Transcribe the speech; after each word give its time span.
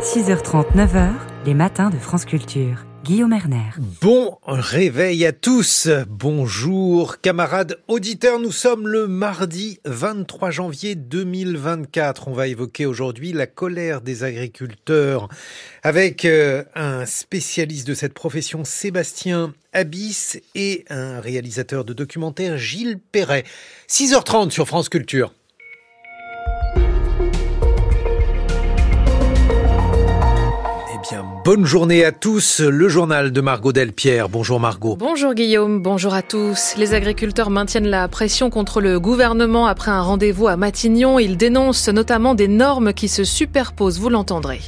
6h30, 0.00 0.74
9h, 0.76 1.10
les 1.44 1.52
matins 1.52 1.90
de 1.90 1.98
France 1.98 2.24
Culture. 2.24 2.86
Guillaume 3.04 3.34
Erner. 3.34 3.68
Bon 4.00 4.38
réveil 4.46 5.26
à 5.26 5.32
tous. 5.32 5.90
Bonjour 6.08 7.20
camarades 7.20 7.76
auditeurs. 7.86 8.38
Nous 8.38 8.50
sommes 8.50 8.88
le 8.88 9.06
mardi 9.06 9.78
23 9.84 10.50
janvier 10.50 10.94
2024. 10.94 12.28
On 12.28 12.32
va 12.32 12.46
évoquer 12.46 12.86
aujourd'hui 12.86 13.34
la 13.34 13.46
colère 13.46 14.00
des 14.00 14.24
agriculteurs 14.24 15.28
avec 15.82 16.24
euh, 16.24 16.64
un 16.74 17.04
spécialiste 17.04 17.86
de 17.86 17.92
cette 17.92 18.14
profession, 18.14 18.64
Sébastien 18.64 19.52
Abyss, 19.74 20.40
et 20.54 20.86
un 20.88 21.20
réalisateur 21.20 21.84
de 21.84 21.92
documentaire, 21.92 22.56
Gilles 22.56 22.98
Perret. 23.12 23.44
6h30 23.86 24.48
sur 24.48 24.66
France 24.66 24.88
Culture. 24.88 25.34
Bonne 31.44 31.64
journée 31.64 32.04
à 32.04 32.12
tous. 32.12 32.60
Le 32.60 32.88
journal 32.88 33.32
de 33.32 33.40
Margot 33.40 33.72
Delpierre. 33.72 34.28
Bonjour 34.28 34.60
Margot. 34.60 34.96
Bonjour 34.96 35.34
Guillaume, 35.34 35.80
bonjour 35.80 36.14
à 36.14 36.22
tous. 36.22 36.74
Les 36.76 36.94
agriculteurs 36.94 37.50
maintiennent 37.50 37.88
la 37.88 38.08
pression 38.08 38.50
contre 38.50 38.80
le 38.80 39.00
gouvernement 39.00 39.66
après 39.66 39.90
un 39.90 40.02
rendez-vous 40.02 40.48
à 40.48 40.56
Matignon. 40.56 41.18
Ils 41.18 41.36
dénoncent 41.36 41.88
notamment 41.88 42.34
des 42.34 42.48
normes 42.48 42.92
qui 42.92 43.08
se 43.08 43.24
superposent, 43.24 43.98
vous 43.98 44.10
l'entendrez. 44.10 44.60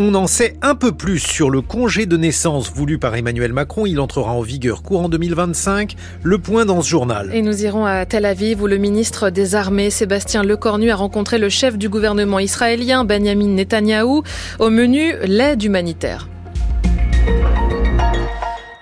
On 0.00 0.14
en 0.14 0.28
sait 0.28 0.54
un 0.62 0.76
peu 0.76 0.92
plus 0.92 1.18
sur 1.18 1.50
le 1.50 1.60
congé 1.60 2.06
de 2.06 2.16
naissance 2.16 2.70
voulu 2.72 2.98
par 2.98 3.16
Emmanuel 3.16 3.52
Macron. 3.52 3.84
Il 3.84 3.98
entrera 3.98 4.30
en 4.30 4.42
vigueur 4.42 4.84
courant 4.84 5.08
2025. 5.08 5.96
Le 6.22 6.38
point 6.38 6.64
dans 6.64 6.82
ce 6.82 6.88
journal. 6.88 7.30
Et 7.34 7.42
nous 7.42 7.64
irons 7.64 7.84
à 7.84 8.06
Tel 8.06 8.24
Aviv 8.24 8.62
où 8.62 8.68
le 8.68 8.76
ministre 8.76 9.30
des 9.30 9.56
Armées, 9.56 9.90
Sébastien 9.90 10.44
Lecornu, 10.44 10.92
a 10.92 10.94
rencontré 10.94 11.38
le 11.38 11.48
chef 11.48 11.76
du 11.76 11.88
gouvernement 11.88 12.38
israélien, 12.38 13.04
Benjamin 13.04 13.48
Netanyahou. 13.48 14.22
Au 14.60 14.70
menu, 14.70 15.14
l'aide 15.24 15.64
humanitaire. 15.64 16.28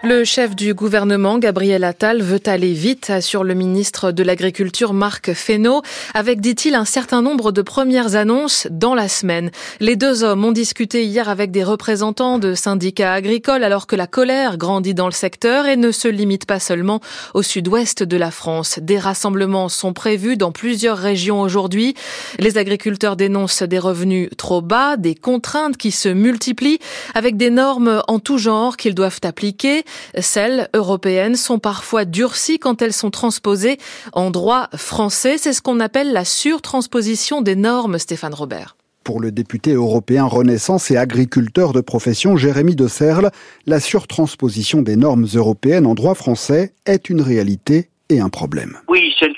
Le 0.09 0.23
chef 0.23 0.55
du 0.55 0.73
gouvernement, 0.73 1.41
Gabriel 1.41 1.83
Attal, 1.83 2.23
veut 2.23 2.41
aller 2.47 2.75
vite, 2.75 3.11
assure 3.11 3.43
le 3.43 3.55
ministre 3.55 4.13
de 4.13 4.23
l'Agriculture, 4.23 4.93
Marc 4.93 5.33
Fesneau, 5.33 5.83
avec, 6.15 6.41
dit-il, 6.41 6.77
un 6.77 6.85
certain 6.85 7.23
nombre 7.23 7.51
de 7.51 7.61
premières 7.61 8.15
annonces 8.15 8.69
dans 8.71 8.95
la 8.95 9.09
semaine. 9.09 9.51
Les 9.81 9.97
deux 9.97 10.23
hommes 10.23 10.45
ont 10.45 10.53
discuté 10.53 11.05
hier 11.05 11.29
avec 11.29 11.51
des 11.51 11.65
représentants 11.65 12.39
de 12.39 12.55
syndicats 12.55 13.15
agricoles 13.15 13.65
alors 13.65 13.89
que 13.89 13.97
la 13.97 14.07
colère 14.07 14.59
grandit 14.59 14.95
dans 14.95 15.07
le 15.07 15.13
secteur 15.13 15.67
et 15.67 15.77
ne 15.77 15.91
se 15.91 16.07
limite 16.07 16.47
pas 16.47 16.61
seulement 16.61 17.01
au 17.35 17.43
sud-ouest 17.43 18.05
de 18.05 18.17
la 18.17 18.31
France. 18.31 18.79
Des 18.81 19.01
rassemblements 19.01 19.69
sont 19.69 19.93
prévus 19.93 20.37
dans 20.37 20.53
plusieurs 20.53 20.99
régions 20.99 21.41
aujourd'hui. 21.41 21.97
Les 22.39 22.59
agriculteurs 22.59 23.17
dénoncent 23.17 23.65
des 23.65 23.81
revenus 23.81 24.31
trop 24.37 24.63
bas, 24.63 24.97
des 24.97 25.17
contraintes 25.17 25.77
qui 25.77 25.91
se 25.91 26.09
multiplient 26.09 26.79
avec 27.17 27.37
des 27.37 27.51
normes 27.51 28.05
en 28.07 28.21
tout 28.21 28.39
genre 28.39 28.77
qu'ils 28.77 28.95
doivent 28.95 29.19
appliquer. 29.25 29.83
Celles 30.19 30.69
européennes 30.75 31.37
sont 31.37 31.59
parfois 31.59 32.05
durcies 32.05 32.59
quand 32.59 32.83
elles 32.83 32.93
sont 32.93 33.11
transposées 33.11 33.79
en 34.13 34.31
droit 34.31 34.69
français. 34.77 35.39
C'est 35.39 35.53
ce 35.53 35.63
qu'on 35.63 35.81
appelle 35.81 36.13
la 36.13 36.25
surtransposition 36.25 37.43
des 37.43 37.57
normes, 37.57 37.99
Stéphane 37.99 38.35
Robert. 38.35 38.77
Pour 39.05 39.21
le 39.21 39.31
député 39.31 39.73
européen 39.73 40.25
Renaissance 40.25 40.91
et 40.91 40.97
agriculteur 40.97 41.73
de 41.73 41.81
profession 41.81 42.37
Jérémy 42.37 42.75
de 42.75 42.89
Serle, 42.89 43.31
la 43.65 43.79
surtransposition 43.79 44.83
des 44.83 44.97
normes 44.97 45.29
européennes 45.33 45.87
en 45.87 45.95
droit 45.95 46.17
français 46.17 46.73
est 46.87 47.09
une 47.09 47.21
réalité 47.21 47.91
et 48.09 48.21
un 48.21 48.29
problème. 48.29 48.79
Oui, 48.89 49.15
c'est 49.19 49.31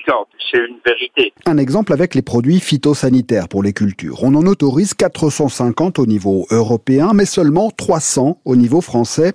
c'est 0.50 0.58
une 0.58 0.78
vérité. 0.84 1.32
Un 1.46 1.58
exemple 1.58 1.92
avec 1.92 2.14
les 2.14 2.22
produits 2.22 2.60
phytosanitaires 2.60 3.48
pour 3.48 3.62
les 3.62 3.72
cultures. 3.72 4.22
On 4.22 4.34
en 4.34 4.46
autorise 4.46 4.94
450 4.94 5.98
au 5.98 6.06
niveau 6.06 6.46
européen, 6.50 7.12
mais 7.14 7.26
seulement 7.26 7.70
300 7.70 8.40
au 8.44 8.56
niveau 8.56 8.80
français. 8.80 9.32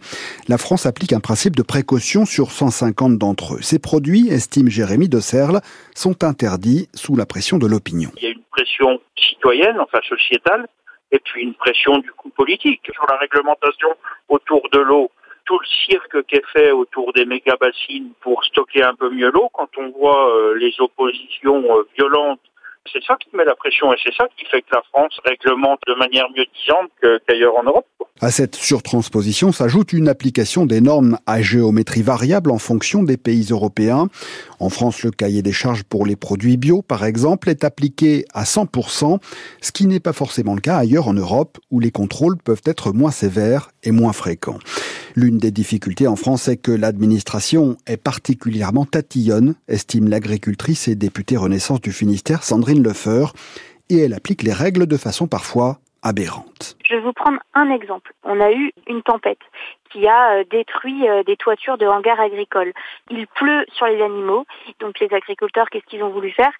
La 0.47 0.57
France 0.57 0.85
applique 0.85 1.13
un 1.13 1.19
principe 1.19 1.55
de 1.55 1.63
précaution 1.63 2.25
sur 2.25 2.51
150 2.51 3.17
d'entre 3.17 3.55
eux. 3.55 3.61
Ces 3.61 3.79
produits, 3.79 4.29
estime 4.29 4.69
Jérémy 4.69 5.09
de 5.09 5.19
Serle, 5.19 5.61
sont 5.95 6.23
interdits 6.23 6.87
sous 6.93 7.15
la 7.15 7.25
pression 7.25 7.57
de 7.57 7.67
l'opinion. 7.67 8.11
Il 8.17 8.23
y 8.23 8.27
a 8.27 8.31
une 8.31 8.43
pression 8.51 8.99
citoyenne, 9.17 9.79
enfin 9.79 9.99
sociétale, 10.07 10.67
et 11.11 11.19
puis 11.19 11.43
une 11.43 11.53
pression 11.53 11.99
du 11.99 12.11
coup 12.11 12.29
politique 12.29 12.81
sur 12.91 13.05
la 13.09 13.17
réglementation 13.17 13.89
autour 14.29 14.61
de 14.71 14.79
l'eau 14.79 15.11
tout 15.45 15.59
le 15.59 15.65
cirque 15.65 16.23
qui 16.25 16.35
est 16.35 16.47
fait 16.51 16.71
autour 16.71 17.13
des 17.13 17.25
méga-bassines 17.25 18.13
pour 18.21 18.43
stocker 18.45 18.83
un 18.83 18.95
peu 18.95 19.09
mieux 19.09 19.29
l'eau, 19.31 19.49
quand 19.53 19.69
on 19.77 19.89
voit 19.89 20.29
euh, 20.35 20.55
les 20.55 20.73
oppositions 20.79 21.63
euh, 21.77 21.87
violentes 21.97 22.39
c'est 22.91 23.03
ça 23.03 23.15
qui 23.15 23.29
met 23.35 23.45
la 23.45 23.55
pression 23.55 23.93
et 23.93 23.97
c'est 24.03 24.13
ça 24.13 24.27
qui 24.35 24.45
fait 24.45 24.61
que 24.61 24.75
la 24.75 24.81
France 24.91 25.17
réglemente 25.25 25.79
de 25.87 25.93
manière 25.93 26.29
mieux 26.31 26.45
disante 26.53 26.91
qu'ailleurs 27.01 27.57
en 27.57 27.63
Europe. 27.63 27.87
À 28.23 28.31
cette 28.31 28.55
surtransposition 28.55 29.51
s'ajoute 29.51 29.91
une 29.91 30.07
application 30.07 30.65
des 30.65 30.79
normes 30.79 31.17
à 31.25 31.41
géométrie 31.41 32.03
variable 32.03 32.51
en 32.51 32.57
fonction 32.57 33.03
des 33.03 33.17
pays 33.17 33.47
européens. 33.49 34.07
En 34.61 34.69
France, 34.69 35.03
le 35.03 35.11
cahier 35.11 35.41
des 35.41 35.51
charges 35.51 35.83
pour 35.83 36.05
les 36.05 36.15
produits 36.15 36.55
bio, 36.55 36.81
par 36.81 37.03
exemple, 37.03 37.49
est 37.49 37.65
appliqué 37.65 38.23
à 38.33 38.45
100%, 38.45 39.19
ce 39.59 39.71
qui 39.73 39.87
n'est 39.87 39.99
pas 39.99 40.13
forcément 40.13 40.55
le 40.55 40.61
cas 40.61 40.77
ailleurs 40.77 41.09
en 41.09 41.13
Europe, 41.13 41.57
où 41.69 41.81
les 41.81 41.91
contrôles 41.91 42.37
peuvent 42.37 42.61
être 42.63 42.93
moins 42.93 43.11
sévères 43.11 43.71
et 43.83 43.91
moins 43.91 44.13
fréquents. 44.13 44.59
L'une 45.17 45.37
des 45.37 45.51
difficultés 45.51 46.07
en 46.07 46.15
France 46.15 46.47
est 46.47 46.55
que 46.55 46.71
l'administration 46.71 47.75
est 47.87 47.97
particulièrement 47.97 48.85
tatillonne, 48.85 49.55
estime 49.67 50.07
l'agricultrice 50.07 50.87
et 50.87 50.95
députée 50.95 51.35
Renaissance 51.35 51.81
du 51.81 51.91
Finistère 51.91 52.45
Sandrine 52.45 52.83
Lefeur, 52.83 53.33
et 53.89 53.97
elle 53.97 54.13
applique 54.13 54.43
les 54.43 54.53
règles 54.53 54.87
de 54.87 54.95
façon 54.95 55.27
parfois 55.27 55.81
aberrante. 56.03 56.77
Je 56.85 56.95
vais 56.95 57.01
vous 57.01 57.13
prendre 57.13 57.39
un 57.53 57.69
exemple. 57.71 58.13
On 58.23 58.39
a 58.39 58.51
eu 58.51 58.71
une 58.87 59.01
tempête 59.01 59.39
qui 59.91 60.07
a 60.07 60.39
euh, 60.39 60.43
détruit 60.49 61.07
euh, 61.07 61.23
des 61.23 61.37
toitures 61.37 61.77
de 61.77 61.85
hangars 61.85 62.19
agricoles. 62.19 62.73
Il 63.09 63.27
pleut 63.27 63.65
sur 63.73 63.85
les 63.87 64.01
animaux, 64.01 64.45
donc 64.79 64.99
les 64.99 65.13
agriculteurs, 65.13 65.69
qu'est-ce 65.69 65.85
qu'ils 65.85 66.03
ont 66.03 66.09
voulu 66.09 66.31
faire? 66.31 66.51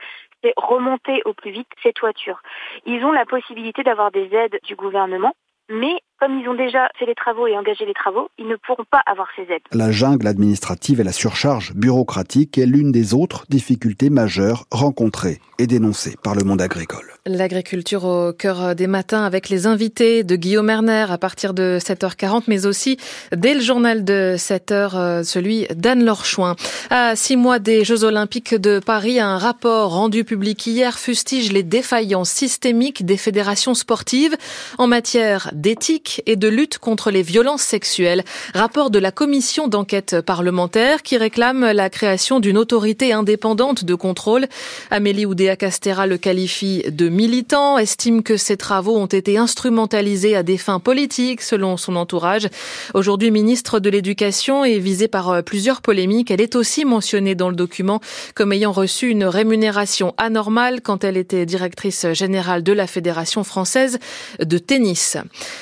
C'est 0.44 0.54
remonter 0.58 1.22
au 1.26 1.34
plus 1.34 1.52
vite 1.52 1.68
ces 1.82 1.94
toitures. 1.94 2.42
Ils 2.86 3.04
ont 3.04 3.12
la 3.12 3.26
possibilité 3.26 3.84
d'avoir 3.84 4.12
des 4.12 4.34
aides 4.34 4.60
du 4.64 4.76
gouvernement, 4.76 5.34
mais 5.70 5.96
comme 6.20 6.40
ils 6.40 6.48
ont 6.48 6.54
déjà 6.54 6.90
fait 6.98 7.06
les 7.06 7.16
travaux 7.16 7.48
et 7.48 7.58
engagé 7.58 7.86
les 7.86 7.94
travaux, 7.94 8.30
ils 8.38 8.48
ne 8.48 8.56
pourront 8.56 8.86
pas 8.90 9.02
avoir 9.06 9.28
ces 9.36 9.44
aides. 9.44 9.64
La 9.72 9.92
jungle 9.92 10.28
administrative 10.28 11.00
et 11.00 11.04
la 11.04 11.12
surcharge 11.12 11.74
bureaucratique 11.74 12.58
est 12.58 12.66
l'une 12.66 12.92
des 12.92 13.14
autres 13.14 13.46
difficultés 13.50 14.10
majeures 14.10 14.66
rencontrées 14.72 15.40
et 15.60 15.68
dénoncées 15.68 16.16
par 16.22 16.36
le 16.36 16.44
monde 16.44 16.62
agricole. 16.62 17.13
L'agriculture 17.26 18.04
au 18.04 18.34
cœur 18.34 18.76
des 18.76 18.86
matins 18.86 19.24
avec 19.24 19.48
les 19.48 19.66
invités 19.66 20.26
de 20.26 20.36
Guillaume 20.36 20.70
Erner 20.70 21.06
à 21.10 21.18
partir 21.18 21.54
de 21.54 21.78
7h40, 21.80 22.44
mais 22.48 22.66
aussi 22.66 22.98
dès 23.34 23.54
le 23.54 23.62
journal 23.62 24.04
de 24.04 24.36
7h, 24.38 24.92
euh, 24.96 25.24
celui 25.24 25.66
d'Anne 25.74 26.04
Lorchouin. 26.04 26.58
À 26.90 27.16
six 27.16 27.38
mois 27.38 27.60
des 27.60 27.86
Jeux 27.86 28.04
Olympiques 28.04 28.56
de 28.56 28.80
Paris, 28.80 29.22
un 29.22 29.38
rapport 29.38 29.94
rendu 29.94 30.26
public 30.26 30.68
hier 30.68 31.00
fustige 31.00 31.54
les 31.54 31.64
défaillances 31.64 32.30
systémiques 32.30 33.06
des 33.06 33.16
fédérations 33.16 33.74
sportives 33.74 34.36
en 34.78 34.88
matière 34.88 35.50
d'éthique 35.54 36.22
et 36.26 36.36
de 36.36 36.50
lutte 36.50 36.78
contre 36.78 37.10
les 37.10 37.22
violences 37.22 37.62
sexuelles. 37.62 38.26
Rapport 38.54 38.90
de 38.90 39.00
la 39.00 39.14
commission 39.14 39.70
d'enquête 39.70 40.20
parlementaire 40.20 41.04
qui 41.04 41.16
réclame 41.16 41.72
la 41.72 41.90
création 41.90 42.42
d'une 42.42 42.58
autorité 42.58 43.14
indépendante 43.14 43.86
de 43.86 43.96
contrôle. 43.96 44.48
Amélie 44.92 45.26
Oudéa-Castera 45.26 46.06
le 46.06 46.18
qualifie 46.18 46.84
de 46.92 47.13
militant, 47.14 47.78
estime 47.78 48.24
que 48.24 48.36
ses 48.36 48.58
travaux 48.58 48.98
ont 48.98 49.06
été 49.06 49.38
instrumentalisés 49.38 50.36
à 50.36 50.44
des 50.44 50.58
fins 50.58 50.80
politiques 50.80 51.42
selon 51.42 51.78
son 51.78 51.96
entourage. 51.96 52.50
Aujourd'hui 52.94 53.32
ministre 53.32 53.80
de 53.80 53.90
l'Éducation 53.90 54.66
et 54.66 54.80
visée 54.80 55.08
par 55.08 55.30
euh, 55.30 55.42
plusieurs 55.42 55.82
polémiques, 55.82 56.32
elle 56.32 56.42
est 56.42 56.56
aussi 56.56 56.86
mentionnée 56.86 57.36
dans 57.36 57.50
le 57.50 57.56
document 57.56 58.02
comme 58.36 58.52
ayant 58.52 58.72
reçu 58.72 59.10
une 59.10 59.26
rémunération 59.26 60.14
anormale 60.18 60.82
quand 60.82 61.04
elle 61.04 61.18
était 61.18 61.46
directrice 61.46 62.08
générale 62.14 62.64
de 62.64 62.74
la 62.74 62.88
Fédération 62.88 63.44
française 63.44 64.00
de 64.40 64.58
tennis. 64.58 65.18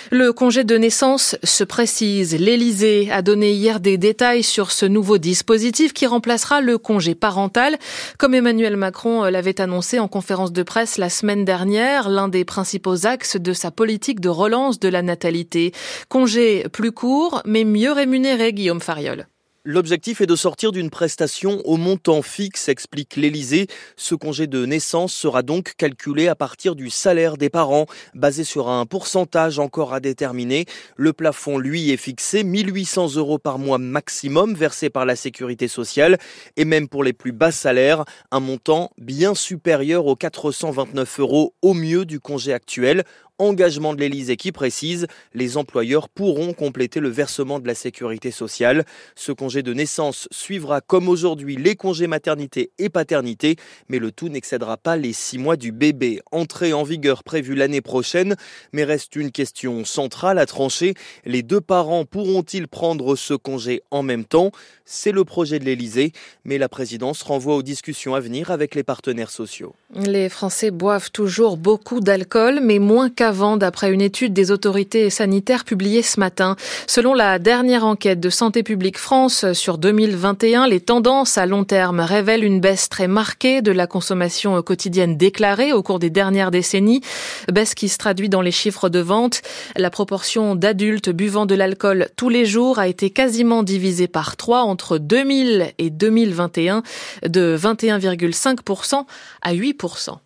Le 0.09 0.31
congé 0.31 0.63
de 0.63 0.77
naissance 0.77 1.35
se 1.43 1.63
précise. 1.63 2.35
L'Élysée 2.39 3.09
a 3.11 3.21
donné 3.21 3.51
hier 3.51 3.79
des 3.79 3.97
détails 3.97 4.43
sur 4.43 4.71
ce 4.71 4.85
nouveau 4.85 5.17
dispositif 5.17 5.93
qui 5.93 6.07
remplacera 6.07 6.61
le 6.61 6.77
congé 6.77 7.13
parental. 7.13 7.77
Comme 8.17 8.33
Emmanuel 8.33 8.77
Macron 8.77 9.23
l'avait 9.23 9.59
annoncé 9.59 9.99
en 9.99 10.07
conférence 10.07 10.53
de 10.53 10.63
presse 10.63 10.97
la 10.97 11.09
semaine 11.09 11.40
dernière, 11.45 12.09
l'un 12.09 12.27
des 12.27 12.45
principaux 12.45 13.05
axes 13.05 13.37
de 13.37 13.53
sa 13.53 13.71
politique 13.71 14.19
de 14.19 14.29
relance 14.29 14.79
de 14.79 14.89
la 14.89 15.01
natalité. 15.01 15.71
Congé 16.09 16.65
plus 16.71 16.91
court, 16.91 17.41
mais 17.45 17.63
mieux 17.63 17.91
rémunéré, 17.91 18.53
Guillaume 18.53 18.81
Fariol. 18.81 19.27
L'objectif 19.63 20.21
est 20.21 20.25
de 20.25 20.35
sortir 20.35 20.71
d'une 20.71 20.89
prestation 20.89 21.61
au 21.65 21.77
montant 21.77 22.23
fixe, 22.23 22.67
explique 22.67 23.15
l'Élysée. 23.15 23.67
Ce 23.95 24.15
congé 24.15 24.47
de 24.47 24.65
naissance 24.65 25.13
sera 25.13 25.43
donc 25.43 25.73
calculé 25.77 26.27
à 26.27 26.33
partir 26.33 26.73
du 26.73 26.89
salaire 26.89 27.37
des 27.37 27.51
parents, 27.51 27.85
basé 28.15 28.43
sur 28.43 28.69
un 28.69 28.87
pourcentage 28.87 29.59
encore 29.59 29.93
à 29.93 29.99
déterminer. 29.99 30.65
Le 30.95 31.13
plafond, 31.13 31.59
lui, 31.59 31.91
est 31.91 31.97
fixé 31.97 32.43
1800 32.43 33.17
euros 33.17 33.37
par 33.37 33.59
mois 33.59 33.77
maximum 33.77 34.55
versé 34.55 34.89
par 34.89 35.05
la 35.05 35.15
sécurité 35.15 35.67
sociale 35.67 36.17
et 36.57 36.65
même 36.65 36.87
pour 36.87 37.03
les 37.03 37.13
plus 37.13 37.31
bas 37.31 37.51
salaires, 37.51 38.03
un 38.31 38.39
montant 38.39 38.89
bien 38.97 39.35
supérieur 39.35 40.07
aux 40.07 40.15
429 40.15 41.19
euros 41.19 41.53
au 41.61 41.75
mieux 41.75 42.05
du 42.05 42.19
congé 42.19 42.51
actuel. 42.51 43.03
Engagement 43.37 43.95
de 43.95 43.99
l'Élysée 43.99 44.37
qui 44.37 44.51
précise 44.51 45.07
les 45.33 45.57
employeurs 45.57 46.09
pourront 46.09 46.53
compléter 46.53 46.99
le 46.99 47.09
versement 47.09 47.59
de 47.59 47.67
la 47.67 47.73
sécurité 47.73 48.29
sociale. 48.29 48.85
Ce 49.15 49.31
congé 49.31 49.63
de 49.63 49.73
naissance 49.73 50.27
suivra 50.29 50.79
comme 50.79 51.09
aujourd'hui 51.09 51.55
les 51.55 51.75
congés 51.75 52.05
maternité 52.05 52.71
et 52.77 52.89
paternité, 52.89 53.55
mais 53.89 53.97
le 53.97 54.11
tout 54.11 54.29
n'excédera 54.29 54.77
pas 54.77 54.95
les 54.95 55.13
six 55.13 55.39
mois 55.39 55.55
du 55.55 55.71
bébé. 55.71 56.21
Entrée 56.31 56.71
en 56.73 56.83
vigueur 56.83 57.23
prévue 57.23 57.55
l'année 57.55 57.81
prochaine, 57.81 58.35
mais 58.73 58.83
reste 58.83 59.15
une 59.15 59.31
question 59.31 59.85
centrale 59.85 60.37
à 60.37 60.45
trancher. 60.45 60.93
Les 61.25 61.41
deux 61.41 61.61
parents 61.61 62.05
pourront-ils 62.05 62.67
prendre 62.67 63.15
ce 63.15 63.33
congé 63.33 63.81
en 63.89 64.03
même 64.03 64.25
temps? 64.25 64.51
C'est 64.85 65.11
le 65.11 65.23
projet 65.23 65.57
de 65.57 65.65
l'Élysée, 65.65 66.11
mais 66.43 66.57
la 66.57 66.69
présidence 66.69 67.23
renvoie 67.23 67.55
aux 67.55 67.63
discussions 67.63 68.13
à 68.13 68.19
venir 68.19 68.51
avec 68.51 68.75
les 68.75 68.83
partenaires 68.83 69.31
sociaux. 69.31 69.73
Les 69.95 70.29
Français 70.29 70.69
boivent 70.69 71.11
toujours 71.11 71.57
beaucoup 71.57 72.01
d'alcool, 72.01 72.59
mais 72.61 72.77
moins 72.77 73.09
qu'avant, 73.09 73.30
d'après 73.31 73.91
une 73.91 74.01
étude 74.01 74.33
des 74.33 74.51
autorités 74.51 75.09
sanitaires 75.09 75.63
publiée 75.63 76.01
ce 76.01 76.19
matin. 76.19 76.57
Selon 76.85 77.13
la 77.13 77.39
dernière 77.39 77.85
enquête 77.85 78.19
de 78.19 78.29
Santé 78.29 78.61
publique 78.61 78.97
France 78.97 79.53
sur 79.53 79.77
2021, 79.77 80.67
les 80.67 80.81
tendances 80.81 81.37
à 81.37 81.45
long 81.45 81.63
terme 81.63 82.01
révèlent 82.01 82.43
une 82.43 82.59
baisse 82.59 82.89
très 82.89 83.07
marquée 83.07 83.61
de 83.61 83.71
la 83.71 83.87
consommation 83.87 84.61
quotidienne 84.61 85.15
déclarée 85.15 85.71
au 85.71 85.81
cours 85.81 85.99
des 85.99 86.09
dernières 86.09 86.51
décennies, 86.51 87.01
baisse 87.49 87.73
qui 87.73 87.87
se 87.87 87.97
traduit 87.97 88.27
dans 88.27 88.41
les 88.41 88.51
chiffres 88.51 88.89
de 88.89 88.99
vente. 88.99 89.41
La 89.77 89.89
proportion 89.89 90.55
d'adultes 90.55 91.09
buvant 91.09 91.45
de 91.45 91.55
l'alcool 91.55 92.09
tous 92.17 92.29
les 92.29 92.45
jours 92.45 92.79
a 92.79 92.89
été 92.89 93.11
quasiment 93.11 93.63
divisée 93.63 94.07
par 94.07 94.35
trois 94.35 94.63
entre 94.63 94.97
2000 94.97 95.71
et 95.77 95.89
2021, 95.89 96.83
de 97.27 97.57
21,5% 97.57 99.05
à 99.41 99.53
8%. 99.53 100.17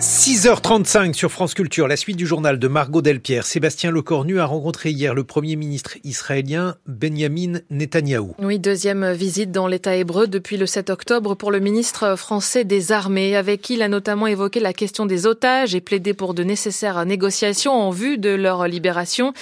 6h35 0.00 1.12
sur 1.12 1.32
France 1.32 1.54
Culture, 1.54 1.88
la 1.88 1.96
suite 1.96 2.16
du 2.16 2.24
journal 2.24 2.60
de 2.60 2.68
Margot 2.68 3.02
Delpierre. 3.02 3.44
Sébastien 3.44 3.90
Lecornu 3.90 4.38
a 4.38 4.46
rencontré 4.46 4.90
hier 4.90 5.12
le 5.12 5.24
premier 5.24 5.56
ministre 5.56 5.98
israélien 6.04 6.76
Benjamin 6.86 7.58
Netanyahou. 7.70 8.36
Oui, 8.38 8.60
deuxième 8.60 9.10
visite 9.10 9.50
dans 9.50 9.66
l'État 9.66 9.96
hébreu 9.96 10.28
depuis 10.28 10.56
le 10.56 10.66
7 10.66 10.90
octobre 10.90 11.34
pour 11.34 11.50
le 11.50 11.58
ministre 11.58 12.14
français 12.14 12.62
des 12.62 12.92
Armées, 12.92 13.34
avec 13.34 13.60
qui 13.60 13.74
il 13.74 13.82
a 13.82 13.88
notamment 13.88 14.28
évoqué 14.28 14.60
la 14.60 14.72
question 14.72 15.04
des 15.04 15.26
otages 15.26 15.74
et 15.74 15.80
plaidé 15.80 16.14
pour 16.14 16.32
de 16.32 16.44
nécessaires 16.44 17.04
négociations 17.04 17.72
en 17.72 17.90
vue 17.90 18.18
de 18.18 18.30
leur 18.30 18.68
libération. 18.68 19.32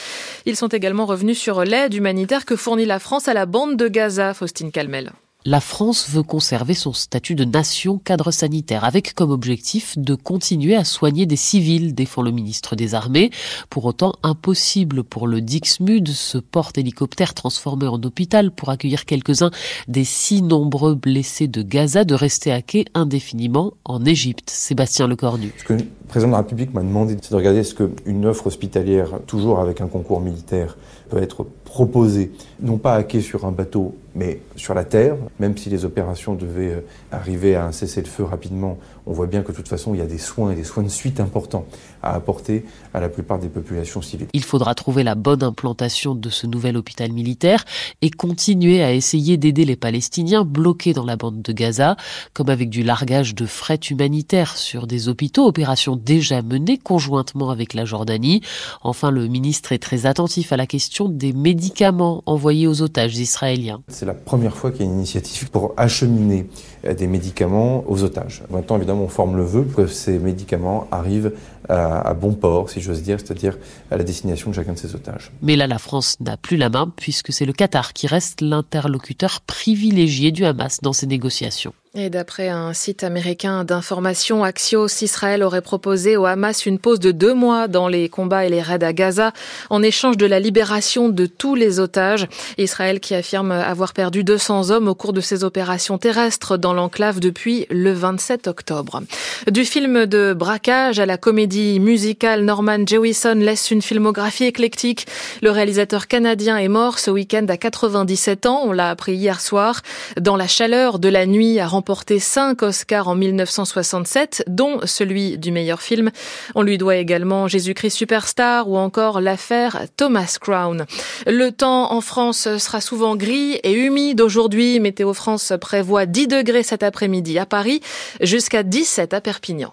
Ils 0.46 0.56
sont 0.56 0.68
également 0.68 1.04
revenus 1.04 1.38
sur 1.38 1.64
l'aide 1.64 1.92
humanitaire 1.92 2.46
que 2.46 2.56
fournit 2.56 2.86
la 2.86 2.98
France 2.98 3.28
à 3.28 3.34
la 3.34 3.44
bande 3.44 3.76
de 3.76 3.88
Gaza, 3.88 4.32
Faustine 4.32 4.70
Calmel 4.70 5.12
la 5.46 5.60
France 5.60 6.10
veut 6.10 6.24
conserver 6.24 6.74
son 6.74 6.92
statut 6.92 7.36
de 7.36 7.44
nation 7.44 7.98
cadre 7.98 8.32
sanitaire, 8.32 8.82
avec 8.82 9.14
comme 9.14 9.30
objectif 9.30 9.96
de 9.96 10.16
continuer 10.16 10.74
à 10.74 10.84
soigner 10.84 11.24
des 11.24 11.36
civils, 11.36 11.94
défend 11.94 12.22
le 12.22 12.32
ministre 12.32 12.74
des 12.74 12.94
Armées. 12.94 13.30
Pour 13.70 13.84
autant, 13.84 14.14
impossible 14.24 15.04
pour 15.04 15.28
le 15.28 15.40
Dixmude, 15.40 16.08
ce 16.08 16.38
porte-hélicoptère 16.38 17.32
transformé 17.32 17.86
en 17.86 18.02
hôpital 18.02 18.50
pour 18.50 18.70
accueillir 18.70 19.04
quelques-uns 19.04 19.52
des 19.86 20.02
si 20.02 20.42
nombreux 20.42 20.96
blessés 20.96 21.46
de 21.46 21.62
Gaza, 21.62 22.04
de 22.04 22.14
rester 22.14 22.50
à 22.50 22.60
quai 22.60 22.84
indéfiniment 22.94 23.74
en 23.84 24.04
Égypte. 24.04 24.50
Sébastien 24.50 25.06
Lecornu. 25.06 25.54
Le 25.68 25.76
président 26.08 26.30
de 26.30 26.32
la 26.32 26.38
République 26.38 26.74
m'a 26.74 26.82
demandé, 26.82 27.14
de 27.14 27.36
regarder 27.36 27.62
ce 27.62 27.74
qu'une 27.76 28.26
offre 28.26 28.48
hospitalière, 28.48 29.20
toujours 29.28 29.60
avec 29.60 29.80
un 29.80 29.86
concours 29.86 30.20
militaire, 30.20 30.76
peut 31.08 31.22
être 31.22 31.46
proposée, 31.64 32.32
non 32.60 32.78
pas 32.78 32.94
à 32.94 33.04
quai 33.04 33.20
sur 33.20 33.44
un 33.44 33.52
bateau, 33.52 33.94
mais 34.16 34.40
sur 34.56 34.72
la 34.72 34.84
terre, 34.84 35.16
même 35.38 35.56
si 35.58 35.68
les 35.68 35.84
opérations 35.84 36.34
devaient 36.34 36.72
euh, 36.72 36.80
arriver 37.12 37.54
à 37.54 37.66
un 37.66 37.72
cessez-le-feu 37.72 38.24
rapidement, 38.24 38.78
on 39.06 39.12
voit 39.12 39.26
bien 39.26 39.42
que 39.42 39.52
de 39.52 39.56
toute 39.56 39.68
façon, 39.68 39.94
il 39.94 39.98
y 39.98 40.02
a 40.02 40.06
des 40.06 40.18
soins 40.18 40.50
et 40.50 40.54
des 40.54 40.64
soins 40.64 40.82
de 40.82 40.88
suite 40.88 41.20
importants 41.20 41.66
à 42.02 42.14
apporter 42.14 42.64
à 42.94 43.00
la 43.00 43.08
plupart 43.08 43.38
des 43.38 43.48
populations 43.48 44.00
civiles. 44.00 44.28
Il 44.32 44.42
faudra 44.42 44.74
trouver 44.74 45.02
la 45.02 45.14
bonne 45.14 45.42
implantation 45.42 46.14
de 46.14 46.30
ce 46.30 46.46
nouvel 46.46 46.76
hôpital 46.76 47.12
militaire 47.12 47.64
et 48.00 48.10
continuer 48.10 48.82
à 48.82 48.92
essayer 48.92 49.36
d'aider 49.36 49.64
les 49.64 49.76
Palestiniens 49.76 50.44
bloqués 50.44 50.94
dans 50.94 51.04
la 51.04 51.16
bande 51.16 51.42
de 51.42 51.52
Gaza, 51.52 51.96
comme 52.32 52.48
avec 52.48 52.70
du 52.70 52.82
largage 52.82 53.34
de 53.34 53.44
fret 53.44 53.80
humanitaire 53.90 54.56
sur 54.56 54.86
des 54.86 55.08
hôpitaux, 55.08 55.46
opération 55.46 55.94
déjà 55.94 56.40
menée 56.40 56.78
conjointement 56.78 57.50
avec 57.50 57.74
la 57.74 57.84
Jordanie. 57.84 58.40
Enfin, 58.82 59.10
le 59.10 59.28
ministre 59.28 59.72
est 59.72 59.78
très 59.78 60.06
attentif 60.06 60.52
à 60.52 60.56
la 60.56 60.66
question 60.66 61.08
des 61.08 61.34
médicaments 61.34 62.22
envoyés 62.24 62.66
aux 62.66 62.80
otages 62.80 63.18
israéliens. 63.18 63.82
C'est 63.88 64.05
la 64.06 64.14
première 64.14 64.56
fois 64.56 64.70
qu'il 64.70 64.80
y 64.80 64.88
a 64.88 64.90
une 64.90 64.98
initiative 64.98 65.50
pour 65.50 65.74
acheminer 65.76 66.46
des 66.94 67.06
médicaments 67.06 67.84
aux 67.88 68.02
otages. 68.04 68.42
Maintenant, 68.50 68.76
évidemment, 68.76 69.02
on 69.02 69.08
forme 69.08 69.36
le 69.36 69.44
vœu 69.44 69.66
que 69.76 69.86
ces 69.86 70.18
médicaments 70.18 70.86
arrivent 70.90 71.32
à, 71.68 72.14
bon 72.14 72.32
port, 72.32 72.70
si 72.70 72.80
j'ose 72.80 73.02
dire, 73.02 73.18
c'est-à-dire 73.18 73.56
à 73.90 73.96
la 73.96 74.04
destination 74.04 74.50
de 74.50 74.54
chacun 74.54 74.72
de 74.72 74.78
ces 74.78 74.94
otages. 74.94 75.32
Mais 75.42 75.56
là, 75.56 75.66
la 75.66 75.78
France 75.78 76.16
n'a 76.20 76.36
plus 76.36 76.56
la 76.56 76.68
main 76.68 76.92
puisque 76.94 77.32
c'est 77.32 77.44
le 77.44 77.52
Qatar 77.52 77.92
qui 77.92 78.06
reste 78.06 78.40
l'interlocuteur 78.40 79.40
privilégié 79.40 80.30
du 80.30 80.44
Hamas 80.44 80.80
dans 80.82 80.92
ces 80.92 81.06
négociations. 81.06 81.72
Et 81.98 82.10
d'après 82.10 82.50
un 82.50 82.74
site 82.74 83.04
américain 83.04 83.64
d'information, 83.64 84.44
Axios, 84.44 84.88
Israël 85.00 85.42
aurait 85.42 85.62
proposé 85.62 86.18
au 86.18 86.26
Hamas 86.26 86.66
une 86.66 86.78
pause 86.78 87.00
de 87.00 87.10
deux 87.10 87.32
mois 87.32 87.68
dans 87.68 87.88
les 87.88 88.10
combats 88.10 88.44
et 88.44 88.50
les 88.50 88.60
raids 88.60 88.84
à 88.84 88.92
Gaza 88.92 89.32
en 89.70 89.82
échange 89.82 90.18
de 90.18 90.26
la 90.26 90.38
libération 90.38 91.08
de 91.08 91.24
tous 91.24 91.54
les 91.54 91.80
otages. 91.80 92.28
Israël 92.58 93.00
qui 93.00 93.14
affirme 93.14 93.50
avoir 93.50 93.94
perdu 93.94 94.24
200 94.24 94.68
hommes 94.68 94.88
au 94.88 94.94
cours 94.94 95.14
de 95.14 95.22
ses 95.22 95.42
opérations 95.42 95.96
terrestres 95.96 96.58
dans 96.58 96.74
l'enclave 96.76 97.18
depuis 97.18 97.66
le 97.70 97.92
27 97.92 98.46
octobre. 98.46 99.02
Du 99.50 99.64
film 99.64 100.06
de 100.06 100.32
braquage 100.32 101.00
à 101.00 101.06
la 101.06 101.16
comédie 101.16 101.80
musicale, 101.80 102.44
Norman 102.44 102.86
Jewison 102.86 103.34
laisse 103.34 103.72
une 103.72 103.82
filmographie 103.82 104.44
éclectique. 104.44 105.06
Le 105.42 105.50
réalisateur 105.50 106.06
canadien 106.06 106.56
est 106.58 106.68
mort 106.68 107.00
ce 107.00 107.10
week-end 107.10 107.46
à 107.48 107.56
97 107.56 108.46
ans. 108.46 108.60
On 108.64 108.72
l'a 108.72 108.90
appris 108.90 109.14
hier 109.14 109.40
soir. 109.40 109.82
Dans 110.20 110.36
la 110.36 110.46
chaleur 110.46 111.00
de 111.00 111.08
la 111.08 111.26
nuit, 111.26 111.58
à 111.58 111.66
remporté 111.66 112.18
cinq 112.18 112.62
Oscars 112.62 113.08
en 113.08 113.16
1967, 113.16 114.44
dont 114.46 114.80
celui 114.84 115.38
du 115.38 115.50
meilleur 115.50 115.80
film. 115.82 116.10
On 116.54 116.62
lui 116.62 116.78
doit 116.78 116.96
également 116.96 117.48
Jésus-Christ 117.48 117.96
Superstar 117.96 118.68
ou 118.68 118.76
encore 118.76 119.20
l'affaire 119.20 119.82
Thomas 119.96 120.36
Crown. 120.40 120.86
Le 121.26 121.50
temps 121.50 121.92
en 121.92 122.00
France 122.00 122.56
sera 122.58 122.80
souvent 122.80 123.16
gris 123.16 123.54
et 123.62 123.72
humide 123.72 124.20
aujourd'hui. 124.20 124.80
Météo 124.80 125.14
France 125.14 125.52
prévoit 125.60 126.06
10 126.06 126.28
degrés 126.28 126.62
cet 126.66 126.82
après-midi 126.82 127.38
à 127.38 127.46
Paris, 127.46 127.80
jusqu'à 128.20 128.62
17 128.62 129.14
à 129.14 129.20
Perpignan. 129.20 129.72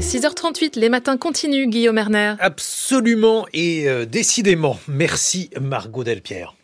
6h38, 0.00 0.78
les 0.78 0.88
matins 0.88 1.16
continuent, 1.16 1.68
Guillaume 1.68 1.98
Erner. 1.98 2.34
Absolument 2.40 3.46
et 3.52 3.88
euh, 3.88 4.06
décidément. 4.06 4.78
Merci 4.88 5.50
Margot 5.60 6.02
Delpierre. 6.02 6.54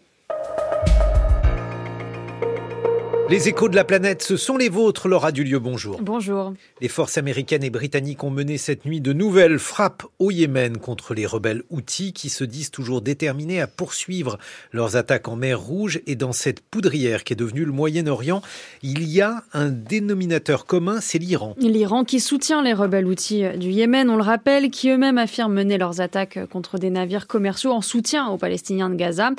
Les 3.28 3.48
échos 3.48 3.68
de 3.68 3.74
la 3.74 3.82
planète, 3.82 4.22
ce 4.22 4.36
sont 4.36 4.56
les 4.56 4.68
vôtres, 4.68 5.08
Laura 5.08 5.32
Dulieu, 5.32 5.58
bonjour. 5.58 6.00
Bonjour. 6.00 6.52
Les 6.80 6.86
forces 6.86 7.18
américaines 7.18 7.64
et 7.64 7.70
britanniques 7.70 8.22
ont 8.22 8.30
mené 8.30 8.56
cette 8.56 8.84
nuit 8.84 9.00
de 9.00 9.12
nouvelles 9.12 9.58
frappes 9.58 10.04
au 10.20 10.30
Yémen 10.30 10.78
contre 10.78 11.12
les 11.12 11.26
rebelles 11.26 11.64
houthis 11.70 12.12
qui 12.12 12.28
se 12.28 12.44
disent 12.44 12.70
toujours 12.70 13.02
déterminés 13.02 13.60
à 13.60 13.66
poursuivre 13.66 14.38
leurs 14.70 14.94
attaques 14.94 15.26
en 15.26 15.34
mer 15.34 15.58
Rouge 15.58 16.00
et 16.06 16.14
dans 16.14 16.30
cette 16.30 16.60
poudrière 16.60 17.24
qui 17.24 17.32
est 17.32 17.36
devenue 17.36 17.64
le 17.64 17.72
Moyen-Orient, 17.72 18.42
il 18.84 19.02
y 19.02 19.20
a 19.20 19.42
un 19.52 19.70
dénominateur 19.70 20.64
commun, 20.64 21.00
c'est 21.00 21.18
l'Iran. 21.18 21.56
L'Iran 21.58 22.04
qui 22.04 22.20
soutient 22.20 22.62
les 22.62 22.74
rebelles 22.74 23.06
houthis 23.06 23.42
du 23.58 23.70
Yémen, 23.70 24.08
on 24.08 24.16
le 24.16 24.22
rappelle, 24.22 24.70
qui 24.70 24.88
eux-mêmes 24.90 25.18
affirment 25.18 25.54
mener 25.54 25.78
leurs 25.78 26.00
attaques 26.00 26.38
contre 26.50 26.78
des 26.78 26.90
navires 26.90 27.26
commerciaux 27.26 27.72
en 27.72 27.80
soutien 27.80 28.28
aux 28.28 28.38
Palestiniens 28.38 28.88
de 28.88 28.94
Gaza. 28.94 29.30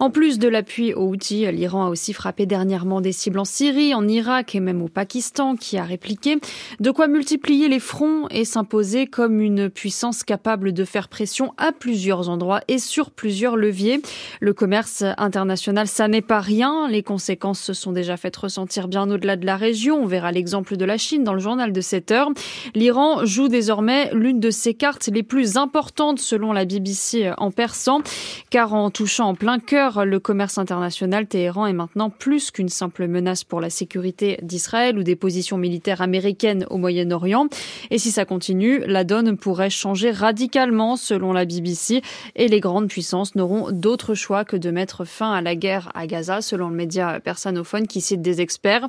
En 0.00 0.10
plus 0.10 0.40
de 0.40 0.48
l'appui 0.48 0.94
aux 0.94 1.06
houthis, 1.06 1.46
l'Iran 1.52 1.86
a 1.86 1.90
aussi 1.90 2.12
frappé 2.12 2.46
dernièrement 2.46 3.00
des 3.00 3.12
cibles 3.12 3.35
en 3.38 3.44
Syrie, 3.44 3.94
en 3.94 4.06
Irak 4.08 4.54
et 4.54 4.60
même 4.60 4.82
au 4.82 4.88
Pakistan 4.88 5.56
qui 5.56 5.78
a 5.78 5.84
répliqué. 5.84 6.38
De 6.80 6.90
quoi 6.90 7.08
multiplier 7.08 7.68
les 7.68 7.80
fronts 7.80 8.28
et 8.30 8.44
s'imposer 8.44 9.06
comme 9.06 9.40
une 9.40 9.70
puissance 9.70 10.22
capable 10.24 10.72
de 10.72 10.84
faire 10.84 11.08
pression 11.08 11.52
à 11.58 11.72
plusieurs 11.72 12.28
endroits 12.28 12.60
et 12.68 12.78
sur 12.78 13.10
plusieurs 13.10 13.56
leviers. 13.56 14.00
Le 14.40 14.52
commerce 14.52 15.04
international, 15.18 15.86
ça 15.86 16.08
n'est 16.08 16.22
pas 16.22 16.40
rien. 16.40 16.88
Les 16.88 17.02
conséquences 17.02 17.60
se 17.60 17.72
sont 17.72 17.92
déjà 17.92 18.16
faites 18.16 18.36
ressentir 18.36 18.88
bien 18.88 19.10
au-delà 19.10 19.36
de 19.36 19.46
la 19.46 19.56
région. 19.56 20.02
On 20.02 20.06
verra 20.06 20.32
l'exemple 20.32 20.76
de 20.76 20.84
la 20.84 20.98
Chine 20.98 21.24
dans 21.24 21.34
le 21.34 21.40
journal 21.40 21.72
de 21.72 21.80
7 21.80 22.10
heures. 22.10 22.30
L'Iran 22.74 23.24
joue 23.24 23.48
désormais 23.48 24.10
l'une 24.12 24.40
de 24.40 24.50
ses 24.50 24.74
cartes 24.74 25.08
les 25.12 25.22
plus 25.22 25.56
importantes 25.56 26.18
selon 26.18 26.52
la 26.52 26.64
BBC 26.64 27.32
en 27.38 27.50
persan, 27.50 28.02
car 28.50 28.74
en 28.74 28.90
touchant 28.90 29.28
en 29.28 29.34
plein 29.34 29.58
cœur 29.58 30.04
le 30.04 30.20
commerce 30.20 30.58
international, 30.58 31.26
Téhéran 31.26 31.66
est 31.66 31.72
maintenant 31.72 32.10
plus 32.10 32.50
qu'une 32.50 32.68
simple 32.68 33.06
menace 33.06 33.25
pour 33.44 33.60
la 33.60 33.70
sécurité 33.70 34.38
d'Israël 34.42 34.98
ou 34.98 35.02
des 35.02 35.16
positions 35.16 35.58
militaires 35.58 36.00
américaines 36.00 36.66
au 36.70 36.78
Moyen-Orient. 36.78 37.48
Et 37.90 37.98
si 37.98 38.10
ça 38.10 38.24
continue, 38.24 38.80
la 38.86 39.04
donne 39.04 39.36
pourrait 39.36 39.70
changer 39.70 40.10
radicalement 40.10 40.96
selon 40.96 41.32
la 41.32 41.44
BBC 41.44 42.02
et 42.36 42.48
les 42.48 42.60
grandes 42.60 42.88
puissances 42.88 43.34
n'auront 43.34 43.70
d'autre 43.72 44.14
choix 44.14 44.44
que 44.44 44.56
de 44.56 44.70
mettre 44.70 45.04
fin 45.04 45.32
à 45.32 45.40
la 45.40 45.54
guerre 45.54 45.90
à 45.94 46.06
Gaza 46.06 46.40
selon 46.40 46.68
le 46.68 46.76
média 46.76 47.20
persanophone 47.20 47.86
qui 47.86 48.00
cite 48.00 48.22
des 48.22 48.40
experts. 48.40 48.88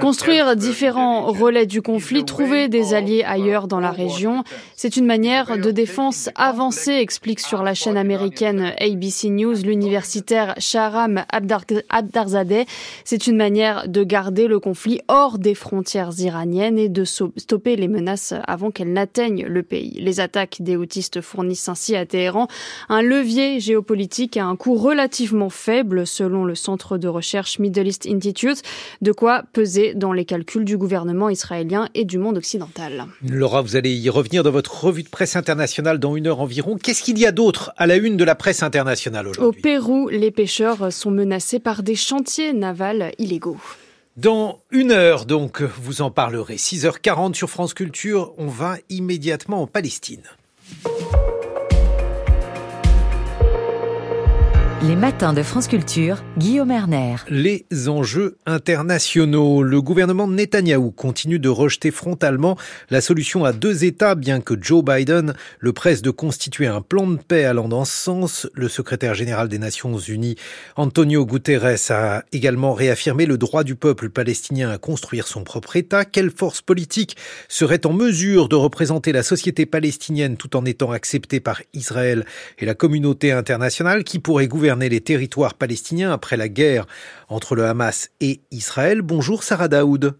Construire 0.00 0.54
différents 0.54 1.32
relais 1.32 1.66
du 1.66 1.82
conflit, 1.82 2.24
trouver 2.24 2.68
des 2.68 2.94
alliés 2.94 3.24
ailleurs 3.24 3.66
dans 3.66 3.80
la 3.80 3.90
région, 3.90 4.44
c'est 4.76 4.96
une 4.96 5.06
manière 5.06 5.58
de 5.58 5.72
défense 5.72 6.30
avancée, 6.36 6.92
explique 6.92 7.40
sur 7.40 7.64
la 7.64 7.74
chaîne 7.74 7.96
américaine 7.96 8.72
ABC 8.78 9.30
News 9.30 9.56
l'universitaire 9.64 10.54
Shahram 10.58 11.24
Abdarzadeh. 11.28 12.66
C'est 13.04 13.26
une 13.26 13.36
manière 13.36 13.88
de 13.88 14.04
garder 14.04 14.46
le 14.46 14.60
conflit 14.60 15.00
hors 15.08 15.40
des 15.40 15.56
frontières 15.56 16.12
iraniennes 16.18 16.78
et 16.78 16.88
de 16.88 17.02
stopper 17.02 17.74
les 17.74 17.88
menaces 17.88 18.34
avant 18.46 18.70
qu'elles 18.70 18.92
n'atteignent 18.92 19.46
le 19.46 19.64
pays. 19.64 19.98
Les 20.00 20.20
attaques 20.20 20.58
des 20.60 20.76
houtistes 20.76 21.20
fournissent 21.20 21.68
ainsi 21.68 21.96
à 21.96 22.06
Téhéran 22.06 22.46
un 22.88 23.02
levier 23.02 23.58
géopolitique 23.58 24.36
à 24.36 24.44
un 24.44 24.54
coût 24.54 24.74
relativement 24.74 25.50
faible 25.50 26.06
selon 26.06 26.44
le 26.44 26.54
centre 26.54 26.96
de 26.96 27.08
recherche 27.08 27.23
Middle 27.58 27.86
East 27.86 28.06
Institute, 28.06 28.62
de 29.02 29.12
quoi 29.12 29.42
peser 29.52 29.94
dans 29.94 30.12
les 30.12 30.24
calculs 30.24 30.64
du 30.64 30.76
gouvernement 30.76 31.28
israélien 31.28 31.88
et 31.94 32.04
du 32.04 32.18
monde 32.18 32.36
occidental. 32.36 33.06
Laura, 33.28 33.62
vous 33.62 33.76
allez 33.76 33.94
y 33.94 34.10
revenir 34.10 34.42
dans 34.42 34.50
votre 34.50 34.84
revue 34.84 35.02
de 35.02 35.08
presse 35.08 35.36
internationale 35.36 35.98
dans 35.98 36.16
une 36.16 36.26
heure 36.26 36.40
environ. 36.40 36.76
Qu'est-ce 36.76 37.02
qu'il 37.02 37.18
y 37.18 37.26
a 37.26 37.32
d'autre 37.32 37.72
à 37.76 37.86
la 37.86 37.96
une 37.96 38.16
de 38.16 38.24
la 38.24 38.34
presse 38.34 38.62
internationale 38.62 39.28
aujourd'hui? 39.28 39.58
Au 39.58 39.62
Pérou, 39.62 40.08
les 40.08 40.30
pêcheurs 40.30 40.92
sont 40.92 41.10
menacés 41.10 41.58
par 41.58 41.82
des 41.82 41.96
chantiers 41.96 42.52
navals 42.52 43.12
illégaux. 43.18 43.58
Dans 44.16 44.60
une 44.70 44.92
heure, 44.92 45.24
donc, 45.24 45.62
vous 45.62 46.00
en 46.00 46.10
parlerez. 46.10 46.56
6h40 46.56 47.34
sur 47.34 47.50
France 47.50 47.74
Culture, 47.74 48.32
on 48.38 48.46
va 48.46 48.76
immédiatement 48.88 49.62
en 49.62 49.66
Palestine. 49.66 50.22
Les 54.86 54.96
matins 54.96 55.32
de 55.32 55.42
France 55.42 55.66
Culture, 55.66 56.22
Guillaume 56.36 56.70
Erner. 56.70 57.16
Les 57.30 57.64
enjeux 57.88 58.36
internationaux. 58.44 59.62
Le 59.62 59.80
gouvernement 59.80 60.28
Netanyahou 60.28 60.90
continue 60.90 61.38
de 61.38 61.48
rejeter 61.48 61.90
frontalement 61.90 62.58
la 62.90 63.00
solution 63.00 63.46
à 63.46 63.54
deux 63.54 63.84
États, 63.84 64.14
bien 64.14 64.42
que 64.42 64.52
Joe 64.60 64.84
Biden 64.84 65.32
le 65.58 65.72
presse 65.72 66.02
de 66.02 66.10
constituer 66.10 66.66
un 66.66 66.82
plan 66.82 67.06
de 67.06 67.16
paix 67.16 67.46
allant 67.46 67.66
dans 67.68 67.86
ce 67.86 67.96
sens. 67.96 68.46
Le 68.52 68.68
secrétaire 68.68 69.14
général 69.14 69.48
des 69.48 69.58
Nations 69.58 69.96
Unies, 69.96 70.36
Antonio 70.76 71.24
Guterres, 71.24 71.90
a 71.90 72.24
également 72.32 72.74
réaffirmé 72.74 73.24
le 73.24 73.38
droit 73.38 73.64
du 73.64 73.76
peuple 73.76 74.10
palestinien 74.10 74.68
à 74.68 74.76
construire 74.76 75.28
son 75.28 75.44
propre 75.44 75.76
État. 75.76 76.04
Quelle 76.04 76.30
force 76.30 76.60
politique 76.60 77.16
serait 77.48 77.86
en 77.86 77.94
mesure 77.94 78.50
de 78.50 78.56
représenter 78.56 79.12
la 79.12 79.22
société 79.22 79.64
palestinienne 79.64 80.36
tout 80.36 80.56
en 80.56 80.66
étant 80.66 80.92
acceptée 80.92 81.40
par 81.40 81.62
Israël 81.72 82.26
et 82.58 82.66
la 82.66 82.74
communauté 82.74 83.32
internationale 83.32 84.04
qui 84.04 84.18
pourrait 84.18 84.46
gouverner 84.46 84.73
les 84.80 85.00
territoires 85.00 85.54
palestiniens 85.54 86.12
après 86.12 86.36
la 86.36 86.48
guerre 86.48 86.86
entre 87.28 87.54
le 87.54 87.64
Hamas 87.64 88.10
et 88.20 88.40
Israël. 88.50 89.02
Bonjour 89.02 89.42
Sarah 89.42 89.68
Daoud. 89.68 90.16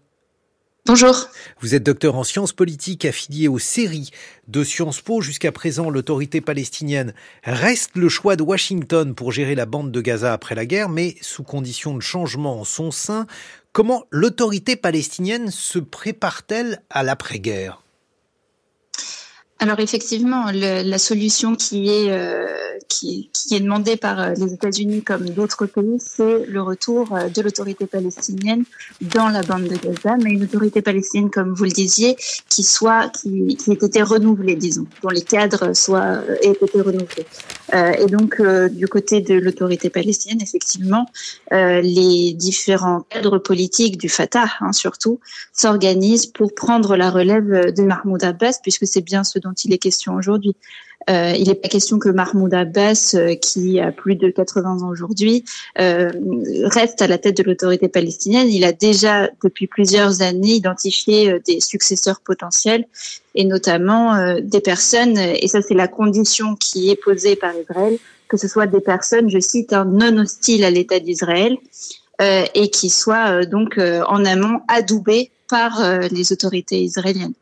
Bonjour. 0.87 1.29
Vous 1.61 1.73
êtes 1.73 1.81
docteur 1.81 2.15
en 2.15 2.23
sciences 2.23 2.53
politiques 2.53 3.05
affilié 3.05 3.47
aux 3.47 3.57
séries 3.57 4.11
de 4.47 4.63
Sciences 4.63 5.01
Po. 5.01 5.19
Jusqu'à 5.19 5.51
présent, 5.51 5.89
l'autorité 5.89 6.41
palestinienne 6.41 7.15
reste 7.43 7.91
le 7.95 8.07
choix 8.07 8.35
de 8.35 8.43
Washington 8.43 9.15
pour 9.15 9.31
gérer 9.31 9.55
la 9.55 9.65
bande 9.65 9.91
de 9.91 10.01
Gaza 10.01 10.31
après 10.31 10.53
la 10.53 10.67
guerre, 10.67 10.89
mais 10.89 11.15
sous 11.21 11.41
condition 11.41 11.95
de 11.95 12.01
changement 12.01 12.59
en 12.59 12.63
son 12.65 12.91
sein. 12.91 13.25
Comment 13.73 14.05
l'autorité 14.11 14.75
palestinienne 14.75 15.49
se 15.49 15.79
prépare-t-elle 15.79 16.81
à 16.91 17.01
l'après-guerre? 17.01 17.84
Alors 19.59 19.79
effectivement, 19.79 20.51
le, 20.51 20.83
la 20.83 20.97
solution 20.97 21.55
qui 21.55 21.89
est 21.89 22.11
euh, 22.11 22.45
qui, 22.89 23.29
qui, 23.31 23.55
est 23.55 23.61
demandée 23.61 23.95
par 23.95 24.19
euh, 24.19 24.33
les 24.37 24.53
États-Unis 24.53 25.01
comme 25.01 25.29
d'autres 25.29 25.65
pays, 25.65 25.97
c'est 25.97 26.45
le 26.45 26.61
retour 26.61 27.15
euh, 27.15 27.29
de 27.29 27.41
l'autorité 27.41 27.85
palestinienne 27.85 28.65
dans 28.99 29.29
la 29.29 29.43
bande 29.43 29.63
de 29.63 29.77
Gaza, 29.77 30.17
mais 30.21 30.31
une 30.31 30.43
autorité 30.43 30.81
palestinienne, 30.81 31.29
comme 31.31 31.53
vous 31.53 31.63
le 31.63 31.71
disiez, 31.71 32.17
qui 32.49 32.63
soit 32.63 33.09
qui, 33.09 33.55
qui 33.55 33.71
ait 33.71 33.75
été 33.75 34.01
renouvelée, 34.01 34.57
disons, 34.57 34.87
dont 35.01 35.09
les 35.09 35.21
cadres 35.21 35.73
soient 35.73 36.19
aient 36.41 36.57
été 36.61 36.81
renouvelés. 36.81 37.25
Euh, 37.73 37.93
et 37.93 38.07
donc 38.07 38.41
du 38.71 38.87
côté 38.87 39.21
de 39.21 39.35
l'autorité 39.35 39.89
palestinienne, 39.89 40.41
effectivement, 40.41 41.05
les 41.51 42.33
différents 42.33 43.01
cadres 43.09 43.37
politiques 43.37 43.97
du 43.97 44.09
Fatah, 44.09 44.49
hein, 44.59 44.73
surtout, 44.73 45.19
s'organisent 45.53 46.25
pour 46.25 46.53
prendre 46.53 46.97
la 46.97 47.09
relève 47.09 47.73
de 47.73 47.83
Mahmoud 47.83 48.23
Abbas, 48.23 48.59
puisque 48.61 48.85
c'est 48.85 49.01
bien 49.01 49.23
ce 49.23 49.39
dont 49.45 49.53
il 49.53 49.73
est 49.73 49.77
question 49.77 50.15
aujourd'hui. 50.15 50.55
Euh, 51.09 51.33
il 51.37 51.47
n'est 51.47 51.55
pas 51.55 51.67
question 51.67 51.99
que 51.99 52.09
Mahmoud 52.09 52.53
Abbas, 52.53 53.15
euh, 53.15 53.35
qui 53.35 53.79
a 53.79 53.91
plus 53.91 54.15
de 54.15 54.29
80 54.29 54.81
ans 54.81 54.89
aujourd'hui, 54.89 55.45
euh, 55.79 56.09
reste 56.63 57.01
à 57.01 57.07
la 57.07 57.17
tête 57.17 57.37
de 57.37 57.43
l'autorité 57.43 57.87
palestinienne. 57.87 58.49
Il 58.49 58.65
a 58.65 58.71
déjà, 58.71 59.29
depuis 59.43 59.67
plusieurs 59.67 60.21
années, 60.21 60.53
identifié 60.53 61.39
des 61.45 61.59
successeurs 61.59 62.21
potentiels 62.21 62.85
et 63.35 63.45
notamment 63.45 64.39
des 64.39 64.61
personnes, 64.61 65.17
et 65.17 65.47
ça 65.47 65.61
c'est 65.61 65.73
la 65.73 65.89
condition 65.89 66.55
qui 66.55 66.89
est 66.89 66.95
posée 66.95 67.35
par 67.35 67.51
Israël, 67.55 67.97
que 68.29 68.37
ce 68.37 68.47
soit 68.47 68.65
des 68.65 68.79
personnes, 68.79 69.29
je 69.29 69.39
cite, 69.39 69.73
hein, 69.73 69.85
non 69.85 70.17
hostiles 70.19 70.63
à 70.63 70.69
l'État 70.69 70.99
d'Israël 70.99 71.57
et 72.19 72.69
qui 72.69 72.89
soient 72.89 73.45
donc 73.45 73.77
en 73.77 74.23
amont 74.23 74.61
adoubées 74.69 75.31
par 75.49 75.99
les 76.09 76.31
autorités 76.31 76.81
israéliennes. 76.81 77.33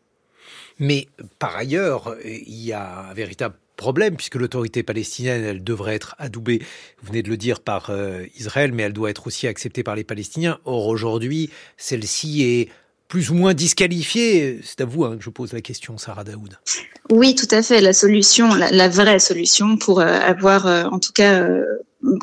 Mais 0.79 1.07
par 1.39 1.55
ailleurs, 1.55 2.15
il 2.23 2.63
y 2.63 2.73
a 2.73 3.09
un 3.09 3.13
véritable 3.13 3.55
problème 3.75 4.15
puisque 4.15 4.35
l'autorité 4.35 4.83
palestinienne, 4.83 5.43
elle 5.43 5.63
devrait 5.63 5.95
être 5.95 6.15
adoubée, 6.19 6.59
vous 7.01 7.07
venez 7.07 7.23
de 7.23 7.29
le 7.29 7.37
dire, 7.37 7.59
par 7.59 7.89
euh, 7.89 8.23
Israël, 8.37 8.71
mais 8.71 8.83
elle 8.83 8.93
doit 8.93 9.09
être 9.09 9.27
aussi 9.27 9.47
acceptée 9.47 9.83
par 9.83 9.95
les 9.95 10.03
Palestiniens. 10.03 10.59
Or, 10.65 10.87
aujourd'hui, 10.87 11.49
celle-ci 11.77 12.43
est 12.43 12.69
plus 13.07 13.29
ou 13.29 13.35
moins 13.35 13.53
disqualifiée. 13.53 14.59
C'est 14.63 14.81
à 14.81 14.85
vous 14.85 15.03
hein, 15.05 15.17
que 15.17 15.23
je 15.23 15.29
pose 15.29 15.53
la 15.53 15.61
question, 15.61 15.97
Sarah 15.97 16.23
Daoud. 16.23 16.57
Oui, 17.09 17.35
tout 17.35 17.47
à 17.51 17.61
fait. 17.61 17.81
La 17.81 17.93
solution, 17.93 18.53
la, 18.55 18.89
vraie 18.89 19.19
solution 19.19 19.77
pour 19.77 19.99
euh, 19.99 20.05
avoir, 20.05 20.65
euh, 20.65 20.85
en 20.85 20.99
tout 20.99 21.11
cas, 21.13 21.47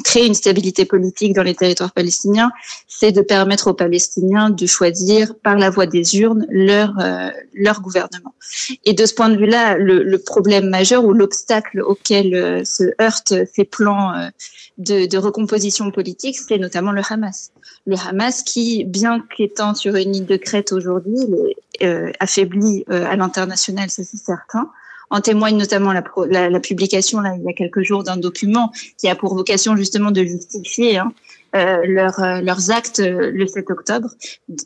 créer 0.04 0.26
une 0.26 0.34
stabilité 0.34 0.84
politique 0.84 1.32
dans 1.32 1.42
les 1.42 1.54
territoires 1.54 1.92
palestiniens, 1.92 2.50
c'est 2.86 3.12
de 3.12 3.22
permettre 3.22 3.68
aux 3.68 3.74
Palestiniens 3.74 4.50
de 4.50 4.66
choisir 4.66 5.34
par 5.42 5.56
la 5.56 5.70
voie 5.70 5.86
des 5.86 6.18
urnes 6.18 6.46
leur 6.50 6.98
euh, 7.00 7.30
leur 7.54 7.80
gouvernement. 7.80 8.34
Et 8.84 8.92
de 8.92 9.06
ce 9.06 9.14
point 9.14 9.28
de 9.28 9.36
vue-là, 9.36 9.76
le, 9.76 10.02
le, 10.02 10.18
problème 10.18 10.68
majeur 10.68 11.04
ou 11.04 11.12
l'obstacle 11.12 11.80
auquel 11.80 12.34
euh, 12.34 12.64
se 12.64 12.84
heurtent 13.00 13.34
ces 13.52 13.64
plans 13.64 14.14
euh, 14.14 14.28
de, 14.78 15.06
de, 15.06 15.18
recomposition 15.18 15.90
politique, 15.90 16.38
c'est 16.38 16.58
notamment 16.58 16.92
le 16.92 17.02
Hamas. 17.08 17.52
Le 17.86 17.96
Hamas 17.96 18.42
qui, 18.42 18.84
bien 18.84 19.24
qu'étant 19.36 19.74
sur 19.74 19.96
une 19.96 20.14
île 20.14 20.26
de 20.26 20.36
crête 20.36 20.72
aujourd'hui, 20.72 21.18
est 21.80 22.12
affaibli 22.20 22.84
à 22.88 23.16
l'international, 23.16 23.90
ça 23.90 24.02
c'est 24.04 24.18
certain, 24.18 24.70
en 25.10 25.20
témoigne 25.20 25.56
notamment 25.56 25.92
la, 25.92 26.02
la, 26.28 26.50
la 26.50 26.60
publication 26.60 27.20
là, 27.20 27.34
il 27.36 27.44
y 27.44 27.48
a 27.48 27.52
quelques 27.52 27.82
jours 27.82 28.04
d'un 28.04 28.16
document 28.16 28.72
qui 28.98 29.08
a 29.08 29.14
pour 29.14 29.34
vocation 29.34 29.76
justement 29.76 30.10
de 30.10 30.22
justifier 30.24 30.98
hein, 30.98 31.12
euh, 31.56 31.82
leur, 31.84 32.22
euh, 32.22 32.40
leurs 32.40 32.70
actes 32.70 33.00
euh, 33.00 33.32
le 33.34 33.44
7 33.44 33.70
octobre. 33.70 34.08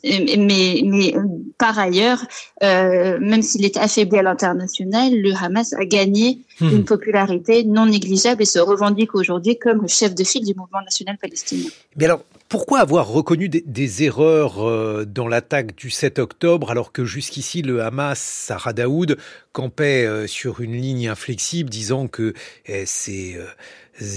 Mais, 0.03 0.81
mais 0.85 1.15
par 1.57 1.79
ailleurs, 1.79 2.23
euh, 2.61 3.17
même 3.19 3.41
s'il 3.41 3.65
est 3.65 3.77
affaibli 3.77 4.19
à 4.19 4.21
l'international, 4.21 5.11
le 5.13 5.33
Hamas 5.33 5.73
a 5.73 5.85
gagné 5.85 6.39
hmm. 6.59 6.69
une 6.69 6.85
popularité 6.85 7.63
non 7.63 7.85
négligeable 7.85 8.41
et 8.41 8.45
se 8.45 8.59
revendique 8.59 9.15
aujourd'hui 9.15 9.57
comme 9.57 9.81
le 9.81 9.87
chef 9.87 10.15
de 10.15 10.23
file 10.23 10.45
du 10.45 10.53
mouvement 10.55 10.81
national 10.81 11.17
palestinien. 11.17 11.69
Mais 11.95 12.05
alors, 12.05 12.23
pourquoi 12.49 12.79
avoir 12.79 13.07
reconnu 13.07 13.49
des, 13.49 13.63
des 13.65 14.03
erreurs 14.03 15.05
dans 15.05 15.27
l'attaque 15.27 15.75
du 15.75 15.89
7 15.89 16.19
octobre 16.19 16.69
alors 16.71 16.91
que 16.91 17.05
jusqu'ici 17.05 17.61
le 17.61 17.81
Hamas, 17.81 18.19
Sarah 18.19 18.73
Daoud, 18.73 19.17
campait 19.51 20.27
sur 20.27 20.61
une 20.61 20.73
ligne 20.73 21.07
inflexible 21.07 21.69
disant 21.69 22.07
que 22.07 22.33
eh, 22.67 22.85
c'est 22.85 23.37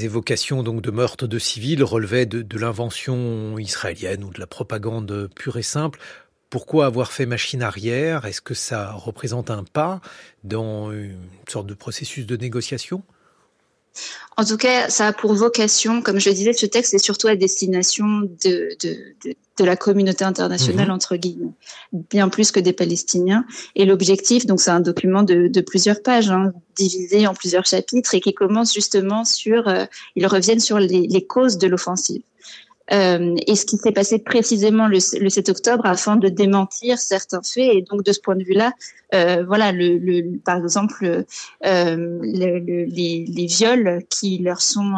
évocations 0.02 0.62
donc 0.62 0.83
de 0.83 0.90
meurtres 0.90 1.26
de 1.26 1.38
civils 1.38 1.83
relevaient 1.85 2.26
de, 2.26 2.42
de 2.42 2.59
l'invention 2.59 3.59
israélienne 3.59 4.25
ou 4.25 4.30
de 4.30 4.40
la 4.40 4.47
propagande 4.47 5.28
pure 5.35 5.57
et 5.57 5.62
simple? 5.62 6.00
Pourquoi 6.50 6.87
avoir 6.87 7.12
fait 7.12 7.26
machine 7.26 7.62
arrière? 7.62 8.25
Est-ce 8.25 8.40
que 8.40 8.55
ça 8.55 8.93
représente 8.93 9.50
un 9.50 9.64
pas 9.64 10.00
dans 10.45 10.90
une 10.93 11.19
sorte 11.47 11.67
de 11.67 11.75
processus 11.75 12.26
de 12.26 12.37
négociation? 12.37 13.02
En 14.37 14.45
tout 14.45 14.57
cas, 14.57 14.88
ça 14.88 15.09
a 15.09 15.12
pour 15.12 15.35
vocation, 15.35 16.02
comme 16.02 16.21
je 16.21 16.31
disais, 16.31 16.52
ce 16.52 16.67
texte 16.67 16.95
est 16.95 16.99
surtout 16.99 17.26
à 17.26 17.35
destination 17.35 18.21
de, 18.21 18.76
de, 18.81 18.97
de, 19.25 19.35
de 19.59 19.64
la 19.64 19.76
communauté 19.76 20.25
internationale, 20.25 20.87
mhm. 20.87 20.95
entre 20.95 21.17
guillemets, 21.17 21.50
bien 21.93 22.28
plus 22.28 22.52
que 22.52 22.61
des 22.61 22.73
Palestiniens. 22.73 23.45
Et 23.75 23.85
l'objectif, 23.85 24.47
donc 24.47 24.61
c'est 24.61 24.71
un 24.71 24.81
document 24.81 25.25
de, 25.25 25.49
de 25.49 25.61
plusieurs 25.61 26.00
pages, 26.00 26.31
hein, 26.31 26.52
divisé 26.76 27.26
en 27.26 27.35
plusieurs 27.35 27.67
chapitres, 27.67 28.14
et 28.14 28.21
qui 28.21 28.33
commence 28.33 28.73
justement 28.73 29.25
sur, 29.25 29.67
euh, 29.67 29.85
ils 30.14 30.26
reviennent 30.26 30.61
sur 30.61 30.78
les, 30.78 31.09
les 31.09 31.26
causes 31.26 31.59
de 31.59 31.67
l'offensive. 31.67 32.23
Euh, 32.92 33.37
et 33.47 33.54
ce 33.54 33.66
qui 33.66 33.76
s'est 33.76 33.92
passé 33.92 34.18
précisément 34.18 34.87
le, 34.88 34.99
le, 35.21 35.28
7 35.28 35.49
octobre 35.50 35.85
afin 35.85 36.16
de 36.16 36.28
démentir 36.28 36.99
certains 36.99 37.42
faits. 37.42 37.71
Et 37.75 37.83
donc 37.83 38.02
de 38.02 38.12
ce 38.12 38.21
point 38.21 38.37
de 38.37 38.45
vue-là, 38.45 38.73
euh, 39.14 39.45
voilà, 39.47 39.73
le, 39.73 39.99
le, 39.99 40.38
par 40.38 40.57
exemple, 40.59 41.25
euh, 41.66 42.18
les, 42.23 42.61
les, 42.87 43.47
viols 43.47 44.02
qui 44.09 44.38
leur 44.38 44.61
sont 44.61 44.95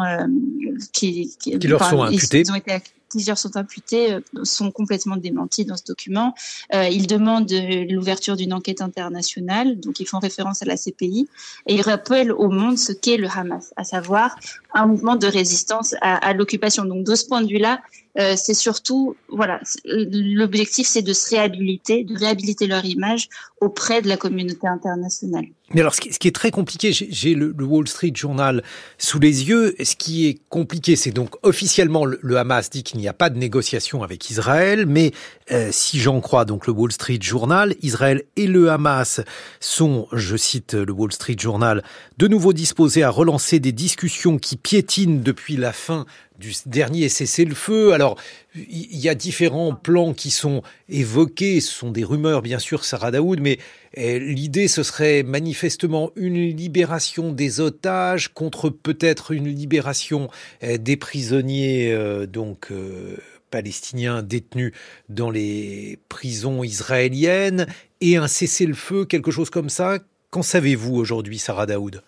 qui, 0.93 1.35
qui, 1.39 1.59
qui 1.59 1.67
leur 1.67 1.83
sont 1.83 2.03
imputés. 2.03 2.41
Ils 2.41 2.51
ont 2.51 2.55
été 2.55 2.73
plusieurs 3.11 3.37
sont 3.37 3.57
imputés, 3.57 4.17
sont 4.43 4.71
complètement 4.71 5.17
démentis 5.17 5.65
dans 5.65 5.77
ce 5.77 5.83
document. 5.83 6.33
ils 6.73 7.07
demandent 7.07 7.51
l'ouverture 7.89 8.35
d'une 8.35 8.53
enquête 8.53 8.81
internationale, 8.81 9.79
donc 9.79 9.99
ils 9.99 10.07
font 10.07 10.19
référence 10.19 10.61
à 10.61 10.65
la 10.65 10.77
CPI, 10.77 11.27
et 11.67 11.75
ils 11.75 11.81
rappellent 11.81 12.31
au 12.31 12.49
monde 12.49 12.77
ce 12.77 12.93
qu'est 12.93 13.17
le 13.17 13.27
Hamas, 13.27 13.73
à 13.75 13.83
savoir 13.83 14.35
un 14.73 14.85
mouvement 14.87 15.15
de 15.15 15.27
résistance 15.27 15.93
à, 16.01 16.15
à 16.15 16.33
l'occupation. 16.33 16.85
Donc 16.85 17.05
de 17.05 17.15
ce 17.15 17.25
point 17.27 17.41
de 17.41 17.47
vue-là, 17.47 17.81
euh, 18.19 18.35
c'est 18.35 18.53
surtout, 18.53 19.15
voilà, 19.29 19.61
l'objectif 19.85 20.87
c'est 20.87 21.01
de 21.01 21.13
se 21.13 21.29
réhabiliter, 21.29 22.03
de 22.03 22.17
réhabiliter 22.17 22.67
leur 22.67 22.83
image 22.83 23.29
auprès 23.61 24.01
de 24.01 24.07
la 24.07 24.17
communauté 24.17 24.67
internationale. 24.67 25.45
Mais 25.73 25.81
alors, 25.81 25.95
ce 25.95 26.01
qui, 26.01 26.27
est 26.27 26.35
très 26.35 26.51
compliqué, 26.51 26.91
j'ai 26.91 27.33
le, 27.33 27.53
Wall 27.59 27.87
Street 27.87 28.11
Journal 28.13 28.61
sous 28.97 29.19
les 29.19 29.47
yeux. 29.47 29.75
Ce 29.81 29.95
qui 29.95 30.27
est 30.27 30.41
compliqué, 30.49 30.97
c'est 30.97 31.11
donc 31.11 31.35
officiellement 31.43 32.03
le, 32.05 32.37
Hamas 32.37 32.69
dit 32.69 32.83
qu'il 32.83 32.99
n'y 32.99 33.07
a 33.07 33.13
pas 33.13 33.29
de 33.29 33.37
négociation 33.37 34.03
avec 34.03 34.29
Israël, 34.29 34.85
mais 34.85 35.11
euh, 35.51 35.69
si 35.71 35.99
j'en 35.99 36.19
crois 36.19 36.43
donc 36.43 36.67
le 36.67 36.73
Wall 36.73 36.91
Street 36.91 37.19
Journal, 37.21 37.75
Israël 37.81 38.23
et 38.35 38.47
le 38.47 38.69
Hamas 38.69 39.21
sont, 39.59 40.07
je 40.11 40.35
cite 40.35 40.73
le 40.73 40.91
Wall 40.91 41.13
Street 41.13 41.37
Journal, 41.37 41.83
de 42.17 42.27
nouveau 42.27 42.51
disposés 42.51 43.03
à 43.03 43.09
relancer 43.09 43.59
des 43.59 43.71
discussions 43.71 44.37
qui 44.39 44.57
piétinent 44.57 45.21
depuis 45.21 45.55
la 45.55 45.71
fin 45.71 46.05
du 46.41 46.53
dernier 46.65 47.07
cessez-le-feu. 47.07 47.93
Alors, 47.93 48.17
il 48.55 48.99
y 48.99 49.07
a 49.07 49.15
différents 49.15 49.73
plans 49.73 50.13
qui 50.13 50.31
sont 50.31 50.63
évoqués. 50.89 51.61
Ce 51.61 51.71
sont 51.71 51.91
des 51.91 52.03
rumeurs, 52.03 52.41
bien 52.41 52.59
sûr, 52.59 52.83
Sarah 52.83 53.11
Daoud, 53.11 53.39
mais 53.39 53.59
eh, 53.93 54.19
l'idée, 54.19 54.67
ce 54.67 54.83
serait 54.83 55.23
manifestement 55.23 56.11
une 56.17 56.49
libération 56.49 57.31
des 57.31 57.61
otages 57.61 58.33
contre 58.33 58.69
peut-être 58.69 59.31
une 59.31 59.47
libération 59.47 60.29
eh, 60.61 60.77
des 60.77 60.97
prisonniers, 60.97 61.93
euh, 61.93 62.25
donc, 62.25 62.71
euh, 62.71 63.15
palestiniens 63.51 64.23
détenus 64.23 64.73
dans 65.09 65.29
les 65.29 65.99
prisons 66.09 66.63
israéliennes 66.63 67.67
et 67.99 68.17
un 68.17 68.27
cessez-le-feu, 68.27 69.05
quelque 69.05 69.31
chose 69.31 69.49
comme 69.49 69.69
ça. 69.69 69.99
Qu'en 70.31 70.41
savez-vous 70.41 70.95
aujourd'hui, 70.95 71.37
Sarah 71.37 71.65
Daoud? 71.65 72.01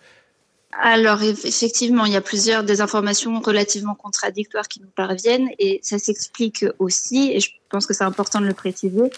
Alors 0.82 1.22
effectivement, 1.22 2.04
il 2.04 2.12
y 2.12 2.16
a 2.16 2.20
plusieurs 2.20 2.64
des 2.64 2.80
informations 2.80 3.40
relativement 3.40 3.94
contradictoires 3.94 4.68
qui 4.68 4.80
nous 4.80 4.90
parviennent 4.94 5.48
et 5.58 5.80
ça 5.82 5.98
s'explique 5.98 6.64
aussi, 6.78 7.32
et 7.32 7.40
je 7.40 7.50
pense 7.70 7.86
que 7.86 7.94
c'est 7.94 8.04
important 8.04 8.40
de 8.40 8.46
le 8.46 8.54
préciser, 8.54 9.10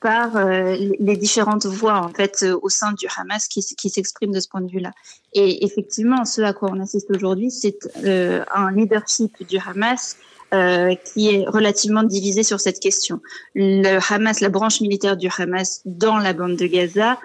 par 0.00 0.36
euh, 0.36 0.76
les 0.98 1.16
différentes 1.16 1.64
voix 1.66 2.00
en 2.00 2.08
fait 2.08 2.44
au 2.60 2.68
sein 2.68 2.92
du 2.92 3.06
Hamas 3.16 3.46
qui, 3.46 3.62
s'expriment 3.62 4.32
de 4.32 4.40
ce 4.40 4.48
point 4.48 4.60
de 4.60 4.70
vue-là. 4.70 4.90
Et 5.32 5.64
effectivement, 5.64 6.24
ce 6.24 6.42
à 6.42 6.52
quoi 6.52 6.70
on 6.72 6.80
assiste 6.80 7.08
aujourd'hui, 7.10 7.52
c'est 7.52 7.78
euh, 8.04 8.44
un 8.52 8.72
leadership 8.72 9.46
du 9.48 9.58
Hamas 9.58 10.16
euh, 10.54 10.94
qui 10.96 11.30
est 11.30 11.48
relativement 11.48 12.02
divisé 12.02 12.42
sur 12.42 12.60
cette 12.60 12.78
question. 12.78 13.20
Le 13.54 13.98
Hamas, 14.12 14.40
la 14.40 14.50
branche 14.50 14.82
militaire 14.82 15.16
du 15.16 15.28
Hamas 15.38 15.80
dans 15.86 16.18
la 16.18 16.34
bande 16.34 16.56
de 16.56 16.66
Gaza 16.66 17.12
euh, 17.12 17.16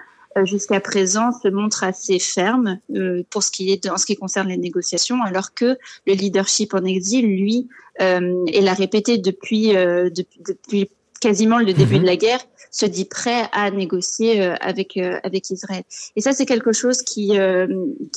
jusqu'à 0.44 0.80
présent 0.80 1.30
se 1.32 1.48
montre 1.48 1.84
assez 1.84 2.18
ferme 2.18 2.80
euh, 2.94 3.22
pour 3.30 3.42
ce 3.42 3.50
qui 3.50 3.70
est 3.70 3.88
en 3.88 3.96
ce 3.96 4.06
qui 4.06 4.16
concerne 4.16 4.48
les 4.48 4.56
négociations, 4.56 5.22
alors 5.22 5.54
que 5.54 5.78
le 6.06 6.12
leadership 6.14 6.74
en 6.74 6.84
exil, 6.84 7.26
lui, 7.26 7.68
euh, 8.00 8.44
et 8.46 8.60
l'a 8.60 8.74
répété 8.74 9.18
depuis, 9.18 9.68
depuis, 9.68 10.40
depuis 10.46 10.88
quasiment 11.20 11.58
le 11.58 11.72
début 11.72 11.96
mhm. 11.96 12.02
de 12.02 12.06
la 12.06 12.16
guerre, 12.16 12.40
se 12.70 12.86
dit 12.86 13.04
prêt 13.04 13.48
à 13.52 13.70
négocier 13.70 14.42
euh, 14.42 14.54
avec 14.60 14.96
euh, 14.96 15.18
avec 15.22 15.50
Israël. 15.50 15.82
Et 16.16 16.20
ça, 16.20 16.32
c'est 16.32 16.46
quelque 16.46 16.72
chose 16.72 17.02
qui 17.02 17.38
euh, 17.38 17.66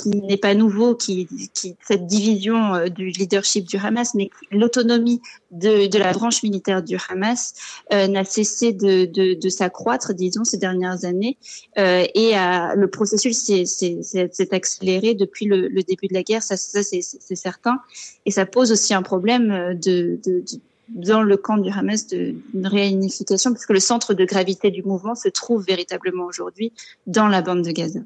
qui 0.01 0.09
n'est 0.09 0.37
pas 0.37 0.53
nouveau, 0.53 0.95
qui, 0.95 1.27
qui 1.53 1.75
cette 1.87 2.05
division 2.05 2.87
du 2.89 3.07
leadership 3.07 3.65
du 3.65 3.77
Hamas, 3.77 4.13
mais 4.13 4.29
l'autonomie 4.51 5.21
de, 5.51 5.87
de 5.87 5.97
la 5.97 6.11
branche 6.13 6.43
militaire 6.43 6.81
du 6.83 6.97
Hamas 7.09 7.53
n'a 7.91 8.23
cessé 8.23 8.71
de, 8.71 9.05
de, 9.05 9.33
de 9.33 9.49
s'accroître, 9.49 10.13
disons, 10.13 10.43
ces 10.43 10.57
dernières 10.57 11.03
années, 11.05 11.37
et 11.77 12.33
le 12.33 12.85
processus 12.87 13.37
s'est 13.37 14.49
accéléré 14.51 15.13
depuis 15.13 15.45
le, 15.45 15.67
le, 15.67 15.83
début 15.83 16.07
de 16.07 16.13
la 16.13 16.23
guerre. 16.23 16.43
Ça, 16.43 16.57
ça 16.57 16.81
c'est 16.83 17.35
certain, 17.35 17.79
et 18.25 18.31
ça 18.31 18.45
pose 18.45 18.71
aussi 18.71 18.93
un 18.93 19.01
problème 19.01 19.77
de, 19.81 20.19
de, 20.23 20.39
de 20.39 20.59
dans 20.89 21.21
le 21.21 21.37
camp 21.37 21.57
du 21.57 21.69
Hamas 21.69 22.07
d'une 22.07 22.67
réunification, 22.67 23.53
puisque 23.53 23.71
le 23.71 23.79
centre 23.79 24.13
de 24.13 24.25
gravité 24.25 24.71
du 24.71 24.83
mouvement 24.83 25.15
se 25.15 25.29
trouve 25.29 25.63
véritablement 25.65 26.25
aujourd'hui 26.25 26.73
dans 27.07 27.27
la 27.27 27.41
bande 27.41 27.63
de 27.63 27.71
Gaza. 27.71 27.99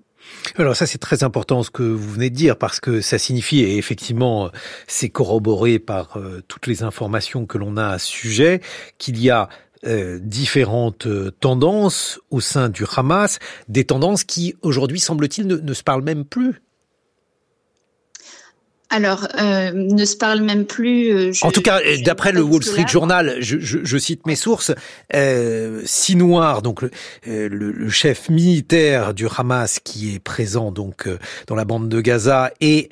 Alors 0.56 0.76
ça 0.76 0.88
c'est 0.88 0.98
très 0.98 1.24
important 1.24 1.62
ce 1.62 1.70
que 1.70 1.84
vous 1.84 2.12
venez 2.12 2.32
de 2.32 2.36
dire 2.36 2.58
parce 2.58 2.80
que 2.80 3.00
ça 3.00 3.20
signifie 3.20 3.60
et 3.60 3.78
effectivement 3.78 4.50
c'est 4.88 5.10
corroboré 5.10 5.78
par 5.78 6.18
euh, 6.18 6.42
toutes 6.48 6.66
les 6.66 6.82
informations 6.82 7.46
que 7.46 7.60
l'on 7.60 7.78
a 7.78 7.90
à 7.90 8.00
ce 8.00 8.08
sujet 8.08 8.62
qu'il 8.98 9.22
y 9.22 9.30
a 9.30 9.50
euh, 9.86 10.18
différentes 10.20 11.06
euh, 11.06 11.30
tendances 11.40 12.20
au 12.32 12.40
sein 12.40 12.70
du 12.70 12.86
Hamas, 12.96 13.38
des 13.68 13.84
tendances 13.84 14.24
qui 14.24 14.56
aujourd'hui 14.64 15.00
semble-t-il 15.00 15.46
ne 15.46 15.74
se 15.74 15.84
parlent 15.84 16.04
même 16.04 16.26
plus 16.26 16.62
alors, 18.96 19.28
euh, 19.38 19.72
ne 19.74 20.06
se 20.06 20.16
parle 20.16 20.40
même 20.40 20.64
plus. 20.64 21.12
Euh, 21.12 21.32
en 21.42 21.52
tout 21.52 21.62
cas, 21.62 21.82
d'après 22.06 22.32
le 22.32 22.42
Wall 22.42 22.64
Street 22.64 22.86
Journal, 22.88 23.36
je, 23.42 23.60
je, 23.60 23.80
je 23.84 23.98
cite 23.98 24.26
mes 24.26 24.38
sources, 24.38 24.72
euh, 25.14 25.82
Sinoir, 25.84 26.62
donc 26.62 26.82
le, 26.82 26.92
euh, 27.28 27.50
le, 27.52 27.90
chef 27.90 28.30
militaire 28.30 29.14
du 29.14 29.28
Hamas 29.38 29.80
qui 29.80 30.16
est 30.16 30.20
présent 30.20 30.72
donc 30.72 31.08
euh, 31.08 31.18
dans 31.48 31.56
la 31.56 31.66
bande 31.66 31.90
de 31.90 32.00
Gaza, 32.00 32.52
et 32.62 32.88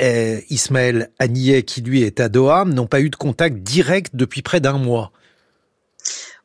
Ismaël 0.50 1.10
Haniyeh 1.20 1.64
qui 1.64 1.82
lui 1.82 2.04
est 2.04 2.20
à 2.20 2.28
Doha, 2.28 2.66
n'ont 2.66 2.86
pas 2.86 3.00
eu 3.00 3.10
de 3.10 3.16
contact 3.16 3.60
direct 3.60 4.12
depuis 4.14 4.42
près 4.42 4.60
d'un 4.60 4.78
mois. 4.78 5.14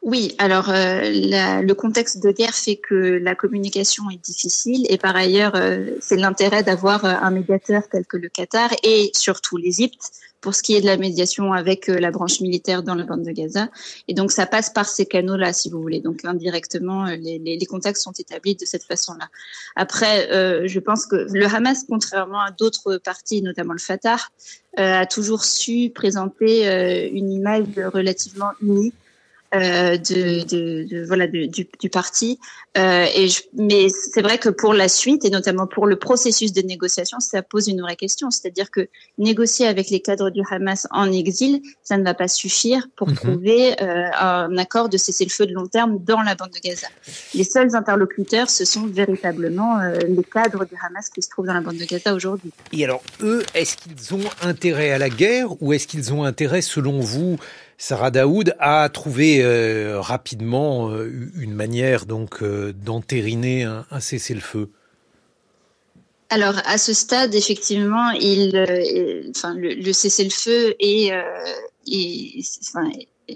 Oui, 0.03 0.35
alors 0.39 0.71
euh, 0.71 1.61
le 1.61 1.73
contexte 1.73 2.23
de 2.23 2.31
guerre 2.31 2.55
fait 2.55 2.77
que 2.77 2.95
la 2.95 3.35
communication 3.35 4.09
est 4.11 4.25
difficile 4.25 4.87
et 4.89 4.97
par 4.97 5.17
ailleurs, 5.17 5.53
euh, 5.57 5.97
c'est 6.01 6.17
l'intérêt 6.17 6.63
d'avoir 6.63 7.05
euh, 7.05 7.15
un 7.21 7.31
médiateur 7.31 7.83
tel 7.91 8.07
que 8.07 8.17
le 8.17 8.29
Qatar 8.29 8.71
et 8.85 9.11
surtout 9.15 9.57
l'Égypte 9.57 10.13
pour 10.41 10.55
ce 10.55 10.63
qui 10.63 10.77
est 10.77 10.81
de 10.81 10.87
la 10.87 10.97
médiation 10.97 11.53
avec 11.53 11.89
la 11.89 12.13
branche 12.13 12.41
militaire 12.41 12.85
dans 12.85 12.95
la 12.95 13.03
bande 13.03 13.25
de 13.25 13.33
Gaza. 13.33 13.69
Et 14.07 14.15
donc, 14.15 14.31
ça 14.31 14.47
passe 14.47 14.71
par 14.71 14.89
ces 14.89 15.05
canaux-là, 15.05 15.53
si 15.53 15.69
vous 15.69 15.83
voulez. 15.83 16.01
Donc, 16.01 16.25
indirectement, 16.25 17.07
les, 17.07 17.41
les, 17.41 17.67
contacts 17.67 17.99
sont 17.99 18.13
établis 18.13 18.55
de 18.55 18.65
cette 18.65 18.85
façon-là. 18.85 19.27
Après, 19.75 20.29
je 20.69 20.79
pense 20.79 21.07
que 21.07 21.27
le 21.33 21.45
Hamas, 21.47 21.85
contrairement 21.89 22.41
à 22.41 22.53
d'autres 22.53 22.99
partis, 22.99 23.43
notamment 23.43 23.73
le 23.73 23.81
Fatah, 23.81 24.19
a 24.77 25.07
toujours 25.07 25.43
su 25.43 25.91
présenter 25.93 27.11
une 27.13 27.33
image 27.33 27.67
relativement 27.93 28.53
unie 28.63 28.93
euh, 29.55 29.97
de, 29.97 30.45
de, 30.45 30.85
de, 30.85 31.07
voilà 31.07 31.27
du, 31.27 31.49
du, 31.49 31.91
parti. 31.91 32.39
Euh, 32.77 33.07
et 33.15 33.29
je, 33.29 33.43
mais 33.55 33.89
c'est 33.89 34.21
vrai 34.21 34.37
que 34.37 34.51
pour 34.51 34.75
la 34.75 34.89
suite 34.89 35.25
et 35.25 35.31
notamment 35.31 35.67
pour 35.67 35.87
le 35.87 35.97
processus 35.97 36.53
de 36.53 36.61
négociation, 36.61 37.19
ça 37.19 37.43
pose 37.43 37.67
une 37.67 37.81
vraie 37.81 37.97
question. 37.97 38.31
C'est-à-dire 38.31 38.71
que 38.71 38.89
négocier 39.17 39.67
avec 39.67 39.89
les 39.89 40.01
cadres 40.01 40.29
du 40.29 40.43
Hamas 40.51 40.87
en 40.91 41.11
exil, 41.11 41.63
ça 41.83 41.97
ne 41.97 42.05
va 42.05 42.13
pas 42.13 42.29
suffire 42.29 42.89
pour 42.95 43.09
mhm. 43.09 43.15
trouver 43.15 43.83
euh, 43.83 44.11
un 44.21 44.57
accord 44.59 44.91
de 44.91 44.99
cessez-le-feu 44.99 45.47
de 45.47 45.55
long 45.55 45.67
terme 45.67 45.99
dans 46.05 46.21
la 46.21 46.35
bande 46.35 46.51
de 46.51 46.61
Gaza. 46.61 46.89
Les 47.35 47.45
seuls 47.45 47.75
interlocuteurs, 47.75 48.51
ce 48.51 48.67
sont 48.67 48.87
véritablement 48.87 49.81
euh, 49.81 49.99
les 50.07 50.25
cadres 50.25 50.67
du 50.67 50.75
Hamas 50.87 51.09
qui 51.09 51.23
se 51.23 51.31
trouvent 51.31 51.47
dans 51.47 51.55
la 51.55 51.63
bande 51.63 51.79
de 51.79 51.85
Gaza 51.85 52.15
aujourd'hui. 52.15 52.53
Et 52.73 52.85
alors, 52.85 53.03
eux, 53.23 53.43
est-ce 53.55 53.77
qu'ils 53.77 54.15
ont 54.15 54.29
intérêt 54.43 54.91
à 54.91 54.99
la 54.99 55.09
guerre 55.09 55.61
ou 55.63 55.73
est-ce 55.73 55.87
qu'ils 55.87 56.13
ont 56.13 56.25
intérêt, 56.25 56.61
selon 56.61 57.01
vous, 57.01 57.39
Sarah 57.81 58.11
Daoud 58.11 58.57
a 58.59 58.89
trouvé 58.89 59.41
euh, 59.41 60.01
rapidement 60.01 60.91
euh, 60.91 61.31
une 61.39 61.55
manière 61.55 62.07
donc 62.07 62.43
euh, 62.43 62.73
d'entériner 62.73 63.63
un, 63.63 63.87
cessez-le-feu. 64.01 64.69
Alors 66.29 66.57
à 66.65 66.77
ce 66.77 66.93
stade, 66.93 67.37
effectivement, 67.37 68.11
le, 68.21 69.93
cessez-le-feu 69.93 70.75
est, 70.81 71.13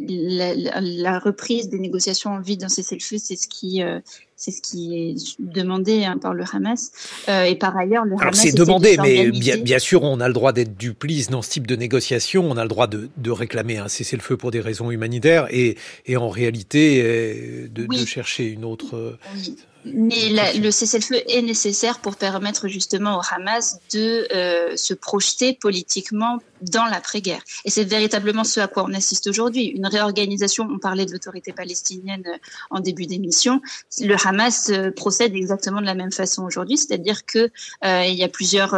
la, 0.01 1.19
reprise 1.19 1.69
des 1.69 1.79
négociations 1.79 2.31
en 2.31 2.41
vue 2.41 2.57
d'un 2.57 2.69
cessez-le-feu, 2.69 3.17
c'est 3.19 3.37
ce 3.37 3.47
qui 3.47 3.83
euh, 3.83 4.01
c'est 4.37 4.51
ce 4.51 4.63
qui 4.63 4.95
est 4.97 5.37
demandé 5.39 6.05
hein, 6.05 6.19
par 6.19 6.35
le 6.35 6.45
Hamas. 6.51 6.91
Euh, 7.29 7.45
et 7.45 7.55
par 7.55 7.77
ailleurs, 7.77 8.05
le 8.05 8.17
Alors 8.21 8.35
c'est 8.35 8.53
demandé, 8.53 8.97
mais 9.01 9.31
bien, 9.31 9.59
bien, 9.59 9.79
sûr, 9.79 10.03
on 10.03 10.21
a 10.21 10.29
le 10.29 10.35
droit 10.35 10.53
d'être 10.53 10.77
duplice 10.77 11.29
dans 11.29 11.43
ce 11.43 11.51
type 11.51 11.67
de 11.67 11.77
négociation. 11.77 12.51
On 12.51 12.57
a 12.57 12.63
le 12.63 12.69
droit 12.69 12.87
de, 12.87 13.09
de 13.17 13.31
réclamer 13.31 13.79
un 13.79 13.89
cessez-le-feu 13.89 14.37
pour 14.37 14.51
des 14.51 14.61
raisons 14.61 14.91
humanitaires 14.91 15.47
et, 15.51 15.77
et 16.07 16.17
en 16.17 16.29
réalité 16.29 17.03
euh, 17.05 17.69
de, 17.69 17.87
de 17.87 18.07
chercher 18.07 18.47
une 18.47 18.65
autre. 18.65 19.19
Oui. 19.37 19.57
Mais 19.85 20.55
le 20.55 20.71
cessez-le-feu 20.71 21.23
est 21.29 21.43
nécessaire 21.43 21.99
pour 21.99 22.17
permettre 22.17 22.69
justement 22.69 23.19
au 23.19 23.23
Hamas 23.31 23.81
de 23.93 24.29
euh, 24.33 24.77
se 24.77 24.95
projeter 24.95 25.55
politiquement 25.55 26.39
dans 26.61 26.85
l'après-guerre. 26.85 27.43
Et 27.65 27.71
c'est 27.71 27.85
véritablement 27.85 28.45
ce 28.45 28.61
à 28.61 28.69
quoi 28.69 28.85
on 28.85 28.95
assiste 28.95 29.27
aujourd'hui. 29.27 29.65
Une 29.65 29.87
réorganisation, 29.87 30.69
on 30.71 30.79
parlait 30.79 31.05
de 31.05 31.11
l'autorité 31.11 31.53
palestinienne 31.53 32.23
euh, 32.29 32.39
en 32.71 32.79
début 32.79 33.07
d'émission, 33.07 33.61
le 34.01 34.15
Hamas 34.25 34.71
euh, 34.71 34.93
procède 34.93 35.35
exactement 35.35 35.81
de 35.81 35.87
la 35.87 35.95
même 35.95 36.13
façon 36.13 36.45
aujourd'hui, 36.45 36.77
c'est-à-dire 36.77 37.27
que 37.27 37.51
il 37.83 38.15
y 38.15 38.23
a 38.23 38.29
plusieurs 38.29 38.73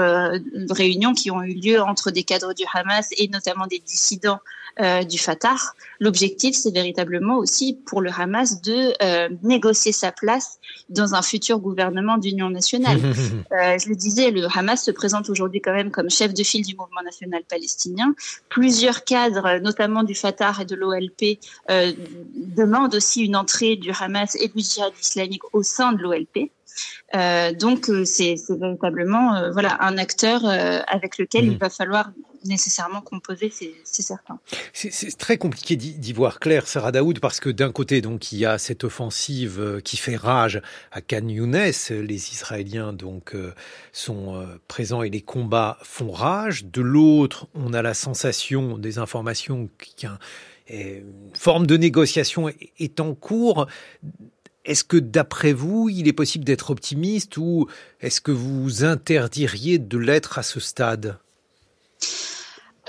réunions 0.71 1.13
qui 1.13 1.31
ont 1.31 1.43
eu 1.43 1.55
lieu 1.55 1.81
entre 1.81 2.11
des 2.11 2.25
cadres 2.25 2.55
du 2.55 2.65
Hamas 2.73 3.09
et 3.19 3.29
notamment 3.29 3.67
des 3.67 3.79
dissidents 3.79 4.41
du 5.09 5.19
Fatah. 5.19 5.57
L'objectif, 6.01 6.57
c'est 6.57 6.73
véritablement 6.73 7.37
aussi 7.37 7.79
pour 7.87 8.01
le 8.01 8.11
Hamas 8.11 8.61
de 8.61 8.93
négocier 9.47 9.93
sa 9.93 10.11
place 10.11 10.59
dans 10.89 11.15
un 11.15 11.23
futur 11.23 11.59
gouvernement 11.59 12.19
d'union 12.19 12.51
nationale. 12.51 12.99
euh, 13.53 13.79
je 13.79 13.89
le 13.89 13.97
disais, 13.97 14.31
le 14.31 14.47
Hamas 14.55 14.83
se 14.83 14.91
présente 14.91 15.31
aujourd'hui 15.31 15.61
quand 15.61 15.73
même 15.73 15.91
comme 15.91 16.11
chef 16.11 16.35
de 16.35 16.43
file 16.43 16.65
du 16.65 16.75
mouvement 16.75 17.03
national 17.05 17.43
palestinien. 17.49 18.15
Plusieurs 18.49 19.05
cadres, 19.05 19.59
notamment 19.61 20.03
du 20.03 20.15
Fatah 20.15 20.55
et 20.61 20.65
de 20.65 20.75
l'OLP, 20.75 21.39
euh, 21.71 21.93
demandent 22.35 22.95
aussi 22.95 23.25
une 23.25 23.37
entrée 23.37 23.77
du 23.77 23.91
Hamas 23.99 24.37
et 24.37 24.49
du 24.49 24.61
djihad 24.61 24.93
islamique 25.01 25.43
au 25.53 25.63
sein 25.63 25.93
de 25.93 26.03
l'OLP. 26.03 26.51
Euh, 27.15 27.53
donc 27.53 27.89
euh, 27.89 28.05
c'est 28.05 28.35
véritablement 28.49 29.37
euh, 29.37 29.51
voilà 29.53 29.77
un 29.81 29.97
acteur 29.99 30.45
euh, 30.45 30.81
avec 30.89 31.19
lequel 31.19 31.45
il 31.45 31.53
mmh. 31.53 31.59
va 31.59 31.71
falloir 31.71 32.11
nécessairement 32.45 33.01
composer, 33.01 33.53
c'est 33.85 34.03
certain. 34.03 34.39
C'est 34.73 35.17
très 35.17 35.39
compliqué 35.39 35.77
d'y 35.77 36.13
voir 36.13 36.41
clair, 36.41 36.67
Sarah 36.67 36.93
Daoud, 36.93 37.21
parce 37.21 37.41
que 37.41 37.49
d'un 37.51 37.73
côté, 37.73 38.01
donc, 38.01 38.33
il 38.33 38.39
y 38.39 38.47
a 38.47 38.59
cette 38.59 38.85
offensive 38.85 39.81
qui 39.85 39.97
fait 39.97 40.17
rage 40.17 40.61
à 40.93 41.01
Khan 41.01 41.29
Younes. 41.29 41.71
Les 41.91 42.31
Israéliens, 42.33 42.93
donc, 42.93 43.35
sont 43.93 44.47
présents 44.69 45.03
et 45.03 45.11
les 45.11 45.23
combats 45.23 45.79
font 45.83 46.11
rage. 46.11 46.65
De 46.67 46.81
l'autre, 46.81 47.49
on 47.55 47.73
a 47.73 47.83
la 47.83 47.95
sensation 47.95 48.79
des 48.79 48.99
informations 48.99 49.69
qu'une 49.79 50.19
forme 51.35 51.67
de 51.67 51.77
négociation 51.77 52.51
est 52.79 53.01
en 53.01 53.15
cours. 53.15 53.67
Est-ce 54.65 54.85
que 54.85 54.97
d'après 54.97 55.53
vous, 55.53 55.91
il 55.91 56.09
est 56.09 56.15
possible 56.15 56.45
d'être 56.45 56.71
optimiste 56.71 57.37
ou 57.37 57.69
est-ce 58.01 58.23
que 58.23 58.33
vous 58.33 58.83
interdiriez 58.83 59.79
de 59.79 59.99
l'être 59.99 60.39
à 60.39 60.43
ce 60.43 60.59
stade? 60.59 61.19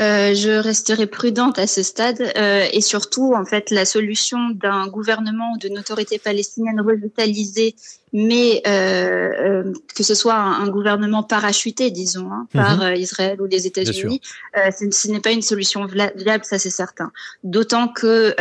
Euh, 0.01 0.33
je 0.33 0.51
resterai 0.51 1.07
prudente 1.07 1.57
à 1.57 1.67
ce 1.67 1.81
stade 1.81 2.21
euh, 2.37 2.65
et 2.73 2.81
surtout, 2.81 3.33
en 3.33 3.45
fait, 3.45 3.71
la 3.71 3.85
solution 3.85 4.49
d'un 4.49 4.87
gouvernement 4.87 5.53
ou 5.53 5.57
d'une 5.57 5.79
autorité 5.79 6.19
palestinienne 6.19 6.81
revitalisée, 6.81 7.75
mais 8.11 8.61
euh, 8.67 9.31
euh 9.39 9.73
que 9.95 10.03
ce 10.03 10.13
soit 10.13 10.35
un, 10.35 10.67
gouvernement 10.67 11.23
parachuté, 11.23 11.91
disons, 11.91 12.29
hein, 12.31 12.47
par 12.53 12.77
mhm. 12.77 12.83
euh, 12.83 12.95
Israël 12.95 13.41
ou 13.41 13.45
les 13.45 13.67
États-Unis, 13.67 14.19
euh, 14.57 14.71
ce 14.71 15.07
n'est 15.09 15.21
pas 15.21 15.31
une 15.31 15.41
solution 15.41 15.85
viable, 15.85 16.43
ça 16.43 16.59
c'est 16.59 16.69
certain. 16.69 17.11
D'autant 17.43 17.87
que, 17.87 18.35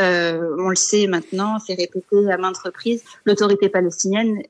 on 0.61 0.71
le 0.71 0.77
sait 0.77 1.07
maintenant, 1.07 1.59
c'est 1.65 1.75
répété 1.75 2.31
à 2.33 2.37
maintes 2.37 2.59
reprises, 2.59 3.03
l'autorité 3.25 3.69
palestinienne 3.69 4.43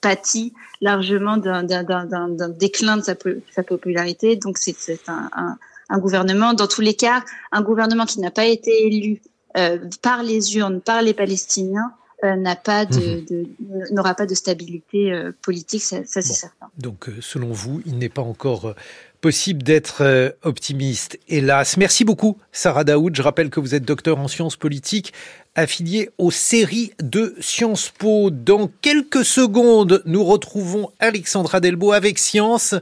pâtit 0.00 0.52
largement 0.80 1.36
d'un 1.36 2.48
déclin 2.48 2.96
de 2.96 3.02
sa, 3.02 3.14
sa 3.54 3.62
popularité, 3.62 4.36
donc 4.36 4.58
c'est 4.58 5.08
un, 5.08 5.28
un 5.32 5.58
un 5.88 5.98
gouvernement, 5.98 6.54
dans 6.54 6.66
tous 6.66 6.80
les 6.80 6.94
cas, 6.94 7.24
un 7.50 7.62
gouvernement 7.62 8.06
qui 8.06 8.20
n'a 8.20 8.30
pas 8.30 8.46
été 8.46 8.86
élu 8.86 9.20
euh, 9.56 9.78
par 10.00 10.22
les 10.22 10.56
urnes, 10.56 10.80
par 10.80 11.02
les 11.02 11.14
Palestiniens, 11.14 11.92
euh, 12.24 12.36
n'a 12.36 12.56
pas 12.56 12.86
de, 12.86 13.24
mhm. 13.30 13.94
n'aura 13.94 14.14
pas 14.14 14.26
de 14.26 14.34
stabilité 14.34 15.12
euh, 15.12 15.32
politique, 15.42 15.82
ça, 15.82 16.02
c'est 16.04 16.22
certain. 16.22 16.68
Donc, 16.78 17.10
selon 17.20 17.50
vous, 17.50 17.82
il 17.84 17.98
n'est 17.98 18.08
pas 18.08 18.22
encore 18.22 18.74
possible 19.22 19.62
d'être 19.62 20.36
optimiste, 20.42 21.18
hélas. 21.28 21.78
Merci 21.78 22.04
beaucoup, 22.04 22.36
Sarah 22.50 22.84
Daoud. 22.84 23.16
Je 23.16 23.22
rappelle 23.22 23.48
que 23.48 23.60
vous 23.60 23.74
êtes 23.74 23.84
docteur 23.84 24.18
en 24.18 24.28
sciences 24.28 24.56
politiques, 24.56 25.14
affilié 25.54 26.10
aux 26.18 26.30
séries 26.30 26.92
de 27.02 27.34
Sciences 27.40 27.90
Po. 27.90 28.30
Dans 28.30 28.70
quelques 28.80 29.24
secondes, 29.24 30.02
nous 30.06 30.24
retrouvons 30.24 30.90
Alexandra 30.98 31.60
Delbo 31.60 31.92
avec 31.92 32.18
Science 32.18 32.74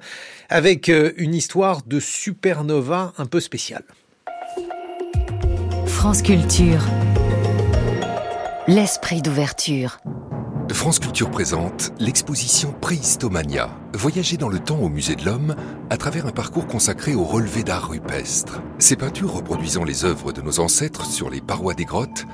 avec 0.48 0.88
euh, 0.88 1.12
une 1.16 1.34
histoire 1.34 1.82
de 1.86 2.00
supernova 2.00 3.12
un 3.18 3.26
peu 3.26 3.40
spéciale. 3.40 3.84
France 5.86 6.22
Culture. 6.22 6.82
L'esprit 8.66 9.22
d'ouverture. 9.22 9.98
France 10.74 11.00
Culture 11.00 11.30
présente 11.30 11.92
l'exposition 11.98 12.72
Préhistomania. 12.80 13.70
Voyager 13.94 14.36
dans 14.36 14.48
le 14.48 14.60
temps 14.60 14.78
au 14.78 14.88
musée 14.88 15.16
de 15.16 15.24
l'homme 15.24 15.56
à 15.90 15.96
travers 15.96 16.26
un 16.26 16.32
parcours 16.32 16.66
consacré 16.66 17.14
au 17.14 17.24
relevé 17.24 17.64
d'art 17.64 17.88
rupestre. 17.88 18.62
Ces 18.78 18.96
peintures 18.96 19.32
reproduisant 19.32 19.84
les 19.84 20.04
œuvres 20.04 20.32
de 20.32 20.40
nos 20.40 20.60
ancêtres 20.60 21.04
sur 21.04 21.28
les 21.28 21.40
parois 21.40 21.74
des 21.74 21.84
grottes 21.84 22.24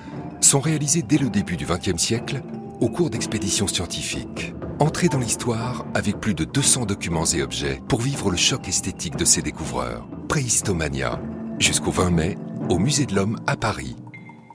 sont 0.40 0.61
réalisées 0.61 1.03
dès 1.03 1.18
le 1.18 1.31
début 1.31 1.57
du 1.57 1.66
XXe 1.66 2.01
siècle 2.01 2.42
au 2.81 2.88
cours 2.88 3.11
d'expéditions 3.11 3.68
scientifiques. 3.68 4.55
Entrez 4.81 5.09
dans 5.09 5.18
l'histoire 5.18 5.87
avec 5.94 6.20
plus 6.20 6.35
de 6.35 6.44
200 6.44 6.85
documents 6.85 7.25
et 7.25 7.42
objets 7.42 7.81
pour 7.88 8.03
vivre 8.03 8.31
le 8.31 8.37
choc 8.37 8.68
esthétique 8.68 9.16
de 9.16 9.25
ces 9.25 9.40
découvreurs. 9.40 10.07
Préhistomania, 10.29 11.20
jusqu'au 11.59 11.90
20 11.90 12.11
mai, 12.11 12.38
au 12.68 12.79
Musée 12.79 13.07
de 13.07 13.14
l'Homme 13.14 13.40
à 13.46 13.57
Paris. 13.57 13.96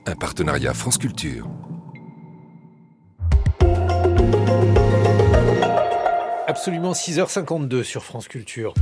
Un 0.06 0.14
partenariat 0.14 0.72
France 0.72 0.98
Culture. 0.98 1.48
Absolument 6.48 6.92
6h52 6.92 7.84
sur 7.84 8.02
France 8.02 8.26
Culture. 8.26 8.74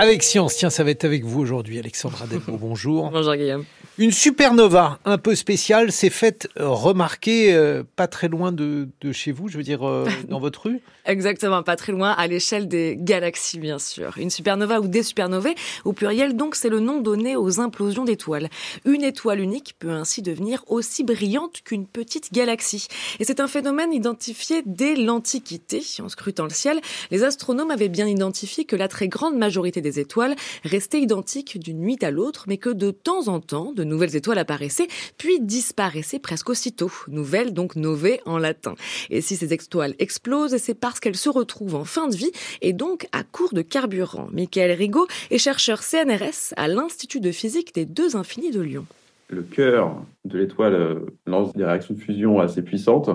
Avec 0.00 0.22
Science, 0.22 0.56
tiens, 0.56 0.70
ça 0.70 0.82
va 0.82 0.90
être 0.90 1.04
avec 1.04 1.24
vous 1.24 1.40
aujourd'hui, 1.40 1.78
Alexandra 1.78 2.26
Delbo. 2.26 2.56
Bonjour. 2.60 3.10
Bonjour 3.10 3.36
Guillaume. 3.36 3.64
Une 3.98 4.10
supernova 4.10 4.98
un 5.04 5.18
peu 5.18 5.34
spéciale 5.36 5.92
s'est 5.92 6.10
faite 6.10 6.48
remarquer 6.56 7.54
euh, 7.54 7.84
pas 7.96 8.08
très 8.08 8.28
loin 8.28 8.50
de, 8.52 8.88
de, 9.00 9.12
chez 9.12 9.32
vous, 9.32 9.48
je 9.48 9.56
veux 9.56 9.64
dire 9.64 9.86
euh, 9.88 10.08
dans 10.28 10.40
votre 10.40 10.66
rue. 10.66 10.80
Exactement, 11.08 11.62
pas 11.62 11.76
très 11.76 11.92
loin, 11.92 12.10
à 12.10 12.26
l'échelle 12.26 12.68
des 12.68 12.94
galaxies 12.98 13.58
bien 13.58 13.78
sûr. 13.78 14.18
Une 14.18 14.28
supernova 14.28 14.78
ou 14.78 14.88
des 14.88 15.02
supernovae, 15.02 15.54
au 15.86 15.94
pluriel 15.94 16.36
donc, 16.36 16.54
c'est 16.54 16.68
le 16.68 16.80
nom 16.80 17.00
donné 17.00 17.34
aux 17.34 17.60
implosions 17.60 18.04
d'étoiles. 18.04 18.50
Une 18.84 19.02
étoile 19.02 19.40
unique 19.40 19.74
peut 19.78 19.88
ainsi 19.88 20.20
devenir 20.20 20.62
aussi 20.66 21.04
brillante 21.04 21.62
qu'une 21.64 21.86
petite 21.86 22.30
galaxie. 22.34 22.88
Et 23.20 23.24
c'est 23.24 23.40
un 23.40 23.48
phénomène 23.48 23.94
identifié 23.94 24.62
dès 24.66 24.96
l'Antiquité. 24.96 25.82
En 26.00 26.10
scrutant 26.10 26.44
le 26.44 26.50
ciel, 26.50 26.78
les 27.10 27.24
astronomes 27.24 27.70
avaient 27.70 27.88
bien 27.88 28.06
identifié 28.06 28.66
que 28.66 28.76
la 28.76 28.86
très 28.86 29.08
grande 29.08 29.38
majorité 29.38 29.80
des 29.80 30.00
étoiles 30.00 30.36
restaient 30.62 31.00
identiques 31.00 31.58
d'une 31.58 31.78
nuit 31.78 31.96
à 32.02 32.10
l'autre, 32.10 32.44
mais 32.48 32.58
que 32.58 32.68
de 32.68 32.90
temps 32.90 33.28
en 33.28 33.40
temps, 33.40 33.72
de 33.72 33.82
nouvelles 33.82 34.14
étoiles 34.14 34.36
apparaissaient, 34.36 34.88
puis 35.16 35.40
disparaissaient 35.40 36.18
presque 36.18 36.50
aussitôt. 36.50 36.92
Nouvelles, 37.08 37.54
donc 37.54 37.76
novae 37.76 38.18
en 38.26 38.36
latin. 38.36 38.74
Et 39.08 39.22
si 39.22 39.36
ces 39.36 39.54
étoiles 39.54 39.94
explosent, 39.98 40.58
c'est 40.58 40.74
parce 40.74 40.97
qu'elles 41.00 41.16
se 41.16 41.28
retrouvent 41.28 41.74
en 41.74 41.84
fin 41.84 42.08
de 42.08 42.16
vie 42.16 42.32
et 42.62 42.72
donc 42.72 43.08
à 43.12 43.22
court 43.22 43.52
de 43.52 43.62
carburant. 43.62 44.28
Michael 44.32 44.72
Rigaud 44.72 45.06
est 45.30 45.38
chercheur 45.38 45.82
CNRS 45.82 46.54
à 46.56 46.68
l'Institut 46.68 47.20
de 47.20 47.30
physique 47.30 47.74
des 47.74 47.84
deux 47.84 48.16
infinis 48.16 48.50
de 48.50 48.60
Lyon. 48.60 48.86
Le 49.30 49.42
cœur 49.42 50.02
de 50.24 50.38
l'étoile 50.38 50.74
euh, 50.74 51.06
lance 51.26 51.52
des 51.54 51.64
réactions 51.64 51.94
de 51.94 52.00
fusion 52.00 52.40
assez 52.40 52.62
puissantes 52.62 53.10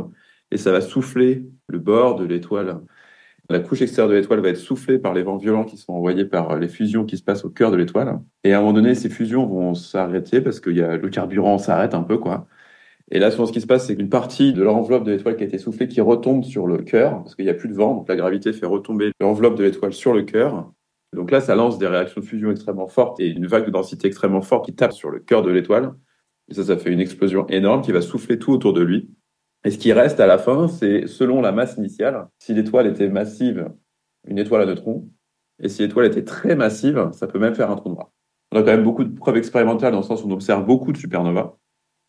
et 0.51 0.57
ça 0.57 0.71
va 0.71 0.81
souffler 0.81 1.43
le 1.67 1.79
bord 1.79 2.15
de 2.15 2.25
l'étoile 2.25 2.79
la 3.49 3.59
couche 3.59 3.81
extérieure 3.81 4.09
de 4.09 4.15
l'étoile 4.15 4.39
va 4.39 4.49
être 4.49 4.57
soufflée 4.57 4.99
par 4.99 5.13
les 5.13 5.21
vents 5.21 5.37
violents 5.37 5.65
qui 5.65 5.77
sont 5.77 5.93
envoyés 5.93 6.25
par 6.25 6.57
les 6.57 6.69
fusions 6.69 7.05
qui 7.05 7.17
se 7.17 7.23
passent 7.23 7.43
au 7.43 7.49
cœur 7.49 7.71
de 7.71 7.75
l'étoile. 7.75 8.19
Et 8.43 8.53
à 8.53 8.57
un 8.57 8.61
moment 8.61 8.73
donné, 8.73 8.95
ces 8.95 9.09
fusions 9.09 9.45
vont 9.45 9.73
s'arrêter 9.75 10.39
parce 10.39 10.59
que 10.59 10.69
y 10.69 10.81
a, 10.81 10.95
le 10.95 11.09
carburant 11.09 11.57
s'arrête 11.57 11.93
un 11.93 12.03
peu, 12.03 12.17
quoi. 12.17 12.47
Et 13.11 13.19
là, 13.19 13.31
souvent, 13.31 13.45
ce 13.45 13.51
qui 13.51 13.61
se 13.61 13.67
passe, 13.67 13.87
c'est 13.87 13.95
qu'une 13.95 14.09
partie 14.09 14.53
de 14.53 14.63
l'enveloppe 14.63 15.03
de 15.03 15.11
l'étoile 15.11 15.35
qui 15.35 15.43
a 15.43 15.45
été 15.45 15.57
soufflée 15.57 15.87
qui 15.87 16.01
retombe 16.01 16.43
sur 16.43 16.67
le 16.67 16.77
cœur 16.77 17.17
parce 17.23 17.35
qu'il 17.35 17.45
n'y 17.45 17.51
a 17.51 17.53
plus 17.53 17.69
de 17.69 17.73
vent. 17.73 17.95
Donc 17.95 18.07
la 18.07 18.15
gravité 18.15 18.53
fait 18.53 18.65
retomber 18.65 19.11
l'enveloppe 19.19 19.55
de 19.55 19.63
l'étoile 19.63 19.93
sur 19.93 20.13
le 20.13 20.23
cœur. 20.23 20.71
Donc 21.13 21.29
là, 21.29 21.41
ça 21.41 21.55
lance 21.55 21.77
des 21.77 21.87
réactions 21.87 22.21
de 22.21 22.25
fusion 22.25 22.49
extrêmement 22.49 22.87
fortes 22.87 23.19
et 23.19 23.27
une 23.27 23.45
vague 23.45 23.65
de 23.65 23.71
densité 23.71 24.07
extrêmement 24.07 24.41
forte 24.41 24.65
qui 24.65 24.73
tape 24.73 24.93
sur 24.93 25.09
le 25.09 25.19
cœur 25.19 25.43
de 25.43 25.51
l'étoile. 25.51 25.93
Et 26.49 26.55
ça, 26.55 26.63
ça 26.63 26.77
fait 26.77 26.91
une 26.91 26.99
explosion 26.99 27.45
énorme 27.47 27.81
qui 27.81 27.91
va 27.91 28.01
souffler 28.01 28.39
tout 28.39 28.51
autour 28.51 28.73
de 28.73 28.81
lui. 28.81 29.09
Et 29.63 29.71
ce 29.71 29.77
qui 29.77 29.93
reste 29.93 30.19
à 30.19 30.27
la 30.27 30.37
fin, 30.37 30.67
c'est 30.67 31.07
selon 31.07 31.41
la 31.41 31.51
masse 31.51 31.77
initiale. 31.77 32.27
Si 32.39 32.53
l'étoile 32.53 32.87
était 32.87 33.09
massive, 33.09 33.69
une 34.27 34.39
étoile 34.39 34.61
à 34.61 34.65
neutrons. 34.65 35.09
Et 35.61 35.69
si 35.69 35.83
l'étoile 35.83 36.07
était 36.07 36.23
très 36.23 36.55
massive, 36.55 37.09
ça 37.13 37.27
peut 37.27 37.39
même 37.39 37.55
faire 37.55 37.69
un 37.69 37.75
trou 37.75 37.89
noir. 37.89 38.11
On 38.51 38.57
a 38.57 38.61
quand 38.61 38.71
même 38.71 38.83
beaucoup 38.83 39.03
de 39.03 39.15
preuves 39.15 39.37
expérimentales 39.37 39.91
dans 39.91 39.99
le 39.99 40.03
sens 40.03 40.23
où 40.23 40.27
on 40.27 40.31
observe 40.31 40.65
beaucoup 40.65 40.91
de 40.91 40.97
supernovas. 40.97 41.57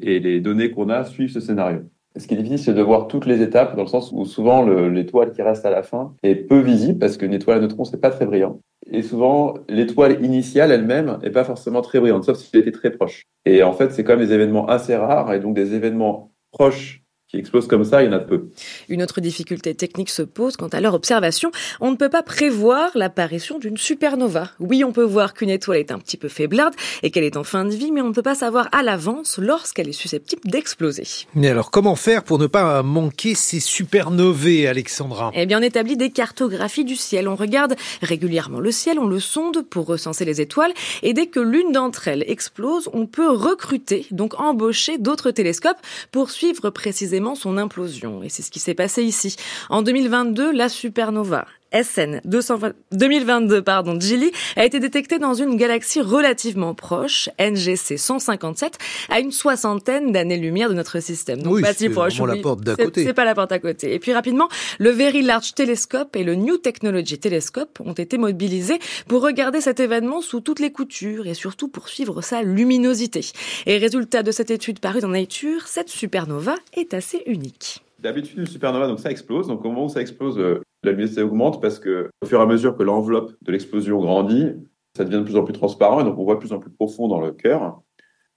Et 0.01 0.19
les 0.21 0.41
données 0.41 0.71
qu'on 0.71 0.89
a 0.89 1.05
suivent 1.05 1.31
ce 1.31 1.41
scénario. 1.41 1.81
Ce 2.17 2.29
qui 2.29 2.35
est 2.35 2.37
difficile, 2.37 2.59
c'est 2.59 2.75
de 2.75 2.83
voir 2.83 3.09
toutes 3.09 3.27
les 3.27 3.43
étapes, 3.43 3.75
dans 3.75 3.83
le 3.83 3.89
sens 3.89 4.13
où 4.13 4.25
souvent 4.25 4.65
l'étoile 4.65 5.33
qui 5.33 5.43
reste 5.43 5.67
à 5.67 5.71
la 5.71 5.83
fin 5.83 6.15
est 6.23 6.37
peu 6.37 6.61
visible, 6.61 6.99
parce 6.99 7.17
qu'une 7.17 7.35
étoile 7.35 7.59
à 7.59 7.61
neutrons, 7.61 7.85
c'est 7.85 8.01
pas 8.01 8.11
très 8.11 8.25
brillant. 8.25 8.61
Et 8.91 9.03
souvent, 9.03 9.55
l'étoile 9.69 10.25
initiale 10.25 10.71
elle-même 10.71 11.19
est 11.23 11.31
pas 11.31 11.45
forcément 11.45 11.81
très 11.81 12.01
brillante, 12.01 12.25
sauf 12.25 12.37
si 12.37 12.51
elle 12.53 12.61
était 12.61 12.71
très 12.71 12.91
proche. 12.91 13.25
Et 13.45 13.63
en 13.63 13.73
fait, 13.73 13.91
c'est 13.91 14.05
quand 14.05 14.17
même 14.17 14.27
des 14.27 14.33
événements 14.33 14.67
assez 14.67 14.95
rares, 14.95 15.33
et 15.33 15.41
donc 15.41 15.55
des 15.55 15.75
événements 15.75 16.33
proches 16.53 17.04
qui 17.35 17.41
explosent 17.41 17.67
comme 17.67 17.85
ça, 17.85 18.03
il 18.03 18.07
y 18.07 18.09
en 18.09 18.13
a 18.13 18.21
peu. 18.21 18.45
Une 18.89 19.03
autre 19.03 19.21
difficulté 19.21 19.75
technique 19.75 20.11
se 20.11 20.23
pose 20.23 20.57
quant 20.57 20.69
à 20.69 20.81
leur 20.81 20.95
observation. 20.95 21.51
On 21.81 21.91
ne 21.91 21.97
peut 21.97 22.09
pas 22.09 22.23
prévoir 22.23 22.91
l'apparition 22.95 23.59
d'une 23.59 23.77
supernova. 23.77 24.51
Oui, 24.61 24.85
on 24.85 24.93
peut 24.93 25.05
voir 25.05 25.35
qu'une 25.35 25.51
étoile 25.51 25.79
est 25.79 25.91
un 25.91 25.99
petit 25.99 26.17
peu 26.17 26.29
faiblarde 26.29 26.75
et 27.03 27.11
qu'elle 27.11 27.25
est 27.25 27.37
en 27.37 27.45
fin 27.45 27.65
de 27.65 27.75
vie, 27.75 27.91
mais 27.91 28.01
on 28.03 28.09
ne 28.09 28.15
peut 28.15 28.23
pas 28.23 28.37
savoir 28.37 28.69
à 28.73 28.83
l'avance 28.83 29.39
lorsqu'elle 29.39 29.89
est 29.89 29.93
susceptible 29.93 30.43
d'exploser. 30.45 31.05
Mais 31.35 31.49
alors, 31.49 31.71
comment 31.71 31.97
faire 31.97 32.23
pour 32.23 32.39
ne 32.39 32.47
pas 32.47 32.83
manquer 32.83 33.35
ces 33.35 33.61
supernovées, 33.61 34.69
Alexandra? 34.69 35.33
Eh 35.35 35.47
bien, 35.47 35.59
on 35.59 35.63
établit 35.63 35.97
des 35.97 36.11
cartographies 36.11 36.85
du 36.85 36.97
ciel. 36.97 37.27
On 37.27 37.35
regarde 37.35 37.75
régulièrement 38.01 38.61
le 38.61 38.71
ciel, 38.71 38.99
on 39.01 39.09
le 39.09 39.19
sonde 39.19 39.65
pour 39.69 39.87
recenser 39.87 40.25
les 40.25 40.41
étoiles, 40.41 40.73
et 41.03 41.13
dès 41.15 41.27
que 41.27 41.41
l'une 41.41 41.73
d'entre 41.73 42.07
elles 42.07 42.25
explose, 42.29 42.89
on 42.93 43.07
peut 43.07 43.31
recruter, 43.31 44.07
donc 44.13 44.39
embaucher 44.39 44.99
d'autres 44.99 45.33
télescopes 45.33 45.79
pour 46.13 46.31
suivre 46.31 46.71
précisément 46.71 47.24
son 47.35 47.57
implosion. 47.57 48.23
Et 48.23 48.29
c'est 48.29 48.43
ce 48.43 48.51
qui 48.51 48.61
s'est 48.61 48.75
passé 48.75 49.03
ici. 49.03 49.37
En 49.71 49.81
2022, 49.81 50.53
la 50.53 50.69
supernova 50.69 51.47
SN 51.75 52.21
2022 52.25 53.63
pardon, 53.63 53.99
Gilly 53.99 54.31
a 54.57 54.65
été 54.65 54.79
détectée 54.79 55.19
dans 55.19 55.35
une 55.35 55.57
galaxie 55.57 56.01
relativement 56.01 56.75
proche, 56.75 57.29
NGC 57.41 57.97
157, 57.97 58.79
à 59.11 59.21
une 59.21 59.33
soixantaine 59.33 60.13
d'années-lumière 60.13 60.69
de 60.69 60.75
notre 60.75 61.01
système. 61.01 61.43
Donc 61.43 61.61
pas 61.63 61.75
si 61.75 61.89
proche. 61.89 62.21
la 62.21 62.37
porte 62.37 62.61
d'à 62.61 62.77
côté. 62.77 63.05
C'est 63.05 63.13
pas 63.13 63.25
la 63.25 63.35
porte 63.35 63.53
à 63.53 63.59
côté. 63.59 63.95
Et 63.95 63.99
puis 63.99 64.13
rapidement, 64.13 64.49
le 64.79 64.91
Very 64.91 65.23
Large 65.23 65.55
Telescope 65.55 66.17
et 66.17 66.25
le 66.25 66.35
New 66.35 66.59
Technology 66.59 67.19
Telescope 67.19 67.81
ont 67.85 67.93
été 67.93 68.19
mobilisés 68.19 68.79
pour 69.09 69.23
regarder 69.23 69.61
cet 69.61 69.81
événement 69.81 70.21
sous 70.21 70.41
toutes 70.41 70.61
les 70.61 70.71
coutures 70.73 71.27
et 71.27 71.35
surtout 71.35 71.69
pour 71.69 71.89
suivre 71.89 72.23
sa 72.23 72.43
luminosité. 72.43 73.21
Et 73.67 73.79
résultat 73.79 74.23
de 74.23 74.31
cette 74.31 74.51
étude 74.51 74.79
parue 74.79 75.01
dans 75.01 75.09
Nature, 75.09 75.67
cette 75.67 75.89
supernova 75.89 76.55
est 76.77 76.95
assez 76.95 77.23
unique. 77.27 77.84
D'habitude, 78.05 78.39
une 78.39 78.47
supernova, 78.47 78.87
donc 78.87 79.01
ça 79.01 79.11
explose. 79.11 79.49
Donc 79.49 79.65
au 79.65 79.69
moment 79.71 79.87
où 79.87 79.89
ça 79.89 80.03
explose, 80.03 80.39
euh, 80.39 80.61
la 80.83 80.91
luminosité 80.91 81.23
augmente 81.23 81.63
parce 81.63 81.79
que 81.79 82.11
au 82.21 82.27
fur 82.27 82.39
et 82.39 82.43
à 82.43 82.47
mesure 82.47 82.77
que 82.77 82.83
l'enveloppe 82.83 83.33
de 83.41 83.51
l'explosion 83.51 83.99
grandit, 83.99 84.53
ça 84.95 85.05
devient 85.05 85.21
de 85.21 85.23
plus 85.23 85.37
en 85.37 85.43
plus 85.43 85.55
transparent 85.55 86.03
et 86.03 86.05
donc 86.05 86.19
on 86.19 86.25
voit 86.25 86.35
de 86.35 86.41
plus 86.41 86.53
en 86.53 86.59
plus 86.59 86.71
profond 86.71 87.09
dans 87.09 87.19
le 87.19 87.33
cœur 87.33 87.81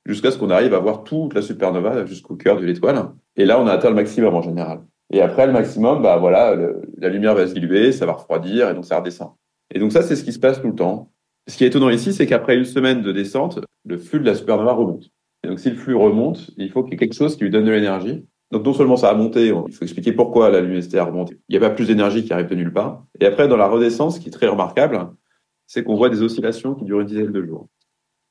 jusqu'à 0.05 0.31
ce 0.31 0.37
qu'on 0.37 0.51
arrive 0.51 0.73
à 0.73 0.79
voir 0.79 1.03
toute 1.03 1.33
la 1.33 1.41
supernova 1.41 2.05
jusqu'au 2.05 2.37
cœur 2.37 2.57
de 2.57 2.65
l'étoile. 2.65 3.09
Et 3.35 3.43
là, 3.43 3.59
on 3.61 3.67
a 3.67 3.73
atteint 3.73 3.89
le 3.89 3.95
maximum 3.95 4.35
en 4.35 4.41
général. 4.41 4.85
Et 5.11 5.19
après 5.21 5.45
le 5.45 5.51
maximum, 5.51 6.01
bah 6.01 6.15
voilà, 6.15 6.55
la 6.97 7.09
lumière 7.09 7.35
va 7.35 7.45
se 7.45 7.53
diluer, 7.53 7.91
ça 7.91 8.05
va 8.05 8.13
refroidir 8.13 8.69
et 8.69 8.73
donc 8.73 8.85
ça 8.85 8.99
redescend. 8.99 9.33
Et 9.75 9.79
donc 9.79 9.91
ça, 9.91 10.01
c'est 10.01 10.15
ce 10.15 10.23
qui 10.23 10.31
se 10.31 10.39
passe 10.39 10.61
tout 10.61 10.67
le 10.67 10.75
temps. 10.75 11.11
Ce 11.45 11.57
qui 11.57 11.65
est 11.65 11.67
étonnant 11.67 11.89
ici, 11.89 12.13
c'est 12.13 12.25
qu'après 12.25 12.55
une 12.55 12.63
semaine 12.63 13.01
de 13.01 13.11
descente, 13.11 13.59
le 13.85 13.97
flux 13.97 14.21
de 14.21 14.25
la 14.25 14.35
supernova 14.35 14.71
remonte. 14.71 15.09
Et 15.43 15.49
donc 15.49 15.59
si 15.59 15.69
le 15.69 15.75
flux 15.75 15.95
remonte, 15.95 16.51
il 16.55 16.71
faut 16.71 16.83
qu'il 16.83 16.93
y 16.93 16.95
ait 16.95 16.99
quelque 16.99 17.15
chose 17.15 17.35
qui 17.35 17.43
lui 17.43 17.49
donne 17.49 17.65
de 17.65 17.71
l'énergie. 17.71 18.25
Donc 18.51 18.63
non 18.63 18.73
seulement 18.73 18.95
ça 18.95 19.09
a 19.09 19.13
monté, 19.13 19.47
il 19.47 19.73
faut 19.73 19.83
expliquer 19.83 20.13
pourquoi 20.13 20.49
la 20.49 20.61
luminosité 20.61 20.99
a 20.99 21.03
remonté. 21.03 21.37
Il 21.49 21.57
n'y 21.59 21.63
a 21.63 21.69
pas 21.69 21.73
plus 21.73 21.87
d'énergie 21.87 22.23
qui 22.23 22.31
arrive 22.31 22.47
de 22.47 22.55
nulle 22.55 22.71
part. 22.71 23.05
Et 23.19 23.25
après, 23.25 23.47
dans 23.47 23.57
la 23.57 23.67
redescence, 23.67 24.15
ce 24.15 24.19
qui 24.21 24.29
est 24.29 24.31
très 24.31 24.47
remarquable, 24.47 25.09
c'est 25.65 25.83
qu'on 25.83 25.95
voit 25.95 26.09
des 26.09 26.21
oscillations 26.21 26.73
qui 26.73 26.85
durent 26.85 27.01
une 27.01 27.07
dizaine 27.07 27.31
de 27.31 27.43
jours. 27.43 27.67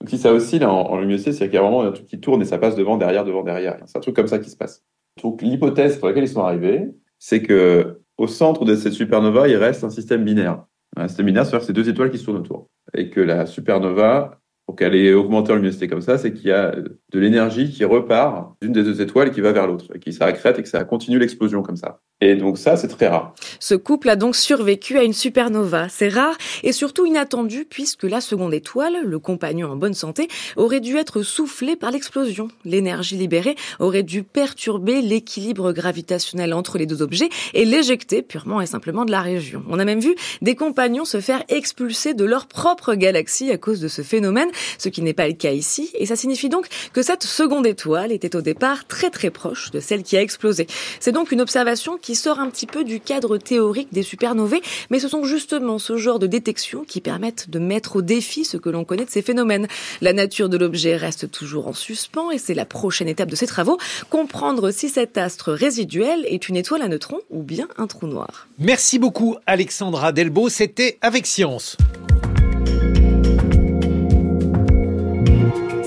Donc 0.01 0.11
si 0.11 0.19
ça 0.19 0.33
oscille 0.33 0.65
en, 0.65 0.99
luminosité, 0.99 1.33
c'est 1.33 1.47
qu'il 1.47 1.55
y 1.55 1.59
a 1.59 1.63
vraiment 1.63 1.83
un 1.83 1.93
truc 1.93 2.07
qui 2.07 2.19
tourne 2.19 2.41
et 2.41 2.45
ça 2.47 2.59
passe 2.59 2.77
devant, 2.77 2.97
derrière, 2.97 3.25
devant, 3.25 3.43
derrière. 3.43 3.79
C'est 3.87 3.99
un 3.99 4.01
truc 4.01 4.17
comme 4.17 4.27
ça 4.27 4.39
qui 4.39 4.51
se 4.51 4.57
passe. 4.57 4.83
Donc 5.23 5.43
l'hypothèse 5.43 5.99
pour 5.99 6.09
laquelle 6.09 6.25
ils 6.25 6.29
sont 6.29 6.43
arrivés, 6.43 6.89
c'est 7.19 7.43
que 7.43 8.01
au 8.19 8.27
centre 8.27 8.65
de 8.65 8.75
cette 8.75 8.95
supernova, 8.95 9.49
il 9.49 9.57
reste 9.57 9.85
un 9.85 9.91
système 9.91 10.25
binaire. 10.25 10.65
Un 10.97 11.09
système 11.09 11.27
binaire, 11.27 11.45
c'est-à-dire 11.45 11.61
que 11.61 11.67
c'est 11.67 11.73
deux 11.73 11.89
étoiles 11.89 12.11
qui 12.11 12.19
se 12.19 12.25
tournent 12.25 12.39
autour. 12.39 12.69
Et 12.95 13.11
que 13.11 13.21
la 13.21 13.47
supernova 13.47 14.41
pour 14.67 14.75
qu'elle 14.75 14.97
ait 14.97 15.13
augmenté 15.13 15.53
en 15.53 15.55
luminosité 15.55 15.87
comme 15.87 16.03
ça, 16.03 16.19
c'est 16.19 16.33
qu'il 16.33 16.49
y 16.49 16.53
a 16.53 16.73
de 16.73 17.19
l'énergie 17.19 17.71
qui 17.71 17.85
repart 17.85 18.53
d'une 18.61 18.73
des 18.73 18.83
deux 18.83 19.01
étoiles 19.01 19.29
et 19.29 19.31
qui 19.31 19.41
va 19.41 19.53
vers 19.53 19.69
l'autre, 19.69 19.87
et 19.95 20.01
qui 20.01 20.13
s'accrète 20.13 20.59
et 20.59 20.63
que 20.63 20.69
ça 20.69 20.83
continue 20.85 21.19
l'explosion 21.19 21.63
comme 21.63 21.77
ça. 21.77 22.01
Et 22.21 22.35
donc 22.35 22.57
ça, 22.57 22.77
c'est 22.77 22.89
très 22.89 23.09
rare. 23.09 23.35
Ce 23.61 23.75
couple 23.75 24.09
a 24.09 24.17
donc 24.17 24.35
survécu 24.35 24.99
à 24.99 25.03
une 25.03 25.13
supernova. 25.13 25.89
C'est 25.91 26.09
rare 26.09 26.37
et 26.63 26.73
surtout 26.73 27.05
inattendu 27.05 27.67
puisque 27.69 28.05
la 28.05 28.23
seconde 28.23 28.55
étoile, 28.55 29.05
le 29.05 29.19
compagnon 29.19 29.71
en 29.71 29.77
bonne 29.77 29.95
santé, 29.95 30.29
aurait 30.57 30.81
dû 30.81 30.97
être 30.97 31.23
soufflée 31.23 31.77
par 31.77 31.91
l'explosion. 31.91 32.49
L'énergie 32.65 33.17
libérée 33.17 33.55
aurait 33.81 34.03
dû 34.03 34.23
perturber 34.23 35.03
l'équilibre 35.03 35.73
gravitationnel 35.73 36.55
entre 36.55 36.79
les 36.79 36.87
deux 36.87 37.03
objets 37.03 37.29
et 37.53 37.67
l'éjecter 37.67 38.23
purement 38.23 38.63
et 38.63 38.67
simplement 38.67 39.05
de 39.05 39.11
la 39.11 39.21
région. 39.21 39.63
On 39.69 39.79
a 39.79 39.85
même 39.85 40.01
vu 40.01 40.15
des 40.41 40.55
compagnons 40.55 41.05
se 41.05 41.21
faire 41.21 41.45
expulser 41.51 42.15
de 42.15 42.25
leur 42.25 42.47
propre 42.47 42.95
galaxie 42.95 43.51
à 43.51 43.59
cause 43.59 43.81
de 43.81 43.89
ce 43.89 44.01
phénomène, 44.01 44.49
ce 44.79 44.89
qui 44.89 45.03
n'est 45.03 45.15
pas 45.15 45.29
le 45.29 45.35
cas 45.35 45.53
ici. 45.53 45.91
Et 45.99 46.07
ça 46.07 46.17
signifie 46.17 46.49
donc 46.49 46.69
que 46.93 47.03
cette 47.03 47.25
seconde 47.25 47.67
étoile 47.67 48.13
était 48.13 48.37
au 48.37 48.41
départ 48.41 48.87
très 48.87 49.11
très 49.11 49.31
proche 49.31 49.71
de 49.71 49.81
celle 49.81 50.03
qui 50.03 50.17
a 50.17 50.23
explosé. 50.23 50.67
C'est 51.01 51.13
donc 51.13 51.33
une 51.33 51.41
observation 51.41 51.99
qui 51.99 52.15
sort 52.15 52.39
un 52.39 52.51
petit 52.51 52.67
peu 52.67 52.85
du 52.85 53.01
cadre 53.01 53.39
théorique 53.39 53.93
des 53.93 54.03
supernovées, 54.03 54.63
mais 54.91 54.99
ce 54.99 55.09
sont 55.09 55.25
justement 55.25 55.79
ce 55.79 55.97
genre 55.97 56.19
de 56.19 56.27
détections 56.27 56.85
qui 56.85 57.01
permettent 57.01 57.51
de 57.51 57.59
mettre 57.59 57.97
au 57.97 58.03
défi 58.03 58.45
ce 58.45 58.57
que 58.57 58.69
l'on 58.69 58.85
connaît 58.85 59.05
de 59.05 59.11
ces 59.11 59.23
phénomènes. 59.23 59.69
La 60.01 60.13
nature 60.13 60.49
de 60.49 60.57
l'objet 60.57 60.97
reste 60.97 61.31
toujours 61.31 61.69
en 61.69 61.73
suspens 61.73 62.31
et 62.31 62.39
c'est 62.39 62.55
la 62.55 62.65
prochaine 62.65 63.09
étape 63.09 63.31
de 63.31 63.37
ces 63.37 63.47
travaux, 63.47 63.79
comprendre 64.11 64.71
si 64.71 64.89
cet 64.89 65.19
astre 65.19 65.53
résiduel 65.53 66.25
est 66.27 66.49
une 66.49 66.57
étoile 66.57 66.83
à 66.83 66.89
neutrons 66.89 67.21
ou 67.31 67.43
bien 67.43 67.69
un 67.77 67.87
trou 67.87 68.07
noir. 68.07 68.49
Merci 68.59 68.99
beaucoup 68.99 69.37
Alexandra 69.47 70.13
Delbo, 70.13 70.49
c'était 70.49 70.99
avec 71.01 71.27
Science. 71.27 71.77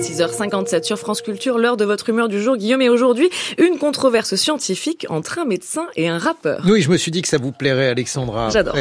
6h57 0.00 0.84
sur 0.84 0.98
France 0.98 1.20
Culture, 1.20 1.58
l'heure 1.58 1.76
de 1.76 1.84
votre 1.84 2.08
humeur 2.08 2.28
du 2.28 2.40
jour, 2.40 2.56
Guillaume. 2.56 2.80
Et 2.80 2.88
aujourd'hui, 2.88 3.28
une 3.58 3.76
controverse 3.76 4.34
scientifique 4.34 5.04
entre 5.10 5.38
un 5.38 5.44
médecin 5.44 5.88
et 5.94 6.08
un 6.08 6.16
rappeur. 6.16 6.62
Oui, 6.66 6.80
je 6.80 6.88
me 6.88 6.96
suis 6.96 7.10
dit 7.10 7.20
que 7.20 7.28
ça 7.28 7.36
vous 7.36 7.52
plairait, 7.52 7.88
Alexandra. 7.88 8.48
J'adore. 8.48 8.74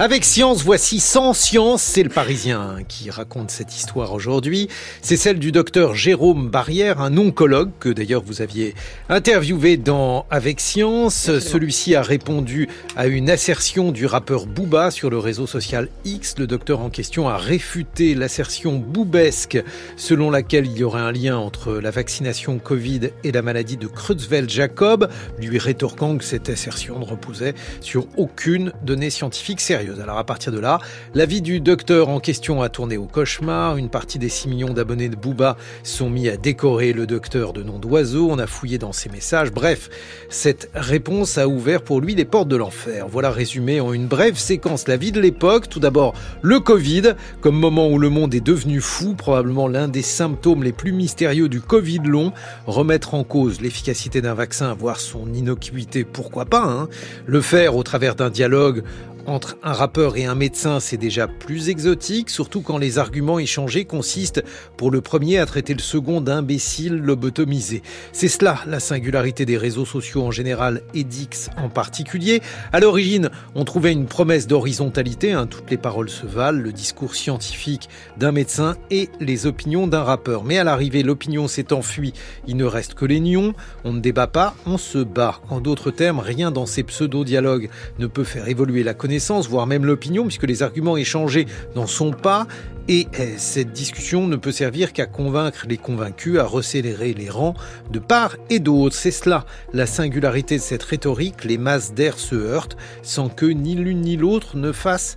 Avec 0.00 0.24
Science, 0.24 0.64
voici 0.64 0.98
Sans 0.98 1.34
Science. 1.34 1.82
C'est 1.82 2.02
le 2.02 2.08
Parisien 2.08 2.78
qui 2.88 3.10
raconte 3.10 3.52
cette 3.52 3.76
histoire 3.76 4.12
aujourd'hui. 4.12 4.68
C'est 5.02 5.16
celle 5.16 5.38
du 5.38 5.52
docteur 5.52 5.94
Jérôme 5.94 6.48
Barrière, 6.48 7.00
un 7.00 7.16
oncologue 7.16 7.70
que 7.78 7.88
d'ailleurs 7.88 8.22
vous 8.24 8.42
aviez 8.42 8.74
interviewé 9.08 9.76
dans 9.76 10.26
Avec 10.30 10.58
Science. 10.58 11.38
Celui-ci 11.38 11.94
a 11.94 12.02
répondu 12.02 12.68
à 12.96 13.06
une 13.06 13.30
assertion 13.30 13.92
du 13.92 14.04
rappeur 14.06 14.46
Booba 14.46 14.90
sur 14.90 15.10
le 15.10 15.18
réseau 15.18 15.46
social 15.46 15.88
X. 16.04 16.34
Le 16.38 16.48
docteur 16.48 16.80
en 16.80 16.90
question 16.90 17.28
a 17.28 17.36
réfuté 17.36 18.16
l'assertion 18.16 18.74
boubesque 18.74 19.62
selon 19.96 20.28
laquelle 20.28 20.55
il 20.64 20.78
y 20.78 20.84
aurait 20.84 21.00
un 21.00 21.12
lien 21.12 21.36
entre 21.36 21.74
la 21.74 21.90
vaccination 21.90 22.58
Covid 22.58 23.10
et 23.24 23.32
la 23.32 23.42
maladie 23.42 23.76
de 23.76 23.86
Creutzfeldt-Jacob, 23.86 25.08
lui 25.38 25.58
rétorquant 25.58 26.16
que 26.16 26.24
cette 26.24 26.48
assertion 26.48 26.98
ne 26.98 27.04
reposait 27.04 27.54
sur 27.80 28.06
aucune 28.16 28.72
donnée 28.82 29.10
scientifique 29.10 29.60
sérieuse. 29.60 30.00
Alors 30.00 30.16
à 30.16 30.24
partir 30.24 30.52
de 30.52 30.58
là, 30.58 30.78
l'avis 31.14 31.42
du 31.42 31.60
docteur 31.60 32.08
en 32.08 32.20
question 32.20 32.62
a 32.62 32.70
tourné 32.70 32.96
au 32.96 33.04
cauchemar. 33.04 33.76
Une 33.76 33.90
partie 33.90 34.18
des 34.18 34.30
6 34.30 34.48
millions 34.48 34.72
d'abonnés 34.72 35.10
de 35.10 35.16
Booba 35.16 35.58
sont 35.82 36.08
mis 36.08 36.28
à 36.28 36.38
décorer 36.38 36.94
le 36.94 37.06
docteur 37.06 37.52
de 37.52 37.62
nom 37.62 37.78
d'oiseau. 37.78 38.28
On 38.30 38.38
a 38.38 38.46
fouillé 38.46 38.78
dans 38.78 38.92
ses 38.92 39.10
messages. 39.10 39.52
Bref, 39.52 39.90
cette 40.30 40.70
réponse 40.74 41.36
a 41.36 41.48
ouvert 41.48 41.82
pour 41.82 42.00
lui 42.00 42.14
les 42.14 42.24
portes 42.24 42.48
de 42.48 42.56
l'enfer. 42.56 43.08
Voilà 43.08 43.30
résumé 43.30 43.80
en 43.80 43.92
une 43.92 44.06
brève 44.06 44.38
séquence 44.38 44.88
la 44.88 44.96
vie 44.96 45.12
de 45.12 45.20
l'époque. 45.20 45.68
Tout 45.68 45.80
d'abord, 45.80 46.14
le 46.40 46.60
Covid, 46.60 47.14
comme 47.40 47.56
moment 47.56 47.88
où 47.88 47.98
le 47.98 48.08
monde 48.08 48.34
est 48.34 48.40
devenu 48.40 48.80
fou, 48.80 49.14
probablement 49.14 49.68
l'un 49.68 49.88
des 49.88 50.02
symptômes 50.02 50.45
les 50.54 50.72
plus 50.72 50.92
mystérieux 50.92 51.48
du 51.48 51.60
Covid 51.60 52.00
long, 52.04 52.32
remettre 52.66 53.14
en 53.14 53.24
cause 53.24 53.60
l'efficacité 53.60 54.20
d'un 54.20 54.34
vaccin, 54.34 54.74
voire 54.74 55.00
son 55.00 55.32
innocuité, 55.34 56.04
pourquoi 56.04 56.44
pas, 56.44 56.64
hein. 56.64 56.88
Le 57.26 57.40
faire 57.40 57.76
au 57.76 57.82
travers 57.82 58.14
d'un 58.14 58.30
dialogue 58.30 58.84
entre 59.26 59.56
un 59.62 59.72
rappeur 59.72 60.16
et 60.16 60.24
un 60.24 60.34
médecin, 60.34 60.78
c'est 60.80 60.96
déjà 60.96 61.26
plus 61.26 61.68
exotique, 61.68 62.30
surtout 62.30 62.60
quand 62.60 62.78
les 62.78 62.98
arguments 62.98 63.38
échangés 63.38 63.84
consistent 63.84 64.42
pour 64.76 64.90
le 64.90 65.00
premier 65.00 65.38
à 65.38 65.46
traiter 65.46 65.74
le 65.74 65.80
second 65.80 66.20
d'imbécile 66.20 66.94
lobotomisé. 66.94 67.82
C'est 68.12 68.28
cela 68.28 68.60
la 68.66 68.78
singularité 68.80 69.44
des 69.44 69.56
réseaux 69.56 69.84
sociaux 69.84 70.22
en 70.22 70.30
général 70.30 70.82
et 70.94 71.02
d'X 71.02 71.50
en 71.56 71.68
particulier. 71.68 72.40
À 72.72 72.80
l'origine, 72.80 73.30
on 73.54 73.64
trouvait 73.64 73.92
une 73.92 74.06
promesse 74.06 74.46
d'horizontalité, 74.46 75.32
hein, 75.32 75.46
toutes 75.46 75.70
les 75.70 75.76
paroles 75.76 76.10
se 76.10 76.26
valent, 76.26 76.60
le 76.60 76.72
discours 76.72 77.14
scientifique 77.14 77.88
d'un 78.16 78.32
médecin 78.32 78.76
et 78.90 79.08
les 79.20 79.46
opinions 79.46 79.86
d'un 79.88 80.02
rappeur. 80.04 80.44
Mais 80.44 80.58
à 80.58 80.64
l'arrivée, 80.64 81.02
l'opinion 81.02 81.48
s'est 81.48 81.72
enfuie, 81.72 82.12
il 82.46 82.56
ne 82.56 82.64
reste 82.64 82.94
que 82.94 83.04
les 83.04 83.20
nions, 83.20 83.54
on 83.84 83.92
ne 83.92 84.00
débat 84.00 84.28
pas, 84.28 84.54
on 84.66 84.78
se 84.78 84.98
bat. 84.98 85.40
En 85.50 85.60
d'autres 85.60 85.90
termes, 85.90 86.20
rien 86.20 86.52
dans 86.52 86.66
ces 86.66 86.84
pseudo-dialogues 86.84 87.70
ne 87.98 88.06
peut 88.06 88.24
faire 88.24 88.48
évoluer 88.48 88.84
la 88.84 88.94
connaissance 88.94 89.15
voire 89.48 89.66
même 89.66 89.84
l'opinion, 89.84 90.24
puisque 90.24 90.46
les 90.46 90.62
arguments 90.62 90.96
échangés 90.96 91.46
n'en 91.74 91.86
sont 91.86 92.12
pas. 92.12 92.46
Et 92.88 93.08
eh, 93.18 93.34
cette 93.36 93.72
discussion 93.72 94.28
ne 94.28 94.36
peut 94.36 94.52
servir 94.52 94.92
qu'à 94.92 95.06
convaincre 95.06 95.66
les 95.68 95.76
convaincus, 95.76 96.38
à 96.38 96.44
recélérer 96.44 97.14
les 97.14 97.28
rangs 97.28 97.54
de 97.90 97.98
part 97.98 98.36
et 98.48 98.60
d'autre. 98.60 98.94
C'est 98.94 99.10
cela 99.10 99.44
la 99.72 99.86
singularité 99.86 100.56
de 100.56 100.62
cette 100.62 100.84
rhétorique. 100.84 101.44
Les 101.44 101.58
masses 101.58 101.94
d'air 101.94 102.18
se 102.18 102.36
heurtent 102.36 102.76
sans 103.02 103.28
que 103.28 103.46
ni 103.46 103.74
l'une 103.74 104.02
ni 104.02 104.16
l'autre 104.16 104.56
ne 104.56 104.70
fassent 104.70 105.16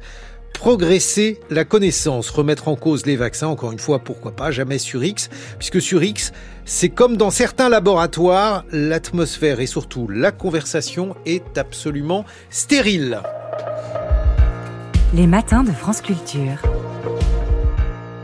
progresser 0.53 1.39
la 1.49 1.65
connaissance, 1.65 2.29
remettre 2.29 2.67
en 2.67 2.75
cause 2.75 3.05
les 3.05 3.15
vaccins, 3.15 3.47
encore 3.47 3.71
une 3.71 3.79
fois, 3.79 3.99
pourquoi 3.99 4.31
pas, 4.31 4.51
jamais 4.51 4.77
sur 4.77 5.03
X, 5.03 5.29
puisque 5.57 5.81
sur 5.81 6.03
X, 6.03 6.31
c'est 6.65 6.89
comme 6.89 7.17
dans 7.17 7.31
certains 7.31 7.69
laboratoires, 7.69 8.65
l'atmosphère 8.71 9.59
et 9.59 9.67
surtout 9.67 10.07
la 10.07 10.31
conversation 10.31 11.15
est 11.25 11.57
absolument 11.57 12.25
stérile. 12.49 13.21
Les 15.13 15.27
matins 15.27 15.63
de 15.63 15.71
France 15.71 16.01
Culture. 16.01 16.62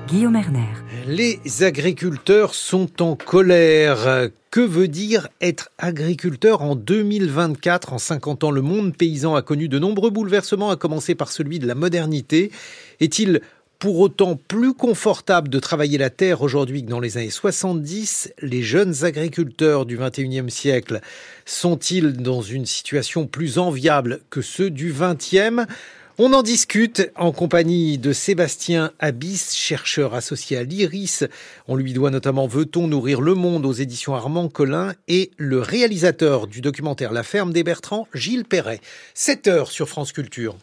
Guillaume 0.08 0.36
Erner. 0.36 0.85
Les 1.08 1.40
agriculteurs 1.62 2.56
sont 2.56 3.04
en 3.04 3.16
colère. 3.16 4.30
Que 4.50 4.60
veut 4.60 4.88
dire 4.88 5.28
être 5.40 5.70
agriculteur 5.78 6.64
en 6.64 6.76
2024 6.76 7.94
En 7.94 8.00
50 8.00 8.44
ans, 8.44 8.50
le 8.50 8.64
monde 8.64 8.98
paysan 8.98 9.36
a 9.36 9.44
connu 9.44 9.68
de 9.68 9.78
nombreux 9.78 10.10
bouleversements, 10.10 10.72
à 10.72 10.78
commencer 10.78 11.14
par 11.14 11.32
celui 11.32 11.60
de 11.60 11.68
la 11.68 11.76
modernité. 11.76 12.52
Est-il 13.00 13.42
pour 13.78 14.00
autant 14.00 14.36
plus 14.36 14.74
confortable 14.74 15.50
de 15.50 15.60
travailler 15.60 16.00
la 16.00 16.10
terre 16.10 16.42
aujourd'hui 16.42 16.84
que 16.84 16.90
dans 16.90 17.00
les 17.00 17.18
années 17.18 17.30
70 17.30 18.34
Les 18.42 18.64
jeunes 18.64 19.04
agriculteurs 19.04 19.86
du 19.86 20.00
21e 20.00 20.50
siècle 20.50 21.02
sont-ils 21.46 22.14
dans 22.14 22.42
une 22.42 22.66
situation 22.66 23.28
plus 23.28 23.60
enviable 23.60 24.22
que 24.32 24.42
ceux 24.42 24.72
du 24.72 24.92
20e 24.92 25.68
on 26.18 26.34
en 26.34 26.44
discute 26.44 27.12
en 27.16 27.32
compagnie 27.32 27.98
de 27.98 28.14
Sébastien 28.14 28.92
Abyss, 29.00 29.54
chercheur 29.56 30.14
associé 30.14 30.58
à 30.58 30.64
l'IRIS. 30.64 31.26
On 31.68 31.76
lui 31.76 31.94
doit 31.94 32.10
notamment 32.10 32.48
Veut-on 32.48 32.88
nourrir 32.88 33.22
le 33.22 33.34
monde 33.34 33.66
aux 33.66 33.74
éditions 33.74 34.16
Armand 34.16 34.48
Collin 34.48 34.94
et 35.08 35.32
le 35.38 35.60
réalisateur 35.60 36.48
du 36.48 36.62
documentaire 36.62 37.12
La 37.12 37.24
ferme 37.24 37.52
des 37.52 37.64
Bertrands, 37.64 38.08
Gilles 38.14 38.46
Perret. 38.46 38.80
7 39.14 39.48
heures 39.48 39.72
sur 39.72 39.90
France 39.90 40.14
Culture. 40.14 40.56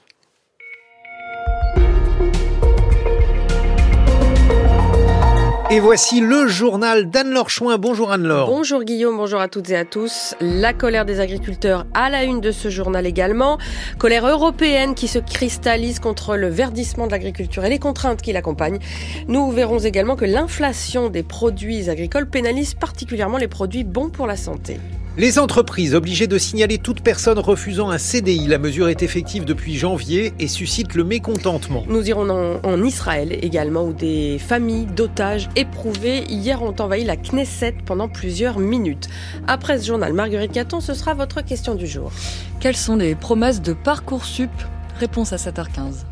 Et 5.73 5.81
voici 5.81 6.21
le 6.21 6.49
journal 6.49 7.09
d'Anne-Laure 7.09 7.49
Chouin. 7.49 7.79
Bonjour 7.79 8.13
Anne-Laure. 8.13 8.47
Bonjour 8.47 8.85
Guillaume, 8.85 9.17
bonjour 9.17 9.41
à 9.41 9.49
toutes 9.49 9.71
et 9.71 9.77
à 9.79 9.87
tous. 9.87 10.35
La 10.39 10.75
colère 10.75 11.07
des 11.07 11.19
agriculteurs 11.19 11.87
à 11.95 12.11
la 12.11 12.25
une 12.25 12.43
de 12.43 12.51
ce 12.51 12.69
journal 12.69 13.07
également. 13.07 13.57
Colère 13.97 14.29
européenne 14.29 14.95
qui 14.95 15.09
se 15.09 15.19
cristallise 15.19 15.99
contre 15.99 16.37
le 16.37 16.49
verdissement 16.49 17.07
de 17.07 17.13
l'agriculture 17.13 17.65
et 17.65 17.71
les 17.71 17.79
contraintes 17.79 18.21
qui 18.21 18.35
l'accompagnent. 18.35 18.81
Nous 19.29 19.51
verrons 19.51 19.79
également 19.79 20.15
que 20.15 20.27
l'inflation 20.27 21.09
des 21.09 21.23
produits 21.23 21.89
agricoles 21.89 22.29
pénalise 22.29 22.75
particulièrement 22.75 23.39
les 23.39 23.49
produits 23.49 23.85
bons 23.85 24.11
pour 24.11 24.27
la 24.27 24.37
santé. 24.37 24.79
Les 25.19 25.39
entreprises 25.39 25.95
obligées 25.95 26.27
de 26.27 26.39
signaler 26.39 26.79
toute 26.79 27.03
personne 27.03 27.39
refusant 27.39 27.91
un 27.91 27.99
CDI. 27.99 28.47
La 28.47 28.57
mesure 28.57 28.89
est 28.89 29.03
effective 29.03 29.45
depuis 29.45 29.77
janvier 29.77 30.33
et 30.39 30.49
suscite 30.49 30.95
le 30.95 31.05
mécontentement. 31.05 31.85
Nous 31.87 32.09
irons 32.09 32.31
en, 32.31 32.61
en 32.63 32.83
Israël 32.83 33.39
également 33.43 33.85
où 33.85 33.93
des 33.93 34.39
familles 34.39 34.87
d'otages 34.87 35.51
éprouvés 35.55 36.25
hier 36.31 36.63
ont 36.63 36.75
envahi 36.79 37.05
la 37.05 37.17
Knesset 37.17 37.75
pendant 37.85 38.09
plusieurs 38.09 38.59
minutes. 38.59 39.09
Après 39.47 39.79
ce 39.79 39.87
journal, 39.87 40.15
Marguerite 40.15 40.53
Caton, 40.53 40.81
ce 40.81 40.95
sera 40.95 41.13
votre 41.13 41.43
question 41.45 41.75
du 41.75 41.87
jour. 41.87 42.11
Quelles 42.59 42.75
sont 42.75 42.97
les 42.97 43.15
promesses 43.15 43.61
de 43.61 43.75
Parcoursup? 43.75 44.51
Réponse 44.99 45.35
à 45.35 45.37
7h15. 45.37 46.07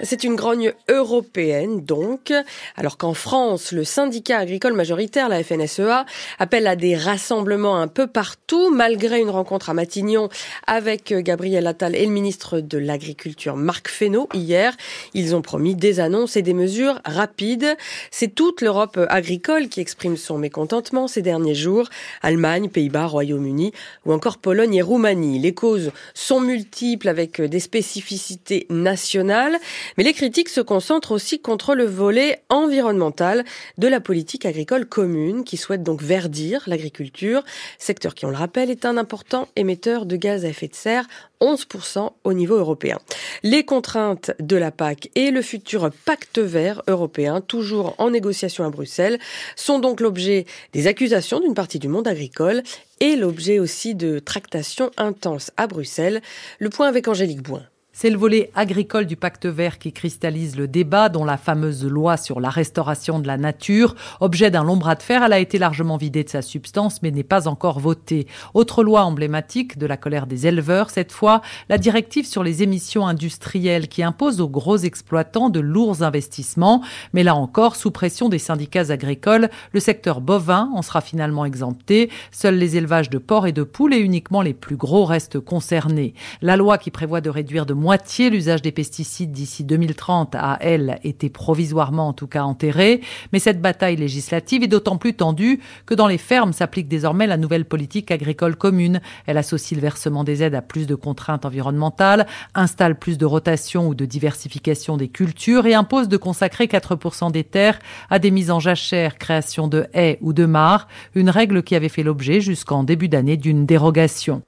C'est 0.00 0.24
une 0.24 0.34
grogne 0.34 0.72
européenne, 0.88 1.84
donc, 1.84 2.32
alors 2.76 2.98
qu'en 2.98 3.14
France, 3.14 3.70
le 3.70 3.84
syndicat 3.84 4.38
agricole 4.38 4.72
majoritaire, 4.72 5.28
la 5.28 5.42
FNSEA, 5.42 6.04
appelle 6.40 6.66
à 6.66 6.74
des 6.74 6.96
rassemblements 6.96 7.76
un 7.76 7.86
peu 7.86 8.08
partout, 8.08 8.70
malgré 8.70 9.20
une 9.20 9.30
rencontre 9.30 9.70
à 9.70 9.74
Matignon 9.74 10.28
avec 10.66 11.14
Gabriel 11.14 11.66
Attal 11.68 11.94
et 11.94 12.04
le 12.06 12.10
ministre 12.10 12.60
de 12.60 12.76
l'Agriculture, 12.76 13.56
Marc 13.56 13.88
Fesneau, 13.88 14.28
hier. 14.34 14.76
Ils 15.14 15.36
ont 15.36 15.42
promis 15.42 15.76
des 15.76 16.00
annonces 16.00 16.36
et 16.36 16.42
des 16.42 16.54
mesures 16.54 17.00
rapides. 17.04 17.76
C'est 18.10 18.34
toute 18.34 18.62
l'Europe 18.62 18.98
agricole 19.08 19.68
qui 19.68 19.80
exprime 19.80 20.16
son 20.16 20.38
mécontentement 20.38 21.06
ces 21.06 21.22
derniers 21.22 21.54
jours. 21.54 21.88
Allemagne, 22.22 22.68
Pays-Bas, 22.68 23.06
Royaume-Uni 23.06 23.72
ou 24.06 24.12
encore 24.12 24.38
Pologne 24.38 24.74
et 24.74 24.82
Roumanie. 24.82 25.38
Les 25.38 25.54
causes 25.54 25.92
sont 26.14 26.40
multiples 26.40 27.08
avec 27.08 27.40
des 27.40 27.60
spécificités 27.60 28.66
nationales. 28.70 29.56
Mais 29.96 30.04
les 30.04 30.12
critiques 30.12 30.48
se 30.48 30.60
concentrent 30.60 31.12
aussi 31.12 31.40
contre 31.40 31.74
le 31.74 31.84
volet 31.84 32.42
environnemental 32.48 33.44
de 33.78 33.88
la 33.88 34.00
politique 34.00 34.46
agricole 34.46 34.86
commune 34.86 35.44
qui 35.44 35.56
souhaite 35.56 35.82
donc 35.82 36.02
verdir 36.02 36.62
l'agriculture, 36.66 37.42
secteur 37.78 38.14
qui, 38.14 38.26
on 38.26 38.30
le 38.30 38.36
rappelle, 38.36 38.70
est 38.70 38.84
un 38.84 38.96
important 38.96 39.48
émetteur 39.56 40.06
de 40.06 40.16
gaz 40.16 40.44
à 40.44 40.48
effet 40.48 40.68
de 40.68 40.74
serre 40.74 41.06
11% 41.40 42.10
au 42.24 42.32
niveau 42.32 42.56
européen. 42.56 42.98
Les 43.42 43.64
contraintes 43.64 44.32
de 44.40 44.56
la 44.56 44.70
PAC 44.70 45.10
et 45.14 45.30
le 45.30 45.42
futur 45.42 45.90
pacte 46.04 46.38
vert 46.38 46.82
européen, 46.88 47.40
toujours 47.40 47.94
en 47.98 48.10
négociation 48.10 48.64
à 48.64 48.70
Bruxelles, 48.70 49.18
sont 49.56 49.78
donc 49.78 50.00
l'objet 50.00 50.46
des 50.72 50.86
accusations 50.86 51.40
d'une 51.40 51.54
partie 51.54 51.78
du 51.78 51.88
monde 51.88 52.08
agricole 52.08 52.62
et 53.00 53.16
l'objet 53.16 53.58
aussi 53.58 53.94
de 53.94 54.18
tractations 54.18 54.90
intenses 54.96 55.50
à 55.56 55.66
Bruxelles. 55.66 56.22
Le 56.58 56.70
point 56.70 56.88
avec 56.88 57.08
Angélique 57.08 57.42
Boin. 57.42 57.62
C'est 57.96 58.10
le 58.10 58.18
volet 58.18 58.50
agricole 58.56 59.06
du 59.06 59.14
pacte 59.14 59.46
vert 59.46 59.78
qui 59.78 59.92
cristallise 59.92 60.56
le 60.56 60.66
débat, 60.66 61.08
dont 61.08 61.24
la 61.24 61.36
fameuse 61.36 61.86
loi 61.86 62.16
sur 62.16 62.40
la 62.40 62.50
restauration 62.50 63.20
de 63.20 63.28
la 63.28 63.36
nature, 63.36 63.94
objet 64.18 64.50
d'un 64.50 64.64
long 64.64 64.76
bras 64.76 64.96
de 64.96 65.02
fer, 65.02 65.22
elle 65.22 65.32
a 65.32 65.38
été 65.38 65.58
largement 65.58 65.96
vidée 65.96 66.24
de 66.24 66.28
sa 66.28 66.42
substance, 66.42 67.02
mais 67.02 67.12
n'est 67.12 67.22
pas 67.22 67.46
encore 67.46 67.78
votée. 67.78 68.26
Autre 68.52 68.82
loi 68.82 69.04
emblématique 69.04 69.78
de 69.78 69.86
la 69.86 69.96
colère 69.96 70.26
des 70.26 70.48
éleveurs, 70.48 70.90
cette 70.90 71.12
fois, 71.12 71.40
la 71.68 71.78
directive 71.78 72.26
sur 72.26 72.42
les 72.42 72.64
émissions 72.64 73.06
industrielles 73.06 73.86
qui 73.86 74.02
impose 74.02 74.40
aux 74.40 74.48
gros 74.48 74.78
exploitants 74.78 75.48
de 75.48 75.60
lourds 75.60 76.02
investissements. 76.02 76.82
Mais 77.12 77.22
là 77.22 77.36
encore, 77.36 77.76
sous 77.76 77.92
pression 77.92 78.28
des 78.28 78.40
syndicats 78.40 78.90
agricoles, 78.90 79.50
le 79.70 79.78
secteur 79.78 80.20
bovin 80.20 80.68
en 80.74 80.82
sera 80.82 81.00
finalement 81.00 81.44
exempté. 81.44 82.10
Seuls 82.32 82.56
les 82.56 82.76
élevages 82.76 83.08
de 83.08 83.18
porcs 83.18 83.46
et 83.46 83.52
de 83.52 83.62
poules 83.62 83.94
et 83.94 83.98
uniquement 83.98 84.42
les 84.42 84.52
plus 84.52 84.76
gros 84.76 85.04
restent 85.04 85.38
concernés. 85.38 86.14
La 86.42 86.56
loi 86.56 86.76
qui 86.76 86.90
prévoit 86.90 87.20
de 87.20 87.30
réduire 87.30 87.66
de 87.66 87.83
moitié 87.84 88.30
l'usage 88.30 88.62
des 88.62 88.72
pesticides 88.72 89.30
d'ici 89.30 89.62
2030 89.62 90.36
a, 90.36 90.56
elle, 90.62 90.98
été 91.04 91.28
provisoirement 91.28 92.08
en 92.08 92.12
tout 92.14 92.26
cas 92.26 92.44
enterrée. 92.44 93.02
Mais 93.30 93.38
cette 93.38 93.60
bataille 93.60 93.96
législative 93.96 94.62
est 94.62 94.68
d'autant 94.68 94.96
plus 94.96 95.12
tendue 95.12 95.60
que 95.84 95.92
dans 95.92 96.06
les 96.06 96.16
fermes 96.16 96.54
s'applique 96.54 96.88
désormais 96.88 97.26
la 97.26 97.36
nouvelle 97.36 97.66
politique 97.66 98.10
agricole 98.10 98.56
commune. 98.56 99.02
Elle 99.26 99.36
associe 99.36 99.76
le 99.76 99.82
versement 99.82 100.24
des 100.24 100.42
aides 100.42 100.54
à 100.54 100.62
plus 100.62 100.86
de 100.86 100.94
contraintes 100.94 101.44
environnementales, 101.44 102.26
installe 102.54 102.98
plus 102.98 103.18
de 103.18 103.26
rotation 103.26 103.86
ou 103.86 103.94
de 103.94 104.06
diversification 104.06 104.96
des 104.96 105.08
cultures 105.08 105.66
et 105.66 105.74
impose 105.74 106.08
de 106.08 106.16
consacrer 106.16 106.64
4% 106.64 107.32
des 107.32 107.44
terres 107.44 107.78
à 108.08 108.18
des 108.18 108.30
mises 108.30 108.50
en 108.50 108.60
jachère, 108.60 109.18
création 109.18 109.68
de 109.68 109.88
haies 109.92 110.16
ou 110.22 110.32
de 110.32 110.46
mares, 110.46 110.88
une 111.14 111.28
règle 111.28 111.62
qui 111.62 111.74
avait 111.74 111.90
fait 111.90 112.02
l'objet 112.02 112.40
jusqu'en 112.40 112.82
début 112.82 113.10
d'année 113.10 113.36
d'une 113.36 113.66
dérogation. 113.66 114.40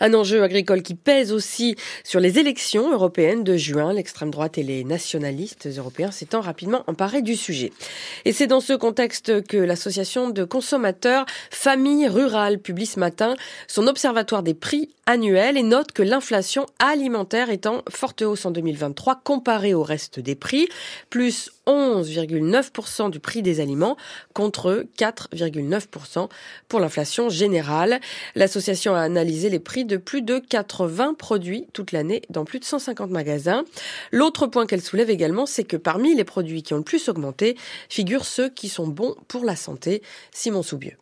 Un 0.00 0.14
enjeu 0.14 0.42
agricole 0.42 0.82
qui 0.82 0.94
pèse 0.94 1.32
aussi 1.32 1.76
sur 2.04 2.20
les 2.20 2.38
élections 2.38 2.92
européennes 2.92 3.44
de 3.44 3.56
juin. 3.56 3.92
L'extrême 3.92 4.30
droite 4.30 4.58
et 4.58 4.62
les 4.62 4.84
nationalistes 4.84 5.68
européens 5.76 6.10
s'étant 6.10 6.40
rapidement 6.40 6.84
emparés 6.86 7.22
du 7.22 7.36
sujet. 7.36 7.72
Et 8.24 8.32
c'est 8.32 8.46
dans 8.46 8.60
ce 8.60 8.72
contexte 8.72 9.46
que 9.46 9.56
l'association 9.56 10.30
de 10.30 10.44
consommateurs 10.44 11.26
Famille 11.50 12.08
Rurale 12.08 12.58
publie 12.58 12.86
ce 12.86 13.00
matin 13.00 13.36
son 13.68 13.86
observatoire 13.86 14.42
des 14.42 14.54
prix 14.54 14.90
annuels 15.06 15.56
et 15.56 15.62
note 15.62 15.92
que 15.92 16.02
l'inflation 16.02 16.66
alimentaire 16.80 17.48
est 17.50 17.66
en 17.66 17.82
forte 17.88 18.22
hausse 18.22 18.44
en 18.44 18.50
2023 18.50 19.20
comparée 19.22 19.72
au 19.72 19.82
reste 19.82 20.18
des 20.18 20.34
prix, 20.34 20.68
plus 21.10 21.52
11,9% 21.66 23.10
du 23.10 23.20
prix 23.20 23.42
des 23.42 23.60
aliments 23.60 23.96
contre 24.34 24.84
4,9% 24.98 26.28
pour 26.68 26.80
l'inflation 26.80 27.28
générale. 27.28 28.00
L'association 28.34 28.94
a 28.94 29.00
analysé 29.00 29.48
les 29.48 29.60
prix 29.60 29.84
de 29.84 29.96
plus 29.96 30.22
de 30.22 30.38
80 30.38 31.14
produits 31.14 31.66
toute 31.72 31.92
l'année 31.92 32.22
dans 32.28 32.44
plus 32.44 32.58
de 32.58 32.64
150 32.64 33.10
magasins. 33.10 33.64
L'autre 34.10 34.46
point 34.46 34.66
qu'elle 34.66 34.82
soulève 34.82 35.10
également, 35.10 35.46
c'est 35.46 35.64
que 35.64 35.76
parmi 35.76 36.14
les 36.14 36.24
produits 36.24 36.62
qui 36.62 36.74
ont 36.74 36.78
le 36.78 36.82
plus 36.82 37.08
augmenté 37.08 37.56
figurent 37.88 38.26
ceux 38.26 38.48
qui 38.48 38.68
sont 38.68 38.88
bons 38.88 39.14
pour 39.28 39.44
la 39.44 39.56
santé. 39.56 40.02
Simon 40.32 40.62
Soubieux. 40.62 40.96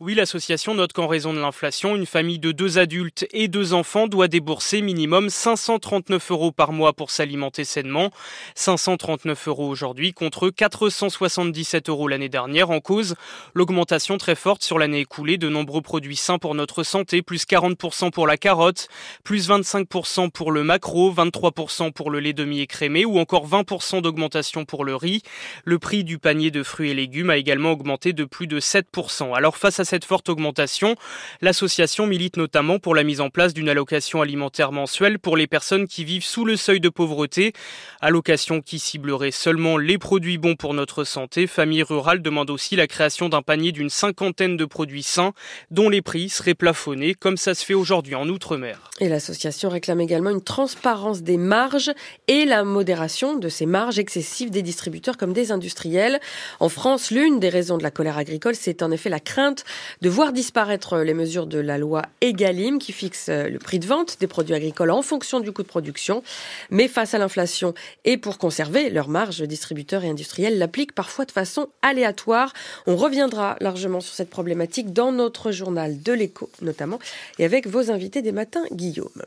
Oui, 0.00 0.16
l'association 0.16 0.74
note 0.74 0.92
qu'en 0.92 1.06
raison 1.06 1.32
de 1.32 1.38
l'inflation, 1.38 1.94
une 1.94 2.04
famille 2.04 2.40
de 2.40 2.50
deux 2.50 2.78
adultes 2.78 3.28
et 3.32 3.46
deux 3.46 3.74
enfants 3.74 4.08
doit 4.08 4.26
débourser 4.26 4.82
minimum 4.82 5.30
539 5.30 6.32
euros 6.32 6.50
par 6.50 6.72
mois 6.72 6.92
pour 6.92 7.12
s'alimenter 7.12 7.62
sainement. 7.62 8.10
539 8.56 9.46
euros 9.46 9.68
aujourd'hui 9.68 10.12
contre 10.12 10.50
477 10.50 11.88
euros 11.88 12.08
l'année 12.08 12.28
dernière 12.28 12.70
en 12.70 12.80
cause 12.80 13.14
l'augmentation 13.54 14.18
très 14.18 14.34
forte 14.34 14.64
sur 14.64 14.80
l'année 14.80 14.98
écoulée 15.00 15.38
de 15.38 15.48
nombreux 15.48 15.80
produits 15.80 16.16
sains 16.16 16.38
pour 16.38 16.56
notre 16.56 16.82
santé, 16.82 17.22
plus 17.22 17.44
40% 17.44 18.10
pour 18.10 18.26
la 18.26 18.36
carotte, 18.36 18.88
plus 19.22 19.48
25% 19.48 20.28
pour 20.32 20.50
le 20.50 20.64
macro, 20.64 21.14
23% 21.14 21.92
pour 21.92 22.10
le 22.10 22.18
lait 22.18 22.32
demi-écrémé 22.32 23.04
ou 23.04 23.20
encore 23.20 23.48
20% 23.48 24.02
d'augmentation 24.02 24.64
pour 24.64 24.84
le 24.84 24.96
riz. 24.96 25.22
Le 25.64 25.78
prix 25.78 26.02
du 26.02 26.18
panier 26.18 26.50
de 26.50 26.64
fruits 26.64 26.90
et 26.90 26.94
légumes 26.94 27.30
a 27.30 27.36
également 27.36 27.70
augmenté 27.70 28.12
de 28.12 28.24
plus 28.24 28.48
de 28.48 28.58
7%. 28.58 29.36
Alors 29.36 29.56
cette 29.84 30.04
forte 30.04 30.28
augmentation, 30.28 30.96
l'association 31.40 32.06
milite 32.06 32.36
notamment 32.36 32.78
pour 32.78 32.94
la 32.94 33.04
mise 33.04 33.20
en 33.20 33.30
place 33.30 33.54
d'une 33.54 33.68
allocation 33.68 34.20
alimentaire 34.22 34.72
mensuelle 34.72 35.18
pour 35.18 35.36
les 35.36 35.46
personnes 35.46 35.86
qui 35.86 36.04
vivent 36.04 36.24
sous 36.24 36.44
le 36.44 36.56
seuil 36.56 36.80
de 36.80 36.88
pauvreté, 36.88 37.52
allocation 38.00 38.60
qui 38.60 38.78
ciblerait 38.78 39.30
seulement 39.30 39.76
les 39.76 39.98
produits 39.98 40.38
bons 40.38 40.56
pour 40.56 40.74
notre 40.74 41.04
santé. 41.04 41.46
Famille 41.46 41.82
rurale 41.82 42.22
demande 42.22 42.50
aussi 42.50 42.76
la 42.76 42.86
création 42.86 43.28
d'un 43.28 43.42
panier 43.42 43.72
d'une 43.72 43.90
cinquantaine 43.90 44.56
de 44.56 44.64
produits 44.64 45.02
sains 45.02 45.32
dont 45.70 45.88
les 45.88 46.02
prix 46.02 46.28
seraient 46.28 46.54
plafonnés 46.54 47.14
comme 47.14 47.36
ça 47.36 47.54
se 47.54 47.64
fait 47.64 47.74
aujourd'hui 47.74 48.14
en 48.14 48.28
Outre-mer. 48.28 48.90
Et 49.00 49.08
l'association 49.08 49.68
réclame 49.68 50.00
également 50.00 50.30
une 50.30 50.42
transparence 50.42 51.22
des 51.22 51.36
marges 51.36 51.92
et 52.28 52.44
la 52.44 52.64
modération 52.64 53.36
de 53.36 53.48
ces 53.48 53.66
marges 53.66 53.98
excessives 53.98 54.50
des 54.50 54.62
distributeurs 54.62 55.16
comme 55.16 55.32
des 55.32 55.52
industriels. 55.52 56.20
En 56.60 56.68
France, 56.68 57.10
l'une 57.10 57.40
des 57.40 57.48
raisons 57.48 57.78
de 57.78 57.82
la 57.82 57.90
colère 57.90 58.18
agricole, 58.18 58.54
c'est 58.54 58.82
en 58.82 58.90
effet 58.90 59.10
la 59.10 59.20
crainte 59.20 59.64
de 60.00 60.08
voir 60.08 60.32
disparaître 60.32 60.98
les 60.98 61.14
mesures 61.14 61.46
de 61.46 61.58
la 61.58 61.78
loi 61.78 62.02
Egalim 62.20 62.78
qui 62.78 62.92
fixe 62.92 63.28
euh, 63.28 63.48
le 63.48 63.58
prix 63.58 63.78
de 63.78 63.86
vente 63.86 64.18
des 64.20 64.26
produits 64.26 64.54
agricoles 64.54 64.90
en 64.90 65.02
fonction 65.02 65.40
du 65.40 65.52
coût 65.52 65.62
de 65.62 65.68
production. 65.68 66.22
Mais 66.70 66.88
face 66.88 67.14
à 67.14 67.18
l'inflation 67.18 67.74
et 68.04 68.16
pour 68.16 68.38
conserver 68.38 68.90
leurs 68.90 69.08
marges, 69.08 69.42
distributeurs 69.42 70.04
et 70.04 70.08
industriels 70.08 70.58
l'appliquent 70.58 70.94
parfois 70.94 71.24
de 71.24 71.32
façon 71.32 71.68
aléatoire. 71.82 72.52
On 72.86 72.96
reviendra 72.96 73.56
largement 73.60 74.00
sur 74.00 74.14
cette 74.14 74.30
problématique 74.30 74.92
dans 74.92 75.12
notre 75.12 75.50
journal 75.50 76.02
de 76.02 76.12
l'écho 76.12 76.50
notamment 76.62 76.98
et 77.38 77.44
avec 77.44 77.66
vos 77.66 77.90
invités 77.90 78.22
des 78.22 78.32
matins, 78.32 78.64
Guillaume. 78.72 79.22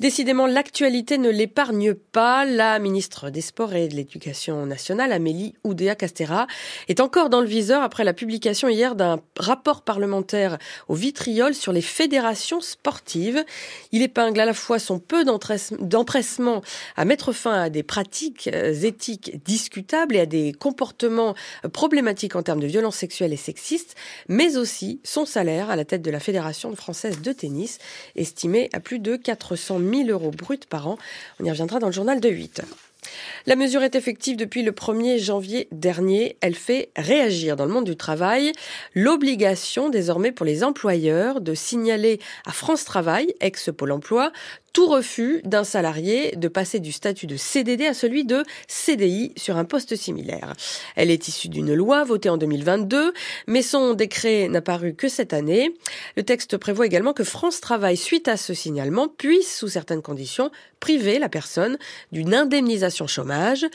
Décidément, 0.00 0.46
l'actualité 0.46 1.18
ne 1.18 1.30
l'épargne 1.30 1.94
pas. 1.94 2.44
La 2.44 2.78
ministre 2.78 3.30
des 3.30 3.40
Sports 3.40 3.74
et 3.74 3.88
de 3.88 3.94
l'Éducation 3.94 4.64
nationale, 4.66 5.12
Amélie 5.12 5.54
Oudéa-Castera, 5.64 6.46
est 6.88 7.00
encore 7.00 7.28
dans 7.28 7.40
le 7.40 7.46
viseur 7.46 7.82
après 7.82 8.04
la 8.04 8.12
publication 8.12 8.68
hier 8.68 8.94
d'un 8.94 9.20
rapport 9.36 9.82
parlementaire 9.82 10.58
au 10.88 10.94
vitriol 10.94 11.54
sur 11.54 11.72
les 11.72 11.82
fédérations 11.82 12.60
sportives. 12.60 13.44
Il 13.92 14.02
épingle 14.02 14.40
à 14.40 14.46
la 14.46 14.54
fois 14.54 14.78
son 14.78 14.98
peu 14.98 15.24
d'empressement 15.24 16.62
à 16.96 17.04
mettre 17.04 17.32
fin 17.32 17.62
à 17.62 17.70
des 17.70 17.82
pratiques 17.82 18.48
euh, 18.52 18.72
éthiques 18.72 19.44
discutables 19.44 20.16
et 20.16 20.20
à 20.20 20.26
des 20.26 20.52
comportements 20.52 21.34
problématiques 21.72 22.36
en 22.36 22.42
termes 22.42 22.60
de 22.60 22.66
violences 22.66 22.96
sexuelles 22.96 23.32
et 23.32 23.36
sexistes, 23.36 23.94
mais 24.28 24.56
aussi 24.56 25.00
son 25.04 25.26
salaire 25.26 25.70
à 25.70 25.76
la 25.76 25.84
tête 25.84 26.02
de 26.02 26.10
la 26.10 26.20
Fédération 26.20 26.74
française 26.74 27.20
de 27.20 27.32
tennis, 27.32 27.78
estimé 28.16 28.70
à 28.72 28.80
plus 28.80 28.98
de 28.98 29.16
400 29.16 29.78
000 29.78 29.81
1000 29.82 30.10
euros 30.10 30.30
bruts 30.30 30.58
par 30.68 30.88
an. 30.88 30.98
On 31.40 31.44
y 31.44 31.50
reviendra 31.50 31.78
dans 31.78 31.88
le 31.88 31.92
journal 31.92 32.20
de 32.20 32.28
8 32.28 32.60
heures. 32.60 32.78
La 33.46 33.56
mesure 33.56 33.82
est 33.82 33.96
effective 33.96 34.36
depuis 34.36 34.62
le 34.62 34.70
1er 34.70 35.18
janvier 35.18 35.66
dernier. 35.72 36.36
Elle 36.40 36.54
fait 36.54 36.90
réagir 36.96 37.56
dans 37.56 37.66
le 37.66 37.72
monde 37.72 37.84
du 37.84 37.96
travail 37.96 38.52
l'obligation 38.94 39.88
désormais 39.88 40.30
pour 40.30 40.46
les 40.46 40.62
employeurs 40.62 41.40
de 41.40 41.54
signaler 41.54 42.20
à 42.46 42.52
France 42.52 42.84
Travail, 42.84 43.34
ex-Pôle 43.40 43.92
emploi, 43.92 44.30
tout 44.72 44.86
refus 44.86 45.40
d'un 45.44 45.64
salarié 45.64 46.34
de 46.36 46.48
passer 46.48 46.80
du 46.80 46.92
statut 46.92 47.26
de 47.26 47.36
CDD 47.36 47.86
à 47.86 47.94
celui 47.94 48.24
de 48.24 48.42
CDI 48.68 49.32
sur 49.36 49.56
un 49.56 49.64
poste 49.64 49.96
similaire. 49.96 50.54
Elle 50.96 51.10
est 51.10 51.28
issue 51.28 51.48
d'une 51.48 51.74
loi 51.74 52.04
votée 52.04 52.28
en 52.28 52.36
2022, 52.36 53.12
mais 53.46 53.62
son 53.62 53.94
décret 53.94 54.48
n'a 54.48 54.62
paru 54.62 54.94
que 54.94 55.08
cette 55.08 55.32
année. 55.32 55.74
Le 56.16 56.22
texte 56.22 56.56
prévoit 56.56 56.86
également 56.86 57.12
que 57.12 57.24
France 57.24 57.60
Travail, 57.60 57.96
suite 57.96 58.28
à 58.28 58.36
ce 58.36 58.54
signalement, 58.54 59.08
puisse, 59.08 59.58
sous 59.58 59.68
certaines 59.68 60.02
conditions, 60.02 60.50
priver 60.80 61.18
la 61.18 61.28
personne 61.28 61.78
d'une 62.10 62.34
indemnisation 62.34 63.06
chômage. 63.06 63.66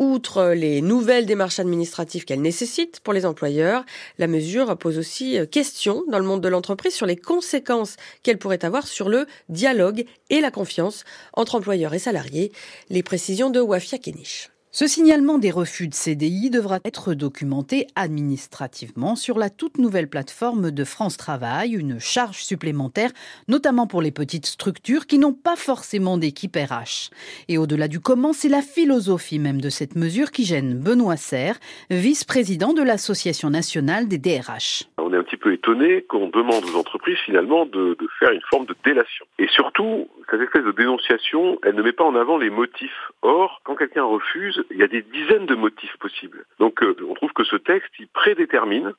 Outre 0.00 0.54
les 0.54 0.80
nouvelles 0.80 1.26
démarches 1.26 1.58
administratives 1.58 2.24
qu'elle 2.24 2.40
nécessite 2.40 3.00
pour 3.00 3.12
les 3.12 3.26
employeurs, 3.26 3.84
la 4.16 4.28
mesure 4.28 4.78
pose 4.78 4.96
aussi 4.96 5.38
euh, 5.38 5.44
question 5.44 6.04
dans 6.08 6.18
le 6.18 6.24
monde 6.24 6.40
de 6.40 6.48
l'entreprise 6.48 6.94
sur 6.94 7.04
les 7.04 7.16
conséquences 7.16 7.96
qu'elle 8.22 8.38
pourrait 8.38 8.64
avoir 8.64 8.86
sur 8.86 9.10
le 9.10 9.26
dialogue 9.50 10.06
et 10.30 10.40
la 10.40 10.50
confiance 10.50 11.04
entre 11.34 11.54
employeurs 11.54 11.92
et 11.92 11.98
salariés. 11.98 12.50
Les 12.88 13.02
précisions 13.02 13.50
de 13.50 13.60
Wafia 13.60 13.98
Kenish. 13.98 14.48
Ce 14.72 14.86
signalement 14.86 15.38
des 15.38 15.50
refus 15.50 15.88
de 15.88 15.94
CDI 15.94 16.48
devra 16.48 16.78
être 16.84 17.12
documenté 17.14 17.88
administrativement 17.96 19.16
sur 19.16 19.36
la 19.36 19.50
toute 19.50 19.78
nouvelle 19.78 20.08
plateforme 20.08 20.70
de 20.70 20.84
France 20.84 21.16
Travail, 21.16 21.72
une 21.72 21.98
charge 21.98 22.44
supplémentaire, 22.44 23.10
notamment 23.48 23.88
pour 23.88 24.00
les 24.00 24.12
petites 24.12 24.46
structures 24.46 25.08
qui 25.08 25.18
n'ont 25.18 25.32
pas 25.32 25.56
forcément 25.56 26.18
d'équipe 26.18 26.54
RH. 26.54 27.10
Et 27.48 27.58
au-delà 27.58 27.88
du 27.88 27.98
comment, 27.98 28.32
c'est 28.32 28.48
la 28.48 28.62
philosophie 28.62 29.40
même 29.40 29.60
de 29.60 29.70
cette 29.70 29.96
mesure 29.96 30.30
qui 30.30 30.44
gêne 30.44 30.78
Benoît 30.78 31.16
Serre, 31.16 31.58
vice-président 31.90 32.72
de 32.72 32.84
l'Association 32.84 33.50
nationale 33.50 34.06
des 34.06 34.18
DRH. 34.18 34.84
On 34.98 35.12
est 35.12 35.16
un 35.16 35.24
petit 35.24 35.36
peu 35.36 35.52
étonné 35.52 36.02
qu'on 36.02 36.28
demande 36.28 36.64
aux 36.66 36.78
entreprises 36.78 37.18
finalement 37.26 37.66
de, 37.66 37.96
de 37.98 38.08
faire 38.20 38.30
une 38.30 38.42
forme 38.48 38.66
de 38.66 38.76
délation. 38.84 39.26
Et 39.40 39.48
surtout, 39.48 40.06
cette 40.30 40.42
espèce 40.42 40.64
de 40.64 40.70
dénonciation, 40.70 41.58
elle 41.64 41.74
ne 41.74 41.82
met 41.82 41.92
pas 41.92 42.04
en 42.04 42.14
avant 42.14 42.38
les 42.38 42.50
motifs. 42.50 43.10
Or, 43.22 43.60
quand 43.64 43.74
quelqu'un 43.74 44.04
refuse, 44.04 44.59
il 44.70 44.78
y 44.78 44.82
a 44.82 44.88
des 44.88 45.02
dizaines 45.02 45.46
de 45.46 45.54
motifs 45.54 45.96
possibles. 45.98 46.44
Donc, 46.58 46.82
euh, 46.82 46.96
on 47.08 47.14
trouve 47.14 47.32
que 47.32 47.44
ce 47.44 47.56
texte, 47.56 47.90
il 47.98 48.08
prédétermine 48.08 48.92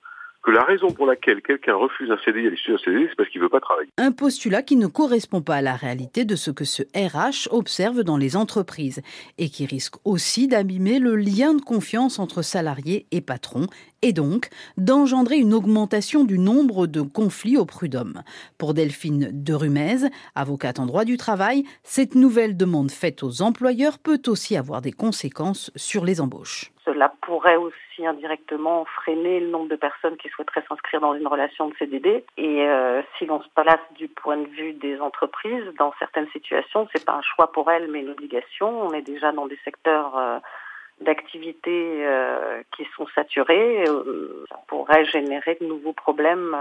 que 0.43 0.51
la 0.51 0.63
raison 0.63 0.91
pour 0.91 1.05
laquelle 1.05 1.41
quelqu'un 1.41 1.75
refuse 1.75 2.09
un 2.09 2.17
CDI 2.25 2.47
à 2.47 2.49
l'issue 2.49 2.71
d'un 2.71 2.77
CDI, 2.79 3.05
c'est 3.09 3.15
parce 3.15 3.29
qu'il 3.29 3.39
ne 3.39 3.45
veut 3.45 3.49
pas 3.49 3.59
travailler. 3.59 3.89
Un 3.97 4.11
postulat 4.11 4.63
qui 4.63 4.75
ne 4.75 4.87
correspond 4.87 5.41
pas 5.41 5.57
à 5.57 5.61
la 5.61 5.75
réalité 5.75 6.25
de 6.25 6.35
ce 6.35 6.49
que 6.49 6.65
ce 6.65 6.83
RH 6.95 7.47
observe 7.51 8.03
dans 8.03 8.17
les 8.17 8.35
entreprises 8.35 9.01
et 9.37 9.49
qui 9.49 9.65
risque 9.65 9.95
aussi 10.03 10.47
d'abîmer 10.47 10.99
le 10.99 11.15
lien 11.15 11.53
de 11.53 11.61
confiance 11.61 12.17
entre 12.17 12.41
salariés 12.41 13.05
et 13.11 13.21
patrons 13.21 13.67
et 14.01 14.13
donc 14.13 14.49
d'engendrer 14.77 15.37
une 15.37 15.53
augmentation 15.53 16.23
du 16.23 16.39
nombre 16.39 16.87
de 16.87 17.01
conflits 17.01 17.57
au 17.57 17.65
prud'homme. 17.65 18.23
Pour 18.57 18.73
Delphine 18.73 19.29
de 19.31 19.53
Rumez, 19.53 20.09
avocate 20.35 20.79
en 20.79 20.85
droit 20.85 21.05
du 21.05 21.17
travail, 21.17 21.63
cette 21.83 22.15
nouvelle 22.15 22.57
demande 22.57 22.91
faite 22.91 23.23
aux 23.23 23.41
employeurs 23.41 23.99
peut 23.99 24.21
aussi 24.27 24.55
avoir 24.57 24.81
des 24.81 24.91
conséquences 24.91 25.71
sur 25.75 26.05
les 26.05 26.21
embauches. 26.21 26.71
Cela 26.85 27.13
pourrait 27.21 27.57
aussi 27.57 28.05
indirectement 28.05 28.85
freiner 28.85 29.39
le 29.39 29.49
nombre 29.49 29.69
de 29.69 29.75
personnes 29.75 30.17
qui 30.17 30.29
souhaiteraient 30.29 30.63
s'inscrire 30.67 31.01
dans 31.01 31.13
une 31.13 31.27
relation 31.27 31.69
de 31.69 31.75
CDD. 31.77 32.23
Et 32.37 32.63
euh, 32.63 33.01
si 33.17 33.25
l'on 33.25 33.41
se 33.41 33.49
place 33.55 33.79
du 33.95 34.07
point 34.07 34.37
de 34.37 34.47
vue 34.47 34.73
des 34.73 34.99
entreprises, 34.99 35.63
dans 35.77 35.93
certaines 35.99 36.27
situations, 36.29 36.87
c'est 36.91 37.05
pas 37.05 37.13
un 37.13 37.21
choix 37.21 37.51
pour 37.51 37.69
elles, 37.69 37.89
mais 37.89 37.99
une 38.01 38.09
obligation. 38.09 38.87
On 38.87 38.93
est 38.93 39.03
déjà 39.03 39.31
dans 39.31 39.45
des 39.45 39.59
secteurs 39.63 40.17
euh, 40.17 40.39
d'activités 41.01 42.05
euh, 42.05 42.61
qui 42.75 42.85
sont 42.95 43.07
saturés, 43.15 43.85
ça 44.49 44.59
pourrait 44.67 45.05
générer 45.05 45.57
de 45.59 45.65
nouveaux 45.65 45.93
problèmes 45.93 46.55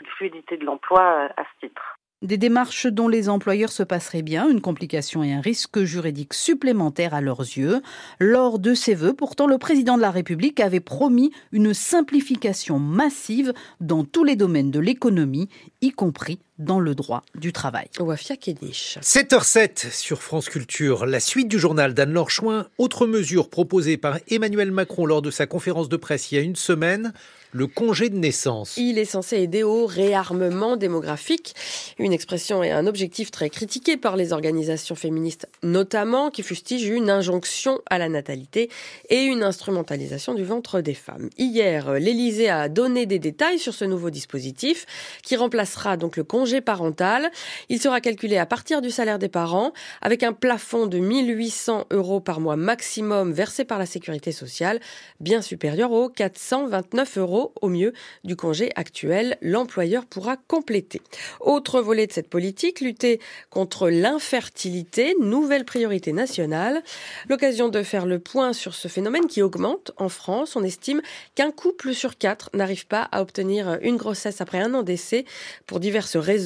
de 0.00 0.08
fluidité 0.08 0.56
de 0.56 0.64
l'emploi 0.64 1.28
à 1.36 1.42
ce 1.42 1.66
titre. 1.66 1.98
Des 2.22 2.36
démarches 2.36 2.86
dont 2.86 3.08
les 3.08 3.30
employeurs 3.30 3.72
se 3.72 3.82
passeraient 3.82 4.20
bien, 4.20 4.46
une 4.46 4.60
complication 4.60 5.22
et 5.22 5.32
un 5.32 5.40
risque 5.40 5.84
juridique 5.84 6.34
supplémentaire 6.34 7.14
à 7.14 7.22
leurs 7.22 7.40
yeux. 7.40 7.80
Lors 8.18 8.58
de 8.58 8.74
ses 8.74 8.94
vœux, 8.94 9.14
pourtant, 9.14 9.46
le 9.46 9.56
président 9.56 9.96
de 9.96 10.02
la 10.02 10.10
République 10.10 10.60
avait 10.60 10.80
promis 10.80 11.32
une 11.50 11.72
simplification 11.72 12.78
massive 12.78 13.54
dans 13.80 14.04
tous 14.04 14.22
les 14.22 14.36
domaines 14.36 14.70
de 14.70 14.80
l'économie, 14.80 15.48
y 15.80 15.92
compris 15.92 16.40
dans 16.60 16.78
le 16.78 16.94
droit 16.94 17.24
du 17.34 17.52
travail. 17.52 17.88
7h07 17.98 19.90
sur 19.90 20.22
France 20.22 20.48
Culture, 20.48 21.06
la 21.06 21.18
suite 21.18 21.48
du 21.48 21.58
journal 21.58 21.94
d'Anne-Laure 21.94 22.30
Chouin. 22.30 22.66
Autre 22.78 23.06
mesure 23.06 23.48
proposée 23.48 23.96
par 23.96 24.18
Emmanuel 24.28 24.70
Macron 24.70 25.06
lors 25.06 25.22
de 25.22 25.30
sa 25.30 25.46
conférence 25.46 25.88
de 25.88 25.96
presse 25.96 26.30
il 26.30 26.34
y 26.36 26.38
a 26.38 26.42
une 26.42 26.56
semaine, 26.56 27.12
le 27.52 27.66
congé 27.66 28.08
de 28.10 28.16
naissance. 28.16 28.76
Il 28.76 28.98
est 28.98 29.04
censé 29.04 29.38
aider 29.38 29.62
au 29.62 29.86
réarmement 29.86 30.76
démographique, 30.76 31.54
une 31.98 32.12
expression 32.12 32.62
et 32.62 32.70
un 32.70 32.86
objectif 32.86 33.30
très 33.30 33.50
critiqué 33.50 33.96
par 33.96 34.16
les 34.16 34.32
organisations 34.32 34.94
féministes 34.94 35.48
notamment, 35.62 36.30
qui 36.30 36.42
fustigent 36.42 36.88
une 36.88 37.10
injonction 37.10 37.80
à 37.88 37.98
la 37.98 38.08
natalité 38.08 38.70
et 39.08 39.22
une 39.22 39.42
instrumentalisation 39.42 40.34
du 40.34 40.44
ventre 40.44 40.80
des 40.80 40.94
femmes. 40.94 41.30
Hier, 41.38 41.92
l'Élysée 41.94 42.50
a 42.50 42.68
donné 42.68 43.06
des 43.06 43.18
détails 43.18 43.58
sur 43.58 43.74
ce 43.74 43.84
nouveau 43.84 44.10
dispositif 44.10 44.86
qui 45.22 45.36
remplacera 45.36 45.96
donc 45.96 46.16
le 46.16 46.24
congé 46.24 46.49
congé 46.50 46.60
parental. 46.60 47.30
Il 47.68 47.80
sera 47.80 48.00
calculé 48.00 48.36
à 48.36 48.44
partir 48.44 48.82
du 48.82 48.90
salaire 48.90 49.20
des 49.20 49.28
parents 49.28 49.72
avec 50.02 50.24
un 50.24 50.32
plafond 50.32 50.86
de 50.86 50.98
1800 50.98 51.86
euros 51.92 52.18
par 52.18 52.40
mois 52.40 52.56
maximum 52.56 53.32
versé 53.32 53.64
par 53.64 53.78
la 53.78 53.86
sécurité 53.86 54.32
sociale, 54.32 54.80
bien 55.20 55.42
supérieur 55.42 55.92
aux 55.92 56.08
429 56.08 57.18
euros 57.18 57.52
au 57.60 57.68
mieux 57.68 57.92
du 58.24 58.34
congé 58.34 58.70
actuel. 58.74 59.38
L'employeur 59.42 60.06
pourra 60.06 60.36
compléter. 60.48 61.00
Autre 61.38 61.80
volet 61.80 62.08
de 62.08 62.12
cette 62.12 62.28
politique, 62.28 62.80
lutter 62.80 63.20
contre 63.50 63.88
l'infertilité, 63.88 65.14
nouvelle 65.20 65.64
priorité 65.64 66.12
nationale. 66.12 66.82
L'occasion 67.28 67.68
de 67.68 67.84
faire 67.84 68.06
le 68.06 68.18
point 68.18 68.52
sur 68.52 68.74
ce 68.74 68.88
phénomène 68.88 69.28
qui 69.28 69.40
augmente 69.40 69.92
en 69.98 70.08
France. 70.08 70.56
On 70.56 70.64
estime 70.64 71.00
qu'un 71.36 71.52
couple 71.52 71.94
sur 71.94 72.18
quatre 72.18 72.50
n'arrive 72.54 72.88
pas 72.88 73.02
à 73.12 73.22
obtenir 73.22 73.78
une 73.82 73.96
grossesse 73.96 74.40
après 74.40 74.58
un 74.58 74.74
an 74.74 74.82
d'essai 74.82 75.26
pour 75.66 75.78
diverses 75.78 76.16
raisons, 76.16 76.39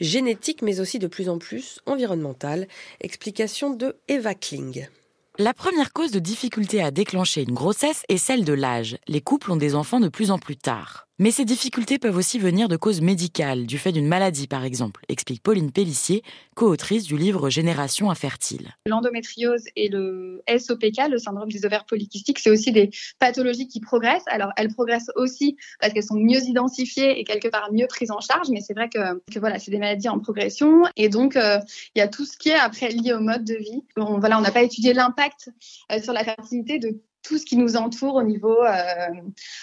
génétiques 0.00 0.62
mais 0.62 0.80
aussi 0.80 0.98
de 0.98 1.06
plus 1.06 1.28
en 1.28 1.38
plus 1.38 1.80
environnementales. 1.86 2.68
Explication 3.00 3.70
de 3.70 3.96
Eva 4.08 4.34
Kling. 4.34 4.88
La 5.38 5.54
première 5.54 5.92
cause 5.92 6.10
de 6.10 6.18
difficulté 6.18 6.82
à 6.82 6.90
déclencher 6.90 7.42
une 7.42 7.54
grossesse 7.54 8.02
est 8.08 8.18
celle 8.18 8.44
de 8.44 8.52
l'âge. 8.52 8.98
Les 9.08 9.22
couples 9.22 9.52
ont 9.52 9.56
des 9.56 9.74
enfants 9.74 10.00
de 10.00 10.08
plus 10.08 10.30
en 10.30 10.38
plus 10.38 10.56
tard. 10.56 11.06
Mais 11.22 11.30
ces 11.30 11.44
difficultés 11.44 11.98
peuvent 11.98 12.16
aussi 12.16 12.38
venir 12.38 12.66
de 12.66 12.78
causes 12.78 13.02
médicales, 13.02 13.66
du 13.66 13.76
fait 13.76 13.92
d'une 13.92 14.06
maladie 14.06 14.46
par 14.46 14.64
exemple, 14.64 15.04
explique 15.10 15.42
Pauline 15.42 15.70
Pellissier, 15.70 16.22
co-autrice 16.54 17.04
du 17.04 17.18
livre 17.18 17.50
Génération 17.50 18.10
infertile. 18.10 18.70
L'endométriose 18.86 19.64
et 19.76 19.88
le 19.88 20.42
SOPK, 20.48 21.10
le 21.10 21.18
syndrome 21.18 21.50
des 21.50 21.66
ovaires 21.66 21.84
polykystiques, 21.84 22.38
c'est 22.38 22.48
aussi 22.48 22.72
des 22.72 22.88
pathologies 23.18 23.68
qui 23.68 23.80
progressent. 23.80 24.24
Alors 24.28 24.50
elles 24.56 24.72
progressent 24.72 25.10
aussi 25.14 25.58
parce 25.78 25.92
qu'elles 25.92 26.04
sont 26.04 26.18
mieux 26.18 26.40
identifiées 26.40 27.20
et 27.20 27.24
quelque 27.24 27.48
part 27.48 27.70
mieux 27.70 27.86
prises 27.86 28.12
en 28.12 28.20
charge, 28.20 28.48
mais 28.48 28.62
c'est 28.62 28.72
vrai 28.72 28.88
que, 28.88 28.98
voilà, 29.38 29.58
c'est 29.58 29.70
des 29.70 29.78
maladies 29.78 30.08
en 30.08 30.20
progression 30.20 30.84
et 30.96 31.10
donc 31.10 31.36
euh, 31.36 31.58
il 31.94 31.98
y 31.98 32.02
a 32.02 32.08
tout 32.08 32.24
ce 32.24 32.38
qui 32.38 32.48
est 32.48 32.58
après 32.58 32.88
lié 32.88 33.12
au 33.12 33.20
mode 33.20 33.44
de 33.44 33.56
vie. 33.56 33.84
On, 33.98 34.20
voilà, 34.20 34.38
on 34.38 34.40
n'a 34.40 34.52
pas 34.52 34.62
étudié 34.62 34.94
l'impact 34.94 35.50
euh, 35.92 36.00
sur 36.00 36.14
la 36.14 36.24
fertilité 36.24 36.78
de 36.78 36.98
tout 37.22 37.38
ce 37.38 37.44
qui 37.44 37.56
nous 37.56 37.76
entoure 37.76 38.14
au 38.16 38.22
niveau 38.22 38.56
euh, 38.62 38.72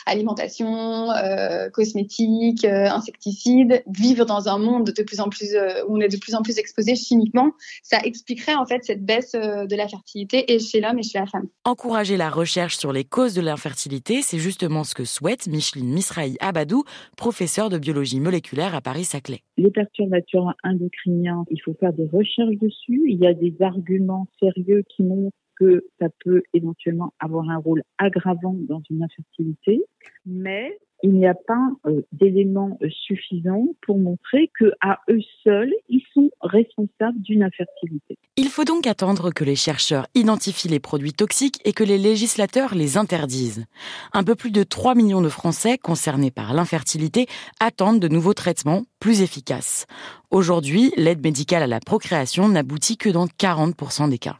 alimentation, 0.05 1.11
euh, 1.11 1.69
cosmétique, 1.69 2.65
euh, 2.65 2.89
insecticides, 2.89 3.83
vivre 3.87 4.25
dans 4.25 4.47
un 4.47 4.57
monde 4.57 4.91
de 4.91 5.03
plus 5.03 5.19
en 5.19 5.29
plus 5.29 5.53
euh, 5.53 5.83
où 5.87 5.97
on 5.97 5.99
est 5.99 6.07
de 6.07 6.17
plus 6.17 6.35
en 6.35 6.41
plus 6.41 6.57
exposé 6.57 6.95
chimiquement, 6.95 7.51
ça 7.83 7.99
expliquerait 8.03 8.55
en 8.55 8.65
fait 8.65 8.83
cette 8.83 9.03
baisse 9.03 9.35
euh, 9.35 9.65
de 9.65 9.75
la 9.75 9.87
fertilité 9.87 10.53
et 10.53 10.59
chez 10.59 10.81
l'homme 10.81 10.99
et 10.99 11.03
chez 11.03 11.19
la 11.19 11.25
femme. 11.25 11.47
Encourager 11.65 12.17
la 12.17 12.29
recherche 12.29 12.77
sur 12.77 12.93
les 12.93 13.03
causes 13.03 13.33
de 13.33 13.41
l'infertilité, 13.41 14.21
c'est 14.21 14.39
justement 14.39 14.83
ce 14.83 14.93
que 14.93 15.05
souhaite 15.05 15.47
Micheline 15.47 15.91
Misraï 15.91 16.37
Abadou, 16.39 16.83
professeure 17.15 17.69
de 17.69 17.77
biologie 17.77 18.19
moléculaire 18.19 18.75
à 18.75 18.81
Paris-Saclay. 18.81 19.41
Les 19.57 19.71
perturbateurs 19.71 20.53
endocriniens, 20.63 21.43
il 21.49 21.59
faut 21.63 21.73
faire 21.79 21.93
des 21.93 22.07
recherches 22.11 22.57
dessus. 22.61 23.05
Il 23.07 23.17
y 23.19 23.27
a 23.27 23.33
des 23.33 23.55
arguments 23.61 24.27
sérieux 24.39 24.83
qui 24.95 25.03
montrent 25.03 25.35
que 25.59 25.85
ça 25.99 26.07
peut 26.23 26.43
éventuellement 26.53 27.13
avoir 27.19 27.49
un 27.49 27.57
rôle 27.57 27.83
aggravant 27.97 28.55
dans 28.67 28.81
une 28.89 29.03
infertilité, 29.03 29.81
mais 30.25 30.77
il 31.03 31.13
n'y 31.13 31.27
a 31.27 31.35
pas 31.35 31.69
euh, 31.85 32.01
d'éléments 32.11 32.77
euh, 32.81 32.89
suffisants 32.89 33.67
pour 33.81 33.99
montrer 33.99 34.49
que 34.59 34.71
à 34.81 34.99
eux 35.09 35.21
seuls, 35.43 35.71
ils 35.89 36.03
sont 36.13 36.29
responsables 36.41 37.21
d'une 37.21 37.43
infertilité. 37.43 38.17
Il 38.35 38.49
faut 38.49 38.63
donc 38.63 38.87
attendre 38.87 39.31
que 39.31 39.43
les 39.43 39.55
chercheurs 39.55 40.07
identifient 40.15 40.69
les 40.69 40.79
produits 40.79 41.13
toxiques 41.13 41.59
et 41.65 41.73
que 41.73 41.83
les 41.83 41.99
législateurs 41.99 42.73
les 42.73 42.97
interdisent. 42.97 43.65
Un 44.13 44.23
peu 44.23 44.35
plus 44.35 44.51
de 44.51 44.63
3 44.63 44.95
millions 44.95 45.21
de 45.21 45.29
Français 45.29 45.77
concernés 45.77 46.31
par 46.31 46.53
l'infertilité 46.53 47.27
attendent 47.59 47.99
de 47.99 48.07
nouveaux 48.07 48.33
traitements 48.33 48.83
plus 48.99 49.21
efficaces. 49.21 49.85
Aujourd'hui, 50.31 50.91
l'aide 50.97 51.23
médicale 51.23 51.63
à 51.63 51.67
la 51.67 51.79
procréation 51.79 52.47
n'aboutit 52.49 52.97
que 52.97 53.09
dans 53.09 53.27
40% 53.27 54.09
des 54.09 54.17
cas. 54.17 54.37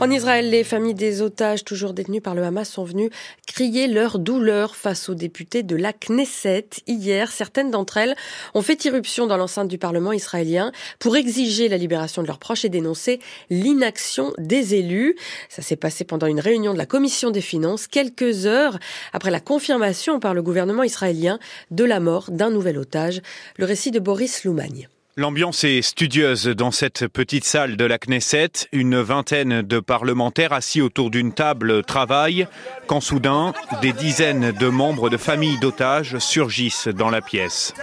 En 0.00 0.12
Israël, 0.12 0.48
les 0.48 0.62
familles 0.62 0.94
des 0.94 1.22
otages 1.22 1.64
toujours 1.64 1.92
détenus 1.92 2.22
par 2.22 2.36
le 2.36 2.44
Hamas 2.44 2.70
sont 2.70 2.84
venues 2.84 3.10
crier 3.48 3.88
leur 3.88 4.20
douleur 4.20 4.76
face 4.76 5.08
aux 5.08 5.14
députés 5.16 5.64
de 5.64 5.74
la 5.74 5.92
Knesset. 5.92 6.68
Hier, 6.86 7.32
certaines 7.32 7.72
d'entre 7.72 7.96
elles 7.96 8.14
ont 8.54 8.62
fait 8.62 8.84
irruption 8.84 9.26
dans 9.26 9.36
l'enceinte 9.36 9.66
du 9.66 9.76
Parlement 9.76 10.12
israélien 10.12 10.70
pour 11.00 11.16
exiger 11.16 11.68
la 11.68 11.78
libération 11.78 12.22
de 12.22 12.28
leurs 12.28 12.38
proches 12.38 12.64
et 12.64 12.68
dénoncer 12.68 13.18
l'inaction 13.50 14.32
des 14.38 14.76
élus. 14.76 15.16
Ça 15.48 15.62
s'est 15.62 15.74
passé 15.74 16.04
pendant 16.04 16.28
une 16.28 16.38
réunion 16.38 16.72
de 16.74 16.78
la 16.78 16.86
Commission 16.86 17.32
des 17.32 17.40
finances, 17.40 17.88
quelques 17.88 18.46
heures 18.46 18.78
après 19.12 19.32
la 19.32 19.40
confirmation 19.40 20.20
par 20.20 20.32
le 20.32 20.42
gouvernement 20.42 20.84
israélien 20.84 21.40
de 21.72 21.82
la 21.82 21.98
mort 21.98 22.30
d'un 22.30 22.50
nouvel 22.50 22.78
otage. 22.78 23.20
Le 23.56 23.64
récit 23.64 23.90
de 23.90 23.98
Boris 23.98 24.44
Loumagne. 24.44 24.88
L'ambiance 25.18 25.64
est 25.64 25.82
studieuse 25.82 26.46
dans 26.46 26.70
cette 26.70 27.08
petite 27.08 27.44
salle 27.44 27.76
de 27.76 27.84
la 27.84 27.98
Knesset. 27.98 28.68
Une 28.70 29.00
vingtaine 29.00 29.62
de 29.62 29.80
parlementaires 29.80 30.52
assis 30.52 30.80
autour 30.80 31.10
d'une 31.10 31.32
table 31.32 31.82
travaillent 31.82 32.46
quand 32.86 33.00
soudain, 33.00 33.52
des 33.82 33.92
dizaines 33.92 34.52
de 34.52 34.68
membres 34.68 35.10
de 35.10 35.16
familles 35.16 35.58
d'otages 35.58 36.18
surgissent 36.18 36.86
dans 36.86 37.10
la 37.10 37.20
pièce. 37.20 37.74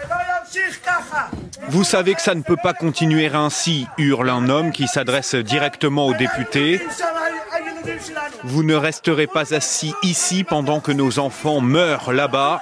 Vous 1.68 1.84
savez 1.84 2.14
que 2.14 2.22
ça 2.22 2.36
ne 2.36 2.42
peut 2.42 2.56
pas 2.56 2.74
continuer 2.74 3.28
ainsi, 3.28 3.86
hurle 3.98 4.30
un 4.30 4.48
homme 4.48 4.72
qui 4.72 4.88
s'adresse 4.88 5.36
directement 5.36 6.08
aux 6.08 6.14
députés. 6.14 6.80
Vous 8.48 8.62
ne 8.62 8.76
resterez 8.76 9.26
pas 9.26 9.56
assis 9.56 9.94
ici 10.04 10.44
pendant 10.44 10.80
que 10.80 10.92
nos 10.92 11.18
enfants 11.18 11.62
meurent 11.62 12.14
là-bas. 12.14 12.62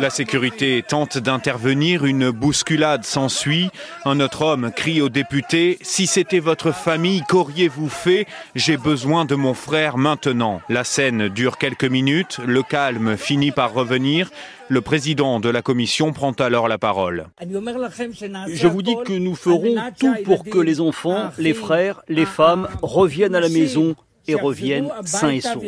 La 0.00 0.10
sécurité 0.10 0.84
tente 0.86 1.18
d'intervenir, 1.18 2.04
une 2.04 2.30
bousculade 2.30 3.04
s'ensuit. 3.04 3.70
Un 4.04 4.18
autre 4.18 4.42
homme 4.42 4.72
crie 4.74 5.00
au 5.00 5.08
député 5.08 5.78
Si 5.82 6.08
c'était 6.08 6.40
votre 6.40 6.72
famille, 6.72 7.22
qu'auriez-vous 7.28 7.88
fait? 7.88 8.26
J'ai 8.56 8.76
besoin 8.76 9.24
de 9.24 9.36
mon 9.36 9.54
frère 9.54 9.98
maintenant. 9.98 10.60
La 10.68 10.82
scène 10.82 11.28
dure 11.28 11.58
quelques 11.58 11.84
minutes, 11.84 12.40
le 12.44 12.64
calme 12.64 13.16
finit 13.16 13.52
par 13.52 13.72
revenir. 13.72 14.30
Le 14.68 14.80
président 14.80 15.38
de 15.38 15.48
la 15.48 15.62
commission 15.62 16.12
prend 16.12 16.32
alors 16.32 16.66
la 16.66 16.78
parole. 16.78 17.26
Je 17.40 18.66
vous 18.66 18.82
dis 18.82 18.96
que 19.04 19.12
nous 19.12 19.36
ferons 19.36 19.76
tout 19.96 20.14
pour 20.24 20.42
que 20.42 20.58
les 20.58 20.80
enfants, 20.80 21.30
les 21.38 21.54
frères, 21.54 22.02
les 22.08 22.26
femmes 22.26 22.68
reviennent 22.82 23.36
à 23.36 23.40
la 23.40 23.48
maison 23.48 23.94
et 24.26 24.34
reviennent 24.34 24.90
sains 25.04 25.30
et 25.30 25.40
saufs. 25.40 25.62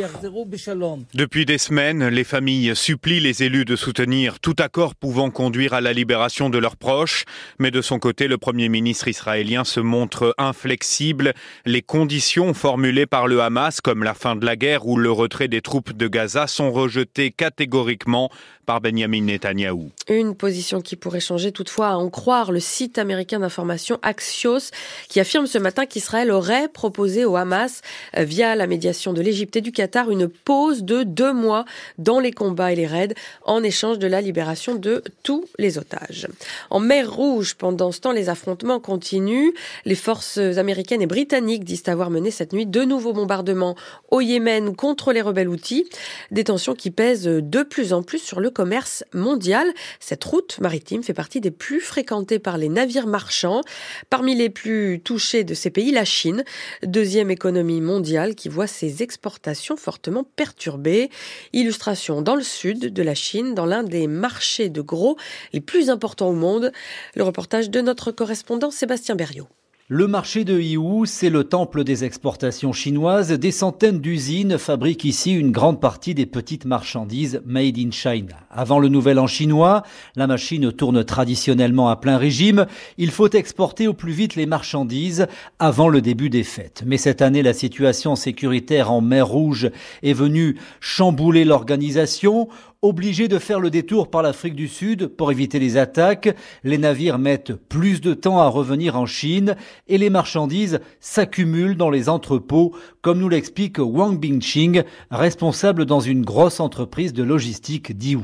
Depuis 1.14 1.46
des 1.46 1.58
semaines, 1.58 2.08
les 2.08 2.24
familles 2.24 2.74
supplient 2.74 3.20
les 3.20 3.42
élus 3.42 3.64
de 3.64 3.76
soutenir 3.76 4.40
tout 4.40 4.56
accord 4.58 4.94
pouvant 4.94 5.30
conduire 5.30 5.74
à 5.74 5.80
la 5.80 5.92
libération 5.92 6.50
de 6.50 6.58
leurs 6.58 6.76
proches, 6.76 7.24
mais 7.58 7.70
de 7.70 7.82
son 7.82 7.98
côté, 7.98 8.28
le 8.28 8.38
Premier 8.38 8.68
ministre 8.68 9.08
israélien 9.08 9.64
se 9.64 9.80
montre 9.80 10.34
inflexible. 10.38 11.34
Les 11.64 11.82
conditions 11.82 12.54
formulées 12.54 13.06
par 13.06 13.26
le 13.26 13.40
Hamas, 13.40 13.80
comme 13.80 14.02
la 14.02 14.14
fin 14.14 14.36
de 14.36 14.44
la 14.44 14.56
guerre 14.56 14.86
ou 14.86 14.96
le 14.96 15.10
retrait 15.10 15.48
des 15.48 15.60
troupes 15.60 15.92
de 15.92 16.08
Gaza, 16.08 16.46
sont 16.46 16.70
rejetées 16.70 17.30
catégoriquement 17.30 18.30
par 18.66 18.80
Benjamin 18.80 19.22
Netanyahou. 19.22 19.90
Une 20.08 20.34
position 20.34 20.80
qui 20.80 20.96
pourrait 20.96 21.20
changer 21.20 21.52
toutefois 21.52 21.88
à 21.88 21.94
en 21.94 22.10
croire 22.10 22.50
le 22.50 22.58
site 22.60 22.98
américain 22.98 23.38
d'information 23.38 23.98
Axios 24.02 24.72
qui 25.08 25.20
affirme 25.20 25.46
ce 25.46 25.58
matin 25.58 25.86
qu'Israël 25.86 26.32
aurait 26.32 26.68
proposé 26.68 27.24
au 27.24 27.36
Hamas 27.36 27.80
via 28.16 28.56
la 28.56 28.66
médiation 28.66 29.12
de 29.12 29.22
l'Égypte 29.22 29.56
et 29.56 29.60
du 29.60 29.70
Qatar 29.70 30.10
une 30.10 30.28
pause 30.28 30.82
de 30.82 31.04
deux 31.04 31.32
mois 31.32 31.64
dans 31.98 32.18
les 32.18 32.32
combats 32.32 32.72
et 32.72 32.76
les 32.76 32.86
raids 32.86 33.14
en 33.44 33.62
échange 33.62 33.98
de 33.98 34.08
la 34.08 34.20
libération 34.20 34.74
de 34.74 35.02
tous 35.22 35.44
les 35.58 35.78
otages. 35.78 36.26
En 36.70 36.80
mer 36.80 37.10
Rouge, 37.10 37.54
pendant 37.54 37.92
ce 37.92 38.00
temps, 38.00 38.12
les 38.12 38.28
affrontements 38.28 38.80
continuent. 38.80 39.52
Les 39.84 39.94
forces 39.94 40.38
américaines 40.38 41.02
et 41.02 41.06
britanniques 41.06 41.64
disent 41.64 41.84
avoir 41.86 42.10
mené 42.10 42.32
cette 42.32 42.52
nuit 42.52 42.66
de 42.66 42.82
nouveaux 42.82 43.12
bombardements 43.12 43.76
au 44.10 44.20
Yémen 44.20 44.74
contre 44.74 45.12
les 45.12 45.22
rebelles 45.22 45.48
outils. 45.48 45.88
Des 46.32 46.44
tensions 46.44 46.74
qui 46.74 46.90
pèsent 46.90 47.24
de 47.24 47.62
plus 47.62 47.92
en 47.92 48.02
plus 48.02 48.18
sur 48.18 48.40
le 48.40 48.50
commerce 48.56 49.04
mondial. 49.12 49.70
Cette 50.00 50.24
route 50.24 50.58
maritime 50.60 51.02
fait 51.02 51.12
partie 51.12 51.42
des 51.42 51.50
plus 51.50 51.78
fréquentées 51.78 52.38
par 52.38 52.56
les 52.56 52.70
navires 52.70 53.06
marchands. 53.06 53.60
Parmi 54.08 54.34
les 54.34 54.48
plus 54.48 55.02
touchés 55.04 55.44
de 55.44 55.52
ces 55.52 55.68
pays, 55.68 55.92
la 55.92 56.06
Chine, 56.06 56.42
deuxième 56.82 57.30
économie 57.30 57.82
mondiale 57.82 58.34
qui 58.34 58.48
voit 58.48 58.66
ses 58.66 59.02
exportations 59.02 59.76
fortement 59.76 60.24
perturbées. 60.36 61.10
Illustration 61.52 62.22
dans 62.22 62.34
le 62.34 62.42
sud 62.42 62.94
de 62.94 63.02
la 63.02 63.14
Chine, 63.14 63.54
dans 63.54 63.66
l'un 63.66 63.82
des 63.82 64.06
marchés 64.06 64.70
de 64.70 64.80
gros 64.80 65.18
les 65.52 65.60
plus 65.60 65.90
importants 65.90 66.30
au 66.30 66.32
monde. 66.32 66.72
Le 67.14 67.24
reportage 67.24 67.68
de 67.68 67.82
notre 67.82 68.10
correspondant 68.10 68.70
Sébastien 68.70 69.16
Berriot. 69.16 69.48
Le 69.88 70.08
marché 70.08 70.42
de 70.42 70.58
Yiwu, 70.58 71.06
c'est 71.06 71.30
le 71.30 71.44
temple 71.44 71.84
des 71.84 72.02
exportations 72.02 72.72
chinoises. 72.72 73.30
Des 73.30 73.52
centaines 73.52 74.00
d'usines 74.00 74.58
fabriquent 74.58 75.04
ici 75.04 75.32
une 75.32 75.52
grande 75.52 75.80
partie 75.80 76.12
des 76.12 76.26
petites 76.26 76.64
marchandises 76.64 77.40
made 77.46 77.78
in 77.78 77.92
China. 77.92 78.34
Avant 78.50 78.80
le 78.80 78.88
nouvel 78.88 79.20
an 79.20 79.28
chinois, 79.28 79.84
la 80.16 80.26
machine 80.26 80.72
tourne 80.72 81.04
traditionnellement 81.04 81.88
à 81.88 81.94
plein 81.94 82.18
régime. 82.18 82.66
Il 82.98 83.12
faut 83.12 83.30
exporter 83.30 83.86
au 83.86 83.94
plus 83.94 84.10
vite 84.10 84.34
les 84.34 84.46
marchandises 84.46 85.28
avant 85.60 85.88
le 85.88 86.00
début 86.00 86.30
des 86.30 86.42
fêtes. 86.42 86.82
Mais 86.84 86.98
cette 86.98 87.22
année, 87.22 87.44
la 87.44 87.54
situation 87.54 88.16
sécuritaire 88.16 88.90
en 88.90 89.00
mer 89.00 89.28
Rouge 89.28 89.70
est 90.02 90.14
venue 90.14 90.56
chambouler 90.80 91.44
l'organisation. 91.44 92.48
Obligés 92.86 93.26
de 93.26 93.40
faire 93.40 93.58
le 93.58 93.68
détour 93.68 94.08
par 94.08 94.22
l'Afrique 94.22 94.54
du 94.54 94.68
Sud 94.68 95.08
pour 95.08 95.32
éviter 95.32 95.58
les 95.58 95.76
attaques, 95.76 96.28
les 96.62 96.78
navires 96.78 97.18
mettent 97.18 97.52
plus 97.52 98.00
de 98.00 98.14
temps 98.14 98.38
à 98.38 98.46
revenir 98.46 98.96
en 98.96 99.06
Chine 99.06 99.56
et 99.88 99.98
les 99.98 100.08
marchandises 100.08 100.78
s'accumulent 101.00 101.76
dans 101.76 101.90
les 101.90 102.08
entrepôts, 102.08 102.76
comme 103.02 103.18
nous 103.18 103.28
l'explique 103.28 103.78
Wang 103.80 104.20
Bingqing, 104.20 104.84
responsable 105.10 105.84
dans 105.84 105.98
une 105.98 106.22
grosse 106.22 106.60
entreprise 106.60 107.12
de 107.12 107.24
logistique 107.24 107.96
d'Iwu. 107.96 108.22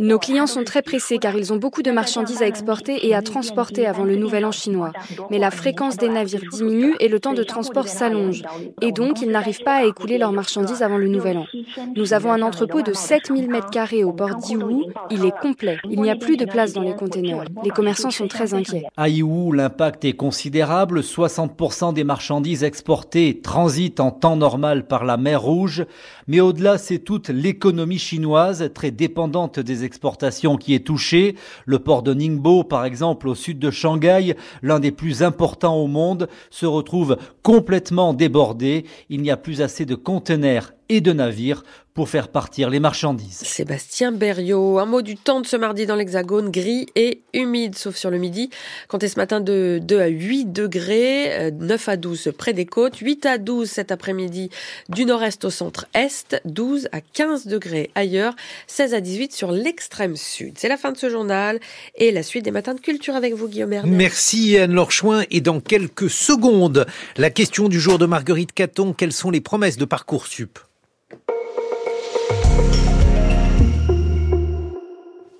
Nos 0.00 0.18
clients 0.18 0.46
sont 0.46 0.64
très 0.64 0.82
pressés 0.82 1.16
car 1.16 1.34
ils 1.34 1.50
ont 1.54 1.56
beaucoup 1.56 1.82
de 1.82 1.92
marchandises 1.92 2.42
à 2.42 2.46
exporter 2.46 3.06
et 3.06 3.14
à 3.14 3.22
transporter 3.22 3.86
avant 3.86 4.04
le 4.04 4.16
nouvel 4.16 4.44
an 4.44 4.52
chinois. 4.52 4.92
Mais 5.30 5.38
la 5.38 5.50
fréquence 5.50 5.96
des 5.96 6.10
navires 6.10 6.42
diminue 6.52 6.94
et 7.00 7.08
le 7.08 7.20
temps 7.20 7.32
de 7.32 7.42
transport 7.42 7.88
s'allonge. 7.88 8.42
Et 8.82 8.92
donc, 8.92 9.22
ils 9.22 9.30
n'arrivent 9.30 9.62
pas 9.62 9.76
à 9.76 9.84
écouler 9.84 10.18
leurs 10.18 10.32
marchandises 10.32 10.82
avant 10.82 10.98
le 10.98 11.08
nouvel 11.08 11.38
an. 11.38 11.46
Nous 11.94 12.14
avons 12.14 12.32
un 12.32 12.42
entrepôt 12.42 12.82
de 12.82 12.92
7000 12.92 13.48
m2 13.48 14.04
au 14.04 14.12
bord 14.12 14.34
d'Iwu. 14.36 14.84
Il 15.10 15.24
est 15.24 15.38
complet. 15.40 15.78
Il 15.88 16.00
n'y 16.00 16.10
a 16.10 16.16
plus 16.16 16.36
de 16.36 16.44
place 16.44 16.72
dans 16.72 16.82
les 16.82 16.94
containers. 16.94 17.44
Les 17.62 17.70
commerçants 17.70 18.10
sont 18.10 18.28
très 18.28 18.54
inquiets. 18.54 18.84
À 18.96 19.08
Iwu, 19.08 19.54
l'impact 19.54 20.04
est 20.04 20.14
considérable. 20.14 21.00
60% 21.00 21.94
des 21.94 22.04
marchandises 22.04 22.64
exportées 22.64 23.40
transitent 23.40 24.00
en 24.00 24.10
temps 24.10 24.36
normal 24.36 24.86
par 24.86 25.04
la 25.04 25.16
mer 25.16 25.42
Rouge. 25.42 25.86
Mais 26.26 26.40
au-delà, 26.40 26.78
c'est 26.78 26.98
toute 26.98 27.28
l'économie 27.28 27.98
chinoise, 27.98 28.70
très 28.74 28.90
dépendante 28.90 29.60
des 29.60 29.84
exportations, 29.84 30.56
qui 30.56 30.74
est 30.74 30.86
touchée. 30.86 31.36
Le 31.66 31.78
port 31.78 32.02
de 32.02 32.14
Ningbo, 32.14 32.64
par 32.64 32.84
exemple, 32.84 33.28
au 33.28 33.34
sud 33.34 33.58
de 33.58 33.70
Shanghai, 33.70 34.36
l'un 34.62 34.80
des 34.80 34.92
plus 34.92 35.22
importants 35.22 35.76
au 35.76 35.86
monde, 35.86 36.28
se 36.50 36.66
retrouve 36.66 37.18
complètement 37.42 38.14
débordé. 38.14 38.86
Il 39.10 39.22
n'y 39.22 39.30
a 39.30 39.36
plus 39.36 39.62
assez 39.62 39.84
de 39.84 39.94
conteneurs 39.94 40.72
et 40.88 41.00
de 41.00 41.12
navires 41.12 41.62
pour 41.96 42.10
faire 42.10 42.28
partir 42.28 42.68
les 42.68 42.78
marchandises. 42.78 43.38
Sébastien 43.38 44.12
Berriot, 44.12 44.78
un 44.78 44.84
mot 44.84 45.00
du 45.00 45.16
temps 45.16 45.40
de 45.40 45.46
ce 45.46 45.56
mardi 45.56 45.86
dans 45.86 45.96
l'Hexagone, 45.96 46.50
gris 46.50 46.86
et 46.94 47.22
humide, 47.32 47.74
sauf 47.74 47.96
sur 47.96 48.10
le 48.10 48.18
midi. 48.18 48.50
Comptez 48.88 49.08
ce 49.08 49.18
matin 49.18 49.40
de 49.40 49.80
2 49.82 50.00
à 50.00 50.08
8 50.08 50.52
degrés, 50.52 51.50
9 51.58 51.88
à 51.88 51.96
12 51.96 52.32
près 52.36 52.52
des 52.52 52.66
côtes, 52.66 52.98
8 52.98 53.24
à 53.24 53.38
12 53.38 53.70
cet 53.70 53.92
après-midi 53.92 54.50
du 54.90 55.06
nord-est 55.06 55.46
au 55.46 55.50
centre-est, 55.50 56.38
12 56.44 56.90
à 56.92 57.00
15 57.00 57.46
degrés 57.46 57.90
ailleurs, 57.94 58.36
16 58.66 58.92
à 58.92 59.00
18 59.00 59.32
sur 59.32 59.50
l'extrême 59.50 60.16
sud. 60.16 60.58
C'est 60.58 60.68
la 60.68 60.76
fin 60.76 60.92
de 60.92 60.98
ce 60.98 61.08
journal 61.08 61.58
et 61.94 62.12
la 62.12 62.22
suite 62.22 62.44
des 62.44 62.50
matins 62.50 62.74
de 62.74 62.80
culture 62.80 63.14
avec 63.14 63.32
vous, 63.32 63.48
Guillaume 63.48 63.72
Hernet. 63.72 63.90
Merci 63.90 64.58
Anne-Laure 64.58 64.92
Chouin. 64.92 65.24
Et 65.30 65.40
dans 65.40 65.60
quelques 65.60 66.10
secondes, 66.10 66.84
la 67.16 67.30
question 67.30 67.70
du 67.70 67.80
jour 67.80 67.98
de 67.98 68.04
Marguerite 68.04 68.52
Caton, 68.52 68.92
quelles 68.92 69.14
sont 69.14 69.30
les 69.30 69.40
promesses 69.40 69.78
de 69.78 69.86
Parcoursup? 69.86 70.58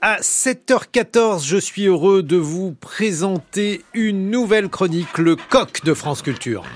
À 0.09 0.21
7h14, 0.21 1.45
je 1.45 1.57
suis 1.57 1.87
heureux 1.87 2.23
de 2.23 2.37
vous 2.37 2.71
présenter 2.71 3.85
une 3.93 4.31
nouvelle 4.31 4.69
chronique, 4.69 5.19
le 5.19 5.35
coq 5.35 5.83
de 5.85 5.95
France 5.95 6.23
Culture.– 6.23 6.63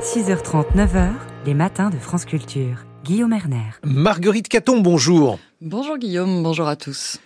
6h30, 0.00 0.76
9h, 0.76 1.14
les 1.46 1.54
matins 1.54 1.90
de 1.90 1.98
France 1.98 2.26
Culture. 2.26 2.84
Guillaume 3.02 3.32
Erner. 3.32 3.72
Marguerite 3.82 4.46
Caton, 4.46 4.78
bonjour. 4.78 5.40
Bonjour 5.60 5.98
Guillaume, 5.98 6.44
bonjour 6.44 6.68
à 6.68 6.76
tous. 6.76 7.18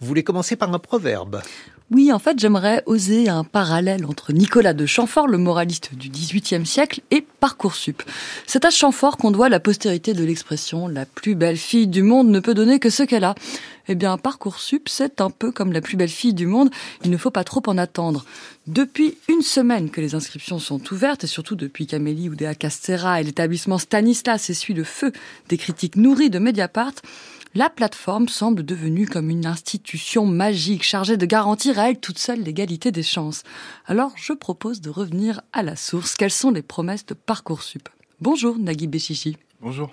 Vous 0.00 0.06
voulez 0.06 0.24
commencer 0.24 0.56
par 0.56 0.72
un 0.72 0.78
proverbe? 0.78 1.42
Oui, 1.90 2.12
en 2.12 2.20
fait, 2.20 2.38
j'aimerais 2.38 2.84
oser 2.86 3.28
un 3.28 3.42
parallèle 3.42 4.06
entre 4.06 4.32
Nicolas 4.32 4.74
de 4.74 4.86
Chamfort, 4.86 5.26
le 5.26 5.38
moraliste 5.38 5.94
du 5.94 6.08
XVIIIe 6.08 6.64
siècle, 6.64 7.00
et 7.10 7.26
Parcoursup. 7.40 8.02
C'est 8.46 8.64
à 8.64 8.70
Chamfort 8.70 9.16
qu'on 9.16 9.32
doit 9.32 9.48
la 9.48 9.58
postérité 9.58 10.12
de 10.12 10.22
l'expression 10.22 10.86
«la 10.88 11.04
plus 11.04 11.34
belle 11.34 11.56
fille 11.56 11.88
du 11.88 12.04
monde 12.04 12.28
ne 12.28 12.38
peut 12.38 12.54
donner 12.54 12.78
que 12.78 12.90
ce 12.90 13.02
qu'elle 13.02 13.24
a». 13.24 13.34
Eh 13.88 13.96
bien, 13.96 14.18
Parcoursup, 14.18 14.88
c'est 14.88 15.20
un 15.20 15.30
peu 15.30 15.50
comme 15.50 15.72
la 15.72 15.80
plus 15.80 15.96
belle 15.96 16.10
fille 16.10 16.34
du 16.34 16.46
monde, 16.46 16.70
il 17.02 17.10
ne 17.10 17.16
faut 17.16 17.32
pas 17.32 17.42
trop 17.42 17.62
en 17.66 17.76
attendre. 17.76 18.24
Depuis 18.68 19.16
une 19.28 19.42
semaine 19.42 19.90
que 19.90 20.00
les 20.00 20.14
inscriptions 20.14 20.60
sont 20.60 20.80
ouvertes, 20.92 21.24
et 21.24 21.26
surtout 21.26 21.56
depuis 21.56 21.88
qu'Amélie 21.88 22.28
Oudéa 22.28 22.54
Castera 22.54 23.20
et 23.20 23.24
l'établissement 23.24 23.78
Stanislas 23.78 24.48
essuient 24.48 24.74
le 24.74 24.84
feu 24.84 25.10
des 25.48 25.56
critiques 25.56 25.96
nourries 25.96 26.30
de 26.30 26.38
Mediapart, 26.38 26.92
la 27.54 27.68
plateforme 27.68 28.28
semble 28.28 28.64
devenue 28.64 29.06
comme 29.06 29.28
une 29.28 29.46
institution 29.46 30.24
magique 30.24 30.84
chargée 30.84 31.16
de 31.16 31.26
garantir 31.26 31.78
à 31.78 31.90
elle 31.90 31.98
toute 31.98 32.18
seule 32.18 32.42
l'égalité 32.42 32.92
des 32.92 33.02
chances. 33.02 33.42
Alors 33.86 34.12
je 34.16 34.32
propose 34.32 34.80
de 34.80 34.90
revenir 34.90 35.40
à 35.52 35.62
la 35.62 35.74
source. 35.74 36.14
Quelles 36.14 36.30
sont 36.30 36.52
les 36.52 36.62
promesses 36.62 37.06
de 37.06 37.14
Parcoursup? 37.14 37.88
Bonjour 38.20 38.58
Nagui 38.58 38.86
Béchichi. 38.86 39.36
Bonjour. 39.60 39.90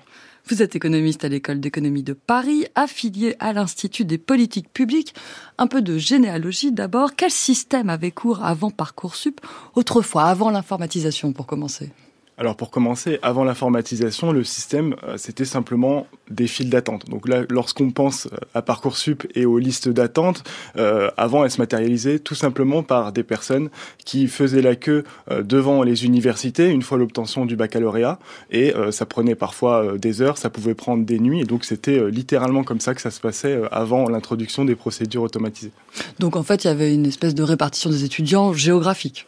Vous 0.50 0.62
êtes 0.62 0.76
économiste 0.76 1.26
à 1.26 1.30
l'école 1.30 1.60
d'économie 1.60 2.04
de 2.04 2.14
Paris, 2.14 2.68
affilié 2.76 3.36
à 3.40 3.52
l'Institut 3.52 4.06
des 4.06 4.18
politiques 4.18 4.72
publiques. 4.72 5.14
Un 5.58 5.68
peu 5.68 5.82
de 5.82 5.98
généalogie 5.98 6.72
d'abord. 6.72 7.16
Quel 7.18 7.32
système 7.32 7.90
avait 7.90 8.12
cours 8.12 8.46
avant 8.46 8.70
Parcoursup 8.70 9.42
Autrefois, 9.76 10.26
avant 10.26 10.50
l'informatisation 10.50 11.34
pour 11.34 11.48
commencer? 11.48 11.92
Alors 12.40 12.56
pour 12.56 12.70
commencer, 12.70 13.18
avant 13.24 13.44
l'informatisation, 13.44 14.32
le 14.32 14.44
système, 14.44 14.96
euh, 15.04 15.16
c'était 15.18 15.44
simplement 15.44 16.06
des 16.30 16.46
files 16.46 16.70
d'attente. 16.70 17.10
Donc 17.10 17.28
là, 17.28 17.42
lorsqu'on 17.50 17.90
pense 17.90 18.28
euh, 18.28 18.38
à 18.54 18.62
Parcoursup 18.62 19.26
et 19.34 19.48
aux 19.48 19.58
listes 19.58 19.90
d'attente, 19.90 20.44
euh, 20.78 21.10
avant, 21.18 21.44
elles 21.44 21.52
se 21.52 21.60
matérialisaient 21.60 22.20
tout 22.20 22.36
simplement 22.36 22.84
par 22.84 23.12
des 23.12 23.24
personnes 23.24 23.70
qui 24.06 24.28
faisaient 24.28 24.62
la 24.62 24.76
queue 24.76 25.04
devant 25.44 25.82
les 25.82 26.06
universités 26.06 26.70
une 26.70 26.82
fois 26.84 26.98
l'obtention 26.98 27.46
du 27.46 27.56
baccalauréat. 27.56 28.20
Et 28.52 28.74
ça 28.92 29.06
prenait 29.06 29.36
parfois 29.36 29.98
des 29.98 30.22
heures, 30.22 30.38
ça 30.38 30.50
pouvait 30.50 30.76
prendre 30.76 31.06
des 31.06 31.20
nuits. 31.20 31.42
Et 31.42 31.46
donc 31.46 31.66
c'était 31.66 32.10
littéralement 32.10 32.64
comme 32.64 32.80
ça 32.80 32.94
que 32.94 33.02
ça 33.02 33.12
se 33.12 33.20
passait 33.20 33.60
avant 33.72 34.10
l'introduction 34.10 34.66
des 34.66 34.76
procédures 34.76 35.24
automatisées. 35.24 35.72
Donc 36.20 36.36
en 36.36 36.44
fait, 36.44 36.64
il 36.64 36.68
y 36.68 36.70
avait 36.70 36.94
une 36.94 37.06
espèce 37.06 37.36
de 37.36 37.44
répartition 37.44 37.90
des 37.90 38.04
étudiants 38.04 38.54
géographique. 38.54 39.28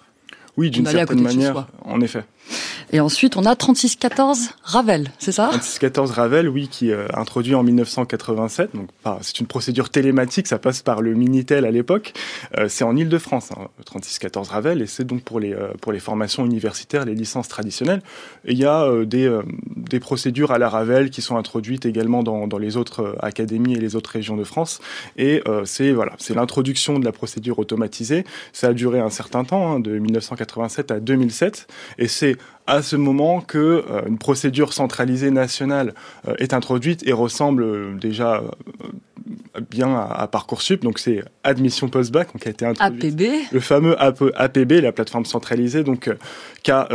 Oui, 0.58 0.70
d'une 0.70 0.86
certaine 0.86 1.22
manière, 1.22 1.68
en 1.86 2.02
effet. 2.02 2.24
Et 2.92 3.00
ensuite, 3.00 3.38
on 3.38 3.46
a 3.46 3.56
3614 3.56 4.50
Ravel, 4.64 5.12
c'est 5.20 5.32
ça? 5.32 5.50
3614 5.50 6.12
Ravel, 6.12 6.50
oui, 6.50 6.68
qui 6.68 6.90
est 6.90 6.94
euh, 6.94 7.08
introduit 7.14 7.54
en 7.54 7.64
1987. 7.64 8.72
Donc, 8.76 8.90
c'est 9.22 9.40
une 9.40 9.48
procédure 9.48 9.90
télématique, 9.90 10.48
ça 10.48 10.58
passe 10.58 10.82
par 10.82 11.02
le 11.02 11.14
Minitel 11.14 11.66
à 11.66 11.72
l'époque. 11.72 12.14
Euh, 12.58 12.68
c'est 12.68 12.84
en 12.84 12.96
Ile-de-France, 12.96 13.52
hein, 13.52 13.68
3614 13.86 14.50
Ravel, 14.50 14.82
et 14.82 14.88
c'est 14.88 15.04
donc 15.04 15.22
pour 15.22 15.40
les, 15.40 15.54
euh, 15.54 15.70
pour 15.82 15.92
les 15.92 16.00
formations 16.00 16.46
universitaires, 16.46 17.06
les 17.06 17.14
licences 17.14 17.48
traditionnelles. 17.48 18.02
Il 18.46 18.58
y 18.58 18.66
a 18.66 18.90
des, 19.06 19.40
des 19.76 20.00
procédures 20.00 20.52
à 20.52 20.58
la 20.58 20.70
Ravel 20.70 21.10
qui 21.10 21.22
sont 21.22 21.38
introduites 21.38 21.86
également 21.86 22.24
dans, 22.24 22.48
dans 22.48 22.58
les 22.58 22.78
autres 22.78 23.16
académies 23.22 23.74
et 23.74 23.80
les 23.80 23.96
autres 23.96 24.10
régions 24.10 24.36
de 24.36 24.44
France. 24.44 24.80
Et 25.18 25.44
c'est 25.66 25.92
voilà, 25.92 26.14
l'introduction 26.34 27.00
de 27.00 27.06
la 27.06 27.12
procédure 27.12 27.60
automatisée. 27.60 28.24
Ça 28.54 28.70
a 28.70 28.74
duré 28.74 29.00
un 29.00 29.10
certain 29.10 29.44
temps, 29.44 29.74
hein, 29.74 29.80
de 29.80 29.98
1987 29.98 30.92
à 30.92 31.00
2007, 31.00 31.68
et 31.98 32.08
c'est 32.08 32.38
à 32.70 32.84
ce 32.84 32.96
moment 32.96 33.42
que 33.42 33.58
euh, 33.58 34.02
une 34.08 34.20
procédure 34.20 34.74
centralisée 34.74 35.32
nationale 35.32 35.94
euh, 36.28 36.36
est 36.38 36.54
introduite 36.54 37.02
et 37.08 37.14
ressemble 37.14 37.64
euh, 37.64 37.94
déjà 37.96 38.44
bien 39.72 39.96
à, 39.96 40.28
Parcoursup. 40.28 40.84
Donc 40.84 41.00
c'est 41.00 41.24
admission 41.44 41.90
post-bac 41.90 42.30
qui 42.40 42.48
a 42.48 42.52
été 42.52 42.66
introduit. 42.66 43.10
APB. 43.10 43.24
Le 43.52 43.60
fameux 43.60 43.96
APB, 44.00 44.74
la 44.82 44.92
plateforme 44.92 45.26
centralisée, 45.26 45.84
donc 45.84 46.10
qui 46.64 46.72
a 46.72 46.88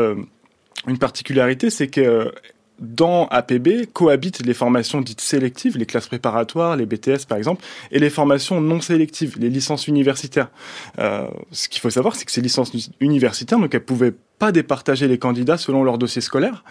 une 0.87 0.99
particularité, 0.99 1.71
c'est 1.71 1.89
que 1.89 2.33
dans 2.81 3.27
APB 3.29 3.87
cohabitent 3.93 4.45
les 4.45 4.55
formations 4.55 5.01
dites 5.01 5.21
sélectives, 5.21 5.79
les 5.79 5.87
classes 5.87 6.09
préparatoires, 6.09 6.77
les 6.77 6.87
BTS 6.87 7.27
par 7.29 7.39
exemple, 7.39 7.65
et 7.91 7.99
les 7.99 8.11
formations 8.11 8.61
non 8.61 8.81
sélectives, 8.81 9.39
les 9.39 9.51
licences 9.51 9.87
universitaires. 9.87 10.51
Euh, 10.99 11.29
ce 11.53 11.69
qu'il 11.69 11.81
faut 11.81 11.91
savoir, 11.91 12.17
c'est 12.17 12.25
que 12.25 12.33
ces 12.33 12.41
licences 12.41 12.73
universitaires, 13.01 13.59
donc 13.59 13.75
elles 13.75 13.85
pouvaient 13.85 14.15
pas 14.39 14.53
départager 14.53 15.07
les 15.07 15.19
candidats 15.19 15.57
selon 15.57 15.85
leur 15.85 15.99
dossier 15.99 16.21
scolaire, 16.21 16.65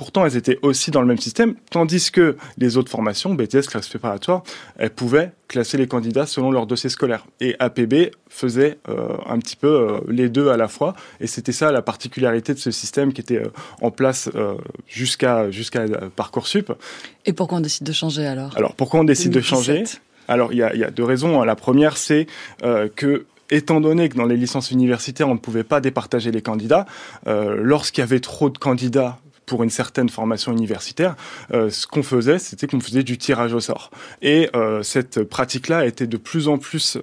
Pourtant, 0.00 0.24
elles 0.24 0.38
étaient 0.38 0.58
aussi 0.62 0.90
dans 0.90 1.02
le 1.02 1.06
même 1.06 1.18
système, 1.18 1.56
tandis 1.70 2.10
que 2.10 2.38
les 2.56 2.78
autres 2.78 2.90
formations, 2.90 3.34
BTS, 3.34 3.68
classe 3.68 3.86
préparatoire, 3.86 4.44
elles 4.78 4.88
pouvaient 4.88 5.32
classer 5.46 5.76
les 5.76 5.86
candidats 5.86 6.24
selon 6.24 6.50
leur 6.50 6.66
dossier 6.66 6.88
scolaire. 6.88 7.26
Et 7.38 7.54
APB 7.58 8.10
faisait 8.26 8.78
euh, 8.88 9.18
un 9.26 9.38
petit 9.38 9.56
peu 9.56 9.68
euh, 9.68 10.00
les 10.08 10.30
deux 10.30 10.48
à 10.48 10.56
la 10.56 10.68
fois. 10.68 10.94
Et 11.20 11.26
c'était 11.26 11.52
ça 11.52 11.70
la 11.70 11.82
particularité 11.82 12.54
de 12.54 12.58
ce 12.58 12.70
système 12.70 13.12
qui 13.12 13.20
était 13.20 13.42
euh, 13.42 13.52
en 13.82 13.90
place 13.90 14.30
jusqu'à 14.86 15.50
jusqu'à 15.50 15.84
Parcoursup. 16.16 16.72
Et 17.26 17.34
pourquoi 17.34 17.58
on 17.58 17.60
décide 17.60 17.86
de 17.86 17.92
changer 17.92 18.26
alors? 18.26 18.56
Alors, 18.56 18.74
pourquoi 18.74 19.00
on 19.00 19.04
décide 19.04 19.32
de 19.32 19.42
changer? 19.42 19.84
Alors, 20.28 20.50
il 20.54 20.60
y 20.60 20.62
a, 20.62 20.74
y 20.74 20.82
a, 20.82 20.90
deux 20.90 21.04
raisons. 21.04 21.42
La 21.42 21.56
première, 21.56 21.98
c'est 21.98 22.26
que 22.96 23.26
étant 23.50 23.82
donné 23.82 24.08
que 24.08 24.16
dans 24.16 24.24
les 24.24 24.38
licences 24.38 24.70
universitaires, 24.70 25.28
on 25.28 25.34
ne 25.34 25.38
pouvait 25.38 25.62
pas 25.62 25.82
départager 25.82 26.30
les 26.30 26.40
candidats, 26.40 26.86
lorsqu'il 27.26 28.00
y 28.00 28.04
avait 28.04 28.20
trop 28.20 28.48
de 28.48 28.56
candidats 28.56 29.18
pour 29.50 29.64
une 29.64 29.70
certaine 29.70 30.08
formation 30.08 30.52
universitaire, 30.52 31.16
ce 31.50 31.84
qu'on 31.88 32.04
faisait, 32.04 32.38
c'était 32.38 32.68
qu'on 32.68 32.78
faisait 32.78 33.02
du 33.02 33.18
tirage 33.18 33.52
au 33.52 33.58
sort. 33.58 33.90
Et 34.22 34.48
cette 34.82 35.24
pratique-là 35.24 35.78
a 35.78 35.86
été 35.86 36.06
de 36.06 36.16
plus 36.16 36.46
en 36.46 36.56
plus 36.56 36.98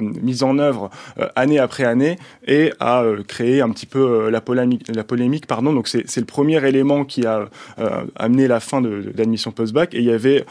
mise 0.00 0.44
en 0.44 0.56
œuvre 0.58 0.88
année 1.34 1.58
après 1.58 1.82
année 1.82 2.16
et 2.46 2.72
a 2.78 3.02
créé 3.26 3.60
un 3.60 3.70
petit 3.70 3.86
peu 3.86 4.30
la 4.30 4.40
polémique. 4.40 4.86
La 4.94 5.02
polémique 5.02 5.48
pardon. 5.48 5.72
Donc 5.72 5.88
c'est 5.88 6.16
le 6.16 6.26
premier 6.26 6.64
élément 6.64 7.04
qui 7.04 7.26
a 7.26 7.48
amené 8.14 8.46
la 8.46 8.60
fin 8.60 8.80
de, 8.80 9.12
l'admission 9.16 9.50
post-bac. 9.50 9.94
Et 9.94 9.98
il 9.98 10.04
y 10.04 10.12
avait 10.12 10.46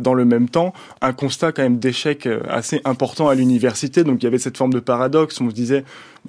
dans 0.00 0.14
le 0.14 0.24
même 0.24 0.48
temps 0.48 0.72
un 1.00 1.12
constat 1.12 1.52
quand 1.52 1.62
même 1.62 1.78
d'échec 1.78 2.28
assez 2.48 2.80
important 2.84 3.28
à 3.28 3.36
l'université. 3.36 4.02
Donc 4.02 4.20
il 4.20 4.24
y 4.24 4.26
avait 4.26 4.38
cette 4.38 4.58
forme 4.58 4.72
de 4.72 4.80
paradoxe. 4.80 5.40
On 5.40 5.48
se 5.48 5.54
disait, 5.54 5.84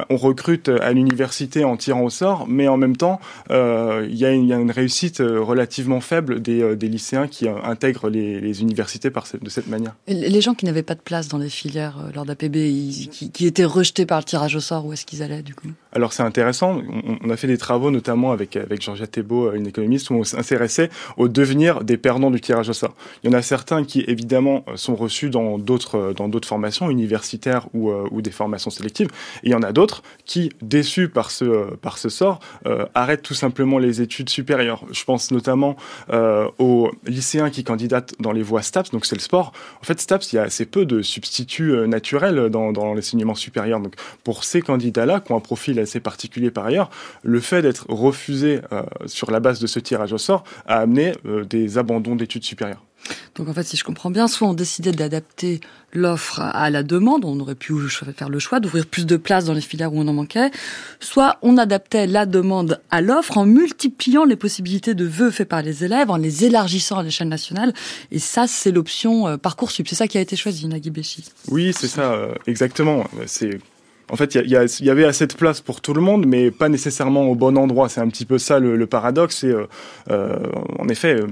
on 0.09 0.17
recrute 0.17 0.69
à 0.69 0.93
l'université 0.93 1.63
en 1.63 1.77
tirant 1.77 2.03
au 2.03 2.09
sort, 2.09 2.47
mais 2.47 2.67
en 2.67 2.77
même 2.77 2.95
temps, 2.95 3.19
euh, 3.49 4.07
il 4.09 4.15
y, 4.15 4.25
a 4.25 4.31
une 4.31 4.71
réussite 4.71 5.21
euh, 5.21 5.41
relativement 5.41 6.01
faible 6.01 6.41
des, 6.41 6.61
euh, 6.61 6.75
lycéens 6.75 7.27
qui 7.27 7.47
intègrent 7.47 8.09
les, 8.09 8.61
universités 8.61 9.09
par 9.09 9.25
de 9.41 9.49
cette 9.49 9.67
manière. 9.67 9.95
les 10.07 10.41
gens 10.41 10.53
qui 10.53 10.65
n'avaient 10.65 10.83
pas 10.83 10.95
de 10.95 11.01
place 11.01 11.27
dans 11.27 11.37
les 11.37 11.49
filières 11.49 12.09
lors 12.13 12.25
d'APB, 12.25 12.55
qui, 13.33 13.45
étaient 13.45 13.65
rejetés 13.65 14.05
par 14.05 14.19
le 14.19 14.25
tirage 14.25 14.55
au 14.55 14.59
sort, 14.59 14.85
où 14.85 14.93
est-ce 14.93 15.05
qu'ils 15.05 15.23
allaient 15.23 15.41
du 15.41 15.55
coup? 15.55 15.69
Alors 15.91 16.13
c'est 16.13 16.23
intéressant, 16.23 16.81
on, 17.21 17.29
a 17.29 17.35
fait 17.35 17.47
des 17.47 17.57
travaux 17.57 17.91
notamment 17.91 18.31
avec, 18.31 18.55
avec 18.55 18.81
Georgia 18.81 19.07
Thébault, 19.07 19.51
une 19.53 19.67
économiste, 19.67 20.09
où 20.09 20.13
on 20.15 20.23
s'intéressait 20.23 20.89
au 21.17 21.27
devenir 21.27 21.83
des 21.83 21.97
perdants 21.97 22.31
du 22.31 22.39
tirage 22.39 22.69
au 22.69 22.73
sort. 22.73 22.95
Il 23.23 23.29
y 23.29 23.33
en 23.33 23.37
a 23.37 23.41
certains 23.41 23.83
qui 23.83 24.05
évidemment 24.07 24.63
sont 24.75 24.95
reçus 24.95 25.29
dans 25.29 25.57
d'autres 25.57 26.13
formations 26.45 26.89
universitaires 26.89 27.67
ou, 27.73 27.91
ou 27.91 28.21
des 28.21 28.31
formations 28.31 28.71
sélectives, 28.71 29.09
et 29.43 29.47
il 29.47 29.51
y 29.51 29.55
en 29.55 29.63
a 29.63 29.73
d'autres 29.73 29.81
d'autres 29.81 30.03
qui, 30.25 30.51
déçus 30.61 31.09
par 31.09 31.31
ce, 31.31 31.75
par 31.77 31.97
ce 31.97 32.09
sort, 32.09 32.39
euh, 32.67 32.85
arrêtent 32.93 33.23
tout 33.23 33.33
simplement 33.33 33.79
les 33.79 33.99
études 34.01 34.29
supérieures. 34.29 34.85
Je 34.91 35.03
pense 35.03 35.31
notamment 35.31 35.75
euh, 36.11 36.47
aux 36.59 36.91
lycéens 37.07 37.49
qui 37.49 37.63
candidatent 37.63 38.13
dans 38.19 38.31
les 38.31 38.43
voies 38.43 38.61
STAPS, 38.61 38.91
donc 38.91 39.07
c'est 39.07 39.15
le 39.15 39.21
sport. 39.21 39.53
En 39.81 39.83
fait, 39.83 39.99
STAPS, 39.99 40.33
il 40.33 40.35
y 40.35 40.39
a 40.39 40.43
assez 40.43 40.67
peu 40.67 40.85
de 40.85 41.01
substituts 41.01 41.73
euh, 41.73 41.87
naturels 41.87 42.49
dans, 42.49 42.71
dans 42.71 42.93
l'enseignement 42.93 43.33
supérieur. 43.33 43.79
Donc 43.79 43.95
pour 44.23 44.43
ces 44.43 44.61
candidats-là, 44.61 45.19
qui 45.19 45.31
ont 45.31 45.37
un 45.37 45.47
profil 45.51 45.79
assez 45.81 45.99
particulier 45.99 46.51
par 46.51 46.65
ailleurs, 46.65 46.89
le 47.23 47.39
fait 47.39 47.61
d'être 47.61 47.85
refusé 47.89 48.61
sur 49.05 49.31
la 49.31 49.39
base 49.39 49.59
de 49.59 49.67
ce 49.67 49.79
tirage 49.79 50.13
au 50.13 50.17
sort 50.17 50.43
a 50.67 50.79
amené 50.79 51.13
des 51.49 51.77
abandons 51.77 52.15
d'études 52.15 52.43
supérieures. 52.43 52.83
Donc 53.35 53.47
en 53.47 53.53
fait, 53.53 53.63
si 53.63 53.77
je 53.77 53.83
comprends 53.83 54.11
bien, 54.11 54.27
soit 54.27 54.47
on 54.47 54.53
décidait 54.53 54.91
d'adapter 54.91 55.59
l'offre 55.93 56.39
à 56.39 56.69
la 56.69 56.83
demande, 56.83 57.25
on 57.25 57.39
aurait 57.39 57.55
pu 57.55 57.73
faire 58.15 58.29
le 58.29 58.39
choix 58.39 58.59
d'ouvrir 58.59 58.85
plus 58.85 59.05
de 59.05 59.17
places 59.17 59.45
dans 59.45 59.53
les 59.53 59.61
filières 59.61 59.93
où 59.93 59.99
on 59.99 60.07
en 60.07 60.13
manquait, 60.13 60.51
soit 60.99 61.37
on 61.41 61.57
adaptait 61.57 62.07
la 62.07 62.25
demande 62.25 62.79
à 62.91 63.01
l'offre 63.01 63.37
en 63.37 63.45
multipliant 63.45 64.23
les 64.23 64.35
possibilités 64.35 64.93
de 64.93 65.05
vœux 65.05 65.31
faits 65.31 65.49
par 65.49 65.61
les 65.61 65.83
élèves, 65.83 66.09
en 66.09 66.17
les 66.17 66.45
élargissant 66.45 66.99
à 66.99 67.03
l'échelle 67.03 67.29
nationale. 67.29 67.73
Et 68.11 68.19
ça, 68.19 68.47
c'est 68.47 68.71
l'option 68.71 69.27
euh, 69.27 69.37
Parcoursup. 69.37 69.87
C'est 69.87 69.95
ça 69.95 70.07
qui 70.07 70.17
a 70.17 70.21
été 70.21 70.35
choisi, 70.35 70.67
Nagui 70.67 70.91
Béchi? 70.91 71.23
Oui, 71.49 71.73
c'est 71.73 71.87
ça, 71.87 72.13
euh, 72.13 72.33
exactement. 72.47 73.05
C'est 73.25 73.59
en 74.11 74.17
fait, 74.17 74.35
il 74.35 74.49
y, 74.49 74.89
avait 74.89 75.05
assez 75.05 75.25
de 75.25 75.33
place 75.33 75.61
pour 75.61 75.79
tout 75.79 75.93
le 75.93 76.01
monde, 76.01 76.25
mais 76.27 76.51
pas 76.51 76.67
nécessairement 76.67 77.23
au 77.29 77.35
bon 77.35 77.57
endroit. 77.57 77.87
C'est 77.87 78.01
un 78.01 78.09
petit 78.09 78.25
peu 78.25 78.37
ça 78.37 78.59
le, 78.59 78.85
paradoxe. 78.85 79.45
Et 79.45 79.47
euh, 79.47 79.67
euh, 80.09 80.37
en 80.79 80.89
effet, 80.89 81.15
euh, 81.15 81.27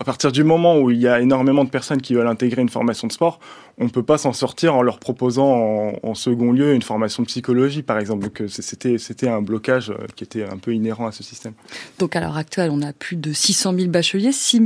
à 0.00 0.04
partir 0.04 0.32
du 0.32 0.42
moment 0.42 0.78
où 0.78 0.90
il 0.90 0.98
y 0.98 1.06
a 1.06 1.20
énormément 1.20 1.64
de 1.64 1.68
personnes 1.68 2.00
qui 2.00 2.14
veulent 2.14 2.26
intégrer 2.26 2.62
une 2.62 2.70
formation 2.70 3.08
de 3.08 3.12
sport, 3.12 3.40
on 3.76 3.84
ne 3.84 3.90
peut 3.90 4.02
pas 4.02 4.16
s'en 4.16 4.32
sortir 4.32 4.74
en 4.74 4.80
leur 4.82 5.00
proposant 5.00 5.98
en, 6.02 6.14
second 6.14 6.52
lieu 6.52 6.74
une 6.74 6.82
formation 6.82 7.24
de 7.24 7.28
psychologie, 7.28 7.82
par 7.82 7.98
exemple. 7.98 8.22
Donc 8.22 8.42
c'était 8.48 9.28
un 9.28 9.42
blocage 9.42 9.92
qui 10.14 10.24
était 10.24 10.44
un 10.44 10.56
peu 10.56 10.72
inhérent 10.72 11.08
à 11.08 11.12
ce 11.12 11.24
système. 11.24 11.54
Donc 11.98 12.14
à 12.14 12.20
l'heure 12.20 12.36
actuelle, 12.36 12.70
on 12.70 12.80
a 12.82 12.92
plus 12.92 13.16
de 13.16 13.32
600 13.32 13.74
000 13.76 13.88
bacheliers, 13.88 14.30
6, 14.30 14.60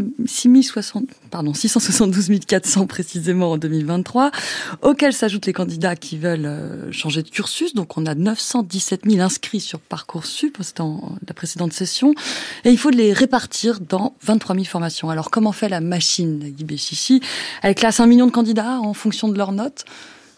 60, 0.62 1.04
pardon, 1.30 1.54
672 1.54 2.38
400 2.46 2.86
précisément 2.86 3.52
en 3.52 3.56
2023, 3.56 4.30
auxquels 4.82 5.14
s'ajoutent 5.14 5.46
les 5.46 5.54
candidats 5.54 5.96
qui 5.96 6.18
veulent 6.18 6.92
changer 6.92 7.22
de 7.22 7.30
cursus 7.30 7.47
donc 7.74 7.96
on 7.96 8.06
a 8.06 8.14
917 8.14 9.02
000 9.08 9.20
inscrits 9.20 9.60
sur 9.60 9.80
Parcoursup, 9.80 10.56
c'était 10.60 10.82
la 10.82 11.34
précédente 11.34 11.72
session. 11.72 12.14
Et 12.64 12.70
il 12.70 12.78
faut 12.78 12.90
les 12.90 13.12
répartir 13.12 13.80
dans 13.80 14.14
23 14.22 14.54
000 14.54 14.64
formations. 14.66 15.10
Alors 15.10 15.30
comment 15.30 15.52
fait 15.52 15.68
la 15.68 15.80
machine, 15.80 16.38
Guy 16.38 16.64
Béchichi? 16.64 17.20
Elle 17.62 17.74
classe 17.74 18.00
un 18.00 18.06
million 18.06 18.26
de 18.26 18.32
candidats 18.32 18.78
en 18.80 18.94
fonction 18.94 19.28
de 19.28 19.36
leurs 19.36 19.52
notes? 19.52 19.84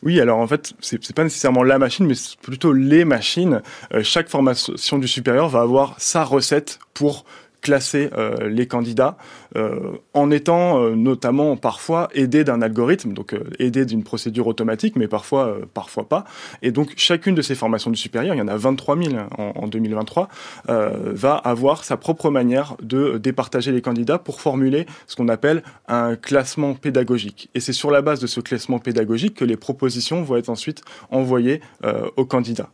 Oui, 0.02 0.18
alors 0.18 0.38
en 0.38 0.46
fait, 0.46 0.72
c'est 0.80 1.14
pas 1.14 1.24
nécessairement 1.24 1.62
la 1.62 1.78
machine, 1.78 2.06
mais 2.06 2.14
plutôt 2.40 2.72
les 2.72 3.04
machines. 3.04 3.61
Euh, 3.92 4.02
chaque 4.02 4.28
formation 4.28 4.98
du 4.98 5.06
supérieur 5.06 5.48
va 5.48 5.61
avoir 5.61 5.94
sa 5.98 6.24
recette 6.24 6.78
pour 6.94 7.26
classer 7.61 8.11
euh, 8.16 8.48
les 8.48 8.66
candidats 8.66 9.16
euh, 9.56 9.92
en 10.14 10.30
étant 10.30 10.82
euh, 10.82 10.94
notamment 10.94 11.56
parfois 11.56 12.08
aidé 12.14 12.44
d'un 12.44 12.62
algorithme, 12.62 13.12
donc 13.12 13.34
aidé 13.58 13.84
d'une 13.84 14.02
procédure 14.02 14.46
automatique, 14.46 14.96
mais 14.96 15.08
parfois 15.08 15.56
parfois 15.74 16.08
pas. 16.08 16.24
Et 16.62 16.72
donc 16.72 16.92
chacune 16.96 17.34
de 17.34 17.42
ces 17.42 17.54
formations 17.54 17.90
du 17.90 17.96
supérieur, 17.96 18.34
il 18.34 18.38
y 18.38 18.42
en 18.42 18.48
a 18.48 18.56
23 18.56 18.96
000 18.96 19.14
en, 19.38 19.52
en 19.54 19.66
2023, 19.68 20.28
va 20.66 21.34
avoir 21.34 21.84
sa 21.84 21.96
propre 21.96 22.30
manière 22.30 22.76
de 22.82 23.18
départager 23.18 23.72
les 23.72 23.82
candidats 23.82 24.18
pour 24.18 24.40
formuler 24.40 24.86
ce 25.06 25.16
qu'on 25.16 25.28
appelle 25.28 25.62
un 25.88 26.16
classement 26.16 26.74
pédagogique. 26.74 27.50
Et 27.54 27.61
c'est 27.61 27.72
sur 27.72 27.90
la 27.90 28.02
base 28.02 28.20
de 28.20 28.26
ce 28.26 28.40
classement 28.40 28.78
pédagogique 28.78 29.34
que 29.34 29.44
les 29.44 29.56
propositions 29.56 30.22
vont 30.22 30.36
être 30.36 30.48
ensuite 30.48 30.82
envoyées 31.11 31.61
aux 32.16 32.26
candidats. 32.26 32.70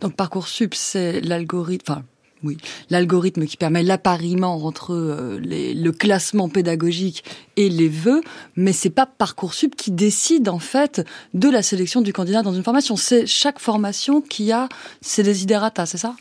Donc 0.00 0.14
Parcoursup, 0.14 0.74
c'est 0.74 1.20
l'algorithme, 1.20 2.02
oui, 2.42 2.56
l'algorithme 2.90 3.46
qui 3.46 3.56
permet 3.56 3.82
l'appariement 3.82 4.64
entre 4.64 4.94
euh, 4.94 5.38
le 5.40 5.90
classement 5.90 6.48
pédagogique 6.48 7.24
et 7.56 7.68
les 7.68 7.88
vœux, 7.88 8.20
mais 8.56 8.72
c'est 8.72 8.90
pas 8.90 9.06
parcoursup 9.06 9.74
qui 9.76 9.90
décide 9.90 10.48
en 10.48 10.58
fait 10.58 11.04
de 11.34 11.48
la 11.48 11.62
sélection 11.62 12.00
du 12.00 12.12
candidat 12.12 12.42
dans 12.42 12.54
une 12.54 12.62
formation. 12.62 12.96
C'est 12.96 13.26
chaque 13.26 13.58
formation 13.58 14.20
qui 14.20 14.52
a 14.52 14.68
ses 15.00 15.22
desiderata, 15.22 15.86
c'est 15.86 15.98
ça? 15.98 16.14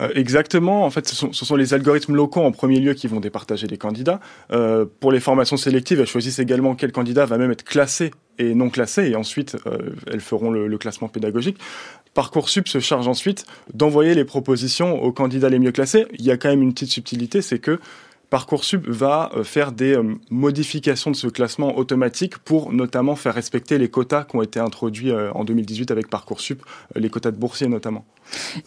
Euh, 0.00 0.10
exactement. 0.14 0.84
En 0.84 0.90
fait, 0.90 1.08
ce 1.08 1.32
sont, 1.32 1.56
les 1.56 1.74
algorithmes 1.74 2.14
locaux 2.14 2.42
en 2.42 2.52
premier 2.52 2.80
lieu 2.80 2.94
qui 2.94 3.06
vont 3.06 3.20
départager 3.20 3.66
les 3.66 3.78
candidats. 3.78 4.20
Euh, 4.52 4.84
pour 5.00 5.12
les 5.12 5.20
formations 5.20 5.56
sélectives, 5.56 6.00
elles 6.00 6.06
choisissent 6.06 6.38
également 6.38 6.74
quel 6.74 6.92
candidat 6.92 7.24
va 7.24 7.38
même 7.38 7.50
être 7.50 7.64
classé 7.64 8.10
et 8.38 8.54
non 8.54 8.68
classé, 8.68 9.08
et 9.08 9.16
ensuite 9.16 9.56
elles 10.12 10.20
feront 10.20 10.50
le, 10.50 10.76
classement 10.76 11.08
pédagogique. 11.08 11.56
Parcoursup 12.12 12.68
se 12.68 12.80
charge 12.80 13.08
ensuite 13.08 13.46
d'envoyer 13.72 14.14
les 14.14 14.26
propositions 14.26 15.02
aux 15.02 15.12
candidats 15.12 15.48
les 15.48 15.58
mieux 15.58 15.72
classés. 15.72 16.04
Il 16.18 16.24
y 16.24 16.30
a 16.30 16.36
quand 16.36 16.50
même 16.50 16.60
une 16.60 16.74
petite 16.74 16.90
subtilité, 16.90 17.40
c'est 17.40 17.58
que 17.58 17.80
Parcoursup 18.30 18.88
va 18.88 19.30
euh, 19.34 19.44
faire 19.44 19.72
des 19.72 19.96
euh, 19.96 20.14
modifications 20.30 21.10
de 21.10 21.16
ce 21.16 21.28
classement 21.28 21.78
automatique 21.78 22.38
pour 22.38 22.72
notamment 22.72 23.14
faire 23.14 23.34
respecter 23.34 23.78
les 23.78 23.88
quotas 23.88 24.24
qui 24.24 24.36
ont 24.36 24.42
été 24.42 24.58
introduits 24.58 25.12
euh, 25.12 25.30
en 25.32 25.44
2018 25.44 25.90
avec 25.92 26.10
Parcoursup, 26.10 26.62
les 26.96 27.08
quotas 27.08 27.30
de 27.30 27.36
boursiers 27.36 27.68
notamment. 27.68 28.04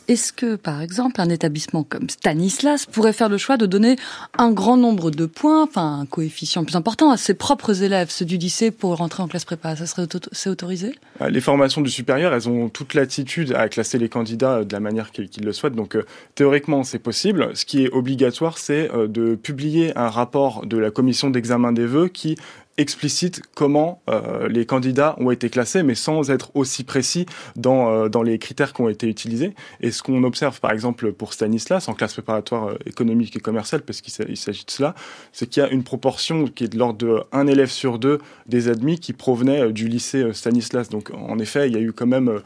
Est-ce 0.08 0.34
que, 0.34 0.56
par 0.56 0.82
exemple, 0.82 1.22
un 1.22 1.30
établissement 1.30 1.84
comme 1.84 2.10
Stanislas 2.10 2.86
pourrait 2.86 3.14
faire 3.14 3.30
le 3.30 3.38
choix 3.38 3.58
de 3.58 3.66
donner 3.66 3.96
un 4.38 4.52
grand 4.52 4.78
nombre 4.78 5.12
de 5.12 5.26
points, 5.26 5.64
enfin 5.64 6.00
un 6.02 6.06
coefficient 6.06 6.64
plus 6.64 6.76
important 6.76 7.12
à 7.12 7.18
ses 7.18 7.34
propres 7.34 7.84
élèves, 7.84 8.10
ceux 8.10 8.26
du 8.26 8.38
lycée, 8.38 8.72
pour 8.72 8.96
rentrer 8.96 9.24
en 9.24 9.28
classe 9.28 9.46
prépa? 9.46 9.76
Ça 9.76 9.86
serait 9.86 10.08
c'est 10.32 10.50
autorisé? 10.50 10.96
Euh, 11.22 11.30
Les 11.30 11.42
formations 11.42 11.82
du 11.82 11.90
supérieur, 11.90 12.34
elles 12.34 12.50
ont 12.50 12.70
toute 12.70 12.94
l'attitude 12.94 13.54
à 13.54 13.70
classer 13.70 13.98
les 13.98 14.10
candidats 14.10 14.64
de 14.64 14.74
la 14.74 14.80
manière 14.80 15.12
qu'ils 15.12 15.44
le 15.44 15.54
souhaitent. 15.54 15.76
Donc 15.76 15.96
euh, 15.96 16.06
théoriquement, 16.36 16.84
c'est 16.84 17.00
possible. 17.00 17.52
Ce 17.54 17.66
qui 17.66 17.84
est 17.84 17.90
obligatoire, 17.92 18.58
c'est 18.58 18.92
euh, 18.94 19.08
de 19.08 19.36
publier 19.36 19.98
un 19.98 20.10
rapport 20.10 20.66
de 20.66 20.78
la 20.78 20.92
commission 20.92 21.30
d'examen 21.30 21.72
des 21.72 21.86
vœux 21.86 22.08
qui 22.08 22.38
explicite 22.80 23.42
comment 23.56 24.02
euh, 24.10 24.48
les 24.48 24.66
candidats 24.66 25.16
ont 25.20 25.32
été 25.32 25.50
classés, 25.50 25.84
mais 25.84 25.96
sans 25.96 26.32
être 26.32 26.52
aussi 26.56 26.84
précis 26.84 27.26
dans, 27.56 27.92
euh, 27.92 28.10
dans 28.10 28.24
les 28.24 28.40
critères 28.40 28.74
qui 28.74 28.82
ont 28.82 28.90
été 28.90 29.08
utilisés. 29.08 29.54
Et 29.82 29.92
ce 29.92 30.02
qu'on 30.02 30.24
observe, 30.24 30.60
par 30.62 30.72
exemple, 30.72 31.12
pour 31.12 31.34
Stanislas, 31.34 31.90
en 31.90 31.94
classe 31.94 32.14
préparatoire 32.14 32.70
euh, 32.70 32.78
économique 32.86 33.36
et 33.36 33.40
commerciale, 33.40 33.82
parce 33.82 34.02
qu'il 34.02 34.14
s'agit 34.38 34.66
de 34.66 34.72
cela, 34.72 34.96
c'est 35.34 35.48
qu'il 35.48 35.62
y 35.62 35.66
a 35.66 35.70
une 35.70 35.84
proportion 35.84 36.46
qui 36.46 36.64
est 36.64 36.68
de 36.70 36.78
l'ordre 36.78 36.98
de 36.98 37.20
un 37.32 37.48
élève 37.48 37.70
sur 37.70 38.00
deux 38.00 38.20
des 38.48 38.70
admis 38.70 38.98
qui 39.00 39.14
provenaient 39.14 39.72
du 39.72 39.88
lycée 39.88 40.32
Stanislas. 40.34 40.90
Donc, 40.90 41.12
en 41.12 41.38
effet, 41.40 41.68
il 41.68 41.74
y 41.74 41.78
a 41.78 41.82
eu 41.82 41.92
quand 41.92 42.08
même 42.08 42.42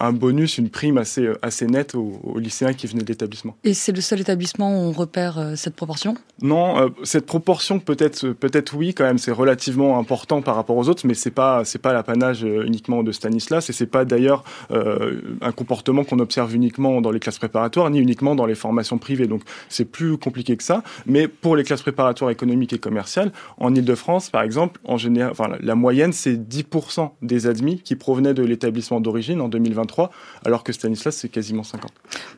un 0.00 0.12
bonus, 0.12 0.58
une 0.58 0.70
prime 0.70 0.98
assez, 0.98 1.28
assez 1.42 1.66
nette 1.66 1.94
aux, 1.94 2.38
lycéens 2.38 2.72
qui 2.72 2.86
venaient 2.86 3.02
de 3.02 3.08
l'établissement. 3.08 3.56
Et 3.64 3.74
c'est 3.74 3.92
le 3.92 4.00
seul 4.00 4.20
établissement 4.20 4.70
où 4.70 4.88
on 4.88 4.92
repère 4.92 5.52
cette 5.56 5.76
proportion? 5.76 6.16
Non, 6.40 6.90
cette 7.04 7.26
proportion 7.26 7.78
peut-être 7.78 8.28
peut-être 8.28 8.74
oui, 8.74 8.94
quand 8.94 9.04
même, 9.04 9.18
c'est 9.18 9.32
relatif 9.32 9.65
relativement 9.66 9.98
important 9.98 10.42
par 10.42 10.54
rapport 10.54 10.76
aux 10.76 10.88
autres, 10.88 11.06
mais 11.06 11.14
c'est 11.14 11.30
pas 11.30 11.64
c'est 11.64 11.78
pas 11.80 11.92
l'apanage 11.92 12.42
uniquement 12.42 13.02
de 13.02 13.12
Stanislas 13.12 13.68
et 13.68 13.72
c'est 13.72 13.86
pas 13.86 14.04
d'ailleurs 14.04 14.44
un 14.70 15.52
comportement 15.52 16.04
qu'on 16.04 16.18
observe 16.18 16.54
uniquement 16.54 17.00
dans 17.00 17.10
les 17.10 17.20
classes 17.20 17.38
préparatoires 17.38 17.90
ni 17.90 17.98
uniquement 17.98 18.34
dans 18.34 18.46
les 18.46 18.54
formations 18.54 18.98
privées. 18.98 19.26
Donc 19.26 19.42
c'est 19.68 19.84
plus 19.84 20.18
compliqué 20.18 20.56
que 20.56 20.62
ça. 20.62 20.82
Mais 21.06 21.28
pour 21.28 21.56
les 21.56 21.64
classes 21.64 21.82
préparatoires 21.82 22.30
économiques 22.30 22.72
et 22.72 22.78
commerciales, 22.78 23.32
en 23.58 23.74
Ile-de-France 23.74 24.30
par 24.30 24.42
exemple, 24.42 24.80
en 24.84 24.98
général, 24.98 25.32
enfin, 25.32 25.48
la 25.60 25.74
moyenne 25.74 26.12
c'est 26.12 26.36
10% 26.36 27.10
des 27.22 27.46
admis 27.46 27.80
qui 27.80 27.96
provenaient 27.96 28.34
de 28.34 28.44
l'établissement 28.44 29.00
d'origine 29.00 29.40
en 29.40 29.48
2023, 29.48 30.10
alors 30.44 30.62
que 30.62 30.72
Stanislas 30.72 31.16
c'est 31.16 31.28
quasiment 31.28 31.62
50. 31.62 31.90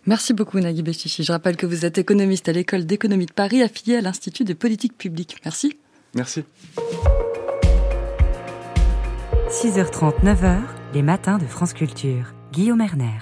Merci 0.06 0.32
beaucoup 0.32 0.58
Nagui 0.58 0.82
Bechichi. 0.82 1.24
Je 1.24 1.32
rappelle 1.32 1.56
que 1.56 1.66
vous 1.66 1.84
êtes 1.84 1.98
économiste 1.98 2.48
à 2.48 2.52
l'école 2.52 2.86
d'économie 2.86 3.26
de 3.26 3.32
Paris, 3.32 3.62
affilié 3.62 3.96
à 3.96 4.00
l'Institut 4.00 4.44
de 4.44 4.54
politique 4.54 4.96
publique. 4.96 5.36
Merci. 5.44 5.76
Merci. 6.14 6.44
6h30, 9.50 10.22
9h, 10.24 10.58
les 10.94 11.02
matins 11.02 11.38
de 11.38 11.46
France 11.46 11.72
Culture. 11.72 12.34
Guillaume 12.52 12.80
Erner. 12.80 13.20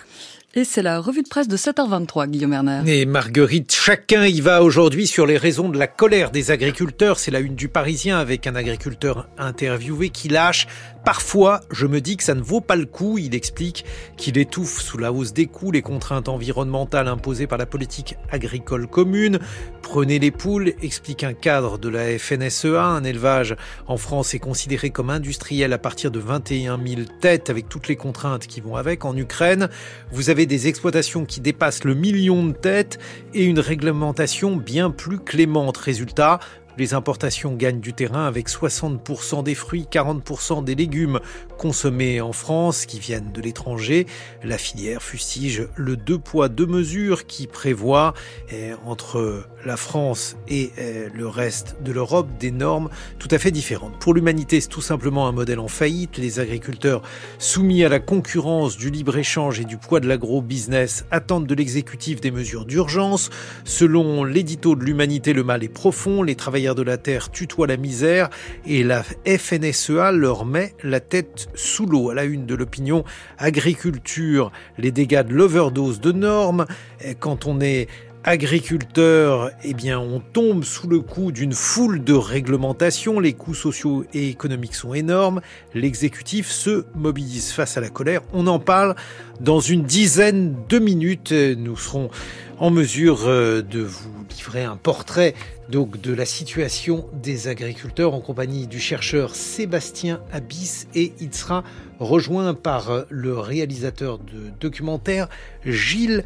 Et 0.59 0.65
c'est 0.65 0.81
la 0.81 1.01
revue 1.01 1.23
de 1.23 1.29
presse 1.29 1.49
de 1.49 1.57
7h23, 1.59 2.29
Guillaume 2.29 2.55
Erner. 2.55 2.81
Et 2.87 3.05
Marguerite, 3.05 3.73
chacun 3.75 4.25
y 4.25 4.41
va 4.41 4.63
aujourd'hui 4.63 5.07
sur 5.07 5.27
les 5.27 5.37
raisons 5.37 5.69
de 5.69 5.79
la 5.79 5.87
colère 5.87 6.31
des 6.31 6.51
agriculteurs. 6.51 7.19
C'est 7.19 7.31
la 7.31 7.41
une 7.41 7.55
du 7.55 7.69
Parisien 7.69 8.19
avec 8.19 8.47
un 8.47 8.55
agriculteur 8.55 9.29
interviewé 9.37 10.09
qui 10.09 10.29
lâche 10.29 10.67
Parfois, 11.07 11.61
je 11.71 11.87
me 11.87 12.01
dis 12.01 12.17
que 12.17 12.25
ça 12.25 12.35
ne 12.35 12.43
vaut 12.43 12.61
pas 12.61 12.75
le 12.75 12.85
coup. 12.85 13.17
Il 13.17 13.33
explique 13.37 13.85
qu'il 14.17 14.37
étouffe 14.39 14.81
sous 14.81 14.99
la 14.99 15.13
hausse 15.13 15.33
des 15.33 15.47
coûts, 15.47 15.71
les 15.71 15.81
contraintes 15.81 16.29
environnementales 16.29 17.07
imposées 17.07 17.47
par 17.47 17.59
la 17.59 17.65
politique 17.65 18.17
agricole 18.33 18.89
commune. 18.89 19.39
Prenez 19.83 20.19
les 20.19 20.33
poules, 20.33 20.73
explique 20.83 21.23
un 21.23 21.33
cadre 21.33 21.79
de 21.79 21.89
la 21.89 22.19
FNSEA. 22.19 22.83
Un 22.83 23.05
élevage 23.05 23.55
en 23.87 23.99
France 23.99 24.35
est 24.35 24.41
considéré 24.41 24.91
comme 24.91 25.11
industriel 25.11 25.73
à 25.73 25.79
partir 25.79 26.11
de 26.11 26.19
21 26.19 26.77
000 26.85 27.03
têtes 27.21 27.51
avec 27.51 27.69
toutes 27.69 27.87
les 27.87 27.95
contraintes 27.95 28.49
qui 28.49 28.61
vont 28.61 28.75
avec. 28.75 29.05
En 29.05 29.17
Ukraine, 29.17 29.69
vous 30.11 30.29
avez 30.29 30.45
des 30.45 30.67
exploitations 30.67 31.25
qui 31.25 31.41
dépassent 31.41 31.85
le 31.85 31.95
million 31.95 32.45
de 32.45 32.53
têtes 32.53 32.99
et 33.33 33.45
une 33.45 33.61
réglementation 33.61 34.57
bien 34.57 34.91
plus 34.91 35.21
clémente. 35.21 35.77
Résultat, 35.77 36.41
les 36.77 36.95
importations 36.95 37.55
gagnent 37.55 37.81
du 37.81 37.93
terrain 37.93 38.27
avec 38.27 38.49
60% 38.49 39.43
des 39.43 39.55
fruits, 39.55 39.87
40% 39.91 40.65
des 40.65 40.75
légumes 40.75 41.21
consommés 41.59 42.21
en 42.21 42.33
France 42.33 42.87
qui 42.87 42.99
viennent 42.99 43.33
de 43.33 43.41
l'étranger. 43.41 44.07
La 44.43 44.59
filière 44.59 45.03
fustige 45.03 45.69
le 45.77 45.97
deux 45.97 46.19
poids 46.19 46.49
deux 46.49 46.67
mesures 46.67 47.27
qui 47.27 47.47
prévoit 47.47 48.15
eh, 48.51 48.73
entre 48.85 49.47
la 49.67 49.77
France 49.77 50.37
et 50.49 50.71
eh, 50.79 51.09
le 51.13 51.27
reste 51.27 51.77
de 51.83 51.91
l'Europe 51.91 52.29
des 52.39 52.53
normes 52.53 52.89
tout 53.19 53.29
à 53.33 53.39
fait 53.39 53.51
différentes. 53.51 53.99
Pour 53.99 54.15
l'humanité, 54.15 54.61
c'est 54.61 54.69
tout 54.69 54.81
simplement 54.81 55.27
un 55.27 55.33
modèle 55.33 55.59
en 55.59 55.67
faillite. 55.67 56.19
Les 56.19 56.39
agriculteurs 56.39 57.03
soumis 57.39 57.85
à 57.85 57.89
la 57.89 57.99
concurrence 57.99 58.77
du 58.77 58.91
libre-échange 58.91 59.59
et 59.59 59.65
du 59.65 59.77
poids 59.77 59.99
de 59.99 60.07
l'agro-business 60.07 61.05
attendent 61.11 61.47
de 61.47 61.55
l'exécutif 61.55 62.21
des 62.21 62.31
mesures 62.31 62.65
d'urgence. 62.65 63.31
Selon 63.65 64.23
l'édito 64.23 64.77
de 64.77 64.85
l'humanité, 64.85 65.33
le 65.33 65.43
mal 65.43 65.65
est 65.65 65.69
profond. 65.69 66.23
Les 66.23 66.37
travailleurs 66.37 66.77
de 66.77 66.83
la 66.83 66.97
terre 66.97 67.31
tutoient 67.31 67.67
la 67.67 67.77
misère 67.77 68.31
et 68.67 68.85
la 68.85 69.03
FNSEA 69.03 70.13
leur 70.13 70.47
met 70.47 70.75
la 70.85 71.01
tête 71.01 71.49
sous 71.55 71.87
l'eau. 71.87 72.11
À 72.11 72.15
la 72.15 72.25
une 72.25 72.47
de 72.47 72.55
l'opinion, 72.55 73.05
agriculture, 73.37 74.53
les 74.79 74.93
dégâts 74.93 75.27
de 75.27 75.35
l'overdose 75.35 76.01
de 76.01 76.13
normes. 76.13 76.67
Quand 77.19 77.47
on 77.47 77.61
est 77.61 77.89
agriculteur, 78.27 79.53
eh 79.63 79.73
bien, 79.73 80.01
on 80.01 80.19
tombe 80.19 80.65
sous 80.65 80.89
le 80.89 80.99
coup 81.01 81.31
d'une 81.31 81.53
foule 81.53 82.03
de 82.03 82.13
réglementations. 82.13 83.21
Les 83.21 83.33
coûts 83.33 83.55
sociaux 83.55 84.05
et 84.13 84.29
économiques 84.29 84.75
sont 84.75 84.95
énormes. 84.95 85.41
L'exécutif 85.75 86.51
se 86.51 86.85
mobilise 86.97 87.53
face 87.53 87.77
à 87.77 87.81
la 87.81 87.89
colère. 87.89 88.23
On 88.33 88.49
en 88.49 88.59
parle 88.59 88.97
dans 89.41 89.61
une 89.61 89.85
dizaine 89.85 90.57
de 90.69 90.81
minutes. 90.81 91.31
Nous 91.31 91.77
serons 91.77 92.11
en 92.59 92.71
mesure 92.71 93.27
euh, 93.27 93.63
de 93.63 93.81
vous 93.81 94.25
livrer 94.37 94.65
un 94.65 94.77
portrait 94.77 95.35
donc 95.69 96.01
de 96.01 96.15
la 96.15 96.25
situation 96.25 97.07
des 97.13 97.49
agriculteurs 97.49 98.15
en 98.15 98.21
compagnie 98.21 98.67
du 98.67 98.81
chercheur 98.81 99.35
Sébastien 99.35 100.23
Abyss 100.33 100.87
et 100.95 101.13
il 101.21 101.35
sera 101.35 101.65
rejoint 101.99 102.55
par 102.55 102.91
euh, 102.91 103.03
le 103.11 103.39
réalisateur 103.39 104.19
de 104.19 104.51
documentaire 104.59 105.29
Gilles 105.65 106.25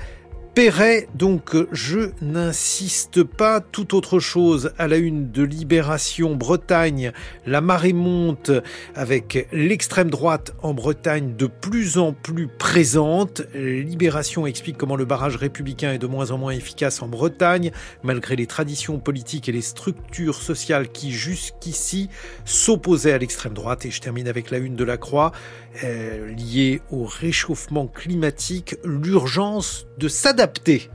Perret, 0.53 1.07
donc 1.15 1.57
je 1.71 2.11
n'insiste 2.23 3.23
pas. 3.23 3.61
Tout 3.61 3.95
autre 3.95 4.19
chose 4.19 4.73
à 4.79 4.89
la 4.89 4.97
une 4.97 5.31
de 5.31 5.45
Libération 5.45 6.35
Bretagne. 6.35 7.13
La 7.47 7.61
marée 7.61 7.93
monte 7.93 8.51
avec 8.97 9.47
l'extrême 9.53 10.11
droite 10.11 10.53
en 10.63 10.75
Bretagne 10.75 11.37
de 11.37 11.47
plus 11.47 11.99
en 11.99 12.13
plus 12.13 12.49
présente. 12.49 13.43
Libération 13.55 14.45
explique 14.45 14.77
comment 14.77 14.97
le 14.97 15.05
barrage 15.05 15.37
républicain 15.37 15.93
est 15.93 15.99
de 15.99 16.09
moins 16.09 16.33
en 16.33 16.39
moins 16.39 16.53
efficace 16.53 17.01
en 17.01 17.07
Bretagne, 17.07 17.71
malgré 18.03 18.35
les 18.35 18.49
traditions 18.49 18.99
politiques 18.99 19.49
et 19.49 19.53
les 19.53 19.63
structures 19.63 20.43
sociales 20.43 20.89
qui 20.89 21.13
jusqu'ici 21.13 22.09
s'opposaient 22.45 23.13
à 23.13 23.19
l'extrême 23.19 23.55
droite. 23.55 23.87
Et 23.87 23.93
je 23.93 24.01
termine 24.01 24.27
avec 24.27 24.51
la 24.51 24.59
une 24.59 24.75
de 24.75 24.85
la 24.85 24.97
Croix. 24.97 25.31
Euh, 25.85 26.33
lié 26.33 26.83
au 26.91 27.05
réchauffement 27.05 27.87
climatique, 27.87 28.77
l'urgence 28.85 29.87
de 29.99 30.09
s'adapter 30.09 30.91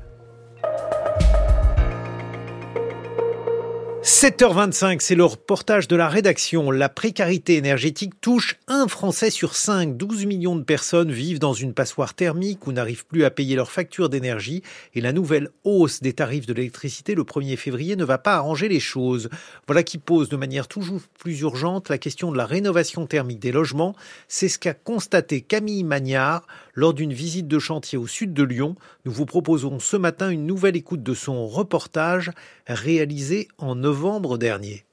7h25, 4.06 5.00
c'est 5.00 5.16
le 5.16 5.26
reportage 5.26 5.88
de 5.88 5.96
la 5.96 6.08
rédaction. 6.08 6.70
La 6.70 6.90
précarité 6.90 7.56
énergétique 7.56 8.22
touche 8.22 8.60
un 8.68 8.88
Français 8.88 9.32
sur 9.32 9.56
cinq. 9.56 9.98
12 9.98 10.28
millions 10.28 10.56
de 10.56 10.62
personnes 10.62 11.12
vivent 11.12 11.40
dans 11.40 11.54
une 11.54 11.74
passoire 11.74 12.14
thermique 12.14 12.68
ou 12.68 12.72
n'arrivent 12.72 13.08
plus 13.08 13.26
à 13.26 13.32
payer 13.32 13.56
leurs 13.56 13.72
factures 13.72 14.10
d'énergie. 14.10 14.62
Et 14.94 15.02
la 15.02 15.12
nouvelle 15.12 15.50
hausse 15.64 16.04
des 16.04 16.14
tarifs 16.14 16.46
de 16.46 16.54
l'électricité 16.54 17.16
le 17.16 17.24
1er 17.24 17.58
février 17.58 17.96
ne 17.96 18.06
va 18.06 18.20
pas 18.20 18.36
arranger 18.36 18.68
les 18.68 18.80
choses. 18.80 19.28
Voilà 19.66 19.82
qui 19.82 19.98
pose 19.98 20.30
de 20.30 20.38
manière 20.38 20.68
toujours 20.68 21.02
plus 21.18 21.40
urgente 21.40 21.90
la 21.90 21.98
question 21.98 22.32
de 22.32 22.38
la 22.38 22.46
rénovation 22.46 23.08
thermique 23.08 23.40
des 23.40 23.52
logements. 23.52 23.96
C'est 24.28 24.50
ce 24.50 24.60
qu'a 24.60 24.76
constaté 24.76 25.42
Camille 25.42 25.84
Magnard 25.84 26.46
lors 26.76 26.94
d'une 26.94 27.14
visite 27.14 27.48
de 27.48 27.60
chantier 27.60 27.98
au 27.98 28.06
sud 28.06 28.34
de 28.34 28.44
Lyon. 28.44 28.76
Nous 29.06 29.12
vous 29.12 29.26
proposons 29.26 29.80
ce 29.80 29.98
matin 29.98 30.30
une 30.30 30.46
nouvelle 30.46 30.76
écoute 30.76 31.02
de 31.02 31.14
son 31.14 31.48
reportage 31.48 32.32
réalisé 32.68 33.48
en 33.58 33.76
novembre 33.76 34.38
dernier. 34.38 34.86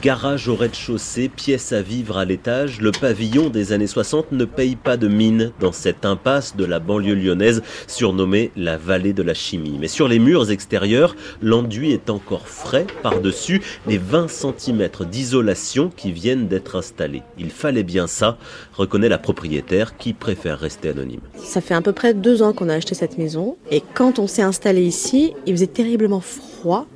Garage 0.00 0.46
au 0.46 0.54
rez-de-chaussée, 0.54 1.28
pièce 1.28 1.72
à 1.72 1.82
vivre 1.82 2.18
à 2.18 2.24
l'étage, 2.24 2.80
le 2.80 2.92
pavillon 2.92 3.48
des 3.48 3.72
années 3.72 3.88
60 3.88 4.30
ne 4.30 4.44
paye 4.44 4.76
pas 4.76 4.96
de 4.96 5.08
mine 5.08 5.50
dans 5.58 5.72
cette 5.72 6.04
impasse 6.04 6.54
de 6.54 6.64
la 6.64 6.78
banlieue 6.78 7.16
lyonnaise 7.16 7.62
surnommée 7.88 8.52
la 8.54 8.76
vallée 8.76 9.12
de 9.12 9.24
la 9.24 9.34
chimie. 9.34 9.76
Mais 9.80 9.88
sur 9.88 10.06
les 10.06 10.20
murs 10.20 10.52
extérieurs, 10.52 11.16
l'enduit 11.42 11.90
est 11.90 12.10
encore 12.10 12.46
frais 12.46 12.86
par-dessus 13.02 13.60
les 13.88 13.98
20 13.98 14.28
cm 14.28 14.88
d'isolation 15.10 15.90
qui 15.96 16.12
viennent 16.12 16.46
d'être 16.46 16.76
installés. 16.76 17.24
Il 17.36 17.50
fallait 17.50 17.82
bien 17.82 18.06
ça, 18.06 18.38
reconnaît 18.74 19.08
la 19.08 19.18
propriétaire 19.18 19.96
qui 19.96 20.12
préfère 20.12 20.60
rester 20.60 20.90
anonyme. 20.90 21.22
Ça 21.34 21.60
fait 21.60 21.74
à 21.74 21.82
peu 21.82 21.92
près 21.92 22.14
deux 22.14 22.40
ans 22.42 22.52
qu'on 22.52 22.68
a 22.68 22.74
acheté 22.74 22.94
cette 22.94 23.18
maison 23.18 23.56
et 23.72 23.82
quand 23.94 24.20
on 24.20 24.28
s'est 24.28 24.42
installé 24.42 24.82
ici, 24.82 25.34
il 25.44 25.54
faisait 25.54 25.66
terriblement 25.66 26.20
froid 26.20 26.86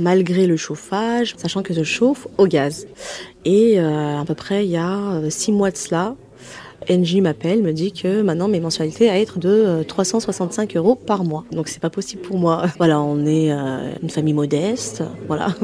malgré 0.00 0.46
le 0.46 0.56
chauffage, 0.56 1.34
sachant 1.36 1.62
que 1.62 1.72
je 1.72 1.84
chauffe 1.84 2.26
au 2.38 2.46
gaz. 2.46 2.88
Et 3.44 3.78
euh, 3.78 4.18
à 4.18 4.24
peu 4.24 4.34
près 4.34 4.64
il 4.64 4.70
y 4.70 4.76
a 4.76 5.12
euh, 5.12 5.30
six 5.30 5.52
mois 5.52 5.70
de 5.70 5.76
cela, 5.76 6.16
Engie 6.90 7.20
m'appelle, 7.20 7.62
me 7.62 7.72
dit 7.72 7.92
que 7.92 8.22
maintenant 8.22 8.48
mes 8.48 8.58
mensualités 8.58 9.10
à 9.10 9.20
être 9.20 9.38
de 9.38 9.84
365 9.86 10.74
euh, 10.74 10.78
euros 10.78 10.94
par 10.94 11.24
mois. 11.24 11.44
Donc 11.52 11.68
c'est 11.68 11.80
pas 11.80 11.90
possible 11.90 12.22
pour 12.22 12.38
moi. 12.38 12.64
Voilà, 12.78 13.00
on 13.00 13.26
est 13.26 13.50
une 13.50 14.10
famille 14.10 14.32
modeste, 14.32 15.02
voilà. 15.26 15.54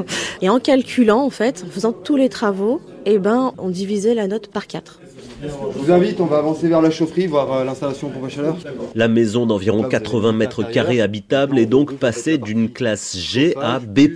Et 0.43 0.51
en 0.51 0.61
calculant 0.61 1.23
en 1.23 1.31
fait, 1.31 1.65
en 1.67 1.71
faisant 1.71 1.93
tous 1.93 2.17
les 2.17 2.29
travaux, 2.29 2.81
eh 3.07 3.19
ben 3.19 3.55
on 3.59 3.71
divisait 3.71 4.15
la 4.15 4.29
note 4.29 4.49
par 4.49 4.67
quatre. 4.67 5.01
Je 5.43 5.49
vous 5.49 5.93
invite, 5.93 6.21
on 6.21 6.27
va 6.27 6.39
avancer 6.39 6.67
vers 6.67 6.81
la 6.81 6.91
chaufferie, 6.91 7.27
voir 7.27 7.53
euh, 7.53 7.65
l'installation 7.65 8.09
pompe 8.09 8.25
à 8.25 8.29
chaleur. 8.31 8.57
La 8.95 9.07
maison 9.07 9.45
d'environ 9.45 9.83
80 9.83 10.33
mètres 10.33 10.63
carrés 10.63 11.03
habitable 11.03 11.59
est 11.59 11.67
donc 11.67 11.95
passée 11.97 12.39
d'une 12.39 12.71
classe 12.71 13.19
G 13.19 13.55
à 13.61 13.79
B+, 13.79 14.09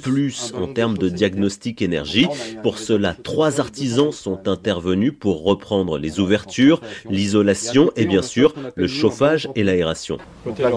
en 0.54 0.66
termes 0.68 0.96
de 0.96 1.10
diagnostic 1.10 1.82
énergie. 1.82 2.26
Pour 2.62 2.78
cela, 2.78 3.14
trois 3.22 3.60
artisans 3.60 4.12
sont 4.12 4.48
intervenus 4.48 5.12
pour 5.18 5.44
reprendre 5.44 5.98
les 5.98 6.20
ouvertures, 6.20 6.80
l'isolation 7.10 7.90
et 7.96 8.06
bien 8.06 8.22
sûr 8.22 8.54
le 8.74 8.86
chauffage 8.86 9.48
et 9.54 9.62
l'aération. 9.62 10.16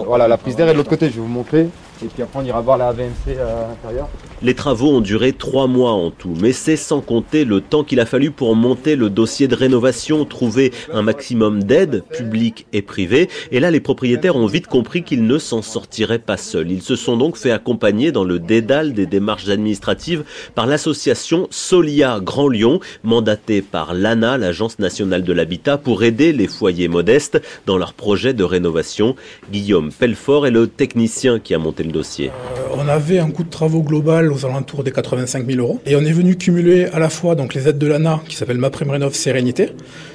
Voilà, 0.06 0.28
la 0.28 0.36
prise 0.36 0.56
d'air 0.56 0.68
est 0.68 0.72
de 0.72 0.76
l'autre 0.76 0.90
côté, 0.90 1.06
je 1.06 1.14
vais 1.14 1.20
vous 1.20 1.26
montrer. 1.26 1.68
Et 2.02 2.06
puis 2.06 2.22
après, 2.22 2.40
on 2.40 2.44
ira 2.44 2.60
voir 2.60 2.76
la 2.76 2.92
VMC 2.92 3.38
à 3.38 3.68
l'intérieur. 3.68 4.08
Les 4.42 4.54
travaux 4.54 4.90
ont 4.90 5.00
duré 5.00 5.32
trois 5.32 5.66
mois 5.66 5.92
en 5.92 6.10
tout, 6.10 6.34
mais 6.40 6.52
c'est 6.52 6.76
sans 6.76 7.00
compter 7.00 7.44
le 7.44 7.60
temps 7.60 7.84
qu'il 7.84 8.00
a 8.00 8.06
fallu 8.06 8.30
pour 8.30 8.56
monter 8.56 8.96
le 8.96 9.08
dossier 9.08 9.48
de 9.48 9.54
rénovation, 9.54 10.24
trouver 10.24 10.72
un 10.92 11.02
maximum 11.02 11.62
d'aides 11.62 12.02
publiques 12.10 12.66
et 12.72 12.82
privées. 12.82 13.28
Et 13.52 13.60
là, 13.60 13.70
les 13.70 13.80
propriétaires 13.80 14.36
ont 14.36 14.46
vite 14.46 14.66
compris 14.66 15.02
qu'ils 15.02 15.26
ne 15.26 15.38
s'en 15.38 15.62
sortiraient 15.62 16.18
pas 16.18 16.36
seuls. 16.36 16.70
Ils 16.70 16.82
se 16.82 16.96
sont 16.96 17.16
donc 17.16 17.36
fait 17.36 17.52
accompagner 17.52 18.12
dans 18.12 18.24
le 18.24 18.38
dédale 18.38 18.92
des 18.92 19.06
démarches 19.06 19.48
administratives 19.48 20.24
par 20.54 20.66
l'association 20.66 21.46
Solia 21.50 22.18
Grand 22.20 22.48
Lyon, 22.48 22.80
mandatée 23.02 23.62
par 23.62 23.94
l'ANA, 23.94 24.36
l'Agence 24.36 24.78
nationale 24.78 25.22
de 25.22 25.32
l'habitat, 25.32 25.78
pour 25.78 26.02
aider 26.02 26.32
les 26.32 26.48
foyers 26.48 26.88
modestes 26.88 27.40
dans 27.66 27.78
leur 27.78 27.94
projet 27.94 28.34
de 28.34 28.44
rénovation. 28.44 29.14
Guillaume 29.50 29.92
Pelfort 29.92 30.46
est 30.46 30.50
le 30.50 30.66
technicien 30.66 31.38
qui 31.38 31.54
a 31.54 31.58
monté 31.58 31.83
Euh, 31.92 32.30
on 32.74 32.88
avait 32.88 33.18
un 33.18 33.30
coût 33.30 33.44
de 33.44 33.50
travaux 33.50 33.82
global 33.82 34.32
aux 34.32 34.44
alentours 34.44 34.84
des 34.84 34.92
85 34.92 35.46
000 35.46 35.60
euros. 35.60 35.80
Et 35.86 35.96
on 35.96 36.00
est 36.00 36.12
venu 36.12 36.36
cumuler 36.36 36.86
à 36.86 36.98
la 36.98 37.10
fois 37.10 37.34
donc 37.34 37.54
les 37.54 37.68
aides 37.68 37.78
de 37.78 37.86
l'ANA, 37.86 38.20
qui 38.28 38.36
s'appelle 38.36 38.58
Ma 38.58 38.68
Rénov 38.68 39.14
Sérénité. 39.14 39.70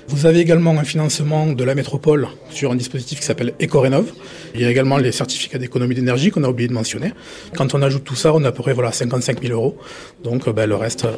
Vous 0.07 0.25
avez 0.25 0.39
également 0.39 0.71
un 0.71 0.83
financement 0.83 1.47
de 1.47 1.63
la 1.63 1.75
métropole 1.75 2.27
sur 2.49 2.71
un 2.71 2.75
dispositif 2.75 3.19
qui 3.19 3.25
s'appelle 3.25 3.53
EcoRénov. 3.61 4.11
Il 4.55 4.61
y 4.61 4.65
a 4.65 4.69
également 4.69 4.97
les 4.97 5.11
certificats 5.11 5.59
d'économie 5.59 5.95
d'énergie 5.95 6.31
qu'on 6.31 6.43
a 6.43 6.49
oublié 6.49 6.67
de 6.67 6.73
mentionner. 6.73 7.13
Quand 7.55 7.73
on 7.75 7.81
ajoute 7.81 8.03
tout 8.03 8.15
ça, 8.15 8.33
on 8.33 8.43
a 8.43 8.49
à 8.49 8.51
peu 8.51 8.63
près 8.63 8.73
voilà, 8.73 8.91
55 8.91 9.41
000 9.41 9.53
euros. 9.53 9.77
Donc 10.23 10.49
ben, 10.49 10.67
le 10.67 10.75
reste, 10.75 11.05
euh, 11.05 11.15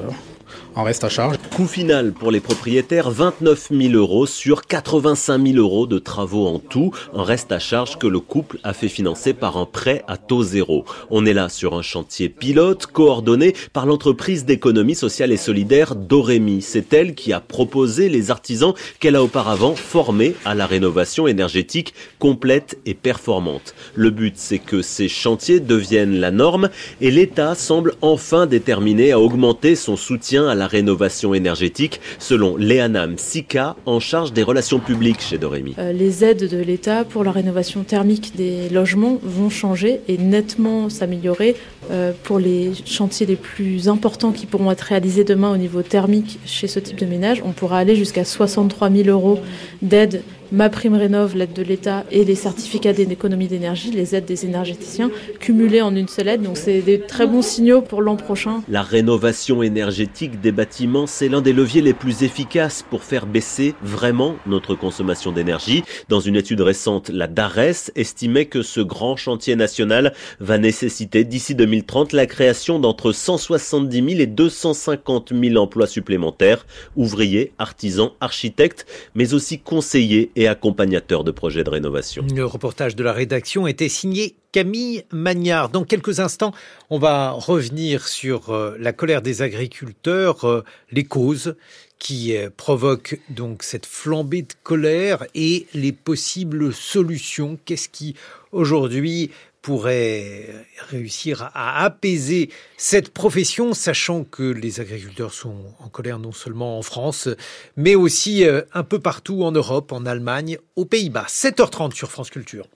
en 0.76 0.84
reste 0.84 1.04
à 1.04 1.10
charge. 1.10 1.38
Coût 1.56 1.68
final 1.68 2.14
pour 2.14 2.32
les 2.32 2.40
propriétaires, 2.40 3.10
29 3.10 3.70
000 3.72 3.94
euros 3.94 4.26
sur 4.26 4.62
85 4.64 5.46
000 5.46 5.58
euros 5.58 5.88
de 5.88 6.00
travaux 6.00 6.48
en 6.48 6.60
tout, 6.60 6.92
un 7.14 7.24
reste 7.24 7.52
à 7.52 7.60
charge 7.60 7.98
que 7.98 8.08
le 8.08 8.20
couple 8.20 8.60
a 8.64 8.74
fait 8.74 8.88
financer 8.88 9.34
par 9.34 9.58
un 9.58 9.66
prêt 9.66 10.04
à 10.08 10.18
taux 10.18 10.44
zéro. 10.44 10.86
On 11.10 11.26
est 11.26 11.34
là 11.34 11.50
sur 11.50 11.74
un 11.74 11.82
chantier 11.82 12.30
pilote 12.30 12.86
coordonné 12.86 13.54
par 13.74 13.86
l'entreprise 13.86 14.46
d'économie 14.46 14.96
sociale 14.96 15.32
et 15.32 15.38
solidaire 15.38 15.96
Dorémy. 15.96 16.62
C'est 16.62 16.94
elle 16.94 17.16
qui 17.16 17.34
a 17.34 17.40
proposé 17.40 18.10
les 18.10 18.32
artisans 18.32 18.74
qu'elle 19.00 19.16
a 19.16 19.24
auparavant 19.24 19.76
formés 19.76 20.36
à 20.46 20.56
la 20.56 20.66
rénovation 20.66 21.28
énergétique 21.28 21.94
complète 22.20 22.80
et 22.86 22.94
performante. 22.94 23.76
Le 23.96 24.10
but, 24.10 24.36
c'est 24.38 24.60
que 24.60 24.82
ces 24.82 25.08
chantiers 25.08 25.60
deviennent 25.60 26.20
la 26.20 26.32
norme 26.32 26.70
et 27.02 27.12
l'État 27.12 27.56
semble 27.56 27.94
enfin 28.02 28.46
déterminé 28.46 29.12
à 29.12 29.20
augmenter 29.20 29.76
son 29.76 29.98
soutien 29.98 30.48
à 30.48 30.56
la 30.56 30.61
rénovation 30.68 31.34
énergétique, 31.34 32.01
selon 32.20 32.57
Léana 32.57 33.07
Msika, 33.07 33.76
en 33.86 33.99
charge 33.99 34.34
des 34.34 34.43
relations 34.43 34.80
publiques 34.80 35.22
chez 35.22 35.38
Dorémy. 35.38 35.76
Euh, 35.78 35.91
les 35.91 36.24
aides 36.24 36.49
de 36.49 36.57
l'État 36.57 37.03
pour 37.03 37.24
la 37.24 37.32
rénovation 37.32 37.84
thermique 37.84 38.36
des 38.36 38.70
logements 38.70 39.20
vont 39.24 39.49
changer 39.49 40.01
et 40.07 40.18
nettement 40.18 40.89
s'améliorer 40.89 41.55
euh, 41.91 42.12
pour 42.24 42.39
les 42.39 42.72
chantiers 42.86 43.26
les 43.26 43.36
plus 43.36 43.88
importants 43.88 44.32
qui 44.32 44.45
pourront 44.45 44.72
être 44.72 44.82
réalisés 44.82 45.24
demain 45.24 45.51
au 45.51 45.57
niveau 45.57 45.82
thermique 45.82 46.39
chez 46.45 46.68
ce 46.68 46.80
type 46.80 46.97
de 46.97 47.05
ménage. 47.05 47.41
On 47.45 47.51
pourra 47.51 47.78
aller 47.78 47.95
jusqu'à 47.95 48.26
63 48.26 48.89
000 48.89 49.09
euros 49.09 49.39
d'aide 49.82 50.24
ma 50.52 50.70
prime 50.70 50.95
rénov, 50.95 51.36
l'aide 51.36 51.54
de 51.54 51.64
l'État 51.64 52.04
et 52.12 52.26
les 52.26 52.36
certificats 52.36 52.93
d'économie 52.93 53.47
d'énergie, 53.47 53.91
les 53.91 54.16
aides 54.16 54.26
des 54.26 54.45
énergéticiens, 54.45 55.10
cumulées 55.39 55.82
en 55.82 55.95
une 55.95 56.08
seule 56.08 56.28
aide. 56.28 56.41
Donc 56.41 56.58
c'est 56.58 56.82
des 56.82 56.99
très 56.99 57.26
bons 57.26 57.41
signaux 57.41 57.82
pour 57.82 58.02
l'an 58.02 58.18
prochain. 58.18 58.62
La 58.68 58.82
rénovation 58.82 59.64
énergétique 59.64 60.41
des 60.41 60.52
bâtiments, 60.52 61.08
c'est 61.08 61.30
l'un 61.30 61.41
des 61.41 61.54
leviers 61.54 61.82
les 61.82 61.93
plus 61.93 62.24
efficaces 62.24 62.84
pour 62.89 63.04
faire 63.04 63.26
baisser 63.26 63.76
vraiment 63.82 64.36
notre 64.45 64.76
consommation 64.76 65.32
d'énergie. 65.32 65.84
Dans 66.10 66.20
une 66.20 66.36
étude 66.36 66.62
récente, 66.62 67.10
la 67.10 67.28
DARES 67.28 67.91
estimait 67.95 68.45
que 68.45 68.62
ce 68.62 68.82
grand 68.82 69.16
chantier 69.16 69.56
national 69.56 70.14
va 70.39 70.58
nécessiter 70.58 71.24
d'ici 71.24 71.56
2030 71.56 72.14
la 72.14 72.26
création 72.26 72.80
d'entre 72.80 73.14
170 73.14 73.95
000 73.95 74.08
et 74.20 74.28
250 74.28 75.32
000 75.34 75.56
emplois 75.56 75.88
supplémentaires, 75.88 76.66
ouvriers, 76.95 77.54
artisans, 77.58 78.12
architectes, 78.20 78.86
mais 79.16 79.34
aussi 79.34 79.60
conseillers 79.60 80.32
et 80.36 80.41
accompagnateur 80.48 81.24
de 81.24 81.32
projets 81.32 81.64
de 81.64 81.70
rénovation. 81.70 82.26
Le 82.34 82.46
reportage 82.46 82.96
de 82.96 83.04
la 83.04 83.14
rédaction 83.14 83.68
était 83.68 83.89
signé 83.89 84.36
Camille 84.52 85.04
Magnard. 85.12 85.70
Dans 85.70 85.84
quelques 85.84 86.20
instants, 86.20 86.54
on 86.89 87.00
va 87.00 87.32
revenir 87.32 88.08
sur 88.08 88.50
euh, 88.50 88.76
la 88.80 88.94
colère 88.94 89.22
des 89.22 89.42
agriculteurs, 89.42 90.46
euh, 90.46 90.64
les 90.92 91.04
causes 91.04 91.56
qui 92.00 92.36
euh, 92.36 92.50
provoquent 92.56 93.20
donc 93.30 93.64
cette 93.64 93.86
flambée 93.86 94.42
de 94.42 94.54
colère 94.64 95.26
et 95.36 95.68
les 95.74 95.92
possibles 95.92 96.74
solutions. 96.74 97.58
Qu'est-ce 97.66 97.89
qui 97.89 98.16
aujourd'hui 98.52 99.32
pourrait 99.62 100.47
réussir 100.89 101.51
à 101.53 101.84
apaiser 101.84 102.49
cette 102.78 103.09
profession, 103.09 103.74
sachant 103.74 104.24
que 104.24 104.43
les 104.43 104.80
agriculteurs 104.80 105.34
sont 105.34 105.74
en 105.80 105.88
colère 105.88 106.20
non 106.20 106.32
seulement 106.32 106.78
en 106.78 106.82
France, 106.82 107.30
mais 107.78 107.95
aussi 107.95 108.45
euh, 108.45 108.62
un 108.74 108.84
peu 108.84 108.99
partout 108.99 109.43
en 109.43 109.51
Europe, 109.51 109.91
en 109.91 110.05
Allemagne, 110.05 110.57
aux 110.76 110.86
Pays-Bas. 110.86 111.28
7h30 111.28 111.93
sur 111.93 112.12
France 112.12 112.30
Culture. 112.30 112.68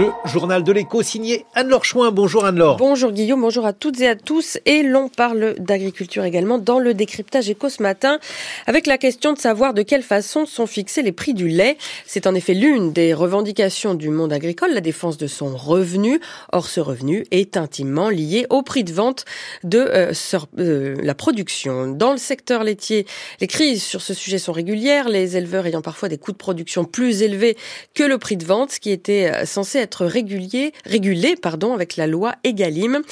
Le 0.00 0.12
journal 0.24 0.64
de 0.64 0.72
l'écho 0.72 1.02
signé 1.02 1.44
Anne-Laure 1.54 1.84
Chouin. 1.84 2.10
Bonjour 2.10 2.46
Anne-Laure. 2.46 2.78
Bonjour 2.78 3.12
Guillaume, 3.12 3.42
bonjour 3.42 3.66
à 3.66 3.74
toutes 3.74 4.00
et 4.00 4.08
à 4.08 4.16
tous. 4.16 4.56
Et 4.64 4.82
l'on 4.82 5.10
parle 5.10 5.56
d'agriculture 5.58 6.24
également 6.24 6.56
dans 6.56 6.78
le 6.78 6.94
décryptage 6.94 7.50
éco 7.50 7.68
ce 7.68 7.82
matin 7.82 8.18
avec 8.66 8.86
la 8.86 8.96
question 8.96 9.34
de 9.34 9.38
savoir 9.38 9.74
de 9.74 9.82
quelle 9.82 10.02
façon 10.02 10.46
sont 10.46 10.66
fixés 10.66 11.02
les 11.02 11.12
prix 11.12 11.34
du 11.34 11.48
lait. 11.48 11.76
C'est 12.06 12.26
en 12.26 12.34
effet 12.34 12.54
l'une 12.54 12.94
des 12.94 13.12
revendications 13.12 13.92
du 13.92 14.08
monde 14.08 14.32
agricole, 14.32 14.72
la 14.72 14.80
défense 14.80 15.18
de 15.18 15.26
son 15.26 15.54
revenu. 15.54 16.18
Or, 16.50 16.66
ce 16.66 16.80
revenu 16.80 17.26
est 17.30 17.58
intimement 17.58 18.08
lié 18.08 18.46
au 18.48 18.62
prix 18.62 18.84
de 18.84 18.94
vente 18.94 19.26
de 19.64 19.80
euh, 19.80 20.12
euh, 20.58 20.96
la 21.02 21.14
production. 21.14 21.88
Dans 21.88 22.12
le 22.12 22.18
secteur 22.18 22.64
laitier, 22.64 23.04
les 23.42 23.46
crises 23.46 23.82
sur 23.82 24.00
ce 24.00 24.14
sujet 24.14 24.38
sont 24.38 24.52
régulières, 24.52 25.10
les 25.10 25.36
éleveurs 25.36 25.66
ayant 25.66 25.82
parfois 25.82 26.08
des 26.08 26.16
coûts 26.16 26.32
de 26.32 26.38
production 26.38 26.86
plus 26.86 27.20
élevés 27.20 27.58
que 27.92 28.02
le 28.02 28.16
prix 28.16 28.38
de 28.38 28.46
vente, 28.46 28.70
ce 28.70 28.80
qui 28.80 28.92
était 28.92 29.30
euh, 29.30 29.44
censé 29.44 29.76
être 29.76 29.89
régulier, 29.96 30.72
régulé 30.84 31.36
pardon, 31.36 31.74
avec 31.74 31.96
la 31.96 32.06
loi 32.06 32.34
Egalim. 32.44 33.02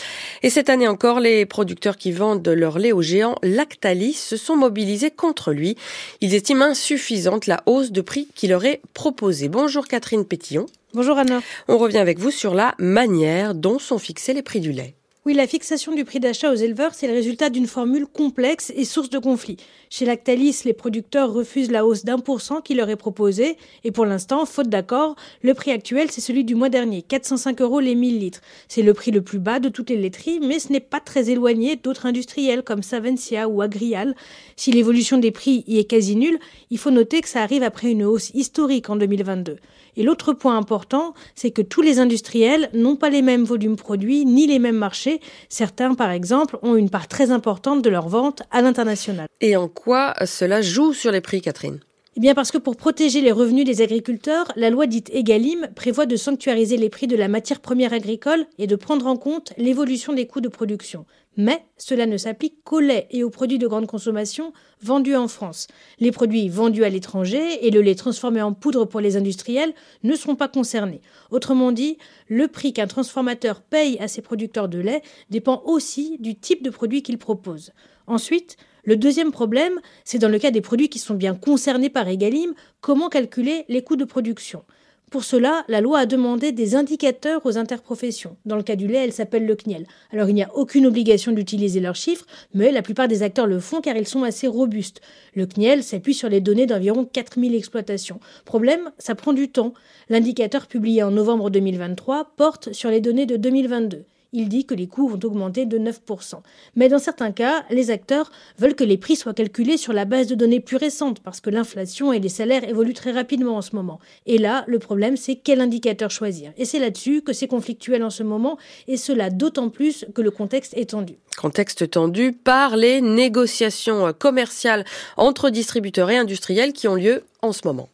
Et 0.43 0.51
cette 0.51 0.71
année 0.71 0.89
encore, 0.89 1.21
les 1.21 1.47
producteurs 1.47 1.97
qui 1.97 2.13
vendent 2.13 2.49
leur 2.49 2.79
lait 2.79 2.93
aux 2.93 3.03
géants 3.03 3.37
Lactalis 3.43 4.15
se 4.15 4.37
sont 4.37 4.57
mobilisés 4.57 5.11
contre 5.11 5.53
lui. 5.53 5.77
Ils 6.21 6.35
estiment 6.35 6.67
insuffisante 6.67 7.47
la 7.47 7.63
hausse 7.67 7.93
de 7.93 8.01
prix 8.01 8.29
qui 8.35 8.49
leur 8.49 8.65
est 8.65 8.81
proposée. 8.95 9.49
Bonjour 9.49 9.87
Catherine 9.87 10.25
Pétillon. 10.25 10.67
Bonjour 10.95 11.19
Anna. 11.19 11.41
On 11.69 11.79
revient 11.79 11.99
avec 11.99 12.19
vous 12.19 12.31
sur 12.31 12.55
la 12.55 12.75
manière 12.79 13.55
dont 13.55 13.79
sont 13.79 13.99
fixés 13.99 14.33
les 14.33 14.43
prix 14.43 14.61
du 14.61 14.73
lait. 14.73 14.98
Oui, 15.29 15.35
la 15.35 15.47
fixation 15.47 15.95
du 15.95 16.07
prix 16.07 16.21
d'achat 16.21 16.51
aux 16.51 16.55
éleveurs, 16.55 16.95
c'est 16.95 17.07
le 17.07 17.13
résultat 17.13 17.51
d'une 17.51 17.67
formule 17.67 18.07
complexe 18.07 18.73
et 18.75 18.87
source 18.87 19.11
de 19.11 19.19
conflits. 19.19 19.59
Chez 19.91 20.07
Lactalis, 20.07 20.63
les 20.65 20.73
producteurs 20.73 21.31
refusent 21.31 21.71
la 21.71 21.85
hausse 21.85 22.03
d'un 22.03 22.19
pour 22.19 22.41
cent 22.41 22.63
qui 22.63 22.73
leur 22.73 22.89
est 22.89 22.97
proposée. 22.97 23.59
Et 23.85 23.93
pour 23.93 24.07
l'instant, 24.07 24.47
faute 24.47 24.71
d'accord, 24.71 25.17
le 25.43 25.53
prix 25.53 25.71
actuel, 25.71 26.11
c'est 26.11 26.23
celui 26.23 26.45
du 26.45 26.55
mois 26.55 26.71
dernier, 26.71 27.03
405 27.03 27.61
euros 27.61 27.81
les 27.81 27.95
1000 27.95 28.19
litres. 28.19 28.41
C'est 28.69 28.81
le 28.81 28.95
prix 28.95 29.11
le 29.11 29.21
plus 29.21 29.39
bas 29.39 29.61
de 29.61 29.69
toutes 29.69 29.91
les 29.91 29.99
laiteries, 29.99 30.41
mais 30.41 30.59
ce 30.59 30.73
n'est 30.73 30.81
pas 30.81 31.01
très 31.01 31.29
éloigné 31.29 31.77
d'autres 31.77 32.07
industriels 32.07 32.63
comme 32.63 32.83
Savencia 32.83 33.51
ou 33.51 33.61
Agrial. 33.61 34.17
Si 34.57 34.73
l'évolution 34.73 35.19
des 35.19 35.31
prix 35.31 35.63
y 35.67 35.79
est 35.79 35.85
quasi 35.85 36.17
nulle, 36.17 36.39
il 36.71 36.79
faut 36.79 36.91
noter 36.91 37.21
que 37.21 37.29
ça 37.29 37.43
arrive 37.43 37.65
après 37.65 37.91
une 37.91 38.05
hausse 38.05 38.31
historique 38.33 38.89
en 38.89 38.97
2022. 38.97 39.57
Et 39.99 40.05
l'autre 40.05 40.33
point 40.33 40.57
important, 40.57 41.13
c'est 41.35 41.51
que 41.51 41.61
tous 41.61 41.83
les 41.83 41.99
industriels 41.99 42.71
n'ont 42.73 42.95
pas 42.95 43.11
les 43.11 43.21
mêmes 43.21 43.43
volumes 43.43 43.75
produits 43.75 44.25
ni 44.25 44.47
les 44.47 44.61
mêmes 44.61 44.77
marchés. 44.77 45.21
Certains, 45.49 45.95
par 45.95 46.13
exemple, 46.13 46.57
ont 46.63 46.77
une 46.77 46.89
part 46.89 47.09
très 47.09 47.33
importante 47.33 47.83
de 47.83 47.91
leurs 47.91 48.09
ventes 48.09 48.45
à 48.53 48.63
l'international. 48.63 49.27
Et 49.41 49.57
en 49.57 49.67
quoi 49.67 50.15
cela 50.25 50.63
joue 50.63 50.93
sur 50.93 51.11
les 51.11 51.21
prix, 51.21 51.41
Catherine? 51.41 51.81
Eh 52.17 52.21
bien 52.21 52.35
parce 52.35 52.53
que 52.53 52.59
pour 52.59 52.77
protéger 52.77 53.21
les 53.21 53.33
revenus 53.33 53.65
des 53.65 53.83
agriculteurs, 53.83 54.53
la 54.55 54.71
loi 54.71 54.87
dite 54.87 55.11
Egalim 55.13 55.69
prévoit 55.75 56.07
de 56.07 56.17
sanctuariser 56.17 56.77
les 56.77 56.91
prix 56.91 57.09
de 57.09 57.17
la 57.17 57.29
matière 57.29 57.61
première 57.61 57.93
agricole 57.93 58.47
et 58.59 58.69
de 58.69 58.77
prendre 58.77 59.07
en 59.09 59.17
compte 59.17 59.53
l'évolution 59.57 60.13
des 60.13 60.27
coûts 60.29 60.41
de 60.41 60.49
production. 60.49 61.07
Mais 61.39 61.65
cela 61.77 62.07
ne 62.07 62.17
s'applique 62.17 62.65
qu'au 62.65 62.81
lait 62.81 63.07
et 63.13 63.23
aux 63.23 63.31
produits 63.31 63.59
de 63.59 63.69
grande 63.69 63.87
consommation 63.87 64.53
vendus 64.83 65.15
en 65.15 65.29
France. 65.29 65.69
Les 66.01 66.11
produits 66.11 66.49
vendus 66.49 66.83
à 66.83 66.89
l'étranger 66.89 67.65
et 67.65 67.71
le 67.71 67.81
lait 67.81 67.95
transformé 67.95 68.43
en 68.43 68.53
poudre 68.53 68.87
pour 68.87 69.01
les 69.01 69.17
industriels 69.17 69.73
ne 70.03 70.17
seront 70.17 70.35
pas 70.35 70.49
concernés. 70.49 71.01
Autrement 71.31 71.71
dit, 71.71 71.97
le 72.27 72.49
prix 72.49 72.73
qu'un 72.73 72.89
transformateur 72.89 73.61
paye 73.61 73.99
à 74.01 74.09
ses 74.09 74.21
producteurs 74.21 74.69
de 74.69 74.81
lait 74.81 75.03
dépend 75.31 75.63
aussi 75.65 76.17
du 76.19 76.35
type 76.35 76.65
de 76.65 76.71
produit 76.71 77.05
qu'il 77.05 77.19
propose. 77.19 77.71
Ensuite, 78.09 78.57
le 78.83 78.97
deuxième 78.97 79.31
problème, 79.31 79.79
c'est 80.05 80.19
dans 80.19 80.29
le 80.29 80.41
cas 80.41 80.51
des 80.51 80.61
produits 80.61 80.89
qui 80.89 80.99
sont 80.99 81.15
bien 81.15 81.37
concernés 81.37 81.91
par 81.91 82.09
Egalim, 82.09 82.55
comment 82.81 83.09
calculer 83.09 83.65
les 83.69 83.85
coûts 83.85 83.97
de 83.97 84.05
production? 84.05 84.65
Pour 85.11 85.25
cela, 85.25 85.65
la 85.69 85.81
loi 85.81 86.01
a 86.01 86.07
demandé 86.07 86.53
des 86.53 86.75
indicateurs 86.75 87.47
aux 87.47 87.57
interprofessions. 87.57 88.37
Dans 88.45 88.57
le 88.57 88.63
cas 88.63 88.77
du 88.77 88.87
lait, 88.87 89.05
elle 89.05 89.13
s'appelle 89.13 89.47
le 89.47 89.57
CNIEL. 89.57 89.87
Alors 90.13 90.29
il 90.29 90.35
n'y 90.35 90.43
a 90.43 90.55
aucune 90.55 90.87
obligation 90.87 91.33
d'utiliser 91.33 91.81
leurs 91.81 91.97
chiffres, 91.97 92.27
mais 92.53 92.71
la 92.73 92.83
plupart 92.83 93.09
des 93.09 93.23
acteurs 93.23 93.47
le 93.47 93.59
font 93.59 93.81
car 93.81 93.97
ils 93.97 94.07
sont 94.07 94.23
assez 94.23 94.47
robustes. 94.47 95.01
Le 95.35 95.47
CNIEL 95.47 95.83
s'appuie 95.83 96.13
sur 96.13 96.29
les 96.29 96.43
données 96.43 96.67
d'environ 96.67 97.07
4000 97.07 97.55
exploitations. 97.55 98.21
Problème, 98.45 98.91
ça 98.99 99.15
prend 99.15 99.33
du 99.33 99.49
temps. 99.49 99.73
L'indicateur 100.11 100.67
publié 100.67 101.03
en 101.03 101.11
novembre 101.11 101.49
2023 101.49 102.33
porte 102.37 102.75
sur 102.75 102.91
les 102.91 103.01
données 103.01 103.27
de 103.27 103.37
2022 103.37 104.05
il 104.33 104.49
dit 104.49 104.67
que 104.67 104.75
les 104.75 104.87
coûts 104.87 105.09
vont 105.09 105.21
augmenter 105.25 105.67
de 105.67 105.79
9%. 105.79 106.35
Mais 106.77 106.89
dans 106.89 106.99
certains 106.99 107.33
cas, 107.33 107.65
les 107.71 107.91
acteurs 107.91 108.31
veulent 108.59 108.75
que 108.75 108.85
les 108.85 108.99
prix 108.99 109.17
soient 109.17 109.35
calculés 109.35 109.77
sur 109.77 109.93
la 109.93 110.05
base 110.05 110.27
de 110.27 110.35
données 110.35 110.61
plus 110.61 110.77
récentes 110.77 111.21
parce 111.21 111.41
que 111.41 111.51
l'inflation 111.51 112.13
et 112.13 112.19
les 112.19 112.29
salaires 112.29 112.69
évoluent 112.69 112.95
très 112.95 113.13
rapidement 113.13 113.57
en 113.57 113.63
ce 113.63 113.75
moment. 113.75 113.99
Et 114.27 114.39
là, 114.39 114.65
le 114.67 114.79
problème, 114.79 115.17
c'est 115.17 115.37
quel 115.37 115.61
indicateur 115.61 116.11
choisir. 116.11 116.53
Et 116.57 116.65
c'est 116.65 116.79
là-dessus 116.79 117.23
que 117.23 117.33
c'est 117.33 117.49
conflictuel 117.49 118.03
en 118.03 118.11
ce 118.11 118.23
moment, 118.23 118.59
et 118.87 118.97
cela 118.97 119.31
d'autant 119.31 119.71
plus 119.71 120.05
que 120.15 120.23
le 120.23 120.31
contexte 120.31 120.75
est 120.77 120.91
tendu. 120.91 121.15
Contexte 121.37 121.91
tendu 121.91 122.33
par 122.33 122.77
les 122.77 123.01
négociations 123.01 124.13
commerciales 124.13 124.85
entre 125.17 125.51
distributeurs 125.51 126.11
et 126.11 126.17
industriels 126.17 126.73
qui 126.73 126.89
ont 126.89 126.95
lieu 126.95 127.25
en 127.43 127.53
ce 127.53 127.67
moment. 127.67 127.89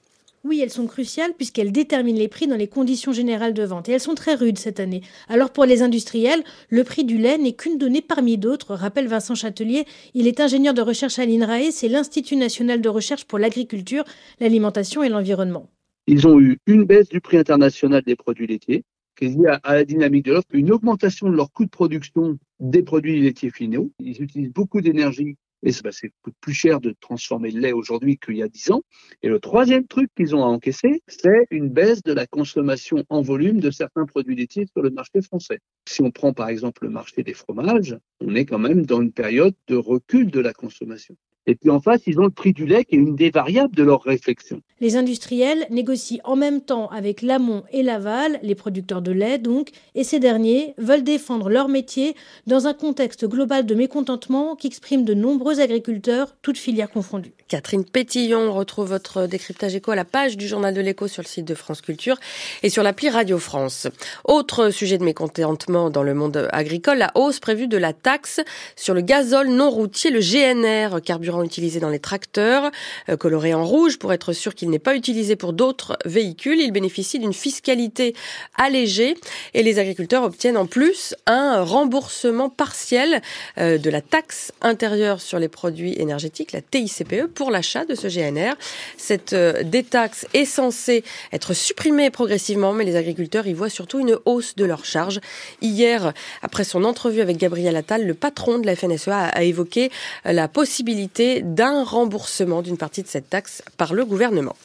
Oui, 0.46 0.60
elles 0.60 0.70
sont 0.70 0.86
cruciales 0.86 1.32
puisqu'elles 1.32 1.72
déterminent 1.72 2.18
les 2.18 2.28
prix 2.28 2.46
dans 2.46 2.56
les 2.56 2.68
conditions 2.68 3.12
générales 3.12 3.54
de 3.54 3.62
vente. 3.64 3.88
Et 3.88 3.92
elles 3.92 4.00
sont 4.00 4.14
très 4.14 4.34
rudes 4.34 4.58
cette 4.58 4.78
année. 4.78 5.00
Alors 5.28 5.50
pour 5.50 5.64
les 5.64 5.80
industriels, 5.80 6.44
le 6.68 6.84
prix 6.84 7.04
du 7.04 7.16
lait 7.16 7.38
n'est 7.38 7.54
qu'une 7.54 7.78
donnée 7.78 8.02
parmi 8.02 8.36
d'autres, 8.36 8.74
rappelle 8.74 9.08
Vincent 9.08 9.34
Châtelier. 9.34 9.86
Il 10.12 10.26
est 10.26 10.40
ingénieur 10.40 10.74
de 10.74 10.82
recherche 10.82 11.18
à 11.18 11.24
l'INRAE, 11.24 11.70
c'est 11.70 11.88
l'Institut 11.88 12.36
national 12.36 12.82
de 12.82 12.88
recherche 12.90 13.24
pour 13.24 13.38
l'agriculture, 13.38 14.04
l'alimentation 14.38 15.02
et 15.02 15.08
l'environnement. 15.08 15.70
Ils 16.06 16.26
ont 16.26 16.38
eu 16.38 16.58
une 16.66 16.84
baisse 16.84 17.08
du 17.08 17.22
prix 17.22 17.38
international 17.38 18.02
des 18.02 18.14
produits 18.14 18.46
laitiers, 18.46 18.84
qui 19.16 19.24
est 19.24 19.28
liée 19.28 19.56
à 19.62 19.74
la 19.76 19.84
dynamique 19.86 20.26
de 20.26 20.32
l'offre, 20.32 20.48
une 20.52 20.72
augmentation 20.72 21.30
de 21.30 21.36
leur 21.36 21.52
coût 21.52 21.64
de 21.64 21.70
production 21.70 22.38
des 22.60 22.82
produits 22.82 23.18
laitiers 23.22 23.50
finaux. 23.50 23.90
Ils 23.98 24.20
utilisent 24.20 24.52
beaucoup 24.52 24.82
d'énergie 24.82 25.36
et 25.64 25.72
bah, 25.82 25.90
c'est 25.92 26.12
plus 26.40 26.52
cher 26.52 26.80
de 26.80 26.94
transformer 27.00 27.50
le 27.50 27.60
lait 27.60 27.72
aujourd'hui 27.72 28.18
qu'il 28.18 28.36
y 28.36 28.42
a 28.42 28.48
10 28.48 28.70
ans. 28.72 28.82
Et 29.22 29.28
le 29.28 29.40
troisième 29.40 29.86
truc 29.86 30.10
qu'ils 30.14 30.36
ont 30.36 30.44
à 30.44 30.46
encaisser, 30.46 31.02
c'est 31.08 31.46
une 31.50 31.70
baisse 31.70 32.02
de 32.02 32.12
la 32.12 32.26
consommation 32.26 33.04
en 33.08 33.22
volume 33.22 33.60
de 33.60 33.70
certains 33.70 34.04
produits 34.04 34.36
laitiers 34.36 34.66
sur 34.66 34.82
le 34.82 34.90
marché 34.90 35.22
français. 35.22 35.60
Si 35.88 36.02
on 36.02 36.10
prend 36.10 36.32
par 36.32 36.48
exemple 36.48 36.84
le 36.84 36.90
marché 36.90 37.22
des 37.22 37.34
fromages, 37.34 37.96
on 38.20 38.34
est 38.34 38.44
quand 38.44 38.58
même 38.58 38.84
dans 38.84 39.00
une 39.00 39.12
période 39.12 39.54
de 39.68 39.76
recul 39.76 40.30
de 40.30 40.40
la 40.40 40.52
consommation. 40.52 41.16
Et 41.46 41.54
puis 41.54 41.70
en 41.70 41.80
face, 41.80 42.00
ils 42.06 42.18
ont 42.18 42.24
le 42.24 42.30
prix 42.30 42.52
du 42.52 42.66
lait 42.66 42.84
qui 42.84 42.94
est 42.94 42.98
une 42.98 43.16
des 43.16 43.30
variables 43.30 43.74
de 43.74 43.82
leur 43.82 44.02
réflexion. 44.02 44.62
Les 44.80 44.96
industriels 44.96 45.66
négocient 45.70 46.20
en 46.24 46.36
même 46.36 46.62
temps 46.62 46.88
avec 46.88 47.22
l'amont 47.22 47.64
et 47.70 47.82
l'aval, 47.82 48.38
les 48.42 48.54
producteurs 48.54 49.02
de 49.02 49.12
lait 49.12 49.38
donc, 49.38 49.70
et 49.94 50.04
ces 50.04 50.20
derniers 50.20 50.74
veulent 50.78 51.04
défendre 51.04 51.50
leur 51.50 51.68
métier 51.68 52.14
dans 52.46 52.66
un 52.66 52.74
contexte 52.74 53.26
global 53.26 53.66
de 53.66 53.74
mécontentement 53.74 54.56
qu'expriment 54.56 55.04
de 55.04 55.14
nombreux 55.14 55.60
agriculteurs, 55.60 56.36
toutes 56.42 56.58
filières 56.58 56.90
confondues. 56.90 57.34
Catherine 57.54 57.84
Pétillon 57.84 58.52
retrouve 58.52 58.88
votre 58.88 59.28
décryptage 59.28 59.76
éco 59.76 59.92
à 59.92 59.94
la 59.94 60.04
page 60.04 60.36
du 60.36 60.48
journal 60.48 60.74
de 60.74 60.80
l'écho 60.80 61.06
sur 61.06 61.22
le 61.22 61.28
site 61.28 61.44
de 61.44 61.54
France 61.54 61.82
Culture 61.82 62.16
et 62.64 62.68
sur 62.68 62.82
l'appli 62.82 63.08
Radio 63.08 63.38
France. 63.38 63.86
Autre 64.24 64.70
sujet 64.70 64.98
de 64.98 65.04
mécontentement 65.04 65.88
dans 65.88 66.02
le 66.02 66.14
monde 66.14 66.48
agricole, 66.50 66.98
la 66.98 67.12
hausse 67.14 67.38
prévue 67.38 67.68
de 67.68 67.76
la 67.76 67.92
taxe 67.92 68.40
sur 68.74 68.92
le 68.92 69.02
gazole 69.02 69.50
non 69.50 69.70
routier, 69.70 70.10
le 70.10 70.18
GNR, 70.18 71.00
carburant 71.00 71.44
utilisé 71.44 71.78
dans 71.78 71.90
les 71.90 72.00
tracteurs, 72.00 72.72
euh, 73.08 73.16
coloré 73.16 73.54
en 73.54 73.64
rouge 73.64 74.00
pour 74.00 74.12
être 74.12 74.32
sûr 74.32 74.56
qu'il 74.56 74.68
n'est 74.68 74.80
pas 74.80 74.96
utilisé 74.96 75.36
pour 75.36 75.52
d'autres 75.52 75.96
véhicules. 76.04 76.60
Il 76.60 76.72
bénéficie 76.72 77.20
d'une 77.20 77.32
fiscalité 77.32 78.16
allégée 78.56 79.14
et 79.52 79.62
les 79.62 79.78
agriculteurs 79.78 80.24
obtiennent 80.24 80.56
en 80.56 80.66
plus 80.66 81.14
un 81.26 81.62
remboursement 81.62 82.50
partiel 82.50 83.22
euh, 83.58 83.78
de 83.78 83.90
la 83.90 84.00
taxe 84.00 84.50
intérieure 84.60 85.20
sur 85.20 85.38
les 85.38 85.48
produits 85.48 85.94
énergétiques, 86.00 86.50
la 86.50 86.60
TICPE, 86.60 87.26
pour 87.32 87.43
l'achat 87.50 87.84
de 87.84 87.94
ce 87.94 88.08
GNR. 88.08 88.54
Cette 88.96 89.32
euh, 89.32 89.62
détaxe 89.62 90.26
est 90.34 90.44
censée 90.44 91.04
être 91.32 91.54
supprimée 91.54 92.10
progressivement, 92.10 92.72
mais 92.72 92.84
les 92.84 92.96
agriculteurs 92.96 93.46
y 93.46 93.52
voient 93.52 93.68
surtout 93.68 94.00
une 94.00 94.18
hausse 94.24 94.54
de 94.56 94.64
leurs 94.64 94.84
charges. 94.84 95.20
Hier, 95.60 96.12
après 96.42 96.64
son 96.64 96.84
entrevue 96.84 97.20
avec 97.20 97.36
Gabriel 97.36 97.76
Attal, 97.76 98.06
le 98.06 98.14
patron 98.14 98.58
de 98.58 98.66
la 98.66 98.76
FNSEA 98.76 99.26
a 99.28 99.42
évoqué 99.42 99.90
la 100.24 100.48
possibilité 100.48 101.42
d'un 101.42 101.84
remboursement 101.84 102.62
d'une 102.62 102.76
partie 102.76 103.02
de 103.02 103.08
cette 103.08 103.30
taxe 103.30 103.62
par 103.76 103.94
le 103.94 104.04
gouvernement. 104.04 104.56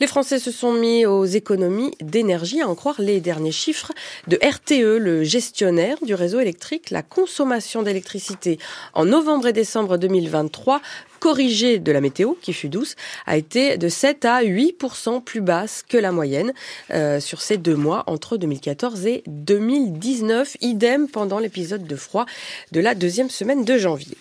Les 0.00 0.06
Français 0.06 0.38
se 0.38 0.50
sont 0.50 0.72
mis 0.72 1.06
aux 1.06 1.24
économies 1.24 1.92
d'énergie, 2.00 2.60
à 2.60 2.68
en 2.68 2.74
croire 2.74 3.00
les 3.00 3.20
derniers 3.20 3.52
chiffres 3.52 3.92
de 4.26 4.38
RTE, 4.42 4.98
le 4.98 5.24
gestionnaire 5.24 5.96
du 6.02 6.14
réseau 6.14 6.40
électrique. 6.40 6.90
La 6.90 7.02
consommation 7.02 7.82
d'électricité 7.82 8.58
en 8.94 9.04
novembre 9.04 9.48
et 9.48 9.52
décembre 9.52 9.96
2023 9.96 10.80
corrigée 11.18 11.78
de 11.78 11.92
la 11.92 12.00
météo, 12.00 12.34
qui 12.40 12.52
fut 12.52 12.68
douce, 12.68 12.96
a 13.26 13.36
été 13.36 13.76
de 13.78 13.88
7 13.88 14.24
à 14.24 14.42
8% 14.42 15.22
plus 15.22 15.40
basse 15.40 15.82
que 15.88 15.96
la 15.96 16.12
moyenne 16.12 16.52
euh, 16.92 17.20
sur 17.20 17.40
ces 17.40 17.56
deux 17.56 17.76
mois 17.76 18.04
entre 18.06 18.36
2014 18.36 19.06
et 19.06 19.22
2019. 19.26 20.56
Idem 20.60 21.08
pendant 21.08 21.38
l'épisode 21.38 21.86
de 21.86 21.96
froid 21.96 22.26
de 22.72 22.80
la 22.80 22.94
deuxième 22.94 23.30
semaine 23.30 23.64
de 23.64 23.78
janvier. 23.78 24.16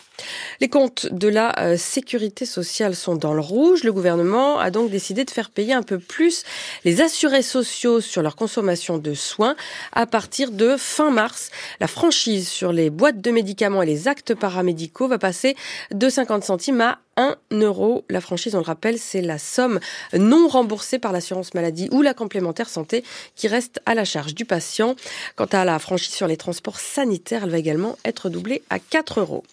Les 0.62 0.70
comptes 0.70 1.08
de 1.12 1.28
la 1.28 1.58
euh, 1.60 1.78
sécurité 1.78 2.46
sociale 2.46 2.96
sont 2.96 3.16
dans 3.16 3.34
le 3.34 3.42
rouge. 3.42 3.84
Le 3.84 3.92
gouvernement 3.92 4.60
a 4.60 4.72
donc 4.72 4.90
décidé 4.90 5.26
de 5.26 5.32
faire 5.32 5.50
payer 5.50 5.74
un 5.74 5.84
peu 5.84 6.00
plus 6.00 6.44
les 6.84 7.02
assurés 7.02 7.42
sociaux 7.42 8.02
sur 8.02 8.22
leur 8.22 8.36
consommation 8.36 8.98
de 8.98 9.14
soins 9.14 9.56
à 9.92 10.06
partir 10.06 10.52
de 10.52 10.78
fin 10.78 11.12
mars. 11.12 11.52
La 11.80 11.88
franchise 11.88 12.48
sur 12.48 12.72
les 12.72 12.90
boîtes 12.90 13.22
de 13.22 13.32
médicaments 13.32 13.82
et 13.82 13.86
les 13.86 14.08
actes 14.08 14.36
paramédicaux 14.36 15.08
va 15.08 15.18
passer 15.18 15.56
de 15.92 16.10
50 16.10 16.44
centimes 16.44 16.82
à 16.82 17.00
1 17.18 17.36
euro. 17.52 18.04
La 18.10 18.22
franchise, 18.22 18.56
on 18.56 18.60
le 18.60 18.66
rappelle, 18.66 18.98
c'est 19.00 19.22
la 19.22 19.38
somme 19.38 19.80
non 20.14 20.48
remboursée 20.48 21.00
par 21.00 21.12
l'assurance 21.12 21.54
maladie 21.54 21.88
ou 21.92 22.02
la 22.02 22.14
complémentaire 22.14 22.70
santé 22.70 23.04
qui 23.36 23.48
reste 23.48 23.82
à 23.86 23.96
la 23.96 24.06
charge 24.06 24.36
du 24.36 24.46
patient. 24.46 24.96
Quant 25.36 25.46
à 25.46 25.66
la 25.66 25.80
franchise 25.80 26.14
sur 26.14 26.28
les 26.28 26.38
transports 26.38 26.80
sanitaires, 26.80 27.44
elle 27.44 27.52
va 27.52 27.58
également 27.58 27.98
être 28.06 28.30
doublée 28.30 28.64
à 28.70 28.80
4 28.80 29.22
euros. 29.22 29.44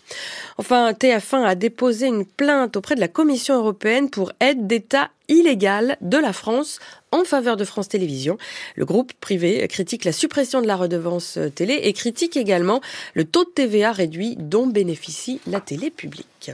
Enfin, 0.59 0.93
TF1 0.93 1.45
a 1.45 1.55
déposé 1.55 2.07
une 2.07 2.25
plainte 2.25 2.77
auprès 2.77 2.95
de 2.95 3.01
la 3.01 3.09
Commission 3.09 3.57
européenne 3.57 4.11
pour 4.11 4.33
aide 4.41 4.67
d'État 4.67 5.11
illégale 5.29 5.97
de 6.01 6.19
la 6.19 6.33
France 6.33 6.79
en 7.11 7.25
faveur 7.25 7.57
de 7.57 7.65
France 7.65 7.89
Télévisions. 7.89 8.39
Le 8.77 8.85
groupe 8.85 9.13
privé 9.15 9.67
critique 9.69 10.05
la 10.05 10.13
suppression 10.13 10.61
de 10.61 10.67
la 10.67 10.77
redevance 10.77 11.39
télé 11.55 11.75
et 11.83 11.93
critique 11.93 12.37
également 12.37 12.81
le 13.15 13.25
taux 13.25 13.45
de 13.45 13.51
TVA 13.51 13.93
réduit 13.93 14.37
dont 14.39 14.67
bénéficie 14.67 15.41
la 15.47 15.61
télé 15.61 15.91
publique. 15.91 16.53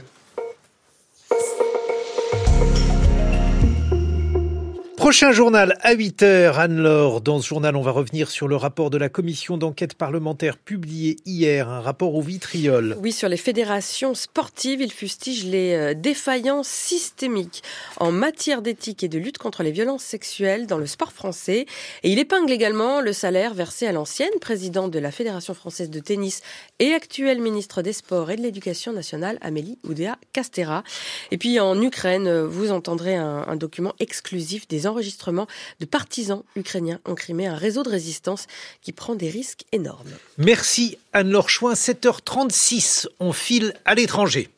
Prochain 4.99 5.31
journal 5.31 5.77
à 5.79 5.95
8h, 5.95 6.55
Anne-Laure. 6.55 7.21
Dans 7.21 7.39
ce 7.41 7.47
journal, 7.47 7.77
on 7.77 7.81
va 7.81 7.91
revenir 7.91 8.29
sur 8.29 8.49
le 8.49 8.57
rapport 8.57 8.89
de 8.89 8.97
la 8.97 9.07
commission 9.07 9.57
d'enquête 9.57 9.93
parlementaire 9.93 10.57
publié 10.57 11.15
hier, 11.25 11.69
un 11.69 11.79
rapport 11.79 12.15
au 12.15 12.21
vitriol. 12.21 12.97
Oui, 12.99 13.13
sur 13.13 13.29
les 13.29 13.37
fédérations 13.37 14.13
sportives, 14.13 14.81
il 14.81 14.91
fustige 14.91 15.45
les 15.45 15.73
euh, 15.73 15.93
défaillances 15.93 16.67
systémiques 16.67 17.63
en 17.95 18.11
matière 18.11 18.61
d'éthique 18.61 19.01
et 19.01 19.07
de 19.07 19.17
lutte 19.17 19.37
contre 19.37 19.63
les 19.63 19.71
violences 19.71 20.03
sexuelles 20.03 20.67
dans 20.67 20.77
le 20.77 20.85
sport 20.85 21.13
français. 21.13 21.65
Et 22.03 22.11
il 22.11 22.19
épingle 22.19 22.51
également 22.51 22.99
le 22.99 23.13
salaire 23.13 23.53
versé 23.53 23.87
à 23.87 23.93
l'ancienne 23.93 24.27
présidente 24.41 24.91
de 24.91 24.99
la 24.99 25.11
Fédération 25.11 25.53
française 25.53 25.89
de 25.89 25.99
tennis 26.01 26.41
et 26.79 26.93
actuelle 26.93 27.39
ministre 27.39 27.81
des 27.81 27.93
Sports 27.93 28.31
et 28.31 28.35
de 28.35 28.41
l'Éducation 28.41 28.91
nationale, 28.91 29.37
Amélie 29.39 29.77
Oudéa-Castera. 29.87 30.83
Et 31.31 31.37
puis 31.37 31.57
en 31.61 31.81
Ukraine, 31.81 32.41
vous 32.41 32.73
entendrez 32.73 33.15
un, 33.15 33.45
un 33.47 33.55
document 33.55 33.93
exclusif 34.01 34.67
des 34.67 34.88
enregistrements 34.89 35.47
de 35.79 35.85
partisans 35.85 36.43
ukrainiens 36.55 36.99
en 37.05 37.15
Crimée, 37.15 37.47
un 37.47 37.55
réseau 37.55 37.83
de 37.83 37.89
résistance 37.89 38.47
qui 38.81 38.91
prend 38.91 39.15
des 39.15 39.29
risques 39.29 39.63
énormes. 39.71 40.11
Merci 40.37 40.97
Anne-Laure 41.13 41.49
Chouin, 41.49 41.73
7h36, 41.73 43.07
on 43.19 43.33
file 43.33 43.73
à 43.85 43.95
l'étranger. 43.95 44.49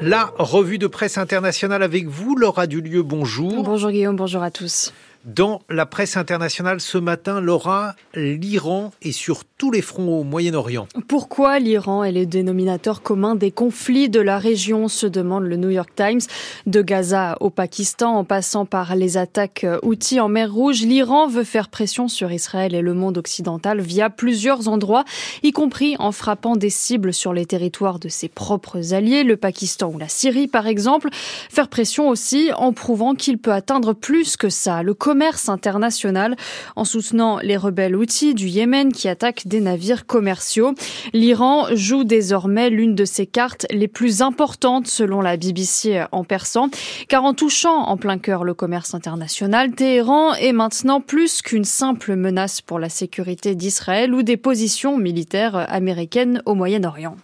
La 0.00 0.32
revue 0.38 0.78
de 0.78 0.86
presse 0.86 1.16
internationale 1.16 1.82
avec 1.82 2.06
vous, 2.06 2.36
Laura 2.36 2.66
Dulieu, 2.66 3.02
bonjour. 3.02 3.62
Bonjour 3.62 3.90
Guillaume, 3.90 4.16
bonjour 4.16 4.42
à 4.42 4.50
tous. 4.50 4.92
Dans 5.26 5.60
la 5.68 5.86
presse 5.86 6.16
internationale 6.16 6.80
ce 6.80 6.98
matin, 6.98 7.40
Laura, 7.40 7.96
l'Iran 8.14 8.92
est 9.02 9.10
sur 9.10 9.44
tous 9.44 9.72
les 9.72 9.82
fronts 9.82 10.20
au 10.20 10.22
Moyen-Orient. 10.22 10.86
Pourquoi 11.08 11.58
l'Iran 11.58 12.04
est 12.04 12.12
le 12.12 12.26
dénominateur 12.26 13.02
commun 13.02 13.34
des 13.34 13.50
conflits 13.50 14.08
de 14.08 14.20
la 14.20 14.38
région, 14.38 14.86
se 14.86 15.04
demande 15.04 15.42
le 15.42 15.56
New 15.56 15.70
York 15.70 15.90
Times. 15.96 16.20
De 16.66 16.80
Gaza 16.80 17.36
au 17.40 17.50
Pakistan, 17.50 18.14
en 18.14 18.22
passant 18.22 18.66
par 18.66 18.94
les 18.94 19.16
attaques 19.16 19.66
outils 19.82 20.20
en 20.20 20.28
mer 20.28 20.52
Rouge, 20.52 20.82
l'Iran 20.82 21.26
veut 21.26 21.42
faire 21.42 21.70
pression 21.70 22.06
sur 22.06 22.30
Israël 22.30 22.76
et 22.76 22.80
le 22.80 22.94
monde 22.94 23.18
occidental 23.18 23.80
via 23.80 24.10
plusieurs 24.10 24.68
endroits, 24.68 25.04
y 25.42 25.50
compris 25.50 25.96
en 25.98 26.12
frappant 26.12 26.54
des 26.54 26.70
cibles 26.70 27.12
sur 27.12 27.32
les 27.32 27.46
territoires 27.46 27.98
de 27.98 28.08
ses 28.08 28.28
propres 28.28 28.94
alliés, 28.94 29.24
le 29.24 29.36
Pakistan 29.36 29.90
ou 29.92 29.98
la 29.98 30.08
Syrie 30.08 30.46
par 30.46 30.68
exemple. 30.68 31.08
Faire 31.50 31.66
pression 31.66 32.08
aussi 32.08 32.50
en 32.56 32.72
prouvant 32.72 33.16
qu'il 33.16 33.38
peut 33.38 33.52
atteindre 33.52 33.92
plus 33.92 34.36
que 34.36 34.50
ça. 34.50 34.84
Le 34.84 34.94
commerce 35.16 35.48
international 35.48 36.36
en 36.76 36.84
soutenant 36.84 37.38
les 37.38 37.56
rebelles 37.56 37.96
outils 37.96 38.34
du 38.34 38.48
Yémen 38.48 38.92
qui 38.92 39.08
attaquent 39.08 39.46
des 39.46 39.60
navires 39.60 40.04
commerciaux. 40.04 40.74
L'Iran 41.14 41.68
joue 41.72 42.04
désormais 42.04 42.68
l'une 42.68 42.94
de 42.94 43.06
ses 43.06 43.24
cartes 43.24 43.64
les 43.70 43.88
plus 43.88 44.20
importantes 44.20 44.88
selon 44.88 45.22
la 45.22 45.38
BBC 45.38 46.04
en 46.12 46.22
persan, 46.22 46.68
car 47.08 47.24
en 47.24 47.32
touchant 47.32 47.86
en 47.86 47.96
plein 47.96 48.18
cœur 48.18 48.44
le 48.44 48.52
commerce 48.52 48.92
international, 48.92 49.74
Téhéran 49.74 50.34
est 50.34 50.52
maintenant 50.52 51.00
plus 51.00 51.40
qu'une 51.40 51.64
simple 51.64 52.14
menace 52.14 52.60
pour 52.60 52.78
la 52.78 52.90
sécurité 52.90 53.54
d'Israël 53.54 54.12
ou 54.12 54.22
des 54.22 54.36
positions 54.36 54.98
militaires 54.98 55.64
américaines 55.72 56.42
au 56.44 56.54
Moyen-Orient. 56.54 57.16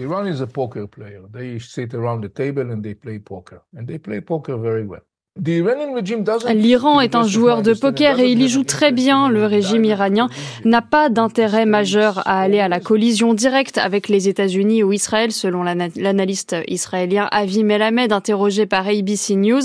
Iran 0.00 0.26
is 0.26 0.40
a 0.40 0.46
poker 0.48 0.86
player. 0.88 1.22
They 1.30 1.58
sit 1.60 1.94
around 1.94 2.22
the 2.22 2.30
table 2.30 2.70
and 2.72 2.82
they 2.84 2.94
play 2.94 3.18
poker. 3.20 3.62
And 3.76 3.86
they 3.86 3.98
play 3.98 4.20
poker 4.20 4.56
very 4.58 4.86
well. 4.86 5.02
L'Iran 5.42 7.00
est 7.00 7.14
un 7.14 7.26
joueur 7.26 7.62
de 7.62 7.72
poker 7.72 8.20
et 8.20 8.30
il 8.30 8.42
y 8.42 8.48
joue 8.48 8.64
très 8.64 8.92
bien. 8.92 9.30
Le 9.30 9.46
régime 9.46 9.84
iranien 9.84 10.28
n'a 10.66 10.82
pas 10.82 11.08
d'intérêt 11.08 11.64
majeur 11.64 12.18
à 12.26 12.40
aller 12.40 12.60
à 12.60 12.68
la 12.68 12.78
collision 12.78 13.32
directe 13.32 13.78
avec 13.78 14.08
les 14.08 14.28
États-Unis 14.28 14.82
ou 14.82 14.92
Israël, 14.92 15.32
selon 15.32 15.62
l'analyste 15.62 16.56
israélien 16.68 17.26
Avi 17.32 17.64
Melamed, 17.64 18.12
interrogé 18.12 18.66
par 18.66 18.86
ABC 18.86 19.34
News. 19.34 19.62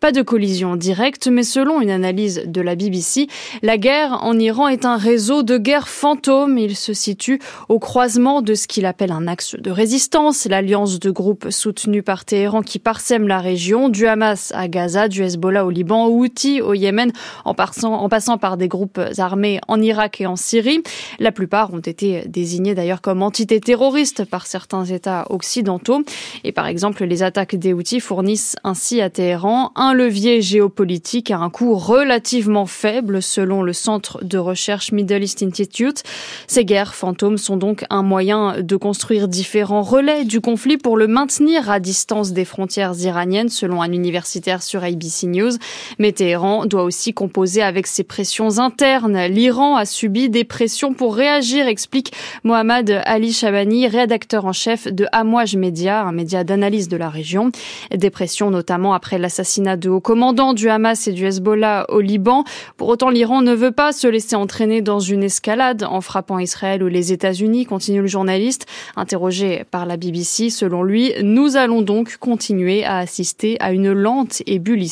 Pas 0.00 0.12
de 0.12 0.22
collision 0.22 0.76
directe, 0.76 1.28
mais 1.28 1.42
selon 1.42 1.82
une 1.82 1.90
analyse 1.90 2.44
de 2.46 2.60
la 2.62 2.74
BBC, 2.74 3.26
la 3.62 3.76
guerre 3.76 4.20
en 4.22 4.38
Iran 4.38 4.68
est 4.68 4.86
un 4.86 4.96
réseau 4.96 5.42
de 5.42 5.58
guerre 5.58 5.88
fantôme. 5.88 6.56
Il 6.56 6.74
se 6.74 6.94
situe 6.94 7.38
au 7.68 7.78
croisement 7.78 8.40
de 8.40 8.54
ce 8.54 8.66
qu'il 8.66 8.86
appelle 8.86 9.12
un 9.12 9.26
axe 9.26 9.56
de 9.58 9.70
résistance, 9.70 10.46
l'alliance 10.46 10.98
de 10.98 11.10
groupes 11.10 11.50
soutenus 11.50 12.02
par 12.02 12.24
Téhéran 12.24 12.62
qui 12.62 12.78
parsème 12.78 13.28
la 13.28 13.40
région, 13.40 13.90
du 13.90 14.06
Hamas 14.06 14.52
à 14.54 14.68
Gaza, 14.68 15.08
du 15.08 15.17
Hezbollah 15.24 15.64
au 15.64 15.70
Liban, 15.70 16.06
Houthi 16.08 16.60
au 16.60 16.74
Yémen, 16.74 17.12
en 17.44 17.54
passant, 17.54 17.94
en 17.94 18.08
passant 18.08 18.38
par 18.38 18.56
des 18.56 18.68
groupes 18.68 19.00
armés 19.18 19.60
en 19.68 19.80
Irak 19.80 20.20
et 20.20 20.26
en 20.26 20.36
Syrie. 20.36 20.82
La 21.18 21.32
plupart 21.32 21.72
ont 21.72 21.78
été 21.78 22.24
désignés 22.26 22.74
d'ailleurs 22.74 23.00
comme 23.00 23.22
entités 23.22 23.60
terroristes 23.60 24.24
par 24.24 24.46
certains 24.46 24.84
États 24.84 25.26
occidentaux. 25.30 26.02
Et 26.44 26.52
par 26.52 26.66
exemple, 26.66 27.04
les 27.04 27.22
attaques 27.22 27.56
des 27.56 27.72
Houthis 27.72 28.00
fournissent 28.00 28.56
ainsi 28.64 29.00
à 29.00 29.10
Téhéran 29.10 29.72
un 29.76 29.94
levier 29.94 30.42
géopolitique 30.42 31.30
à 31.30 31.38
un 31.38 31.50
coût 31.50 31.74
relativement 31.74 32.66
faible 32.66 33.22
selon 33.22 33.62
le 33.62 33.72
centre 33.72 34.24
de 34.24 34.38
recherche 34.38 34.92
Middle 34.92 35.22
East 35.22 35.42
Institute. 35.42 36.02
Ces 36.46 36.64
guerres 36.64 36.94
fantômes 36.94 37.38
sont 37.38 37.56
donc 37.56 37.84
un 37.90 38.02
moyen 38.02 38.60
de 38.60 38.76
construire 38.76 39.28
différents 39.28 39.82
relais 39.82 40.24
du 40.24 40.40
conflit 40.40 40.76
pour 40.76 40.96
le 40.96 41.06
maintenir 41.06 41.70
à 41.70 41.80
distance 41.80 42.32
des 42.32 42.44
frontières 42.44 42.94
iraniennes 42.98 43.48
selon 43.48 43.82
un 43.82 43.92
universitaire 43.92 44.62
sur 44.62 44.84
ABC 44.98 45.28
News. 45.28 45.52
Mais 45.98 46.10
Téhéran 46.10 46.66
doit 46.66 46.82
aussi 46.82 47.14
composer 47.14 47.62
avec 47.62 47.86
ses 47.86 48.02
pressions 48.02 48.58
internes. 48.58 49.26
L'Iran 49.26 49.76
a 49.76 49.84
subi 49.84 50.28
des 50.28 50.42
pressions 50.42 50.92
pour 50.92 51.14
réagir, 51.14 51.68
explique 51.68 52.12
Mohamed 52.42 53.00
Ali 53.04 53.32
Shabani, 53.32 53.86
rédacteur 53.86 54.44
en 54.44 54.52
chef 54.52 54.88
de 54.88 55.06
Amouage 55.12 55.54
Media, 55.54 56.02
un 56.02 56.12
média 56.12 56.42
d'analyse 56.42 56.88
de 56.88 56.96
la 56.96 57.08
région. 57.08 57.52
Des 57.94 58.10
pressions 58.10 58.50
notamment 58.50 58.92
après 58.92 59.18
l'assassinat 59.18 59.76
de 59.76 59.88
hauts 59.88 60.00
commandants 60.00 60.52
du 60.52 60.68
Hamas 60.68 61.06
et 61.06 61.12
du 61.12 61.26
Hezbollah 61.26 61.86
au 61.90 62.00
Liban. 62.00 62.42
Pour 62.76 62.88
autant, 62.88 63.10
l'Iran 63.10 63.40
ne 63.40 63.54
veut 63.54 63.70
pas 63.70 63.92
se 63.92 64.08
laisser 64.08 64.34
entraîner 64.34 64.82
dans 64.82 65.00
une 65.00 65.22
escalade 65.22 65.84
en 65.88 66.00
frappant 66.00 66.40
Israël 66.40 66.82
ou 66.82 66.88
les 66.88 67.12
États-Unis, 67.12 67.66
continue 67.66 68.00
le 68.00 68.08
journaliste. 68.08 68.66
Interrogé 68.96 69.64
par 69.70 69.86
la 69.86 69.96
BBC, 69.96 70.50
selon 70.50 70.82
lui, 70.82 71.12
nous 71.22 71.56
allons 71.56 71.82
donc 71.82 72.16
continuer 72.16 72.84
à 72.84 72.98
assister 72.98 73.56
à 73.60 73.72
une 73.72 73.92
lente 73.92 74.42
ébullition. 74.46 74.87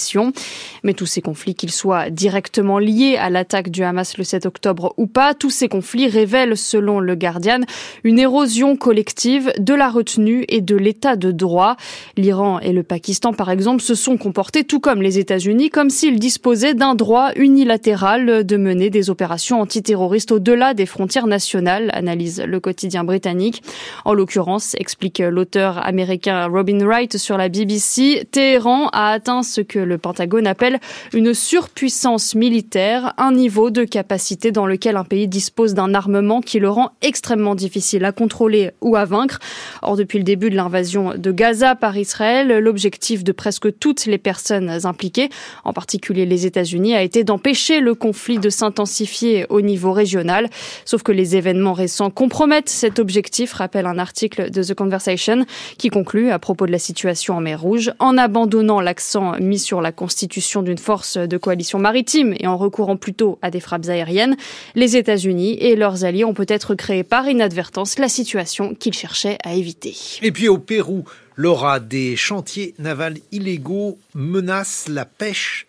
Mais 0.82 0.94
tous 0.94 1.06
ces 1.06 1.20
conflits, 1.20 1.54
qu'ils 1.54 1.72
soient 1.72 2.10
directement 2.10 2.78
liés 2.78 3.16
à 3.16 3.30
l'attaque 3.30 3.70
du 3.70 3.82
Hamas 3.82 4.16
le 4.18 4.24
7 4.24 4.46
octobre 4.46 4.94
ou 4.96 5.06
pas, 5.06 5.34
tous 5.34 5.50
ces 5.50 5.68
conflits 5.68 6.08
révèlent, 6.08 6.56
selon 6.56 7.00
le 7.00 7.14
Guardian, 7.14 7.60
une 8.04 8.18
érosion 8.18 8.76
collective 8.76 9.52
de 9.58 9.74
la 9.74 9.88
retenue 9.88 10.44
et 10.48 10.60
de 10.60 10.76
l'état 10.76 11.16
de 11.16 11.30
droit. 11.30 11.76
L'Iran 12.16 12.60
et 12.60 12.72
le 12.72 12.82
Pakistan, 12.82 13.32
par 13.32 13.50
exemple, 13.50 13.82
se 13.82 13.94
sont 13.94 14.16
comportés, 14.16 14.64
tout 14.64 14.80
comme 14.80 15.02
les 15.02 15.18
États-Unis, 15.18 15.70
comme 15.70 15.90
s'ils 15.90 16.18
disposaient 16.18 16.74
d'un 16.74 16.94
droit 16.94 17.30
unilatéral 17.36 18.44
de 18.44 18.56
mener 18.56 18.90
des 18.90 19.10
opérations 19.10 19.60
antiterroristes 19.60 20.32
au-delà 20.32 20.74
des 20.74 20.86
frontières 20.86 21.26
nationales, 21.26 21.90
analyse 21.92 22.42
le 22.46 22.60
quotidien 22.60 23.04
britannique. 23.04 23.62
En 24.04 24.14
l'occurrence, 24.14 24.74
explique 24.78 25.18
l'auteur 25.18 25.84
américain 25.84 26.46
Robin 26.46 26.84
Wright 26.84 27.16
sur 27.16 27.36
la 27.36 27.48
BBC, 27.48 28.26
Téhéran 28.30 28.88
a 28.92 29.10
atteint 29.10 29.42
ce 29.42 29.60
que 29.60 29.78
le 29.86 29.98
Pentagone 29.98 30.46
appelle 30.46 30.78
une 31.14 31.32
surpuissance 31.34 32.34
militaire, 32.34 33.14
un 33.16 33.32
niveau 33.32 33.70
de 33.70 33.84
capacité 33.84 34.52
dans 34.52 34.66
lequel 34.66 34.96
un 34.96 35.04
pays 35.04 35.28
dispose 35.28 35.74
d'un 35.74 35.94
armement 35.94 36.40
qui 36.40 36.58
le 36.58 36.68
rend 36.68 36.90
extrêmement 37.02 37.54
difficile 37.54 38.04
à 38.04 38.12
contrôler 38.12 38.72
ou 38.80 38.96
à 38.96 39.04
vaincre. 39.04 39.38
Or, 39.82 39.96
depuis 39.96 40.18
le 40.18 40.24
début 40.24 40.50
de 40.50 40.56
l'invasion 40.56 41.14
de 41.16 41.32
Gaza 41.32 41.74
par 41.74 41.96
Israël, 41.96 42.58
l'objectif 42.58 43.24
de 43.24 43.32
presque 43.32 43.78
toutes 43.78 44.06
les 44.06 44.18
personnes 44.18 44.70
impliquées, 44.84 45.28
en 45.64 45.72
particulier 45.72 46.26
les 46.26 46.46
États-Unis, 46.46 46.94
a 46.94 47.02
été 47.02 47.24
d'empêcher 47.24 47.80
le 47.80 47.94
conflit 47.94 48.38
de 48.38 48.50
s'intensifier 48.50 49.46
au 49.48 49.60
niveau 49.60 49.92
régional. 49.92 50.50
Sauf 50.84 51.02
que 51.02 51.12
les 51.12 51.36
événements 51.36 51.72
récents 51.72 52.10
compromettent 52.10 52.68
cet 52.68 52.98
objectif, 52.98 53.52
rappelle 53.52 53.86
un 53.86 53.98
article 53.98 54.50
de 54.50 54.62
The 54.62 54.74
Conversation 54.74 55.44
qui 55.78 55.88
conclut 55.88 56.30
à 56.30 56.38
propos 56.38 56.66
de 56.66 56.72
la 56.72 56.78
situation 56.78 57.36
en 57.36 57.40
mer 57.40 57.60
Rouge, 57.60 57.92
en 57.98 58.18
abandonnant 58.18 58.80
l'accent 58.80 59.32
mis 59.40 59.58
sur 59.58 59.75
la 59.80 59.92
constitution 59.92 60.62
d'une 60.62 60.78
force 60.78 61.16
de 61.16 61.36
coalition 61.36 61.78
maritime 61.78 62.34
et 62.38 62.46
en 62.46 62.56
recourant 62.56 62.96
plutôt 62.96 63.38
à 63.42 63.50
des 63.50 63.60
frappes 63.60 63.88
aériennes, 63.88 64.36
les 64.74 64.96
États-Unis 64.96 65.56
et 65.60 65.76
leurs 65.76 66.04
alliés 66.04 66.24
ont 66.24 66.34
peut-être 66.34 66.74
créé 66.74 67.02
par 67.02 67.28
inadvertance 67.28 67.98
la 67.98 68.08
situation 68.08 68.74
qu'ils 68.74 68.94
cherchaient 68.94 69.38
à 69.44 69.54
éviter. 69.54 69.94
Et 70.22 70.32
puis 70.32 70.48
au 70.48 70.58
Pérou, 70.58 71.04
Laura, 71.36 71.80
des 71.80 72.16
chantiers 72.16 72.74
navals 72.78 73.18
illégaux 73.32 73.98
menacent 74.14 74.88
la 74.88 75.04
pêche 75.04 75.66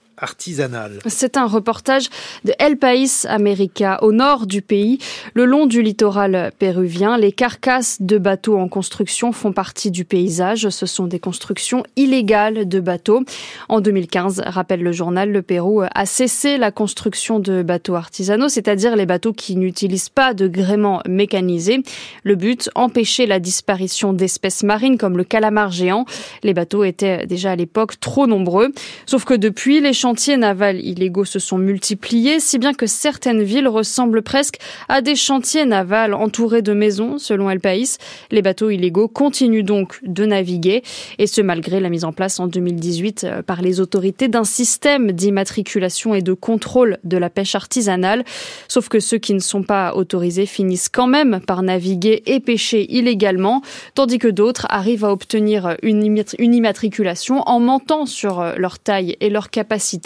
C'est 1.06 1.38
un 1.38 1.46
reportage 1.46 2.10
de 2.44 2.54
El 2.58 2.78
País 2.78 3.26
América 3.28 4.00
au 4.02 4.12
nord 4.12 4.48
du 4.48 4.62
pays. 4.64 4.98
Le 5.36 5.46
long 5.46 5.68
du 5.68 5.84
littoral 5.84 6.52
péruvien, 6.58 7.18
les 7.18 7.32
carcasses 7.32 7.98
de 8.02 8.18
bateaux 8.18 8.58
en 8.58 8.68
construction 8.68 9.32
font 9.32 9.52
partie 9.52 9.92
du 9.92 10.06
paysage. 10.06 10.70
Ce 10.70 10.86
sont 10.88 11.06
des 11.06 11.20
constructions 11.20 11.84
illégales 11.96 12.68
de 12.68 12.80
bateaux. 12.80 13.24
En 13.70 13.80
2015, 13.80 14.42
rappelle 14.46 14.82
le 14.82 14.92
journal, 14.92 15.32
le 15.32 15.42
Pérou 15.44 15.84
a 15.94 16.06
cessé 16.06 16.58
la 16.58 16.72
construction 16.72 17.40
de 17.40 17.62
bateaux 17.62 17.96
artisanaux, 17.96 18.50
c'est-à-dire 18.50 18.96
les 18.96 19.06
bateaux 19.06 19.34
qui 19.34 19.56
n'utilisent 19.56 20.10
pas 20.10 20.34
de 20.34 20.48
gréement 20.48 21.02
mécanisé. 21.08 21.84
Le 22.24 22.36
but, 22.36 22.70
empêcher 22.74 23.28
la 23.28 23.40
disparition 23.40 24.14
d'espèces 24.14 24.64
marines 24.64 24.98
comme 24.98 25.18
le 25.18 25.24
calamar 25.24 25.72
géant. 25.72 26.06
Les 26.42 26.56
bateaux 26.56 26.84
étaient 26.84 27.28
déjà 27.28 27.52
à 27.52 27.56
l'époque 27.56 28.00
trop 28.00 28.26
nombreux. 28.26 28.72
Sauf 29.06 29.24
que 29.24 29.36
depuis, 29.36 29.80
les 29.80 29.94
chantiers 30.08 30.38
navals 30.38 30.80
illégaux 30.80 31.26
se 31.26 31.38
sont 31.38 31.58
multipliés, 31.58 32.40
si 32.40 32.60
bien 32.60 32.74
que 32.74 32.86
certaines 32.86 33.44
villes 33.44 33.68
ressemblent 33.68 34.22
presque 34.22 34.56
à 34.88 35.02
des 35.02 35.18
chantiers 35.18 35.66
navals 35.66 36.14
entourés 36.14 36.62
de 36.62 36.72
maisons, 36.72 37.18
selon 37.18 37.50
El 37.50 37.60
País. 37.60 37.98
Les 38.32 38.42
bateaux 38.42 38.70
illégaux 38.70 39.10
continuent 39.10 39.66
donc 39.66 40.00
de 40.04 40.26
naviguer, 40.26 40.82
et 41.18 41.28
ce 41.28 41.42
malgré 41.42 41.82
la 41.82 41.90
mise 41.90 42.06
en 42.06 42.14
place 42.14 42.40
en 42.40 42.48
2018 42.48 43.26
euh, 43.26 43.42
par 43.42 43.62
les 43.62 43.82
autorités 43.82 44.30
d'un 44.30 44.46
système 44.46 45.12
d'immatriculation 45.12 46.16
et 46.16 46.22
de 46.22 46.32
contrôle 46.32 47.00
de 47.04 47.18
la 47.18 47.30
pêche 47.30 47.56
artisanale. 47.56 48.24
Sauf 48.70 48.88
que 48.88 49.02
ceux 49.02 49.18
qui 49.18 49.34
ne 49.34 49.40
sont 49.40 49.64
pas 49.64 49.94
autorisés 49.94 50.46
finissent 50.46 50.88
quand 50.88 51.08
même 51.08 51.42
par 51.46 51.64
naviguer 51.64 52.24
et 52.28 52.40
pêcher 52.40 52.90
illégalement, 52.96 53.62
tandis 53.94 54.20
que 54.20 54.30
d'autres 54.30 54.68
arrivent 54.70 55.04
à 55.04 55.12
obtenir 55.12 55.76
une 55.84 56.56
immatriculation 56.56 57.42
en 57.46 57.60
mentant 57.60 58.06
sur 58.06 58.40
euh, 58.40 58.54
leur 58.56 58.80
taille 58.80 59.18
et 59.20 59.30
leur 59.30 59.50
capacité 59.50 59.97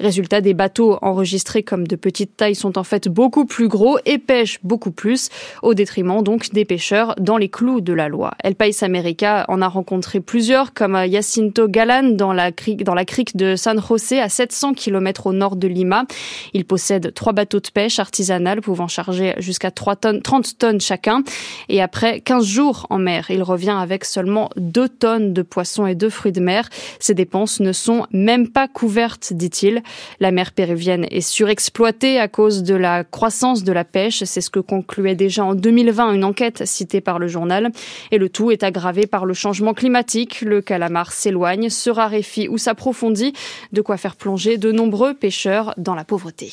Résultat, 0.00 0.40
des 0.40 0.54
bateaux 0.54 0.98
enregistrés 1.02 1.62
comme 1.62 1.86
de 1.86 1.96
petite 1.96 2.36
taille 2.36 2.54
sont 2.54 2.78
en 2.78 2.84
fait 2.84 3.08
beaucoup 3.08 3.44
plus 3.44 3.68
gros 3.68 3.98
et 4.04 4.18
pêchent 4.18 4.58
beaucoup 4.62 4.90
plus, 4.90 5.28
au 5.62 5.74
détriment 5.74 6.22
donc 6.22 6.50
des 6.52 6.64
pêcheurs 6.64 7.14
dans 7.18 7.36
les 7.36 7.48
clous 7.48 7.80
de 7.80 7.92
la 7.92 8.08
loi. 8.08 8.32
El 8.42 8.54
País 8.54 8.76
America 8.82 9.44
en 9.48 9.62
a 9.62 9.68
rencontré 9.68 10.20
plusieurs, 10.20 10.72
comme 10.74 10.96
Jacinto 11.10 11.68
Galan 11.68 12.10
dans 12.10 12.32
la 12.32 12.52
crique, 12.52 13.36
de 13.36 13.56
San 13.56 13.80
José, 13.80 14.20
à 14.20 14.28
700 14.28 14.74
km 14.74 15.26
au 15.26 15.32
nord 15.32 15.56
de 15.56 15.68
Lima. 15.68 16.04
Il 16.52 16.64
possède 16.64 17.12
trois 17.14 17.32
bateaux 17.32 17.60
de 17.60 17.68
pêche 17.68 17.98
artisanales 17.98 18.60
pouvant 18.60 18.88
charger 18.88 19.34
jusqu'à 19.38 19.70
3 19.70 19.96
tonnes, 19.96 20.22
30 20.22 20.58
tonnes 20.58 20.80
chacun. 20.80 21.22
Et 21.68 21.80
après 21.80 22.20
15 22.20 22.44
jours 22.44 22.86
en 22.90 22.98
mer, 22.98 23.26
il 23.30 23.42
revient 23.42 23.76
avec 23.78 24.04
seulement 24.04 24.50
2 24.56 24.88
tonnes 24.88 25.32
de 25.32 25.42
poissons 25.42 25.86
et 25.86 25.94
de 25.94 26.08
fruits 26.08 26.32
de 26.32 26.40
mer. 26.40 26.68
Ses 27.00 27.14
dépenses 27.14 27.60
ne 27.60 27.72
sont 27.72 28.06
même 28.12 28.48
pas 28.48 28.68
couvertes, 28.68 29.25
dit-il. 29.34 29.82
La 30.20 30.30
mer 30.30 30.52
péruvienne 30.52 31.06
est 31.10 31.20
surexploitée 31.20 32.18
à 32.18 32.28
cause 32.28 32.62
de 32.62 32.74
la 32.74 33.04
croissance 33.04 33.64
de 33.64 33.72
la 33.72 33.84
pêche. 33.84 34.24
C'est 34.24 34.40
ce 34.40 34.50
que 34.50 34.60
concluait 34.60 35.14
déjà 35.14 35.44
en 35.44 35.54
2020 35.54 36.12
une 36.12 36.24
enquête 36.24 36.66
citée 36.66 37.00
par 37.00 37.18
le 37.18 37.28
journal. 37.28 37.70
Et 38.10 38.18
le 38.18 38.28
tout 38.28 38.50
est 38.50 38.62
aggravé 38.62 39.06
par 39.06 39.26
le 39.26 39.34
changement 39.34 39.74
climatique. 39.74 40.40
Le 40.40 40.60
calamar 40.60 41.12
s'éloigne, 41.12 41.70
se 41.70 41.90
raréfie 41.90 42.48
ou 42.48 42.58
s'approfondit, 42.58 43.32
de 43.72 43.80
quoi 43.80 43.96
faire 43.96 44.16
plonger 44.16 44.58
de 44.58 44.72
nombreux 44.72 45.14
pêcheurs 45.14 45.74
dans 45.76 45.94
la 45.94 46.04
pauvreté. 46.04 46.52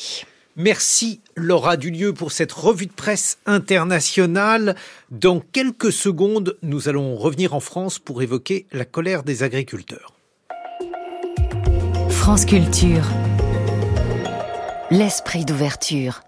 Merci 0.56 1.20
Laura 1.34 1.76
Dulieu 1.76 2.12
pour 2.12 2.30
cette 2.30 2.52
revue 2.52 2.86
de 2.86 2.92
presse 2.92 3.38
internationale. 3.44 4.76
Dans 5.10 5.40
quelques 5.40 5.90
secondes, 5.90 6.56
nous 6.62 6.88
allons 6.88 7.16
revenir 7.16 7.54
en 7.54 7.60
France 7.60 7.98
pour 7.98 8.22
évoquer 8.22 8.66
la 8.70 8.84
colère 8.84 9.24
des 9.24 9.42
agriculteurs. 9.42 10.13
France 12.26 12.46
Culture. 12.46 13.04
L'esprit 14.90 15.44
d'ouverture. 15.44 16.22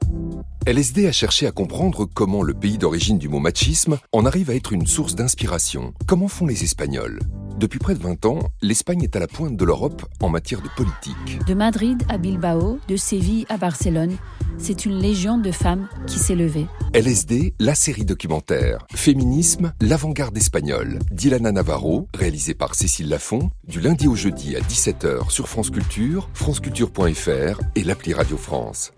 LSD 0.68 1.06
a 1.06 1.12
cherché 1.12 1.46
à 1.46 1.52
comprendre 1.52 2.06
comment 2.12 2.42
le 2.42 2.52
pays 2.52 2.76
d'origine 2.76 3.18
du 3.18 3.28
mot 3.28 3.38
machisme 3.38 3.98
en 4.10 4.26
arrive 4.26 4.50
à 4.50 4.54
être 4.56 4.72
une 4.72 4.84
source 4.84 5.14
d'inspiration. 5.14 5.94
Comment 6.08 6.26
font 6.26 6.44
les 6.44 6.64
Espagnols? 6.64 7.20
Depuis 7.56 7.78
près 7.78 7.94
de 7.94 8.02
20 8.02 8.26
ans, 8.26 8.40
l'Espagne 8.62 9.04
est 9.04 9.14
à 9.14 9.20
la 9.20 9.28
pointe 9.28 9.56
de 9.56 9.64
l'Europe 9.64 10.04
en 10.20 10.28
matière 10.28 10.60
de 10.62 10.68
politique. 10.76 11.46
De 11.46 11.54
Madrid 11.54 12.02
à 12.08 12.18
Bilbao, 12.18 12.80
de 12.88 12.96
Séville 12.96 13.46
à 13.48 13.58
Barcelone, 13.58 14.16
c'est 14.58 14.84
une 14.84 14.98
légion 14.98 15.38
de 15.38 15.52
femmes 15.52 15.88
qui 16.08 16.18
s'est 16.18 16.34
levée. 16.34 16.66
LSD, 16.94 17.54
la 17.60 17.76
série 17.76 18.04
documentaire. 18.04 18.88
Féminisme, 18.92 19.72
l'avant-garde 19.80 20.36
espagnole. 20.36 20.98
Dilana 21.12 21.52
Navarro, 21.52 22.08
réalisée 22.12 22.54
par 22.54 22.74
Cécile 22.74 23.08
Lafont, 23.08 23.50
du 23.68 23.80
lundi 23.80 24.08
au 24.08 24.16
jeudi 24.16 24.56
à 24.56 24.60
17h 24.62 25.30
sur 25.30 25.46
France 25.46 25.70
Culture, 25.70 26.28
franceculture.fr 26.34 27.60
et 27.76 27.84
l'appli 27.84 28.14
Radio 28.14 28.36
France. 28.36 28.92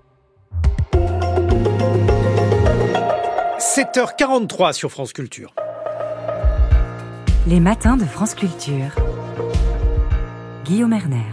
7h43 3.59 4.73
sur 4.73 4.91
France 4.91 5.13
Culture. 5.13 5.55
Les 7.47 7.61
matins 7.61 7.97
de 7.97 8.05
France 8.05 8.35
Culture. 8.35 8.95
Guillaume 10.65 10.93
Erner. 10.93 11.25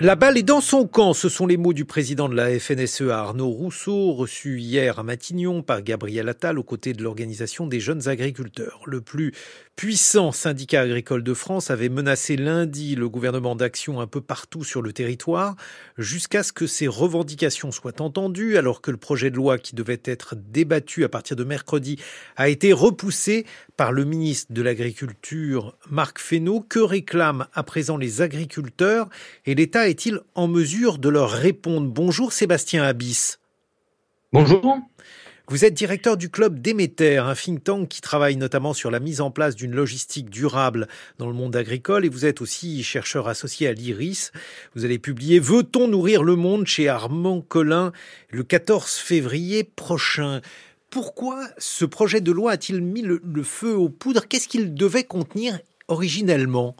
La 0.00 0.16
balle 0.16 0.36
est 0.36 0.42
dans 0.42 0.60
son 0.60 0.88
camp, 0.88 1.12
ce 1.12 1.28
sont 1.28 1.46
les 1.46 1.56
mots 1.56 1.72
du 1.72 1.84
président 1.84 2.28
de 2.28 2.34
la 2.34 2.58
FNSEA 2.58 3.16
Arnaud 3.16 3.50
Rousseau, 3.50 4.12
reçu 4.12 4.58
hier 4.58 4.98
à 4.98 5.04
Matignon 5.04 5.62
par 5.62 5.82
Gabriel 5.82 6.28
Attal 6.28 6.58
aux 6.58 6.64
côtés 6.64 6.92
de 6.94 7.02
l'organisation 7.02 7.68
des 7.68 7.78
jeunes 7.78 8.08
agriculteurs. 8.08 8.80
Le 8.86 9.00
plus 9.00 9.32
puissant 9.76 10.32
syndicat 10.32 10.82
agricole 10.82 11.22
de 11.22 11.34
France 11.34 11.70
avait 11.70 11.88
menacé 11.88 12.36
lundi 12.36 12.94
le 12.94 13.08
gouvernement 13.08 13.56
d'action 13.56 14.00
un 14.00 14.06
peu 14.06 14.20
partout 14.20 14.64
sur 14.64 14.82
le 14.82 14.92
territoire, 14.92 15.56
jusqu'à 15.98 16.42
ce 16.42 16.52
que 16.52 16.66
ses 16.66 16.86
revendications 16.86 17.72
soient 17.72 18.00
entendues, 18.00 18.56
alors 18.56 18.80
que 18.80 18.90
le 18.90 18.96
projet 18.96 19.30
de 19.30 19.36
loi 19.36 19.58
qui 19.58 19.74
devait 19.74 20.00
être 20.04 20.34
débattu 20.36 21.04
à 21.04 21.08
partir 21.08 21.36
de 21.36 21.44
mercredi 21.44 21.98
a 22.36 22.48
été 22.48 22.72
repoussé 22.72 23.46
par 23.76 23.92
le 23.92 24.04
ministre 24.04 24.52
de 24.52 24.62
l'Agriculture 24.62 25.76
Marc 25.90 26.18
Fesneau. 26.18 26.60
Que 26.60 26.78
réclament 26.78 27.46
à 27.52 27.62
présent 27.62 27.96
les 27.96 28.22
agriculteurs 28.22 29.08
et 29.44 29.54
l'État 29.54 29.88
est-il 29.88 30.20
en 30.34 30.48
mesure 30.48 30.98
de 30.98 31.08
leur 31.08 31.30
répondre? 31.30 31.88
Bonjour 31.88 32.32
Sébastien 32.32 32.84
Abyss. 32.84 33.38
Bonjour. 34.32 34.78
Vous 35.48 35.66
êtes 35.66 35.74
directeur 35.74 36.16
du 36.16 36.30
club 36.30 36.60
Déméter, 36.60 37.18
un 37.18 37.34
think 37.34 37.62
tank 37.62 37.88
qui 37.90 38.00
travaille 38.00 38.36
notamment 38.36 38.72
sur 38.72 38.90
la 38.90 38.98
mise 38.98 39.20
en 39.20 39.30
place 39.30 39.54
d'une 39.54 39.74
logistique 39.74 40.30
durable 40.30 40.88
dans 41.18 41.26
le 41.26 41.34
monde 41.34 41.54
agricole 41.54 42.06
et 42.06 42.08
vous 42.08 42.24
êtes 42.24 42.40
aussi 42.40 42.82
chercheur 42.82 43.28
associé 43.28 43.68
à 43.68 43.74
l'IRIS. 43.74 44.32
Vous 44.74 44.86
allez 44.86 44.98
publier 44.98 45.40
Veut-on 45.40 45.86
nourrir 45.86 46.22
le 46.22 46.34
monde 46.34 46.66
chez 46.66 46.88
Armand 46.88 47.42
Collin 47.42 47.92
le 48.30 48.42
14 48.42 48.90
février 48.94 49.64
prochain. 49.64 50.40
Pourquoi 50.88 51.46
ce 51.58 51.84
projet 51.84 52.22
de 52.22 52.32
loi 52.32 52.52
a-t-il 52.52 52.80
mis 52.80 53.02
le, 53.02 53.20
le 53.22 53.42
feu 53.42 53.76
aux 53.76 53.90
poudres? 53.90 54.26
Qu'est-ce 54.26 54.48
qu'il 54.48 54.72
devait 54.72 55.04
contenir 55.04 55.58
originellement? 55.88 56.74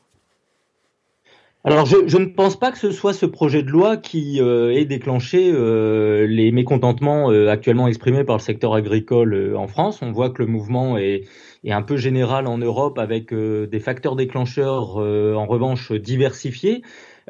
Alors, 1.66 1.86
je, 1.86 2.18
ne 2.18 2.26
pense 2.26 2.58
pas 2.58 2.70
que 2.70 2.76
ce 2.76 2.90
soit 2.90 3.14
ce 3.14 3.24
projet 3.24 3.62
de 3.62 3.70
loi 3.70 3.96
qui 3.96 4.38
euh, 4.38 4.70
ait 4.74 4.84
déclenché 4.84 5.50
euh, 5.50 6.26
les 6.26 6.52
mécontentements 6.52 7.30
euh, 7.30 7.48
actuellement 7.48 7.88
exprimés 7.88 8.22
par 8.22 8.36
le 8.36 8.42
secteur 8.42 8.74
agricole 8.74 9.56
en 9.56 9.66
France. 9.66 10.00
On 10.02 10.12
voit 10.12 10.28
que 10.28 10.42
le 10.42 10.46
mouvement 10.46 10.98
est, 10.98 11.22
un 11.66 11.80
peu 11.80 11.96
général 11.96 12.46
en 12.48 12.58
Europe 12.58 12.98
avec 12.98 13.32
des 13.32 13.80
facteurs 13.80 14.14
déclencheurs 14.14 14.98
en 14.98 15.46
revanche 15.46 15.92
diversifiés. 15.92 16.82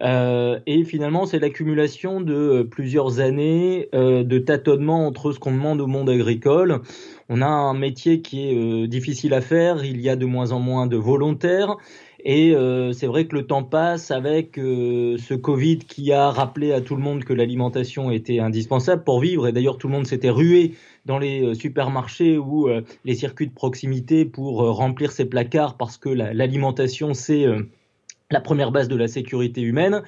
et 0.03 0.85
finalement, 0.85 1.27
c'est 1.27 1.39
l'accumulation 1.39 2.21
de 2.21 2.67
plusieurs 2.69 3.21
années 3.21 3.89
de 3.93 4.39
tâtonnement 4.39 5.07
entre 5.07 5.31
ce 5.31 5.39
qu'on 5.39 5.53
demande 5.53 5.81
au 5.81 5.87
monde 5.87 6.11
agricole. 6.11 6.81
On 7.29 7.43
a 7.43 7.47
un 7.47 7.75
métier 7.75 8.23
qui 8.23 8.49
est 8.49 8.89
difficile 8.89 9.35
à 9.35 9.41
faire, 9.41 9.85
il 9.85 10.01
y 10.01 10.09
a 10.09 10.17
de 10.17 10.27
moins 10.27 10.51
en 10.51 10.59
moins 10.59 10.89
de 10.89 10.97
volontaires. 10.97 11.77
Et 12.25 12.55
euh, 12.55 12.93
c'est 12.93 13.07
vrai 13.07 13.27
que 13.27 13.37
le 13.37 13.47
temps 13.47 13.63
passe 13.63 14.11
avec 14.11 14.59
euh, 14.59 15.19
ce 15.19 15.35
Covid 15.35 15.79
qui 15.79 16.11
a 16.11 16.31
rappelé 16.31 16.73
à 16.73 16.81
tout 16.81 16.97
le 16.97 17.03
monde 17.03 17.23
que 17.23 17.35
l'alimentation 17.35 18.11
était 18.11 18.39
indispensable 18.39 19.05
pour 19.05 19.21
vivre. 19.21 19.47
Et 19.47 19.53
d'ailleurs, 19.53 19.77
tout 19.77 19.89
le 19.89 19.93
monde 19.93 20.07
s'était 20.07 20.31
rué 20.31 20.75
dans 21.05 21.19
les 21.19 21.43
euh, 21.43 21.55
supermarchés 21.55 22.39
ou 22.39 22.69
euh, 22.69 22.81
les 23.05 23.15
circuits 23.15 23.47
de 23.47 23.53
proximité 23.53 24.25
pour 24.25 24.63
remplir 24.75 25.13
ses 25.13 25.27
placards 25.27 25.77
parce 25.77 25.99
que 25.99 26.09
l'alimentation, 26.09 27.13
c'est 27.13 27.45
la 28.31 28.41
première 28.41 28.73
base 28.73 28.89
de 28.89 28.97
la 28.97 29.07
sécurité 29.07 29.61
humaine. 29.61 30.03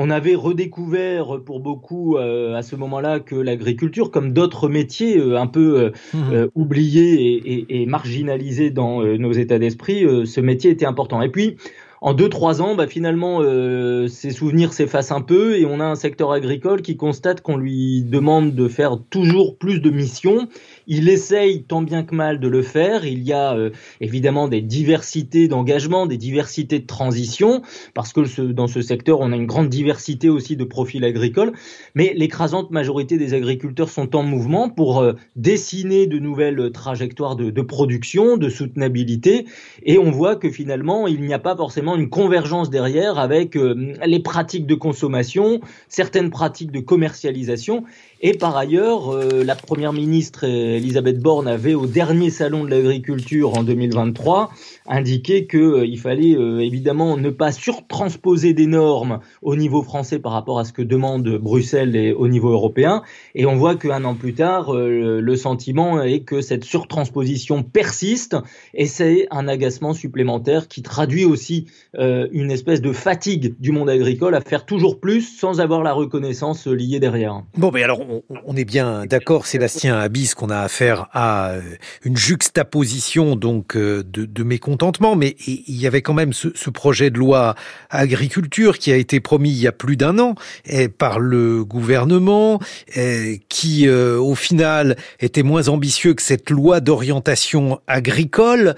On 0.00 0.10
avait 0.10 0.36
redécouvert 0.36 1.40
pour 1.44 1.58
beaucoup 1.58 2.16
euh, 2.16 2.54
à 2.54 2.62
ce 2.62 2.76
moment-là 2.76 3.18
que 3.18 3.34
l'agriculture, 3.34 4.12
comme 4.12 4.32
d'autres 4.32 4.68
métiers 4.68 5.18
euh, 5.18 5.36
un 5.36 5.48
peu 5.48 5.80
euh, 5.80 5.90
mmh. 6.14 6.50
oubliés 6.54 7.14
et, 7.14 7.52
et, 7.54 7.82
et, 7.82 7.86
marginalisés 7.86 8.70
dans 8.70 9.02
nos 9.02 9.32
états 9.32 9.58
d'esprit, 9.58 10.06
ce 10.24 10.40
métier 10.40 10.70
était 10.70 10.86
important. 10.86 11.20
Et 11.20 11.30
puis, 11.30 11.56
en 12.00 12.14
deux 12.14 12.28
trois 12.28 12.62
ans, 12.62 12.74
bah, 12.76 12.86
finalement, 12.86 13.40
euh, 13.42 14.06
ces 14.06 14.30
souvenirs 14.30 14.72
s'effacent 14.72 15.10
un 15.10 15.20
peu 15.20 15.58
et 15.58 15.66
on 15.66 15.80
a 15.80 15.84
un 15.84 15.96
secteur 15.96 16.30
agricole 16.30 16.82
qui 16.82 16.96
constate 16.96 17.40
qu'on 17.40 17.56
lui 17.56 18.02
demande 18.02 18.54
de 18.54 18.68
faire 18.68 18.98
toujours 19.10 19.56
plus 19.56 19.80
de 19.80 19.90
missions. 19.90 20.48
Il 20.88 21.10
essaye 21.10 21.64
tant 21.64 21.82
bien 21.82 22.02
que 22.02 22.14
mal 22.14 22.40
de 22.40 22.48
le 22.48 22.62
faire. 22.62 23.04
Il 23.04 23.22
y 23.22 23.34
a 23.34 23.54
euh, 23.54 23.70
évidemment 24.00 24.48
des 24.48 24.62
diversités 24.62 25.46
d'engagement, 25.46 26.06
des 26.06 26.16
diversités 26.16 26.78
de 26.78 26.86
transition, 26.86 27.60
parce 27.92 28.14
que 28.14 28.24
ce, 28.24 28.40
dans 28.40 28.66
ce 28.66 28.80
secteur, 28.80 29.20
on 29.20 29.30
a 29.32 29.36
une 29.36 29.46
grande 29.46 29.68
diversité 29.68 30.30
aussi 30.30 30.56
de 30.56 30.64
profils 30.64 31.04
agricoles. 31.04 31.52
Mais 31.94 32.14
l'écrasante 32.16 32.70
majorité 32.70 33.18
des 33.18 33.34
agriculteurs 33.34 33.90
sont 33.90 34.16
en 34.16 34.22
mouvement 34.22 34.70
pour 34.70 35.00
euh, 35.00 35.12
dessiner 35.36 36.06
de 36.06 36.18
nouvelles 36.18 36.72
trajectoires 36.72 37.36
de, 37.36 37.50
de 37.50 37.62
production, 37.62 38.38
de 38.38 38.48
soutenabilité. 38.48 39.44
Et 39.82 39.98
on 39.98 40.10
voit 40.10 40.36
que 40.36 40.50
finalement, 40.50 41.06
il 41.06 41.20
n'y 41.20 41.34
a 41.34 41.38
pas 41.38 41.54
forcément 41.54 41.96
une 41.96 42.08
convergence 42.08 42.70
derrière 42.70 43.18
avec 43.18 43.56
euh, 43.56 43.92
les 44.06 44.20
pratiques 44.20 44.66
de 44.66 44.74
consommation, 44.74 45.60
certaines 45.88 46.30
pratiques 46.30 46.72
de 46.72 46.80
commercialisation. 46.80 47.84
Et 48.20 48.32
par 48.32 48.56
ailleurs, 48.56 49.14
euh, 49.14 49.44
la 49.44 49.54
première 49.54 49.92
ministre 49.92 50.44
Elisabeth 50.44 51.20
Borne 51.20 51.46
avait 51.46 51.74
au 51.74 51.86
dernier 51.86 52.30
salon 52.30 52.64
de 52.64 52.70
l'agriculture 52.70 53.56
en 53.56 53.62
2023 53.62 54.50
indiqué 54.88 55.46
qu'il 55.46 55.60
euh, 55.60 55.96
fallait 55.96 56.34
euh, 56.34 56.60
évidemment 56.60 57.16
ne 57.16 57.30
pas 57.30 57.52
surtransposer 57.52 58.54
des 58.54 58.66
normes 58.66 59.20
au 59.42 59.54
niveau 59.54 59.82
français 59.82 60.18
par 60.18 60.32
rapport 60.32 60.58
à 60.58 60.64
ce 60.64 60.72
que 60.72 60.82
demande 60.82 61.28
Bruxelles 61.28 61.94
et 61.94 62.12
au 62.12 62.28
niveau 62.28 62.50
européen. 62.50 63.02
Et 63.34 63.46
on 63.46 63.56
voit 63.56 63.76
qu'un 63.76 64.04
an 64.04 64.14
plus 64.14 64.34
tard, 64.34 64.74
euh, 64.74 65.20
le 65.20 65.36
sentiment 65.36 66.02
est 66.02 66.20
que 66.20 66.40
cette 66.40 66.64
surtransposition 66.64 67.62
persiste 67.62 68.36
et 68.74 68.86
c'est 68.86 69.26
un 69.30 69.46
agacement 69.48 69.92
supplémentaire 69.92 70.68
qui 70.68 70.82
traduit 70.82 71.24
aussi 71.24 71.66
euh, 71.98 72.28
une 72.32 72.50
espèce 72.50 72.80
de 72.80 72.92
fatigue 72.92 73.54
du 73.60 73.72
monde 73.72 73.90
agricole 73.90 74.34
à 74.34 74.40
faire 74.40 74.64
toujours 74.64 75.00
plus 75.00 75.22
sans 75.22 75.60
avoir 75.60 75.82
la 75.82 75.92
reconnaissance 75.92 76.66
liée 76.66 77.00
derrière. 77.00 77.42
Bon, 77.56 77.70
mais 77.72 77.82
alors 77.82 78.00
on, 78.46 78.56
est 78.56 78.64
bien 78.64 79.04
d'accord, 79.06 79.46
Sébastien 79.46 79.98
Abyss, 79.98 80.34
qu'on 80.34 80.48
a 80.50 80.60
affaire 80.60 81.08
à 81.12 81.50
euh, 81.50 81.60
une 82.04 82.16
juxtaposition 82.16 83.36
donc 83.36 83.76
euh, 83.76 84.02
de, 84.02 84.42
mécontentement, 84.42 85.14
mais 85.14 85.36
il 85.46 85.78
y 85.78 85.86
avait 85.86 86.00
quand 86.00 86.14
même 86.14 86.32
ce, 86.32 86.48
projet 86.70 87.10
de 87.10 87.18
loi 87.18 87.54
agriculture 87.90 88.78
qui 88.78 88.92
a 88.92 88.96
été 88.96 89.20
promis 89.20 89.50
il 89.50 89.58
y 89.58 89.66
a 89.66 89.72
plus 89.72 89.96
d'un 89.96 90.18
an 90.18 90.34
et 90.64 90.88
par 90.88 91.18
le 91.18 91.64
gouvernement, 91.64 92.60
et 92.94 93.40
qui 93.48 93.88
au 93.88 94.34
final 94.34 94.96
était 95.20 95.42
moins 95.42 95.68
ambitieux 95.68 96.14
que 96.14 96.22
cette 96.22 96.50
loi 96.50 96.80
d'orientation 96.80 97.80
agricole. 97.86 98.74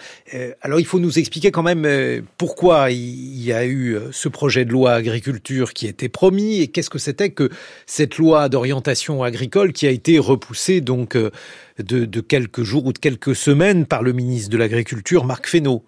alors 0.62 0.80
il 0.80 0.86
faut 0.86 0.98
nous 0.98 1.18
expliquer 1.18 1.50
quand 1.50 1.62
même 1.62 2.22
pourquoi 2.38 2.90
il 2.90 3.42
y 3.42 3.52
a 3.52 3.66
eu 3.66 3.98
ce 4.12 4.28
projet 4.28 4.64
de 4.64 4.72
loi 4.72 4.92
agriculture 4.92 5.72
qui 5.72 5.86
était 5.86 6.08
promis 6.08 6.60
et 6.60 6.68
qu'est-ce 6.68 6.90
que 6.90 6.98
c'était 6.98 7.30
que 7.30 7.50
cette 7.86 8.16
loi 8.16 8.48
d'orientation 8.48 9.19
agricole 9.22 9.72
qui 9.72 9.86
a 9.86 9.90
été 9.90 10.18
repoussée 10.18 10.80
donc 10.80 11.16
euh, 11.16 11.30
de, 11.78 12.20
quelques 12.20 12.62
jours 12.62 12.86
ou 12.86 12.92
de 12.92 12.98
quelques 12.98 13.34
semaines 13.34 13.86
par 13.86 14.02
le 14.02 14.12
ministre 14.12 14.50
de 14.50 14.56
l'Agriculture, 14.56 15.24
Marc 15.24 15.46
Fesneau. 15.46 15.82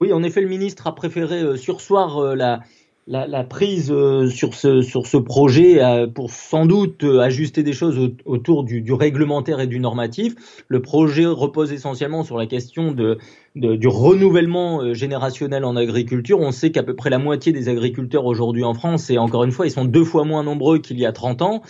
Oui, 0.00 0.12
en 0.12 0.22
effet, 0.22 0.40
le 0.40 0.48
ministre 0.48 0.86
a 0.86 0.94
préféré 0.94 1.40
euh, 1.40 1.56
sursoir 1.56 2.18
euh, 2.18 2.34
la, 2.34 3.44
prise 3.44 3.94
sur 4.30 4.54
ce, 4.54 4.82
sur 4.82 5.06
ce 5.06 5.16
projet 5.16 5.80
pour 6.14 6.30
sans 6.30 6.66
doute 6.66 7.02
ajuster 7.02 7.62
des 7.62 7.72
choses 7.72 8.14
autour 8.24 8.64
du, 8.64 8.80
du, 8.80 8.92
réglementaire 8.92 9.60
et 9.60 9.66
du 9.66 9.80
normatif. 9.80 10.34
Le 10.68 10.80
projet 10.80 11.26
repose 11.26 11.72
essentiellement 11.72 12.22
sur 12.22 12.38
la 12.38 12.46
question 12.46 12.92
de, 12.92 13.18
de 13.54 13.76
du 13.76 13.88
renouvellement 13.88 14.94
générationnel 14.94 15.64
en 15.64 15.76
agriculture. 15.76 16.40
On 16.40 16.52
sait 16.52 16.70
qu'à 16.70 16.82
peu 16.82 16.94
près 16.94 17.10
la 17.10 17.18
moitié 17.18 17.52
des 17.52 17.68
agriculteurs 17.68 18.24
aujourd'hui 18.24 18.64
en 18.64 18.74
France, 18.74 19.10
et 19.10 19.18
encore 19.18 19.44
une 19.44 19.52
fois, 19.52 19.66
ils 19.66 19.70
sont 19.70 19.84
deux 19.84 20.04
fois 20.04 20.24
moins 20.24 20.42
nombreux 20.42 20.78
qu'il 20.78 20.98
y 20.98 21.04
a 21.04 21.12
30 21.12 21.42
ans, 21.42 21.62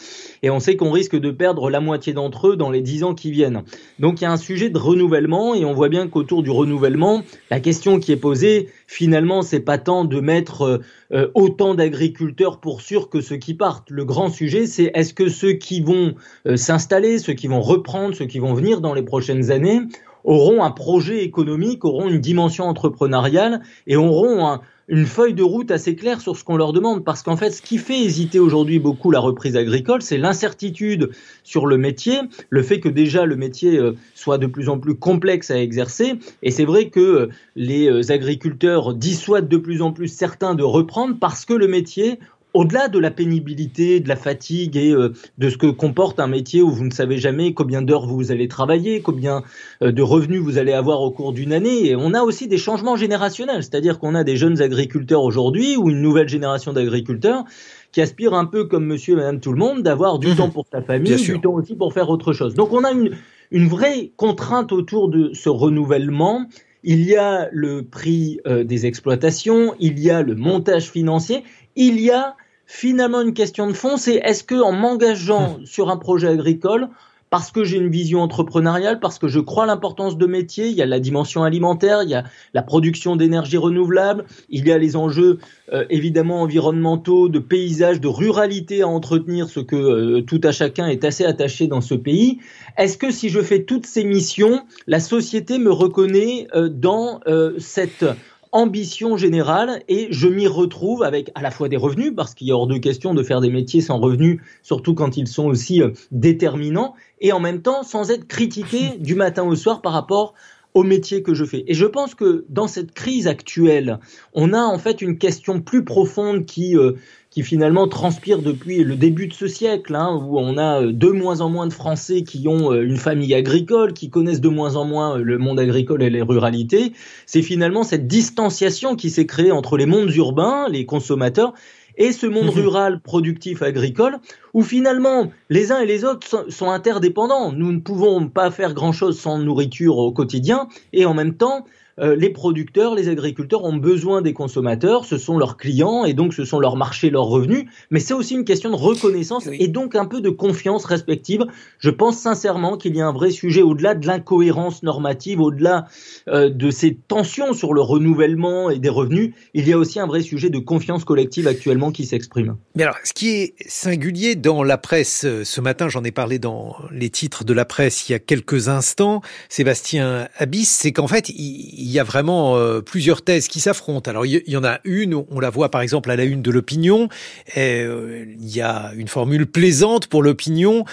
et 0.42 0.50
on 0.50 0.60
sait 0.60 0.76
qu'on 0.76 0.92
risque 0.92 1.18
de 1.18 1.30
perdre 1.30 1.70
la 1.70 1.80
moitié 1.80 2.12
d'entre 2.12 2.48
eux 2.48 2.56
dans 2.56 2.70
les 2.70 2.82
10 2.82 3.04
ans 3.04 3.14
qui 3.14 3.32
viennent. 3.32 3.62
Donc 3.98 4.20
il 4.20 4.24
y 4.24 4.26
a 4.26 4.32
un 4.32 4.36
sujet 4.36 4.70
de 4.70 4.78
renouvellement, 4.78 5.54
et 5.54 5.64
on 5.64 5.72
voit 5.72 5.88
bien 5.88 6.06
qu'autour 6.06 6.42
du 6.42 6.50
renouvellement, 6.50 7.22
la 7.50 7.60
question 7.60 7.98
qui 7.98 8.12
est 8.12 8.16
posée, 8.16 8.68
finalement, 8.86 9.42
c'est 9.42 9.60
pas 9.60 9.78
tant 9.78 10.04
de 10.04 10.20
mettre 10.20 10.80
euh, 11.12 11.28
autant 11.34 11.74
d'agriculteurs 11.74 12.60
pour 12.60 12.80
sûr 12.80 13.08
que 13.08 13.20
ceux 13.20 13.36
qui 13.36 13.54
partent. 13.54 13.90
Le 13.90 14.04
grand 14.04 14.30
sujet, 14.30 14.66
c'est 14.66 14.90
est-ce 14.94 15.14
que 15.14 15.28
ceux 15.28 15.54
qui 15.54 15.80
vont 15.80 16.14
euh, 16.46 16.56
s'installer, 16.56 17.18
ceux 17.18 17.34
qui 17.34 17.48
vont 17.48 17.60
reprendre, 17.60 18.14
ceux 18.14 18.26
qui 18.26 18.38
vont 18.38 18.54
venir 18.54 18.80
dans 18.80 18.94
les 18.94 19.02
prochaines 19.02 19.50
années, 19.50 19.80
auront 20.24 20.62
un 20.62 20.70
projet 20.70 21.24
économique, 21.24 21.84
auront 21.84 22.08
une 22.08 22.20
dimension 22.20 22.64
entrepreneuriale 22.64 23.62
et 23.86 23.96
auront 23.96 24.46
un, 24.46 24.60
une 24.88 25.06
feuille 25.06 25.34
de 25.34 25.42
route 25.42 25.70
assez 25.70 25.94
claire 25.96 26.20
sur 26.20 26.36
ce 26.36 26.44
qu'on 26.44 26.56
leur 26.56 26.72
demande. 26.72 27.04
Parce 27.04 27.22
qu'en 27.22 27.36
fait, 27.36 27.50
ce 27.50 27.62
qui 27.62 27.78
fait 27.78 27.98
hésiter 27.98 28.38
aujourd'hui 28.38 28.78
beaucoup 28.78 29.10
la 29.10 29.20
reprise 29.20 29.56
agricole, 29.56 30.02
c'est 30.02 30.18
l'incertitude 30.18 31.10
sur 31.44 31.66
le 31.66 31.78
métier, 31.78 32.20
le 32.50 32.62
fait 32.62 32.80
que 32.80 32.88
déjà 32.88 33.24
le 33.24 33.36
métier 33.36 33.78
euh, 33.78 33.96
soit 34.14 34.38
de 34.38 34.46
plus 34.46 34.68
en 34.68 34.78
plus 34.78 34.94
complexe 34.94 35.50
à 35.50 35.58
exercer. 35.58 36.18
Et 36.42 36.50
c'est 36.50 36.64
vrai 36.64 36.88
que 36.88 37.00
euh, 37.00 37.28
les 37.56 37.88
euh, 37.88 38.12
agriculteurs 38.12 38.94
dissuadent 38.94 39.48
de 39.48 39.56
plus 39.56 39.82
en 39.82 39.92
plus 39.92 40.08
certains 40.08 40.54
de 40.54 40.62
reprendre 40.62 41.16
parce 41.18 41.44
que 41.44 41.54
le 41.54 41.68
métier 41.68 42.18
au-delà 42.54 42.88
de 42.88 42.98
la 42.98 43.10
pénibilité, 43.10 44.00
de 44.00 44.08
la 44.08 44.16
fatigue 44.16 44.76
et 44.76 44.92
euh, 44.92 45.12
de 45.38 45.50
ce 45.50 45.56
que 45.56 45.66
comporte 45.66 46.20
un 46.20 46.26
métier 46.26 46.62
où 46.62 46.70
vous 46.70 46.84
ne 46.84 46.90
savez 46.90 47.18
jamais 47.18 47.54
combien 47.54 47.82
d'heures 47.82 48.06
vous 48.06 48.30
allez 48.30 48.48
travailler, 48.48 49.00
combien 49.00 49.42
euh, 49.82 49.92
de 49.92 50.02
revenus 50.02 50.40
vous 50.40 50.58
allez 50.58 50.72
avoir 50.72 51.00
au 51.00 51.10
cours 51.10 51.32
d'une 51.32 51.52
année, 51.52 51.86
et 51.86 51.96
on 51.96 52.14
a 52.14 52.22
aussi 52.22 52.48
des 52.48 52.58
changements 52.58 52.96
générationnels, 52.96 53.62
c'est-à-dire 53.62 53.98
qu'on 53.98 54.14
a 54.14 54.24
des 54.24 54.36
jeunes 54.36 54.60
agriculteurs 54.60 55.22
aujourd'hui 55.22 55.76
ou 55.76 55.90
une 55.90 56.00
nouvelle 56.00 56.28
génération 56.28 56.72
d'agriculteurs 56.72 57.44
qui 57.92 58.00
aspirent 58.00 58.34
un 58.34 58.46
peu 58.46 58.64
comme 58.64 58.86
monsieur 58.86 59.14
et 59.14 59.16
madame 59.16 59.40
tout 59.40 59.52
le 59.52 59.58
monde 59.58 59.82
d'avoir 59.82 60.18
du 60.18 60.28
mmh. 60.28 60.36
temps 60.36 60.50
pour 60.50 60.66
sa 60.70 60.80
famille, 60.82 61.14
du 61.14 61.40
temps 61.40 61.52
aussi 61.52 61.74
pour 61.74 61.92
faire 61.92 62.08
autre 62.08 62.32
chose. 62.32 62.54
Donc 62.54 62.72
on 62.72 62.84
a 62.84 62.92
une, 62.92 63.10
une 63.50 63.68
vraie 63.68 64.12
contrainte 64.16 64.72
autour 64.72 65.08
de 65.08 65.30
ce 65.34 65.48
renouvellement. 65.48 66.46
Il 66.84 67.02
y 67.02 67.16
a 67.16 67.48
le 67.52 67.84
prix 67.84 68.40
euh, 68.46 68.64
des 68.64 68.86
exploitations, 68.86 69.74
il 69.78 70.00
y 70.00 70.10
a 70.10 70.22
le 70.22 70.34
montage 70.34 70.90
financier, 70.90 71.44
il 71.76 72.00
y 72.00 72.10
a 72.10 72.36
finalement 72.66 73.20
une 73.20 73.34
question 73.34 73.66
de 73.66 73.72
fond, 73.72 73.96
c'est 73.96 74.14
est-ce 74.14 74.44
que 74.44 74.54
en 74.54 74.72
m'engageant 74.72 75.58
hmm. 75.58 75.66
sur 75.66 75.90
un 75.90 75.96
projet 75.96 76.28
agricole, 76.28 76.88
parce 77.32 77.50
que 77.50 77.64
j'ai 77.64 77.78
une 77.78 77.88
vision 77.88 78.20
entrepreneuriale, 78.20 79.00
parce 79.00 79.18
que 79.18 79.26
je 79.26 79.40
crois 79.40 79.64
l'importance 79.64 80.18
de 80.18 80.26
métier, 80.26 80.68
il 80.68 80.74
y 80.74 80.82
a 80.82 80.86
la 80.86 81.00
dimension 81.00 81.42
alimentaire, 81.44 82.02
il 82.02 82.10
y 82.10 82.14
a 82.14 82.24
la 82.52 82.62
production 82.62 83.16
d'énergie 83.16 83.56
renouvelable, 83.56 84.26
il 84.50 84.68
y 84.68 84.70
a 84.70 84.76
les 84.76 84.96
enjeux 84.96 85.38
euh, 85.72 85.86
évidemment 85.88 86.42
environnementaux, 86.42 87.30
de 87.30 87.38
paysage, 87.38 88.02
de 88.02 88.08
ruralité 88.08 88.82
à 88.82 88.88
entretenir, 88.88 89.48
ce 89.48 89.60
que 89.60 89.76
euh, 89.76 90.20
tout 90.20 90.42
à 90.44 90.52
chacun 90.52 90.88
est 90.88 91.04
assez 91.04 91.24
attaché 91.24 91.68
dans 91.68 91.80
ce 91.80 91.94
pays. 91.94 92.38
Est-ce 92.76 92.98
que 92.98 93.10
si 93.10 93.30
je 93.30 93.40
fais 93.40 93.62
toutes 93.62 93.86
ces 93.86 94.04
missions, 94.04 94.66
la 94.86 95.00
société 95.00 95.58
me 95.58 95.72
reconnaît 95.72 96.48
euh, 96.54 96.68
dans 96.68 97.20
cette 97.56 98.04
ambition 98.52 99.16
générale 99.16 99.82
et 99.88 100.08
je 100.10 100.28
m'y 100.28 100.46
retrouve 100.46 101.02
avec 101.02 101.30
à 101.34 101.42
la 101.42 101.50
fois 101.50 101.68
des 101.68 101.78
revenus 101.78 102.12
parce 102.14 102.34
qu'il 102.34 102.46
y 102.46 102.52
a 102.52 102.54
hors 102.54 102.66
de 102.66 102.76
question 102.76 103.14
de 103.14 103.22
faire 103.22 103.40
des 103.40 103.50
métiers 103.50 103.80
sans 103.80 103.98
revenus, 103.98 104.40
surtout 104.62 104.94
quand 104.94 105.16
ils 105.16 105.26
sont 105.26 105.46
aussi 105.46 105.82
euh, 105.82 105.90
déterminants 106.10 106.94
et 107.20 107.32
en 107.32 107.40
même 107.40 107.62
temps 107.62 107.82
sans 107.82 108.10
être 108.10 108.28
critiqué 108.28 108.90
du 108.98 109.14
matin 109.14 109.42
au 109.44 109.56
soir 109.56 109.80
par 109.80 109.92
rapport 109.92 110.34
au 110.74 110.82
métier 110.82 111.22
que 111.22 111.34
je 111.34 111.44
fais. 111.44 111.64
Et 111.66 111.74
je 111.74 111.86
pense 111.86 112.14
que 112.14 112.44
dans 112.48 112.66
cette 112.66 112.92
crise 112.92 113.26
actuelle, 113.26 113.98
on 114.32 114.52
a 114.52 114.62
en 114.62 114.78
fait 114.78 115.02
une 115.02 115.18
question 115.18 115.60
plus 115.60 115.84
profonde 115.84 116.46
qui 116.46 116.76
euh, 116.76 116.92
qui 117.32 117.42
finalement 117.42 117.88
transpire 117.88 118.42
depuis 118.42 118.84
le 118.84 118.94
début 118.94 119.26
de 119.26 119.32
ce 119.32 119.46
siècle, 119.46 119.94
hein, 119.94 120.20
où 120.22 120.38
on 120.38 120.58
a 120.58 120.82
euh, 120.82 120.92
de 120.92 121.08
moins 121.08 121.40
en 121.40 121.48
moins 121.48 121.66
de 121.66 121.72
Français 121.72 122.24
qui 122.24 122.46
ont 122.46 122.72
euh, 122.72 122.82
une 122.82 122.98
famille 122.98 123.34
agricole, 123.34 123.94
qui 123.94 124.10
connaissent 124.10 124.42
de 124.42 124.50
moins 124.50 124.76
en 124.76 124.84
moins 124.84 125.16
le 125.16 125.38
monde 125.38 125.58
agricole 125.58 126.02
et 126.02 126.10
les 126.10 126.20
ruralités. 126.20 126.92
C'est 127.24 127.40
finalement 127.40 127.84
cette 127.84 128.06
distanciation 128.06 128.96
qui 128.96 129.08
s'est 129.08 129.24
créée 129.24 129.50
entre 129.50 129.78
les 129.78 129.86
mondes 129.86 130.14
urbains, 130.14 130.68
les 130.68 130.84
consommateurs, 130.84 131.54
et 131.96 132.12
ce 132.12 132.26
monde 132.26 132.46
mhm. 132.46 132.62
rural 132.62 133.00
productif 133.00 133.62
agricole 133.62 134.18
où 134.54 134.62
finalement 134.62 135.30
les 135.50 135.72
uns 135.72 135.80
et 135.80 135.86
les 135.86 136.04
autres 136.04 136.26
sont 136.50 136.70
interdépendants. 136.70 137.52
Nous 137.52 137.72
ne 137.72 137.80
pouvons 137.80 138.28
pas 138.28 138.50
faire 138.50 138.74
grand-chose 138.74 139.18
sans 139.18 139.38
nourriture 139.38 139.96
au 139.98 140.12
quotidien 140.12 140.68
et 140.92 141.06
en 141.06 141.14
même 141.14 141.34
temps 141.34 141.64
euh, 141.98 142.16
les 142.16 142.30
producteurs, 142.30 142.94
les 142.94 143.08
agriculteurs 143.08 143.64
ont 143.64 143.76
besoin 143.76 144.22
des 144.22 144.32
consommateurs, 144.32 145.04
ce 145.04 145.18
sont 145.18 145.38
leurs 145.38 145.56
clients 145.56 146.04
et 146.04 146.14
donc 146.14 146.34
ce 146.34 146.44
sont 146.44 146.60
leurs 146.60 146.76
marchés, 146.76 147.10
leurs 147.10 147.26
revenus, 147.26 147.66
mais 147.90 148.00
c'est 148.00 148.14
aussi 148.14 148.34
une 148.34 148.44
question 148.44 148.70
de 148.70 148.76
reconnaissance 148.76 149.46
et 149.52 149.68
donc 149.68 149.94
un 149.94 150.06
peu 150.06 150.20
de 150.20 150.30
confiance 150.30 150.84
respective. 150.84 151.44
Je 151.78 151.90
pense 151.90 152.18
sincèrement 152.18 152.76
qu'il 152.76 152.96
y 152.96 153.00
a 153.00 153.06
un 153.06 153.12
vrai 153.12 153.30
sujet 153.30 153.62
au-delà 153.62 153.94
de 153.94 154.06
l'incohérence 154.06 154.82
normative, 154.82 155.40
au-delà 155.40 155.86
euh, 156.28 156.48
de 156.48 156.70
ces 156.70 156.94
tensions 156.94 157.52
sur 157.52 157.74
le 157.74 157.80
renouvellement 157.80 158.70
et 158.70 158.78
des 158.78 158.88
revenus, 158.88 159.34
il 159.54 159.68
y 159.68 159.72
a 159.72 159.78
aussi 159.78 160.00
un 160.00 160.06
vrai 160.06 160.22
sujet 160.22 160.50
de 160.50 160.58
confiance 160.58 161.04
collective 161.04 161.46
actuellement 161.46 161.92
qui 161.92 162.06
s'exprime. 162.06 162.56
Mais 162.74 162.84
alors, 162.84 162.96
ce 163.04 163.12
qui 163.12 163.30
est 163.30 163.54
singulier 163.66 164.34
dans 164.34 164.62
la 164.62 164.78
presse 164.78 165.24
euh, 165.24 165.44
ce 165.44 165.60
matin, 165.60 165.88
j'en 165.88 166.04
ai 166.04 166.12
parlé 166.12 166.38
dans 166.38 166.76
les 166.90 167.10
titres 167.10 167.44
de 167.44 167.52
la 167.52 167.64
presse 167.64 168.08
il 168.08 168.12
y 168.12 168.14
a 168.14 168.18
quelques 168.18 168.68
instants, 168.68 169.20
Sébastien 169.48 170.28
Abyss, 170.38 170.70
c'est 170.70 170.92
qu'en 170.92 171.06
fait, 171.06 171.28
il 171.28 171.81
il 171.82 171.90
y 171.90 171.98
a 171.98 172.04
vraiment 172.04 172.56
euh, 172.56 172.80
plusieurs 172.80 173.22
thèses 173.22 173.48
qui 173.48 173.60
s'affrontent. 173.60 174.08
Alors 174.10 174.24
il 174.24 174.42
y, 174.46 174.56
en 174.56 174.64
a 174.64 174.78
une, 174.84 175.14
on 175.14 175.40
la 175.40 175.50
voit 175.50 175.70
par 175.70 175.80
exemple 175.80 176.10
à 176.10 176.16
la 176.16 176.24
une 176.24 176.42
de 176.42 176.50
l'opinion, 176.50 177.08
euh, 177.56 178.24
il 178.40 178.54
y 178.54 178.60
a 178.60 178.92
une 178.96 179.08
formule 179.08 179.46
plaisante 179.46 180.06
pour 180.06 180.22
l'opinion 180.22 180.84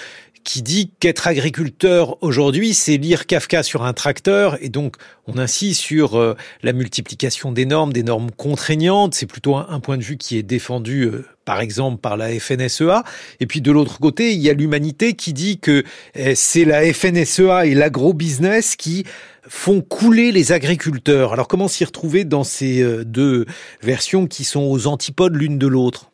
qui 0.44 0.61
dit 0.61 0.91
qu'être 0.99 1.28
agriculteur 1.28 2.18
aujourd'hui, 2.24 2.74
c'est 2.74 2.98
lire 2.98 3.28
Kafka 3.28 3.61
sur 3.64 3.84
un 3.84 3.94
tracteur, 3.94 4.57
et 4.61 4.70
donc 4.70 4.95
on 5.28 5.38
insiste 5.38 5.82
sur 5.82 6.18
euh, 6.18 6.36
la 6.64 6.74
multiplication 6.74 7.52
des 7.52 7.66
normes, 7.66 7.94
des 7.94 8.03
normes 8.03 8.32
contraignantes. 8.32 9.14
C'est 9.14 9.28
plutôt 9.28 9.57
un, 9.57 9.80
point 9.80 9.98
de 9.98 10.03
vue 10.03 10.18
qui 10.18 10.38
est 10.38 10.44
défendu, 10.44 11.03
euh, 11.03 11.26
par 11.49 11.61
exemple, 11.61 11.99
par 11.99 12.15
la 12.15 12.30
FNSEA. 12.39 13.03
Et 13.39 13.47
puis 13.47 13.59
de 13.59 13.71
l'autre 13.71 13.99
côté, 13.99 14.34
il 14.34 14.39
y 14.39 14.51
a 14.51 14.53
l'humanité 14.53 15.13
qui 15.13 15.34
dit 15.34 15.57
que 15.57 15.84
euh, 16.15 16.34
c'est 16.35 16.63
la 16.63 16.93
FNSEA 16.93 17.65
et 17.65 17.73
l'agro-business 17.73 18.76
qui 18.76 19.03
font 19.47 19.81
couler 19.81 20.31
les 20.31 20.51
agriculteurs. 20.51 21.34
Alors 21.34 21.47
comment 21.47 21.67
s'y 21.67 21.84
retrouver 21.85 22.23
dans 22.23 22.43
ces 22.43 23.03
deux 23.03 23.47
versions 23.81 24.27
qui 24.27 24.43
sont 24.43 24.61
aux 24.61 24.85
antipodes 24.85 25.35
l'une 25.35 25.57
de 25.57 25.65
l'autre? 25.65 26.11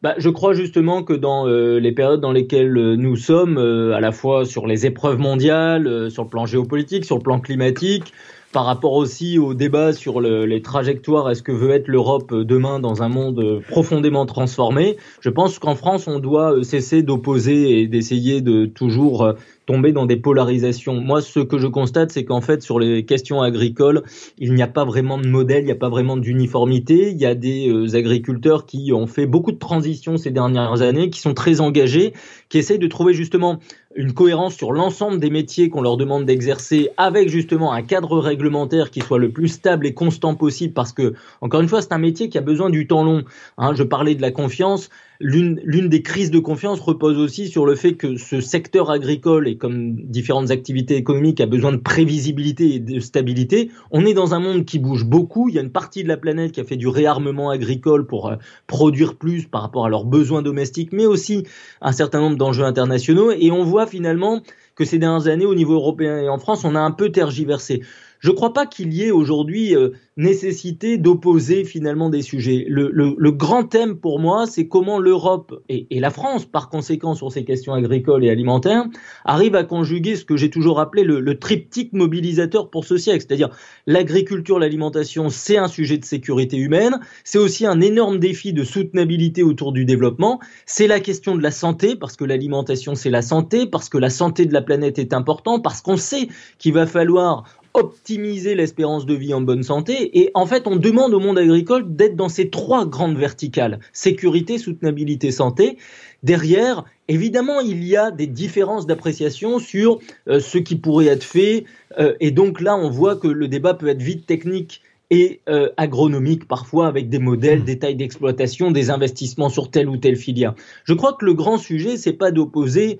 Bah, 0.00 0.14
je 0.16 0.28
crois 0.28 0.54
justement 0.54 1.02
que 1.02 1.12
dans 1.12 1.48
euh, 1.48 1.80
les 1.80 1.90
périodes 1.90 2.20
dans 2.20 2.30
lesquelles 2.30 2.76
euh, 2.78 2.94
nous 2.94 3.16
sommes, 3.16 3.58
euh, 3.58 3.96
à 3.96 4.00
la 4.00 4.12
fois 4.12 4.44
sur 4.44 4.68
les 4.68 4.86
épreuves 4.86 5.18
mondiales, 5.18 6.08
sur 6.08 6.22
le 6.22 6.28
plan 6.28 6.46
géopolitique, 6.46 7.04
sur 7.04 7.16
le 7.16 7.22
plan 7.22 7.40
climatique, 7.40 8.12
par 8.52 8.64
rapport 8.64 8.94
aussi 8.94 9.38
au 9.38 9.54
débat 9.54 9.92
sur 9.92 10.20
le, 10.20 10.46
les 10.46 10.62
trajectoires, 10.62 11.30
est-ce 11.30 11.42
que 11.42 11.52
veut 11.52 11.70
être 11.70 11.88
l'Europe 11.88 12.34
demain 12.34 12.80
dans 12.80 13.02
un 13.02 13.08
monde 13.08 13.60
profondément 13.68 14.26
transformé? 14.26 14.96
Je 15.20 15.30
pense 15.30 15.58
qu'en 15.58 15.74
France, 15.74 16.08
on 16.08 16.18
doit 16.18 16.62
cesser 16.64 17.02
d'opposer 17.02 17.80
et 17.80 17.86
d'essayer 17.86 18.40
de 18.40 18.66
toujours 18.66 19.34
tomber 19.68 19.92
dans 19.92 20.06
des 20.06 20.16
polarisations. 20.16 20.94
Moi, 20.94 21.20
ce 21.20 21.40
que 21.40 21.58
je 21.58 21.66
constate, 21.66 22.10
c'est 22.10 22.24
qu'en 22.24 22.40
fait, 22.40 22.62
sur 22.62 22.78
les 22.78 23.04
questions 23.04 23.42
agricoles, 23.42 24.02
il 24.38 24.54
n'y 24.54 24.62
a 24.62 24.66
pas 24.66 24.86
vraiment 24.86 25.18
de 25.18 25.28
modèle, 25.28 25.60
il 25.60 25.66
n'y 25.66 25.72
a 25.72 25.76
pas 25.76 25.90
vraiment 25.90 26.16
d'uniformité. 26.16 27.10
Il 27.10 27.18
y 27.18 27.26
a 27.26 27.34
des 27.34 27.68
euh, 27.68 27.94
agriculteurs 27.94 28.64
qui 28.64 28.94
ont 28.94 29.06
fait 29.06 29.26
beaucoup 29.26 29.52
de 29.52 29.58
transitions 29.58 30.16
ces 30.16 30.30
dernières 30.30 30.80
années, 30.80 31.10
qui 31.10 31.20
sont 31.20 31.34
très 31.34 31.60
engagés, 31.60 32.14
qui 32.48 32.56
essayent 32.56 32.78
de 32.78 32.86
trouver 32.86 33.12
justement 33.12 33.58
une 33.94 34.14
cohérence 34.14 34.54
sur 34.54 34.72
l'ensemble 34.72 35.20
des 35.20 35.28
métiers 35.28 35.68
qu'on 35.68 35.82
leur 35.82 35.98
demande 35.98 36.24
d'exercer 36.24 36.88
avec 36.96 37.28
justement 37.28 37.74
un 37.74 37.82
cadre 37.82 38.18
réglementaire 38.18 38.90
qui 38.90 39.02
soit 39.02 39.18
le 39.18 39.32
plus 39.32 39.48
stable 39.48 39.86
et 39.86 39.92
constant 39.92 40.34
possible 40.34 40.72
parce 40.72 40.92
que, 40.92 41.12
encore 41.42 41.60
une 41.60 41.68
fois, 41.68 41.82
c'est 41.82 41.92
un 41.92 41.98
métier 41.98 42.30
qui 42.30 42.38
a 42.38 42.42
besoin 42.42 42.70
du 42.70 42.86
temps 42.86 43.04
long. 43.04 43.24
Hein, 43.58 43.74
je 43.74 43.82
parlais 43.82 44.14
de 44.14 44.22
la 44.22 44.30
confiance 44.30 44.88
l'une 45.20 45.88
des 45.88 46.02
crises 46.02 46.30
de 46.30 46.38
confiance 46.38 46.80
repose 46.80 47.18
aussi 47.18 47.48
sur 47.48 47.66
le 47.66 47.74
fait 47.74 47.94
que 47.94 48.16
ce 48.16 48.40
secteur 48.40 48.90
agricole 48.90 49.48
et 49.48 49.56
comme 49.56 49.96
différentes 49.96 50.50
activités 50.50 50.96
économiques 50.96 51.40
a 51.40 51.46
besoin 51.46 51.72
de 51.72 51.76
prévisibilité 51.76 52.74
et 52.74 52.78
de 52.78 53.00
stabilité. 53.00 53.70
On 53.90 54.06
est 54.06 54.14
dans 54.14 54.34
un 54.34 54.38
monde 54.38 54.64
qui 54.64 54.78
bouge 54.78 55.04
beaucoup. 55.04 55.48
Il 55.48 55.56
y 55.56 55.58
a 55.58 55.62
une 55.62 55.72
partie 55.72 56.04
de 56.04 56.08
la 56.08 56.16
planète 56.16 56.52
qui 56.52 56.60
a 56.60 56.64
fait 56.64 56.76
du 56.76 56.86
réarmement 56.86 57.50
agricole 57.50 58.06
pour 58.06 58.28
euh, 58.28 58.36
produire 58.68 59.16
plus 59.16 59.46
par 59.46 59.62
rapport 59.62 59.86
à 59.86 59.88
leurs 59.88 60.04
besoins 60.04 60.42
domestiques, 60.42 60.92
mais 60.92 61.06
aussi 61.06 61.44
un 61.80 61.92
certain 61.92 62.20
nombre 62.20 62.36
d'enjeux 62.36 62.64
internationaux. 62.64 63.32
Et 63.32 63.50
on 63.50 63.64
voit 63.64 63.86
finalement 63.86 64.42
que 64.76 64.84
ces 64.84 64.98
dernières 64.98 65.26
années, 65.26 65.46
au 65.46 65.56
niveau 65.56 65.74
européen 65.74 66.18
et 66.18 66.28
en 66.28 66.38
France, 66.38 66.64
on 66.64 66.76
a 66.76 66.80
un 66.80 66.92
peu 66.92 67.10
tergiversé. 67.10 67.82
Je 68.20 68.30
ne 68.30 68.34
crois 68.34 68.52
pas 68.52 68.66
qu'il 68.66 68.92
y 68.92 69.04
ait 69.04 69.10
aujourd'hui 69.10 69.76
euh, 69.76 69.90
nécessité 70.16 70.98
d'opposer 70.98 71.64
finalement 71.64 72.10
des 72.10 72.22
sujets. 72.22 72.64
Le, 72.68 72.90
le, 72.92 73.14
le, 73.16 73.30
grand 73.30 73.62
thème 73.64 73.96
pour 73.96 74.18
moi, 74.18 74.46
c'est 74.46 74.66
comment 74.66 74.98
l'Europe 74.98 75.62
et, 75.68 75.86
et, 75.90 76.00
la 76.00 76.10
France, 76.10 76.44
par 76.44 76.68
conséquent, 76.68 77.14
sur 77.14 77.30
ces 77.30 77.44
questions 77.44 77.72
agricoles 77.72 78.24
et 78.24 78.30
alimentaires, 78.30 78.84
arrivent 79.24 79.54
à 79.54 79.62
conjuguer 79.62 80.16
ce 80.16 80.24
que 80.24 80.36
j'ai 80.36 80.50
toujours 80.50 80.80
appelé 80.80 81.04
le, 81.04 81.20
le, 81.20 81.38
triptyque 81.38 81.92
mobilisateur 81.92 82.68
pour 82.68 82.84
ce 82.84 82.96
siècle, 82.96 83.24
c'est-à-dire 83.26 83.50
l'agriculture, 83.86 84.58
l'alimentation, 84.58 85.28
c'est 85.28 85.56
un 85.56 85.68
sujet 85.68 85.98
de 85.98 86.04
sécurité 86.04 86.56
humaine, 86.56 86.98
c'est 87.22 87.38
aussi 87.38 87.64
un 87.64 87.80
énorme 87.80 88.18
défi 88.18 88.52
de 88.52 88.64
soutenabilité 88.64 89.44
autour 89.44 89.72
du 89.72 89.84
développement, 89.84 90.40
c'est 90.66 90.88
la 90.88 90.98
question 90.98 91.36
de 91.36 91.42
la 91.42 91.52
santé, 91.52 91.94
parce 91.94 92.16
que 92.16 92.24
l'alimentation, 92.24 92.96
c'est 92.96 93.10
la 93.10 93.22
santé, 93.22 93.66
parce 93.66 93.88
que 93.88 93.98
la 93.98 94.10
santé 94.10 94.46
de 94.46 94.52
la 94.52 94.62
planète 94.62 94.98
est 94.98 95.12
importante, 95.12 95.62
parce 95.62 95.80
qu'on 95.80 95.96
sait 95.96 96.28
qu'il 96.58 96.72
va 96.72 96.86
falloir 96.86 97.44
optimiser 97.78 98.54
l'espérance 98.54 99.06
de 99.06 99.14
vie 99.14 99.32
en 99.34 99.40
bonne 99.40 99.62
santé. 99.62 100.18
Et 100.20 100.30
en 100.34 100.46
fait, 100.46 100.66
on 100.66 100.76
demande 100.76 101.14
au 101.14 101.20
monde 101.20 101.38
agricole 101.38 101.84
d'être 101.94 102.16
dans 102.16 102.28
ces 102.28 102.50
trois 102.50 102.86
grandes 102.86 103.16
verticales, 103.16 103.78
sécurité, 103.92 104.58
soutenabilité, 104.58 105.30
santé. 105.30 105.78
Derrière, 106.22 106.84
évidemment, 107.06 107.60
il 107.60 107.84
y 107.84 107.96
a 107.96 108.10
des 108.10 108.26
différences 108.26 108.86
d'appréciation 108.86 109.58
sur 109.58 110.00
euh, 110.28 110.40
ce 110.40 110.58
qui 110.58 110.76
pourrait 110.76 111.06
être 111.06 111.24
fait. 111.24 111.64
Euh, 111.98 112.14
et 112.20 112.32
donc 112.32 112.60
là, 112.60 112.76
on 112.76 112.90
voit 112.90 113.16
que 113.16 113.28
le 113.28 113.46
débat 113.46 113.74
peut 113.74 113.88
être 113.88 114.02
vite 114.02 114.26
technique 114.26 114.82
et 115.10 115.40
euh, 115.48 115.70
agronomique 115.78 116.46
parfois 116.46 116.86
avec 116.86 117.08
des 117.08 117.18
modèles, 117.18 117.60
mmh. 117.60 117.64
des 117.64 117.78
tailles 117.78 117.96
d'exploitation, 117.96 118.70
des 118.72 118.90
investissements 118.90 119.48
sur 119.48 119.70
telle 119.70 119.88
ou 119.88 119.96
telle 119.96 120.16
filière. 120.16 120.54
Je 120.84 120.92
crois 120.92 121.14
que 121.14 121.24
le 121.24 121.32
grand 121.32 121.56
sujet, 121.56 121.96
c'est 121.96 122.12
pas 122.12 122.30
d'opposer 122.30 122.98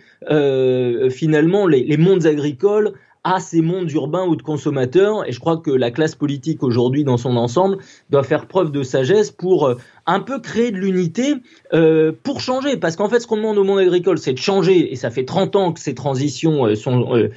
finalement 1.10 1.66
les, 1.66 1.84
les 1.84 1.96
mondes 1.98 2.24
agricoles 2.24 2.94
à 3.24 3.40
ces 3.40 3.60
mondes 3.60 3.90
urbains 3.92 4.26
ou 4.26 4.36
de 4.36 4.42
consommateurs. 4.42 5.26
Et 5.28 5.32
je 5.32 5.40
crois 5.40 5.56
que 5.56 5.70
la 5.70 5.90
classe 5.90 6.14
politique 6.14 6.62
aujourd'hui, 6.62 7.04
dans 7.04 7.16
son 7.16 7.36
ensemble, 7.36 7.78
doit 8.10 8.22
faire 8.22 8.46
preuve 8.46 8.70
de 8.70 8.82
sagesse 8.82 9.30
pour 9.30 9.66
euh, 9.66 9.74
un 10.06 10.20
peu 10.20 10.40
créer 10.40 10.70
de 10.70 10.76
l'unité 10.76 11.34
euh, 11.72 12.12
pour 12.22 12.40
changer. 12.40 12.76
Parce 12.76 12.96
qu'en 12.96 13.08
fait, 13.08 13.20
ce 13.20 13.26
qu'on 13.26 13.36
demande 13.36 13.58
au 13.58 13.64
monde 13.64 13.78
agricole, 13.78 14.18
c'est 14.18 14.32
de 14.32 14.38
changer. 14.38 14.92
Et 14.92 14.96
ça 14.96 15.10
fait 15.10 15.24
30 15.24 15.56
ans 15.56 15.72
que 15.72 15.80
ces 15.80 15.94
transitions 15.94 16.66
euh, 16.66 16.74
sont 16.74 17.28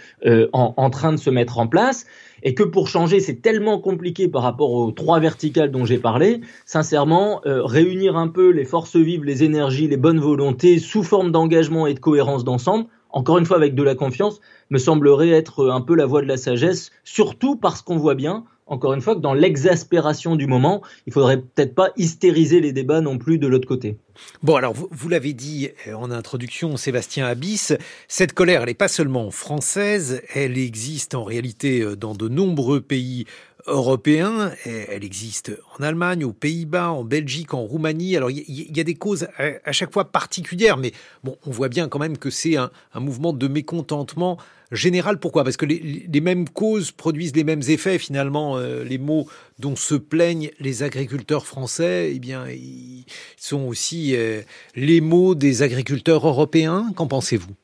en, 0.53 0.74
en 0.78 0.90
train 0.90 1.12
de 1.12 1.18
se 1.18 1.30
mettre 1.30 1.60
en 1.60 1.68
place 1.68 2.06
et 2.44 2.56
que 2.56 2.64
pour 2.64 2.88
changer, 2.88 3.20
c'est 3.20 3.41
tellement 3.41 3.80
compliqué 3.80 4.28
par 4.28 4.41
rapport 4.41 4.72
aux 4.72 4.91
trois 4.91 5.20
verticales 5.20 5.70
dont 5.70 5.86
j'ai 5.86 5.99
parlé. 5.99 6.41
Sincèrement, 6.66 7.41
réunir 7.45 8.18
un 8.18 8.28
peu 8.28 8.49
les 8.49 8.66
forces 8.66 8.95
vives, 8.95 9.24
les 9.24 9.44
énergies, 9.44 9.88
les 9.88 9.98
bonnes 9.98 10.20
volontés 10.20 10.80
sous 10.80 11.03
forme 11.03 11.32
d'engagement 11.32 11.86
et 11.86 11.94
de 11.94 11.99
cohérence 11.99 12.44
d'ensemble, 12.44 12.86
encore 13.13 13.38
une 13.38 13.45
fois 13.45 13.57
avec 13.57 13.75
de 13.75 13.83
la 13.83 13.95
confiance, 13.95 14.41
me 14.69 14.77
semblerait 14.77 15.29
être 15.29 15.69
un 15.69 15.81
peu 15.81 15.95
la 15.95 16.05
voie 16.05 16.21
de 16.21 16.27
la 16.27 16.38
sagesse, 16.38 16.91
surtout 17.03 17.55
parce 17.55 17.81
qu'on 17.81 17.97
voit 17.97 18.15
bien, 18.15 18.45
encore 18.71 18.93
une 18.93 19.01
fois, 19.01 19.15
que 19.15 19.19
dans 19.19 19.33
l'exaspération 19.33 20.38
du 20.38 20.47
moment, 20.47 20.81
il 21.05 21.11
faudrait 21.11 21.41
peut-être 21.41 21.75
pas 21.75 21.89
hystériser 21.97 22.61
les 22.61 22.71
débats 22.71 23.01
non 23.01 23.17
plus 23.17 23.38
de 23.38 23.47
l'autre 23.47 23.67
côté. 23.67 23.97
Bon, 24.43 24.55
alors 24.55 24.73
vous, 24.73 24.88
vous 24.91 25.09
l'avez 25.09 25.33
dit 25.33 25.69
euh, 25.88 25.93
en 25.93 26.09
introduction, 26.09 26.77
Sébastien 26.77 27.25
Abyss, 27.25 27.73
cette 28.07 28.31
colère, 28.31 28.61
elle 28.61 28.67
n'est 28.67 28.73
pas 28.73 28.88
seulement 28.88 29.29
française, 29.29 30.21
elle 30.33 30.57
existe 30.57 31.15
en 31.15 31.23
réalité 31.23 31.81
euh, 31.81 31.95
dans 31.97 32.13
de 32.13 32.29
nombreux 32.29 32.79
pays 32.79 33.25
européen. 33.67 34.51
Elle 34.65 35.03
existe 35.03 35.51
en 35.77 35.83
Allemagne, 35.83 36.23
aux 36.23 36.33
Pays-Bas, 36.33 36.91
en 36.91 37.03
Belgique, 37.03 37.53
en 37.53 37.61
Roumanie. 37.61 38.15
Alors 38.17 38.31
il 38.31 38.43
y, 38.47 38.79
a 38.79 38.83
des 38.83 38.95
causes 38.95 39.27
à, 39.38 39.71
chaque 39.71 39.93
fois 39.93 40.11
particulières, 40.11 40.77
mais 40.77 40.91
bon, 41.23 41.38
on 41.45 41.51
voit 41.51 41.69
bien 41.69 41.88
quand 41.88 41.99
même 41.99 42.17
que 42.17 42.29
c'est 42.29 42.55
un, 42.57 42.71
mouvement 42.95 43.33
de 43.33 43.47
mécontentement 43.47 44.38
général. 44.71 45.19
Pourquoi? 45.19 45.43
Parce 45.43 45.57
que 45.57 45.65
les, 45.65 46.21
mêmes 46.21 46.47
causes 46.47 46.91
produisent 46.91 47.35
les 47.35 47.43
mêmes 47.43 47.63
effets 47.67 47.97
finalement. 47.97 48.57
Euh, 48.57 48.83
les 48.83 48.97
mots 48.97 49.27
dont 49.59 49.75
se 49.75 49.95
plaignent 49.95 50.51
les 50.59 50.83
agriculteurs 50.83 51.45
français, 51.45 52.11
eh 52.13 52.19
bien, 52.19 52.47
ils 52.49 53.05
sont 53.38 53.61
aussi 53.61 54.15
euh, 54.15 54.41
les 54.75 55.01
mots 55.01 55.35
des 55.35 55.61
agriculteurs 55.61 56.27
européens. 56.27 56.91
Qu'en 56.95 57.07
pensez-vous? 57.07 57.55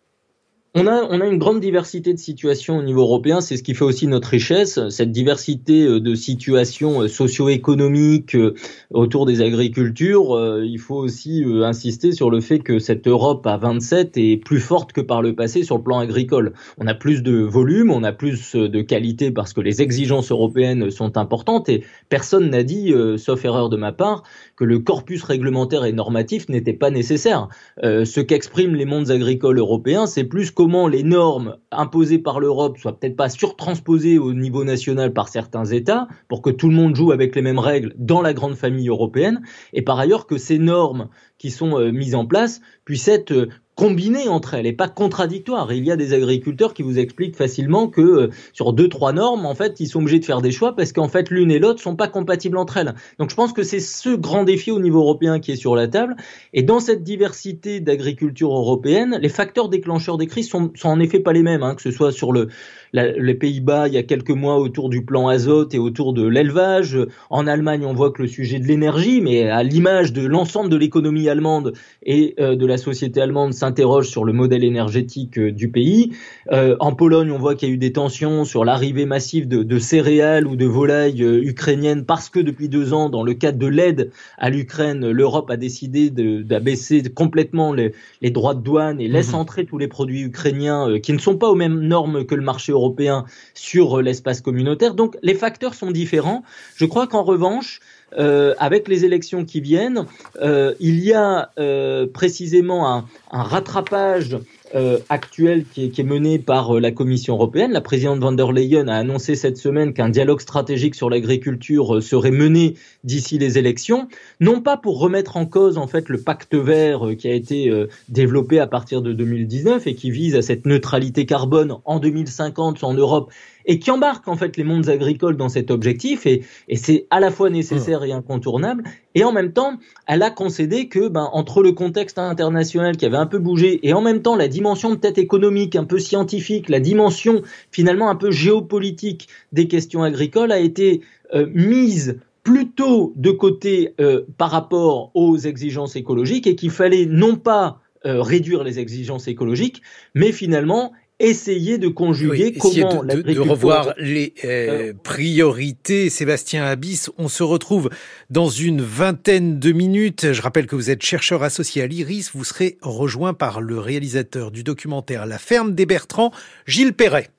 On 0.80 1.22
a, 1.22 1.26
une 1.26 1.38
grande 1.38 1.60
diversité 1.60 2.14
de 2.14 2.20
situations 2.20 2.78
au 2.78 2.84
niveau 2.84 3.02
européen, 3.02 3.42
c'est 3.42 3.58
ce 3.58 3.64
qui 3.64 3.74
fait 3.74 3.84
aussi 3.84 4.08
notre 4.08 4.30
richesse, 4.30 4.80
cette 4.90 5.12
diversité 5.12 5.86
euh, 5.86 6.00
de 6.00 6.16
situations 6.16 7.02
euh, 7.02 7.08
socio-économiques 7.08 8.36
euh, 8.36 8.54
autour 8.92 9.26
des 9.26 9.42
agricultures. 9.42 10.62
Il 10.64 10.80
faut 10.80 10.96
aussi 10.96 11.44
insister 11.64 12.12
sur 12.12 12.30
le 12.30 12.42
fait 12.42 12.60
que 12.60 12.80
cette 12.80 13.08
Europe 13.08 13.46
à 13.48 13.58
27 13.58 14.18
est 14.18 14.38
plus 14.38 14.60
forte 14.60 14.94
que 14.94 15.02
par 15.02 15.22
le 15.22 15.36
passé 15.36 15.64
sur 15.64 15.78
le 15.78 15.84
plan 15.84 16.00
agricole. 16.00 16.54
On 16.78 16.88
a 16.88 16.94
plus 16.94 17.24
de 17.24 17.38
volume, 17.40 17.92
on 17.92 18.04
a 18.04 18.12
plus 18.12 18.56
de 18.56 18.82
qualité 18.82 19.32
parce 19.32 19.54
que 19.54 19.62
les 19.62 19.82
exigences 19.82 20.32
européennes 20.32 20.90
sont 20.92 21.18
importantes 21.18 21.70
et 21.70 21.84
personne 22.10 22.50
n'a 22.50 22.64
dit, 22.64 22.94
sauf 23.18 23.44
erreur 23.46 23.70
de 23.70 23.78
ma 23.78 23.92
part, 23.92 24.24
que 24.56 24.64
le 24.64 24.80
corpus 24.80 25.24
réglementaire 25.24 25.86
et 25.86 25.92
normatif 25.92 26.50
n'était 26.50 26.74
pas 26.74 26.90
nécessaire. 26.90 27.50
ce 27.84 28.20
qu'expriment 28.20 28.76
les 28.76 28.86
mondes 28.86 29.12
agricoles 29.12 29.60
européens, 29.60 30.08
c'est 30.08 30.24
plus 30.24 30.52
qu'au 30.52 30.67
comment 30.68 30.90
les 30.90 31.04
normes 31.04 31.56
imposées 31.72 32.20
par 32.20 32.42
l'Europe 32.42 32.78
soient 32.78 33.00
peut-être 33.00 33.16
pas 33.16 33.30
surtransposées 33.30 34.18
au 34.18 34.34
niveau 34.34 34.66
national 34.66 35.14
par 35.14 35.30
certains 35.30 35.64
États, 35.64 36.10
pour 36.28 36.42
que 36.42 36.50
tout 36.50 36.68
le 36.68 36.76
monde 36.76 36.94
joue 36.94 37.14
avec 37.14 37.38
les 37.38 37.42
mêmes 37.42 37.58
règles 37.58 37.96
dans 37.98 38.22
la 38.22 38.34
grande 38.34 38.56
famille 38.56 38.90
européenne, 38.90 39.42
et 39.72 39.82
par 39.82 39.98
ailleurs 39.98 40.28
que 40.28 40.38
ces 40.38 40.60
normes 40.60 41.08
qui 41.38 41.52
sont 41.52 41.80
euh, 41.80 41.94
mises 41.94 42.16
en 42.16 42.26
place 42.26 42.60
puissent 42.84 43.08
être 43.08 43.32
euh, 43.32 43.48
combinées 43.78 44.28
entre 44.28 44.56
elles 44.56 44.66
et 44.66 44.74
pas 44.74 44.90
contradictoires. 44.90 45.72
Il 45.72 45.86
y 45.86 45.92
a 45.92 45.96
des 45.96 46.14
agriculteurs 46.14 46.74
qui 46.74 46.82
vous 46.82 46.98
expliquent 46.98 47.38
facilement 47.38 47.88
que 47.88 48.02
euh, 48.02 48.30
sur 48.52 48.74
deux 48.74 48.90
trois 48.90 49.14
normes, 49.14 49.46
en 49.46 49.54
fait, 49.54 49.80
ils 49.80 49.88
sont 49.88 50.00
obligés 50.00 50.20
de 50.20 50.26
faire 50.26 50.42
des 50.42 50.52
choix 50.52 50.76
parce 50.76 50.92
qu'en 50.92 51.08
fait 51.08 51.30
l'une 51.30 51.52
et 51.52 51.60
l'autre 51.60 51.80
sont 51.80 51.96
pas 51.96 52.08
compatibles 52.08 52.58
entre 52.58 52.78
elles. 52.78 52.96
Donc 53.20 53.30
je 53.30 53.36
pense 53.36 53.54
que 53.54 53.62
c'est 53.62 53.80
ce 53.80 54.10
grand 54.10 54.44
défi 54.44 54.72
au 54.72 54.80
niveau 54.80 55.00
européen 55.00 55.40
qui 55.40 55.52
est 55.52 55.56
sur 55.56 55.76
la 55.76 55.88
table. 55.88 56.16
Et 56.54 56.64
dans 56.64 56.80
cette 56.80 57.04
diversité 57.04 57.80
d'agriculture 57.80 58.52
européenne, 58.52 59.20
les 59.22 59.30
facteurs 59.30 59.70
déclencheurs 59.70 60.18
des 60.18 60.28
crises 60.28 60.50
sont, 60.50 60.72
sont 60.76 60.90
en 60.90 61.00
effet 61.00 61.20
pas 61.20 61.32
les 61.32 61.44
mêmes, 61.44 61.62
hein, 61.62 61.76
que 61.76 61.84
ce 61.84 61.92
soit 61.92 62.12
sur 62.12 62.34
le 62.34 62.48
les 62.94 63.34
Pays-Bas 63.34 63.88
il 63.88 63.94
y 63.94 63.98
a 63.98 64.04
quelques 64.04 64.32
mois 64.32 64.58
autour 64.58 64.90
du 64.90 65.04
plan 65.04 65.28
azote 65.28 65.74
et 65.74 65.80
autour 65.80 66.14
de 66.14 66.26
l'élevage. 66.26 66.98
En 67.30 67.48
Allemagne, 67.48 67.86
on 67.86 67.94
voit 67.94 68.12
que 68.12 68.22
le 68.22 68.28
sujet 68.28 68.60
de 68.60 68.66
l'énergie, 68.66 69.22
mais 69.22 69.50
à 69.50 69.64
l'image 69.64 70.14
de 70.14 70.26
l'ensemble 70.26 70.70
de 70.70 70.78
l'économie 70.78 71.30
allemande 71.30 71.74
et 72.04 72.36
euh, 72.40 72.56
de 72.56 72.66
la 72.66 72.78
société 72.78 73.22
allemande, 73.22 73.54
s'interroge 73.54 74.08
sur 74.08 74.24
le 74.24 74.34
modèle 74.34 74.64
énergétique 74.64 75.38
euh, 75.38 75.52
du 75.52 75.70
pays. 75.70 76.14
Euh, 76.52 76.76
en 76.80 76.94
Pologne, 76.94 77.32
on 77.32 77.38
voit 77.38 77.56
qu'il 77.56 77.70
y 77.70 77.72
a 77.72 77.76
eu 77.76 77.78
des 77.78 77.94
tensions 77.94 78.46
sur 78.46 78.66
l'arrivée 78.66 79.06
massive 79.06 79.48
de, 79.48 79.64
de, 79.64 79.80
céréales 79.80 80.48
ou 80.48 80.56
de 80.56 80.66
volailles 80.66 81.22
ukrainiennes 81.22 82.06
parce 82.06 82.30
que 82.30 82.40
depuis 82.40 82.70
deux 82.70 82.94
ans, 82.94 83.10
dans 83.10 83.24
le 83.24 83.34
cadre 83.34 83.58
de 83.58 83.68
l'aide 83.68 84.12
à 84.38 84.50
l'Ukraine, 84.50 85.10
l'Europe 85.10 85.50
a 85.50 85.58
décidé 85.58 86.10
d'abaisser 86.10 87.04
complètement 87.04 87.74
les, 87.74 87.94
les, 88.22 88.32
droits 88.32 88.54
de 88.54 88.62
douane 88.62 89.00
et 89.00 89.08
laisse 89.08 89.32
mmh 89.32 89.36
entrer 89.36 89.66
tous 89.66 89.78
les 89.78 89.88
produits 89.88 90.22
ukrainiens 90.22 91.00
qui 91.00 91.14
ne 91.14 91.20
sont 91.20 91.38
pas 91.38 91.50
aux 91.50 91.56
mêmes 91.56 91.80
normes 91.80 92.26
que 92.26 92.34
le 92.34 92.42
marché 92.42 92.74
européen 92.78 93.26
sur 93.54 94.02
l'espace 94.02 94.42
communautaire. 94.42 94.94
Donc 94.94 95.18
les 95.22 95.36
facteurs 95.36 95.74
sont 95.74 95.92
différents. 95.92 96.44
Je 96.76 96.86
crois 96.86 97.08
qu'en 97.08 97.24
revanche, 97.24 97.80
euh, 98.18 98.56
avec 98.58 98.88
les 98.88 99.04
élections 99.04 99.44
qui 99.44 99.60
viennent, 99.60 100.06
euh, 100.42 100.74
il 100.80 101.00
y 101.04 101.14
a 101.14 101.52
euh, 101.60 102.08
précisément 102.08 102.88
un 103.32 103.44
rattrapage 103.44 104.38
euh, 104.76 105.00
actuelle 105.10 105.64
qui 105.64 105.86
est, 105.86 106.04
menée 106.04 106.40
par 106.40 106.76
euh, 106.76 106.80
la 106.80 106.92
Commission 106.92 107.36
européenne. 107.36 107.72
La 107.72 107.82
présidente 107.82 108.20
von 108.20 108.34
der 108.34 108.52
Leyen 108.52 108.88
a 108.88 108.96
annoncé 108.96 109.36
cette 109.36 109.58
semaine 109.58 109.94
qu'un 109.94 110.10
dialogue 110.10 110.42
stratégique 110.42 110.96
sur 110.96 111.10
l'agriculture 111.10 111.96
euh, 111.96 112.02
serait 112.02 112.32
mené 112.32 112.76
d'ici 113.04 113.38
les 113.38 113.58
élections, 113.58 114.10
non 114.42 114.62
pas 114.62 114.76
pour 114.76 115.00
remettre 115.00 115.38
en 115.38 115.46
cause 115.46 115.78
en 115.78 115.88
fait 115.88 116.10
le 116.10 116.20
pacte 116.20 116.56
vert 116.56 117.12
qui 117.18 117.30
a 117.30 117.34
été 117.34 117.72
développé 118.10 118.60
à 118.60 118.68
partir 118.68 119.02
de 119.02 119.14
2019 119.14 119.88
et 119.88 119.96
qui 119.96 120.12
vise 120.12 120.36
à 120.36 120.42
cette 120.42 120.66
neutralité 120.66 121.26
carbone 121.26 121.78
en 121.86 122.00
2050 122.00 122.84
en 122.84 122.94
Europe 122.94 123.32
et 123.66 123.80
qui 123.80 123.92
embarque 123.92 124.28
en 124.28 124.36
fait 124.36 124.58
les 124.58 124.64
mondes 124.64 124.90
agricoles 124.90 125.38
dans 125.38 125.50
cet 125.50 125.72
objectif. 125.72 126.26
Et, 126.26 126.44
et 126.68 126.76
c'est 126.76 127.06
à 127.10 127.20
la 127.20 127.32
fois 127.32 127.50
nécessaire 127.50 128.04
et 128.04 128.12
incontournable 128.12 128.84
et 129.18 129.24
en 129.24 129.32
même 129.32 129.52
temps 129.52 129.80
elle 130.06 130.22
a 130.22 130.30
concédé 130.30 130.88
que 130.88 131.08
ben, 131.08 131.28
entre 131.34 131.64
le 131.64 131.72
contexte 131.72 132.20
international 132.20 132.96
qui 132.98 133.06
avait 133.06 133.18
un 133.18 133.26
peu 133.26 133.40
bougé 133.40 133.80
et 133.82 133.94
en 133.94 134.02
même 134.02 134.22
temps 134.22 134.36
la 134.36 134.48
dimension 134.48 134.96
peut-être 134.96 135.18
économique 135.18 135.76
un 135.76 135.86
peu 135.86 135.98
scientifique 135.98 136.70
la 136.70 136.80
dimension 136.80 137.42
finalement 137.72 138.10
un 138.10 138.16
peu 138.16 138.30
géopolitique 138.30 139.28
des 139.52 139.68
questions 139.68 140.04
agricoles 140.04 140.52
a 140.52 140.60
été 140.60 141.02
euh, 141.34 141.48
mise 141.54 142.20
plutôt 142.44 143.12
de 143.16 143.32
côté 143.32 143.96
euh, 144.00 144.22
par 144.38 144.52
rapport 144.52 145.12
aux 145.16 145.36
exigences 145.38 145.96
écologiques 145.96 146.48
et 146.48 146.56
qu'il 146.56 146.72
fallait 146.72 147.06
non 147.06 147.36
pas 147.36 147.82
euh, 148.06 148.22
réduire 148.22 148.64
les 148.64 148.80
exigences 148.80 149.28
écologiques, 149.28 149.82
mais 150.14 150.32
finalement 150.32 150.94
essayer 151.20 151.78
de 151.78 151.88
conjuguer 151.88 152.54
comment 152.54 153.04
de, 153.04 153.22
de, 153.22 153.40
revoir 153.40 153.94
les 153.98 154.34
euh, 154.44 154.94
priorités. 155.04 156.10
Sébastien 156.10 156.66
Abyss, 156.66 157.10
on 157.18 157.28
se 157.28 157.44
retrouve 157.44 157.90
dans 158.30 158.50
une 158.50 158.82
vingtaine 158.82 159.60
de 159.60 159.72
minutes. 159.72 160.34
Je 160.34 160.42
rappelle 160.42 160.68
que 160.68 160.76
vous 160.76 160.90
êtes 160.90 161.04
chercheur 161.04 161.44
associé 161.44 161.82
à 161.82 161.88
l'IRIS. 161.88 162.32
Vous 162.34 162.44
serez 162.44 162.78
rejoint 162.82 163.34
par 163.34 163.62
le 163.62 163.80
réalisateur 163.80 164.52
du 164.52 164.64
documentaire 164.64 165.26
La 165.26 165.40
ferme 165.40 165.74
des 165.74 165.86
Bertrands, 165.86 166.32
Gilles 166.66 166.94
Perret. 166.94 167.30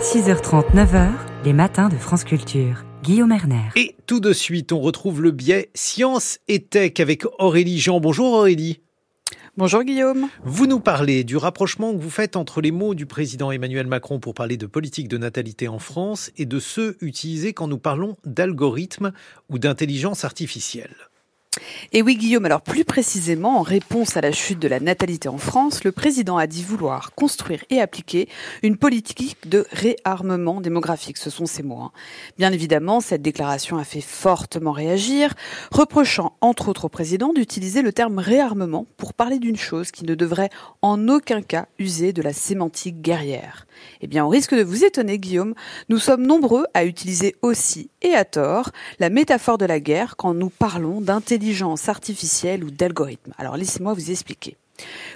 6h30, 0.00 0.74
9h, 0.74 1.10
les 1.44 1.52
matins 1.52 1.88
de 1.88 1.96
France 1.96 2.24
Culture. 2.24 2.84
Guillaume 3.02 3.32
Erner. 3.32 3.70
Et 3.76 3.94
tout 4.06 4.20
de 4.20 4.32
suite, 4.32 4.72
on 4.72 4.80
retrouve 4.80 5.22
le 5.22 5.30
biais 5.30 5.70
Science 5.74 6.38
et 6.48 6.60
Tech 6.60 6.94
avec 6.98 7.24
Aurélie 7.38 7.78
Jean. 7.78 8.00
Bonjour 8.00 8.32
Aurélie. 8.32 8.80
Bonjour 9.58 9.84
Guillaume. 9.84 10.28
Vous 10.44 10.66
nous 10.66 10.80
parlez 10.80 11.24
du 11.24 11.38
rapprochement 11.38 11.94
que 11.94 11.98
vous 11.98 12.10
faites 12.10 12.36
entre 12.36 12.60
les 12.60 12.72
mots 12.72 12.94
du 12.94 13.06
président 13.06 13.50
Emmanuel 13.50 13.86
Macron 13.86 14.20
pour 14.20 14.34
parler 14.34 14.58
de 14.58 14.66
politique 14.66 15.08
de 15.08 15.16
natalité 15.16 15.66
en 15.66 15.78
France 15.78 16.30
et 16.36 16.44
de 16.44 16.58
ceux 16.58 16.98
utilisés 17.00 17.54
quand 17.54 17.66
nous 17.66 17.78
parlons 17.78 18.18
d'algorithmes 18.26 19.12
ou 19.48 19.58
d'intelligence 19.58 20.26
artificielle. 20.26 20.94
Et 21.92 22.02
oui, 22.02 22.16
Guillaume, 22.16 22.44
alors 22.44 22.60
plus 22.60 22.84
précisément, 22.84 23.58
en 23.58 23.62
réponse 23.62 24.16
à 24.16 24.20
la 24.20 24.32
chute 24.32 24.58
de 24.58 24.68
la 24.68 24.80
natalité 24.80 25.28
en 25.28 25.38
France, 25.38 25.84
le 25.84 25.92
président 25.92 26.36
a 26.36 26.46
dit 26.46 26.62
vouloir 26.62 27.14
construire 27.14 27.64
et 27.70 27.80
appliquer 27.80 28.28
une 28.62 28.76
politique 28.76 29.48
de 29.48 29.66
réarmement 29.72 30.60
démographique. 30.60 31.16
Ce 31.16 31.30
sont 31.30 31.46
ses 31.46 31.62
mots. 31.62 31.80
Hein. 31.80 31.92
Bien 32.38 32.52
évidemment, 32.52 33.00
cette 33.00 33.22
déclaration 33.22 33.78
a 33.78 33.84
fait 33.84 34.00
fortement 34.00 34.72
réagir, 34.72 35.34
reprochant 35.70 36.36
entre 36.40 36.68
autres 36.68 36.86
au 36.86 36.88
président 36.88 37.32
d'utiliser 37.32 37.82
le 37.82 37.92
terme 37.92 38.18
réarmement 38.18 38.86
pour 38.96 39.14
parler 39.14 39.38
d'une 39.38 39.56
chose 39.56 39.90
qui 39.90 40.04
ne 40.04 40.14
devrait 40.14 40.50
en 40.82 41.08
aucun 41.08 41.42
cas 41.42 41.66
user 41.78 42.12
de 42.12 42.22
la 42.22 42.32
sémantique 42.32 43.00
guerrière. 43.00 43.66
Eh 44.00 44.06
bien, 44.06 44.24
au 44.24 44.28
risque 44.28 44.54
de 44.54 44.62
vous 44.62 44.84
étonner, 44.84 45.18
Guillaume, 45.18 45.54
nous 45.88 45.98
sommes 45.98 46.26
nombreux 46.26 46.66
à 46.74 46.84
utiliser 46.84 47.36
aussi, 47.42 47.90
et 48.02 48.14
à 48.14 48.24
tort, 48.24 48.70
la 48.98 49.10
métaphore 49.10 49.58
de 49.58 49.66
la 49.66 49.80
guerre 49.80 50.16
quand 50.16 50.34
nous 50.34 50.50
parlons 50.50 51.00
d'intelligence 51.00 51.45
artificielle 51.88 52.64
ou 52.64 52.70
d'algorithme. 52.70 53.32
Alors, 53.38 53.56
laissez-moi 53.56 53.94
vous 53.94 54.10
expliquer. 54.10 54.56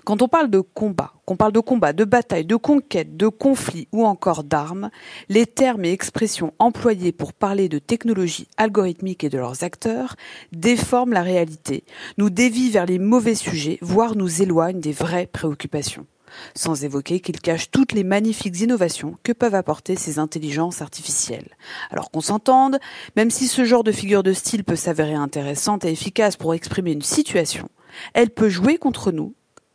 Quand 0.04 0.22
on 0.22 0.28
parle 0.28 0.48
de 0.48 0.60
combat, 0.60 1.12
qu'on 1.26 1.36
parle 1.36 1.52
de 1.52 1.60
combat, 1.60 1.92
de 1.92 2.04
bataille, 2.04 2.44
de 2.44 2.56
conquête, 2.56 3.16
de 3.16 3.28
conflit 3.28 3.88
ou 3.92 4.06
encore 4.06 4.42
d'armes, 4.44 4.90
les 5.28 5.46
termes 5.46 5.84
et 5.84 5.92
expressions 5.92 6.54
employés 6.58 7.12
pour 7.12 7.32
parler 7.32 7.68
de 7.68 7.78
technologies 7.78 8.48
algorithmiques 8.56 9.24
et 9.24 9.28
de 9.28 9.38
leurs 9.38 9.62
acteurs 9.62 10.16
déforment 10.52 11.12
la 11.12 11.22
réalité, 11.22 11.84
nous 12.16 12.30
dévient 12.30 12.70
vers 12.70 12.86
les 12.86 12.98
mauvais 12.98 13.34
sujets, 13.34 13.78
voire 13.82 14.16
nous 14.16 14.42
éloignent 14.42 14.80
des 14.80 14.92
vraies 14.92 15.26
préoccupations 15.26 16.06
sans 16.54 16.84
évoquer 16.84 17.20
qu'il 17.20 17.40
cache 17.40 17.70
toutes 17.70 17.92
les 17.92 18.04
magnifiques 18.04 18.60
innovations 18.60 19.16
que 19.22 19.32
peuvent 19.32 19.54
apporter 19.54 19.96
ces 19.96 20.18
intelligences 20.18 20.82
artificielles. 20.82 21.56
Alors 21.90 22.10
qu'on 22.10 22.20
s'entende, 22.20 22.78
même 23.16 23.30
si 23.30 23.48
ce 23.48 23.64
genre 23.64 23.84
de 23.84 23.92
figure 23.92 24.22
de 24.22 24.32
style 24.32 24.64
peut 24.64 24.76
s'avérer 24.76 25.14
intéressante 25.14 25.84
et 25.84 25.92
efficace 25.92 26.36
pour 26.36 26.54
exprimer 26.54 26.92
une 26.92 27.02
situation, 27.02 27.68
elle 28.14 28.30
peut 28.30 28.48
jouer 28.48 28.78
contre 28.78 29.12
nous 29.12 29.34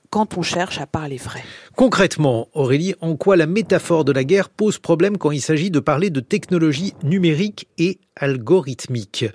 quand 0.09 0.37
on 0.37 0.41
cherche 0.41 0.79
à 0.79 0.87
parler 0.87 1.17
vrai. 1.17 1.43
Concrètement, 1.75 2.47
Aurélie, 2.53 2.95
en 3.01 3.17
quoi 3.17 3.35
la 3.35 3.47
métaphore 3.47 4.05
de 4.05 4.13
la 4.13 4.23
guerre 4.23 4.49
pose 4.49 4.79
problème 4.79 5.17
quand 5.17 5.31
il 5.31 5.41
s'agit 5.41 5.71
de 5.71 5.79
parler 5.79 6.09
de 6.09 6.21
technologies 6.21 6.93
numériques 7.03 7.67
et 7.77 7.99
algorithmiques 8.15 9.25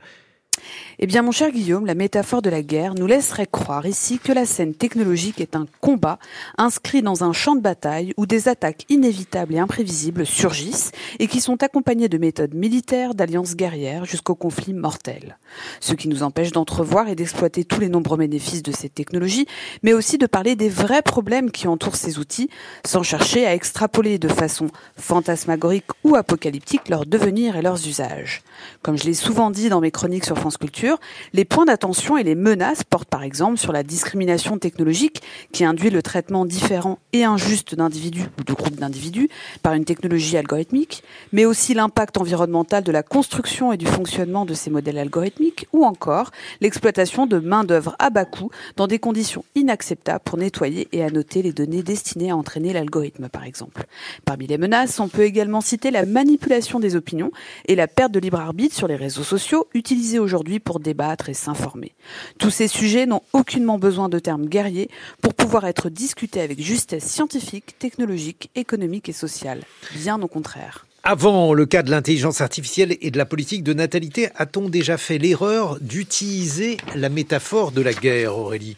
eh 1.03 1.07
bien, 1.07 1.23
mon 1.23 1.31
cher 1.33 1.51
Guillaume, 1.51 1.87
la 1.87 1.95
métaphore 1.95 2.43
de 2.43 2.51
la 2.51 2.61
guerre 2.61 2.93
nous 2.95 3.07
laisserait 3.07 3.49
croire 3.51 3.87
ici 3.87 4.19
que 4.19 4.33
la 4.33 4.45
scène 4.45 4.75
technologique 4.75 5.41
est 5.41 5.57
un 5.57 5.65
combat 5.81 6.19
inscrit 6.59 7.01
dans 7.01 7.25
un 7.25 7.33
champ 7.33 7.57
de 7.57 7.63
bataille 7.63 8.13
où 8.19 8.27
des 8.27 8.49
attaques 8.49 8.85
inévitables 8.91 9.55
et 9.55 9.59
imprévisibles 9.59 10.27
surgissent 10.27 10.93
et 11.19 11.27
qui 11.27 11.41
sont 11.41 11.63
accompagnées 11.63 12.11
de 12.11 12.19
méthodes 12.19 12.53
militaires, 12.53 13.15
d'alliances 13.15 13.57
guerrières 13.57 14.05
jusqu'au 14.05 14.35
conflit 14.35 14.75
mortel. 14.75 15.39
Ce 15.81 15.95
qui 15.95 16.07
nous 16.07 16.23
empêche 16.23 16.53
d'entrevoir 16.53 17.09
et 17.09 17.15
d'exploiter 17.15 17.65
tous 17.65 17.81
les 17.81 17.89
nombreux 17.89 18.19
bénéfices 18.19 18.63
de 18.63 18.71
cette 18.73 18.93
technologie, 18.93 19.47
mais 19.83 19.95
aussi 19.95 20.19
de 20.19 20.27
parler 20.27 20.55
des 20.55 20.69
vrais 20.69 21.01
problèmes 21.01 21.51
qui 21.51 21.67
entourent 21.67 21.97
ces 21.97 22.19
outils, 22.19 22.51
sans 22.85 23.03
chercher 23.03 23.47
à 23.47 23.55
extrapoler 23.55 24.19
de 24.19 24.29
façon 24.29 24.67
fantasmagorique 24.99 25.87
ou 26.05 26.15
apocalyptique 26.15 26.91
leur 26.91 27.07
devenir 27.07 27.57
et 27.57 27.63
leurs 27.63 27.89
usages. 27.89 28.43
Comme 28.83 28.99
je 28.99 29.05
l'ai 29.05 29.15
souvent 29.15 29.51
dit 29.51 29.71
dans 29.71 29.81
mes 29.81 29.91
chroniques 29.91 30.27
sur 30.27 30.37
France 30.37 30.59
Culture, 30.59 30.90
les 31.33 31.45
points 31.45 31.65
d'attention 31.65 32.17
et 32.17 32.23
les 32.23 32.35
menaces 32.35 32.85
portent 32.85 33.09
par 33.09 33.23
exemple 33.23 33.59
sur 33.59 33.73
la 33.73 33.83
discrimination 33.83 34.59
technologique 34.59 35.23
qui 35.53 35.65
induit 35.65 35.91
le 35.91 36.03
traitement 36.03 36.45
différent 36.45 36.99
et 37.13 37.25
injuste 37.25 37.75
d'individus 37.75 38.27
ou 38.39 38.45
de 38.45 38.53
groupes 38.53 38.77
d'individus 38.77 39.29
par 39.63 39.75
une 39.75 39.85
technologie 39.85 40.37
algorithmique, 40.37 41.03
mais 41.33 41.45
aussi 41.45 41.75
l'impact 41.75 42.19
environnemental 42.19 42.83
de 42.83 42.93
la 42.93 43.03
construction 43.03 43.73
et 43.73 43.77
du 43.77 43.87
fonctionnement 43.87 44.45
de 44.45 44.55
ces 44.55 44.71
modèles 44.71 44.99
algorithmiques, 44.99 45.67
ou 45.73 45.85
encore 45.85 46.31
l'exploitation 46.61 47.27
de 47.27 47.39
main-d'œuvre 47.39 47.97
à 47.99 48.11
bas 48.11 48.25
coût 48.25 48.51
dans 48.77 48.87
des 48.87 48.99
conditions 48.99 49.45
inacceptables 49.55 50.25
pour 50.25 50.39
nettoyer 50.39 50.89
et 50.93 51.03
annoter 51.03 51.43
les 51.43 51.53
données 51.53 51.83
destinées 51.83 52.31
à 52.31 52.37
entraîner 52.37 52.73
l'algorithme, 52.73 53.29
par 53.29 53.45
exemple. 53.45 53.85
Parmi 54.25 54.47
les 54.47 54.59
menaces, 54.59 55.01
on 55.01 55.09
peut 55.09 55.25
également 55.25 55.61
citer 55.61 55.91
la 55.91 56.07
manipulation 56.07 56.81
des 56.81 56.97
opinions 56.97 57.31
et 57.67 57.75
la 57.75 57.87
perte 57.87 58.13
de 58.13 58.21
libre 58.21 58.41
arbitre 58.41 58.75
sur 58.75 58.89
les 58.89 58.97
réseaux 58.97 59.23
sociaux 59.23 59.69
utilisés 59.75 60.19
aujourd'hui 60.19 60.61
pour 60.61 60.80
débattre 60.81 61.29
et 61.29 61.35
s'informer. 61.35 61.93
Tous 62.39 62.51
ces 62.51 62.69
sujets 62.69 63.07
n'ont 63.07 63.23
aucunement 63.33 63.79
besoin 63.79 64.09
de 64.09 64.19
termes 64.19 64.47
guerriers 64.47 64.91
pour 65.23 65.35
pouvoir 65.35 65.67
être 65.67 65.89
discutés 65.89 66.41
avec 66.41 66.61
justesse 66.61 67.05
scientifique, 67.05 67.79
technologique, 67.79 68.51
économique 68.55 69.09
et 69.09 69.13
sociale. 69.13 69.63
Bien 69.95 70.21
au 70.21 70.29
contraire. 70.29 70.87
Avant 71.03 71.55
le 71.55 71.65
cas 71.65 71.83
de 71.83 71.91
l'intelligence 71.91 72.43
artificielle 72.43 72.97
et 73.01 73.11
de 73.11 73.17
la 73.17 73.25
politique 73.25 73.65
de 73.65 73.73
natalité, 73.73 74.29
a-t-on 74.37 74.69
déjà 74.69 74.99
fait 74.99 75.17
l'erreur 75.17 75.79
d'utiliser 75.81 76.77
la 76.95 77.09
métaphore 77.09 77.73
de 77.73 77.81
la 77.81 77.95
guerre, 77.95 78.37
Aurélie? 78.37 78.77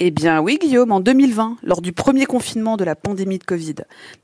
Eh 0.00 0.12
bien 0.12 0.40
oui, 0.40 0.58
Guillaume, 0.60 0.92
en 0.92 1.00
2020, 1.00 1.56
lors 1.64 1.80
du 1.80 1.92
premier 1.92 2.24
confinement 2.24 2.76
de 2.76 2.84
la 2.84 2.94
pandémie 2.94 3.38
de 3.38 3.44
Covid, 3.44 3.74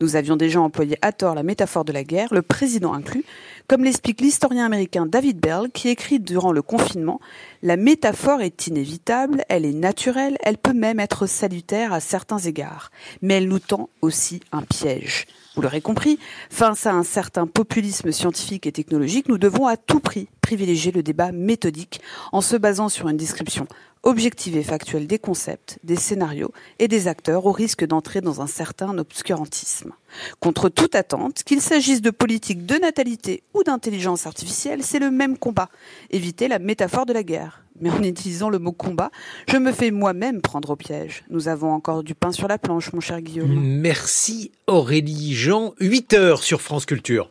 nous 0.01 0.14
avions 0.14 0.36
déjà 0.36 0.60
employé 0.60 0.98
à 1.02 1.10
tort 1.10 1.35
la 1.35 1.43
métaphore 1.43 1.85
de 1.85 1.93
la 1.93 2.05
guerre, 2.05 2.32
le 2.32 2.43
président 2.43 2.93
inclus, 2.93 3.24
comme 3.66 3.85
l'explique 3.85 4.20
l'historien 4.20 4.66
américain 4.66 5.07
David 5.07 5.39
Bell, 5.39 5.70
qui 5.73 5.89
écrit 5.89 6.20
durant 6.20 6.53
le 6.53 6.62
confinement, 6.62 7.20
la 7.62 7.77
métaphore 7.77 8.43
est 8.43 8.66
inévitable, 8.66 9.45
elle 9.49 9.65
est 9.65 9.73
naturelle, 9.73 10.36
elle 10.43 10.59
peut 10.59 10.74
même 10.74 11.01
être 11.01 11.27
salutaire 11.27 11.93
à 11.93 12.01
certains 12.01 12.39
égards, 12.39 12.91
mais 13.23 13.35
elle 13.35 13.49
nous 13.49 13.59
tend 13.59 13.89
aussi 14.03 14.41
un 14.53 14.62
piège. 14.62 15.27
Vous 15.55 15.62
l'aurez 15.62 15.81
compris, 15.81 16.18
face 16.51 16.85
à 16.86 16.93
un 16.93 17.05
certain 17.05 17.47
populisme 17.47 18.10
scientifique 18.10 18.66
et 18.66 18.72
technologique, 18.72 19.28
nous 19.28 19.39
devons 19.39 19.68
à 19.68 19.76
tout 19.76 20.01
prix 20.01 20.28
privilégier 20.40 20.90
le 20.90 21.02
débat 21.02 21.31
méthodique 21.31 22.01
en 22.32 22.40
se 22.40 22.56
basant 22.56 22.89
sur 22.89 23.09
une 23.09 23.16
description 23.16 23.66
objective 24.02 24.56
et 24.56 24.62
factuelle 24.62 25.06
des 25.06 25.18
concepts, 25.18 25.78
des 25.85 25.97
scénarios 25.97 26.52
et 26.78 26.89
des 26.89 27.09
acteurs 27.09 27.47
au 27.47 27.52
risque 27.52 27.86
d'entrer 27.86 28.20
dans 28.20 28.43
un 28.43 28.47
certain 28.47 28.98
obscurantisme. 28.98 29.93
Contre 30.40 30.68
toute 30.68 30.94
attente, 30.94 31.43
qu'il 31.44 31.60
s'agisse 31.60 32.02
de 32.02 32.10
politique 32.10 32.66
de 32.66 32.74
natalité 32.74 33.43
ou 33.55 33.62
d'intelligence 33.62 34.26
artificielle, 34.26 34.82
c'est 34.82 34.98
le 34.98 35.10
même 35.10 35.39
combat. 35.39 35.70
Éviter 36.10 36.48
la 36.48 36.59
métaphore 36.59 37.06
de 37.06 37.12
la 37.12 37.22
guerre. 37.22 37.64
Mais 37.80 37.90
en 37.90 38.02
utilisant 38.02 38.51
le 38.51 38.59
mot 38.59 38.72
combat, 38.72 39.10
je 39.48 39.56
me 39.56 39.72
fais 39.72 39.90
moi-même 39.90 40.40
prendre 40.40 40.70
au 40.70 40.76
piège. 40.76 41.24
Nous 41.28 41.48
avons 41.48 41.72
encore 41.72 42.05
du 42.05 42.14
pain 42.14 42.30
sur 42.30 42.46
la 42.46 42.59
planche, 42.59 42.92
mon 42.92 43.01
cher 43.01 43.20
Guillaume. 43.20 43.52
Merci 43.52 44.52
Aurélie 44.66 45.34
Jean. 45.34 45.74
8 45.80 46.14
heures 46.14 46.42
sur 46.42 46.60
France 46.60 46.86
Culture. 46.86 47.30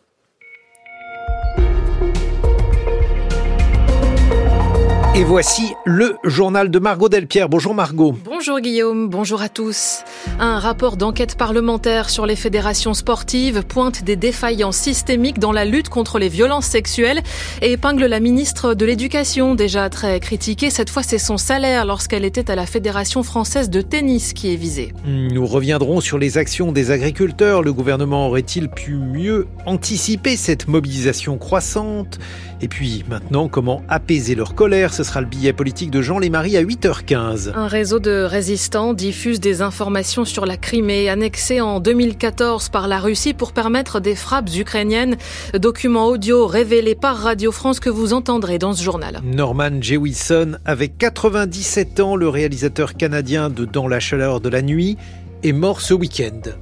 Et 5.15 5.23
voici 5.23 5.75
le 5.85 6.15
journal 6.23 6.71
de 6.71 6.79
Margot 6.79 7.07
Delpierre. 7.07 7.47
Bonjour 7.47 7.75
Margot. 7.75 8.15
Bonjour 8.25 8.59
Guillaume, 8.59 9.09
bonjour 9.09 9.43
à 9.43 9.49
tous. 9.49 9.99
Un 10.39 10.57
rapport 10.57 10.97
d'enquête 10.97 11.37
parlementaire 11.37 12.09
sur 12.09 12.25
les 12.25 12.35
fédérations 12.35 12.95
sportives 12.95 13.61
pointe 13.63 14.03
des 14.03 14.15
défaillances 14.15 14.77
systémiques 14.77 15.37
dans 15.37 15.51
la 15.51 15.65
lutte 15.65 15.89
contre 15.89 16.17
les 16.17 16.29
violences 16.29 16.65
sexuelles 16.65 17.21
et 17.61 17.73
épingle 17.73 18.07
la 18.07 18.19
ministre 18.19 18.73
de 18.73 18.85
l'Éducation, 18.85 19.53
déjà 19.53 19.87
très 19.91 20.19
critiquée. 20.19 20.71
Cette 20.71 20.89
fois, 20.89 21.03
c'est 21.03 21.19
son 21.19 21.37
salaire 21.37 21.85
lorsqu'elle 21.85 22.25
était 22.25 22.49
à 22.49 22.55
la 22.55 22.65
Fédération 22.65 23.21
française 23.21 23.69
de 23.69 23.81
tennis 23.81 24.33
qui 24.33 24.51
est 24.51 24.57
visé. 24.57 24.93
Nous 25.05 25.45
reviendrons 25.45 26.01
sur 26.01 26.17
les 26.17 26.39
actions 26.39 26.71
des 26.71 26.89
agriculteurs. 26.89 27.61
Le 27.61 27.71
gouvernement 27.71 28.29
aurait-il 28.29 28.67
pu 28.67 28.95
mieux 28.95 29.45
anticiper 29.67 30.37
cette 30.37 30.67
mobilisation 30.67 31.37
croissante? 31.37 32.17
Et 32.63 32.69
puis 32.69 33.03
maintenant, 33.09 33.49
comment 33.49 33.83
apaiser 33.89 34.35
leur 34.35 34.55
colère? 34.55 34.93
Ce 34.93 35.03
sera 35.03 35.19
le 35.19 35.27
billet 35.27 35.51
politique 35.51 35.91
de 35.91 36.01
Jean 36.01 36.17
Lémarie 36.17 36.55
à 36.55 36.63
8h15. 36.63 37.51
Un 37.53 37.67
réseau 37.67 37.99
de 37.99 38.23
résistants 38.23 38.93
diffuse 38.93 39.41
des 39.41 39.61
informations 39.61 40.23
sur 40.23 40.45
la 40.45 40.55
Crimée, 40.55 41.09
annexée 41.09 41.59
en 41.59 41.81
2014 41.81 42.69
par 42.69 42.87
la 42.87 43.01
Russie 43.01 43.33
pour 43.33 43.51
permettre 43.51 43.99
des 43.99 44.15
frappes 44.15 44.49
ukrainiennes. 44.55 45.17
Documents 45.53 46.07
audio 46.07 46.47
révélés 46.47 46.95
par 46.95 47.17
Radio 47.17 47.51
France 47.51 47.81
que 47.81 47.89
vous 47.89 48.13
entendrez 48.13 48.59
dans 48.59 48.71
ce 48.71 48.81
journal. 48.81 49.19
Norman 49.25 49.81
Jewison, 49.81 50.53
avec 50.63 50.97
97 50.97 51.99
ans, 51.99 52.15
le 52.15 52.29
réalisateur 52.29 52.93
canadien 52.93 53.49
de 53.49 53.65
Dans 53.65 53.89
la 53.89 53.99
chaleur 53.99 54.39
de 54.39 54.47
la 54.47 54.61
nuit, 54.61 54.95
est 55.43 55.51
mort 55.51 55.81
ce 55.81 55.93
week-end. 55.93 56.53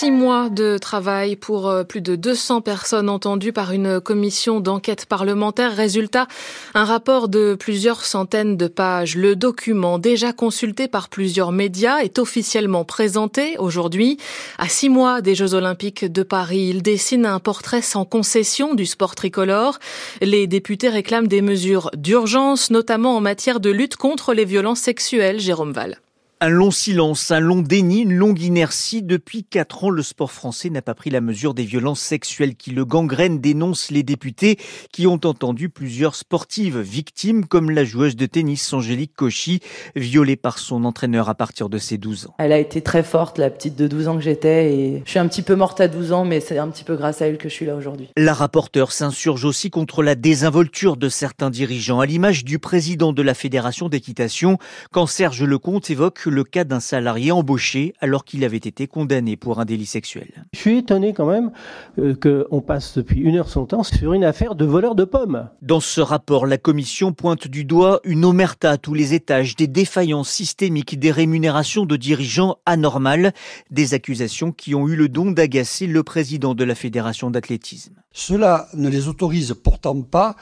Six 0.00 0.12
mois 0.12 0.48
de 0.48 0.78
travail 0.78 1.34
pour 1.34 1.68
euh, 1.68 1.82
plus 1.82 2.00
de 2.00 2.14
200 2.14 2.60
personnes 2.60 3.08
entendues 3.08 3.52
par 3.52 3.72
une 3.72 4.00
commission 4.00 4.60
d'enquête 4.60 5.06
parlementaire. 5.06 5.74
Résultat, 5.74 6.28
un 6.74 6.84
rapport 6.84 7.28
de 7.28 7.56
plusieurs 7.58 8.04
centaines 8.04 8.56
de 8.56 8.68
pages. 8.68 9.16
Le 9.16 9.34
document, 9.34 9.98
déjà 9.98 10.32
consulté 10.32 10.86
par 10.86 11.08
plusieurs 11.08 11.50
médias, 11.50 11.98
est 11.98 12.20
officiellement 12.20 12.84
présenté 12.84 13.56
aujourd'hui. 13.58 14.18
À 14.56 14.68
six 14.68 14.88
mois 14.88 15.20
des 15.20 15.34
Jeux 15.34 15.54
Olympiques 15.54 16.04
de 16.04 16.22
Paris, 16.22 16.68
il 16.70 16.84
dessine 16.84 17.26
un 17.26 17.40
portrait 17.40 17.82
sans 17.82 18.04
concession 18.04 18.76
du 18.76 18.86
sport 18.86 19.16
tricolore. 19.16 19.80
Les 20.20 20.46
députés 20.46 20.90
réclament 20.90 21.26
des 21.26 21.42
mesures 21.42 21.90
d'urgence, 21.96 22.70
notamment 22.70 23.16
en 23.16 23.20
matière 23.20 23.58
de 23.58 23.70
lutte 23.70 23.96
contre 23.96 24.32
les 24.32 24.44
violences 24.44 24.78
sexuelles. 24.78 25.40
Jérôme 25.40 25.72
Val. 25.72 25.98
Un 26.40 26.50
long 26.50 26.70
silence, 26.70 27.32
un 27.32 27.40
long 27.40 27.62
déni, 27.62 28.02
une 28.02 28.14
longue 28.14 28.40
inertie. 28.40 29.02
Depuis 29.02 29.42
quatre 29.42 29.82
ans, 29.82 29.90
le 29.90 30.04
sport 30.04 30.30
français 30.30 30.70
n'a 30.70 30.82
pas 30.82 30.94
pris 30.94 31.10
la 31.10 31.20
mesure 31.20 31.52
des 31.52 31.64
violences 31.64 31.98
sexuelles 31.98 32.54
qui 32.54 32.70
le 32.70 32.84
gangrènent, 32.84 33.40
dénoncent 33.40 33.90
les 33.90 34.04
députés 34.04 34.56
qui 34.92 35.08
ont 35.08 35.18
entendu 35.24 35.68
plusieurs 35.68 36.14
sportives 36.14 36.78
victimes, 36.78 37.44
comme 37.44 37.72
la 37.72 37.82
joueuse 37.84 38.14
de 38.14 38.24
tennis 38.26 38.72
Angélique 38.72 39.16
Cauchy, 39.16 39.58
violée 39.96 40.36
par 40.36 40.60
son 40.60 40.84
entraîneur 40.84 41.28
à 41.28 41.34
partir 41.34 41.68
de 41.68 41.76
ses 41.76 41.98
12 41.98 42.26
ans. 42.26 42.34
Elle 42.38 42.52
a 42.52 42.58
été 42.58 42.82
très 42.82 43.02
forte, 43.02 43.38
la 43.38 43.50
petite 43.50 43.74
de 43.74 43.88
12 43.88 44.06
ans 44.06 44.14
que 44.14 44.22
j'étais, 44.22 44.72
et 44.72 45.02
je 45.04 45.10
suis 45.10 45.18
un 45.18 45.26
petit 45.26 45.42
peu 45.42 45.56
morte 45.56 45.80
à 45.80 45.88
12 45.88 46.12
ans, 46.12 46.24
mais 46.24 46.38
c'est 46.38 46.58
un 46.58 46.68
petit 46.68 46.84
peu 46.84 46.94
grâce 46.94 47.20
à 47.20 47.26
elle 47.26 47.38
que 47.38 47.48
je 47.48 47.54
suis 47.54 47.66
là 47.66 47.74
aujourd'hui. 47.74 48.10
La 48.16 48.32
rapporteure 48.32 48.92
s'insurge 48.92 49.44
aussi 49.44 49.70
contre 49.70 50.04
la 50.04 50.14
désinvolture 50.14 50.96
de 50.96 51.08
certains 51.08 51.50
dirigeants, 51.50 51.98
à 51.98 52.06
l'image 52.06 52.44
du 52.44 52.60
président 52.60 53.12
de 53.12 53.22
la 53.22 53.34
Fédération 53.34 53.88
d'équitation, 53.88 54.58
quand 54.92 55.06
Serge 55.06 55.42
Lecomte 55.42 55.90
évoque 55.90 56.27
le 56.28 56.44
cas 56.44 56.64
d'un 56.64 56.80
salarié 56.80 57.32
embauché 57.32 57.94
alors 58.00 58.24
qu'il 58.24 58.44
avait 58.44 58.56
été 58.56 58.86
condamné 58.86 59.36
pour 59.36 59.60
un 59.60 59.64
délit 59.64 59.86
sexuel. 59.86 60.44
Je 60.52 60.58
suis 60.58 60.78
étonné 60.78 61.12
quand 61.12 61.26
même 61.26 61.50
euh, 61.98 62.14
qu'on 62.14 62.60
passe 62.60 62.96
depuis 62.98 63.20
une 63.20 63.36
heure 63.36 63.48
son 63.48 63.66
temps 63.66 63.82
sur 63.82 64.12
une 64.12 64.24
affaire 64.24 64.54
de 64.54 64.64
voleur 64.64 64.94
de 64.94 65.04
pommes. 65.04 65.48
Dans 65.62 65.80
ce 65.80 66.00
rapport, 66.00 66.46
la 66.46 66.58
commission 66.58 67.12
pointe 67.12 67.48
du 67.48 67.64
doigt 67.64 68.00
une 68.04 68.24
omerta 68.24 68.72
à 68.72 68.76
tous 68.78 68.94
les 68.94 69.14
étages, 69.14 69.56
des 69.56 69.66
défaillances 69.66 70.30
systémiques, 70.30 70.98
des 70.98 71.10
rémunérations 71.10 71.86
de 71.86 71.96
dirigeants 71.96 72.56
anormales, 72.66 73.32
des 73.70 73.94
accusations 73.94 74.52
qui 74.52 74.74
ont 74.74 74.88
eu 74.88 74.96
le 74.96 75.08
don 75.08 75.30
d'agacer 75.30 75.86
le 75.86 76.02
président 76.02 76.54
de 76.54 76.64
la 76.64 76.74
fédération 76.74 77.30
d'athlétisme. 77.30 77.94
Cela 78.12 78.68
ne 78.74 78.88
les 78.88 79.08
autorise 79.08 79.54
pourtant 79.62 80.00
pas 80.02 80.36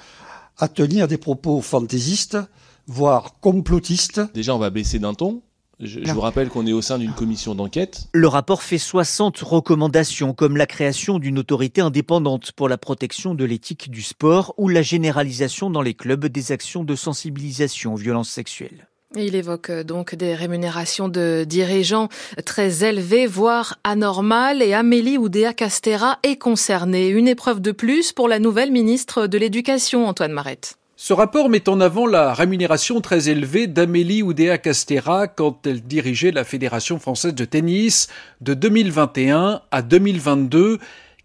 à 0.59 0.69
tenir 0.69 1.09
des 1.09 1.19
propos 1.19 1.61
fantaisistes, 1.61 2.39
voire 2.87 3.39
complotistes. 3.41 4.21
Déjà, 4.35 4.55
on 4.55 4.59
va 4.59 4.71
baisser 4.71 4.99
d'un 4.99 5.15
ton. 5.15 5.43
Je, 5.79 6.01
je, 6.03 6.13
vous 6.13 6.21
rappelle 6.21 6.49
qu'on 6.49 6.67
est 6.67 6.73
au 6.73 6.81
sein 6.81 6.99
d'une 6.99 7.13
commission 7.13 7.55
d'enquête. 7.55 8.09
Le 8.15 8.29
rapport 8.29 8.63
fait 8.63 8.79
60 8.79 9.39
recommandations, 9.41 10.33
comme 10.33 10.57
la 10.57 10.67
création 10.67 11.19
d'une 11.19 11.39
autorité 11.39 11.83
indépendante 11.83 12.53
pour 12.53 12.69
la 12.69 12.79
protection 12.79 13.35
de 13.35 13.45
l'éthique 13.45 13.91
du 13.91 14.01
sport 14.01 14.55
ou 14.57 14.69
la 14.69 14.81
généralisation 14.81 15.69
dans 15.69 15.83
les 15.83 15.93
clubs 15.93 16.27
des 16.27 16.53
actions 16.53 16.83
de 16.83 16.95
sensibilisation 16.95 17.93
aux 17.93 17.99
violences 17.99 18.31
sexuelles. 18.31 18.89
Il 19.15 19.35
évoque 19.35 19.71
euh, 19.71 19.85
donc 19.85 20.15
des 20.15 20.35
rémunérations 20.35 21.09
de 21.09 21.45
dirigeants 21.47 22.09
très 22.45 22.85
élevées, 22.85 23.27
voire 23.27 23.79
anormales, 23.85 24.63
et 24.63 24.75
Amélie 24.75 25.19
Oudéa 25.19 25.53
Castera 25.55 26.19
est 26.23 26.37
concernée. 26.37 27.09
Une 27.09 27.29
épreuve 27.29 27.61
de 27.61 27.73
plus 27.73 28.13
pour 28.13 28.29
la 28.29 28.39
nouvelle 28.39 28.73
ministre 28.73 29.27
de 29.27 29.39
l'Éducation, 29.39 30.07
Antoine 30.07 30.33
Marette. 30.33 30.79
Ce 30.99 31.13
rapport 31.13 31.51
met 31.51 31.69
en 31.69 31.79
avant 31.83 32.07
la 32.07 32.33
rémunération 32.33 33.03
très 33.03 33.29
élevée 33.29 33.67
d'Amélie 33.67 34.23
Oudéa 34.23 34.57
Castera 34.57 35.29
quand 35.29 35.67
elle 35.67 35.83
dirigeait 35.83 36.31
la 36.31 36.43
Fédération 36.43 36.99
française 36.99 37.35
de 37.35 37.45
tennis 37.45 38.09
de 38.41 38.55
2021 38.55 39.61
à 39.71 39.83
2022. 39.83 40.79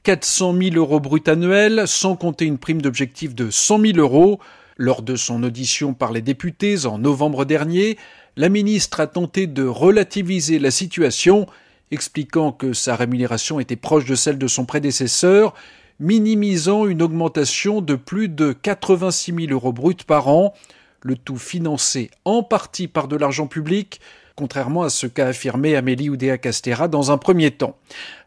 400 0.03 0.55
000 0.61 0.75
euros 0.75 0.99
brut 0.99 1.25
annuels, 1.29 1.83
sans 1.85 2.17
compter 2.17 2.43
une 2.43 2.57
prime 2.57 2.81
d'objectif 2.81 3.33
de 3.33 3.49
100 3.49 3.79
000 3.93 3.97
euros. 3.99 4.39
Lors 4.75 5.03
de 5.03 5.15
son 5.15 5.41
audition 5.41 5.93
par 5.93 6.11
les 6.11 6.21
députés 6.21 6.85
en 6.85 6.97
novembre 6.97 7.45
dernier, 7.45 7.97
la 8.35 8.49
ministre 8.49 8.99
a 8.99 9.07
tenté 9.07 9.47
de 9.47 9.63
relativiser 9.63 10.59
la 10.59 10.71
situation, 10.71 11.47
expliquant 11.91 12.51
que 12.51 12.73
sa 12.73 12.97
rémunération 12.97 13.61
était 13.61 13.77
proche 13.77 14.03
de 14.03 14.15
celle 14.15 14.37
de 14.37 14.47
son 14.47 14.65
prédécesseur, 14.65 15.53
minimisant 16.01 16.87
une 16.87 17.03
augmentation 17.03 17.79
de 17.79 17.93
plus 17.93 18.27
de 18.27 18.53
86 18.53 19.33
000 19.47 19.51
euros 19.51 19.71
bruts 19.71 19.95
par 20.05 20.27
an, 20.27 20.53
le 21.03 21.15
tout 21.15 21.37
financé 21.37 22.09
en 22.25 22.41
partie 22.41 22.87
par 22.87 23.07
de 23.07 23.15
l'argent 23.15 23.45
public, 23.45 24.01
contrairement 24.35 24.81
à 24.81 24.89
ce 24.89 25.05
qu'a 25.05 25.27
affirmé 25.27 25.75
Amélie 25.75 26.09
Oudéa 26.09 26.39
Castera 26.39 26.87
dans 26.87 27.11
un 27.11 27.19
premier 27.19 27.51
temps. 27.51 27.77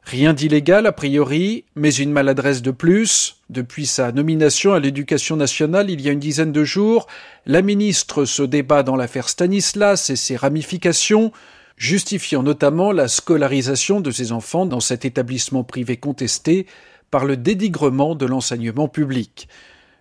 Rien 0.04 0.34
d'illégal 0.34 0.86
a 0.86 0.92
priori, 0.92 1.64
mais 1.74 1.92
une 1.92 2.12
maladresse 2.12 2.62
de 2.62 2.70
plus. 2.70 3.38
Depuis 3.50 3.86
sa 3.86 4.12
nomination 4.12 4.72
à 4.72 4.78
l'éducation 4.78 5.34
nationale 5.34 5.90
il 5.90 6.00
y 6.00 6.08
a 6.08 6.12
une 6.12 6.20
dizaine 6.20 6.52
de 6.52 6.62
jours, 6.62 7.08
la 7.44 7.60
ministre 7.60 8.24
se 8.24 8.42
débat 8.42 8.84
dans 8.84 8.96
l'affaire 8.96 9.28
Stanislas 9.28 10.10
et 10.10 10.16
ses 10.16 10.36
ramifications, 10.36 11.32
justifiant 11.76 12.44
notamment 12.44 12.92
la 12.92 13.08
scolarisation 13.08 14.00
de 14.00 14.12
ses 14.12 14.30
enfants 14.30 14.64
dans 14.64 14.78
cet 14.78 15.04
établissement 15.04 15.64
privé 15.64 15.96
contesté 15.96 16.66
par 17.14 17.26
le 17.26 17.36
dénigrement 17.36 18.16
de 18.16 18.26
l'enseignement 18.26 18.88
public. 18.88 19.46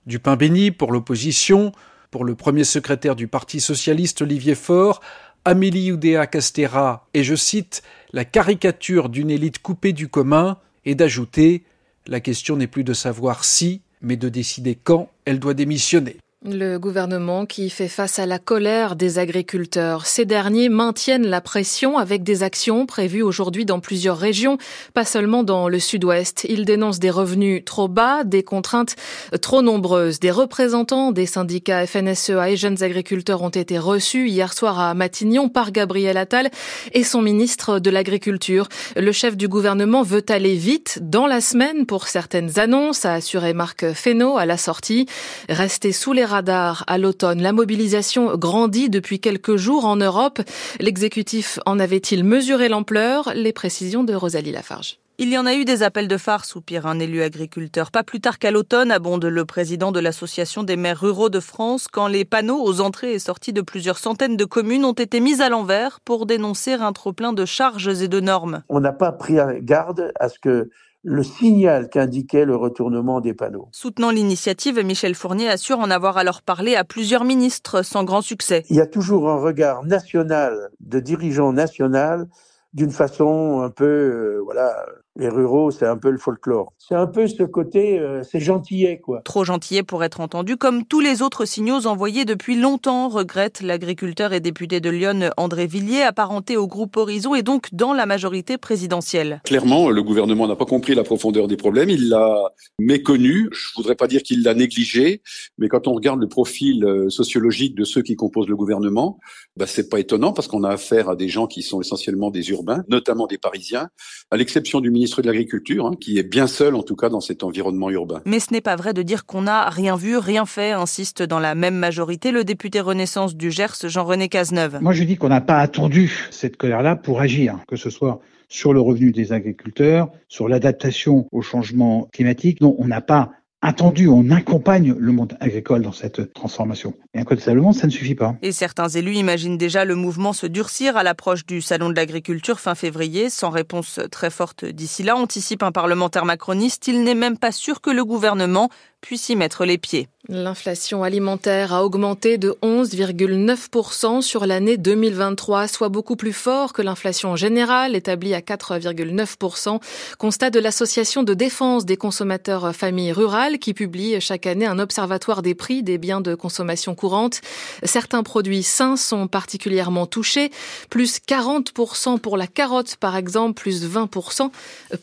Du 0.08 0.18
pain 0.18 0.36
béni 0.36 0.72
pour 0.72 0.92
l'opposition, 0.92 1.72
pour 2.10 2.26
le 2.26 2.34
premier 2.34 2.64
secrétaire 2.64 3.16
du 3.16 3.28
Parti 3.28 3.60
socialiste 3.60 4.24
Olivier 4.24 4.56
Faure, 4.56 5.00
Amélie 5.46 5.92
Oudéa 5.92 6.26
Castera 6.26 7.08
est, 7.14 7.22
je 7.22 7.36
cite, 7.36 7.84
la 8.14 8.26
caricature 8.26 9.10
d'une 9.10 9.30
élite 9.30 9.60
coupée 9.60 9.94
du 9.94 10.08
commun, 10.08 10.58
et 10.86 10.96
d'ajouter 10.96 11.66
la 12.08 12.20
question 12.20 12.56
n'est 12.56 12.66
plus 12.66 12.84
de 12.84 12.94
savoir 12.94 13.44
si, 13.44 13.84
mais 14.02 14.18
de 14.18 14.28
décider 14.28 14.74
quand 14.74 15.12
elle 15.26 15.40
doit 15.40 15.54
démissionner. 15.54 16.18
Le 16.46 16.78
gouvernement 16.78 17.46
qui 17.46 17.70
fait 17.70 17.88
face 17.88 18.20
à 18.20 18.26
la 18.26 18.38
colère 18.38 18.98
des 18.98 19.18
agriculteurs. 19.18 20.06
Ces 20.06 20.26
derniers 20.26 20.68
maintiennent 20.68 21.26
la 21.26 21.40
pression 21.40 21.98
avec 21.98 22.22
des 22.22 22.44
actions 22.44 22.86
prévues 22.86 23.22
aujourd'hui 23.22 23.64
dans 23.64 23.80
plusieurs 23.80 24.18
régions, 24.18 24.58
pas 24.94 25.06
seulement 25.06 25.44
dans 25.44 25.70
le 25.70 25.80
sud-ouest. 25.80 26.46
Ils 26.50 26.66
dénoncent 26.66 27.00
des 27.00 27.12
revenus 27.12 27.64
trop 27.64 27.88
bas, 27.88 28.26
des 28.26 28.44
contraintes 28.44 28.98
trop 29.42 29.62
nombreuses. 29.62 30.20
Des 30.20 30.32
représentants 30.32 31.14
des 31.14 31.28
syndicats 31.28 31.88
FNSEA 31.88 32.50
et 32.50 32.58
jeunes 32.58 32.84
agriculteurs 32.84 33.42
ont 33.42 33.48
été 33.48 33.80
reçus 33.80 34.28
hier 34.28 34.52
soir 34.52 34.82
à 34.82 34.94
Matignon 34.96 35.48
par 35.48 35.72
Gabriel 35.72 36.18
Attal 36.18 36.52
et 36.92 37.06
son 37.06 37.22
ministre 37.22 37.80
de 37.80 37.90
l'Agriculture. 37.90 38.68
Le 38.98 39.14
chef 39.14 39.38
du 39.38 39.48
gouvernement 39.48 40.04
veut 40.04 40.26
aller 40.28 40.56
vite 40.56 41.00
dans 41.04 41.26
la 41.26 41.40
semaine 41.40 41.86
pour 41.86 42.10
certaines 42.10 42.60
annonces, 42.60 43.06
a 43.06 43.14
assuré 43.14 43.54
Marc 43.54 43.94
Fesneau 43.94 44.38
à 44.38 44.46
la 44.46 44.58
sortie. 44.58 45.06
Rester 45.48 45.94
sous 45.94 46.12
les 46.12 46.33
radar 46.34 46.84
à 46.88 46.98
l'automne. 46.98 47.44
La 47.44 47.52
mobilisation 47.52 48.36
grandit 48.38 48.90
depuis 48.90 49.20
quelques 49.20 49.56
jours 49.56 49.86
en 49.86 49.96
Europe. 49.96 50.42
L'exécutif 50.80 51.60
en 51.68 51.80
avait-il 51.80 52.24
mesuré 52.24 52.70
l'ampleur? 52.70 53.32
Les 53.36 53.54
précisions 53.54 54.04
de 54.04 54.16
Rosalie 54.16 54.52
Lafarge. 54.52 54.98
Il 55.20 55.30
y 55.30 55.38
en 55.38 55.46
a 55.46 55.54
eu 55.54 55.64
des 55.64 55.84
appels 55.84 56.08
de 56.08 56.18
phare, 56.18 56.44
soupire 56.44 56.88
un 56.88 56.98
élu 56.98 57.22
agriculteur. 57.22 57.92
Pas 57.92 58.02
plus 58.02 58.20
tard 58.20 58.40
qu'à 58.40 58.50
l'automne, 58.50 58.90
abonde 58.90 59.26
le 59.26 59.46
président 59.46 59.92
de 59.92 60.00
l'Association 60.00 60.64
des 60.64 60.76
maires 60.76 61.00
ruraux 61.00 61.30
de 61.30 61.40
France, 61.40 61.88
quand 61.88 62.08
les 62.08 62.26
panneaux 62.26 62.64
aux 62.64 62.82
entrées 62.82 63.14
et 63.14 63.20
sorties 63.20 63.54
de 63.54 63.62
plusieurs 63.62 64.00
centaines 64.00 64.38
de 64.38 64.46
communes 64.46 64.86
ont 64.86 64.94
été 64.94 65.20
mis 65.20 65.40
à 65.40 65.50
l'envers 65.50 66.00
pour 66.00 66.26
dénoncer 66.26 66.74
un 66.74 66.94
trop-plein 66.94 67.32
de 67.32 67.46
charges 67.46 68.02
et 68.02 68.08
de 68.08 68.20
normes. 68.20 68.64
On 68.70 68.80
n'a 68.80 68.92
pas 68.92 69.12
pris 69.12 69.36
garde 69.62 70.12
à 70.20 70.30
ce 70.30 70.40
que 70.40 70.72
le 71.04 71.22
signal 71.22 71.90
qu'indiquait 71.90 72.46
le 72.46 72.56
retournement 72.56 73.20
des 73.20 73.34
panneaux. 73.34 73.68
Soutenant 73.72 74.10
l'initiative, 74.10 74.80
Michel 74.80 75.16
Fournier 75.16 75.50
assure 75.50 75.80
en 75.80 75.92
avoir 75.92 76.18
alors 76.18 76.42
parlé 76.42 76.76
à 76.76 76.84
plusieurs 76.86 77.26
ministres 77.26 77.84
sans 77.84 78.04
grand 78.04 78.22
succès. 78.22 78.64
Il 78.70 78.78
y 78.78 78.82
a 78.82 78.88
toujours 78.88 79.30
un 79.30 79.38
regard 79.38 79.84
national 79.84 80.70
de 80.80 81.00
dirigeants 81.00 81.52
national 81.52 82.28
d'une 82.74 82.92
façon 82.92 83.62
un 83.62 83.70
peu, 83.70 83.86
euh, 83.86 84.42
voilà, 84.44 84.86
les 85.16 85.30
ruraux, 85.30 85.70
c'est 85.70 85.86
un 85.86 85.98
peu 85.98 86.10
le 86.10 86.18
folklore. 86.18 86.74
C'est 86.80 86.96
un 86.96 87.06
peu 87.06 87.28
ce 87.28 87.44
côté, 87.44 88.00
euh, 88.00 88.24
c'est 88.24 88.40
gentillet, 88.40 89.00
quoi. 89.00 89.22
Trop 89.24 89.44
gentillet 89.44 89.84
pour 89.84 90.04
être 90.04 90.22
entendu, 90.22 90.58
comme 90.58 90.86
tous 90.86 91.02
les 91.02 91.22
autres 91.22 91.46
signaux 91.46 91.86
envoyés 91.86 92.26
depuis 92.26 92.60
longtemps, 92.60 93.10
regrette 93.10 93.62
l'agriculteur 93.62 94.34
et 94.34 94.40
député 94.40 94.80
de 94.80 94.90
Lyon 94.90 95.30
André 95.38 95.68
Villiers, 95.68 96.02
apparenté 96.02 96.58
au 96.58 96.68
groupe 96.68 96.98
Horizon 96.98 97.36
et 97.36 97.44
donc 97.44 97.68
dans 97.74 97.94
la 97.94 98.08
majorité 98.08 98.58
présidentielle. 98.58 99.42
Clairement, 99.44 99.92
le 99.92 100.02
gouvernement 100.02 100.48
n'a 100.48 100.56
pas 100.56 100.66
compris 100.66 100.96
la 100.96 101.04
profondeur 101.04 101.48
des 101.48 101.58
problèmes, 101.58 101.92
il 101.92 102.10
l'a 102.10 102.52
méconnu. 102.80 103.50
Je 103.52 103.76
voudrais 103.76 103.96
pas 103.96 104.08
dire 104.08 104.24
qu'il 104.24 104.42
l'a 104.44 104.56
négligé, 104.56 105.22
mais 105.60 105.68
quand 105.68 105.88
on 105.88 105.94
regarde 105.94 106.20
le 106.20 106.28
profil 106.28 106.84
euh, 106.86 107.10
sociologique 107.10 107.76
de 107.76 107.84
ceux 107.84 108.02
qui 108.02 108.16
composent 108.16 108.48
le 108.48 108.56
gouvernement, 108.56 109.20
bah, 109.58 109.68
c'est 109.68 109.90
pas 109.90 110.00
étonnant 110.00 110.34
parce 110.34 110.48
qu'on 110.48 110.64
a 110.64 110.70
affaire 110.70 111.10
à 111.10 111.16
des 111.16 111.30
gens 111.30 111.46
qui 111.46 111.62
sont 111.62 111.82
essentiellement 111.82 112.32
des 112.32 112.50
urbains, 112.50 112.84
notamment 112.90 113.28
des 113.28 113.38
Parisiens, 113.38 113.90
à 114.32 114.38
l'exception 114.38 114.82
du 114.82 114.90
ministre 114.90 115.03
ministre 115.04 115.22
de 115.22 115.28
l'Agriculture, 115.28 115.86
hein, 115.86 115.96
qui 116.00 116.18
est 116.18 116.24
bien 116.24 116.48
seul 116.48 116.76
en 116.76 116.82
tout 116.82 116.96
cas 116.96 117.10
dans 117.10 117.20
cet 117.20 117.44
environnement 117.44 117.90
urbain. 117.90 118.22
Mais 118.26 118.40
ce 118.40 118.54
n'est 118.54 118.62
pas 118.62 118.78
vrai 118.78 118.94
de 118.94 119.02
dire 119.02 119.26
qu'on 119.26 119.42
n'a 119.42 119.70
rien 119.70 119.98
vu, 119.98 120.16
rien 120.16 120.46
fait, 120.46 120.72
insiste 120.72 121.22
dans 121.22 121.40
la 121.40 121.56
même 121.56 121.76
majorité 121.76 122.32
le 122.32 122.46
député 122.46 122.80
Renaissance 122.80 123.36
du 123.36 123.52
Gers, 123.52 123.76
Jean-René 123.84 124.30
Cazeneuve. 124.30 124.80
Moi 124.82 124.94
je 124.94 125.04
dis 125.04 125.18
qu'on 125.18 125.28
n'a 125.28 125.42
pas 125.42 125.58
attendu 125.58 126.30
cette 126.32 126.56
colère-là 126.56 126.96
pour 126.96 127.20
agir, 127.20 127.60
que 127.68 127.76
ce 127.76 127.90
soit 127.90 128.22
sur 128.48 128.72
le 128.72 128.80
revenu 128.80 129.12
des 129.12 129.34
agriculteurs, 129.34 130.08
sur 130.30 130.48
l'adaptation 130.48 131.28
au 131.34 131.42
changement 131.42 132.08
climatique. 132.14 132.62
Non, 132.62 132.76
on 132.78 132.88
n'a 132.88 133.02
pas 133.02 133.32
attendu, 133.64 134.08
on 134.08 134.30
accompagne 134.30 134.94
le 134.98 135.12
monde 135.12 135.36
agricole 135.40 135.82
dans 135.82 135.92
cette 135.92 136.34
transformation. 136.34 136.94
Et 137.14 137.20
incontestablement, 137.20 137.72
ça 137.72 137.88
ne 137.88 137.92
suffit 137.92 138.14
pas. 138.14 138.36
Et 138.42 138.52
certains 138.52 138.90
élus 138.90 139.16
imaginent 139.16 139.58
déjà 139.58 139.86
le 139.86 139.96
mouvement 139.96 140.34
se 140.34 140.46
durcir 140.46 140.98
à 140.98 141.04
l'approche 141.04 141.46
du 141.46 141.62
Salon 141.62 141.90
de 141.90 141.96
l'agriculture 141.96 142.60
fin 142.60 142.76
février, 142.76 143.30
sans 143.30 143.50
réponse 143.50 144.00
très 144.12 144.30
forte 144.30 144.66
d'ici 144.66 145.02
là, 145.02 145.16
anticipe 145.16 145.64
un 145.64 145.72
parlementaire 145.72 146.26
macroniste. 146.26 146.88
Il 146.88 147.04
n'est 147.04 147.16
même 147.16 147.38
pas 147.38 147.52
sûr 147.52 147.82
que 147.82 147.90
le 147.90 148.04
gouvernement 148.04 148.70
puisse 149.04 149.30
y 149.30 149.36
mettre 149.36 149.66
les 149.66 149.78
pieds. 149.78 150.08
L'inflation 150.30 151.04
alimentaire 151.04 151.74
a 151.74 151.84
augmenté 151.84 152.38
de 152.38 152.56
11,9% 152.64 154.22
sur 154.22 154.46
l'année 154.46 154.78
2023, 154.78 155.68
soit 155.68 155.90
beaucoup 155.90 156.16
plus 156.16 156.32
fort 156.32 156.72
que 156.72 156.82
l'inflation 156.82 157.36
générale 157.36 157.94
établie 157.94 158.34
à 158.34 158.40
4,9%, 158.40 159.82
constat 160.18 160.50
de 160.50 160.62
l'Association 160.62 161.24
de 161.24 161.34
défense 161.34 161.84
des 161.84 161.98
consommateurs 161.98 162.74
familles 162.74 163.12
rurales 163.12 163.60
qui 163.60 163.74
publie 163.74 164.22
chaque 164.22 164.48
année 164.48 164.66
un 164.66 164.80
observatoire 164.80 165.42
des 165.42 165.56
prix 165.56 165.84
des 165.84 165.98
biens 165.98 166.22
de 166.22 166.36
consommation 166.36 166.96
courante. 166.96 167.42
Certains 167.84 168.24
produits 168.24 168.64
sains 168.64 168.96
sont 168.96 169.28
particulièrement 169.28 170.06
touchés, 170.06 170.52
plus 170.90 171.18
40% 171.20 172.20
pour 172.20 172.38
la 172.38 172.48
carotte 172.48 172.96
par 172.96 173.18
exemple, 173.18 173.62
plus 173.62 173.86
20% 173.86 174.52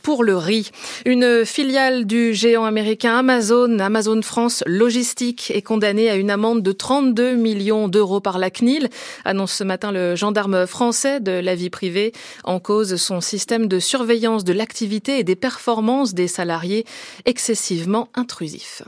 pour 0.01 0.24
le 0.24 0.39
riz. 0.39 0.70
Une 1.05 1.44
filiale 1.44 2.06
du 2.06 2.32
géant 2.32 2.64
américain 2.64 3.18
Amazon, 3.18 3.78
Amazon 3.90 4.22
France 4.22 4.62
Logistique 4.68 5.50
est 5.52 5.62
condamné 5.62 6.08
à 6.10 6.14
une 6.14 6.30
amende 6.30 6.62
de 6.62 6.70
32 6.70 7.34
millions 7.34 7.88
d'euros 7.88 8.20
par 8.20 8.38
la 8.38 8.48
CNIL, 8.48 8.88
annonce 9.24 9.52
ce 9.52 9.64
matin 9.64 9.90
le 9.90 10.14
gendarme 10.14 10.64
français 10.68 11.18
de 11.18 11.32
la 11.32 11.56
vie 11.56 11.70
privée, 11.70 12.12
en 12.44 12.60
cause 12.60 12.94
son 12.94 13.20
système 13.20 13.66
de 13.66 13.80
surveillance 13.80 14.44
de 14.44 14.52
l'activité 14.52 15.18
et 15.18 15.24
des 15.24 15.34
performances 15.34 16.14
des 16.14 16.28
salariés 16.28 16.84
excessivement 17.24 18.06
intrusif. 18.14 18.84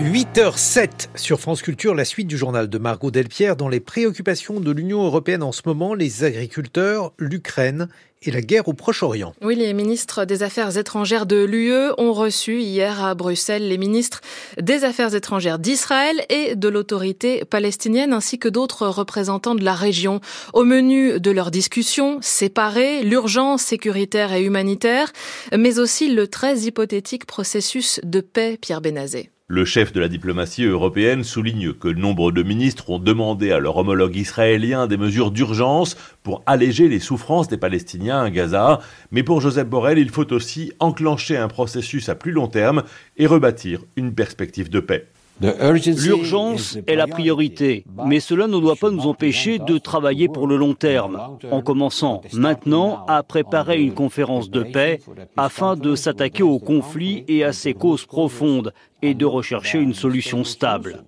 8h07 0.00 1.06
sur 1.14 1.38
France 1.38 1.62
Culture, 1.62 1.94
la 1.94 2.04
suite 2.04 2.26
du 2.26 2.36
journal 2.36 2.68
de 2.68 2.78
Margot 2.78 3.12
Delpierre 3.12 3.54
dans 3.54 3.68
les 3.68 3.78
préoccupations 3.78 4.58
de 4.58 4.72
l'Union 4.72 5.04
européenne 5.04 5.44
en 5.44 5.52
ce 5.52 5.62
moment, 5.66 5.94
les 5.94 6.24
agriculteurs, 6.24 7.12
l'Ukraine 7.16 7.86
et 8.22 8.32
la 8.32 8.40
guerre 8.40 8.66
au 8.66 8.72
Proche-Orient. 8.72 9.34
Oui, 9.40 9.54
les 9.54 9.72
ministres 9.72 10.24
des 10.24 10.42
Affaires 10.42 10.76
étrangères 10.76 11.26
de 11.26 11.44
l'UE 11.44 11.92
ont 11.96 12.12
reçu 12.12 12.60
hier 12.60 13.04
à 13.04 13.14
Bruxelles 13.14 13.68
les 13.68 13.78
ministres 13.78 14.20
des 14.60 14.82
Affaires 14.82 15.14
étrangères 15.14 15.60
d'Israël 15.60 16.24
et 16.28 16.56
de 16.56 16.68
l'autorité 16.68 17.44
palestinienne 17.44 18.12
ainsi 18.12 18.40
que 18.40 18.48
d'autres 18.48 18.88
représentants 18.88 19.54
de 19.54 19.64
la 19.64 19.74
région. 19.74 20.20
Au 20.54 20.64
menu 20.64 21.20
de 21.20 21.30
leur 21.30 21.52
discussion, 21.52 22.18
séparer 22.20 23.04
l'urgence 23.04 23.62
sécuritaire 23.62 24.32
et 24.32 24.42
humanitaire, 24.42 25.12
mais 25.56 25.78
aussi 25.78 26.12
le 26.12 26.26
très 26.26 26.62
hypothétique 26.62 27.26
processus 27.26 28.00
de 28.02 28.20
paix, 28.20 28.58
Pierre 28.60 28.80
Benazé. 28.80 29.30
Le 29.54 29.64
chef 29.64 29.92
de 29.92 30.00
la 30.00 30.08
diplomatie 30.08 30.64
européenne 30.64 31.22
souligne 31.22 31.72
que 31.74 31.86
nombre 31.86 32.32
de 32.32 32.42
ministres 32.42 32.90
ont 32.90 32.98
demandé 32.98 33.52
à 33.52 33.60
leur 33.60 33.76
homologue 33.76 34.16
israélien 34.16 34.88
des 34.88 34.96
mesures 34.96 35.30
d'urgence 35.30 35.96
pour 36.24 36.42
alléger 36.44 36.88
les 36.88 36.98
souffrances 36.98 37.46
des 37.46 37.56
Palestiniens 37.56 38.20
à 38.20 38.30
Gaza. 38.30 38.80
Mais 39.12 39.22
pour 39.22 39.40
Joseph 39.40 39.68
Borrell, 39.68 39.98
il 39.98 40.10
faut 40.10 40.32
aussi 40.32 40.72
enclencher 40.80 41.36
un 41.36 41.46
processus 41.46 42.08
à 42.08 42.16
plus 42.16 42.32
long 42.32 42.48
terme 42.48 42.82
et 43.16 43.28
rebâtir 43.28 43.78
une 43.94 44.12
perspective 44.12 44.70
de 44.70 44.80
paix. 44.80 45.06
L'urgence 45.40 46.78
est 46.86 46.94
la 46.94 47.06
priorité, 47.06 47.84
mais 48.06 48.20
cela 48.20 48.46
ne 48.46 48.58
doit 48.58 48.76
pas 48.76 48.90
nous 48.90 49.06
empêcher 49.06 49.58
de 49.58 49.78
travailler 49.78 50.28
pour 50.28 50.46
le 50.46 50.56
long 50.56 50.74
terme, 50.74 51.38
en 51.50 51.60
commençant 51.60 52.22
maintenant 52.32 53.04
à 53.08 53.22
préparer 53.22 53.80
une 53.80 53.94
conférence 53.94 54.48
de 54.50 54.62
paix 54.62 55.00
afin 55.36 55.76
de 55.76 55.96
s'attaquer 55.96 56.42
au 56.42 56.58
conflit 56.58 57.24
et 57.26 57.42
à 57.42 57.52
ses 57.52 57.74
causes 57.74 58.06
profondes 58.06 58.72
et 59.02 59.14
de 59.14 59.26
rechercher 59.26 59.80
une 59.80 59.94
solution 59.94 60.44
stable. 60.44 61.04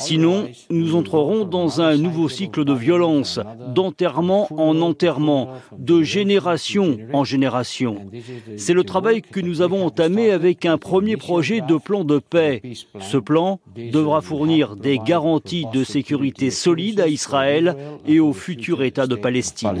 Sinon, 0.00 0.48
nous 0.70 0.94
entrerons 0.94 1.44
dans 1.44 1.80
un 1.80 1.96
nouveau 1.96 2.28
cycle 2.28 2.64
de 2.64 2.72
violence, 2.72 3.40
d'enterrement 3.74 4.46
en 4.50 4.80
enterrement, 4.80 5.54
de 5.76 6.02
génération 6.02 6.98
en 7.12 7.24
génération. 7.24 8.10
C'est 8.56 8.74
le 8.74 8.84
travail 8.84 9.22
que 9.22 9.40
nous 9.40 9.60
avons 9.60 9.84
entamé 9.84 10.30
avec 10.30 10.66
un 10.66 10.78
premier 10.78 11.16
projet 11.16 11.60
de 11.60 11.76
plan 11.76 12.04
de 12.04 12.18
paix. 12.18 12.62
Ce 13.00 13.16
plan 13.16 13.60
devra 13.76 14.20
fournir 14.20 14.76
des 14.76 14.98
garanties 14.98 15.66
de 15.72 15.82
sécurité 15.82 16.50
solides 16.50 17.00
à 17.00 17.08
Israël 17.08 17.76
et 18.06 18.20
au 18.20 18.32
futur 18.32 18.82
État 18.82 19.06
de 19.06 19.16
Palestine. 19.16 19.80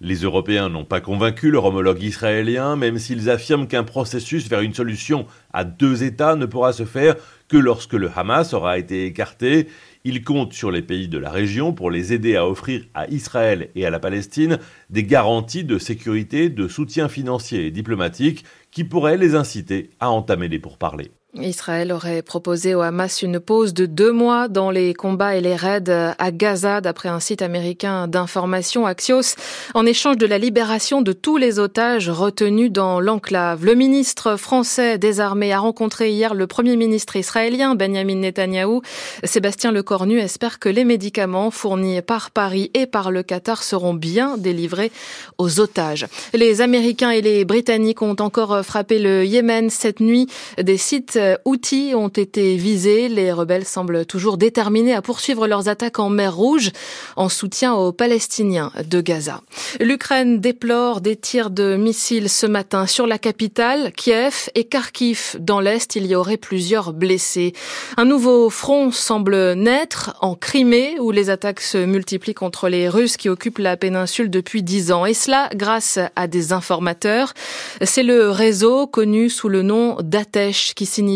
Les 0.00 0.16
Européens 0.16 0.68
n'ont 0.68 0.84
pas 0.84 1.00
convaincu 1.00 1.52
leur 1.52 1.64
homologue 1.64 2.02
israélien, 2.02 2.74
même 2.74 2.98
s'ils 2.98 3.30
affirment 3.30 3.68
qu'un 3.68 3.84
processus 3.84 4.48
vers 4.48 4.60
une 4.60 4.74
solution 4.74 5.26
à 5.52 5.62
deux 5.62 6.02
États 6.02 6.34
ne 6.34 6.46
pourra 6.46 6.72
se 6.72 6.84
faire 6.84 7.14
que 7.52 7.58
lorsque 7.58 7.92
le 7.92 8.10
Hamas 8.16 8.54
aura 8.54 8.78
été 8.78 9.04
écarté. 9.04 9.68
Il 10.04 10.24
compte 10.24 10.54
sur 10.54 10.70
les 10.70 10.80
pays 10.80 11.06
de 11.06 11.18
la 11.18 11.30
région 11.30 11.74
pour 11.74 11.90
les 11.90 12.14
aider 12.14 12.34
à 12.34 12.48
offrir 12.48 12.86
à 12.94 13.06
Israël 13.08 13.68
et 13.74 13.84
à 13.84 13.90
la 13.90 14.00
Palestine 14.00 14.58
des 14.88 15.04
garanties 15.04 15.62
de 15.62 15.76
sécurité, 15.76 16.48
de 16.48 16.66
soutien 16.66 17.10
financier 17.10 17.66
et 17.66 17.70
diplomatique 17.70 18.46
qui 18.70 18.84
pourraient 18.84 19.18
les 19.18 19.34
inciter 19.34 19.90
à 20.00 20.10
entamer 20.10 20.48
les 20.48 20.58
pourparlers. 20.58 21.10
Israël 21.40 21.92
aurait 21.92 22.20
proposé 22.20 22.74
au 22.74 22.82
Hamas 22.82 23.22
une 23.22 23.40
pause 23.40 23.72
de 23.72 23.86
deux 23.86 24.12
mois 24.12 24.48
dans 24.48 24.70
les 24.70 24.92
combats 24.92 25.34
et 25.34 25.40
les 25.40 25.56
raids 25.56 25.88
à 25.88 26.30
Gaza, 26.30 26.82
d'après 26.82 27.08
un 27.08 27.20
site 27.20 27.40
américain 27.40 28.06
d'information 28.06 28.84
Axios, 28.84 29.36
en 29.72 29.86
échange 29.86 30.18
de 30.18 30.26
la 30.26 30.36
libération 30.36 31.00
de 31.00 31.12
tous 31.12 31.38
les 31.38 31.58
otages 31.58 32.10
retenus 32.10 32.70
dans 32.70 33.00
l'enclave. 33.00 33.64
Le 33.64 33.74
ministre 33.74 34.36
français 34.36 34.98
des 34.98 35.20
armées 35.20 35.54
a 35.54 35.58
rencontré 35.58 36.10
hier 36.10 36.34
le 36.34 36.46
premier 36.46 36.76
ministre 36.76 37.16
israélien, 37.16 37.76
Benjamin 37.76 38.16
Netanyahou. 38.16 38.82
Sébastien 39.24 39.72
Lecornu 39.72 40.18
espère 40.18 40.58
que 40.58 40.68
les 40.68 40.84
médicaments 40.84 41.50
fournis 41.50 42.02
par 42.02 42.30
Paris 42.30 42.70
et 42.74 42.84
par 42.84 43.10
le 43.10 43.22
Qatar 43.22 43.62
seront 43.62 43.94
bien 43.94 44.36
délivrés 44.36 44.92
aux 45.38 45.60
otages. 45.60 46.06
Les 46.34 46.60
Américains 46.60 47.10
et 47.10 47.22
les 47.22 47.46
Britanniques 47.46 48.02
ont 48.02 48.16
encore 48.20 48.62
frappé 48.62 48.98
le 48.98 49.24
Yémen 49.24 49.70
cette 49.70 50.00
nuit. 50.00 50.26
Des 50.58 50.76
sites 50.76 51.18
Houthis 51.44 51.94
ont 51.94 52.08
été 52.08 52.56
visés. 52.56 53.08
Les 53.08 53.32
rebelles 53.32 53.64
semblent 53.64 54.04
toujours 54.06 54.36
déterminés 54.36 54.94
à 54.94 55.02
poursuivre 55.02 55.46
leurs 55.46 55.68
attaques 55.68 55.98
en 55.98 56.08
mer 56.08 56.34
Rouge 56.34 56.70
en 57.16 57.28
soutien 57.28 57.74
aux 57.74 57.92
Palestiniens 57.92 58.72
de 58.84 59.00
Gaza. 59.00 59.40
L'Ukraine 59.80 60.40
déplore 60.40 61.00
des 61.00 61.16
tirs 61.16 61.50
de 61.50 61.76
missiles 61.76 62.28
ce 62.28 62.46
matin 62.46 62.86
sur 62.86 63.06
la 63.06 63.18
capitale, 63.18 63.92
Kiev 63.92 64.48
et 64.54 64.64
Kharkiv. 64.64 65.36
Dans 65.38 65.60
l'Est, 65.60 65.96
il 65.96 66.06
y 66.06 66.14
aurait 66.14 66.36
plusieurs 66.36 66.92
blessés. 66.92 67.52
Un 67.96 68.04
nouveau 68.04 68.50
front 68.50 68.90
semble 68.90 69.52
naître 69.52 70.16
en 70.20 70.34
Crimée, 70.34 70.98
où 71.00 71.10
les 71.10 71.30
attaques 71.30 71.60
se 71.60 71.78
multiplient 71.78 72.34
contre 72.34 72.68
les 72.68 72.88
Russes 72.88 73.16
qui 73.16 73.28
occupent 73.28 73.58
la 73.58 73.76
péninsule 73.76 74.30
depuis 74.30 74.62
dix 74.62 74.92
ans. 74.92 75.06
Et 75.06 75.14
cela 75.14 75.50
grâce 75.54 75.98
à 76.16 76.26
des 76.26 76.52
informateurs. 76.52 77.34
C'est 77.82 78.02
le 78.02 78.30
réseau 78.30 78.86
connu 78.86 79.30
sous 79.30 79.48
le 79.48 79.62
nom 79.62 79.96
d'Atesh 80.02 80.74
qui 80.74 80.86
signifie 80.86 81.11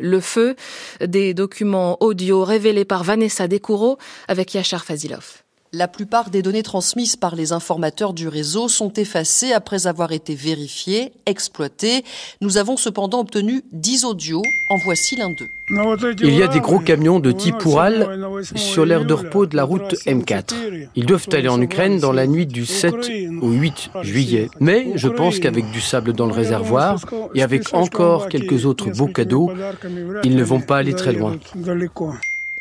le 0.00 0.20
feu. 0.20 0.56
Des 1.04 1.34
documents 1.34 2.02
audio 2.02 2.44
révélés 2.44 2.84
par 2.84 3.04
Vanessa 3.04 3.48
Descoureaux 3.48 3.98
avec 4.28 4.54
Yachar 4.54 4.84
Fazilov. 4.84 5.42
La 5.72 5.86
plupart 5.86 6.30
des 6.30 6.42
données 6.42 6.64
transmises 6.64 7.14
par 7.14 7.36
les 7.36 7.52
informateurs 7.52 8.12
du 8.12 8.26
réseau 8.26 8.66
sont 8.66 8.92
effacées 8.94 9.52
après 9.52 9.86
avoir 9.86 10.10
été 10.10 10.34
vérifiées, 10.34 11.12
exploitées. 11.26 12.02
Nous 12.40 12.58
avons 12.58 12.76
cependant 12.76 13.20
obtenu 13.20 13.62
10 13.70 14.04
audios. 14.04 14.42
En 14.68 14.78
voici 14.78 15.14
l'un 15.14 15.30
d'eux. 15.30 15.48
Il 16.22 16.34
y 16.34 16.42
a 16.42 16.48
des 16.48 16.58
gros 16.58 16.80
camions 16.80 17.20
de 17.20 17.30
type 17.30 17.64
Oural 17.64 18.18
sur 18.56 18.84
l'aire 18.84 19.04
de 19.04 19.14
repos 19.14 19.46
de 19.46 19.54
la 19.54 19.62
route 19.62 19.94
M4. 20.06 20.88
Ils 20.96 21.06
doivent 21.06 21.28
aller 21.32 21.48
en 21.48 21.60
Ukraine 21.60 22.00
dans 22.00 22.12
la 22.12 22.26
nuit 22.26 22.46
du 22.46 22.66
7 22.66 22.92
au 23.40 23.50
8 23.50 23.90
juillet. 24.02 24.50
Mais 24.58 24.88
je 24.96 25.06
pense 25.06 25.38
qu'avec 25.38 25.70
du 25.70 25.80
sable 25.80 26.14
dans 26.14 26.26
le 26.26 26.32
réservoir 26.32 27.04
et 27.36 27.44
avec 27.44 27.72
encore 27.74 28.28
quelques 28.28 28.66
autres 28.66 28.90
beaux 28.90 29.06
cadeaux, 29.06 29.52
ils 30.24 30.34
ne 30.34 30.42
vont 30.42 30.60
pas 30.60 30.78
aller 30.78 30.94
très 30.94 31.12
loin. 31.12 31.38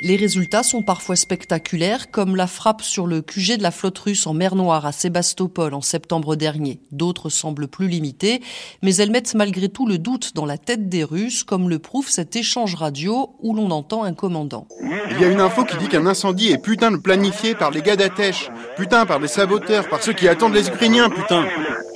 Les 0.01 0.15
résultats 0.15 0.63
sont 0.63 0.81
parfois 0.81 1.17
spectaculaires, 1.17 2.09
comme 2.09 2.38
la 2.38 2.47
frappe 2.47 2.81
sur 2.81 3.05
le 3.05 3.21
QG 3.21 3.57
de 3.57 3.63
la 3.63 3.71
flotte 3.71 3.99
russe 3.99 4.27
en 4.27 4.34
mer 4.34 4.55
Noire 4.55 4.85
à 4.85 4.93
Sébastopol 4.93 5.73
en 5.73 5.81
septembre 5.81 6.38
dernier. 6.38 6.80
D'autres 6.93 7.27
semblent 7.27 7.67
plus 7.67 7.89
limitées, 7.89 8.39
mais 8.81 8.95
elles 8.95 9.11
mettent 9.11 9.35
malgré 9.35 9.67
tout 9.67 9.85
le 9.85 9.97
doute 9.97 10.35
dans 10.35 10.45
la 10.45 10.57
tête 10.57 10.88
des 10.88 11.03
Russes, 11.03 11.43
comme 11.43 11.67
le 11.69 11.80
prouve 11.80 12.07
cet 12.07 12.38
échange 12.38 12.76
radio 12.76 13.31
où 13.41 13.53
l'on 13.53 13.71
entend 13.71 14.03
un 14.03 14.13
commandant. 14.13 14.69
Il 15.11 15.19
y 15.19 15.26
a 15.26 15.27
une 15.27 15.41
info 15.41 15.65
qui 15.65 15.76
dit 15.76 15.89
qu'un 15.89 16.05
incendie 16.05 16.49
est 16.49 16.63
putain 16.63 16.91
de 16.91 16.97
planifié 16.97 17.53
par 17.53 17.71
les 17.71 17.81
gars 17.81 17.97
d'Atèche, 17.97 18.49
putain 18.77 19.05
par 19.05 19.19
les 19.19 19.27
saboteurs, 19.27 19.89
par 19.89 20.01
ceux 20.01 20.13
qui 20.13 20.30
attendent 20.30 20.55
les 20.55 20.69
Ukrainiens, 20.69 21.09
putain. 21.09 21.45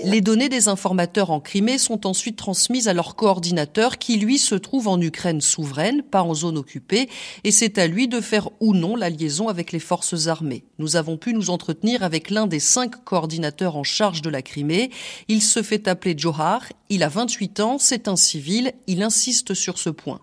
Les 0.04 0.20
données 0.20 0.50
des 0.50 0.68
informateurs 0.68 1.32
en 1.32 1.40
Crimée 1.40 1.78
sont 1.78 2.06
ensuite 2.06 2.36
transmises 2.36 2.90
à 2.90 2.94
leur 2.94 3.16
coordinateur 3.16 3.98
qui, 3.98 4.18
lui, 4.18 4.38
se 4.38 4.56
trouve 4.56 4.90
en 4.90 5.00
Ukraine 5.00 5.40
souveraine, 5.40 6.04
pas 6.04 6.24
en 6.24 6.34
zone 6.34 6.58
occupée, 6.58 7.08
et 7.46 7.52
c'est 7.52 7.78
à 7.78 7.88
lui 7.88 7.93
de 7.94 8.22
faire 8.22 8.50
ou 8.60 8.74
non 8.74 8.96
la 8.96 9.10
liaison 9.10 9.48
avec 9.48 9.72
les 9.72 9.80
forces 9.80 10.28
armées. 10.28 10.64
Nous 10.80 10.96
avons 10.96 11.18
pu 11.18 11.34
nous 11.34 11.50
entretenir 11.50 12.04
avec 12.04 12.30
l'un 12.30 12.48
des 12.48 12.60
cinq 12.60 13.04
coordinateurs 13.04 13.76
en 13.76 13.84
charge 13.84 14.22
de 14.22 14.30
la 14.30 14.42
Crimée. 14.42 14.90
Il 15.28 15.42
se 15.42 15.62
fait 15.62 15.88
appeler 15.88 16.16
Johar, 16.18 16.64
il 16.90 17.04
a 17.04 17.10
28 17.10 17.60
ans, 17.60 17.78
c'est 17.78 18.08
un 18.08 18.16
civil, 18.16 18.74
il 18.88 19.04
insiste 19.04 19.54
sur 19.54 19.78
ce 19.78 19.90
point. 19.90 20.20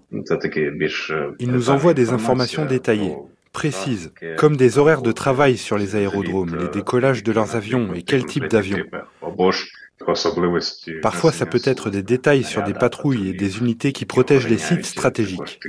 Il 1.39 1.51
nous 1.51 1.71
envoie 1.71 1.95
des 1.95 2.11
informations 2.11 2.67
détaillées 2.67 3.17
précises, 3.53 4.13
comme 4.37 4.57
des 4.57 4.79
horaires 4.79 5.03
de 5.03 5.13
travail 5.13 5.57
sur 5.57 5.77
les 5.77 5.97
aérodromes, 5.97 6.57
les 6.57 6.69
décollages 6.69 7.23
de 7.23 7.33
leurs 7.33 7.57
avions 7.57 7.93
et 7.95 8.03
quel 8.03 8.25
type 8.25 8.47
d'avion. 8.47 8.79
Parfois, 11.03 11.33
ça 11.33 11.47
peut 11.47 11.61
être 11.65 11.91
des 11.91 12.03
détails 12.03 12.45
sur 12.45 12.63
des 12.63 12.73
patrouilles 12.73 13.29
et 13.29 13.33
des 13.33 13.59
unités 13.59 13.93
qui 13.93 14.07
protègent 14.07 14.49
les 14.49 14.59
sites 14.59 14.87
stratégiques. 14.87 15.61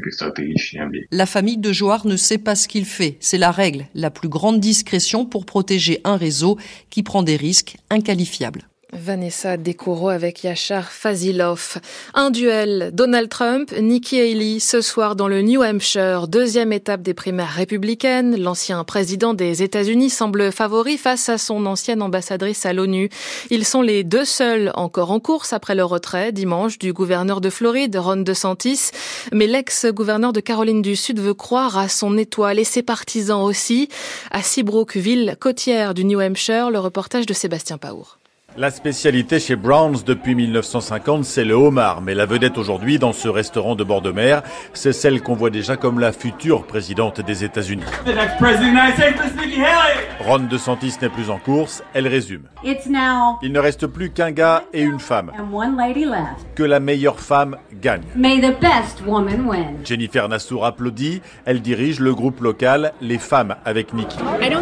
La 1.12 1.26
famille 1.26 1.58
de 1.58 1.74
Joar 1.74 2.08
ne 2.08 2.16
sait 2.16 2.38
pas 2.38 2.56
ce 2.56 2.68
qu'il 2.68 2.86
fait. 2.86 3.18
C'est 3.20 3.38
la 3.38 3.52
règle, 3.52 3.88
la 3.94 4.10
plus 4.10 4.30
grande 4.30 4.60
discrétion 4.60 5.26
pour 5.26 5.46
protéger 5.46 6.00
un 6.04 6.16
réseau 6.16 6.58
qui 6.90 7.04
prend 7.04 7.24
des 7.24 7.36
risques 7.36 7.78
inqualifiables. 7.90 8.71
Vanessa 8.94 9.58
Dekoro 9.58 10.10
avec 10.10 10.44
Yachar 10.44 10.92
Fazilov. 10.92 11.78
Un 12.14 12.30
duel 12.30 12.92
Donald 12.94 13.30
Trump, 13.30 13.72
Nikki 13.80 14.20
Haley 14.20 14.60
ce 14.60 14.82
soir 14.82 15.16
dans 15.16 15.28
le 15.28 15.42
New 15.42 15.64
Hampshire, 15.64 16.28
deuxième 16.28 16.74
étape 16.74 17.02
des 17.02 17.14
primaires 17.14 17.54
républicaines. 17.54 18.36
L'ancien 18.42 18.84
président 18.84 19.34
des 19.34 19.64
États-Unis 19.64 20.10
semble 20.10 20.52
favori 20.52 20.98
face 20.98 21.30
à 21.30 21.38
son 21.38 21.66
ancienne 21.66 22.02
ambassadrice 22.02 22.66
à 22.66 22.74
l'ONU. 22.74 23.10
Ils 23.50 23.66
sont 23.66 23.82
les 23.82 24.04
deux 24.04 24.26
seuls 24.26 24.72
encore 24.76 25.12
en 25.12 25.20
course 25.20 25.54
après 25.54 25.76
le 25.76 25.84
retrait 25.84 26.32
dimanche 26.32 26.78
du 26.78 26.94
gouverneur 26.94 27.42
de 27.42 27.50
Floride, 27.50 27.96
Ron 27.96 28.18
DeSantis. 28.18 28.92
Mais 29.32 29.48
l'ex-gouverneur 29.48 30.34
de 30.34 30.40
Caroline 30.40 30.82
du 30.82 30.96
Sud 30.96 31.20
veut 31.20 31.34
croire 31.34 31.78
à 31.78 31.88
son 31.88 32.18
étoile 32.18 32.60
et 32.60 32.64
ses 32.64 32.84
partisans 32.84 33.42
aussi. 33.44 33.90
À 34.32 34.44
Seabrook, 34.44 34.98
ville 34.98 35.38
côtière 35.40 35.94
du 35.94 36.06
New 36.06 36.20
Hampshire, 36.20 36.72
le 36.72 36.80
reportage 36.80 37.26
de 37.26 37.34
Sébastien 37.34 37.78
Paour. 37.78 38.21
La 38.58 38.70
spécialité 38.70 39.40
chez 39.40 39.56
Browns 39.56 40.00
depuis 40.06 40.36
1950, 40.36 41.24
c'est 41.24 41.46
le 41.46 41.54
homard. 41.54 42.02
Mais 42.02 42.14
la 42.14 42.26
vedette 42.26 42.58
aujourd'hui 42.58 43.00
dans 43.00 43.14
ce 43.14 43.30
restaurant 43.30 43.76
de 43.76 43.86
bord 43.86 44.02
de 44.02 44.12
mer, 44.12 44.44
c'est 44.74 44.92
celle 44.92 45.22
qu'on 45.22 45.36
voit 45.36 45.50
déjà 45.50 45.78
comme 45.78 46.00
la 46.00 46.12
future 46.12 46.66
présidente 46.66 47.22
des 47.22 47.46
États-Unis. 47.46 47.84
Ron 50.20 50.40
DeSantis 50.40 50.96
n'est 51.02 51.10
plus 51.10 51.30
en 51.30 51.40
course, 51.40 51.82
elle 51.94 52.10
résume. 52.10 52.44
Il 53.42 53.54
ne 53.54 53.60
reste 53.60 53.88
plus 53.88 54.12
qu'un 54.12 54.32
gars 54.32 54.66
et 54.74 54.82
une 54.82 55.00
femme. 55.00 55.32
Que 56.54 56.64
la 56.64 56.82
meilleure 56.82 57.22
femme 57.22 57.56
gagne. 57.82 58.04
Jennifer 59.86 60.28
Nassour 60.28 60.66
applaudit. 60.66 61.22
Elle 61.46 61.62
dirige 61.62 62.02
le 62.02 62.14
groupe 62.14 62.42
local 62.42 62.92
Les 63.00 63.18
Femmes 63.18 63.56
avec 63.64 63.94
Nikki. 63.94 64.18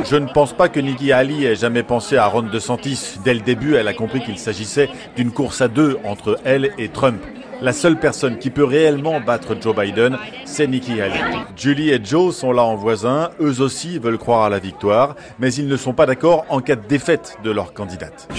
Je 0.08 0.16
ne 0.16 0.28
pense 0.28 0.54
pas 0.54 0.70
que 0.70 0.80
Nikki 0.80 1.12
Ali 1.12 1.46
ait 1.46 1.56
jamais 1.56 1.84
pensé 1.84 2.18
à 2.18 2.28
Ron 2.28 2.44
DeSantis. 2.44 3.18
Dès 3.26 3.34
le 3.34 3.42
début, 3.42 3.79
elle 3.80 3.88
a 3.88 3.94
compris 3.94 4.22
qu'il 4.22 4.38
s'agissait 4.38 4.90
d'une 5.16 5.32
course 5.32 5.62
à 5.62 5.68
deux 5.68 5.98
entre 6.04 6.40
elle 6.44 6.72
et 6.78 6.90
Trump. 6.90 7.22
La 7.62 7.74
seule 7.74 7.98
personne 7.98 8.38
qui 8.38 8.50
peut 8.52 8.64
réellement 8.64 9.20
battre 9.20 9.56
Joe 9.60 9.76
Biden, 9.76 10.18
c'est 10.46 10.66
Nikki 10.66 11.02
Haley. 11.02 11.20
Julie 11.58 11.90
et 11.90 12.00
Joe 12.02 12.34
sont 12.34 12.54
là 12.54 12.64
en 12.64 12.76
voisin, 12.76 13.32
eux 13.42 13.60
aussi 13.62 14.00
veulent 14.00 14.18
croire 14.18 14.44
à 14.44 14.50
la 14.50 14.60
victoire, 14.60 15.16
mais 15.40 15.54
ils 15.54 15.68
ne 15.68 15.76
sont 15.76 15.94
pas 15.94 16.06
d'accord 16.06 16.46
en 16.48 16.62
cas 16.62 16.78
de 16.78 16.88
défaite 16.88 17.38
de 17.44 17.52
leur 17.52 17.74
candidate. 17.74 18.30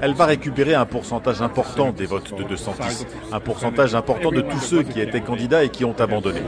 Elle 0.00 0.14
va 0.14 0.24
récupérer 0.24 0.74
un 0.74 0.86
pourcentage 0.86 1.42
important 1.42 1.92
des 1.92 2.06
votes 2.06 2.34
de 2.34 2.44
DeSantis, 2.44 3.06
un 3.30 3.40
pourcentage 3.40 3.94
important 3.94 4.30
de 4.30 4.40
tous 4.40 4.60
ceux 4.60 4.82
qui 4.82 5.00
étaient 5.00 5.20
candidats 5.20 5.62
et 5.62 5.68
qui 5.68 5.84
ont 5.84 5.96
abandonné. 5.98 6.40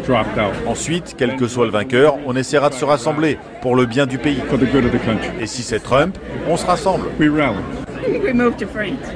Ensuite, 0.66 1.14
quel 1.18 1.36
que 1.36 1.46
soit 1.46 1.66
le 1.66 1.72
vainqueur, 1.72 2.16
on 2.24 2.34
essaiera 2.36 2.70
de 2.70 2.74
se 2.74 2.86
rassembler 2.86 3.38
pour 3.60 3.76
le 3.76 3.84
bien 3.84 4.06
du 4.06 4.16
pays. 4.16 4.40
Et 5.40 5.46
si 5.46 5.62
c'est 5.62 5.80
Trump, 5.80 6.16
on 6.48 6.56
se 6.56 6.64
rassemble. 6.64 7.08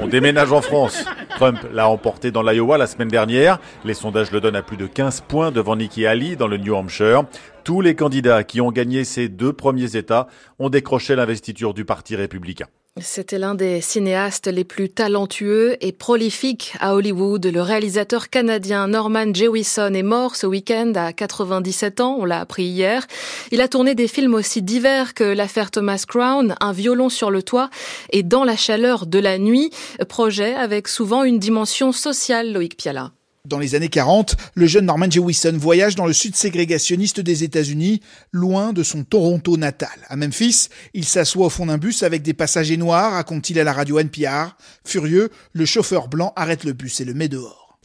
On 0.01 0.07
déménage 0.07 0.51
en 0.51 0.61
France. 0.61 1.05
Trump 1.35 1.59
l'a 1.71 1.89
emporté 1.89 2.31
dans 2.31 2.41
l'Iowa 2.41 2.77
la 2.77 2.87
semaine 2.87 3.07
dernière. 3.07 3.59
Les 3.85 3.93
sondages 3.93 4.31
le 4.31 4.41
donnent 4.41 4.55
à 4.55 4.61
plus 4.61 4.77
de 4.77 4.87
15 4.87 5.21
points 5.21 5.51
devant 5.51 5.75
Nikki 5.75 6.05
Haley 6.05 6.35
dans 6.35 6.47
le 6.47 6.57
New 6.57 6.75
Hampshire. 6.75 7.23
Tous 7.63 7.81
les 7.81 7.95
candidats 7.95 8.43
qui 8.43 8.61
ont 8.61 8.71
gagné 8.71 9.03
ces 9.03 9.29
deux 9.29 9.53
premiers 9.53 9.95
États 9.95 10.27
ont 10.59 10.69
décroché 10.69 11.15
l'investiture 11.15 11.73
du 11.73 11.85
Parti 11.85 12.15
républicain. 12.15 12.67
C'était 13.01 13.39
l'un 13.39 13.55
des 13.55 13.81
cinéastes 13.81 14.47
les 14.47 14.63
plus 14.63 14.89
talentueux 14.89 15.77
et 15.81 15.91
prolifiques 15.91 16.73
à 16.79 16.95
Hollywood. 16.95 17.45
Le 17.45 17.61
réalisateur 17.61 18.29
canadien 18.29 18.87
Norman 18.87 19.33
Jewison 19.33 19.93
est 19.93 20.03
mort 20.03 20.35
ce 20.35 20.47
week-end 20.47 20.93
à 20.95 21.13
97 21.13 22.01
ans, 22.01 22.17
on 22.19 22.25
l'a 22.25 22.39
appris 22.39 22.63
hier. 22.63 23.05
Il 23.51 23.61
a 23.61 23.67
tourné 23.67 23.95
des 23.95 24.07
films 24.07 24.33
aussi 24.33 24.61
divers 24.61 25.13
que 25.13 25.23
l'affaire 25.23 25.71
Thomas 25.71 26.03
Crown, 26.07 26.55
Un 26.59 26.71
violon 26.71 27.09
sur 27.09 27.31
le 27.31 27.43
toit 27.43 27.69
et 28.11 28.23
Dans 28.23 28.43
la 28.43 28.55
chaleur 28.55 29.05
de 29.05 29.19
la 29.19 29.37
nuit, 29.37 29.71
projet 30.07 30.53
avec 30.53 30.87
souvent 30.87 31.23
une 31.23 31.39
dimension 31.39 31.91
sociale, 31.91 32.51
Loïc 32.53 32.77
Piala. 32.77 33.11
Dans 33.45 33.57
les 33.57 33.73
années 33.73 33.89
40, 33.89 34.35
le 34.53 34.65
jeune 34.67 34.85
Norman 34.85 35.09
Jewison 35.09 35.57
voyage 35.57 35.95
dans 35.95 36.05
le 36.05 36.11
sud 36.11 36.35
ségrégationniste 36.35 37.21
des 37.21 37.45
États-Unis, 37.45 38.01
loin 38.33 38.73
de 38.73 38.83
son 38.83 39.05
Toronto 39.05 39.55
natal. 39.55 39.89
À 40.09 40.17
Memphis, 40.17 40.67
il 40.93 41.05
s'assoit 41.05 41.45
au 41.45 41.49
fond 41.49 41.67
d'un 41.67 41.77
bus 41.77 42.03
avec 42.03 42.21
des 42.21 42.33
passagers 42.33 42.75
noirs, 42.75 43.13
raconte-t-il 43.13 43.57
à 43.59 43.63
la 43.63 43.71
radio 43.71 43.97
NPR. 43.97 44.57
Furieux, 44.83 45.29
le 45.53 45.65
chauffeur 45.65 46.09
blanc 46.09 46.33
arrête 46.35 46.65
le 46.65 46.73
bus 46.73 46.99
et 46.99 47.05
le 47.05 47.13
met 47.13 47.29
dehors. 47.29 47.77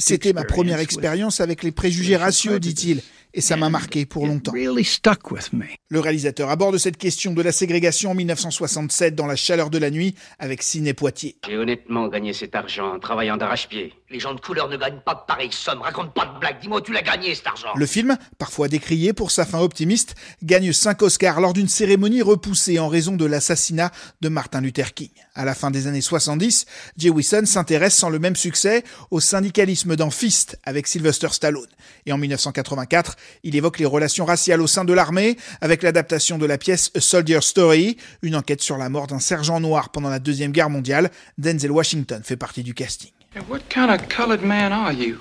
C'était 0.00 0.32
ma 0.32 0.44
première 0.44 0.80
expérience 0.80 1.40
avec 1.40 1.62
les 1.62 1.70
préjugés 1.70 2.16
raciaux, 2.16 2.58
dit-il. 2.58 3.02
Et 3.38 3.40
ça 3.40 3.56
m'a 3.56 3.68
marqué 3.68 4.04
pour 4.04 4.26
longtemps. 4.26 4.52
Le 4.52 6.00
réalisateur 6.00 6.50
aborde 6.50 6.76
cette 6.76 6.96
question 6.96 7.32
de 7.32 7.40
la 7.40 7.52
ségrégation 7.52 8.10
en 8.10 8.14
1967 8.16 9.14
dans 9.14 9.26
La 9.26 9.36
chaleur 9.36 9.70
de 9.70 9.78
la 9.78 9.90
nuit 9.90 10.16
avec 10.40 10.60
Ciné 10.60 10.92
Poitiers. 10.92 11.36
J'ai 11.46 11.56
honnêtement 11.56 12.08
gagné 12.08 12.32
cet 12.32 12.56
argent 12.56 12.96
en 12.96 12.98
travaillant 12.98 13.36
d'arrache-pied. 13.36 13.94
Les 14.10 14.18
gens 14.18 14.34
de 14.34 14.40
couleur 14.40 14.68
ne 14.68 14.76
gagnent 14.76 15.02
pas 15.06 15.14
de 15.14 15.20
pareilles 15.28 15.52
sommes. 15.52 15.82
Raconte 15.82 16.12
pas 16.14 16.26
de 16.26 16.40
blagues. 16.40 16.58
Dis-moi, 16.60 16.80
tu 16.82 16.92
l'as 16.92 17.02
gagné 17.02 17.32
cet 17.36 17.46
argent. 17.46 17.68
Le 17.76 17.86
film, 17.86 18.16
parfois 18.38 18.66
décrié 18.66 19.12
pour 19.12 19.30
sa 19.30 19.46
fin 19.46 19.60
optimiste, 19.60 20.16
gagne 20.42 20.72
5 20.72 21.00
Oscars 21.02 21.40
lors 21.40 21.52
d'une 21.52 21.68
cérémonie 21.68 22.22
repoussée 22.22 22.80
en 22.80 22.88
raison 22.88 23.14
de 23.14 23.24
l'assassinat 23.24 23.92
de 24.20 24.28
Martin 24.28 24.62
Luther 24.62 24.94
King. 24.94 25.10
À 25.38 25.44
la 25.44 25.54
fin 25.54 25.70
des 25.70 25.86
années 25.86 26.00
70, 26.00 26.66
Jay 26.96 27.10
Wilson 27.10 27.42
s'intéresse 27.44 27.94
sans 27.94 28.10
le 28.10 28.18
même 28.18 28.34
succès 28.34 28.82
au 29.12 29.20
syndicalisme 29.20 29.94
dans 29.94 30.10
Fist 30.10 30.58
avec 30.64 30.88
Sylvester 30.88 31.28
Stallone. 31.30 31.68
Et 32.06 32.12
en 32.12 32.18
1984, 32.18 33.14
il 33.44 33.54
évoque 33.54 33.78
les 33.78 33.84
relations 33.86 34.24
raciales 34.24 34.60
au 34.60 34.66
sein 34.66 34.84
de 34.84 34.92
l'armée 34.92 35.36
avec 35.60 35.84
l'adaptation 35.84 36.38
de 36.38 36.46
la 36.46 36.58
pièce 36.58 36.90
A 36.96 37.00
Soldier 37.00 37.38
Story, 37.40 37.98
une 38.22 38.34
enquête 38.34 38.62
sur 38.62 38.78
la 38.78 38.88
mort 38.88 39.06
d'un 39.06 39.20
sergent 39.20 39.60
noir 39.60 39.90
pendant 39.90 40.10
la 40.10 40.18
Deuxième 40.18 40.50
Guerre 40.50 40.70
mondiale. 40.70 41.08
Denzel 41.38 41.70
Washington 41.70 42.20
fait 42.24 42.36
partie 42.36 42.64
du 42.64 42.74
casting. 42.74 43.12
what 43.48 43.60
kind 43.68 43.92
of 43.92 44.08
colored 44.08 44.42
man 44.42 44.72
are 44.72 44.92
you? 44.92 45.18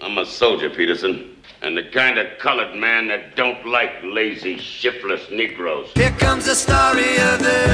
I'm 0.00 0.16
a 0.16 0.24
soldier, 0.24 0.70
Peterson. 0.70 1.18
And 1.60 1.76
the 1.76 1.90
kind 1.92 2.18
of 2.18 2.26
colored 2.40 2.74
man 2.76 3.08
that 3.08 3.34
don't 3.34 3.66
like 3.66 3.90
lazy, 4.04 4.58
shiftless 4.58 5.28
Negroes. 5.30 5.88
Here 5.96 6.14
comes 6.18 6.44
the 6.44 6.54
story 6.54 7.18
of 7.18 7.38
the 7.40 7.68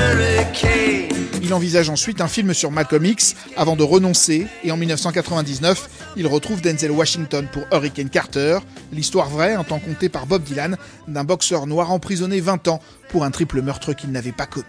Il 1.43 1.53
envisage 1.53 1.91
ensuite 1.91 2.23
un 2.23 2.29
film 2.29 2.55
sur 2.55 2.71
Malcolm 2.71 3.05
X 3.05 3.37
avant 3.57 3.77
de 3.77 3.83
renoncer 3.83 4.47
et 4.63 4.73
en 4.73 4.79
1999, 4.79 5.89
il 6.17 6.27
retrouve 6.27 6.63
Denzel 6.63 6.91
Washington 6.91 7.47
pour 7.53 7.65
Hurricane 7.71 8.09
Carter, 8.09 8.61
l'histoire 8.93 9.29
vraie, 9.29 9.53
un 9.53 9.65
temps 9.65 9.79
compté 9.79 10.09
par 10.09 10.27
Bob 10.27 10.43
Dylan, 10.43 10.79
d'un 11.07 11.25
boxeur 11.25 11.67
noir 11.67 11.91
emprisonné 11.93 12.41
20 12.41 12.69
ans 12.69 12.81
pour 13.15 13.23
un 13.23 13.31
triple 13.31 13.63
meurtre 13.63 13.93
qu'il 13.93 14.11
n'avait 14.11 14.33
pas 14.33 14.47
commis. 14.47 14.67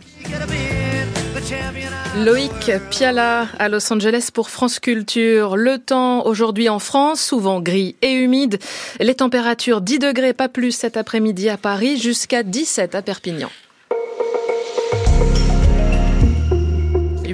Loïc 2.23 2.71
Piala 2.91 3.47
à 3.57 3.69
Los 3.69 3.91
Angeles 3.91 4.29
pour 4.31 4.51
France 4.51 4.79
Culture. 4.79 5.57
Le 5.57 5.79
temps 5.79 6.23
aujourd'hui 6.27 6.69
en 6.69 6.77
France, 6.77 7.21
souvent 7.21 7.59
gris 7.59 7.95
et 8.03 8.13
humide. 8.13 8.59
Les 8.99 9.15
températures 9.15 9.81
10 9.81 9.97
degrés, 9.97 10.33
pas 10.33 10.47
plus 10.47 10.73
cet 10.73 10.95
après-midi 10.95 11.49
à 11.49 11.57
Paris, 11.57 11.97
jusqu'à 11.97 12.43
17 12.43 12.93
à 12.93 13.01
Perpignan. 13.01 13.49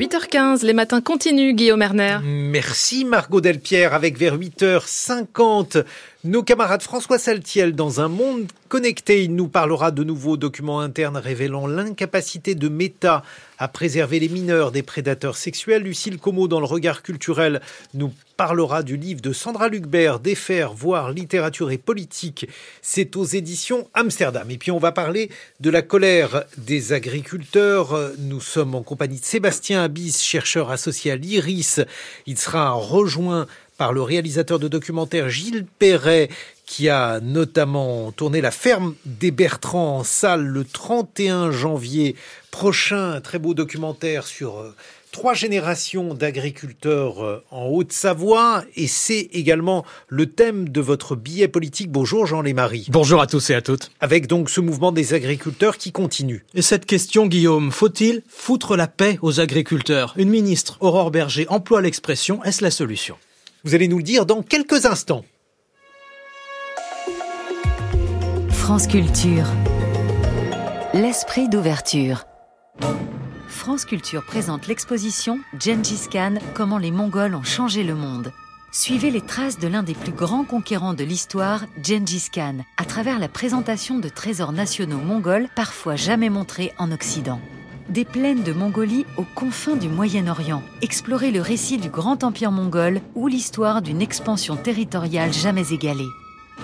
8h15, 0.02 0.66
les 0.66 0.74
matins 0.74 1.02
continuent, 1.02 1.54
Guillaume 1.54 1.82
Erner. 1.82 2.20
Merci 2.24 3.06
Margot 3.06 3.40
Delpierre, 3.40 3.94
avec 3.94 4.18
vers 4.18 4.38
8h50 4.38 5.84
nos 6.24 6.44
camarades 6.44 6.84
François 6.84 7.18
Saltiel, 7.18 7.76
dans 7.76 8.00
un 8.00 8.08
monde 8.08 8.46
connecté, 8.70 9.24
il 9.24 9.36
nous 9.36 9.48
parlera 9.48 9.90
de 9.92 10.04
nouveaux 10.04 10.38
documents 10.38 10.80
internes 10.80 11.18
révélant 11.18 11.66
l'incapacité 11.66 12.54
de 12.54 12.70
Meta 12.70 13.24
à 13.58 13.68
préserver 13.68 14.20
les 14.20 14.30
mineurs 14.30 14.72
des 14.72 14.84
prédateurs 14.84 15.36
sexuels. 15.36 15.84
Lucille 15.84 16.18
Como, 16.20 16.48
dans 16.48 16.60
le 16.60 16.66
regard 16.66 17.04
culturel, 17.04 17.62
nous 17.94 18.14
parlera 18.38 18.82
du 18.82 18.98
livre 18.98 19.22
de 19.22 19.34
Sandra 19.34 19.68
Lucbert, 19.68 20.20
Défaire, 20.20 20.74
voir 20.74 21.12
littérature 21.12 21.70
et 21.70 21.78
politique. 21.78 22.48
C'est 22.82 23.16
aux 23.16 23.26
éditions 23.26 23.88
Amsterdam. 23.94 24.50
Et 24.50 24.58
puis 24.58 24.72
on 24.72 24.80
va 24.80 24.92
parler 24.92 25.30
de 25.60 25.70
la 25.70 25.84
colère 25.84 26.46
des 26.58 26.94
agriculteurs. 26.94 28.14
Nous 28.18 28.42
sommes 28.42 28.74
en 28.74 28.82
compagnie 28.82 29.20
de 29.20 29.26
Sébastien 29.26 29.84
Abyss, 29.84 30.24
chercheur 30.24 30.72
associé 30.72 31.12
à 31.12 31.16
l'IRIS. 31.16 31.82
Il 32.26 32.40
sera 32.40 32.72
rejoint 32.72 33.46
par 33.82 33.94
le 33.94 34.04
réalisateur 34.04 34.60
de 34.60 34.68
documentaire 34.68 35.28
Gilles 35.30 35.66
Perret, 35.80 36.30
qui 36.68 36.88
a 36.88 37.20
notamment 37.20 38.12
tourné 38.12 38.40
La 38.40 38.52
ferme 38.52 38.94
des 39.06 39.32
Bertrands 39.32 39.98
en 39.98 40.04
salle 40.04 40.46
le 40.46 40.64
31 40.64 41.50
janvier 41.50 42.16
prochain. 42.52 43.14
Un 43.14 43.22
très 43.22 43.40
beau 43.40 43.56
documentaire 43.56 44.28
sur 44.28 44.60
euh, 44.60 44.76
trois 45.12 45.34
générations 45.34 46.14
d'agriculteurs 46.14 47.26
euh, 47.26 47.44
en 47.50 47.70
Haute-Savoie 47.70 48.66
et 48.76 48.86
c'est 48.86 49.30
également 49.34 49.84
le 50.10 50.28
thème 50.28 50.70
de 50.70 50.80
votre 50.80 51.16
billet 51.16 51.48
politique. 51.48 51.90
Bonjour 51.92 52.28
Jean 52.28 52.44
Lémarie. 52.44 52.86
Bonjour 52.90 53.20
à 53.20 53.26
tous 53.26 53.50
et 53.50 53.56
à 53.56 53.64
toutes. 53.64 53.90
Avec 54.00 54.28
donc 54.28 54.52
ce 54.52 54.62
mouvement 54.62 54.92
des 54.92 55.16
agriculteurs 55.16 55.80
qui 55.80 55.92
continue. 55.92 56.46
Et 56.54 56.62
cette 56.62 56.86
question, 56.86 57.26
Guillaume, 57.26 57.72
faut-il 57.72 58.22
foutre 58.28 58.78
la 58.78 58.86
paix 58.86 59.18
aux 59.24 59.40
agriculteurs? 59.40 60.14
Une 60.18 60.30
ministre, 60.30 60.78
Aurore 60.82 61.10
Berger, 61.10 61.48
emploie 61.50 61.82
l'expression, 61.82 62.44
est-ce 62.44 62.64
la 62.64 62.70
solution? 62.70 63.18
Vous 63.64 63.76
allez 63.76 63.88
nous 63.88 63.98
le 63.98 64.04
dire 64.04 64.26
dans 64.26 64.42
quelques 64.42 64.86
instants. 64.86 65.24
France 68.50 68.88
Culture. 68.88 69.46
L'esprit 70.94 71.50
d'ouverture. 71.50 72.24
France 73.48 73.86
Culture 73.86 74.26
présente 74.26 74.68
l'exposition 74.68 75.40
Gengis 75.60 76.08
Khan 76.12 76.36
Comment 76.54 76.78
les 76.78 76.92
Mongols 76.92 77.36
ont 77.36 77.44
changé 77.44 77.84
le 77.84 77.96
monde. 77.96 78.32
Suivez 78.72 79.12
les 79.12 79.22
traces 79.22 79.60
de 79.60 79.68
l'un 79.68 79.84
des 79.84 79.94
plus 79.94 80.14
grands 80.14 80.46
conquérants 80.46 80.94
de 80.94 81.04
l'histoire, 81.04 81.66
Gengis 81.84 82.30
Khan, 82.34 82.60
à 82.78 82.86
travers 82.86 83.20
la 83.20 83.28
présentation 83.28 84.00
de 84.00 84.10
trésors 84.10 84.54
nationaux 84.54 85.00
mongols 85.00 85.50
parfois 85.56 85.96
jamais 85.96 86.30
montrés 86.30 86.72
en 86.78 86.92
Occident 86.92 87.42
des 87.92 88.06
plaines 88.06 88.44
de 88.44 88.54
Mongolie 88.54 89.06
aux 89.18 89.26
confins 89.36 89.76
du 89.76 89.90
Moyen-Orient. 89.90 90.64
Explorer 90.82 91.32
le 91.32 91.42
récit 91.42 91.78
du 91.78 91.90
grand 91.90 92.24
empire 92.24 92.52
mongol 92.52 93.02
ou 93.16 93.28
l'histoire 93.28 93.82
d'une 93.82 94.02
expansion 94.02 94.56
territoriale 94.56 95.34
jamais 95.34 95.72
égalée. 95.72 96.08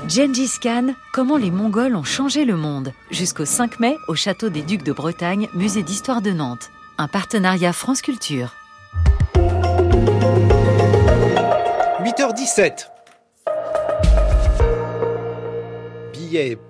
Gengis 0.07 0.59
Khan, 0.61 0.93
comment 1.13 1.37
les 1.37 1.51
Mongols 1.51 1.95
ont 1.95 2.03
changé 2.03 2.45
le 2.45 2.55
monde? 2.55 2.93
Jusqu'au 3.11 3.45
5 3.45 3.79
mai 3.79 3.95
au 4.07 4.15
château 4.15 4.49
des 4.49 4.61
Ducs 4.61 4.83
de 4.83 4.93
Bretagne, 4.93 5.49
musée 5.53 5.83
d'histoire 5.83 6.21
de 6.21 6.31
Nantes. 6.31 6.69
Un 6.97 7.07
partenariat 7.07 7.73
France 7.73 8.01
Culture. 8.01 8.53
8h17 12.03 12.96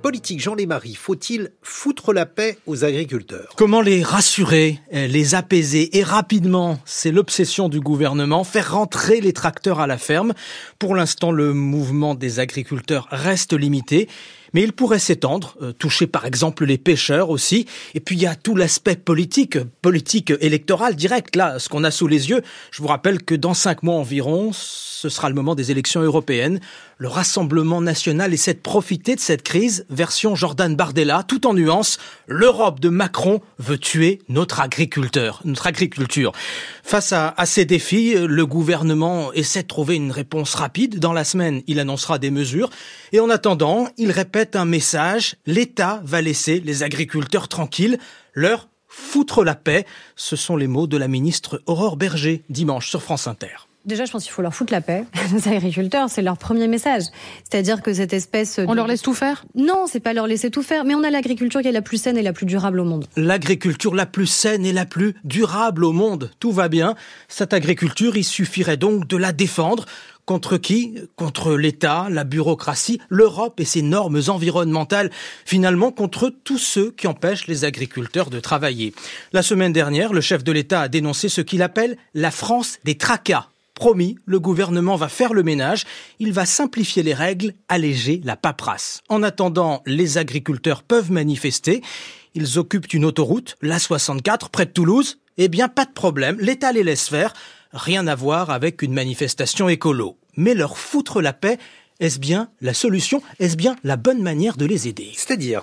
politique 0.01 0.39
Jean 0.39 0.55
Lémarie, 0.55 0.95
faut-il 0.95 1.51
foutre 1.61 2.13
la 2.13 2.25
paix 2.25 2.57
aux 2.65 2.83
agriculteurs? 2.83 3.53
Comment 3.55 3.81
les 3.81 4.03
rassurer, 4.03 4.79
eh, 4.91 5.07
les 5.07 5.35
apaiser 5.35 5.97
et 5.97 6.03
rapidement 6.03 6.79
C'est 6.85 7.11
l'obsession 7.11 7.69
du 7.69 7.79
gouvernement, 7.79 8.43
faire 8.43 8.73
rentrer 8.73 9.21
les 9.21 9.33
tracteurs 9.33 9.79
à 9.79 9.87
la 9.87 9.97
ferme? 9.97 10.33
Pour 10.79 10.95
l'instant, 10.95 11.31
le 11.31 11.53
mouvement 11.53 12.15
des 12.15 12.39
agriculteurs 12.39 13.07
reste 13.11 13.53
limité 13.53 14.07
mais 14.57 14.63
il 14.63 14.73
pourrait 14.73 14.97
s'étendre, 14.97 15.55
euh, 15.61 15.71
toucher 15.71 16.07
par 16.07 16.25
exemple 16.25 16.65
les 16.65 16.79
pêcheurs 16.79 17.29
aussi. 17.29 17.67
Et 17.93 17.99
puis 17.99 18.15
il 18.15 18.23
y 18.23 18.25
a 18.25 18.33
tout 18.33 18.55
l'aspect 18.55 18.95
politique, 18.95 19.59
politique 19.83 20.33
électoral 20.41 20.95
direct, 20.95 21.35
là, 21.35 21.59
ce 21.59 21.69
qu'on 21.69 21.83
a 21.83 21.91
sous 21.91 22.07
les 22.07 22.31
yeux. 22.31 22.41
Je 22.71 22.81
vous 22.81 22.87
rappelle 22.87 23.21
que 23.21 23.35
dans 23.35 23.53
cinq 23.53 23.83
mois 23.83 23.93
environ, 23.93 24.49
ce 24.53 25.09
sera 25.09 25.29
le 25.29 25.35
moment 25.35 25.53
des 25.53 25.69
élections 25.69 26.01
européennes. 26.01 26.59
Le 26.97 27.07
Rassemblement 27.07 27.81
national 27.81 28.33
essaie 28.33 28.55
de 28.55 28.59
profiter 28.59 29.13
de 29.13 29.19
cette 29.19 29.43
crise, 29.43 29.85
version 29.91 30.35
Jordan 30.35 30.75
Bardella, 30.75 31.21
tout 31.27 31.45
en 31.45 31.53
nuance. 31.53 31.99
L'Europe 32.25 32.79
de 32.79 32.89
Macron 32.89 33.41
veut 33.59 33.77
tuer 33.77 34.23
notre 34.27 34.59
agriculteur, 34.59 35.39
notre 35.45 35.67
agriculture. 35.67 36.31
Face 36.87 37.11
à, 37.11 37.35
ces 37.45 37.65
défis, 37.65 38.15
le 38.15 38.45
gouvernement 38.45 39.33
essaie 39.33 39.63
de 39.63 39.67
trouver 39.67 39.97
une 39.97 40.09
réponse 40.09 40.55
rapide. 40.55 40.99
Dans 40.99 41.11
la 41.11 41.25
semaine, 41.25 41.61
il 41.67 41.81
annoncera 41.81 42.17
des 42.17 42.31
mesures. 42.31 42.69
Et 43.11 43.19
en 43.19 43.29
attendant, 43.29 43.89
il 43.97 44.09
répète 44.09 44.55
un 44.55 44.63
message. 44.63 45.35
L'État 45.45 46.01
va 46.05 46.21
laisser 46.21 46.61
les 46.61 46.83
agriculteurs 46.83 47.49
tranquilles. 47.49 47.99
Leur 48.33 48.69
foutre 48.87 49.43
la 49.43 49.53
paix. 49.53 49.85
Ce 50.15 50.37
sont 50.37 50.55
les 50.55 50.67
mots 50.67 50.87
de 50.87 50.95
la 50.95 51.09
ministre 51.09 51.61
Aurore 51.65 51.97
Berger 51.97 52.45
dimanche 52.47 52.89
sur 52.89 53.03
France 53.03 53.27
Inter. 53.27 53.66
Déjà, 53.87 54.03
je 54.03 54.11
pense 54.11 54.23
qu'il 54.23 54.33
faut 54.33 54.41
leur 54.41 54.53
foutre 54.53 54.73
la 54.73 54.81
paix. 54.81 55.05
Nos 55.31 55.47
agriculteurs, 55.47 56.09
c'est 56.09 56.21
leur 56.21 56.37
premier 56.37 56.67
message. 56.67 57.03
C'est-à-dire 57.49 57.81
que 57.81 57.93
cette 57.93 58.11
espèce... 58.11 58.59
On 58.67 58.73
leur 58.73 58.85
laisse 58.85 59.01
tout 59.01 59.13
faire 59.13 59.45
Non, 59.55 59.85
c'est 59.87 60.01
pas 60.01 60.11
leur 60.11 60.27
laisser 60.27 60.51
tout 60.51 60.61
faire, 60.61 60.83
mais 60.83 60.93
on 60.93 61.03
a 61.03 61.09
l'agriculture 61.09 61.61
qui 61.61 61.69
est 61.69 61.71
la 61.71 61.81
plus 61.81 61.97
saine 61.97 62.17
et 62.17 62.21
la 62.21 62.33
plus 62.33 62.45
durable 62.45 62.81
au 62.81 62.83
monde. 62.83 63.05
L'agriculture 63.15 63.95
la 63.95 64.05
plus 64.05 64.27
saine 64.27 64.65
et 64.65 64.73
la 64.73 64.85
plus 64.85 65.15
durable 65.23 65.85
au 65.85 65.93
monde. 65.93 66.31
Tout 66.41 66.51
va 66.51 66.67
bien. 66.67 66.95
Cette 67.29 67.53
agriculture, 67.53 68.17
il 68.17 68.25
suffirait 68.25 68.75
donc 68.75 69.07
de 69.07 69.15
la 69.15 69.31
défendre. 69.31 69.85
Contre 70.25 70.57
qui 70.57 70.95
Contre 71.15 71.55
l'État, 71.55 72.07
la 72.11 72.25
bureaucratie, 72.25 72.99
l'Europe 73.07 73.61
et 73.61 73.65
ses 73.65 73.81
normes 73.81 74.21
environnementales. 74.27 75.11
Finalement, 75.45 75.93
contre 75.93 76.29
tous 76.43 76.57
ceux 76.57 76.91
qui 76.91 77.07
empêchent 77.07 77.47
les 77.47 77.63
agriculteurs 77.63 78.29
de 78.29 78.41
travailler. 78.41 78.93
La 79.31 79.43
semaine 79.43 79.71
dernière, 79.71 80.11
le 80.11 80.19
chef 80.19 80.43
de 80.43 80.51
l'État 80.51 80.81
a 80.81 80.87
dénoncé 80.89 81.29
ce 81.29 81.39
qu'il 81.39 81.61
appelle 81.61 81.97
la 82.13 82.31
France 82.31 82.79
des 82.83 82.97
tracas 82.97 83.47
Promis, 83.77 84.17
le 84.25 84.39
gouvernement 84.39 84.95
va 84.95 85.07
faire 85.07 85.35
le 85.35 85.43
ménage, 85.43 85.85
il 86.17 86.33
va 86.33 86.47
simplifier 86.47 87.03
les 87.03 87.13
règles, 87.13 87.53
alléger 87.69 88.21
la 88.23 88.35
paperasse. 88.35 89.03
En 89.07 89.21
attendant, 89.21 89.83
les 89.85 90.17
agriculteurs 90.17 90.81
peuvent 90.81 91.11
manifester. 91.11 91.83
Ils 92.33 92.57
occupent 92.57 92.91
une 92.91 93.05
autoroute, 93.05 93.55
la 93.61 93.77
64, 93.77 94.49
près 94.49 94.65
de 94.65 94.71
Toulouse. 94.71 95.19
Eh 95.37 95.47
bien, 95.47 95.67
pas 95.67 95.85
de 95.85 95.91
problème, 95.91 96.37
l'État 96.39 96.71
les 96.71 96.81
laisse 96.81 97.07
faire. 97.07 97.33
Rien 97.71 98.07
à 98.07 98.15
voir 98.15 98.49
avec 98.49 98.81
une 98.81 98.93
manifestation 98.93 99.69
écolo. 99.69 100.17
Mais 100.37 100.55
leur 100.55 100.79
foutre 100.79 101.21
la 101.21 101.33
paix, 101.33 101.59
Est-ce 101.99 102.19
bien 102.19 102.49
la 102.61 102.73
solution? 102.73 103.21
Est-ce 103.39 103.57
bien 103.57 103.75
la 103.83 103.95
bonne 103.95 104.23
manière 104.23 104.57
de 104.57 104.65
les 104.65 104.87
aider? 104.87 105.11
C'est-à-dire? 105.15 105.61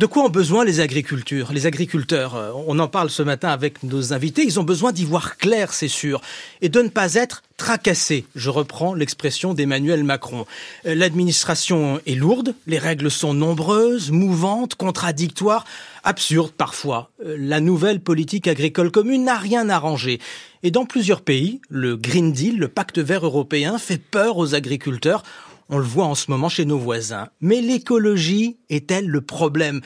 De 0.00 0.06
quoi 0.06 0.24
ont 0.24 0.28
besoin 0.28 0.64
les 0.64 0.80
agriculteurs 0.80 1.52
Les 1.52 1.66
agriculteurs, 1.66 2.34
euh, 2.34 2.50
on 2.66 2.80
en 2.80 2.88
parle 2.88 3.10
ce 3.10 3.22
matin 3.22 3.50
avec 3.50 3.84
nos 3.84 4.12
invités, 4.12 4.42
ils 4.42 4.58
ont 4.58 4.64
besoin 4.64 4.90
d'y 4.90 5.04
voir 5.04 5.36
clair, 5.36 5.72
c'est 5.72 5.86
sûr, 5.86 6.20
et 6.62 6.68
de 6.68 6.82
ne 6.82 6.88
pas 6.88 7.14
être 7.14 7.44
tracassés. 7.56 8.26
Je 8.34 8.50
reprends 8.50 8.94
l'expression 8.94 9.54
d'Emmanuel 9.54 10.02
Macron. 10.02 10.46
Euh, 10.86 10.96
l'administration 10.96 12.00
est 12.06 12.16
lourde, 12.16 12.56
les 12.66 12.78
règles 12.78 13.08
sont 13.08 13.34
nombreuses, 13.34 14.10
mouvantes, 14.10 14.74
contradictoires, 14.74 15.64
absurdes 16.02 16.50
parfois. 16.50 17.10
Euh, 17.24 17.36
la 17.38 17.60
nouvelle 17.60 18.00
politique 18.00 18.48
agricole 18.48 18.90
commune 18.90 19.24
n'a 19.24 19.38
rien 19.38 19.68
arrangé. 19.68 20.18
Et 20.64 20.72
dans 20.72 20.86
plusieurs 20.86 21.20
pays, 21.20 21.60
le 21.68 21.96
Green 21.96 22.32
Deal, 22.32 22.58
le 22.58 22.68
pacte 22.68 22.98
vert 22.98 23.24
européen, 23.24 23.78
fait 23.78 23.98
peur 23.98 24.38
aux 24.38 24.56
agriculteurs. 24.56 25.22
On 25.70 25.78
le 25.78 25.84
voit 25.84 26.04
en 26.04 26.14
ce 26.14 26.30
moment 26.30 26.48
chez 26.48 26.64
nos 26.64 26.78
voisins. 26.78 27.28
Mais 27.40 27.60
l'écologie 27.60 28.56
est-elle 28.68 29.08
le 29.08 29.20
problème? 29.20 29.80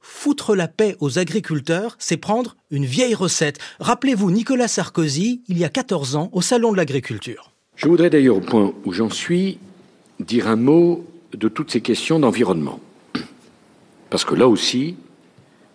Foutre 0.00 0.56
la 0.56 0.66
paix 0.66 0.96
aux 1.00 1.18
agriculteurs, 1.18 1.96
c'est 1.98 2.16
prendre 2.16 2.56
une 2.70 2.86
vieille 2.86 3.14
recette. 3.14 3.58
Rappelez-vous 3.80 4.30
Nicolas 4.30 4.68
Sarkozy, 4.68 5.42
il 5.48 5.58
y 5.58 5.64
a 5.64 5.68
14 5.68 6.16
ans, 6.16 6.30
au 6.32 6.40
Salon 6.40 6.72
de 6.72 6.76
l'agriculture. 6.76 7.52
Je 7.76 7.86
voudrais 7.86 8.10
d'ailleurs, 8.10 8.36
au 8.36 8.40
point 8.40 8.72
où 8.84 8.92
j'en 8.92 9.10
suis, 9.10 9.58
dire 10.18 10.48
un 10.48 10.56
mot 10.56 11.04
de 11.32 11.48
toutes 11.48 11.70
ces 11.70 11.80
questions 11.80 12.18
d'environnement. 12.18 12.80
Parce 14.08 14.24
que 14.24 14.34
là 14.34 14.48
aussi, 14.48 14.96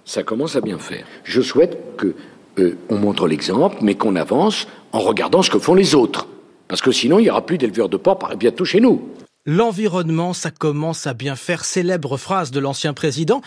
ça 0.06 0.24
commence 0.24 0.56
à 0.56 0.62
bien 0.62 0.78
faire. 0.78 1.06
Je 1.24 1.42
souhaite 1.42 1.78
que 1.98 2.16
euh, 2.60 2.78
on 2.90 2.98
montre 2.98 3.28
l'exemple, 3.28 3.78
mais 3.82 3.96
qu'on 3.96 4.16
avance 4.16 4.68
en 4.92 5.00
regardant 5.00 5.42
ce 5.42 5.50
que 5.50 5.60
font 5.60 5.76
les 5.76 5.96
autres. 5.96 6.28
Parce 6.68 6.82
que 6.82 6.92
sinon, 6.92 7.20
il 7.20 7.24
n'y 7.24 7.30
aura 7.30 7.46
plus 7.46 7.58
d'éleveurs 7.58 7.90
de 7.90 7.98
porc 7.98 8.36
bientôt 8.38 8.66
chez 8.66 8.80
nous. 8.80 9.10
L'environnement, 9.46 10.34
ça 10.34 10.50
commence 10.50 11.06
à 11.06 11.14
bien 11.14 11.36
faire. 11.36 11.66
Célèbre 11.66 12.18
phrase 12.18 12.52
de 12.52 12.60
l'ancien 12.60 12.94
président. 12.94 13.42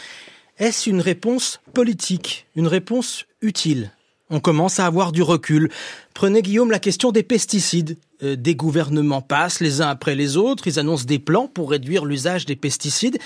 Est-ce 0.59 0.89
une 0.89 1.01
réponse 1.01 1.61
politique, 1.75 2.47
une 2.55 2.67
réponse 2.67 3.25
utile? 3.43 3.91
On 4.31 4.41
commence 4.41 4.79
à 4.79 4.87
avoir 4.87 5.11
du 5.13 5.23
recul. 5.23 5.71
Prenez 6.15 6.43
Guillaume 6.43 6.71
la 6.71 6.79
question 6.79 7.13
des 7.13 7.23
pesticides. 7.23 7.97
Euh, 8.23 8.37
des 8.37 8.55
gouvernements 8.55 9.23
passent 9.23 9.61
les 9.61 9.81
uns 9.81 9.89
après 9.89 10.15
les 10.15 10.37
autres, 10.37 10.67
ils 10.67 10.79
annoncent 10.79 11.05
des 11.05 11.19
plans 11.19 11.47
pour 11.47 11.71
réduire 11.71 12.05
l'usage 12.05 12.47
des 12.47 12.57
pesticides. 12.57 13.19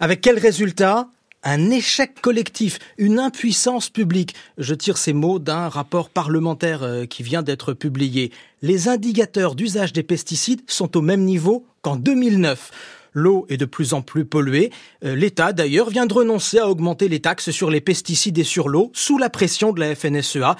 Avec 0.00 0.20
quel 0.20 0.38
résultat? 0.38 1.08
Un 1.46 1.70
échec 1.70 2.20
collectif, 2.20 2.80
une 2.98 3.20
impuissance 3.20 3.88
publique. 3.88 4.34
Je 4.58 4.74
tire 4.74 4.98
ces 4.98 5.12
mots 5.12 5.38
d'un 5.38 5.68
rapport 5.68 6.10
parlementaire 6.10 6.82
euh, 6.82 7.06
qui 7.06 7.22
vient 7.22 7.42
d'être 7.42 7.72
publié. 7.72 8.32
Les 8.62 8.88
indicateurs 8.88 9.54
d'usage 9.54 9.92
des 9.92 10.02
pesticides 10.02 10.62
sont 10.66 10.96
au 10.96 11.02
même 11.02 11.22
niveau 11.22 11.64
qu'en 11.82 11.94
2009. 11.94 12.72
L'eau 13.12 13.46
est 13.48 13.56
de 13.58 13.64
plus 13.64 13.94
en 13.94 14.02
plus 14.02 14.24
polluée. 14.24 14.72
Euh, 15.04 15.14
L'État, 15.14 15.52
d'ailleurs, 15.52 15.88
vient 15.88 16.06
de 16.06 16.14
renoncer 16.14 16.58
à 16.58 16.68
augmenter 16.68 17.08
les 17.08 17.20
taxes 17.20 17.52
sur 17.52 17.70
les 17.70 17.80
pesticides 17.80 18.38
et 18.38 18.44
sur 18.44 18.68
l'eau 18.68 18.90
sous 18.92 19.16
la 19.16 19.30
pression 19.30 19.72
de 19.72 19.78
la 19.78 19.94
FNSEA. 19.94 20.56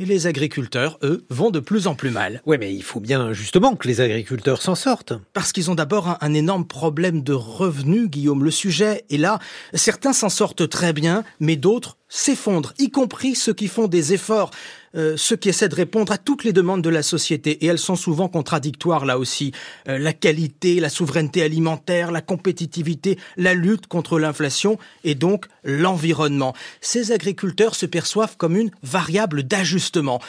Et 0.00 0.06
les 0.06 0.26
agriculteurs, 0.26 0.98
eux, 1.02 1.26
vont 1.28 1.50
de 1.50 1.60
plus 1.60 1.86
en 1.86 1.94
plus 1.94 2.08
mal. 2.08 2.40
Oui, 2.46 2.56
mais 2.58 2.74
il 2.74 2.82
faut 2.82 3.00
bien 3.00 3.34
justement 3.34 3.76
que 3.76 3.86
les 3.86 4.00
agriculteurs 4.00 4.62
s'en 4.62 4.74
sortent. 4.74 5.12
Parce 5.34 5.52
qu'ils 5.52 5.70
ont 5.70 5.74
d'abord 5.74 6.16
un, 6.22 6.32
énorme 6.32 6.66
problème 6.66 7.22
de 7.22 7.34
revenus, 7.34 8.08
Guillaume. 8.08 8.42
Le 8.42 8.50
sujet 8.50 9.04
est 9.10 9.18
là. 9.18 9.40
Certains 9.74 10.14
s'en 10.14 10.30
sortent 10.30 10.66
très 10.70 10.94
bien, 10.94 11.22
mais 11.38 11.56
d'autres 11.56 11.98
s'effondrent, 12.08 12.72
y 12.78 12.90
compris 12.90 13.34
ceux 13.34 13.52
qui 13.52 13.68
font 13.68 13.88
des 13.88 14.14
efforts. 14.14 14.50
Euh, 14.96 15.16
ceux 15.16 15.36
qui 15.36 15.48
essaient 15.48 15.68
de 15.68 15.74
répondre 15.74 16.12
à 16.12 16.18
toutes 16.18 16.42
les 16.42 16.52
demandes 16.52 16.82
de 16.82 16.90
la 16.90 17.02
société, 17.02 17.64
et 17.64 17.66
elles 17.66 17.78
sont 17.78 17.96
souvent 17.96 18.28
contradictoires 18.28 19.04
là 19.04 19.18
aussi. 19.18 19.52
Euh, 19.88 19.98
la 19.98 20.12
qualité, 20.12 20.80
la 20.80 20.88
souveraineté 20.88 21.42
alimentaire, 21.42 22.10
la 22.10 22.22
compétitivité, 22.22 23.18
la 23.36 23.54
lutte 23.54 23.86
contre 23.86 24.18
l'inflation 24.18 24.78
et 25.04 25.14
donc 25.14 25.46
l'environnement. 25.62 26.54
Ces 26.80 27.12
agriculteurs 27.12 27.76
se 27.76 27.86
perçoivent 27.86 28.36
comme 28.36 28.56
une 28.56 28.70
variable 28.82 29.44
d'ajustement. 29.44 30.20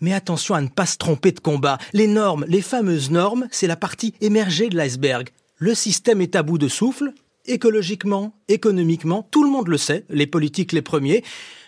Mais 0.00 0.14
attention 0.14 0.54
à 0.54 0.60
ne 0.60 0.68
pas 0.68 0.86
se 0.86 0.96
tromper 0.96 1.30
de 1.30 1.40
combat. 1.40 1.78
Les 1.92 2.06
normes, 2.06 2.44
les 2.48 2.62
fameuses 2.62 3.10
normes, 3.10 3.46
c'est 3.50 3.66
la 3.66 3.76
partie 3.76 4.14
émergée 4.20 4.70
de 4.70 4.76
l'iceberg. 4.76 5.28
Le 5.58 5.74
système 5.74 6.22
est 6.22 6.36
à 6.36 6.42
bout 6.42 6.56
de 6.58 6.68
souffle, 6.68 7.12
écologiquement, 7.46 8.34
économiquement, 8.48 9.26
tout 9.30 9.44
le 9.44 9.50
monde 9.50 9.68
le 9.68 9.78
sait, 9.78 10.04
les 10.08 10.26
politiques 10.26 10.72
les 10.72 10.82
premiers. 10.82 11.24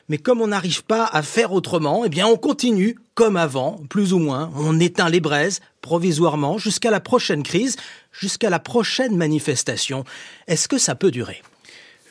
Mais 0.08 0.18
comme 0.18 0.40
on 0.40 0.48
n'arrive 0.48 0.84
pas 0.84 1.04
à 1.04 1.22
faire 1.22 1.52
autrement, 1.52 2.04
eh 2.04 2.08
bien 2.08 2.26
on 2.26 2.36
continue 2.36 2.98
comme 3.14 3.36
avant, 3.36 3.80
plus 3.88 4.12
ou 4.12 4.18
moins. 4.18 4.50
On 4.56 4.80
éteint 4.80 5.08
les 5.08 5.20
braises 5.20 5.60
provisoirement 5.80 6.58
jusqu'à 6.58 6.90
la 6.90 7.00
prochaine 7.00 7.42
crise, 7.42 7.76
jusqu'à 8.12 8.50
la 8.50 8.58
prochaine 8.58 9.16
manifestation. 9.16 10.04
Est-ce 10.48 10.68
que 10.68 10.78
ça 10.78 10.94
peut 10.94 11.10
durer? 11.10 11.42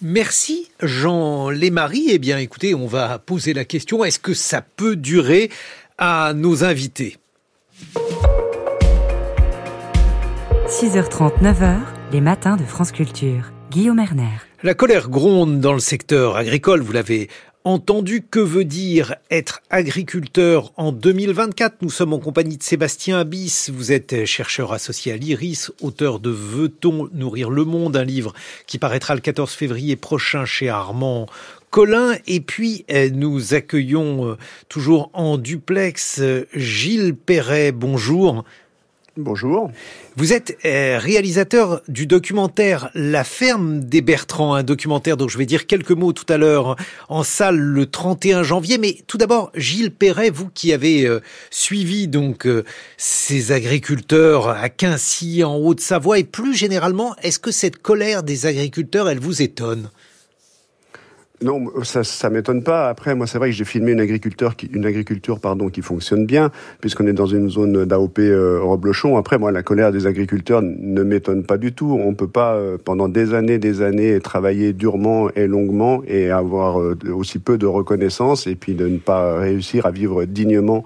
Merci 0.02 0.70
Jean 0.82 1.50
Lémarie. 1.50 2.08
Eh 2.10 2.18
bien 2.18 2.40
écoutez, 2.40 2.74
on 2.74 2.88
va 2.88 3.20
poser 3.20 3.54
la 3.54 3.66
question, 3.66 4.04
est-ce 4.04 4.20
que 4.20 4.34
ça 4.34 4.62
peut 4.62 4.96
durer? 4.96 5.52
À 5.98 6.34
nos 6.34 6.64
invités 6.64 7.18
6h30, 10.68 11.42
9h, 11.44 11.80
les 12.12 12.22
matins 12.22 12.58
de 12.58 12.64
France 12.64 12.92
Culture. 12.92 13.52
Guillaume 13.70 14.00
Erner. 14.00 14.42
La 14.64 14.74
colère 14.74 15.10
gronde 15.10 15.62
dans 15.62 15.72
le 15.72 15.80
secteur 15.80 16.36
agricole, 16.36 16.82
vous 16.82 16.92
l'avez 16.92 17.30
entendu 17.64 18.22
que 18.30 18.40
veut 18.40 18.66
dire 18.66 19.16
être 19.30 19.62
agriculteur 19.70 20.74
en 20.76 20.92
2024. 20.92 21.78
Nous 21.82 21.90
sommes 21.90 22.12
en 22.12 22.20
compagnie 22.20 22.58
de 22.58 22.64
Sébastien 22.64 23.20
Abyss. 23.20 23.70
Vous 23.70 23.94
êtes 23.94 24.26
chercheur 24.26 24.74
associé 24.74 25.14
à 25.14 25.18
l'IRIS, 25.18 25.72
auteur 25.82 26.20
de 26.20 26.32
Veut-on 26.32 27.08
nourrir 27.14 27.50
le 27.50 27.64
monde, 27.64 27.96
un 27.96 28.04
livre 28.04 28.34
qui 28.68 28.78
paraîtra 28.78 29.16
le 29.16 29.22
14 29.22 29.52
février 29.52 29.96
prochain 29.96 30.44
chez 30.44 30.68
Armand 30.68 31.28
Colin. 31.70 32.18
Et 32.28 32.42
puis, 32.42 32.84
euh, 32.92 33.10
nous 33.14 33.54
accueillons 33.54 34.32
euh, 34.32 34.38
toujours 34.68 35.10
en 35.14 35.38
duplex 35.38 36.20
euh, 36.20 36.46
Gilles 36.54 37.16
Perret. 37.16 37.72
Bonjour. 37.72 38.44
Bonjour. 39.18 39.70
Vous 40.16 40.32
êtes 40.32 40.58
euh, 40.64 40.98
réalisateur 40.98 41.82
du 41.90 42.08
documentaire 42.08 42.90
La 42.94 43.26
ferme 43.26 43.82
des 43.82 44.00
Bertrands, 44.02 44.56
un 44.56 44.64
documentaire 44.64 45.18
dont 45.18 45.28
je 45.28 45.38
vais 45.38 45.46
dire 45.46 45.68
quelques 45.68 45.92
mots 45.92 46.14
tout 46.14 46.32
à 46.32 46.38
l'heure 46.38 46.78
en 47.10 47.24
salle 47.24 47.58
le 47.58 47.86
31 47.88 48.44
janvier. 48.44 48.78
Mais 48.78 49.00
tout 49.08 49.18
d'abord, 49.18 49.52
Gilles 49.54 49.92
Perret, 49.92 50.30
vous 50.30 50.48
qui 50.48 50.72
avez 50.72 51.06
euh, 51.06 51.20
suivi 51.50 52.08
donc 52.08 52.48
euh, 52.48 52.64
ces 52.96 53.52
agriculteurs 53.52 54.48
à 54.48 54.70
Quincy, 54.70 55.44
en 55.44 55.58
Haute-Savoie, 55.58 56.20
et 56.20 56.24
plus 56.24 56.56
généralement, 56.56 57.14
est-ce 57.22 57.40
que 57.40 57.52
cette 57.52 57.82
colère 57.82 58.24
des 58.24 58.46
agriculteurs, 58.46 59.10
elle 59.10 59.20
vous 59.20 59.42
étonne? 59.42 59.90
Non, 61.42 61.72
ça, 61.84 62.04
ça 62.04 62.30
m'étonne 62.30 62.64
pas. 62.64 62.88
Après, 62.88 63.16
moi, 63.16 63.26
c'est 63.26 63.40
vrai 63.40 63.50
que 63.50 63.56
j'ai 63.56 63.66
filmé 63.66 63.94
une 63.94 64.00
agriculture 64.00 64.56
qui, 64.56 64.68
une 64.68 64.86
agriculture, 64.86 65.40
pardon, 65.40 65.70
qui 65.70 65.82
fonctionne 65.82 66.26
bien, 66.28 66.52
puisqu'on 66.82 67.08
est 67.08 67.14
dans 67.14 67.26
une 67.26 67.50
zone 67.50 67.86
d'AOP 67.86 68.20
euh, 68.20 68.60
Roblochon. 68.62 69.18
Après, 69.18 69.40
moi, 69.40 69.52
la 69.52 69.64
colère 69.64 69.92
des 69.92 70.06
agriculteurs 70.06 70.62
ne 70.62 71.02
m'étonne 71.02 71.44
pas 71.44 71.58
du 71.58 71.74
tout. 71.74 72.00
On 72.00 72.14
peut 72.14 72.28
pas, 72.28 72.54
euh, 72.54 72.78
pendant 72.84 73.10
des 73.10 73.34
années, 73.34 73.58
des 73.58 73.82
années, 73.82 74.20
travailler 74.20 74.74
durement 74.74 75.30
et 75.36 75.48
longuement 75.48 76.04
et 76.08 76.30
avoir 76.30 76.80
euh, 76.80 76.96
aussi 77.12 77.40
peu 77.40 77.58
de 77.58 77.66
reconnaissance 77.66 78.46
et 78.46 78.56
puis 78.56 78.76
de 78.76 78.88
ne 78.88 78.98
pas 78.98 79.40
réussir 79.40 79.88
à 79.88 79.92
vivre 79.92 80.26
dignement 80.26 80.86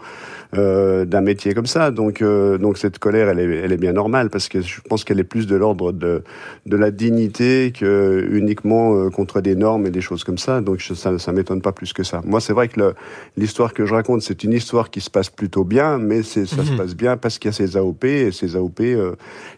euh, 0.57 1.05
d'un 1.05 1.21
métier 1.21 1.53
comme 1.53 1.65
ça. 1.65 1.91
Donc, 1.91 2.21
euh, 2.21 2.57
donc 2.57 2.77
cette 2.77 2.99
colère, 2.99 3.29
elle 3.29 3.39
est, 3.39 3.57
elle 3.57 3.71
est 3.71 3.77
bien 3.77 3.93
normale 3.93 4.29
parce 4.29 4.49
que 4.49 4.61
je 4.61 4.81
pense 4.81 5.03
qu'elle 5.03 5.19
est 5.19 5.23
plus 5.23 5.47
de 5.47 5.55
l'ordre 5.55 5.91
de, 5.91 6.23
de 6.65 6.77
la 6.77 6.91
dignité 6.91 7.71
que 7.77 8.27
uniquement 8.31 8.95
euh, 8.95 9.09
contre 9.09 9.41
des 9.41 9.55
normes 9.55 9.85
et 9.85 9.91
des 9.91 10.01
choses 10.01 10.23
comme 10.23 10.37
ça. 10.37 10.61
Donc 10.61 10.81
ça, 10.81 11.17
ça 11.17 11.31
m'étonne 11.31 11.61
pas 11.61 11.71
plus 11.71 11.93
que 11.93 12.03
ça. 12.03 12.21
Moi, 12.25 12.41
c'est 12.41 12.53
vrai 12.53 12.67
que 12.67 12.93
l'histoire 13.37 13.73
que 13.73 13.85
je 13.85 13.93
raconte, 13.93 14.21
c'est 14.21 14.43
une 14.43 14.53
histoire 14.53 14.89
qui 14.89 15.01
se 15.01 15.09
passe 15.09 15.29
plutôt 15.29 15.63
bien, 15.63 15.97
mais 15.97 16.23
ça 16.23 16.45
se 16.45 16.71
mhm. 16.71 16.77
passe 16.77 16.95
bien 16.95 17.17
parce 17.17 17.39
qu'il 17.39 17.49
y 17.49 17.53
a 17.53 17.53
ces 17.53 17.77
AOP 17.77 18.05
et 18.05 18.31
ces 18.31 18.55
AOP. 18.55 18.81
et 18.81 18.97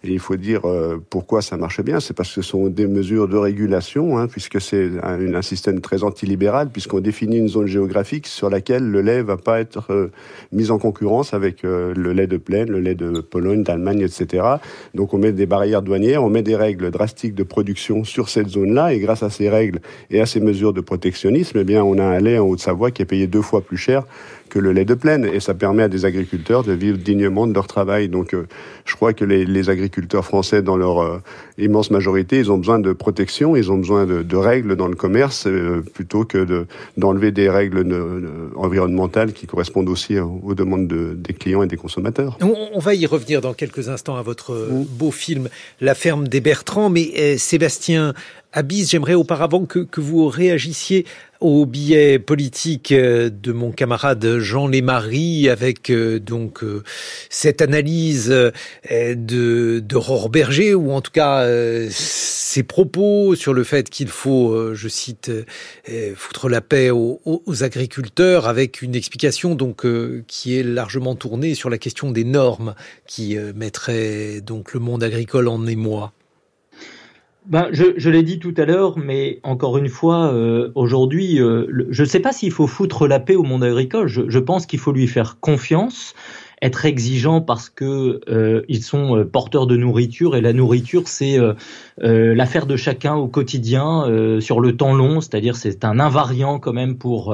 il 0.04 0.20
faut 0.20 0.36
dire 0.36 0.62
pourquoi 1.10 1.42
ça 1.42 1.58
marche 1.58 1.82
bien. 1.82 2.00
C'est 2.00 2.14
parce 2.14 2.30
que 2.30 2.42
ce 2.42 2.50
sont 2.50 2.68
des 2.68 2.88
mesures 2.88 3.28
de 3.28 3.38
régulation, 3.38 4.18
hein, 4.18 4.28
puisque 4.28 4.62
c'est 4.62 4.90
un, 5.04 5.34
un, 5.34 5.42
système 5.42 5.82
très 5.82 6.04
antilibéral, 6.04 6.70
puisqu'on 6.70 7.00
définit 7.00 7.38
une 7.38 7.50
zone 7.50 7.68
géographique 7.68 8.28
sur 8.28 8.50
laquelle 8.50 8.90
le 8.90 9.02
lait 9.02 9.22
va 9.22 9.38
pas 9.38 9.60
être 9.60 10.10
mis 10.52 10.72
en 10.72 10.78
concurrence 10.88 11.34
avec 11.34 11.66
euh, 11.66 11.94
le 11.96 12.14
lait 12.14 12.28
de 12.28 12.38
plaine, 12.38 12.70
le 12.70 12.80
lait 12.80 12.96
de 12.96 13.20
Pologne, 13.20 13.64
d'Allemagne, 13.64 14.02
etc. 14.02 14.46
Donc 14.94 15.14
on 15.14 15.18
met 15.18 15.34
des 15.34 15.46
barrières 15.46 15.82
douanières, 15.82 16.24
on 16.24 16.30
met 16.30 16.44
des 16.44 16.56
règles 16.56 16.92
drastiques 16.92 17.36
de 17.36 17.44
production 17.44 18.06
sur 18.06 18.30
cette 18.30 18.48
zone-là, 18.48 18.94
et 18.94 19.00
grâce 19.00 19.22
à 19.22 19.30
ces 19.30 19.50
règles 19.50 19.80
et 20.10 20.22
à 20.22 20.26
ces 20.26 20.40
mesures 20.40 20.72
de 20.72 20.82
protectionnisme, 20.82 21.58
eh 21.60 21.64
bien 21.66 21.84
on 21.84 21.98
a 21.98 22.04
un 22.04 22.20
lait 22.20 22.40
en 22.40 22.48
Haute-Savoie 22.48 22.92
qui 22.92 23.02
est 23.02 23.06
payé 23.06 23.28
deux 23.28 23.42
fois 23.42 23.62
plus 23.62 23.78
cher 23.78 24.04
que 24.58 24.62
le 24.64 24.72
lait 24.72 24.86
de 24.86 24.96
plaine. 24.96 25.30
Et 25.32 25.40
ça 25.40 25.54
permet 25.54 25.84
à 25.84 25.88
des 25.88 26.06
agriculteurs 26.06 26.64
de 26.64 26.74
vivre 26.74 26.98
dignement 26.98 27.46
de 27.46 27.54
leur 27.54 27.68
travail. 27.68 28.10
Donc 28.10 28.34
euh, 28.34 28.48
je 28.86 28.96
crois 28.96 29.14
que 29.14 29.24
les, 29.24 29.46
les, 29.46 29.70
agriculteurs 29.70 30.26
français, 30.26 30.64
dans 30.64 30.78
leur 30.78 31.00
euh, 31.00 31.22
immense 31.60 31.92
majorité, 31.92 32.40
ils 32.40 32.52
ont 32.52 32.58
besoin 32.58 32.80
de 32.80 32.92
protection, 32.92 33.56
ils 33.56 33.72
ont 33.72 33.78
besoin 33.78 34.06
de, 34.08 34.24
de 34.24 34.36
règles 34.36 34.76
dans 34.76 34.88
le 34.88 34.96
commerce, 34.96 35.46
euh, 35.46 35.84
plutôt 35.94 36.26
que 36.26 36.66
d'enlever 36.98 37.32
des 37.32 37.50
règles 37.50 37.86
environnementales 38.56 39.34
qui 39.34 39.46
correspondent 39.46 39.90
aussi 39.90 40.18
aux 40.20 40.56
demandes 40.56 40.88
de, 40.88 41.14
des 41.14 41.34
clients 41.34 41.62
et 41.62 41.68
des 41.68 41.78
consommateurs. 41.78 42.38
On, 42.42 42.80
va 42.80 42.96
y 42.96 43.06
revenir 43.06 43.42
dans 43.42 43.54
quelques 43.54 43.90
instants 43.90 44.16
à 44.16 44.24
votre 44.24 44.54
mmh. 44.54 44.86
beau 44.98 45.12
film 45.12 45.50
La 45.82 45.94
ferme 45.94 46.28
des 46.28 46.42
Bertrands, 46.42 46.90
mais 46.90 47.38
Sébastien 47.38 48.14
Abyss, 48.54 48.90
j'aimerais 48.90 49.14
auparavant 49.14 49.66
que, 49.66 49.80
que, 49.80 50.02
vous 50.02 50.28
réagissiez 50.28 51.06
au 51.40 51.66
billet 51.66 52.20
politique 52.20 52.92
euh, 52.92 53.30
de 53.30 53.52
mon 53.52 53.72
camarade 53.72 54.40
Jean 54.40 54.68
Lémarie 54.68 55.50
avec 55.50 55.90
euh, 55.90 56.20
donc 56.20 56.64
euh, 56.64 56.84
cette 57.30 57.62
analyse 57.62 58.30
de 58.90 59.80
d'Aurore 59.80 60.30
Berger 60.30 60.74
ou 60.74 60.92
en 60.92 61.02
tout 61.02 61.12
cas 61.12 61.48
ses 61.90 62.64
propos 62.64 63.36
sur 63.36 63.54
le 63.54 63.64
fait 63.64 63.90
qu'il 63.90 64.08
faut, 64.08 64.74
je 64.74 64.88
cite, 64.88 65.32
foutre 66.16 66.50
la 66.50 66.62
paix 66.62 66.90
aux, 66.90 67.22
aux, 67.26 67.64
agriculteurs 67.64 68.48
avec 68.48 68.82
une 68.82 68.96
explication 68.96 69.56
donc 69.56 69.86
qui 70.28 70.58
est 70.58 70.64
largement 70.64 71.16
tournée 71.16 71.56
sur 71.56 71.70
la 71.70 71.78
question 71.78 72.12
des 72.12 72.24
normes 72.24 72.76
qui 73.06 73.38
mettraient 73.56 74.42
donc 74.42 74.74
le 74.74 74.80
monde 74.80 75.04
agricole 75.04 75.48
en 75.48 75.66
émoi. 75.66 76.14
Ben, 77.48 77.70
je, 77.72 77.86
je 77.96 78.10
l'ai 78.10 78.24
dit 78.24 78.40
tout 78.40 78.54
à 78.58 78.66
l'heure, 78.66 78.98
mais 78.98 79.40
encore 79.44 79.78
une 79.78 79.88
fois, 79.88 80.34
euh, 80.34 80.70
aujourd'hui, 80.76 81.40
euh, 81.40 81.86
je 81.90 82.04
ne 82.04 82.08
sais 82.08 82.20
pas 82.20 82.34
s'il 82.34 82.52
faut 82.52 82.68
foutre 82.68 83.08
la 83.08 83.22
paix 83.22 83.36
au 83.36 83.44
monde 83.44 83.64
agricole. 83.64 84.08
Je, 84.10 84.24
je 84.28 84.40
pense 84.40 84.66
qu'il 84.66 84.80
faut 84.80 84.92
lui 84.92 85.08
faire 85.08 85.40
confiance, 85.40 86.14
être 86.62 86.86
exigeant 86.86 87.40
parce 87.40 87.70
que 87.70 88.20
euh, 88.28 88.64
ils 88.68 88.84
sont 88.84 89.26
porteurs 89.32 89.66
de 89.66 89.78
nourriture 89.78 90.36
et 90.36 90.42
la 90.42 90.52
nourriture, 90.52 91.04
c'est 91.08 91.38
l'affaire 92.00 92.66
de 92.66 92.76
chacun 92.76 93.16
au 93.16 93.30
quotidien 93.30 94.40
sur 94.42 94.60
le 94.60 94.76
temps 94.76 94.94
long. 94.94 95.22
C'est-à-dire, 95.22 95.56
c'est 95.56 95.86
un 95.86 96.02
invariant 96.02 96.60
quand 96.60 96.74
même 96.74 96.98
pour 96.98 97.34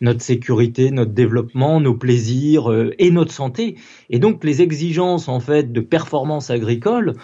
notre 0.00 0.22
sécurité, 0.22 0.90
notre 0.90 1.12
développement, 1.12 1.80
nos 1.80 1.94
plaisirs 1.94 2.72
et 2.98 3.10
notre 3.10 3.32
santé. 3.32 3.76
Et 4.08 4.20
donc, 4.20 4.42
les 4.42 4.62
exigences 4.62 5.28
en 5.28 5.40
fait 5.40 5.70
de 5.70 5.80
performance 5.80 6.48
agricole 6.48 7.14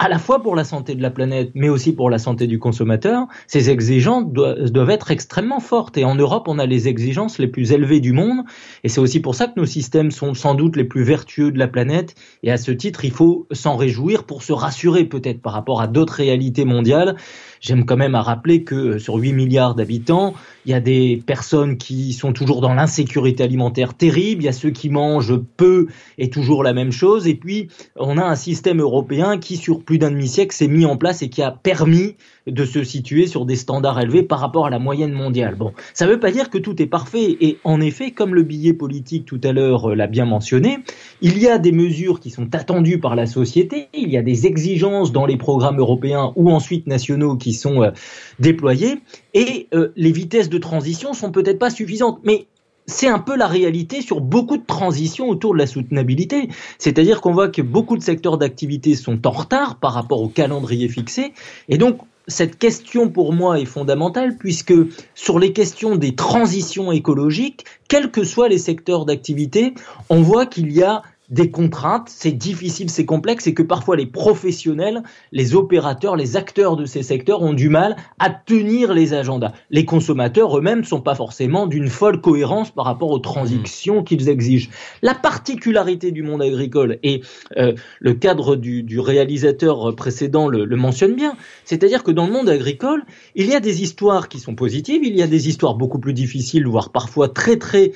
à 0.00 0.08
la 0.08 0.18
fois 0.18 0.42
pour 0.42 0.56
la 0.56 0.64
santé 0.64 0.94
de 0.94 1.02
la 1.02 1.10
planète, 1.10 1.50
mais 1.54 1.68
aussi 1.68 1.92
pour 1.92 2.08
la 2.08 2.18
santé 2.18 2.46
du 2.46 2.58
consommateur, 2.58 3.26
ces 3.46 3.68
exigences 3.68 4.24
doivent 4.32 4.88
être 4.88 5.10
extrêmement 5.10 5.60
fortes. 5.60 5.98
Et 5.98 6.06
en 6.06 6.14
Europe, 6.14 6.48
on 6.48 6.58
a 6.58 6.64
les 6.64 6.88
exigences 6.88 7.36
les 7.38 7.48
plus 7.48 7.72
élevées 7.72 8.00
du 8.00 8.14
monde. 8.14 8.38
Et 8.82 8.88
c'est 8.88 9.02
aussi 9.02 9.20
pour 9.20 9.34
ça 9.34 9.46
que 9.46 9.60
nos 9.60 9.66
systèmes 9.66 10.10
sont 10.10 10.32
sans 10.32 10.54
doute 10.54 10.76
les 10.76 10.84
plus 10.84 11.02
vertueux 11.02 11.52
de 11.52 11.58
la 11.58 11.68
planète. 11.68 12.14
Et 12.42 12.50
à 12.50 12.56
ce 12.56 12.70
titre, 12.70 13.04
il 13.04 13.10
faut 13.10 13.46
s'en 13.52 13.76
réjouir 13.76 14.24
pour 14.24 14.42
se 14.42 14.54
rassurer 14.54 15.04
peut-être 15.04 15.42
par 15.42 15.52
rapport 15.52 15.82
à 15.82 15.86
d'autres 15.86 16.14
réalités 16.14 16.64
mondiales. 16.64 17.16
J'aime 17.60 17.84
quand 17.84 17.98
même 17.98 18.14
à 18.14 18.22
rappeler 18.22 18.64
que 18.64 18.96
sur 18.96 19.16
8 19.16 19.34
milliards 19.34 19.74
d'habitants, 19.74 20.32
il 20.66 20.72
y 20.72 20.74
a 20.74 20.80
des 20.80 21.22
personnes 21.24 21.76
qui 21.76 22.12
sont 22.12 22.32
toujours 22.32 22.60
dans 22.60 22.74
l'insécurité 22.74 23.42
alimentaire 23.42 23.94
terrible, 23.94 24.42
il 24.42 24.46
y 24.46 24.48
a 24.48 24.52
ceux 24.52 24.70
qui 24.70 24.90
mangent 24.90 25.38
peu 25.56 25.86
et 26.18 26.30
toujours 26.30 26.62
la 26.62 26.72
même 26.72 26.92
chose, 26.92 27.26
et 27.26 27.34
puis 27.34 27.68
on 27.96 28.18
a 28.18 28.24
un 28.24 28.36
système 28.36 28.80
européen 28.80 29.38
qui, 29.38 29.56
sur 29.56 29.82
plus 29.82 29.98
d'un 29.98 30.10
demi-siècle, 30.10 30.54
s'est 30.54 30.68
mis 30.68 30.84
en 30.84 30.96
place 30.96 31.22
et 31.22 31.28
qui 31.28 31.42
a 31.42 31.50
permis 31.50 32.16
de 32.46 32.64
se 32.64 32.82
situer 32.84 33.26
sur 33.26 33.46
des 33.46 33.56
standards 33.56 34.00
élevés 34.00 34.22
par 34.22 34.40
rapport 34.40 34.66
à 34.66 34.70
la 34.70 34.78
moyenne 34.78 35.12
mondiale. 35.12 35.54
Bon, 35.54 35.72
ça 35.94 36.06
ne 36.06 36.12
veut 36.12 36.20
pas 36.20 36.30
dire 36.30 36.50
que 36.50 36.58
tout 36.58 36.80
est 36.82 36.86
parfait, 36.86 37.36
et 37.40 37.58
en 37.64 37.80
effet, 37.80 38.10
comme 38.10 38.34
le 38.34 38.42
billet 38.42 38.72
politique 38.72 39.24
tout 39.24 39.40
à 39.44 39.52
l'heure 39.52 39.90
euh, 39.90 39.94
l'a 39.94 40.06
bien 40.06 40.24
mentionné, 40.24 40.78
il 41.20 41.38
y 41.38 41.48
a 41.48 41.58
des 41.58 41.72
mesures 41.72 42.20
qui 42.20 42.30
sont 42.30 42.54
attendues 42.54 42.98
par 42.98 43.16
la 43.16 43.26
société, 43.26 43.88
il 43.94 44.10
y 44.10 44.16
a 44.16 44.22
des 44.22 44.46
exigences 44.46 45.12
dans 45.12 45.26
les 45.26 45.36
programmes 45.36 45.78
européens 45.78 46.32
ou 46.36 46.50
ensuite 46.50 46.86
nationaux 46.86 47.36
qui 47.36 47.52
sont 47.52 47.82
euh, 47.82 47.90
déployés, 48.38 49.00
et 49.34 49.68
euh, 49.74 49.92
les 49.96 50.12
vitesses 50.12 50.48
de 50.48 50.58
transition 50.58 51.12
sont 51.12 51.30
peut-être 51.30 51.58
pas 51.58 51.70
suffisantes. 51.70 52.20
Mais 52.24 52.46
c'est 52.86 53.08
un 53.08 53.18
peu 53.18 53.36
la 53.36 53.46
réalité 53.46 54.02
sur 54.02 54.20
beaucoup 54.20 54.56
de 54.56 54.66
transitions 54.66 55.28
autour 55.28 55.54
de 55.54 55.58
la 55.58 55.66
soutenabilité. 55.66 56.48
C'est-à-dire 56.78 57.20
qu'on 57.20 57.32
voit 57.32 57.48
que 57.48 57.62
beaucoup 57.62 57.96
de 57.96 58.02
secteurs 58.02 58.38
d'activité 58.38 58.94
sont 58.94 59.26
en 59.26 59.30
retard 59.30 59.76
par 59.76 59.92
rapport 59.92 60.20
au 60.20 60.28
calendrier 60.28 60.88
fixé. 60.88 61.32
Et 61.68 61.78
donc, 61.78 61.98
cette 62.26 62.58
question 62.58 63.08
pour 63.08 63.32
moi 63.32 63.58
est 63.60 63.64
fondamentale 63.64 64.36
puisque 64.36 64.74
sur 65.14 65.38
les 65.38 65.52
questions 65.52 65.96
des 65.96 66.14
transitions 66.14 66.92
écologiques, 66.92 67.64
quels 67.88 68.10
que 68.10 68.24
soient 68.24 68.48
les 68.48 68.58
secteurs 68.58 69.04
d'activité, 69.04 69.74
on 70.08 70.22
voit 70.22 70.46
qu'il 70.46 70.72
y 70.72 70.82
a 70.82 71.02
des 71.30 71.50
contraintes, 71.50 72.08
c'est 72.08 72.32
difficile, 72.32 72.90
c'est 72.90 73.04
complexe 73.04 73.46
et 73.46 73.54
que 73.54 73.62
parfois 73.62 73.96
les 73.96 74.06
professionnels, 74.06 75.02
les 75.30 75.54
opérateurs, 75.54 76.16
les 76.16 76.36
acteurs 76.36 76.76
de 76.76 76.84
ces 76.84 77.02
secteurs 77.02 77.42
ont 77.42 77.52
du 77.52 77.68
mal 77.68 77.96
à 78.18 78.30
tenir 78.30 78.92
les 78.92 79.14
agendas. 79.14 79.52
Les 79.70 79.84
consommateurs 79.84 80.58
eux-mêmes 80.58 80.80
ne 80.80 80.84
sont 80.84 81.00
pas 81.00 81.14
forcément 81.14 81.66
d'une 81.66 81.88
folle 81.88 82.20
cohérence 82.20 82.72
par 82.72 82.84
rapport 82.84 83.10
aux 83.10 83.20
transitions 83.20 84.00
mmh. 84.00 84.04
qu'ils 84.04 84.28
exigent. 84.28 84.70
La 85.02 85.14
particularité 85.14 86.10
du 86.10 86.22
monde 86.22 86.42
agricole, 86.42 86.98
et 87.02 87.22
euh, 87.56 87.74
le 88.00 88.14
cadre 88.14 88.56
du, 88.56 88.82
du 88.82 88.98
réalisateur 88.98 89.94
précédent 89.94 90.48
le, 90.48 90.64
le 90.64 90.76
mentionne 90.76 91.14
bien, 91.14 91.36
c'est-à-dire 91.64 92.02
que 92.02 92.10
dans 92.10 92.26
le 92.26 92.32
monde 92.32 92.48
agricole, 92.48 93.04
il 93.36 93.46
y 93.46 93.54
a 93.54 93.60
des 93.60 93.82
histoires 93.82 94.28
qui 94.28 94.40
sont 94.40 94.56
positives, 94.56 95.02
il 95.04 95.14
y 95.14 95.22
a 95.22 95.28
des 95.28 95.48
histoires 95.48 95.74
beaucoup 95.74 96.00
plus 96.00 96.12
difficiles, 96.12 96.66
voire 96.66 96.90
parfois 96.90 97.28
très 97.28 97.56
très 97.56 97.92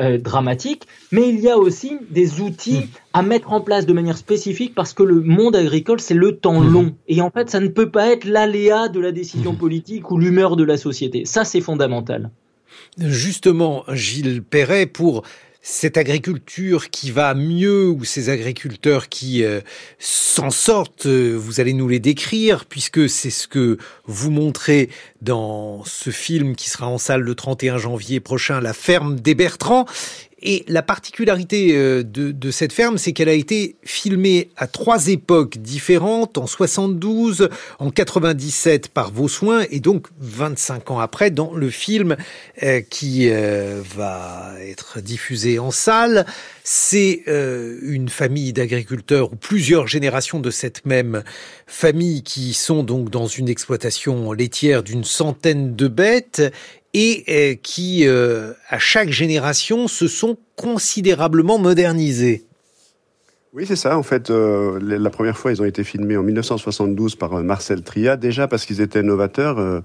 euh, 0.00 0.18
dramatique, 0.18 0.84
mais 1.12 1.30
il 1.30 1.40
y 1.40 1.48
a 1.48 1.56
aussi 1.56 1.96
des 2.10 2.40
outils 2.40 2.88
à 3.14 3.22
mettre 3.22 3.52
en 3.52 3.62
place 3.62 3.86
de 3.86 3.94
manière 3.94 4.18
spécifique 4.18 4.74
parce 4.74 4.92
que 4.92 5.02
le 5.02 5.22
monde 5.22 5.56
agricole, 5.56 5.98
c'est 5.98 6.14
le 6.14 6.36
temps 6.36 6.60
mhm. 6.60 6.72
long. 6.72 6.94
Et 7.08 7.22
en 7.22 7.30
fait, 7.30 7.48
ça 7.48 7.58
ne 7.58 7.68
peut 7.68 7.90
pas 7.90 8.08
être 8.08 8.24
l'aléa 8.24 8.88
de 8.88 9.00
la 9.00 9.12
décision 9.12 9.52
mhm. 9.52 9.58
politique 9.58 10.10
ou 10.10 10.18
l'humeur 10.18 10.56
de 10.56 10.64
la 10.64 10.76
société. 10.76 11.24
Ça, 11.24 11.44
c'est 11.44 11.62
fondamental. 11.62 12.30
Justement, 12.98 13.84
Gilles 13.88 14.42
Perret, 14.42 14.86
pour 14.86 15.22
cette 15.70 15.98
agriculture 15.98 16.88
qui 16.88 17.10
va 17.10 17.34
mieux 17.34 17.90
ou 17.90 18.02
ces 18.02 18.30
agriculteurs 18.30 19.10
qui 19.10 19.44
euh, 19.44 19.60
s'en 19.98 20.48
sortent, 20.50 21.04
euh, 21.04 21.34
vous 21.34 21.60
allez 21.60 21.74
nous 21.74 21.88
les 21.88 21.98
décrire 21.98 22.64
puisque 22.64 23.06
c'est 23.06 23.28
ce 23.28 23.46
que 23.46 23.76
vous 24.06 24.30
montrez 24.30 24.88
dans 25.20 25.84
ce 25.84 26.08
film 26.08 26.56
qui 26.56 26.70
sera 26.70 26.88
en 26.88 26.96
salle 26.96 27.20
le 27.20 27.34
31 27.34 27.76
janvier 27.76 28.18
prochain, 28.18 28.62
La 28.62 28.72
ferme 28.72 29.20
des 29.20 29.34
Bertrands. 29.34 29.84
Et 30.40 30.64
la 30.68 30.82
particularité 30.82 31.72
euh, 31.72 32.04
de, 32.04 32.30
de 32.30 32.50
cette 32.52 32.72
ferme, 32.72 32.96
c'est 32.96 33.12
qu'elle 33.12 33.28
a 33.28 33.34
été 33.34 33.76
filmée 33.82 34.50
à 34.56 34.68
trois 34.68 35.08
époques 35.08 35.58
différentes, 35.58 36.38
en 36.38 36.46
72, 36.46 37.48
en 37.80 37.90
97 37.90 38.88
par 38.88 39.10
vos 39.10 39.26
soins, 39.26 39.64
et 39.70 39.80
donc 39.80 40.06
25 40.20 40.92
ans 40.92 41.00
après 41.00 41.32
dans 41.32 41.52
le 41.54 41.70
film 41.70 42.16
euh, 42.62 42.80
qui 42.88 43.28
euh, 43.30 43.82
va 43.96 44.52
être 44.60 45.00
diffusé 45.00 45.58
en 45.58 45.72
salle. 45.72 46.24
C'est 46.62 47.22
une 47.26 48.10
famille 48.10 48.52
d'agriculteurs 48.52 49.32
ou 49.32 49.36
plusieurs 49.36 49.86
générations 49.86 50.38
de 50.38 50.50
cette 50.50 50.84
même 50.84 51.22
famille 51.66 52.22
qui 52.22 52.52
sont 52.52 52.82
donc 52.82 53.08
dans 53.08 53.26
une 53.26 53.48
exploitation 53.48 54.32
laitière 54.32 54.82
d'une 54.82 55.02
centaine 55.02 55.74
de 55.74 55.88
bêtes 55.88 56.42
et 56.94 57.24
euh, 57.28 57.54
qui, 57.62 58.06
euh, 58.06 58.52
à 58.68 58.78
chaque 58.78 59.10
génération, 59.10 59.88
se 59.88 60.08
sont 60.08 60.36
considérablement 60.56 61.58
modernisés. 61.58 62.47
Oui, 63.54 63.64
c'est 63.66 63.76
ça. 63.76 63.96
En 63.96 64.02
fait, 64.02 64.28
euh, 64.28 64.78
la 64.82 65.08
première 65.08 65.38
fois, 65.38 65.50
ils 65.50 65.62
ont 65.62 65.64
été 65.64 65.82
filmés 65.82 66.18
en 66.18 66.22
1972 66.22 67.16
par 67.16 67.32
euh, 67.32 67.42
Marcel 67.42 67.80
Tria, 67.80 68.18
déjà 68.18 68.46
parce 68.46 68.66
qu'ils 68.66 68.82
étaient 68.82 69.02
novateurs, 69.02 69.58
euh, 69.58 69.80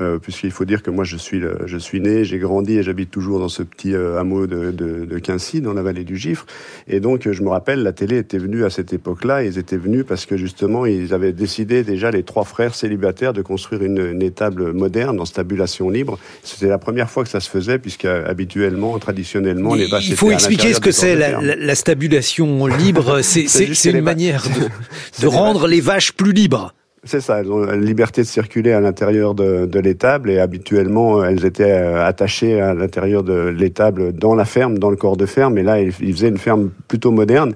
euh, 0.00 0.18
puisqu'il 0.20 0.52
faut 0.52 0.64
dire 0.64 0.84
que 0.84 0.90
moi, 0.92 1.02
je 1.02 1.16
suis, 1.16 1.42
je 1.66 1.78
suis 1.78 2.00
né, 2.00 2.22
j'ai 2.22 2.38
grandi 2.38 2.78
et 2.78 2.84
j'habite 2.84 3.10
toujours 3.10 3.40
dans 3.40 3.48
ce 3.48 3.64
petit 3.64 3.92
euh, 3.92 4.20
hameau 4.20 4.46
de, 4.46 4.70
de, 4.70 5.04
de, 5.04 5.18
Quincy, 5.18 5.60
dans 5.60 5.72
la 5.72 5.82
vallée 5.82 6.04
du 6.04 6.16
Gifre. 6.16 6.46
Et 6.86 7.00
donc, 7.00 7.28
je 7.28 7.42
me 7.42 7.48
rappelle, 7.48 7.82
la 7.82 7.92
télé 7.92 8.18
était 8.18 8.38
venue 8.38 8.64
à 8.64 8.70
cette 8.70 8.92
époque-là. 8.92 9.42
Ils 9.42 9.58
étaient 9.58 9.76
venus 9.76 10.04
parce 10.06 10.24
que 10.24 10.36
justement, 10.36 10.86
ils 10.86 11.12
avaient 11.12 11.32
décidé 11.32 11.82
déjà, 11.82 12.12
les 12.12 12.22
trois 12.22 12.44
frères 12.44 12.76
célibataires, 12.76 13.32
de 13.32 13.42
construire 13.42 13.82
une, 13.82 13.98
une 13.98 14.22
étable 14.22 14.72
moderne 14.72 15.18
en 15.20 15.24
stabulation 15.24 15.90
libre. 15.90 16.20
C'était 16.44 16.68
la 16.68 16.78
première 16.78 17.10
fois 17.10 17.24
que 17.24 17.30
ça 17.30 17.40
se 17.40 17.50
faisait, 17.50 17.80
puisque 17.80 18.04
habituellement, 18.04 18.96
traditionnellement, 19.00 19.74
les 19.74 19.88
vaches. 19.88 20.08
Il 20.08 20.14
faut 20.14 20.30
expliquer 20.30 20.72
ce 20.72 20.80
que 20.80 20.92
c'est 20.92 21.16
la, 21.16 21.40
la, 21.40 21.56
la 21.56 21.74
stabulation 21.74 22.68
libre 22.68 23.07
c'est 23.22 23.84
une 23.84 24.00
manière 24.00 24.44
de, 25.20 25.26
rendre 25.26 25.66
les 25.66 25.80
vaches 25.80 26.12
plus 26.12 26.32
libres. 26.32 26.74
C'est 27.10 27.22
ça, 27.22 27.40
elles 27.40 27.50
ont 27.50 27.60
la 27.60 27.74
liberté 27.74 28.20
de 28.20 28.26
circuler 28.26 28.72
à 28.72 28.80
l'intérieur 28.80 29.34
de, 29.34 29.64
de 29.64 29.80
l'étable 29.80 30.28
et 30.28 30.38
habituellement 30.40 31.24
elles 31.24 31.46
étaient 31.46 31.72
euh, 31.72 32.04
attachées 32.04 32.60
à 32.60 32.74
l'intérieur 32.74 33.22
de 33.22 33.48
l'étable 33.48 34.12
dans 34.12 34.34
la 34.34 34.44
ferme, 34.44 34.76
dans 34.76 34.90
le 34.90 34.96
corps 34.96 35.16
de 35.16 35.24
ferme 35.24 35.56
et 35.56 35.62
là 35.62 35.80
ils 35.80 35.90
faisaient 35.90 36.28
une 36.28 36.36
ferme 36.36 36.68
plutôt 36.86 37.10
moderne. 37.10 37.54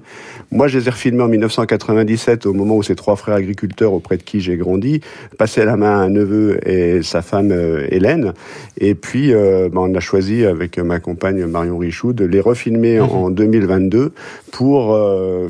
Moi 0.49 0.67
je 0.67 0.79
les 0.79 0.87
ai 0.87 0.89
refilmés 0.89 1.21
en 1.21 1.27
1997 1.27 2.47
au 2.47 2.53
moment 2.53 2.77
où 2.77 2.81
ces 2.81 2.95
trois 2.95 3.15
frères 3.15 3.35
agriculteurs 3.35 3.93
auprès 3.93 4.17
de 4.17 4.23
qui 4.23 4.39
j'ai 4.39 4.57
grandi 4.57 5.01
passaient 5.37 5.65
la 5.65 5.77
main 5.77 5.99
à 5.99 6.01
un 6.01 6.09
neveu 6.09 6.57
et 6.67 7.03
sa 7.03 7.21
femme 7.21 7.51
euh, 7.51 7.85
Hélène 7.91 8.33
et 8.79 8.95
puis 8.95 9.35
euh, 9.35 9.69
ben, 9.71 9.81
on 9.81 9.93
a 9.93 9.99
choisi 9.99 10.45
avec 10.45 10.79
ma 10.79 10.99
compagne 10.99 11.45
Marion 11.45 11.77
Richoud 11.77 12.15
de 12.15 12.25
les 12.25 12.39
refilmer 12.39 12.99
mmh. 12.99 13.03
en 13.03 13.29
2022 13.29 14.13
pour 14.51 14.97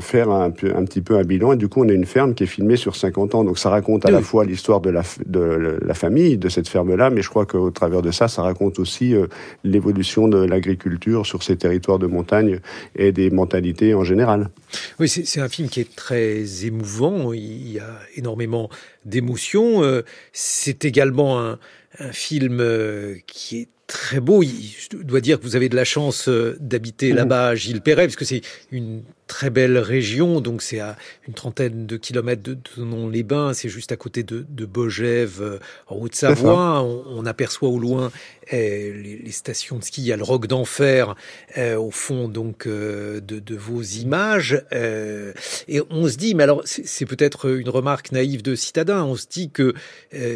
faire 0.00 0.30
un, 0.30 0.46
un 0.48 0.84
petit 0.84 1.00
peu 1.00 1.16
un 1.16 1.24
bilan 1.24 1.52
et 1.54 1.56
du 1.56 1.68
coup 1.68 1.82
on 1.82 1.88
a 1.88 1.92
une 1.92 2.06
ferme 2.06 2.34
qui 2.34 2.44
est 2.44 2.46
filmée 2.46 2.76
sur 2.76 2.96
50 2.96 3.34
ans 3.34 3.44
donc 3.44 3.58
ça 3.58 3.70
raconte 3.70 3.93
à 3.98 4.10
la 4.10 4.22
fois 4.22 4.44
l'histoire 4.44 4.80
de 4.80 4.90
la, 4.90 5.02
de 5.26 5.78
la 5.82 5.94
famille, 5.94 6.36
de 6.38 6.48
cette 6.48 6.68
ferme-là, 6.68 7.10
mais 7.10 7.22
je 7.22 7.28
crois 7.28 7.46
qu'au 7.46 7.70
travers 7.70 8.02
de 8.02 8.10
ça, 8.10 8.28
ça 8.28 8.42
raconte 8.42 8.78
aussi 8.78 9.14
euh, 9.14 9.26
l'évolution 9.62 10.28
de 10.28 10.38
l'agriculture 10.38 11.26
sur 11.26 11.42
ces 11.42 11.56
territoires 11.56 11.98
de 11.98 12.06
montagne 12.06 12.60
et 12.96 13.12
des 13.12 13.30
mentalités 13.30 13.94
en 13.94 14.04
général. 14.04 14.50
Oui, 14.98 15.08
c'est 15.08 15.40
un 15.40 15.48
film 15.48 15.68
qui 15.68 15.80
est 15.80 15.94
très 15.94 16.64
émouvant. 16.64 17.32
Il 17.32 17.72
y 17.72 17.78
a 17.78 17.98
énormément 18.16 18.68
d'émotions. 19.04 19.82
Euh, 19.82 20.02
c'est 20.32 20.84
également 20.84 21.40
un, 21.40 21.58
un 21.98 22.12
film 22.12 22.58
euh, 22.60 23.16
qui 23.26 23.60
est 23.60 23.68
très 23.86 24.20
beau. 24.20 24.42
Je 24.42 24.96
dois 24.96 25.20
dire 25.20 25.38
que 25.38 25.44
vous 25.44 25.56
avez 25.56 25.68
de 25.68 25.76
la 25.76 25.84
chance 25.84 26.28
d'habiter 26.58 27.12
mmh. 27.12 27.16
là-bas, 27.16 27.54
Gilles 27.54 27.82
Perret, 27.82 28.06
parce 28.06 28.16
que 28.16 28.24
c'est 28.24 28.40
une 28.72 29.02
très 29.26 29.50
belle 29.50 29.78
région, 29.78 30.40
donc 30.40 30.62
c'est 30.62 30.80
à 30.80 30.96
une 31.26 31.34
trentaine 31.34 31.86
de 31.86 31.96
kilomètres 31.96 32.42
de, 32.42 32.54
de 32.54 33.10
les 33.10 33.22
bains 33.22 33.54
c'est 33.54 33.68
juste 33.68 33.92
à 33.92 33.96
côté 33.96 34.22
de, 34.22 34.44
de 34.48 34.66
Bogève, 34.66 35.38
euh, 35.40 35.58
en 35.86 35.96
Haute-Savoie. 35.96 36.82
On, 36.82 37.24
aperçoit 37.24 37.70
au 37.70 37.78
loin 37.78 38.12
eh, 38.52 38.92
les, 38.92 39.32
stations 39.32 39.78
de 39.78 39.84
ski, 39.84 40.02
il 40.02 40.06
y 40.06 40.12
a 40.12 40.16
le 40.16 40.22
Roc 40.22 40.46
d'Enfer 40.46 41.14
eh, 41.56 41.74
au 41.74 41.90
fond 41.90 42.28
donc 42.28 42.66
euh, 42.66 43.20
de, 43.20 43.38
de, 43.38 43.56
vos 43.56 43.80
images. 43.82 44.62
Euh, 44.72 45.32
et 45.68 45.80
on 45.88 46.06
se 46.06 46.16
dit, 46.16 46.34
mais 46.34 46.42
alors 46.42 46.62
c'est 46.64 47.06
peut-être 47.06 47.48
une 47.56 47.70
remarque 47.70 48.12
naïve 48.12 48.42
de 48.42 48.54
citadin, 48.54 49.04
on 49.04 49.16
se 49.16 49.26
dit 49.26 49.50
que 49.50 49.72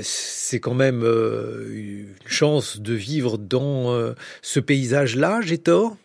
c'est 0.02 0.60
quand 0.60 0.74
même 0.74 1.02
une 1.02 2.15
chance 2.27 2.81
de 2.81 2.94
vivre 2.94 3.36
dans 3.36 4.15
ce 4.40 4.60
paysage-là, 4.60 5.40
j'ai 5.43 5.59
tort? 5.59 5.97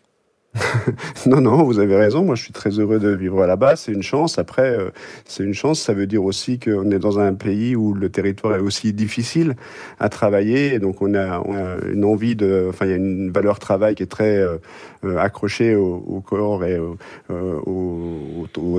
non, 1.26 1.40
non, 1.40 1.64
vous 1.64 1.80
avez 1.80 1.96
raison. 1.96 2.24
Moi, 2.24 2.36
je 2.36 2.44
suis 2.44 2.52
très 2.52 2.70
heureux 2.70 3.00
de 3.00 3.08
vivre 3.08 3.44
là-bas. 3.44 3.74
C'est 3.76 3.92
une 3.92 4.02
chance. 4.02 4.38
Après, 4.38 4.76
euh, 4.76 4.90
c'est 5.24 5.42
une 5.42 5.54
chance. 5.54 5.80
Ça 5.80 5.94
veut 5.94 6.06
dire 6.06 6.22
aussi 6.22 6.60
qu'on 6.60 6.90
est 6.90 6.98
dans 6.98 7.18
un 7.18 7.34
pays 7.34 7.74
où 7.74 7.92
le 7.92 8.08
territoire 8.08 8.54
est 8.54 8.60
aussi 8.60 8.92
difficile 8.92 9.56
à 9.98 10.08
travailler. 10.08 10.74
Et 10.74 10.78
donc, 10.78 11.02
on 11.02 11.14
a, 11.14 11.42
une 11.90 12.04
envie 12.04 12.36
de. 12.36 12.66
Enfin, 12.68 12.86
il 12.86 12.90
y 12.90 12.94
a 12.94 12.96
une 12.96 13.32
valeur 13.32 13.58
travail 13.58 13.96
qui 13.96 14.04
est 14.04 14.06
très 14.06 14.38
euh, 14.38 14.58
euh, 15.04 15.18
accrochée 15.18 15.74
au, 15.74 16.22
corps 16.24 16.64
et 16.64 16.78
aux, 16.78 16.96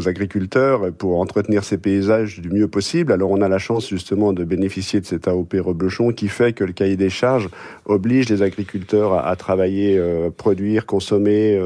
agriculteurs 0.08 0.92
pour 0.94 1.20
entretenir 1.20 1.64
ces 1.64 1.78
paysages 1.78 2.40
du 2.40 2.50
mieux 2.50 2.68
possible. 2.68 3.12
Alors, 3.12 3.32
on 3.32 3.42
a 3.42 3.50
la 3.50 3.58
chance 3.58 3.90
justement 3.90 4.34
de 4.34 4.44
bénéficier 4.44 5.02
de 5.02 5.06
cet 5.06 5.28
AOP 5.28 5.56
Reblochon 5.60 6.12
qui 6.12 6.28
fait 6.28 6.54
que 6.54 6.64
le 6.64 6.74
cahier 6.74 6.96
des 6.96 7.10
charges 7.10 7.50
oblige 7.86 8.30
les 8.30 8.42
agriculteurs 8.44 9.14
à, 9.26 9.36
travailler, 9.36 10.00
produire, 10.38 10.86
consommer 10.86 11.60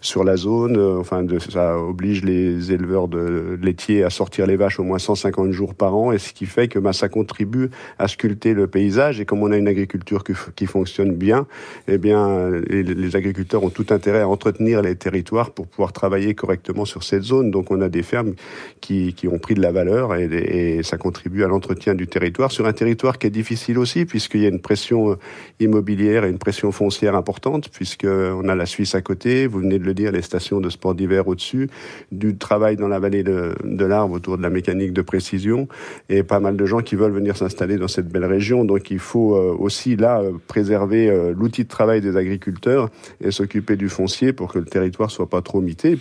sur 0.00 0.24
la 0.24 0.36
zone. 0.36 0.76
Euh, 0.76 0.98
enfin, 0.98 1.24
ça 1.50 1.78
oblige 1.78 2.24
les 2.24 2.72
éleveurs 2.72 3.08
de 3.08 3.58
laitiers 3.60 4.04
à 4.04 4.10
sortir 4.10 4.46
les 4.46 4.56
vaches 4.56 4.78
au 4.78 4.84
moins 4.84 4.98
150 4.98 5.52
jours 5.52 5.74
par 5.74 5.96
an, 5.96 6.12
et 6.12 6.18
ce 6.18 6.32
qui 6.32 6.46
fait 6.46 6.68
que 6.68 6.78
bah, 6.78 6.92
ça 6.92 7.08
contribue 7.08 7.70
à 7.98 8.08
sculpter 8.08 8.54
le 8.54 8.66
paysage. 8.66 9.20
Et 9.20 9.24
comme 9.24 9.42
on 9.42 9.50
a 9.50 9.56
une 9.56 9.68
agriculture 9.68 10.24
qui, 10.24 10.66
fonctionne 10.66 11.14
bien, 11.14 11.46
eh 11.86 11.98
bien, 11.98 12.50
les, 12.68 13.16
agriculteurs 13.16 13.64
ont 13.64 13.70
tout 13.70 13.86
intérêt 13.90 14.20
à 14.20 14.28
entretenir 14.28 14.82
les 14.82 14.96
territoires 14.96 15.50
pour 15.50 15.66
pouvoir 15.66 15.92
travailler 15.92 16.34
correctement 16.34 16.84
sur 16.84 17.02
cette 17.02 17.22
zone. 17.22 17.50
Donc, 17.50 17.70
on 17.70 17.80
a 17.80 17.88
des 17.88 18.02
fermes 18.02 18.34
qui, 18.80 19.14
qui 19.14 19.28
ont 19.28 19.38
pris 19.38 19.54
de 19.54 19.62
la 19.62 19.72
valeur 19.72 20.14
et, 20.14 20.24
et 20.24 20.82
ça 20.82 20.98
contribue 20.98 21.42
à 21.44 21.48
l'entretien 21.48 21.94
du 21.94 22.06
territoire 22.06 22.52
sur 22.52 22.66
un 22.66 22.72
territoire 22.72 23.18
qui 23.18 23.26
est 23.26 23.30
difficile 23.30 23.78
aussi, 23.78 24.04
puisqu'il 24.04 24.42
y 24.42 24.46
a 24.46 24.48
une 24.48 24.60
pression 24.60 25.12
euh, 25.12 25.18
immobilière 25.60 26.24
et 26.24 26.30
une 26.30 26.38
pression 26.38 26.72
foncière 26.72 27.14
importante, 27.14 27.68
puisqu'on 27.70 28.48
a 28.48 28.54
la 28.54 28.66
Suisse 28.66 28.94
à 28.94 29.00
côté 29.00 29.27
vous 29.46 29.60
venez 29.60 29.78
de 29.78 29.84
le 29.84 29.94
dire, 29.94 30.12
les 30.12 30.22
stations 30.22 30.60
de 30.60 30.70
sport 30.70 30.94
d'hiver 30.94 31.28
au-dessus, 31.28 31.68
du 32.12 32.36
travail 32.36 32.76
dans 32.76 32.88
la 32.88 32.98
vallée 32.98 33.22
de, 33.22 33.54
l'Arbre 33.84 34.14
autour 34.14 34.36
de 34.36 34.42
la 34.42 34.50
mécanique 34.50 34.92
de 34.92 35.02
précision, 35.02 35.68
et 36.08 36.22
pas 36.22 36.40
mal 36.40 36.56
de 36.56 36.66
gens 36.66 36.80
qui 36.80 36.96
veulent 36.96 37.12
venir 37.12 37.36
s'installer 37.36 37.76
dans 37.76 37.88
cette 37.88 38.08
belle 38.08 38.24
région. 38.24 38.64
Donc 38.64 38.90
il 38.90 38.98
faut 38.98 39.36
euh, 39.36 39.54
aussi 39.58 39.96
là 39.96 40.22
préserver 40.46 41.10
euh, 41.10 41.32
l'outil 41.36 41.64
de 41.64 41.68
travail 41.68 42.00
des 42.00 42.16
agriculteurs 42.16 42.90
et 43.20 43.30
s'occuper 43.30 43.76
du 43.76 43.88
foncier 43.88 44.32
pour 44.32 44.52
que 44.52 44.58
le 44.58 44.64
territoire 44.64 45.10
soit 45.10 45.28
pas 45.28 45.42
trop 45.42 45.60
mité. 45.60 45.96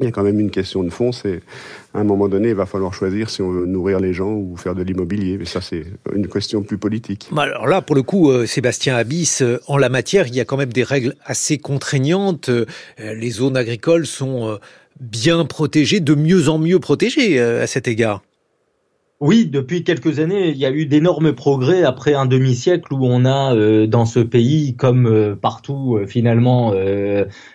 Il 0.00 0.04
y 0.04 0.08
a 0.08 0.12
quand 0.12 0.22
même 0.22 0.40
une 0.40 0.50
question 0.50 0.82
de 0.82 0.90
fond, 0.90 1.12
c'est 1.12 1.40
à 1.94 2.00
un 2.00 2.04
moment 2.04 2.28
donné, 2.28 2.50
il 2.50 2.54
va 2.54 2.66
falloir 2.66 2.92
choisir 2.92 3.30
si 3.30 3.42
on 3.42 3.50
veut 3.50 3.66
nourrir 3.66 4.00
les 4.00 4.12
gens 4.12 4.32
ou 4.32 4.56
faire 4.56 4.74
de 4.74 4.82
l'immobilier. 4.82 5.38
Mais 5.38 5.44
ça, 5.46 5.60
c'est 5.60 5.84
une 6.14 6.28
question 6.28 6.62
plus 6.62 6.78
politique. 6.78 7.28
Alors 7.36 7.66
là, 7.66 7.80
pour 7.80 7.96
le 7.96 8.02
coup, 8.02 8.30
euh, 8.30 8.46
Sébastien 8.46 8.96
Abyss, 8.96 9.42
euh, 9.42 9.60
en 9.66 9.78
la 9.78 9.88
matière, 9.88 10.26
il 10.26 10.34
y 10.34 10.40
a 10.40 10.44
quand 10.44 10.56
même 10.56 10.72
des 10.72 10.82
règles 10.82 11.14
assez 11.24 11.58
contraignantes. 11.58 12.48
Euh, 12.50 12.66
les 12.98 13.30
zones 13.30 13.56
agricoles 13.56 14.06
sont 14.06 14.58
bien 15.00 15.44
protégées, 15.44 16.00
de 16.00 16.14
mieux 16.14 16.48
en 16.48 16.58
mieux 16.58 16.78
protégées 16.78 17.38
à 17.40 17.66
cet 17.66 17.88
égard. 17.88 18.22
Oui, 19.20 19.46
depuis 19.46 19.82
quelques 19.82 20.18
années, 20.18 20.50
il 20.50 20.58
y 20.58 20.66
a 20.66 20.70
eu 20.70 20.84
d'énormes 20.84 21.32
progrès 21.32 21.82
après 21.84 22.12
un 22.12 22.26
demi-siècle 22.26 22.92
où 22.92 23.06
on 23.06 23.24
a 23.24 23.54
euh, 23.54 23.86
dans 23.86 24.04
ce 24.04 24.20
pays, 24.20 24.76
comme 24.76 25.06
euh, 25.06 25.34
partout 25.34 25.96
euh, 25.96 26.06
finalement 26.06 26.74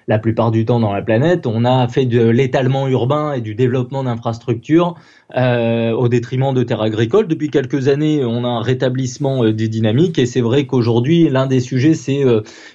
la 0.07 0.17
plupart 0.19 0.49
du 0.49 0.65
temps 0.65 0.79
dans 0.79 0.91
la 0.91 1.03
planète, 1.03 1.45
on 1.45 1.63
a 1.63 1.88
fait 1.88 2.05
de 2.05 2.27
l'étalement 2.27 2.88
urbain 2.88 3.33
et 3.33 3.41
du 3.41 3.53
développement 3.53 4.03
d'infrastructures 4.03 4.95
au 5.36 6.08
détriment 6.08 6.53
de 6.53 6.64
terres 6.64 6.82
agricoles. 6.82 7.28
Depuis 7.28 7.49
quelques 7.49 7.88
années, 7.88 8.24
on 8.26 8.44
a 8.44 8.48
un 8.48 8.62
rétablissement 8.62 9.45
des 9.52 9.68
dynamiques 9.68 10.20
et 10.20 10.26
c'est 10.26 10.41
vrai 10.41 10.66
qu'aujourd'hui, 10.66 11.30
l'un 11.30 11.48
des 11.48 11.60
sujets, 11.60 11.94
c'est 11.94 12.24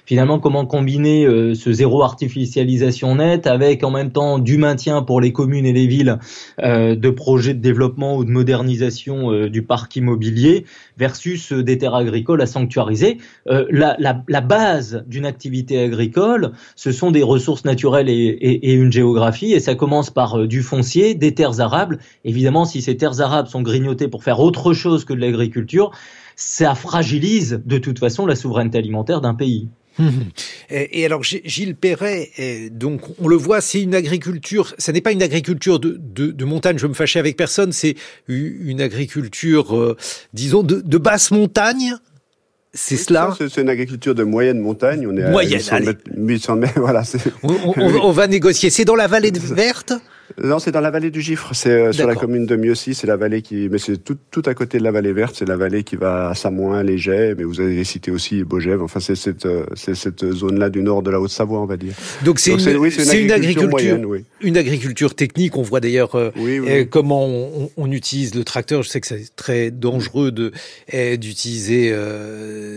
finalement 0.05 0.39
comment 0.39 0.65
combiner 0.65 1.25
ce 1.53 1.71
zéro 1.71 2.03
artificialisation 2.03 3.15
nette 3.15 3.47
avec 3.47 3.83
en 3.83 3.91
même 3.91 4.11
temps 4.11 4.39
du 4.39 4.57
maintien 4.57 5.01
pour 5.01 5.21
les 5.21 5.31
communes 5.31 5.65
et 5.65 5.73
les 5.73 5.87
villes 5.87 6.19
de 6.61 7.09
projets 7.09 7.53
de 7.53 7.59
développement 7.59 8.17
ou 8.17 8.25
de 8.25 8.31
modernisation 8.31 9.31
euh, 9.31 9.49
du 9.49 9.63
parc 9.63 9.95
immobilier 9.95 10.65
versus 10.97 11.51
euh, 11.51 11.63
des 11.63 11.77
terres 11.77 11.95
agricoles 11.95 12.41
à 12.41 12.45
sanctuariser. 12.45 13.17
Euh, 13.47 13.65
la, 13.69 14.41
base 14.41 15.03
d'une 15.07 15.25
activité 15.25 15.79
agricole, 15.79 16.51
ce 16.75 16.91
sont 16.91 17.11
des 17.11 17.23
ressources 17.23 17.65
naturelles 17.65 18.09
et, 18.09 18.73
une 18.73 18.91
géographie, 18.91 19.53
et 19.53 19.59
ça 19.59 19.75
commence 19.75 20.09
par 20.09 20.47
du 20.47 20.61
foncier, 20.61 21.15
des 21.15 21.33
terres 21.33 21.59
arables. 21.59 21.99
Évidemment, 22.23 22.65
si 22.65 22.81
ces 22.81 22.97
terres 22.97 23.21
arabes 23.21 23.47
sont 23.47 23.61
grignotées 23.61 24.07
pour 24.07 24.23
faire 24.23 24.39
autre 24.39 24.73
chose 24.73 25.05
que 25.05 25.13
de 25.13 25.19
l'agriculture, 25.19 25.91
ça 26.35 26.75
fragilise 26.75 27.61
de 27.65 27.77
toute 27.77 27.99
façon 27.99 28.25
la 28.25 28.35
souveraineté 28.35 28.77
alimentaire 28.77 29.21
d'un 29.21 29.33
pays. 29.33 29.69
Et, 30.69 31.05
alors 31.05 31.23
Gilles 31.23 31.75
Perret, 31.75 32.29
donc 32.71 33.01
on 33.19 33.27
le 33.27 33.35
voit, 33.35 33.61
c'est 33.61 33.81
une 33.81 33.95
agriculture, 33.95 34.73
ça 34.77 34.91
n'est 34.91 35.01
pas 35.01 35.11
une 35.11 35.23
agriculture 35.23 35.79
de, 35.79 35.97
de, 35.97 36.45
montagne, 36.45 36.77
je 36.77 36.83
veux 36.83 36.89
me 36.89 36.93
fâcher 36.93 37.19
avec 37.19 37.37
personne, 37.37 37.71
c'est 37.71 37.95
une 38.27 38.81
agriculture, 38.81 39.77
euh, 39.77 39.97
disons, 40.33 40.63
de, 40.63 40.81
de 40.81 40.97
basse 40.97 41.31
montagne, 41.31 41.95
c'est 42.73 42.97
cela? 42.97 43.35
C'est 43.37 43.61
une 43.61 43.69
agriculture 43.69 44.13
de 44.13 44.23
moyenne 44.23 44.59
montagne. 44.59 45.07
On 45.07 45.17
est 45.17 45.31
moyenne, 45.31 45.61
à 45.71 45.79
800 46.15 46.55
mètres, 46.57 46.73
voilà. 46.79 47.01
On, 47.41 47.73
on, 47.75 48.11
va 48.11 48.27
négocier. 48.27 48.69
C'est 48.69 48.85
dans 48.85 48.95
la 48.95 49.07
vallée 49.07 49.31
verte 49.33 49.93
non, 50.41 50.59
c'est 50.59 50.71
dans 50.71 50.81
la 50.81 50.91
vallée 50.91 51.09
du 51.09 51.21
Gifre. 51.21 51.51
C'est 51.53 51.71
euh, 51.71 51.91
sur 51.93 52.05
la 52.05 52.15
commune 52.15 52.45
de 52.45 52.55
Mieuxy. 52.55 52.93
C'est 52.93 53.07
la 53.07 53.15
vallée 53.15 53.41
qui, 53.41 53.69
mais 53.71 53.77
c'est 53.77 53.97
tout, 53.97 54.17
tout 54.29 54.43
à 54.45 54.53
côté 54.53 54.77
de 54.77 54.83
la 54.83 54.91
vallée 54.91 55.13
verte. 55.13 55.35
C'est 55.37 55.47
la 55.47 55.55
vallée 55.55 55.83
qui 55.83 55.95
va 55.95 56.29
à 56.29 56.35
Samoin, 56.35 56.83
Léger, 56.83 57.33
mais 57.37 57.43
vous 57.43 57.61
avez 57.61 57.83
cité 57.83 58.11
aussi 58.11 58.43
Bogève. 58.43 58.81
Enfin, 58.81 58.99
c'est 58.99 59.15
cette, 59.15 59.45
euh, 59.45 59.65
c'est 59.75 59.95
cette 59.95 60.29
zone-là 60.29 60.69
du 60.69 60.83
nord 60.83 61.01
de 61.01 61.11
la 61.11 61.19
Haute-Savoie, 61.19 61.59
on 61.59 61.65
va 61.65 61.77
dire. 61.77 61.93
Donc 62.23 62.39
c'est 62.39 62.51
une, 62.51 62.59
une, 62.59 63.31
agriculture, 63.31 63.99
oui. 64.05 64.25
une 64.41 64.57
agriculture 64.57 65.15
technique. 65.15 65.55
On 65.57 65.61
voit 65.61 65.79
d'ailleurs 65.79 66.15
euh, 66.15 66.85
comment 66.89 67.25
on, 67.25 67.71
on, 67.77 67.91
utilise 67.91 68.35
le 68.35 68.43
tracteur. 68.43 68.83
Je 68.83 68.89
sais 68.89 68.99
que 68.99 69.07
c'est 69.07 69.35
très 69.35 69.71
dangereux 69.71 70.31
de 70.31 70.51
d'utiliser 71.17 71.93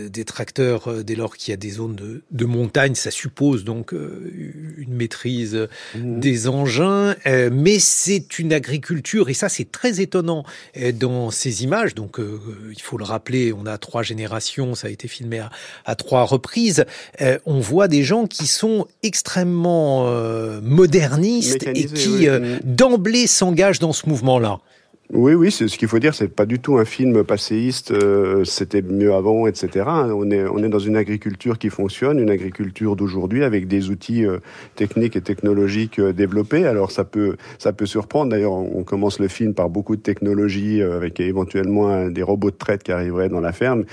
des 0.08 0.24
tracteurs 0.24 1.02
dès 1.04 1.14
lors 1.14 1.36
qu'il 1.36 1.50
y 1.52 1.54
a 1.54 1.56
des 1.56 1.70
zones 1.70 1.96
de, 1.96 2.22
de 2.30 2.44
montagne. 2.44 2.94
Ça 2.94 3.10
suppose 3.10 3.64
donc 3.64 3.92
une 3.92 4.94
maîtrise 4.94 5.68
mmh. 5.96 6.20
des 6.20 6.48
engins. 6.48 7.14
Euh, 7.40 7.50
mais 7.52 7.78
c'est 7.78 8.38
une 8.38 8.52
agriculture, 8.52 9.28
et 9.28 9.34
ça 9.34 9.48
c'est 9.48 9.70
très 9.70 10.00
étonnant 10.00 10.44
euh, 10.76 10.92
dans 10.92 11.30
ces 11.30 11.64
images, 11.64 11.94
donc 11.94 12.18
euh, 12.18 12.40
il 12.70 12.80
faut 12.80 12.98
le 12.98 13.04
rappeler, 13.04 13.52
on 13.52 13.66
a 13.66 13.78
trois 13.78 14.02
générations, 14.02 14.74
ça 14.74 14.88
a 14.88 14.90
été 14.90 15.08
filmé 15.08 15.42
à, 15.84 15.94
trois 15.94 16.24
reprises, 16.24 16.84
on 17.46 17.60
voit 17.60 17.88
des 17.88 18.02
gens 18.02 18.26
qui 18.26 18.46
sont 18.46 18.86
extrêmement 19.02 20.10
modernistes 20.62 21.66
et 21.66 21.86
qui 21.86 22.26
d'emblée 22.64 23.26
s'engagent 23.26 23.78
dans 23.78 23.92
ce 23.92 24.08
mouvement-là. 24.08 24.60
Oui, 25.12 25.34
oui, 25.34 25.50
ce 25.50 25.64
qu'il 25.64 25.88
faut 25.88 25.98
dire. 25.98 26.14
C'est 26.14 26.28
pas 26.28 26.46
du 26.46 26.60
tout 26.60 26.78
un 26.78 26.84
film 26.84 27.24
passéiste. 27.24 27.90
Euh, 27.90 28.44
c'était 28.44 28.80
mieux 28.80 29.12
avant, 29.12 29.48
etc. 29.48 29.84
On 29.88 30.30
est, 30.30 30.44
on 30.44 30.58
est 30.62 30.68
dans 30.68 30.78
une 30.78 30.96
agriculture 30.96 31.58
qui 31.58 31.68
fonctionne, 31.68 32.20
une 32.20 32.30
agriculture 32.30 32.94
d'aujourd'hui 32.94 33.42
avec 33.42 33.66
des 33.66 33.90
outils 33.90 34.24
euh, 34.24 34.38
techniques 34.76 35.16
et 35.16 35.20
technologiques 35.20 35.98
euh, 35.98 36.12
développés. 36.12 36.64
Alors 36.64 36.92
ça 36.92 37.02
peut, 37.02 37.36
ça 37.58 37.72
peut 37.72 37.86
surprendre. 37.86 38.30
D'ailleurs, 38.30 38.52
on 38.52 38.84
commence 38.84 39.18
le 39.18 39.26
film 39.26 39.52
par 39.52 39.68
beaucoup 39.68 39.96
de 39.96 40.00
technologies, 40.00 40.80
avec 40.80 41.18
éventuellement 41.18 42.08
des 42.08 42.22
robots 42.22 42.52
de 42.52 42.56
traite 42.56 42.84
qui 42.84 42.92
arriveraient 42.92 43.28
dans 43.28 43.40
la 43.40 43.52
ferme 43.52 43.84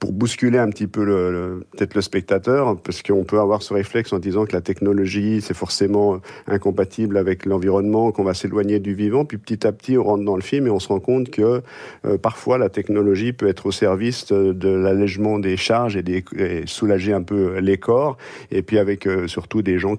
pour 0.00 0.12
bousculer 0.12 0.58
un 0.58 0.70
petit 0.70 0.86
peu 0.86 1.04
le, 1.04 1.66
peut-être 1.76 1.94
le 1.94 2.00
spectateur, 2.00 2.76
parce 2.80 3.02
qu'on 3.02 3.22
peut 3.24 3.38
avoir 3.38 3.62
ce 3.62 3.74
réflexe 3.74 4.14
en 4.14 4.18
disant 4.18 4.46
que 4.46 4.54
la 4.54 4.62
technologie, 4.62 5.42
c'est 5.42 5.54
forcément 5.54 6.20
incompatible 6.46 7.18
avec 7.18 7.44
l'environnement, 7.44 8.10
qu'on 8.10 8.24
va 8.24 8.32
s'éloigner 8.32 8.80
du 8.80 8.94
vivant, 8.94 9.26
puis 9.26 9.36
petit 9.36 9.66
à 9.66 9.72
petit, 9.72 9.98
on 9.98 10.02
rentre 10.02 10.24
dans 10.24 10.36
le 10.36 10.42
film 10.42 10.66
et 10.66 10.70
on 10.70 10.80
se 10.80 10.88
rend 10.88 11.00
compte 11.00 11.30
que 11.30 11.62
euh, 12.06 12.16
parfois 12.16 12.56
la 12.56 12.70
technologie 12.70 13.34
peut 13.34 13.46
être 13.46 13.66
au 13.66 13.72
service 13.72 14.26
de, 14.28 14.68
l'allègement 14.68 15.38
des 15.38 15.58
charges 15.58 15.96
et, 15.96 16.02
des, 16.02 16.24
soulager 16.64 17.12
un 17.12 17.22
peu 17.22 17.58
les 17.58 17.76
corps, 17.76 18.16
et 18.50 18.62
puis 18.62 18.78
avec 18.78 19.06
euh, 19.06 19.28
surtout 19.28 19.60
des 19.60 19.78
gens 19.78 19.96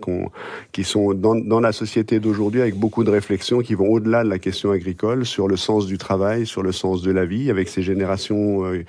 qui 0.71 0.83
sont 0.83 1.13
dans, 1.13 1.35
dans 1.35 1.59
la 1.59 1.71
société 1.71 2.19
d'aujourd'hui 2.19 2.61
avec 2.61 2.75
beaucoup 2.75 3.03
de 3.03 3.11
réflexions 3.11 3.59
qui 3.59 3.75
vont 3.75 3.89
au-delà 3.89 4.23
de 4.23 4.29
la 4.29 4.39
question 4.39 4.71
agricole, 4.71 5.27
sur 5.27 5.47
le 5.47 5.57
sens 5.57 5.85
du 5.85 5.99
travail, 5.99 6.47
sur 6.47 6.63
le 6.63 6.71
sens 6.71 7.03
de 7.03 7.11
la 7.11 7.25
vie, 7.25 7.51
avec 7.51 7.69
ces 7.69 7.83
générations 7.83 8.65
euh, 8.65 8.83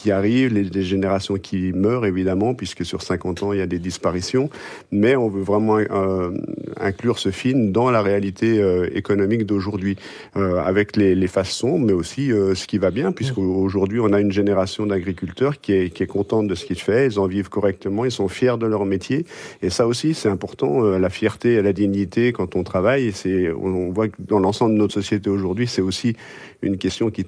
qui 0.00 0.10
arrivent, 0.10 0.54
les, 0.54 0.82
générations 0.82 1.36
qui 1.36 1.72
meurent 1.72 2.06
évidemment, 2.06 2.54
puisque 2.54 2.86
sur 2.86 3.02
50 3.02 3.42
ans 3.42 3.52
il 3.52 3.58
y 3.58 3.62
a 3.62 3.66
des 3.66 3.78
disparitions. 3.78 4.48
Mais 4.90 5.14
on 5.14 5.28
veut 5.28 5.42
vraiment 5.42 5.76
euh, 5.76 6.30
inclure 6.78 7.18
ce 7.18 7.30
film 7.30 7.70
dans 7.70 7.90
la 7.90 8.00
réalité 8.00 8.62
euh, 8.62 8.88
économique 8.94 9.44
d'aujourd'hui, 9.44 9.96
euh, 10.36 10.58
avec 10.58 10.96
les, 10.96 11.14
les 11.14 11.26
façons, 11.26 11.78
mais 11.78 11.92
aussi 11.92 12.32
euh, 12.32 12.54
ce 12.54 12.66
qui 12.66 12.78
va 12.78 12.90
bien, 12.90 13.12
puisqu'aujourd'hui 13.12 14.00
on 14.00 14.12
a 14.14 14.20
une 14.20 14.32
génération 14.32 14.86
d'agriculteurs 14.86 15.60
qui 15.60 15.72
est, 15.72 15.90
qui 15.90 16.02
est 16.02 16.06
contente 16.06 16.48
de 16.48 16.54
ce 16.54 16.64
qu'ils 16.64 16.80
font, 16.80 16.92
ils 16.92 17.18
en 17.18 17.26
vivent 17.26 17.50
correctement, 17.50 18.06
ils 18.06 18.10
sont 18.10 18.28
fiers 18.28 18.56
de 18.58 18.66
leur 18.66 18.86
métier. 18.86 19.26
Et 19.60 19.68
ça 19.68 19.86
aussi 19.86 20.14
c'est 20.14 20.30
important, 20.30 20.82
la 20.82 21.10
fierté 21.10 21.54
et 21.54 21.62
la 21.62 21.74
dignité 21.74 22.32
quand 22.32 22.56
on 22.56 22.64
travaille. 22.64 23.12
C'est, 23.12 23.50
on 23.52 23.90
voit 23.92 24.08
que 24.08 24.16
dans 24.18 24.38
l'ensemble 24.38 24.74
de 24.74 24.78
notre 24.78 24.94
société 24.94 25.28
aujourd'hui, 25.28 25.66
c'est 25.66 25.82
aussi 25.82 26.16
une 26.62 26.76
question 26.76 27.10
qui, 27.10 27.24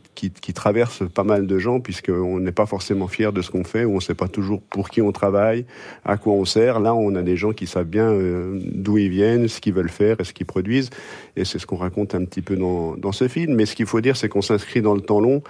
traverse 0.52 1.02
pas 1.09 1.24
mal 1.24 1.46
de 1.46 1.59
gens, 1.59 1.80
puisqu'on 1.80 2.38
n'est 2.38 2.52
pas 2.52 2.66
forcément 2.66 3.09
fier 3.09 3.32
de 3.32 3.40
ce 3.40 3.50
qu'on 3.50 3.64
fait, 3.64 3.84
ou 3.84 3.92
on 3.92 3.96
ne 3.96 4.00
sait 4.00 4.14
pas 4.14 4.28
toujours 4.28 4.60
pour 4.60 4.90
qui 4.90 5.00
on 5.00 5.12
travaille, 5.12 5.64
à 6.04 6.16
quoi 6.18 6.34
on 6.34 6.44
sert. 6.44 6.80
Là, 6.80 6.94
on 6.94 7.14
a 7.14 7.22
des 7.22 7.36
gens 7.36 7.52
qui 7.52 7.66
savent 7.66 7.86
bien 7.86 8.10
euh, 8.10 8.60
d'où 8.62 8.98
ils 8.98 9.09
viennent, 9.09 9.48
ce 9.48 9.60
qu'ils 9.60 9.72
veulent 9.72 9.88
faire 9.88 10.20
et 10.20 10.24
ce 10.24 10.32
qu'ils 10.32 10.46
produisent. 10.46 10.90
Et 11.36 11.44
c'est 11.44 11.59
ce 11.59 11.66
qu'on 11.66 11.76
raconte 11.76 12.14
un 12.14 12.24
petit 12.24 12.42
peu 12.42 12.56
dans, 12.56 12.96
dans 12.96 13.12
ce 13.12 13.28
film. 13.28 13.54
Mais 13.54 13.64
ce 13.64 13.74
qu'il 13.74 13.86
faut 13.86 14.00
dire, 14.00 14.16
c'est 14.16 14.28
qu'on 14.28 14.42
s'inscrit 14.42 14.82
dans 14.82 14.94
le 14.94 15.00
temps 15.00 15.20
long, 15.20 15.42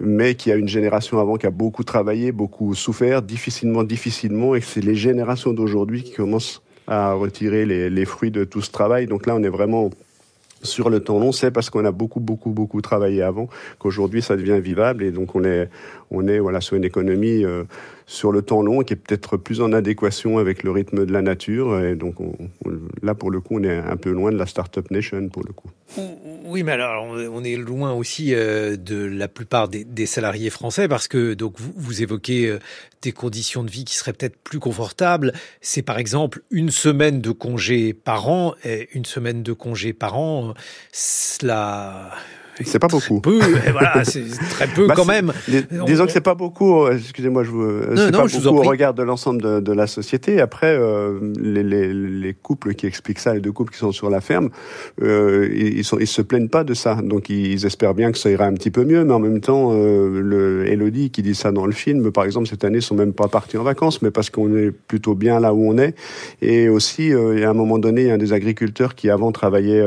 mais 0.00 0.34
qu'il 0.34 0.50
y 0.50 0.52
a 0.52 0.56
une 0.58 0.68
génération 0.68 1.20
avant 1.20 1.36
qui 1.36 1.46
a 1.46 1.50
beaucoup 1.50 1.84
travaillé, 1.84 2.32
beaucoup 2.32 2.74
souffert, 2.74 3.22
difficilement, 3.22 3.84
difficilement, 3.84 4.56
et 4.56 4.60
que 4.60 4.66
c'est 4.66 4.84
les 4.84 4.96
générations 4.96 5.52
d'aujourd'hui 5.52 6.02
qui 6.02 6.12
commencent 6.12 6.62
à 6.88 7.12
retirer 7.12 7.66
les 7.66 8.04
fruits 8.06 8.30
de 8.30 8.44
tout 8.44 8.62
ce 8.62 8.70
travail. 8.70 9.06
Donc 9.06 9.26
là, 9.26 9.36
on 9.36 9.42
est 9.42 9.50
vraiment 9.50 9.90
sur 10.62 10.90
le 10.90 11.00
temps 11.00 11.18
long, 11.18 11.32
c'est 11.32 11.50
parce 11.50 11.70
qu'on 11.70 11.84
a 11.84 11.92
beaucoup, 11.92 12.20
beaucoup, 12.20 12.50
beaucoup 12.50 12.80
travaillé 12.80 13.22
avant 13.22 13.48
qu'aujourd'hui 13.78 14.22
ça 14.22 14.36
devient 14.36 14.60
vivable 14.60 15.02
et 15.02 15.10
donc 15.10 15.34
on 15.34 15.44
est, 15.44 15.68
on 16.10 16.26
est 16.26 16.38
voilà 16.38 16.60
sur 16.60 16.76
une 16.76 16.84
économie 16.84 17.44
euh, 17.44 17.64
sur 18.08 18.32
le 18.32 18.40
temps 18.40 18.62
long 18.62 18.80
qui 18.80 18.94
est 18.94 18.96
peut-être 18.96 19.36
plus 19.36 19.60
en 19.60 19.72
adéquation 19.72 20.38
avec 20.38 20.62
le 20.62 20.70
rythme 20.70 21.04
de 21.04 21.12
la 21.12 21.20
nature. 21.20 21.78
Et 21.84 21.94
donc 21.94 22.16
là, 23.02 23.14
pour 23.14 23.30
le 23.30 23.40
coup, 23.40 23.58
on 23.58 23.62
est 23.62 23.76
un 23.76 23.96
peu 23.98 24.10
loin 24.10 24.32
de 24.32 24.38
la 24.38 24.46
Startup 24.46 24.90
Nation, 24.90 25.28
pour 25.28 25.44
le 25.46 25.52
coup. 25.52 25.68
Oui, 26.44 26.62
mais 26.62 26.72
alors 26.72 27.04
on 27.04 27.44
est 27.44 27.56
loin 27.56 27.92
aussi 27.92 28.34
euh, 28.34 28.76
de 28.76 29.04
la 29.04 29.28
plupart 29.28 29.68
des, 29.68 30.06
salariés 30.06 30.48
français 30.48 30.88
parce 30.88 31.06
que 31.06 31.34
donc 31.34 31.56
vous, 31.58 32.02
évoquez 32.02 32.46
euh, 32.46 32.58
des 33.02 33.12
conditions 33.12 33.62
de 33.62 33.70
vie 33.70 33.84
qui 33.84 33.94
seraient 33.94 34.14
peut-être 34.14 34.38
plus 34.38 34.58
confortables. 34.58 35.34
C'est 35.60 35.82
par 35.82 35.98
exemple 35.98 36.42
une 36.50 36.70
semaine 36.70 37.20
de 37.20 37.30
congé 37.30 37.92
par 37.92 38.30
an. 38.30 38.54
Et 38.64 38.88
une 38.94 39.04
semaine 39.04 39.42
de 39.42 39.52
congé 39.52 39.92
par 39.92 40.18
an, 40.18 40.54
cela 40.92 42.10
c'est 42.64 42.78
pas 42.78 42.88
beaucoup. 42.88 43.20
Peu, 43.20 43.38
voilà, 43.72 44.04
c'est 44.04 44.24
très 44.50 44.66
peu 44.66 44.86
bah, 44.86 44.94
quand 44.96 45.04
même. 45.04 45.32
disons 45.86 46.06
que 46.06 46.12
c'est 46.12 46.20
pas 46.20 46.34
beaucoup. 46.34 46.84
Euh, 46.84 46.96
excusez-moi, 46.96 47.44
je 47.44 47.50
vous. 47.50 47.62
Euh, 47.62 47.94
c'est 47.96 48.12
pas 48.12 48.26
beaucoup 48.26 48.58
au 48.58 48.62
regard 48.62 48.94
de 48.94 49.02
l'ensemble 49.02 49.42
de, 49.42 49.60
de, 49.60 49.72
la 49.72 49.86
société. 49.86 50.40
Après, 50.40 50.76
euh, 50.76 51.18
les, 51.40 51.62
les, 51.62 51.92
les, 51.92 52.34
couples 52.34 52.74
qui 52.74 52.86
expliquent 52.86 53.18
ça, 53.20 53.34
les 53.34 53.40
deux 53.40 53.52
couples 53.52 53.72
qui 53.72 53.78
sont 53.78 53.92
sur 53.92 54.10
la 54.10 54.20
ferme, 54.20 54.50
euh, 55.02 55.48
ils, 55.54 55.84
sont, 55.84 55.98
ils 55.98 56.06
se 56.06 56.22
plaignent 56.22 56.48
pas 56.48 56.64
de 56.64 56.74
ça. 56.74 56.96
Donc 56.96 57.28
ils 57.28 57.64
espèrent 57.64 57.94
bien 57.94 58.12
que 58.12 58.18
ça 58.18 58.30
ira 58.30 58.46
un 58.46 58.54
petit 58.54 58.70
peu 58.70 58.84
mieux. 58.84 59.04
Mais 59.04 59.12
en 59.12 59.20
même 59.20 59.40
temps, 59.40 59.70
euh, 59.72 60.20
le 60.20 60.66
Elodie 60.68 61.10
qui 61.10 61.22
dit 61.22 61.34
ça 61.34 61.52
dans 61.52 61.66
le 61.66 61.72
film, 61.72 62.10
par 62.10 62.24
exemple, 62.24 62.48
cette 62.48 62.64
année, 62.64 62.78
ils 62.78 62.82
sont 62.82 62.94
même 62.94 63.12
pas 63.12 63.28
partis 63.28 63.56
en 63.56 63.62
vacances, 63.62 64.02
mais 64.02 64.10
parce 64.10 64.30
qu'on 64.30 64.54
est 64.56 64.70
plutôt 64.70 65.14
bien 65.14 65.40
là 65.40 65.54
où 65.54 65.68
on 65.68 65.78
est. 65.78 65.94
Et 66.42 66.68
aussi, 66.68 67.08
il 67.08 67.38
y 67.38 67.44
a 67.44 67.50
un 67.50 67.54
moment 67.54 67.78
donné, 67.78 68.02
il 68.02 68.08
y 68.08 68.10
a 68.10 68.14
un 68.14 68.18
des 68.18 68.32
agriculteurs 68.32 68.94
qui 68.94 69.10
avant 69.10 69.32
travaillait 69.32 69.84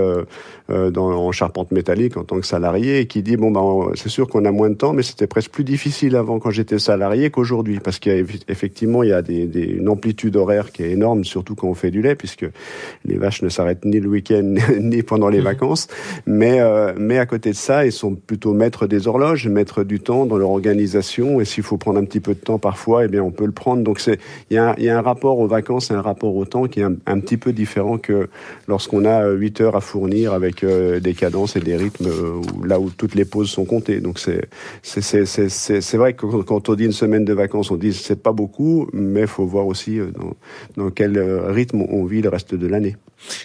dans, 0.69 1.11
en 1.11 1.31
charpente 1.31 1.71
métallique 1.71 2.17
en 2.17 2.23
tant 2.23 2.39
que 2.39 2.45
salarié 2.45 2.60
salarié 2.61 2.99
et 2.99 3.07
qui 3.07 3.23
dit 3.23 3.37
bon 3.37 3.49
ben 3.49 3.91
c'est 3.95 4.09
sûr 4.09 4.27
qu'on 4.27 4.45
a 4.45 4.51
moins 4.51 4.69
de 4.69 4.75
temps, 4.75 4.93
mais 4.93 5.01
c'était 5.01 5.25
presque 5.25 5.49
plus 5.49 5.63
difficile 5.63 6.15
avant 6.15 6.37
quand 6.37 6.51
j'étais 6.51 6.77
salarié 6.77 7.31
qu'aujourd'hui 7.31 7.79
parce 7.79 7.97
qu'effectivement 7.97 9.01
il 9.01 9.09
y 9.09 9.13
a 9.13 9.23
des, 9.23 9.47
des, 9.47 9.63
une 9.63 9.89
amplitude 9.89 10.35
horaire 10.35 10.71
qui 10.71 10.83
est 10.83 10.91
énorme, 10.91 11.23
surtout 11.23 11.55
quand 11.55 11.67
on 11.67 11.73
fait 11.73 11.89
du 11.89 12.03
lait, 12.03 12.13
puisque 12.13 12.45
les 13.05 13.17
vaches 13.17 13.41
ne 13.41 13.49
s'arrêtent 13.49 13.83
ni 13.83 13.99
le 13.99 14.09
week-end 14.09 14.55
ni 14.79 15.01
pendant 15.01 15.29
les 15.29 15.41
mmh. 15.41 15.43
vacances. 15.43 15.87
Mais 16.27 16.59
euh, 16.59 16.93
mais 16.97 17.17
à 17.17 17.25
côté 17.25 17.49
de 17.49 17.55
ça, 17.55 17.83
ils 17.85 17.91
sont 17.91 18.13
plutôt 18.13 18.53
maîtres 18.53 18.85
des 18.85 19.07
horloges, 19.07 19.47
maîtres 19.47 19.83
du 19.83 19.99
temps 19.99 20.27
dans 20.27 20.37
leur 20.37 20.51
organisation. 20.51 21.41
Et 21.41 21.45
s'il 21.45 21.63
faut 21.63 21.77
prendre 21.77 21.99
un 21.99 22.05
petit 22.05 22.19
peu 22.19 22.35
de 22.35 22.39
temps 22.39 22.59
parfois, 22.59 23.05
eh 23.05 23.07
bien 23.07 23.23
on 23.23 23.31
peut 23.31 23.47
le 23.47 23.51
prendre. 23.51 23.83
Donc 23.83 23.99
c'est 23.99 24.19
il 24.51 24.55
y 24.55 24.57
a, 24.59 24.79
y 24.79 24.89
a 24.89 24.97
un 24.97 25.01
rapport 25.01 25.39
aux 25.39 25.47
vacances 25.47 25.89
et 25.89 25.95
un 25.95 26.01
rapport 26.01 26.35
au 26.35 26.45
temps 26.45 26.67
qui 26.67 26.81
est 26.81 26.83
un, 26.83 27.19
petit 27.19 27.37
peu 27.37 27.53
différent 27.53 27.97
que 27.97 28.29
lorsqu'on 28.67 29.05
a 29.05 29.29
8 29.29 29.61
heures 29.61 29.75
à 29.75 29.81
fournir 29.81 30.33
avec 30.33 30.63
euh, 30.63 30.99
des 30.99 31.13
cadences 31.13 31.55
et 31.55 31.59
des 31.59 31.75
rythmes 31.75 32.07
euh, 32.07 32.41
là 32.63 32.79
où 32.79 32.89
toutes 32.89 33.15
les 33.15 33.25
pauses 33.25 33.49
sont 33.49 33.65
comptées. 33.65 33.99
Donc 33.99 34.19
c'est 34.19 34.49
c'est 34.83 35.97
vrai 35.97 36.13
que 36.13 36.25
quand 36.43 36.69
on 36.69 36.75
dit 36.75 36.85
une 36.85 36.91
semaine 36.91 37.25
de 37.25 37.33
vacances, 37.33 37.71
on 37.71 37.77
dit 37.77 37.93
c'est 37.93 38.21
pas 38.21 38.31
beaucoup, 38.31 38.87
mais 38.93 39.27
faut 39.27 39.45
voir 39.45 39.67
aussi 39.67 39.99
euh, 39.99 40.11
dans, 40.75 40.89
quel 40.91 41.17
euh, 41.17 41.51
rythme 41.51 41.81
on 41.89 42.05
vit 42.05 42.21
le 42.21 42.29
reste 42.29 42.55
de 42.55 42.67
l'année. 42.67 42.95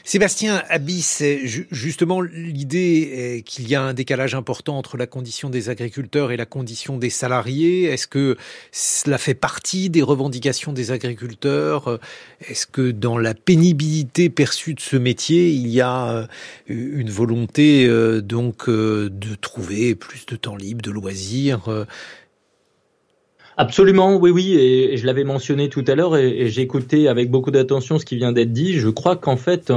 Sébastien 0.04 0.62
Abyss, 0.70 1.22
justement 1.70 2.22
l'idée 2.22 3.42
qu'il 3.44 3.68
y 3.68 3.74
a 3.74 3.82
un 3.82 3.92
décalage 3.92 4.34
important 4.34 4.78
entre 4.78 4.96
la 4.96 5.06
condition 5.06 5.50
des 5.50 5.68
agriculteurs 5.68 6.32
et 6.32 6.38
la 6.38 6.46
condition 6.46 6.96
des 6.96 7.10
salariés. 7.10 7.84
Est-ce 7.84 8.06
que 8.06 8.38
cela 8.72 9.18
fait 9.18 9.34
partie 9.34 9.90
des 9.90 10.00
revendications 10.00 10.72
des 10.72 10.92
agriculteurs? 10.92 12.00
Est-ce 12.48 12.66
que 12.66 12.90
dans 12.90 13.18
la 13.18 13.34
pénibilité 13.34 14.30
perçue 14.30 14.72
de 14.72 14.80
ce 14.80 14.96
métier, 14.96 15.50
il 15.50 15.68
y 15.68 15.82
a 15.82 16.08
euh, 16.08 16.26
une 16.68 17.10
volonté 17.10 17.86
donc 18.22 18.70
de 19.09 19.35
trouver 19.35 19.94
plus 19.94 20.27
de 20.27 20.36
temps 20.36 20.56
libre, 20.56 20.82
de 20.82 20.90
loisirs 20.90 21.68
euh, 21.68 21.85
Absolument, 23.59 24.18
oui, 24.18 24.31
oui, 24.31 24.52
et, 24.52 24.98
je 24.98 25.06
l'avais 25.06 25.24
mentionné 25.24 25.70
tout 25.70 25.85
à 25.89 25.94
l'heure, 25.94 26.14
et, 26.14 26.51
j'ai 26.51 26.60
écouté 26.60 27.09
avec 27.09 27.31
beaucoup 27.31 27.51
d'attention 27.51 27.98
ce 27.98 28.05
qui 28.05 28.16
vient 28.16 28.32
d'être 28.32 28.52
dit. 28.52 28.74
Je 28.74 28.90
crois 28.90 29.16
qu'en 29.16 29.39
fait, 29.39 29.73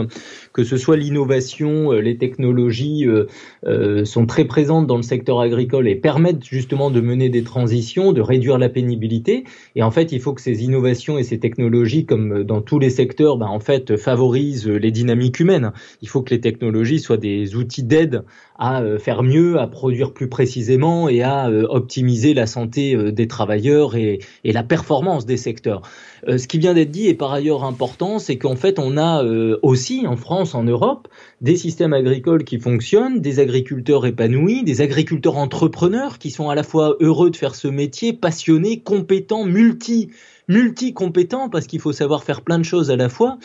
que 0.52 0.66
ce 0.66 0.76
soit 0.76 0.98
l'innovation, 0.98 1.94
euh, 1.94 2.02
les 2.02 2.18
technologies 2.18 3.08
euh, 3.08 4.04
sont 4.04 4.26
très 4.26 4.44
présentes 4.44 4.86
dans 4.86 4.98
le 4.98 5.02
secteur 5.02 5.40
agricole 5.40 5.88
et 5.88 5.96
permettent 5.96 6.44
justement 6.44 6.92
de 6.92 7.00
mener 7.00 7.30
des 7.30 7.44
transitions, 7.44 8.12
de 8.12 8.20
réduire 8.20 8.58
la 8.58 8.68
pénibilité. 8.68 9.46
Et 9.78 9.84
en 9.84 9.92
fait, 9.92 10.12
il 10.12 10.20
faut 10.20 10.34
que 10.34 10.42
ces 10.42 10.66
innovations 10.66 11.18
et 11.18 11.24
ces 11.24 11.40
technologies, 11.40 12.06
comme 12.06 12.44
dans 12.44 12.62
tous 12.62 12.80
les 12.80 12.90
secteurs, 12.90 13.38
ben, 13.38 13.48
en 13.48 13.62
fait, 13.62 13.96
favorisent 13.96 14.68
les 14.68 14.92
dynamiques 14.92 15.40
humaines. 15.40 15.72
Il 16.02 16.10
faut 16.10 16.22
que 16.22 16.32
les 16.32 16.42
technologies 16.42 17.00
soient 17.00 17.16
des 17.16 17.56
outils 17.56 17.84
d'aide 17.84 18.26
à 18.60 18.84
faire 19.00 19.24
mieux, 19.24 19.58
à 19.58 19.68
produire 19.68 20.14
plus 20.14 20.28
précisément 20.28 21.10
et 21.10 21.24
à 21.24 21.50
optimiser 21.50 22.34
la 22.34 22.46
santé 22.46 22.96
des 23.12 23.28
travailleurs 23.28 23.96
et, 23.96 24.20
et 24.44 24.52
la 24.52 24.64
performance 24.64 25.26
des 25.26 25.38
secteurs. 25.38 25.82
ce 26.28 26.46
qui 26.46 26.60
vient 26.60 26.74
d'être 26.74 26.92
dit 26.92 27.08
est 27.08 27.14
par 27.14 27.32
ailleurs 27.32 27.64
important, 27.64 28.20
c'est 28.20 28.38
qu'en 28.38 28.58
fait, 28.58 28.78
on 28.78 28.98
a 28.98 29.24
aussi 29.62 30.06
en 30.06 30.18
France 30.18 30.56
en 30.56 30.64
Europe, 30.64 31.08
des 31.42 31.56
systèmes 31.56 31.94
agricoles 31.94 32.44
qui 32.44 32.60
fonctionnent, 32.60 33.22
des 33.22 33.40
agriculteurs 33.40 34.06
épanouis, 34.06 34.64
des 34.64 34.82
agriculteurs 34.82 35.38
entrepreneurs 35.38 36.20
qui 36.20 36.30
sont 36.30 36.50
à 36.50 36.56
la 36.56 36.64
fois 36.64 36.98
heureux 37.00 37.30
de 37.30 37.38
faire 37.38 37.56
ce 37.56 37.68
métier, 37.68 38.14
passionnés, 38.14 38.82
compétents, 38.82 39.46
multi 39.46 40.10
multi-compétents 40.50 41.48
parce 41.48 41.68
qu'il 41.68 41.80
faut 41.80 41.94
savoir 41.94 42.24
faire 42.24 42.42
plein 42.42 42.58
de 42.58 42.64
choses 42.64 42.90
à 42.90 42.96
la 42.96 43.08
fois 43.08 43.38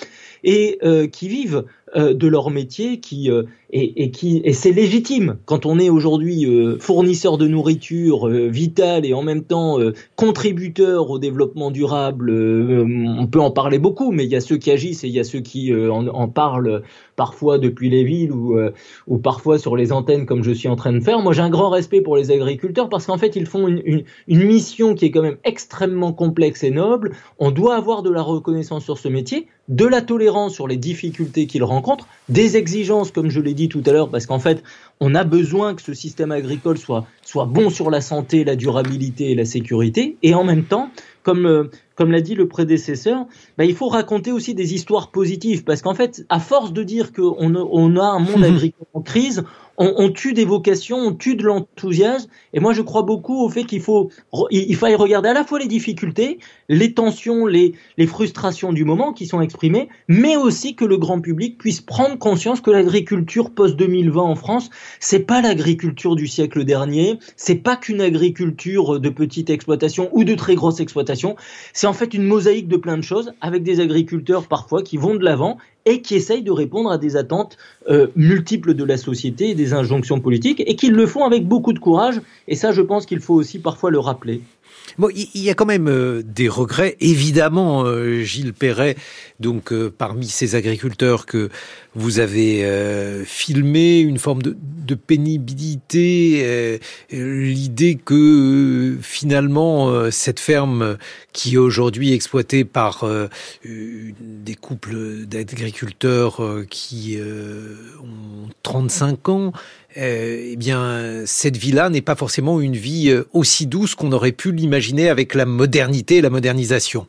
et 0.42 0.78
euh, 0.82 1.06
qui 1.06 1.28
vivent 1.28 1.64
de 1.94 2.26
leur 2.26 2.50
métier 2.50 2.98
qui 2.98 3.30
et, 3.76 4.10
qui 4.12 4.40
et 4.44 4.52
c'est 4.52 4.70
légitime 4.70 5.38
quand 5.46 5.66
on 5.66 5.80
est 5.80 5.90
aujourd'hui 5.90 6.46
fournisseur 6.78 7.38
de 7.38 7.48
nourriture 7.48 8.28
vitale 8.28 9.04
et 9.04 9.14
en 9.14 9.22
même 9.22 9.42
temps 9.42 9.78
contributeur 10.14 11.10
au 11.10 11.18
développement 11.18 11.72
durable. 11.72 12.30
on 12.30 13.26
peut 13.26 13.40
en 13.40 13.50
parler 13.50 13.80
beaucoup, 13.80 14.12
mais 14.12 14.24
il 14.24 14.30
y 14.30 14.36
a 14.36 14.40
ceux 14.40 14.58
qui 14.58 14.70
agissent 14.70 15.02
et 15.02 15.08
il 15.08 15.14
y 15.14 15.18
a 15.18 15.24
ceux 15.24 15.40
qui 15.40 15.74
en, 15.74 16.06
en 16.06 16.28
parlent 16.28 16.82
parfois 17.16 17.58
depuis 17.58 17.90
les 17.90 18.04
villes 18.04 18.32
ou, 18.32 18.58
euh, 18.58 18.72
ou 19.06 19.18
parfois 19.18 19.58
sur 19.58 19.76
les 19.76 19.92
antennes 19.92 20.26
comme 20.26 20.42
je 20.42 20.50
suis 20.50 20.68
en 20.68 20.76
train 20.76 20.92
de 20.92 21.00
faire. 21.00 21.20
Moi, 21.20 21.32
j'ai 21.32 21.42
un 21.42 21.50
grand 21.50 21.70
respect 21.70 22.00
pour 22.00 22.16
les 22.16 22.30
agriculteurs 22.30 22.88
parce 22.88 23.06
qu'en 23.06 23.18
fait, 23.18 23.36
ils 23.36 23.46
font 23.46 23.68
une, 23.68 24.04
une, 24.26 24.44
mission 24.44 24.94
qui 24.94 25.06
est 25.06 25.10
quand 25.10 25.22
même 25.22 25.38
extrêmement 25.44 26.12
complexe 26.12 26.64
et 26.64 26.70
noble. 26.70 27.12
On 27.38 27.50
doit 27.50 27.76
avoir 27.76 28.02
de 28.02 28.10
la 28.10 28.22
reconnaissance 28.22 28.84
sur 28.84 28.98
ce 28.98 29.08
métier, 29.08 29.46
de 29.68 29.86
la 29.86 30.02
tolérance 30.02 30.52
sur 30.52 30.68
les 30.68 30.76
difficultés 30.76 31.46
qu'ils 31.46 31.64
rencontrent, 31.64 32.06
des 32.28 32.56
exigences, 32.56 33.10
comme 33.10 33.30
je 33.30 33.40
l'ai 33.40 33.54
dit 33.54 33.63
tout 33.68 33.82
à 33.86 33.92
l'heure, 33.92 34.10
parce 34.10 34.26
qu'en 34.26 34.38
fait, 34.38 34.62
on 35.00 35.14
a 35.14 35.24
besoin 35.24 35.74
que 35.74 35.82
ce 35.82 35.94
système 35.94 36.32
agricole 36.32 36.78
soit, 36.78 37.06
soit 37.22 37.46
bon 37.46 37.70
sur 37.70 37.90
la 37.90 38.00
santé, 38.00 38.44
la 38.44 38.56
durabilité 38.56 39.30
et 39.30 39.34
la 39.34 39.44
sécurité, 39.44 40.16
et 40.22 40.34
en 40.34 40.44
même 40.44 40.64
temps, 40.64 40.90
comme, 41.22 41.46
euh, 41.46 41.64
comme 41.94 42.10
l'a 42.10 42.20
dit 42.20 42.34
le 42.34 42.48
prédécesseur, 42.48 43.26
bah, 43.58 43.64
il 43.64 43.74
faut 43.74 43.88
raconter 43.88 44.32
aussi 44.32 44.54
des 44.54 44.74
histoires 44.74 45.10
positives, 45.10 45.64
parce 45.64 45.82
qu'en 45.82 45.94
fait, 45.94 46.24
à 46.28 46.40
force 46.40 46.72
de 46.72 46.82
dire 46.82 47.12
qu'on 47.12 47.34
on 47.38 47.96
a 47.96 48.04
un 48.04 48.18
monde 48.18 48.44
agricole 48.44 48.86
en 48.92 49.00
crise, 49.00 49.44
on, 49.76 50.10
tue 50.10 50.32
des 50.32 50.44
vocations, 50.44 50.98
on 50.98 51.12
tue 51.12 51.36
de 51.36 51.44
l'enthousiasme. 51.44 52.30
Et 52.54 52.60
moi, 52.60 52.72
je 52.72 52.82
crois 52.82 53.02
beaucoup 53.02 53.44
au 53.44 53.48
fait 53.48 53.64
qu'il 53.64 53.80
faut, 53.80 54.10
il, 54.50 54.76
faille 54.76 54.94
regarder 54.94 55.28
à 55.28 55.34
la 55.34 55.44
fois 55.44 55.58
les 55.58 55.66
difficultés, 55.66 56.38
les 56.68 56.94
tensions, 56.94 57.46
les, 57.46 57.74
les 57.98 58.06
frustrations 58.06 58.72
du 58.72 58.84
moment 58.84 59.12
qui 59.12 59.26
sont 59.26 59.40
exprimées, 59.40 59.88
mais 60.06 60.36
aussi 60.36 60.76
que 60.76 60.84
le 60.84 60.96
grand 60.96 61.20
public 61.20 61.58
puisse 61.58 61.80
prendre 61.80 62.16
conscience 62.16 62.60
que 62.60 62.70
l'agriculture 62.70 63.50
post 63.50 63.76
2020 63.76 64.22
en 64.22 64.36
France, 64.36 64.70
c'est 65.00 65.26
pas 65.26 65.42
l'agriculture 65.42 66.14
du 66.14 66.28
siècle 66.28 66.64
dernier, 66.64 67.18
c'est 67.36 67.56
pas 67.56 67.76
qu'une 67.76 68.00
agriculture 68.00 69.00
de 69.00 69.08
petite 69.08 69.50
exploitation 69.50 70.08
ou 70.12 70.22
de 70.22 70.34
très 70.34 70.54
grosse 70.54 70.78
exploitation. 70.78 71.34
C'est 71.72 71.88
en 71.88 71.92
fait 71.92 72.14
une 72.14 72.22
mosaïque 72.22 72.68
de 72.68 72.76
plein 72.76 72.96
de 72.96 73.02
choses 73.02 73.32
avec 73.40 73.64
des 73.64 73.80
agriculteurs 73.80 74.46
parfois 74.46 74.82
qui 74.82 74.96
vont 74.96 75.16
de 75.16 75.24
l'avant 75.24 75.58
et 75.86 76.00
qui 76.00 76.14
essayent 76.14 76.42
de 76.42 76.50
répondre 76.50 76.90
à 76.90 76.98
des 76.98 77.16
attentes 77.16 77.56
euh, 77.88 78.06
multiples 78.16 78.74
de 78.74 78.84
la 78.84 78.96
société 78.96 79.50
et 79.50 79.54
des 79.54 79.74
injonctions 79.74 80.20
politiques, 80.20 80.62
et 80.66 80.76
qu'ils 80.76 80.94
le 80.94 81.06
font 81.06 81.24
avec 81.24 81.46
beaucoup 81.46 81.72
de 81.72 81.78
courage, 81.78 82.20
et 82.48 82.56
ça 82.56 82.72
je 82.72 82.82
pense 82.82 83.06
qu'il 83.06 83.20
faut 83.20 83.34
aussi 83.34 83.58
parfois 83.58 83.90
le 83.90 83.98
rappeler. 83.98 84.42
Bon, 84.98 85.08
il 85.12 85.42
y 85.42 85.50
a 85.50 85.54
quand 85.54 85.66
même 85.66 85.88
euh, 85.88 86.22
des 86.22 86.48
regrets. 86.48 86.96
Évidemment, 87.00 87.84
euh, 87.84 88.20
Gilles 88.22 88.52
Perret, 88.52 88.96
donc 89.40 89.72
euh, 89.72 89.90
parmi 89.90 90.26
ces 90.26 90.54
agriculteurs 90.54 91.26
que 91.26 91.48
vous 91.96 92.18
avez 92.18 92.64
filmé, 93.24 94.00
une 94.00 94.18
forme 94.18 94.42
de, 94.42 94.56
de 94.60 94.94
pénibilité, 94.96 96.80
l'idée 97.12 97.94
que 97.94 98.98
finalement 99.00 100.10
cette 100.10 100.40
ferme 100.40 100.98
qui 101.32 101.54
est 101.54 101.58
aujourd'hui 101.58 102.12
exploitée 102.12 102.64
par 102.64 103.08
des 103.64 104.54
couples 104.56 105.24
d'agriculteurs 105.26 106.42
qui 106.68 107.16
ont 108.02 108.48
35 108.64 109.28
ans, 109.28 109.52
euh, 109.96 110.50
eh 110.52 110.56
bien, 110.56 111.22
cette 111.24 111.56
vie-là 111.56 111.88
n'est 111.88 112.02
pas 112.02 112.16
forcément 112.16 112.60
une 112.60 112.76
vie 112.76 113.10
euh, 113.10 113.28
aussi 113.32 113.66
douce 113.66 113.94
qu'on 113.94 114.12
aurait 114.12 114.32
pu 114.32 114.52
l'imaginer 114.52 115.08
avec 115.08 115.34
la 115.34 115.46
modernité 115.46 116.16
et 116.16 116.20
la 116.20 116.30
modernisation. 116.30 117.06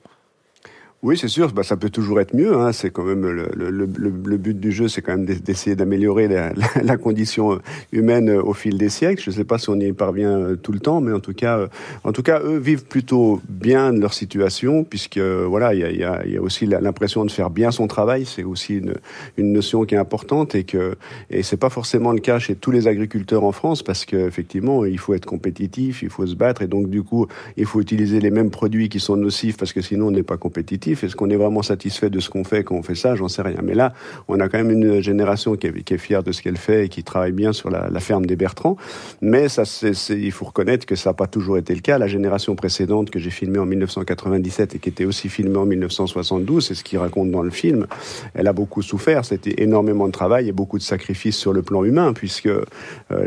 Oui, 1.05 1.19
c'est 1.19 1.27
sûr, 1.27 1.51
bah, 1.51 1.61
ça 1.61 1.77
peut 1.77 1.91
toujours 1.91 2.19
être 2.19 2.33
mieux. 2.33 2.57
Hein. 2.57 2.71
C'est 2.71 2.89
quand 2.89 3.03
même 3.03 3.21
le, 3.27 4.37
but 4.37 4.59
du 4.59 4.71
jeu, 4.71 4.87
c'est 4.87 5.03
quand 5.03 5.15
même 5.15 5.27
d'essayer 5.27 5.75
d'améliorer 5.75 6.27
la, 6.27 6.97
condition 6.97 7.59
humaine 7.91 8.31
au 8.31 8.53
fil 8.53 8.79
des 8.79 8.89
siècles. 8.89 9.21
Je 9.21 9.29
ne 9.29 9.35
sais 9.35 9.43
pas 9.43 9.59
si 9.59 9.69
on 9.69 9.79
y 9.79 9.93
parvient 9.93 10.35
euh, 10.35 10.55
tout 10.55 10.71
le 10.71 10.79
temps, 10.79 11.01
mais 11.01 11.11
en 11.11 11.19
tout 11.19 11.35
cas, 11.35 11.59
euh, 11.59 11.67
en 12.05 12.11
tout 12.11 12.23
cas, 12.23 12.41
eux 12.43 12.57
vivent 12.57 12.85
plutôt 12.85 13.39
bien 13.47 13.93
de 13.93 13.99
leur 13.99 14.15
situation, 14.15 14.83
puisque 14.83 15.19
voilà, 15.19 15.75
il 15.75 15.95
y 15.95 16.03
a, 16.03 16.23
aussi 16.41 16.65
l'impression 16.65 17.23
de 17.23 17.29
faire 17.29 17.51
bien 17.51 17.69
son 17.69 17.85
travail. 17.85 18.25
C'est 18.25 18.43
aussi 18.43 18.77
une, 18.77 18.95
une, 19.37 19.53
notion 19.53 19.85
qui 19.85 19.93
est 19.93 19.99
importante 19.99 20.55
et 20.55 20.63
que 20.63 20.95
et 21.29 21.43
c'est 21.43 21.57
pas 21.57 21.69
forcément 21.69 22.13
le 22.13 22.19
cas 22.19 22.39
chez 22.39 22.55
tous 22.55 22.71
les 22.71 22.87
agriculteurs 22.87 23.43
en 23.43 23.51
France, 23.51 23.83
parce 23.83 24.05
qu'effectivement, 24.05 24.85
il 24.85 24.97
faut 24.97 25.13
être 25.13 25.27
compétitif, 25.27 26.01
il 26.01 26.09
faut 26.09 26.25
se 26.25 26.33
battre, 26.33 26.63
et 26.63 26.67
donc 26.67 26.89
du 26.89 27.03
coup, 27.03 27.27
il 27.57 27.67
faut 27.67 27.79
utiliser 27.79 28.19
les 28.19 28.31
mêmes 28.31 28.49
produits 28.49 28.89
qui 28.89 28.99
sont 28.99 29.17
nocifs, 29.17 29.55
parce 29.55 29.71
que 29.71 29.81
sinon, 29.81 30.07
on 30.07 30.11
n'est 30.11 30.23
pas 30.23 30.37
compétitif. 30.37 30.94
Est-ce 31.03 31.15
qu'on 31.15 31.29
est 31.29 31.35
vraiment 31.35 31.61
satisfait 31.61 32.09
de 32.09 32.19
ce 32.19 32.29
qu'on 32.29 32.43
fait 32.43 32.63
quand 32.63 32.75
on 32.75 32.83
fait 32.83 32.95
ça 32.95 33.15
J'en 33.15 33.27
sais 33.27 33.41
rien. 33.41 33.59
Mais 33.63 33.75
là, 33.75 33.93
on 34.27 34.39
a 34.39 34.49
quand 34.49 34.57
même 34.57 34.71
une 34.71 35.01
génération 35.01 35.55
qui 35.55 35.67
est, 35.67 35.97
fière 35.97 36.23
de 36.23 36.31
ce 36.31 36.41
qu'elle 36.41 36.57
fait 36.57 36.85
et 36.85 36.89
qui 36.89 37.03
travaille 37.03 37.31
bien 37.31 37.53
sur 37.53 37.69
la, 37.69 37.99
ferme 37.99 38.25
des 38.25 38.35
Bertrands. 38.35 38.77
Mais 39.21 39.49
ça, 39.49 39.63
il 40.09 40.31
faut 40.31 40.45
reconnaître 40.45 40.85
que 40.85 40.95
ça 40.95 41.11
n'a 41.11 41.13
pas 41.13 41.27
toujours 41.27 41.57
été 41.57 41.73
le 41.73 41.81
cas. 41.81 41.97
La 41.97 42.07
génération 42.07 42.55
précédente 42.55 43.09
que 43.09 43.19
j'ai 43.19 43.29
filmée 43.29 43.59
en 43.59 43.65
1997 43.65 44.75
et 44.75 44.79
qui 44.79 44.89
était 44.89 45.05
aussi 45.05 45.29
filmée 45.29 45.57
en 45.57 45.65
1972, 45.65 46.67
c'est 46.67 46.75
ce 46.75 46.83
qu'il 46.83 46.99
raconte 46.99 47.31
dans 47.31 47.41
le 47.41 47.49
film, 47.49 47.87
elle 48.33 48.47
a 48.47 48.53
beaucoup 48.53 48.81
souffert. 48.81 49.25
C'était 49.25 49.63
énormément 49.63 50.07
de 50.07 50.11
travail 50.11 50.49
et 50.49 50.51
beaucoup 50.51 50.77
de 50.77 50.83
sacrifices 50.83 51.37
sur 51.37 51.53
le 51.53 51.61
plan 51.61 51.83
humain, 51.83 52.13
puisque 52.13 52.47
euh, 52.47 52.65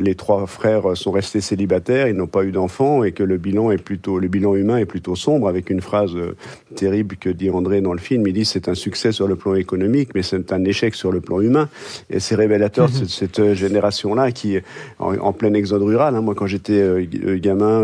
les 0.01 0.15
trois 0.15 0.47
frères 0.47 0.97
sont 0.97 1.11
restés 1.11 1.41
célibataires, 1.41 2.09
ils 2.09 2.17
n'ont 2.17 2.27
pas 2.27 2.45
eu 2.45 2.53
d'enfants 2.53 3.05
et 3.05 3.13
que 3.13 3.23
le 3.23 3.39
bilan 3.39 3.71
est 3.71 3.83
plutôt, 3.83 4.19
le 4.19 4.29
bilan 4.29 4.55
humain 4.55 4.79
est 4.79 4.87
plutôt 4.87 5.17
sombre, 5.17 5.49
avec 5.49 5.71
une 5.71 5.81
phrase 5.81 6.15
euh, 6.15 6.37
terrible 6.75 7.17
que 7.17 7.31
dit 7.31 7.48
André 7.51 7.81
dans 7.81 7.93
le 7.93 7.99
film, 7.99 8.27
il 8.27 8.33
dit 8.33 8.45
c'est 8.45 8.69
un 8.69 8.75
succès 8.75 9.13
sur 9.13 9.29
le 9.29 9.37
plan 9.37 9.55
économique, 9.55 10.11
mais 10.15 10.23
c'est 10.23 10.53
un 10.53 10.65
échec 10.65 10.95
sur 10.95 11.13
le 11.13 11.21
plan 11.21 11.41
humain. 11.41 11.69
Et 12.11 12.21
c'est 12.21 12.35
révélateur 12.35 12.89
de 12.89 13.05
cette 13.07 13.41
euh, 13.41 13.55
génération-là 13.55 14.33
qui 14.33 14.57
est 14.57 14.65
en, 14.99 15.33
plein 15.33 15.53
exode 15.55 15.83
rural. 15.83 16.15
Hein. 16.15 16.21
Moi, 16.21 16.35
quand 16.35 16.47
j'étais 16.47 16.81
euh, 16.81 17.05
euh, 17.25 17.39
gamin, 17.39 17.83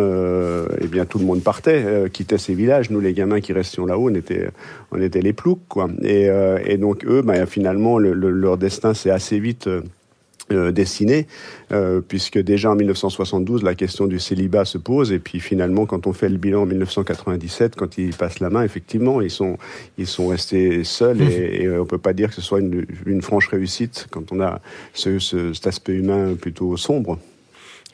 eh 0.80 0.86
bien 0.86 1.04
tout 1.04 1.18
le 1.18 1.24
monde 1.24 1.42
partait, 1.42 2.10
quittait 2.12 2.38
ses 2.38 2.54
villages. 2.54 2.90
Nous, 2.90 3.00
les 3.00 3.12
gamins 3.12 3.40
qui 3.40 3.52
restions 3.52 3.86
là-haut, 3.86 4.10
on 4.10 4.14
était, 4.14 4.48
on 4.90 5.00
était 5.00 5.20
les 5.20 5.32
ploucs, 5.32 5.66
quoi. 5.68 5.88
Et, 6.02 6.28
donc 6.78 7.04
eux, 7.04 7.22
bah, 7.22 7.46
finalement, 7.46 7.98
leur 7.98 8.58
destin 8.58 8.94
s'est 8.94 9.10
assez 9.10 9.38
vite 9.38 9.68
euh, 10.52 10.72
dessiné, 10.72 11.26
euh, 11.72 12.00
puisque 12.06 12.38
déjà 12.38 12.70
en 12.70 12.74
1972, 12.74 13.62
la 13.62 13.74
question 13.74 14.06
du 14.06 14.18
célibat 14.18 14.64
se 14.64 14.76
pose, 14.78 15.10
et 15.10 15.18
puis 15.18 15.40
finalement, 15.40 15.86
quand 15.86 16.06
on 16.06 16.12
fait 16.12 16.28
le 16.28 16.36
bilan 16.36 16.62
en 16.62 16.66
1997, 16.66 17.76
quand 17.76 17.96
ils 17.96 18.14
passent 18.14 18.40
la 18.40 18.50
main, 18.50 18.62
effectivement, 18.62 19.20
ils 19.22 19.30
sont, 19.30 19.56
ils 19.96 20.06
sont 20.06 20.28
restés 20.28 20.84
seuls, 20.84 21.22
et, 21.22 21.62
et 21.62 21.70
on 21.70 21.86
peut 21.86 21.98
pas 21.98 22.12
dire 22.12 22.28
que 22.28 22.34
ce 22.34 22.42
soit 22.42 22.60
une, 22.60 22.86
une 23.06 23.22
franche 23.22 23.48
réussite 23.48 24.06
quand 24.10 24.32
on 24.32 24.40
a 24.40 24.60
ce, 24.92 25.18
ce, 25.18 25.54
cet 25.54 25.66
aspect 25.66 25.94
humain 25.94 26.34
plutôt 26.34 26.76
sombre. 26.76 27.18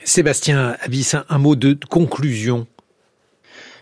Sébastien 0.02 0.76
Abyss, 0.80 1.14
un 1.28 1.38
mot 1.38 1.56
de 1.56 1.78
conclusion 1.88 2.66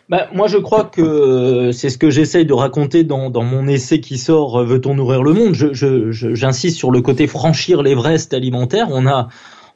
bah, 0.09 0.28
moi, 0.32 0.48
je 0.48 0.56
crois 0.56 0.85
que 0.85 1.02
euh, 1.02 1.72
c'est 1.72 1.90
ce 1.90 1.98
que 1.98 2.09
j'essaye 2.09 2.47
de 2.47 2.55
raconter 2.55 3.05
dans, 3.05 3.28
dans, 3.28 3.43
mon 3.43 3.68
essai 3.68 4.01
qui 4.01 4.16
sort 4.16 4.60
euh, 4.60 4.64
Veut-on 4.64 4.94
nourrir 4.94 5.22
le 5.22 5.35
monde? 5.35 5.55
J'insiste 5.55 6.78
sur 6.78 6.90
le 6.90 7.02
côté 7.02 7.26
franchir 7.26 7.82
l'Everest 7.82 8.32
alimentaire. 8.32 8.89
On 8.90 9.06
a 9.06 9.28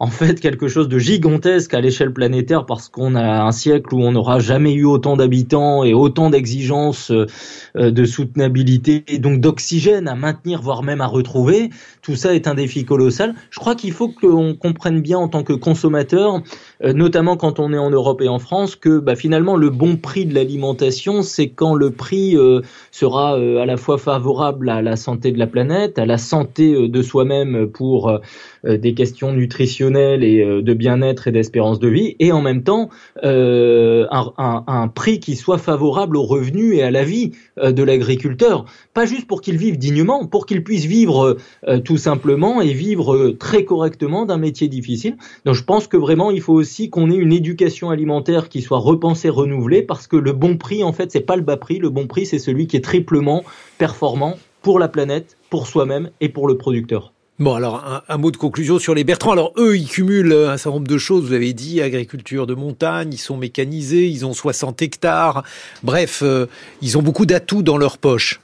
en 0.02 0.08
fait 0.08 0.40
quelque 0.40 0.66
chose 0.66 0.88
de 0.88 0.98
gigantesque 0.98 1.74
à 1.74 1.80
l'échelle 1.80 2.12
planétaire 2.12 2.66
parce 2.66 2.88
qu'on 2.88 3.14
a 3.14 3.44
un 3.44 3.52
siècle 3.52 3.94
où 3.94 4.00
on 4.00 4.10
n'aura 4.10 4.40
jamais 4.40 4.72
eu 4.72 4.84
autant 4.84 5.16
d'habitants 5.16 5.84
et 5.84 5.94
autant 5.94 6.28
d'exigences 6.28 7.12
euh, 7.12 7.90
de 7.90 8.04
soutenabilité 8.04 9.04
et 9.06 9.18
donc 9.18 9.40
d'oxygène 9.40 10.08
à 10.08 10.16
maintenir, 10.16 10.60
voire 10.60 10.82
même 10.82 11.00
à 11.00 11.06
retrouver. 11.06 11.70
Tout 12.02 12.16
ça 12.16 12.34
est 12.34 12.48
un 12.48 12.54
défi 12.54 12.84
colossal. 12.84 13.34
Je 13.50 13.60
crois 13.60 13.76
qu'il 13.76 13.92
faut 13.92 14.08
qu'on 14.08 14.54
comprenne 14.54 15.00
bien 15.00 15.18
en 15.18 15.28
tant 15.28 15.44
que 15.44 15.52
consommateur, 15.52 16.42
notamment 16.84 17.36
quand 17.36 17.60
on 17.60 17.72
est 17.72 17.78
en 17.78 17.90
Europe 17.90 18.20
et 18.22 18.28
en 18.28 18.38
France, 18.38 18.76
que 18.76 18.98
bah, 18.98 19.14
finalement 19.14 19.56
le 19.56 19.70
bon 19.70 19.96
prix 19.96 20.26
de 20.26 20.34
l'alimentation, 20.34 21.22
c'est 21.22 21.48
quand 21.48 21.74
le 21.74 21.90
prix 21.90 22.36
euh, 22.36 22.60
sera 22.90 23.34
à 23.34 23.66
la 23.66 23.76
fois 23.76 23.98
favorable 23.98 24.68
à 24.68 24.82
la 24.82 24.96
santé 24.96 25.32
de 25.32 25.38
la 25.38 25.46
planète, 25.46 25.98
à 25.98 26.06
la 26.06 26.18
santé 26.18 26.88
de 26.88 27.02
soi-même 27.02 27.68
pour 27.68 28.20
des 28.64 28.94
questions 28.94 29.32
nutritionnelles 29.32 30.24
et 30.24 30.40
euh, 30.40 30.62
de 30.62 30.74
bien-être 30.74 31.28
et 31.28 31.32
d'espérance 31.32 31.78
de 31.78 31.88
vie, 31.88 32.16
et 32.18 32.32
en 32.32 32.40
même 32.40 32.62
temps 32.62 32.90
euh, 33.24 34.06
un, 34.10 34.88
prix 34.88 35.20
qui 35.20 35.36
soit 35.36 35.58
favorable 35.58 36.16
aux 36.16 36.24
revenus 36.24 36.76
et 36.76 36.82
à 36.82 36.90
la 36.90 37.04
vie. 37.04 37.32
euh, 37.51 37.51
de 37.56 37.82
l'agriculteur. 37.82 38.64
Pas 38.94 39.04
juste 39.04 39.26
pour 39.26 39.40
qu'il 39.40 39.56
vive 39.56 39.78
dignement, 39.78 40.26
pour 40.26 40.46
qu'il 40.46 40.64
puisse 40.64 40.84
vivre 40.84 41.36
tout 41.84 41.96
simplement 41.96 42.60
et 42.60 42.72
vivre 42.72 43.30
très 43.38 43.64
correctement 43.64 44.24
d'un 44.26 44.38
métier 44.38 44.68
difficile. 44.68 45.16
Donc 45.44 45.54
je 45.54 45.64
pense 45.64 45.86
que 45.86 45.96
vraiment 45.96 46.30
il 46.30 46.40
faut 46.40 46.54
aussi 46.54 46.90
qu'on 46.90 47.10
ait 47.10 47.16
une 47.16 47.32
éducation 47.32 47.90
alimentaire 47.90 48.48
qui 48.48 48.62
soit 48.62 48.78
repensée, 48.78 49.28
renouvelée, 49.28 49.82
parce 49.82 50.06
que 50.06 50.16
le 50.16 50.32
bon 50.32 50.56
prix 50.56 50.82
en 50.82 50.92
fait 50.92 51.12
c'est 51.12 51.20
pas 51.20 51.36
le 51.36 51.42
bas 51.42 51.56
prix, 51.56 51.78
le 51.78 51.90
bon 51.90 52.06
prix 52.06 52.26
c'est 52.26 52.38
celui 52.38 52.66
qui 52.66 52.76
est 52.76 52.84
triplement 52.84 53.42
performant 53.78 54.36
pour 54.62 54.78
la 54.78 54.88
planète, 54.88 55.36
pour 55.50 55.66
soi-même 55.66 56.10
et 56.20 56.28
pour 56.28 56.48
le 56.48 56.56
producteur. 56.56 57.12
Bon, 57.38 57.54
alors 57.54 58.02
un, 58.08 58.18
mot 58.18 58.30
de 58.30 58.36
conclusion 58.36 58.78
sur 58.78 58.94
les 58.94 59.04
Bertrands. 59.04 59.32
Alors 59.32 59.52
eux, 59.56 59.76
ils 59.76 59.88
cumulent 59.88 60.32
un 60.32 60.56
certain 60.58 60.76
nombre 60.76 60.86
de 60.88 60.98
choses. 60.98 61.24
Vous 61.24 61.32
avez 61.32 61.54
dit 61.54 61.80
agriculture 61.80 62.46
de 62.46 62.54
montagne, 62.54 63.08
ils 63.12 63.18
sont 63.18 63.36
mécanisés, 63.36 64.06
ils 64.06 64.26
ont 64.26 64.34
60 64.34 64.82
hectares. 64.82 65.42
Bref, 65.82 66.20
euh, 66.22 66.46
ils 66.82 66.98
ont 66.98 67.02
beaucoup 67.02 67.26
d'atouts 67.26 67.62
dans 67.62 67.78
leur 67.78 67.98
poche. 67.98 68.40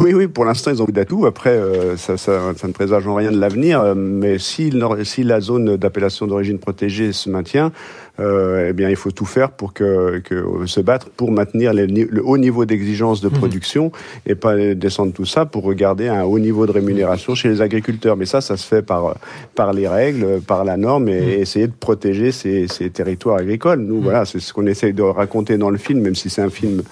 Oui, 0.00 0.14
oui, 0.14 0.26
pour 0.26 0.46
l'instant, 0.46 0.70
ils 0.70 0.76
ont 0.76 0.86
beaucoup 0.86 0.92
d'atouts. 0.92 1.26
Après, 1.26 1.50
euh, 1.50 1.98
ça, 1.98 2.16
ça, 2.16 2.54
ça, 2.56 2.66
ne 2.66 2.72
présage 2.72 3.06
en 3.06 3.14
rien 3.14 3.30
de 3.30 3.38
l'avenir. 3.38 3.94
Mais 3.94 4.38
si, 4.38 4.72
si 5.04 5.22
la 5.22 5.40
zone 5.42 5.76
d'appellation 5.76 6.26
d'origine 6.26 6.58
protégée 6.58 7.12
se 7.12 7.28
maintient, 7.28 7.72
euh, 8.18 8.68
eh 8.70 8.72
bien, 8.72 8.88
il 8.88 8.96
faut 8.96 9.10
tout 9.10 9.26
faire 9.26 9.50
pour 9.50 9.74
que, 9.74 10.20
que 10.24 10.64
se 10.64 10.80
battre 10.80 11.10
pour 11.10 11.30
maintenir 11.30 11.74
le 11.74 12.22
haut 12.24 12.38
niveau 12.38 12.64
d'exigence 12.64 13.20
de 13.20 13.28
mhm. 13.28 13.34
production 13.34 13.92
et 14.24 14.34
pas 14.34 14.56
descendre 14.74 15.12
tout 15.12 15.26
ça 15.26 15.44
pour 15.44 15.62
regarder 15.62 16.08
un 16.08 16.22
haut 16.22 16.38
niveau 16.38 16.66
de 16.66 16.72
rémunération 16.72 17.34
chez 17.34 17.50
les 17.50 17.60
agriculteurs. 17.60 18.16
Mais 18.16 18.26
ça, 18.26 18.40
ça 18.40 18.56
se 18.56 18.66
fait 18.66 18.82
par 18.82 19.16
par 19.54 19.74
les 19.74 19.88
règles, 19.88 20.40
par 20.40 20.64
la 20.64 20.78
norme 20.78 21.10
et 21.10 21.20
mhm. 21.20 21.42
essayer 21.42 21.66
de 21.66 21.72
protéger 21.78 22.32
ces, 22.32 22.66
ces 22.66 22.88
territoires 22.88 23.36
agricoles. 23.36 23.80
Nous, 23.80 23.96
mhm. 23.96 24.02
voilà, 24.02 24.24
c'est 24.24 24.40
ce 24.40 24.54
qu'on 24.54 24.66
essaye 24.66 24.94
de 24.94 25.02
raconter 25.02 25.58
dans 25.58 25.70
le 25.70 25.78
film, 25.78 26.00
même 26.00 26.14
si 26.14 26.30
c'est 26.30 26.42
un 26.42 26.50
film 26.50 26.82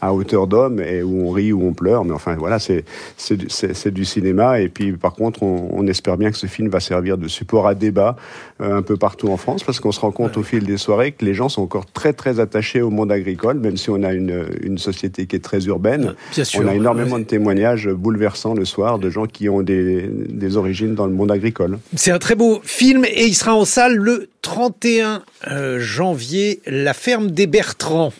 à 0.00 0.14
hauteur 0.14 0.46
d'homme 0.46 0.80
et 0.80 1.02
où 1.02 1.28
on 1.28 1.30
rit, 1.30 1.52
où 1.52 1.66
on 1.66 1.72
pleure. 1.72 2.04
Mais 2.04 2.12
enfin, 2.12 2.34
voilà, 2.36 2.58
c'est 2.58 2.84
c'est 3.16 3.92
du 3.92 4.04
cinéma. 4.04 4.60
Et 4.60 4.68
puis, 4.68 4.92
par 4.92 5.14
contre, 5.14 5.42
on, 5.42 5.68
on, 5.72 5.86
espère 5.86 6.16
bien 6.16 6.30
que 6.30 6.36
ce 6.36 6.46
film 6.46 6.68
va 6.68 6.80
servir 6.80 7.18
de 7.18 7.28
support 7.28 7.66
à 7.66 7.74
débat 7.74 8.16
euh, 8.60 8.76
un 8.76 8.82
peu 8.82 8.96
partout 8.96 9.28
en 9.28 9.36
France, 9.36 9.62
parce 9.64 9.80
qu'on 9.80 9.92
se 9.92 10.00
rend 10.00 10.12
compte 10.12 10.36
au 10.36 10.42
fil 10.42 10.64
des 10.64 10.76
soirées 10.76 11.12
que 11.12 11.24
les 11.24 11.34
gens 11.34 11.48
sont 11.48 11.62
encore 11.62 11.86
très 11.86 12.12
très 12.12 12.40
attachés 12.40 12.80
au 12.80 12.90
monde 12.90 13.12
agricole, 13.12 13.58
même 13.58 13.76
si 13.76 13.90
on 13.90 14.02
a 14.02 14.12
une, 14.12 14.46
une 14.62 14.78
société 14.78 15.26
qui 15.26 15.36
est 15.36 15.40
très 15.40 15.66
urbaine. 15.66 16.14
Bien 16.34 16.44
sûr, 16.44 16.62
on 16.64 16.68
a 16.68 16.74
énormément 16.74 17.18
de 17.18 17.24
témoignages 17.24 17.88
bouleversants 17.88 18.54
le 18.54 18.64
soir 18.64 18.98
de 18.98 19.10
gens 19.10 19.26
qui 19.26 19.48
ont 19.48 19.62
des, 19.62 20.08
des 20.08 20.56
origines 20.56 20.94
dans 20.94 21.06
le 21.06 21.12
monde 21.12 21.30
agricole. 21.30 21.78
C'est 21.96 22.10
un 22.10 22.18
très 22.18 22.34
beau 22.34 22.60
film 22.62 23.04
et 23.04 23.26
il 23.26 23.34
sera 23.34 23.54
en 23.54 23.64
salle 23.64 23.96
le 23.96 24.28
31 24.42 25.22
euh, 25.48 25.78
janvier. 25.78 26.60
La 26.66 26.94
ferme 26.94 27.30
des 27.30 27.46
Bertrands. 27.46 28.12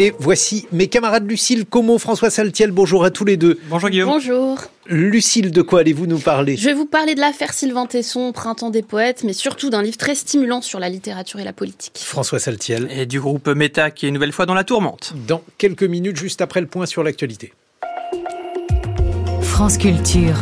Et 0.00 0.14
voici 0.18 0.66
mes 0.72 0.86
camarades 0.86 1.28
Lucille 1.28 1.66
Como, 1.66 1.98
François 1.98 2.30
Saltiel. 2.30 2.70
Bonjour 2.70 3.04
à 3.04 3.10
tous 3.10 3.26
les 3.26 3.36
deux. 3.36 3.60
Bonjour 3.68 3.90
Guillaume. 3.90 4.08
Bonjour. 4.08 4.58
Lucille, 4.86 5.50
de 5.50 5.60
quoi 5.60 5.80
allez-vous 5.80 6.06
nous 6.06 6.18
parler? 6.18 6.56
Je 6.56 6.64
vais 6.64 6.72
vous 6.72 6.86
parler 6.86 7.14
de 7.14 7.20
l'affaire 7.20 7.52
Sylvain 7.52 7.84
Tesson, 7.84 8.32
Printemps 8.32 8.70
des 8.70 8.80
poètes, 8.80 9.24
mais 9.24 9.34
surtout 9.34 9.68
d'un 9.68 9.82
livre 9.82 9.98
très 9.98 10.14
stimulant 10.14 10.62
sur 10.62 10.80
la 10.80 10.88
littérature 10.88 11.38
et 11.38 11.44
la 11.44 11.52
politique. 11.52 12.00
François 12.02 12.38
Saltiel. 12.38 12.88
Et 12.90 13.04
du 13.04 13.20
groupe 13.20 13.46
Meta 13.48 13.90
qui 13.90 14.06
est 14.06 14.08
une 14.08 14.14
nouvelle 14.14 14.32
fois 14.32 14.46
dans 14.46 14.54
la 14.54 14.64
tourmente. 14.64 15.12
Dans 15.28 15.42
quelques 15.58 15.82
minutes, 15.82 16.16
juste 16.16 16.40
après 16.40 16.62
le 16.62 16.66
point 16.66 16.86
sur 16.86 17.02
l'actualité. 17.02 17.52
France 19.42 19.76
Culture. 19.76 20.38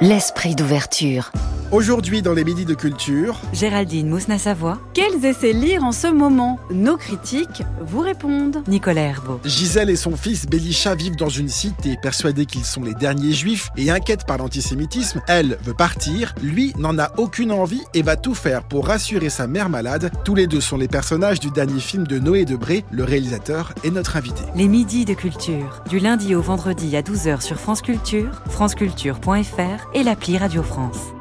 L'esprit 0.00 0.56
d'ouverture. 0.56 1.30
Aujourd'hui 1.70 2.22
dans 2.22 2.32
les 2.32 2.44
Midis 2.44 2.64
de 2.64 2.72
Culture, 2.72 3.38
Géraldine 3.52 4.08
Mousna-Savoie. 4.08 4.78
Quels 4.94 5.22
essais 5.22 5.52
lire 5.52 5.84
en 5.84 5.92
ce 5.92 6.06
moment? 6.06 6.58
Nos 6.70 6.96
critiques 6.96 7.62
vous 7.82 8.00
répondent. 8.00 8.62
Nicolas 8.66 9.02
Herbeau. 9.02 9.38
Gisèle 9.44 9.90
et 9.90 9.96
son 9.96 10.16
fils 10.16 10.46
Belisha 10.46 10.94
vivent 10.94 11.16
dans 11.16 11.28
une 11.28 11.50
cité 11.50 11.98
persuadés 12.00 12.46
qu'ils 12.46 12.64
sont 12.64 12.82
les 12.82 12.94
derniers 12.94 13.34
juifs 13.34 13.68
et 13.76 13.90
inquiète 13.90 14.24
par 14.26 14.38
l'antisémitisme. 14.38 15.20
Elle 15.28 15.58
veut 15.62 15.74
partir, 15.74 16.34
lui 16.42 16.72
n'en 16.78 16.98
a 16.98 17.12
aucune 17.18 17.52
envie 17.52 17.82
et 17.92 18.00
va 18.00 18.16
tout 18.16 18.34
faire 18.34 18.62
pour 18.62 18.86
rassurer 18.86 19.28
sa 19.28 19.46
mère 19.46 19.68
malade. 19.68 20.10
Tous 20.24 20.34
les 20.34 20.46
deux 20.46 20.62
sont 20.62 20.78
les 20.78 20.88
personnages 20.88 21.38
du 21.38 21.50
dernier 21.50 21.80
film 21.80 22.06
de 22.06 22.18
Noé 22.18 22.46
Debré, 22.46 22.86
le 22.90 23.04
réalisateur 23.04 23.74
et 23.84 23.90
notre 23.90 24.16
invité. 24.16 24.42
Les 24.56 24.68
Midis 24.68 25.04
de 25.04 25.12
Culture, 25.12 25.82
du 25.90 25.98
lundi 25.98 26.34
au 26.34 26.40
vendredi 26.40 26.96
à 26.96 27.02
12h 27.02 27.42
sur 27.42 27.60
France 27.60 27.82
Culture, 27.82 28.40
franceculture.fr 28.48 29.90
et 29.92 30.02
l'appli 30.02 30.38
Radio 30.38 30.62
France. 30.62 31.12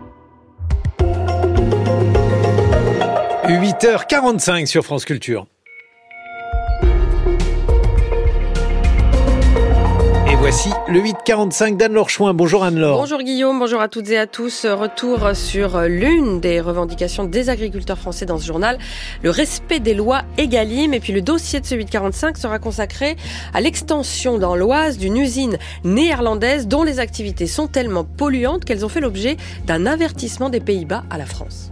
8h45 3.47 4.65
sur 4.65 4.83
France 4.83 5.05
Culture. 5.05 5.47
Et 10.29 10.35
voici 10.35 10.69
le 10.89 10.99
845 10.99 11.77
d'Anne-Laure 11.77 12.09
Chouin. 12.09 12.33
Bonjour 12.33 12.65
Anne-Laure. 12.65 12.99
Bonjour 12.99 13.23
Guillaume, 13.23 13.57
bonjour 13.57 13.79
à 13.79 13.87
toutes 13.87 14.09
et 14.09 14.17
à 14.17 14.27
tous. 14.27 14.65
Retour 14.65 15.33
sur 15.33 15.79
l'une 15.83 16.41
des 16.41 16.59
revendications 16.59 17.23
des 17.23 17.49
agriculteurs 17.49 17.97
français 17.97 18.25
dans 18.25 18.37
ce 18.37 18.45
journal, 18.45 18.77
le 19.23 19.29
respect 19.29 19.79
des 19.79 19.93
lois 19.93 20.23
Egalim. 20.37 20.93
Et 20.93 20.99
puis 20.99 21.13
le 21.13 21.21
dossier 21.21 21.61
de 21.61 21.65
ce 21.65 21.75
845 21.75 22.37
sera 22.37 22.59
consacré 22.59 23.15
à 23.53 23.61
l'extension 23.61 24.39
dans 24.39 24.57
l'Oise 24.57 24.97
d'une 24.97 25.15
usine 25.15 25.57
néerlandaise 25.85 26.67
dont 26.67 26.83
les 26.83 26.99
activités 26.99 27.47
sont 27.47 27.67
tellement 27.67 28.03
polluantes 28.03 28.65
qu'elles 28.65 28.83
ont 28.83 28.89
fait 28.89 28.99
l'objet 28.99 29.37
d'un 29.65 29.85
avertissement 29.85 30.49
des 30.49 30.59
Pays-Bas 30.59 31.05
à 31.09 31.17
la 31.17 31.25
France. 31.25 31.71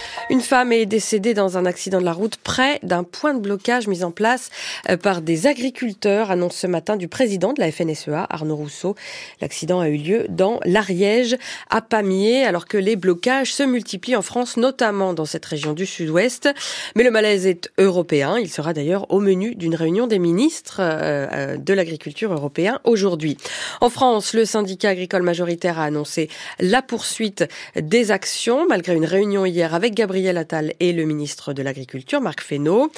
Une 0.31 0.39
femme 0.39 0.71
est 0.71 0.85
décédée 0.85 1.33
dans 1.33 1.57
un 1.57 1.65
accident 1.65 1.99
de 1.99 2.05
la 2.05 2.13
route 2.13 2.37
près 2.37 2.79
d'un 2.83 3.03
point 3.03 3.33
de 3.33 3.41
blocage 3.41 3.89
mis 3.89 4.01
en 4.01 4.11
place 4.11 4.49
euh, 4.89 4.95
par 4.95 5.21
des 5.21 5.45
agriculteurs, 5.45 6.31
annonce 6.31 6.55
ce 6.55 6.67
matin 6.67 6.95
du 6.95 7.09
président 7.09 7.51
de 7.51 7.59
la 7.59 7.69
FNSEA, 7.69 8.27
Arnaud 8.29 8.55
Rousseau. 8.55 8.95
L'accident 9.41 9.81
a 9.81 9.89
eu 9.89 9.97
lieu 9.97 10.25
dans 10.29 10.61
l'Ariège, 10.63 11.35
à 11.69 11.81
Pamiers, 11.81 12.45
alors 12.45 12.65
que 12.65 12.77
les 12.77 12.95
blocages 12.95 13.53
se 13.53 13.63
multiplient 13.63 14.15
en 14.15 14.21
France, 14.21 14.55
notamment 14.55 15.13
dans 15.13 15.25
cette 15.25 15.45
région 15.45 15.73
du 15.73 15.85
sud-ouest. 15.85 16.47
Mais 16.95 17.03
le 17.03 17.11
malaise 17.11 17.45
est 17.45 17.69
européen. 17.77 18.37
Il 18.39 18.49
sera 18.49 18.71
d'ailleurs 18.71 19.11
au 19.11 19.19
menu 19.19 19.55
d'une 19.55 19.75
réunion 19.75 20.07
des 20.07 20.19
ministres 20.19 20.79
euh, 20.79 21.27
euh, 21.33 21.57
de 21.57 21.73
l'agriculture 21.73 22.31
européen 22.31 22.79
aujourd'hui. 22.85 23.35
En 23.81 23.89
France, 23.89 24.33
le 24.33 24.45
syndicat 24.45 24.91
agricole 24.91 25.23
majoritaire 25.23 25.77
a 25.77 25.83
annoncé 25.83 26.29
la 26.61 26.81
poursuite 26.81 27.43
des 27.75 28.11
actions, 28.11 28.65
malgré 28.69 28.95
une 28.95 29.03
réunion 29.03 29.45
hier 29.45 29.75
avec 29.75 29.93
Gabriel 29.93 30.20
Gabriel 30.21 30.37
Attal 30.37 30.73
et 30.79 30.93
le 30.93 31.05
ministre 31.05 31.51
de 31.51 31.63
l'Agriculture, 31.63 32.21
Marc 32.21 32.41
Fesneau. 32.41 32.91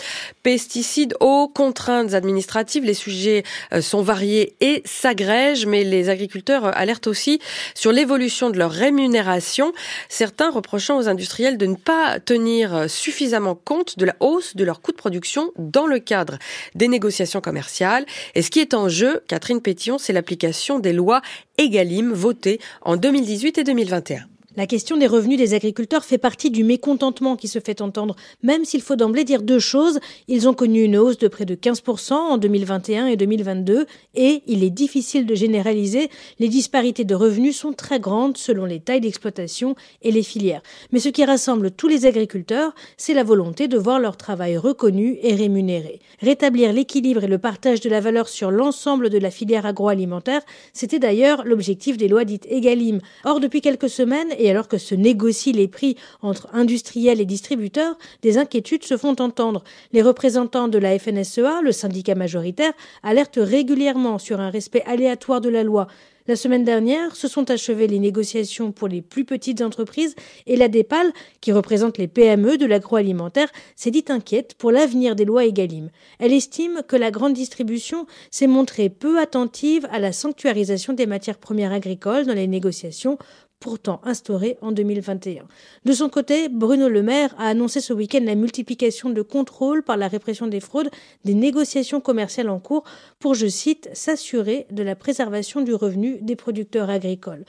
Pesticides, 0.44 1.16
eau, 1.22 1.48
contraintes 1.48 2.14
administratives, 2.14 2.84
les 2.84 2.94
sujets 2.94 3.44
euh, 3.72 3.80
sont 3.82 4.02
variés 4.02 4.56
et 4.60 4.82
s'agrègent, 4.84 5.66
mais 5.66 5.86
les 5.86 6.10
agriculteurs 6.10 6.66
euh, 6.66 6.72
alertent 6.74 7.08
aussi 7.08 7.40
sur 7.76 7.94
l'évolution 7.94 8.50
de 8.50 8.58
leur 8.58 8.72
rémunération, 8.72 9.72
certains 10.10 10.52
reprochant 10.52 10.98
aux 10.98 11.08
industriels 11.08 11.58
de 11.58 11.66
ne 11.66 11.76
pas 11.76 12.20
tenir 12.20 12.76
euh, 12.76 12.88
suffisamment 12.90 13.56
compte 13.56 13.98
de 13.98 14.04
la 14.04 14.18
hausse 14.20 14.58
de 14.58 14.66
leurs 14.66 14.82
coûts 14.82 14.92
de 14.92 14.98
production 14.98 15.54
dans 15.58 15.88
le 15.88 16.00
cadre 16.00 16.38
des 16.76 16.90
négociations 16.90 17.40
commerciales. 17.40 18.06
Et 18.36 18.42
ce 18.42 18.52
qui 18.52 18.60
est 18.60 18.74
en 18.74 18.90
jeu, 18.90 19.24
Catherine 19.30 19.62
Pétillon, 19.62 19.98
c'est 19.98 20.12
l'application 20.12 20.78
des 20.78 20.92
lois 20.92 21.22
EGalim 21.58 22.12
votées 22.12 22.60
en 22.82 22.98
2018 22.98 23.60
et 23.60 23.64
2021. 23.64 24.33
La 24.56 24.68
question 24.68 24.98
des 24.98 25.08
revenus 25.08 25.40
des 25.40 25.56
agriculteurs 25.56 26.06
fait 26.06 26.20
partie 26.20 26.52
du 26.52 26.64
mécontentement 26.64 27.36
qui 27.36 27.48
se 27.48 27.58
fait 27.58 27.82
entendre, 27.82 28.16
même 28.44 28.66
s'il 28.66 28.84
faut 28.84 28.96
d'emblée 28.96 29.24
dire 29.24 29.42
deux 29.42 29.58
choses. 29.58 30.00
Ils 30.28 30.48
ont 30.48 30.54
connu 30.54 30.84
une 30.84 30.96
hausse 30.96 31.18
de 31.18 31.28
près 31.28 31.46
de 31.46 31.56
15% 31.56 32.14
en 32.14 32.38
2021 32.38 33.08
et 33.08 33.18
2022 33.18 33.88
et 34.14 34.44
il 34.46 34.64
est 34.64 34.70
difficile 34.70 35.26
de 35.26 35.34
généraliser. 35.34 36.12
Les 36.38 36.50
disparités 36.50 37.04
de 37.04 37.16
revenus 37.16 37.58
sont 37.58 37.74
très 37.74 38.00
grandes 38.00 38.38
selon 38.38 38.66
les 38.66 38.80
tailles 38.80 39.02
d'exploitation 39.02 39.76
et 40.04 40.12
les 40.12 40.22
filières. 40.22 40.62
Mais 40.92 41.00
ce 41.00 41.10
qui 41.10 41.26
rassemble 41.26 41.72
tous 41.72 41.88
les 41.88 42.06
agriculteurs, 42.06 42.76
c'est 42.96 43.16
la 43.16 43.24
volonté 43.24 43.68
de 43.68 43.80
voir 43.80 44.00
leur 44.00 44.18
travail 44.18 44.58
reconnu 44.58 45.18
et 45.24 45.34
rémunéré. 45.34 46.00
Rétablir 46.22 46.74
l'équilibre 46.74 47.24
et 47.24 47.28
le 47.28 47.40
partage 47.40 47.82
de 47.82 47.90
la 47.90 48.02
valeur 48.02 48.30
sur 48.30 48.52
l'ensemble 48.52 49.10
de 49.10 49.18
la 49.18 49.32
filière 49.32 49.66
agroalimentaire, 49.66 50.44
c'était 50.74 51.00
d'ailleurs 51.00 51.44
l'objectif 51.44 51.98
des 51.98 52.08
lois 52.08 52.24
dites 52.24 52.46
EGalim. 52.52 53.00
Or, 53.26 53.40
depuis 53.40 53.62
quelques 53.62 53.90
semaines, 53.90 54.30
et 54.44 54.50
alors 54.50 54.68
que 54.68 54.78
se 54.78 54.94
négocient 54.94 55.54
les 55.54 55.68
prix 55.68 55.96
entre 56.22 56.50
industriels 56.54 57.22
et 57.22 57.26
distributeurs, 57.26 57.98
des 58.22 58.38
inquiétudes 58.38 58.84
se 58.84 58.98
font 58.98 59.16
entendre. 59.20 59.64
Les 59.94 60.02
représentants 60.02 60.68
de 60.68 60.78
la 60.78 61.00
FNSEA, 61.00 61.62
le 61.64 61.72
syndicat 61.72 62.16
majoritaire, 62.16 62.74
alertent 63.04 63.40
régulièrement 63.42 64.20
sur 64.20 64.42
un 64.42 64.50
respect 64.50 64.84
aléatoire 64.86 65.40
de 65.40 65.50
la 65.50 65.64
loi. 65.64 65.88
La 66.26 66.38
semaine 66.38 66.64
dernière, 66.64 67.18
se 67.18 67.28
sont 67.28 67.52
achevées 67.52 67.88
les 67.88 68.00
négociations 68.00 68.72
pour 68.72 68.88
les 68.88 69.02
plus 69.02 69.26
petites 69.26 69.62
entreprises 69.62 70.16
et 70.48 70.56
la 70.56 70.70
DEPAL, 70.70 71.12
qui 71.42 71.52
représente 71.52 71.98
les 71.98 72.08
PME 72.08 72.58
de 72.58 72.66
l'agroalimentaire, 72.66 73.50
s'est 73.76 73.92
dit 73.92 74.06
inquiète 74.08 74.54
pour 74.54 74.72
l'avenir 74.72 75.18
des 75.18 75.26
lois 75.26 75.44
Egalim. 75.44 75.90
Elle 76.20 76.32
estime 76.32 76.82
que 76.88 76.96
la 76.96 77.12
grande 77.12 77.34
distribution 77.34 78.08
s'est 78.32 78.48
montrée 78.48 78.88
peu 78.88 79.20
attentive 79.20 79.86
à 79.92 80.00
la 80.00 80.14
sanctuarisation 80.14 80.94
des 80.94 81.08
matières 81.08 81.38
premières 81.38 81.74
agricoles 81.74 82.26
dans 82.26 82.34
les 82.34 82.48
négociations 82.48 83.18
pourtant 83.64 84.02
instauré 84.04 84.58
en 84.62 84.74
2021. 84.74 85.46
De 85.86 85.94
son 85.94 86.10
côté, 86.10 86.50
Bruno 86.50 86.90
Le 86.90 87.02
Maire 87.02 87.34
a 87.38 87.48
annoncé 87.48 87.80
ce 87.80 87.94
week-end 87.94 88.20
la 88.22 88.36
multiplication 88.36 89.10
de 89.10 89.22
contrôles 89.22 89.84
par 89.84 89.96
la 89.96 90.10
répression 90.10 90.48
des 90.48 90.60
fraudes 90.60 90.90
des 91.24 91.34
négociations 91.34 92.02
commerciales 92.02 92.50
en 92.50 92.60
cours 92.60 92.84
pour, 93.20 93.36
je 93.36 93.48
cite, 93.48 93.90
s'assurer 93.94 94.68
de 94.70 94.84
la 94.84 94.98
préservation 94.98 95.62
du 95.62 95.74
revenu 95.74 96.20
des 96.22 96.36
producteurs 96.36 96.90
agricoles. 96.90 97.46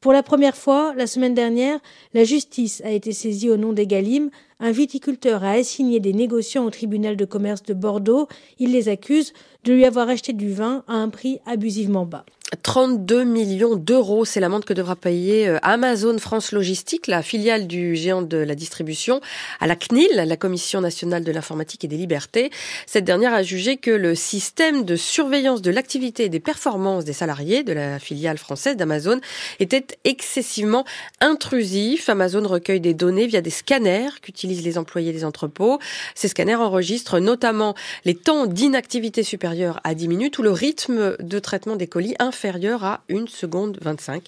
Pour 0.00 0.12
la 0.12 0.22
première 0.22 0.56
fois, 0.56 0.94
la 0.96 1.08
semaine 1.08 1.34
dernière, 1.34 1.80
la 2.14 2.22
justice 2.22 2.80
a 2.84 2.92
été 2.92 3.10
saisie 3.10 3.50
au 3.50 3.56
nom 3.56 3.72
des 3.72 3.88
Galim 3.88 4.30
un 4.58 4.70
viticulteur 4.70 5.44
a 5.44 5.50
assigné 5.50 6.00
des 6.00 6.14
négociants 6.14 6.64
au 6.64 6.70
tribunal 6.70 7.16
de 7.16 7.26
commerce 7.26 7.62
de 7.62 7.74
Bordeaux. 7.74 8.26
Il 8.58 8.72
les 8.72 8.88
accuse 8.88 9.34
de 9.66 9.72
lui 9.72 9.84
avoir 9.84 10.08
acheté 10.08 10.32
du 10.32 10.52
vin 10.52 10.84
à 10.86 10.94
un 10.94 11.08
prix 11.08 11.40
abusivement 11.44 12.06
bas. 12.06 12.24
32 12.62 13.24
millions 13.24 13.74
d'euros, 13.74 14.24
c'est 14.24 14.38
l'amende 14.38 14.64
que 14.64 14.72
devra 14.72 14.94
payer 14.94 15.48
euh, 15.48 15.58
Amazon 15.62 16.16
France 16.18 16.52
Logistique, 16.52 17.08
la 17.08 17.22
filiale 17.22 17.66
du 17.66 17.96
géant 17.96 18.22
de 18.22 18.36
la 18.36 18.54
distribution, 18.54 19.20
à 19.58 19.66
la 19.66 19.74
CNIL, 19.74 20.08
la 20.14 20.36
Commission 20.36 20.80
nationale 20.80 21.24
de 21.24 21.32
l'informatique 21.32 21.84
et 21.84 21.88
des 21.88 21.96
libertés. 21.96 22.50
Cette 22.86 23.04
dernière 23.04 23.34
a 23.34 23.42
jugé 23.42 23.78
que 23.78 23.90
le 23.90 24.14
système 24.14 24.84
de 24.84 24.94
surveillance 24.94 25.60
de 25.60 25.72
l'activité 25.72 26.24
et 26.24 26.28
des 26.28 26.38
performances 26.38 27.04
des 27.04 27.12
salariés 27.12 27.64
de 27.64 27.72
la 27.72 27.98
filiale 27.98 28.38
française 28.38 28.76
d'Amazon 28.76 29.20
était 29.58 29.86
excessivement 30.04 30.84
intrusif. 31.20 32.08
Amazon 32.08 32.46
recueille 32.46 32.80
des 32.80 32.94
données 32.94 33.26
via 33.26 33.40
des 33.40 33.50
scanners 33.50 34.10
qu'utilisent 34.22 34.64
les 34.64 34.78
employés 34.78 35.12
des 35.12 35.24
entrepôts. 35.24 35.80
Ces 36.14 36.28
scanners 36.28 36.54
enregistrent 36.54 37.18
notamment 37.18 37.74
les 38.04 38.14
temps 38.14 38.46
d'inactivité 38.46 39.24
à 39.64 39.94
10 39.94 40.08
minutes 40.08 40.38
ou 40.38 40.42
le 40.42 40.50
rythme 40.50 41.16
de 41.18 41.38
traitement 41.38 41.76
des 41.76 41.86
colis 41.86 42.14
inférieure 42.18 42.84
à 42.84 43.00
1 43.10 43.26
seconde 43.28 43.78
25. 43.80 44.22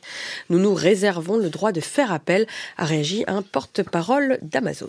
Nous 0.51 0.59
nous 0.59 0.75
réservons 0.75 1.37
le 1.37 1.51
droit 1.51 1.73
de 1.73 1.81
faire 1.81 2.13
appel, 2.13 2.47
a 2.77 2.85
réagi 2.85 3.25
un 3.27 3.43
porte-parole 3.43 4.39
d'Amazon. 4.43 4.89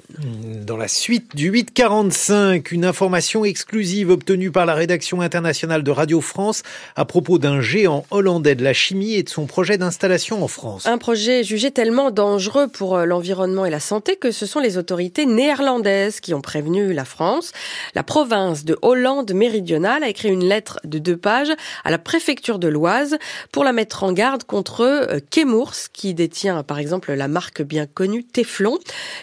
Dans 0.66 0.78
la 0.78 0.88
suite 0.88 1.36
du 1.36 1.50
845, 1.50 2.72
une 2.72 2.86
information 2.86 3.44
exclusive 3.44 4.10
obtenue 4.10 4.52
par 4.52 4.66
la 4.66 4.74
rédaction 4.74 5.22
internationale 5.22 5.84
de 5.84 5.92
Radio 5.92 6.22
France 6.22 6.64
à 6.96 7.06
propos 7.06 7.38
d'un 7.38 7.62
géant 7.62 8.06
hollandais 8.12 8.56
de 8.56 8.64
la 8.64 8.74
chimie 8.74 9.16
et 9.16 9.24
de 9.24 9.30
son 9.30 9.46
projet 9.46 9.78
d'installation 9.78 10.44
en 10.44 10.48
France. 10.48 10.86
Un 10.86 10.98
projet 10.98 11.44
jugé 11.44 11.72
tellement 11.72 12.12
dangereux 12.12 12.68
pour 12.68 12.96
euh, 12.96 13.06
l'environnement 13.06 13.66
et 13.66 13.70
la 13.70 13.80
santé 13.80 14.16
que 14.16 14.32
ce 14.32 14.46
sont 14.46 14.60
les 14.60 14.78
autorités 14.78 15.26
néerlandaises 15.26 16.20
qui 16.20 16.34
ont 16.34 16.42
prévenu 16.42 16.94
la 16.94 17.06
France. 17.06 17.52
La 17.96 18.04
province 18.04 18.66
de 18.66 18.78
Hollande 18.82 19.34
méridionale 19.34 20.04
a 20.04 20.10
écrit 20.10 20.29
une 20.30 20.46
lettre 20.46 20.80
de 20.84 21.00
deux 21.00 21.18
pages 21.18 21.52
à 21.84 21.92
la 21.92 21.98
préfecture 21.98 22.60
de 22.60 22.68
l'Oise 22.68 23.18
pour 23.52 23.64
la 23.64 23.74
mettre 23.74 24.04
en 24.04 24.14
garde 24.14 24.44
contre 24.44 24.82
euh, 24.82 25.20
Chemours, 25.34 25.74
qui 25.94 26.14
détient 26.14 26.64
par 26.64 26.80
exemple 26.80 27.14
la 27.14 27.28
marque 27.28 27.62
bien 27.62 27.86
connue 27.86 28.24
Teflon. 28.24 28.78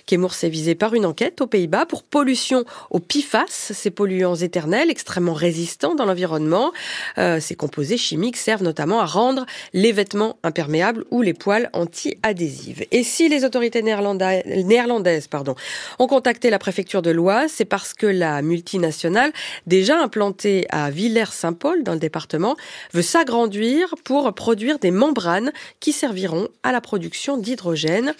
Chemours 0.09 0.35
est 0.43 0.49
visé 0.49 0.75
par 0.75 0.95
une 0.95 1.07
enquête 1.07 1.41
aux 1.41 1.47
Pays-Bas 1.47 1.87
pour 1.87 2.03
pollution 2.03 2.65
au 2.91 2.99
PFAS, 2.99 3.47
ces 3.49 3.91
polluants 3.91 4.35
éternels 4.37 4.91
extrêmement 4.91 5.35
résistants 5.35 5.95
dans 5.95 6.05
l'environnement. 6.05 6.73
Euh, 7.19 7.41
ces 7.41 7.55
composés 7.55 7.99
chimiques 7.99 8.37
servent 8.37 8.63
notamment 8.63 9.01
à 9.01 9.07
rendre 9.07 9.47
les 9.73 9.93
vêtements 9.93 10.39
imperméables 10.43 11.05
ou 11.11 11.23
les 11.23 11.35
poils 11.35 11.71
anti-adhésives. 11.73 12.85
Et 12.91 13.03
si 13.03 13.29
les 13.29 13.45
autorités 13.45 13.83
néerlandaises, 13.83 15.29
pardon, 15.29 15.55
ont 15.99 16.07
contacté 16.07 16.51
la 16.51 16.59
préfecture 16.59 17.03
de 17.03 17.11
l'Oise, 17.11 17.51
c'est 17.55 17.65
parce 17.65 17.95
que 17.95 18.07
la 18.07 18.43
multinationale, 18.43 19.33
déjà 19.67 20.01
implantée 20.01 20.67
à 20.71 20.91
Villers-Saint-Paul 20.97 21.83
dans 21.83 21.93
le 21.93 21.99
département, 21.99 22.57
veut 22.93 23.03
s'agrandir 23.03 23.95
pour 24.03 24.33
produire 24.35 24.79
des 24.79 24.91
membranes 24.91 25.53
qui 25.79 25.93
serviront 25.93 26.49
à 26.63 26.73
la 26.73 26.81
production 26.81 27.37
d'hydrogène. 27.37 28.15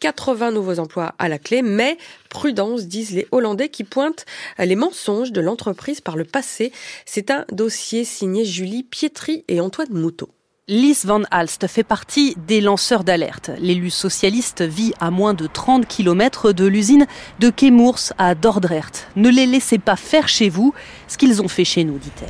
80 0.00 0.50
nouveaux 0.50 0.78
emplois 0.78 1.14
à 1.18 1.28
la 1.28 1.38
clé, 1.38 1.62
mais 1.62 1.98
prudence, 2.30 2.86
disent 2.86 3.12
les 3.12 3.28
Hollandais 3.30 3.68
qui 3.68 3.84
pointent 3.84 4.24
les 4.58 4.76
mensonges 4.76 5.30
de 5.30 5.40
l'entreprise 5.40 6.00
par 6.00 6.16
le 6.16 6.24
passé. 6.24 6.72
C'est 7.04 7.30
un 7.30 7.44
dossier 7.52 8.04
signé 8.04 8.44
Julie 8.44 8.82
Pietri 8.82 9.44
et 9.48 9.60
Antoine 9.60 9.92
Moutot. 9.92 10.30
Lise 10.68 11.06
Van 11.06 11.22
Alst 11.32 11.66
fait 11.66 11.82
partie 11.82 12.36
des 12.46 12.60
lanceurs 12.60 13.02
d'alerte. 13.02 13.50
L'élu 13.58 13.90
socialiste 13.90 14.62
vit 14.62 14.94
à 15.00 15.10
moins 15.10 15.34
de 15.34 15.48
30 15.48 15.88
km 15.88 16.52
de 16.52 16.64
l'usine 16.66 17.06
de 17.40 17.52
Chemours 17.58 18.12
à 18.16 18.36
Dordrecht. 18.36 19.08
Ne 19.16 19.28
les 19.28 19.46
laissez 19.46 19.78
pas 19.78 19.96
faire 19.96 20.28
chez 20.28 20.48
vous 20.48 20.72
ce 21.12 21.18
qu'ils 21.18 21.42
ont 21.42 21.48
fait 21.48 21.64
chez 21.64 21.84
nous, 21.84 21.98
dit-elle. 21.98 22.28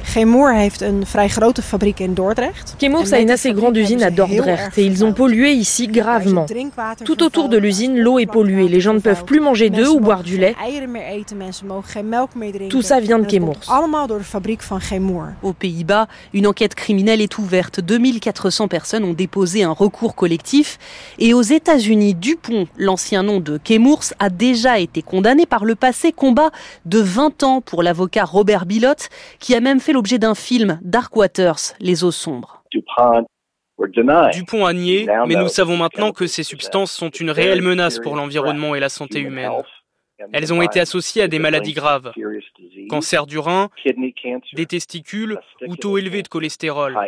Chemours 2.81 3.13
a 3.13 3.21
une 3.21 3.31
assez 3.31 3.53
grande 3.53 3.77
usine 3.77 4.03
à 4.03 4.11
Dordrecht 4.11 4.77
et 4.77 4.85
ils 4.85 5.05
ont 5.05 5.13
pollué 5.13 5.53
ici 5.53 5.87
gravement. 5.87 6.47
Tout 7.05 7.23
autour 7.23 7.49
de 7.49 7.59
l'usine, 7.59 7.97
l'eau 7.99 8.19
est 8.19 8.27
polluée. 8.27 8.67
Les 8.67 8.81
gens 8.81 8.95
ne 8.95 8.99
peuvent 8.99 9.25
plus 9.25 9.41
manger 9.41 9.71
d'œufs 9.71 9.89
ou 9.89 10.01
boire 10.01 10.25
du 10.25 10.37
lait. 10.37 10.57
Tout 12.71 12.83
ça 12.83 12.99
vient 12.99 13.21
de 13.21 13.31
Chemours. 13.31 13.61
Aux 15.43 15.53
Pays-Bas, 15.53 16.09
une 16.35 16.47
enquête 16.49 16.75
criminelle 16.75 17.21
est 17.21 17.39
ouverte. 17.39 17.81
2004 17.81 18.33
400 18.33 18.69
personnes 18.69 19.05
ont 19.05 19.13
déposé 19.13 19.63
un 19.63 19.73
recours 19.73 20.15
collectif. 20.15 20.79
Et 21.19 21.35
aux 21.35 21.43
États-Unis, 21.43 22.15
Dupont, 22.15 22.67
l'ancien 22.79 23.23
nom 23.23 23.41
de 23.41 23.61
Chemours, 23.63 24.05
a 24.19 24.31
déjà 24.31 24.79
été 24.79 25.03
condamné 25.03 25.47
par 25.47 25.65
le 25.65 25.75
passé 25.75 26.13
combat 26.13 26.51
de 26.87 26.99
20 26.99 27.43
ans 27.43 27.61
pour 27.61 27.83
l'avocat 27.83 28.25
Robert 28.25 28.67
Bilotte, 28.73 29.11
qui 29.39 29.55
a 29.55 29.61
même 29.61 29.81
fait 29.81 29.93
l'objet 29.93 30.19
d'un 30.19 30.35
film, 30.35 30.81
Dark 30.83 31.15
Waters, 31.15 31.75
Les 31.79 32.05
eaux 32.05 32.11
sombres. 32.11 32.65
Dupont 34.33 34.65
a 34.65 34.73
nié, 34.73 35.07
mais 35.27 35.35
nous 35.35 35.49
savons 35.49 35.77
maintenant 35.77 36.13
que 36.13 36.27
ces 36.27 36.43
substances 36.43 36.91
sont 36.91 37.11
une 37.11 37.31
réelle 37.31 37.61
menace 37.61 37.99
pour 37.99 38.17
l'environnement 38.17 38.75
et 38.75 38.81
la 38.81 38.89
santé 38.89 39.21
humaine. 39.21 39.53
Elles 40.33 40.55
ont 40.55 40.63
été 40.63 40.81
associées 40.81 41.21
à 41.21 41.29
des 41.29 41.39
maladies 41.39 41.75
graves, 41.75 42.13
cancer 42.89 43.27
du 43.27 43.39
rein, 43.39 43.69
des 44.55 44.67
testicules 44.67 45.39
ou 45.67 45.77
taux 45.77 45.99
élevés 45.99 46.23
de 46.23 46.29
cholestérol. 46.29 46.99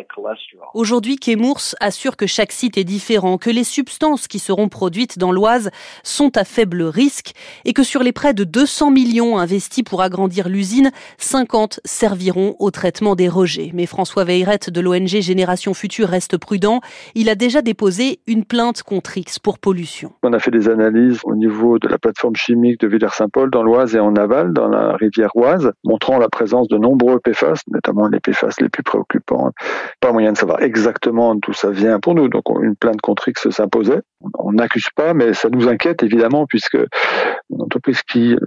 Aujourd'hui, 0.73 1.17
Chemours 1.23 1.75
assure 1.79 2.17
que 2.17 2.27
chaque 2.27 2.51
site 2.51 2.77
est 2.77 2.83
différent, 2.83 3.37
que 3.37 3.49
les 3.49 3.63
substances 3.63 4.27
qui 4.27 4.39
seront 4.39 4.69
produites 4.69 5.17
dans 5.17 5.31
l'Oise 5.31 5.71
sont 6.03 6.37
à 6.37 6.43
faible 6.43 6.83
risque 6.83 7.33
et 7.65 7.73
que 7.73 7.83
sur 7.83 8.03
les 8.03 8.11
près 8.11 8.33
de 8.33 8.43
200 8.43 8.91
millions 8.91 9.37
investis 9.37 9.83
pour 9.83 10.01
agrandir 10.01 10.49
l'usine, 10.49 10.91
50 11.17 11.79
serviront 11.85 12.55
au 12.59 12.71
traitement 12.71 13.15
des 13.15 13.29
rejets. 13.29 13.71
Mais 13.73 13.85
François 13.85 14.23
Veyrette 14.23 14.69
de 14.69 14.81
l'ONG 14.81 15.07
Génération 15.07 15.73
Future 15.73 16.07
reste 16.07 16.37
prudent. 16.37 16.81
Il 17.15 17.29
a 17.29 17.35
déjà 17.35 17.61
déposé 17.61 18.19
une 18.27 18.45
plainte 18.45 18.83
contre 18.83 19.17
X 19.17 19.39
pour 19.39 19.59
pollution. 19.59 20.13
On 20.23 20.33
a 20.33 20.39
fait 20.39 20.51
des 20.51 20.69
analyses 20.69 21.19
au 21.23 21.35
niveau 21.35 21.79
de 21.79 21.87
la 21.87 21.97
plateforme 21.97 22.35
chimique 22.35 22.79
de 22.79 22.87
Villers-Saint-Paul 22.87 23.49
dans 23.49 23.63
l'Oise 23.63 23.95
et 23.95 23.99
en 23.99 24.15
aval, 24.15 24.53
dans 24.53 24.67
la 24.67 24.95
rivière 24.95 25.31
Oise, 25.35 25.64
montrant 25.83 26.17
la 26.17 26.29
présence 26.29 26.67
de 26.67 26.77
nombreux 26.77 27.19
PFAS, 27.19 27.61
notamment 27.71 28.07
les 28.07 28.19
PFAS 28.19 28.55
les 28.61 28.69
plus 28.69 28.83
préoccupants. 28.83 29.51
Pas 29.99 30.11
moyen 30.11 30.33
de 30.33 30.37
savoir 30.37 30.61
exactement 30.61 31.35
d'où 31.35 31.53
ça 31.53 31.69
vient 31.69 31.99
pour 31.99 32.15
nous, 32.15 32.27
donc 32.27 32.43
une 32.61 32.75
plainte 32.75 33.01
contre 33.01 33.27
X 33.27 33.49
s'imposait. 33.49 34.01
On 34.39 34.53
n'accuse 34.53 34.89
pas, 34.95 35.13
mais 35.13 35.33
ça 35.33 35.49
nous 35.49 35.67
inquiète 35.67 36.03
évidemment, 36.03 36.45
puisque 36.47 36.77
une 37.49 37.61
entreprise 37.61 38.01
qui 38.01 38.33
euh, 38.33 38.39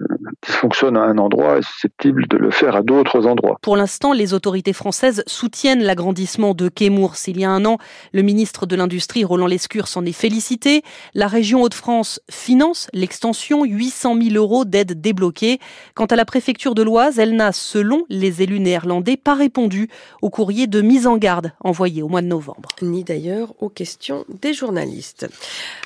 dysfonctionne 0.47 0.97
à 0.97 1.02
un 1.02 1.18
endroit 1.18 1.58
est 1.58 1.62
susceptible 1.62 2.26
de 2.28 2.36
le 2.36 2.50
faire 2.50 2.76
à 2.76 2.82
d'autres 2.82 3.26
endroits. 3.26 3.58
Pour 3.62 3.76
l'instant, 3.76 4.12
les 4.12 4.34
autorités 4.34 4.72
françaises 4.72 5.22
soutiennent 5.26 5.82
l'agrandissement 5.82 6.55
de 6.55 6.70
Chemours. 6.76 7.16
Il 7.26 7.40
y 7.40 7.44
a 7.44 7.50
un 7.50 7.64
an, 7.64 7.78
le 8.12 8.22
ministre 8.22 8.66
de 8.66 8.76
l'Industrie, 8.76 9.24
Roland 9.24 9.47
Lescure, 9.47 9.88
s'en 9.88 10.05
est 10.05 10.12
félicité. 10.12 10.82
La 11.14 11.26
région 11.26 11.62
Hauts-de-France 11.62 12.20
finance 12.30 12.88
l'extension, 12.92 13.64
800 13.64 14.16
000 14.20 14.34
euros 14.34 14.64
d'aide 14.64 15.00
débloquée. 15.00 15.58
Quant 15.94 16.06
à 16.06 16.16
la 16.16 16.24
préfecture 16.24 16.74
de 16.74 16.82
l'Oise, 16.82 17.07
elle 17.16 17.36
n'a, 17.36 17.52
selon 17.52 18.04
les 18.08 18.42
élus 18.42 18.60
néerlandais, 18.60 19.16
pas 19.16 19.34
répondu 19.34 19.88
au 20.22 20.30
courrier 20.30 20.66
de 20.66 20.80
mise 20.80 21.06
en 21.06 21.16
garde 21.16 21.52
envoyé 21.60 22.02
au 22.02 22.08
mois 22.08 22.22
de 22.22 22.26
novembre. 22.26 22.68
Ni 22.82 23.04
d'ailleurs 23.04 23.54
aux 23.60 23.68
questions 23.68 24.24
des 24.40 24.54
journalistes. 24.54 25.26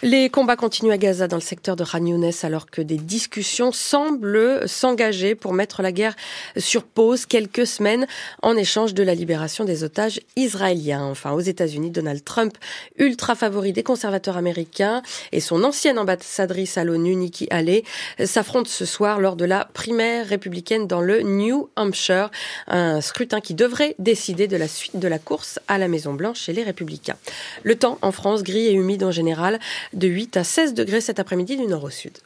Les 0.02 0.28
combats 0.31 0.57
continuent 0.57 0.92
à 0.92 0.99
Gaza 0.99 1.28
dans 1.28 1.36
le 1.36 1.42
secteur 1.42 1.76
de 1.76 1.84
Khan 1.84 2.02
alors 2.42 2.67
que 2.67 2.83
des 2.83 2.97
discussions 2.97 3.73
semblent 3.73 4.68
s'engager 4.68 5.34
pour 5.34 5.52
mettre 5.52 5.83
la 5.83 5.92
guerre 5.92 6.17
sur 6.57 6.83
pause 6.84 7.26
quelques 7.26 7.67
semaines 7.67 8.07
en 8.42 8.57
échange 8.57 8.94
de 8.94 9.02
la 9.02 9.15
libération 9.15 9.65
des 9.65 9.84
otages 9.84 10.20
israéliens. 10.36 11.05
Enfin, 11.05 11.33
aux 11.33 11.41
États-Unis, 11.41 11.91
Donald 11.91 12.25
Trump, 12.25 12.57
ultra 12.99 13.34
favori 13.34 13.73
des 13.73 13.83
conservateurs 13.83 14.36
américains, 14.36 15.02
et 15.33 15.41
son 15.41 15.65
ancienne 15.65 15.99
ambassadrice 15.99 16.76
à 16.78 16.84
l'ONU, 16.84 17.15
Nikki 17.15 17.47
Haley, 17.51 17.84
s'affrontent 18.25 18.70
ce 18.70 18.84
soir 18.84 19.20
lors 19.20 19.36
de 19.36 19.44
la 19.44 19.65
primaire 19.73 20.26
républicaine 20.26 20.86
dans 20.86 21.01
le 21.01 21.11
New 21.20 21.68
Hampshire, 21.76 22.31
un 22.66 23.00
scrutin 23.00 23.41
qui 23.41 23.55
devrait 23.55 23.94
décider 23.99 24.47
de 24.49 24.57
la 24.57 24.68
suite 24.68 24.99
de 24.99 25.08
la 25.08 25.18
course 25.18 25.58
à 25.68 25.78
la 25.78 25.89
Maison-Blanche 25.89 26.41
chez 26.41 26.52
les 26.52 26.62
républicains. 26.62 27.16
Le 27.62 27.76
temps 27.76 27.99
en 28.02 28.12
France, 28.12 28.42
gris 28.42 28.66
et 28.66 28.73
humide 28.73 29.05
en 29.05 29.10
général, 29.10 29.60
de 29.92 30.08
8 30.08 30.36
à 30.36 30.44
16 30.44 30.74
degrés 30.74 31.00
cet 31.00 31.20
après-midi 31.20 31.57
du 31.57 31.66
nord 31.66 31.84
au 31.84 31.91
sud. 31.91 32.18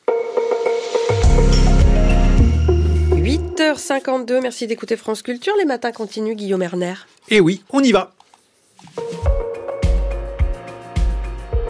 8h52, 3.10 4.40
merci 4.40 4.66
d'écouter 4.66 4.96
France 4.96 5.22
Culture. 5.22 5.54
Les 5.58 5.64
matins 5.64 5.92
continuent, 5.92 6.34
Guillaume 6.34 6.62
Erner. 6.62 6.94
Et 7.28 7.36
eh 7.36 7.40
oui, 7.40 7.62
on 7.70 7.82
y 7.82 7.90
va. 7.90 8.12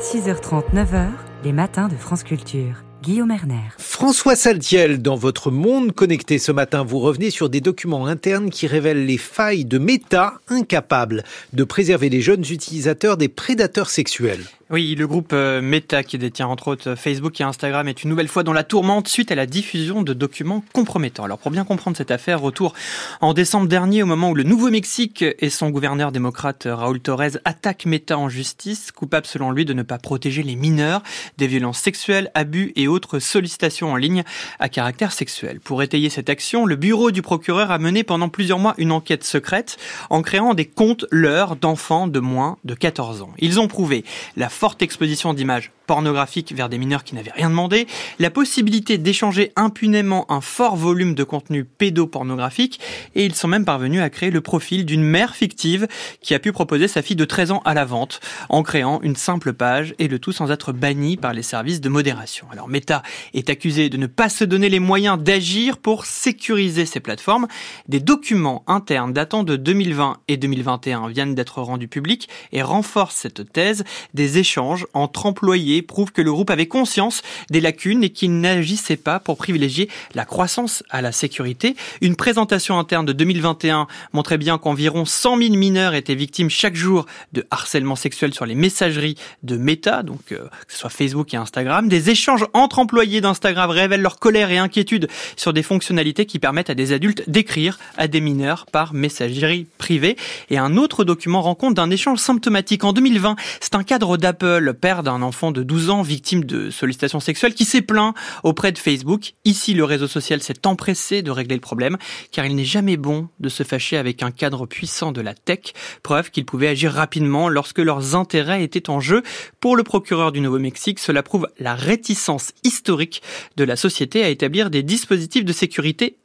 6h30, 0.00 0.74
9h, 0.74 1.08
les 1.44 1.52
matins 1.52 1.88
de 1.88 1.96
France 1.96 2.22
Culture. 2.22 2.85
Guillaume 3.07 3.31
Erner. 3.31 3.70
François 3.78 4.35
Saltiel, 4.35 5.01
dans 5.01 5.15
votre 5.15 5.52
monde 5.52 5.93
connecté 5.93 6.41
ce 6.41 6.51
matin, 6.51 6.83
vous 6.83 6.99
revenez 6.99 7.31
sur 7.31 7.49
des 7.49 7.60
documents 7.60 8.07
internes 8.07 8.51
qui 8.51 8.67
révèlent 8.67 9.07
les 9.07 9.17
failles 9.17 9.65
de 9.65 9.78
Meta, 9.78 10.41
incapable 10.49 11.23
de 11.52 11.62
préserver 11.62 12.09
les 12.09 12.20
jeunes 12.20 12.44
utilisateurs 12.51 13.17
des 13.17 13.28
prédateurs 13.28 13.91
sexuels. 13.91 14.43
Oui, 14.68 14.96
le 14.96 15.06
groupe 15.06 15.30
euh, 15.32 15.62
Meta, 15.62 16.02
qui 16.02 16.18
détient 16.18 16.48
entre 16.48 16.66
autres 16.66 16.96
Facebook 16.96 17.40
et 17.40 17.44
Instagram, 17.44 17.86
est 17.86 18.02
une 18.02 18.10
nouvelle 18.10 18.26
fois 18.26 18.42
dans 18.42 18.52
la 18.52 18.64
tourmente 18.64 19.06
suite 19.06 19.30
à 19.30 19.36
la 19.36 19.46
diffusion 19.46 20.02
de 20.02 20.12
documents 20.12 20.64
compromettants. 20.72 21.22
Alors 21.22 21.38
pour 21.38 21.52
bien 21.52 21.62
comprendre 21.64 21.96
cette 21.96 22.10
affaire, 22.10 22.40
retour 22.40 22.74
en 23.20 23.32
décembre 23.32 23.68
dernier, 23.68 24.02
au 24.02 24.06
moment 24.06 24.30
où 24.30 24.34
le 24.34 24.42
Nouveau-Mexique 24.42 25.24
et 25.38 25.50
son 25.50 25.70
gouverneur 25.70 26.10
démocrate 26.10 26.66
Raúl 26.68 26.98
Torres 26.98 27.38
attaquent 27.44 27.86
Meta 27.86 28.18
en 28.18 28.28
justice, 28.28 28.90
coupable 28.90 29.28
selon 29.28 29.52
lui 29.52 29.64
de 29.64 29.72
ne 29.72 29.84
pas 29.84 29.98
protéger 29.98 30.42
les 30.42 30.56
mineurs 30.56 31.04
des 31.38 31.46
violences 31.46 31.78
sexuelles, 31.78 32.32
abus 32.34 32.72
et 32.74 32.88
autres 32.88 33.20
sollicitations 33.20 33.92
en 33.92 33.96
ligne 33.96 34.24
à 34.58 34.68
caractère 34.68 35.12
sexuel. 35.12 35.60
Pour 35.60 35.84
étayer 35.84 36.10
cette 36.10 36.28
action, 36.28 36.66
le 36.66 36.74
bureau 36.74 37.12
du 37.12 37.22
procureur 37.22 37.70
a 37.70 37.78
mené 37.78 38.02
pendant 38.02 38.28
plusieurs 38.28 38.58
mois 38.58 38.74
une 38.78 38.90
enquête 38.90 39.22
secrète 39.22 39.76
en 40.10 40.22
créant 40.22 40.54
des 40.54 40.66
comptes 40.66 41.06
leurs 41.12 41.54
d'enfants 41.54 42.08
de 42.08 42.18
moins 42.18 42.58
de 42.64 42.74
14 42.74 43.22
ans. 43.22 43.32
Ils 43.38 43.60
ont 43.60 43.68
prouvé 43.68 44.04
la 44.36 44.48
forte 44.57 44.83
exposition 44.83 45.35
d'images 45.35 45.70
pornographiques 45.86 46.52
vers 46.55 46.68
des 46.68 46.78
mineurs 46.78 47.05
qui 47.05 47.15
n'avaient 47.15 47.32
rien 47.32 47.50
demandé, 47.50 47.86
la 48.18 48.31
possibilité 48.31 48.98
d'échanger 48.98 49.52
impunément 49.56 50.31
un 50.31 50.40
fort 50.40 50.76
volume 50.76 51.15
de 51.15 51.24
contenu 51.24 51.65
pédopornographique, 51.65 52.81
et 53.15 53.24
ils 53.24 53.34
sont 53.34 53.48
même 53.48 53.65
parvenus 53.65 54.00
à 54.00 54.10
créer 54.10 54.31
le 54.31 54.40
profil 54.40 54.84
d'une 54.84 55.02
mère 55.02 55.34
fictive 55.34 55.86
qui 56.20 56.34
a 56.34 56.39
pu 56.39 56.52
proposer 56.52 56.89
sa 56.89 57.02
fille 57.02 57.16
de 57.16 57.24
13 57.24 57.52
ans 57.52 57.62
à 57.65 57.74
la 57.74 57.84
vente 57.84 58.20
en 58.48 58.62
créant 58.62 59.00
une 59.02 59.16
simple 59.16 59.52
page 59.52 59.94
et 59.98 60.08
le 60.08 60.18
tout 60.18 60.32
sans 60.32 60.50
être 60.50 60.73
banni 60.73 61.16
par 61.16 61.32
les 61.32 61.42
services 61.42 61.81
de 61.81 61.89
modération. 61.89 62.47
Alors 62.50 62.68
Meta 62.68 63.02
est 63.34 63.50
accusé 63.50 63.89
de 63.89 63.97
ne 63.97 64.06
pas 64.06 64.28
se 64.28 64.44
donner 64.44 64.68
les 64.68 64.81
moyens 64.81 65.18
d'agir 65.18 65.78
pour 65.78 66.06
sécuriser 66.06 66.86
ces 66.86 67.00
plateformes. 67.00 67.47
Des 67.89 68.00
documents 68.00 68.65
internes 68.66 69.12
datant 69.12 69.44
de 69.44 69.56
2020 69.56 70.18
et 70.28 70.36
2021 70.36 71.08
viennent 71.08 71.34
d'être 71.34 71.62
rendus 71.62 71.89
publics 71.89 72.28
et 72.52 72.62
renforcent 72.62 73.16
cette 73.16 73.52
thèse 73.52 73.84
des 74.15 74.39
échanges 74.39 74.86
entre 74.94 75.26
employés 75.26 75.75
prouvent 75.82 76.12
que 76.12 76.22
le 76.22 76.32
groupe 76.32 76.50
avait 76.50 76.66
conscience 76.66 77.22
des 77.50 77.60
lacunes 77.60 78.05
et 78.05 78.10
qu'il 78.10 78.40
n'agissait 78.40 78.96
pas 78.96 79.20
pour 79.20 79.36
privilégier 79.36 79.88
la 80.14 80.24
croissance 80.24 80.82
à 80.90 81.02
la 81.02 81.12
sécurité. 81.12 81.76
Une 82.00 82.16
présentation 82.16 82.78
interne 82.78 83.06
de 83.06 83.12
2021 83.12 83.86
montrait 84.12 84.38
bien 84.38 84.58
qu'environ 84.58 85.05
100 85.05 85.38
000 85.38 85.55
mineurs 85.55 85.94
étaient 85.94 86.14
victimes 86.14 86.50
chaque 86.50 86.76
jour 86.76 87.06
de 87.32 87.46
harcèlement 87.50 87.96
sexuel 87.96 88.34
sur 88.34 88.46
les 88.46 88.55
messageries 88.55 89.16
de 89.42 89.56
Meta, 89.56 90.02
donc 90.02 90.32
euh, 90.32 90.48
que 90.66 90.72
ce 90.72 90.78
soit 90.78 90.90
Facebook 90.90 91.32
et 91.34 91.36
Instagram. 91.36 91.88
Des 91.88 92.10
échanges 92.10 92.46
entre 92.52 92.78
employés 92.78 93.20
d'Instagram 93.20 93.70
révèlent 93.70 94.02
leur 94.02 94.18
colère 94.18 94.50
et 94.50 94.58
inquiétude 94.58 95.08
sur 95.36 95.52
des 95.52 95.62
fonctionnalités 95.62 96.26
qui 96.26 96.38
permettent 96.38 96.70
à 96.70 96.74
des 96.74 96.92
adultes 96.92 97.28
d'écrire 97.28 97.78
à 97.96 98.08
des 98.08 98.20
mineurs 98.20 98.66
par 98.66 98.94
messagerie 98.94 99.66
privée. 99.78 100.16
Et 100.50 100.58
un 100.58 100.76
autre 100.76 101.05
document 101.05 101.42
rend 101.42 101.55
compte 101.55 101.74
d'un 101.74 101.90
échange 101.90 102.18
symptomatique. 102.18 102.84
En 102.84 102.92
2020, 102.92 103.36
c'est 103.60 103.74
un 103.74 103.82
cadre 103.82 104.16
d'Apple, 104.16 104.74
père 104.74 105.02
d'un 105.02 105.22
enfant 105.22 105.52
de 105.52 105.62
12 105.66 105.90
ans 105.90 106.02
victime 106.02 106.44
de 106.44 106.70
sollicitations 106.70 107.20
sexuelles, 107.20 107.54
qui 107.54 107.64
s'est 107.64 107.82
plaint 107.82 108.14
auprès 108.42 108.72
de 108.72 108.78
Facebook. 108.78 109.34
Ici, 109.44 109.74
le 109.74 109.84
réseau 109.84 110.06
social 110.06 110.42
s'est 110.42 110.66
empressé 110.66 111.22
de 111.22 111.30
régler 111.30 111.56
le 111.56 111.60
problème, 111.60 111.96
car 112.30 112.46
il 112.46 112.54
n'est 112.54 112.64
jamais 112.64 112.96
bon 112.96 113.28
de 113.40 113.48
se 113.48 113.62
fâcher 113.62 113.96
avec 113.96 114.22
un 114.22 114.30
cadre 114.30 114.66
puissant 114.66 115.12
de 115.12 115.20
la 115.20 115.34
tech, 115.34 115.72
preuve 116.02 116.30
qu'il 116.30 116.46
pouvait 116.46 116.68
agir 116.68 116.92
rapidement 116.92 117.48
lorsque 117.48 117.78
leurs 117.78 118.14
intérêts 118.14 118.62
étaient 118.62 118.90
en 118.90 119.00
jeu. 119.00 119.22
Pour 119.60 119.76
le 119.76 119.82
procureur 119.82 120.32
du 120.32 120.40
Nouveau-Mexique, 120.40 120.98
cela 120.98 121.22
prouve 121.22 121.48
la 121.58 121.74
réticence 121.74 122.52
historique 122.64 123.22
de 123.56 123.64
la 123.64 123.76
société 123.76 124.22
à 124.22 124.28
établir 124.28 124.70
des 124.70 124.82
dispositifs 124.82 125.44
de 125.44 125.52
sécurité 125.52 126.18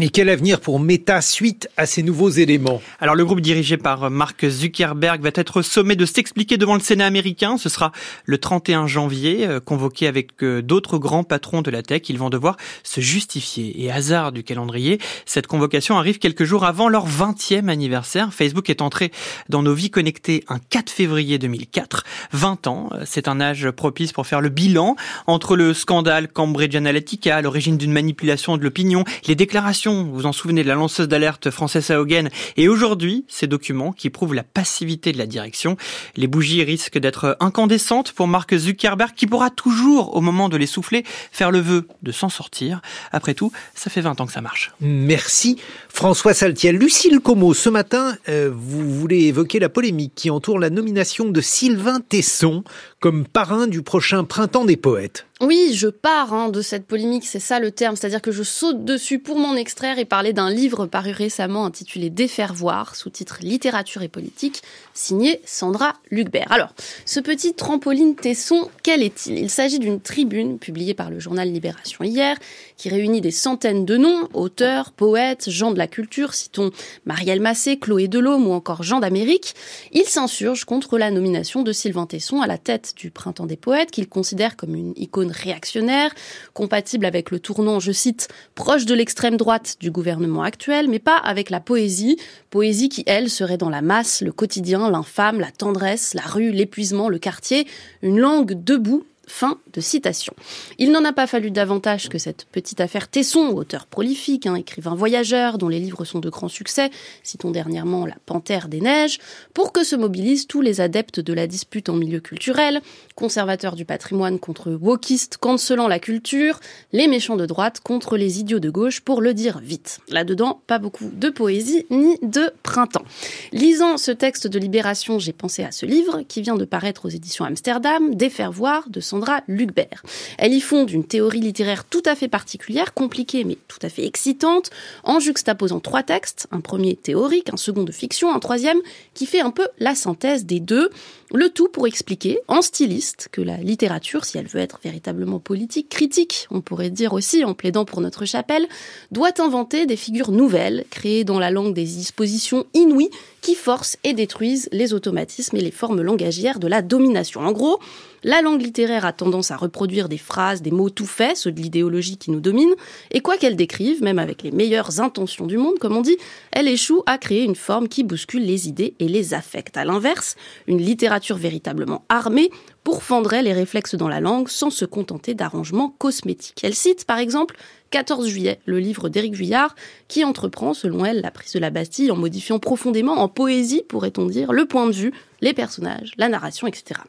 Et 0.00 0.08
quel 0.08 0.28
avenir 0.28 0.60
pour 0.60 0.78
Meta 0.78 1.20
suite 1.20 1.68
à 1.76 1.86
ces 1.86 2.02
nouveaux 2.02 2.30
éléments? 2.30 2.80
Alors 3.00 3.14
le 3.14 3.24
groupe 3.24 3.40
dirigé 3.40 3.76
par 3.76 4.10
Mark 4.10 4.48
Zuckerberg 4.48 5.20
va 5.20 5.30
être 5.34 5.62
sommé 5.62 5.96
de 5.96 6.06
s'expliquer 6.06 6.56
devant 6.56 6.74
le 6.74 6.80
Sénat 6.80 7.06
américain. 7.06 7.56
Ce 7.58 7.68
sera 7.68 7.92
le 8.24 8.38
31 8.38 8.86
janvier, 8.86 9.46
euh, 9.46 9.60
convoqué 9.60 10.06
avec 10.06 10.42
euh, 10.42 10.62
d'autres 10.62 10.98
grands 10.98 11.24
patrons 11.24 11.62
de 11.62 11.70
la 11.70 11.82
tech. 11.82 12.02
Ils 12.08 12.18
vont 12.18 12.30
devoir 12.30 12.56
se 12.84 13.00
justifier. 13.00 13.82
Et 13.82 13.90
hasard 13.90 14.32
du 14.32 14.44
calendrier, 14.44 14.98
cette 15.26 15.46
convocation 15.46 15.96
arrive 15.98 16.18
quelques 16.18 16.44
jours 16.44 16.64
avant 16.64 16.88
leur 16.88 17.08
20e 17.08 17.68
anniversaire. 17.68 18.32
Facebook 18.32 18.70
est 18.70 18.80
entré 18.80 19.10
dans 19.48 19.62
nos 19.62 19.74
vies 19.74 19.90
connectées 19.90 20.44
un 20.48 20.58
4 20.58 20.90
février 20.90 21.38
2004. 21.38 22.04
20 22.32 22.66
ans, 22.66 22.90
euh, 22.92 23.02
c'est 23.04 23.28
un 23.28 23.40
âge 23.40 23.70
propice 23.70 24.12
pour 24.12 24.26
faire 24.26 24.40
le 24.40 24.50
bilan 24.50 24.96
entre 25.26 25.56
le 25.56 25.74
scandale 25.74 26.28
Cambridge 26.28 26.76
Analytica, 26.76 27.40
l'origine 27.42 27.76
d'une 27.76 27.92
manipulation 27.92 28.56
de 28.56 28.62
l'opinion, 28.62 29.04
les 29.26 29.31
déclarations, 29.34 30.04
vous 30.04 30.14
vous 30.14 30.26
en 30.26 30.32
souvenez, 30.32 30.62
de 30.62 30.68
la 30.68 30.74
lanceuse 30.74 31.08
d'alerte 31.08 31.50
française 31.50 31.90
Haugen, 31.90 32.28
et 32.56 32.68
aujourd'hui, 32.68 33.24
ces 33.28 33.46
documents 33.46 33.92
qui 33.92 34.10
prouvent 34.10 34.34
la 34.34 34.42
passivité 34.42 35.12
de 35.12 35.18
la 35.18 35.26
direction. 35.26 35.76
Les 36.16 36.26
bougies 36.26 36.62
risquent 36.62 36.98
d'être 36.98 37.36
incandescentes 37.40 38.12
pour 38.12 38.26
Mark 38.26 38.54
Zuckerberg, 38.56 39.12
qui 39.14 39.26
pourra 39.26 39.50
toujours, 39.50 40.16
au 40.16 40.20
moment 40.20 40.48
de 40.48 40.56
les 40.56 40.66
souffler, 40.66 41.04
faire 41.30 41.50
le 41.50 41.60
vœu 41.60 41.86
de 42.02 42.12
s'en 42.12 42.28
sortir. 42.28 42.80
Après 43.12 43.34
tout, 43.34 43.52
ça 43.74 43.90
fait 43.90 44.00
20 44.00 44.20
ans 44.20 44.26
que 44.26 44.32
ça 44.32 44.40
marche. 44.40 44.72
Merci 44.80 45.58
François 45.88 46.34
Saltiel. 46.34 46.76
Lucille 46.76 47.20
Como, 47.20 47.54
ce 47.54 47.68
matin, 47.68 48.16
euh, 48.28 48.50
vous 48.52 48.92
voulez 48.92 49.24
évoquer 49.24 49.58
la 49.58 49.68
polémique 49.68 50.12
qui 50.14 50.30
entoure 50.30 50.58
la 50.58 50.70
nomination 50.70 51.26
de 51.26 51.40
Sylvain 51.40 52.00
Tesson 52.00 52.64
comme 53.02 53.26
parrain 53.26 53.66
du 53.66 53.82
prochain 53.82 54.22
Printemps 54.22 54.64
des 54.64 54.76
Poètes. 54.76 55.26
Oui, 55.40 55.72
je 55.74 55.88
pars 55.88 56.32
hein, 56.32 56.50
de 56.50 56.62
cette 56.62 56.86
polémique, 56.86 57.24
c'est 57.26 57.40
ça 57.40 57.58
le 57.58 57.72
terme, 57.72 57.96
c'est-à-dire 57.96 58.22
que 58.22 58.30
je 58.30 58.44
saute 58.44 58.84
dessus 58.84 59.18
pour 59.18 59.40
m'en 59.40 59.56
extraire 59.56 59.98
et 59.98 60.04
parler 60.04 60.32
d'un 60.32 60.48
livre 60.48 60.86
paru 60.86 61.10
récemment 61.10 61.66
intitulé 61.66 62.10
Défaire 62.10 62.54
voir, 62.54 62.94
sous-titre 62.94 63.38
Littérature 63.40 64.02
et 64.02 64.08
politique, 64.08 64.62
signé 64.94 65.40
Sandra 65.44 65.94
Lucbert. 66.12 66.46
Alors, 66.50 66.72
ce 67.04 67.18
petit 67.18 67.54
trampoline 67.54 68.14
Tesson, 68.14 68.70
quel 68.84 69.02
est-il? 69.02 69.36
Il, 69.36 69.50
s'agit 69.50 69.80
d'une 69.80 70.00
tribune 70.00 70.60
publiée 70.60 70.94
par 70.94 71.10
le 71.10 71.18
journal 71.18 71.50
Libération 71.50 72.04
hier, 72.04 72.36
qui 72.76 72.88
réunit 72.88 73.20
des 73.20 73.32
centaines 73.32 73.84
de 73.84 73.96
noms, 73.96 74.28
auteurs, 74.34 74.92
poètes, 74.92 75.50
gens 75.50 75.72
de 75.72 75.78
la 75.78 75.88
culture, 75.88 76.34
citons 76.34 76.70
Marielle 77.04 77.40
Massé, 77.40 77.80
Chloé 77.80 78.06
Delhomme 78.06 78.46
ou 78.46 78.52
encore 78.52 78.84
Jean 78.84 79.00
d'Amérique. 79.00 79.56
Il 79.90 80.04
s'insurge 80.04 80.66
contre 80.66 80.98
la 80.98 81.10
nomination 81.10 81.62
de 81.62 81.72
Sylvain 81.72 82.06
Tesson 82.06 82.42
à 82.42 82.46
la 82.46 82.58
tête 82.58 82.91
du 82.94 83.10
Printemps 83.10 83.46
des 83.46 83.56
Poètes, 83.56 83.90
qu'il 83.90 84.08
considère 84.08 84.56
comme 84.56 84.74
une 84.74 84.92
icône 84.96 85.30
réactionnaire, 85.30 86.12
compatible 86.54 87.06
avec 87.06 87.30
le 87.30 87.40
tournant, 87.40 87.80
je 87.80 87.92
cite, 87.92 88.28
proche 88.54 88.86
de 88.86 88.94
l'extrême 88.94 89.36
droite 89.36 89.76
du 89.80 89.90
gouvernement 89.90 90.42
actuel, 90.42 90.88
mais 90.88 90.98
pas 90.98 91.16
avec 91.16 91.50
la 91.50 91.60
poésie, 91.60 92.18
poésie 92.50 92.88
qui, 92.88 93.04
elle, 93.06 93.30
serait 93.30 93.58
dans 93.58 93.70
la 93.70 93.82
masse, 93.82 94.20
le 94.20 94.32
quotidien, 94.32 94.90
l'infâme, 94.90 95.40
la 95.40 95.50
tendresse, 95.50 96.14
la 96.14 96.22
rue, 96.22 96.50
l'épuisement, 96.50 97.08
le 97.08 97.18
quartier, 97.18 97.66
une 98.02 98.18
langue 98.18 98.62
debout 98.62 99.04
Fin 99.34 99.58
de 99.72 99.80
citation. 99.80 100.34
Il 100.78 100.92
n'en 100.92 101.06
a 101.06 101.12
pas 101.14 101.26
fallu 101.26 101.50
davantage 101.50 102.10
que 102.10 102.18
cette 102.18 102.44
petite 102.52 102.82
affaire 102.82 103.08
Tesson, 103.08 103.48
auteur 103.56 103.86
prolifique, 103.86 104.46
hein, 104.46 104.56
écrivain 104.56 104.94
voyageur, 104.94 105.56
dont 105.56 105.70
les 105.70 105.80
livres 105.80 106.04
sont 106.04 106.18
de 106.18 106.28
grands 106.28 106.50
succès, 106.50 106.90
citons 107.22 107.50
dernièrement 107.50 108.04
La 108.04 108.16
Panthère 108.26 108.68
des 108.68 108.82
Neiges, 108.82 109.18
pour 109.54 109.72
que 109.72 109.84
se 109.84 109.96
mobilisent 109.96 110.46
tous 110.46 110.60
les 110.60 110.82
adeptes 110.82 111.18
de 111.18 111.32
la 111.32 111.46
dispute 111.46 111.88
en 111.88 111.94
milieu 111.94 112.20
culturel, 112.20 112.82
conservateurs 113.14 113.76
du 113.76 113.84
patrimoine 113.84 114.38
contre 114.38 114.70
wokistes 114.72 115.36
cancelant 115.36 115.88
la 115.88 115.98
culture, 115.98 116.60
les 116.92 117.08
méchants 117.08 117.36
de 117.36 117.46
droite 117.46 117.80
contre 117.80 118.16
les 118.16 118.40
idiots 118.40 118.60
de 118.60 118.70
gauche, 118.70 119.00
pour 119.00 119.20
le 119.20 119.34
dire 119.34 119.58
vite. 119.58 120.00
Là-dedans, 120.08 120.60
pas 120.66 120.78
beaucoup 120.78 121.10
de 121.12 121.30
poésie 121.30 121.86
ni 121.90 122.18
de 122.22 122.52
printemps. 122.62 123.04
Lisant 123.52 123.96
ce 123.96 124.10
texte 124.10 124.46
de 124.46 124.58
Libération, 124.58 125.18
j'ai 125.18 125.32
pensé 125.32 125.64
à 125.64 125.72
ce 125.72 125.86
livre 125.86 126.22
qui 126.26 126.42
vient 126.42 126.56
de 126.56 126.64
paraître 126.64 127.06
aux 127.06 127.10
éditions 127.10 127.44
Amsterdam, 127.44 128.14
voir 128.50 128.88
de 128.88 129.00
Sandra 129.00 129.42
Lucbert. 129.48 130.02
Elle 130.38 130.52
y 130.52 130.60
fonde 130.60 130.90
une 130.90 131.04
théorie 131.04 131.40
littéraire 131.40 131.84
tout 131.84 132.02
à 132.06 132.14
fait 132.14 132.28
particulière, 132.28 132.94
compliquée 132.94 133.44
mais 133.44 133.58
tout 133.68 133.78
à 133.82 133.88
fait 133.88 134.06
excitante, 134.06 134.70
en 135.04 135.20
juxtaposant 135.20 135.80
trois 135.80 136.02
textes, 136.02 136.46
un 136.50 136.60
premier 136.60 136.96
théorique, 136.96 137.52
un 137.52 137.56
second 137.56 137.84
de 137.84 137.92
fiction, 137.92 138.34
un 138.34 138.38
troisième 138.38 138.78
qui 139.14 139.26
fait 139.26 139.40
un 139.40 139.50
peu 139.50 139.68
la 139.78 139.94
synthèse 139.94 140.44
des 140.44 140.60
deux, 140.60 140.90
le 141.32 141.48
tout 141.48 141.68
pour 141.68 141.86
expliquer, 141.86 142.38
en 142.46 142.62
styliste, 142.62 143.28
que 143.32 143.40
la 143.40 143.56
littérature, 143.56 144.24
si 144.24 144.38
elle 144.38 144.46
veut 144.46 144.60
être 144.60 144.80
véritablement 144.84 145.38
politique, 145.38 145.88
critique, 145.88 146.46
on 146.50 146.60
pourrait 146.60 146.90
dire 146.90 147.14
aussi 147.14 147.44
en 147.44 147.54
plaidant 147.54 147.84
pour 147.84 148.00
notre 148.00 148.24
chapelle, 148.24 148.66
doit 149.10 149.40
inventer 149.40 149.86
des 149.86 149.96
figures 149.96 150.30
nouvelles, 150.30 150.84
créées 150.90 151.24
dans 151.24 151.38
la 151.38 151.50
langue 151.50 151.74
des 151.74 151.84
dispositions 151.84 152.66
inouïes 152.74 153.10
qui 153.40 153.54
forcent 153.54 153.96
et 154.04 154.12
détruisent 154.12 154.68
les 154.72 154.92
automatismes 154.92 155.56
et 155.56 155.62
les 155.62 155.70
formes 155.70 156.02
langagières 156.02 156.58
de 156.58 156.68
la 156.68 156.82
domination. 156.82 157.40
En 157.40 157.52
gros, 157.52 157.80
la 158.24 158.42
langue 158.42 158.62
littéraire 158.62 159.04
a 159.04 159.12
tendance 159.12 159.50
à 159.50 159.56
reproduire 159.56 160.08
des 160.08 160.18
phrases, 160.18 160.62
des 160.62 160.70
mots 160.70 160.90
tout 160.90 161.06
faits, 161.06 161.36
ceux 161.36 161.52
de 161.52 161.60
l'idéologie 161.60 162.16
qui 162.16 162.30
nous 162.30 162.40
domine, 162.40 162.74
et 163.10 163.20
quoi 163.20 163.36
qu'elle 163.36 163.56
décrive, 163.56 164.02
même 164.02 164.18
avec 164.18 164.42
les 164.42 164.50
meilleures 164.50 165.00
intentions 165.00 165.46
du 165.46 165.58
monde, 165.58 165.78
comme 165.78 165.96
on 165.96 166.02
dit, 166.02 166.16
elle 166.52 166.68
échoue 166.68 167.02
à 167.06 167.18
créer 167.18 167.42
une 167.42 167.56
forme 167.56 167.88
qui 167.88 168.04
bouscule 168.04 168.44
les 168.44 168.68
idées 168.68 168.94
et 168.98 169.08
les 169.08 169.34
affects. 169.34 169.76
À 169.76 169.84
l'inverse, 169.84 170.36
une 170.66 170.80
littérature 170.80 171.36
véritablement 171.36 172.04
armée 172.08 172.50
pourfendrait 172.84 173.42
les 173.42 173.52
réflexes 173.52 173.94
dans 173.94 174.08
la 174.08 174.20
langue 174.20 174.48
sans 174.48 174.70
se 174.70 174.84
contenter 174.84 175.34
d'arrangements 175.34 175.94
cosmétiques. 175.98 176.60
Elle 176.62 176.74
cite 176.74 177.04
par 177.04 177.18
exemple 177.18 177.56
14 177.90 178.26
juillet, 178.26 178.58
le 178.64 178.78
livre 178.78 179.08
d'Éric 179.08 179.34
Vuillard, 179.34 179.76
qui 180.08 180.24
entreprend, 180.24 180.74
selon 180.74 181.04
elle, 181.04 181.20
la 181.20 181.30
prise 181.30 181.52
de 181.52 181.58
la 181.58 181.70
Bastille 181.70 182.10
en 182.10 182.16
modifiant 182.16 182.58
profondément, 182.58 183.18
en 183.18 183.28
poésie, 183.28 183.82
pourrait-on 183.88 184.26
dire, 184.26 184.52
le 184.52 184.66
point 184.66 184.86
de 184.86 184.92
vue, 184.92 185.12
les 185.40 185.52
personnages, 185.52 186.12
la 186.16 186.28
narration, 186.28 186.66
etc. 186.66 187.00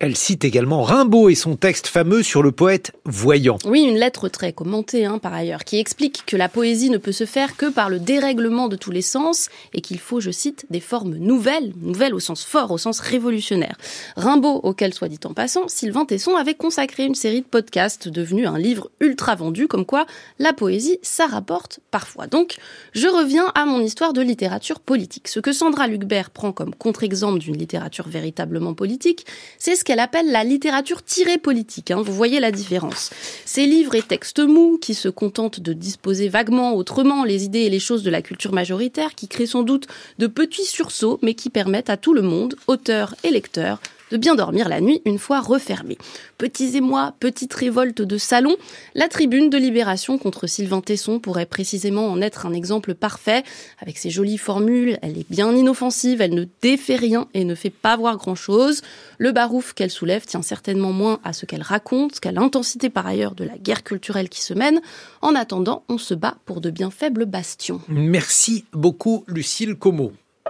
Elle 0.00 0.16
cite 0.16 0.44
également 0.44 0.82
Rimbaud 0.82 1.28
et 1.28 1.36
son 1.36 1.54
texte 1.54 1.86
fameux 1.86 2.24
sur 2.24 2.42
le 2.42 2.50
poète 2.50 2.92
voyant. 3.04 3.58
Oui, 3.64 3.82
une 3.82 3.96
lettre 3.96 4.28
très 4.28 4.52
commentée 4.52 5.04
hein, 5.04 5.18
par 5.18 5.32
ailleurs, 5.32 5.64
qui 5.64 5.78
explique 5.78 6.24
que 6.26 6.36
la 6.36 6.48
poésie 6.48 6.90
ne 6.90 6.98
peut 6.98 7.12
se 7.12 7.26
faire 7.26 7.56
que 7.56 7.66
par 7.66 7.88
le 7.88 8.00
dérèglement 8.00 8.68
de 8.68 8.74
tous 8.74 8.90
les 8.90 9.02
sens 9.02 9.48
et 9.72 9.80
qu'il 9.80 10.00
faut, 10.00 10.18
je 10.18 10.32
cite, 10.32 10.66
des 10.68 10.80
formes 10.80 11.14
nouvelles, 11.14 11.72
nouvelles 11.80 12.14
au 12.14 12.18
sens 12.18 12.44
fort, 12.44 12.72
au 12.72 12.78
sens 12.78 12.98
révolutionnaire. 12.98 13.76
Rimbaud, 14.16 14.60
auquel 14.64 14.92
soit 14.92 15.08
dit 15.08 15.20
en 15.24 15.32
passant, 15.32 15.68
Sylvain 15.68 16.04
Tesson 16.04 16.34
avait 16.34 16.54
consacré 16.54 17.04
une 17.04 17.14
série 17.14 17.42
de 17.42 17.46
podcasts 17.46 18.08
devenus 18.08 18.48
un 18.48 18.58
livre 18.58 18.90
ultra 18.98 19.36
vendu, 19.36 19.68
comme 19.68 19.86
quoi 19.86 20.06
la 20.40 20.52
poésie, 20.52 20.98
ça 21.02 21.26
rapporte 21.26 21.78
parfois. 21.92 22.26
Donc, 22.26 22.56
je 22.94 23.06
reviens 23.06 23.52
à 23.54 23.64
mon 23.64 23.80
histoire 23.80 24.12
de 24.12 24.22
littérature 24.22 24.80
politique. 24.80 25.28
Ce 25.28 25.38
que 25.38 25.52
Sandra 25.52 25.86
Lucbert 25.86 26.30
prend 26.30 26.50
comme 26.50 26.74
contre-exemple 26.74 27.38
d'une 27.38 27.56
littérature 27.56 28.08
véritablement 28.08 28.74
politique, 28.74 29.24
c'est 29.58 29.76
ce 29.76 29.83
qu'elle 29.84 30.00
appelle 30.00 30.30
la 30.30 30.44
littérature 30.44 31.02
tirée 31.02 31.38
politique. 31.38 31.90
Hein. 31.90 32.02
Vous 32.02 32.12
voyez 32.12 32.40
la 32.40 32.50
différence. 32.50 33.10
Ces 33.44 33.66
livres 33.66 33.94
et 33.94 34.02
textes 34.02 34.40
mous 34.40 34.78
qui 34.78 34.94
se 34.94 35.08
contentent 35.08 35.60
de 35.60 35.72
disposer 35.72 36.28
vaguement, 36.28 36.74
autrement, 36.74 37.24
les 37.24 37.44
idées 37.44 37.60
et 37.60 37.70
les 37.70 37.78
choses 37.78 38.02
de 38.02 38.10
la 38.10 38.22
culture 38.22 38.52
majoritaire, 38.52 39.14
qui 39.14 39.28
créent 39.28 39.46
sans 39.46 39.62
doute 39.62 39.86
de 40.18 40.26
petits 40.26 40.64
sursauts, 40.64 41.18
mais 41.22 41.34
qui 41.34 41.50
permettent 41.50 41.90
à 41.90 41.96
tout 41.96 42.14
le 42.14 42.22
monde, 42.22 42.56
auteurs 42.66 43.14
et 43.22 43.30
lecteurs, 43.30 43.80
de 44.10 44.16
bien 44.16 44.34
dormir 44.34 44.68
la 44.68 44.80
nuit 44.80 45.02
une 45.04 45.18
fois 45.18 45.40
refermé. 45.40 45.98
Petits 46.38 46.76
émois, 46.76 47.14
petite 47.20 47.54
révolte 47.54 48.02
de 48.02 48.18
salon, 48.18 48.56
la 48.94 49.08
tribune 49.08 49.50
de 49.50 49.58
libération 49.58 50.18
contre 50.18 50.46
Sylvain 50.46 50.80
Tesson 50.80 51.18
pourrait 51.18 51.46
précisément 51.46 52.08
en 52.08 52.20
être 52.20 52.46
un 52.46 52.52
exemple 52.52 52.94
parfait. 52.94 53.44
Avec 53.80 53.98
ses 53.98 54.10
jolies 54.10 54.38
formules, 54.38 54.98
elle 55.02 55.18
est 55.18 55.30
bien 55.30 55.54
inoffensive, 55.54 56.20
elle 56.20 56.34
ne 56.34 56.46
défait 56.62 56.96
rien 56.96 57.28
et 57.34 57.44
ne 57.44 57.54
fait 57.54 57.70
pas 57.70 57.96
voir 57.96 58.16
grand-chose. 58.16 58.82
Le 59.18 59.32
barouf 59.32 59.72
qu'elle 59.72 59.90
soulève 59.90 60.24
tient 60.24 60.42
certainement 60.42 60.92
moins 60.92 61.20
à 61.24 61.32
ce 61.32 61.46
qu'elle 61.46 61.62
raconte 61.62 62.20
qu'à 62.20 62.32
l'intensité 62.32 62.90
par 62.90 63.06
ailleurs 63.06 63.34
de 63.34 63.44
la 63.44 63.56
guerre 63.58 63.84
culturelle 63.84 64.28
qui 64.28 64.42
se 64.42 64.54
mène. 64.54 64.80
En 65.22 65.34
attendant, 65.34 65.84
on 65.88 65.98
se 65.98 66.14
bat 66.14 66.36
pour 66.44 66.60
de 66.60 66.70
bien 66.70 66.90
faibles 66.90 67.26
bastions. 67.26 67.80
Merci 67.88 68.64
beaucoup 68.72 69.24
Lucille 69.26 69.76
Como. 69.76 70.12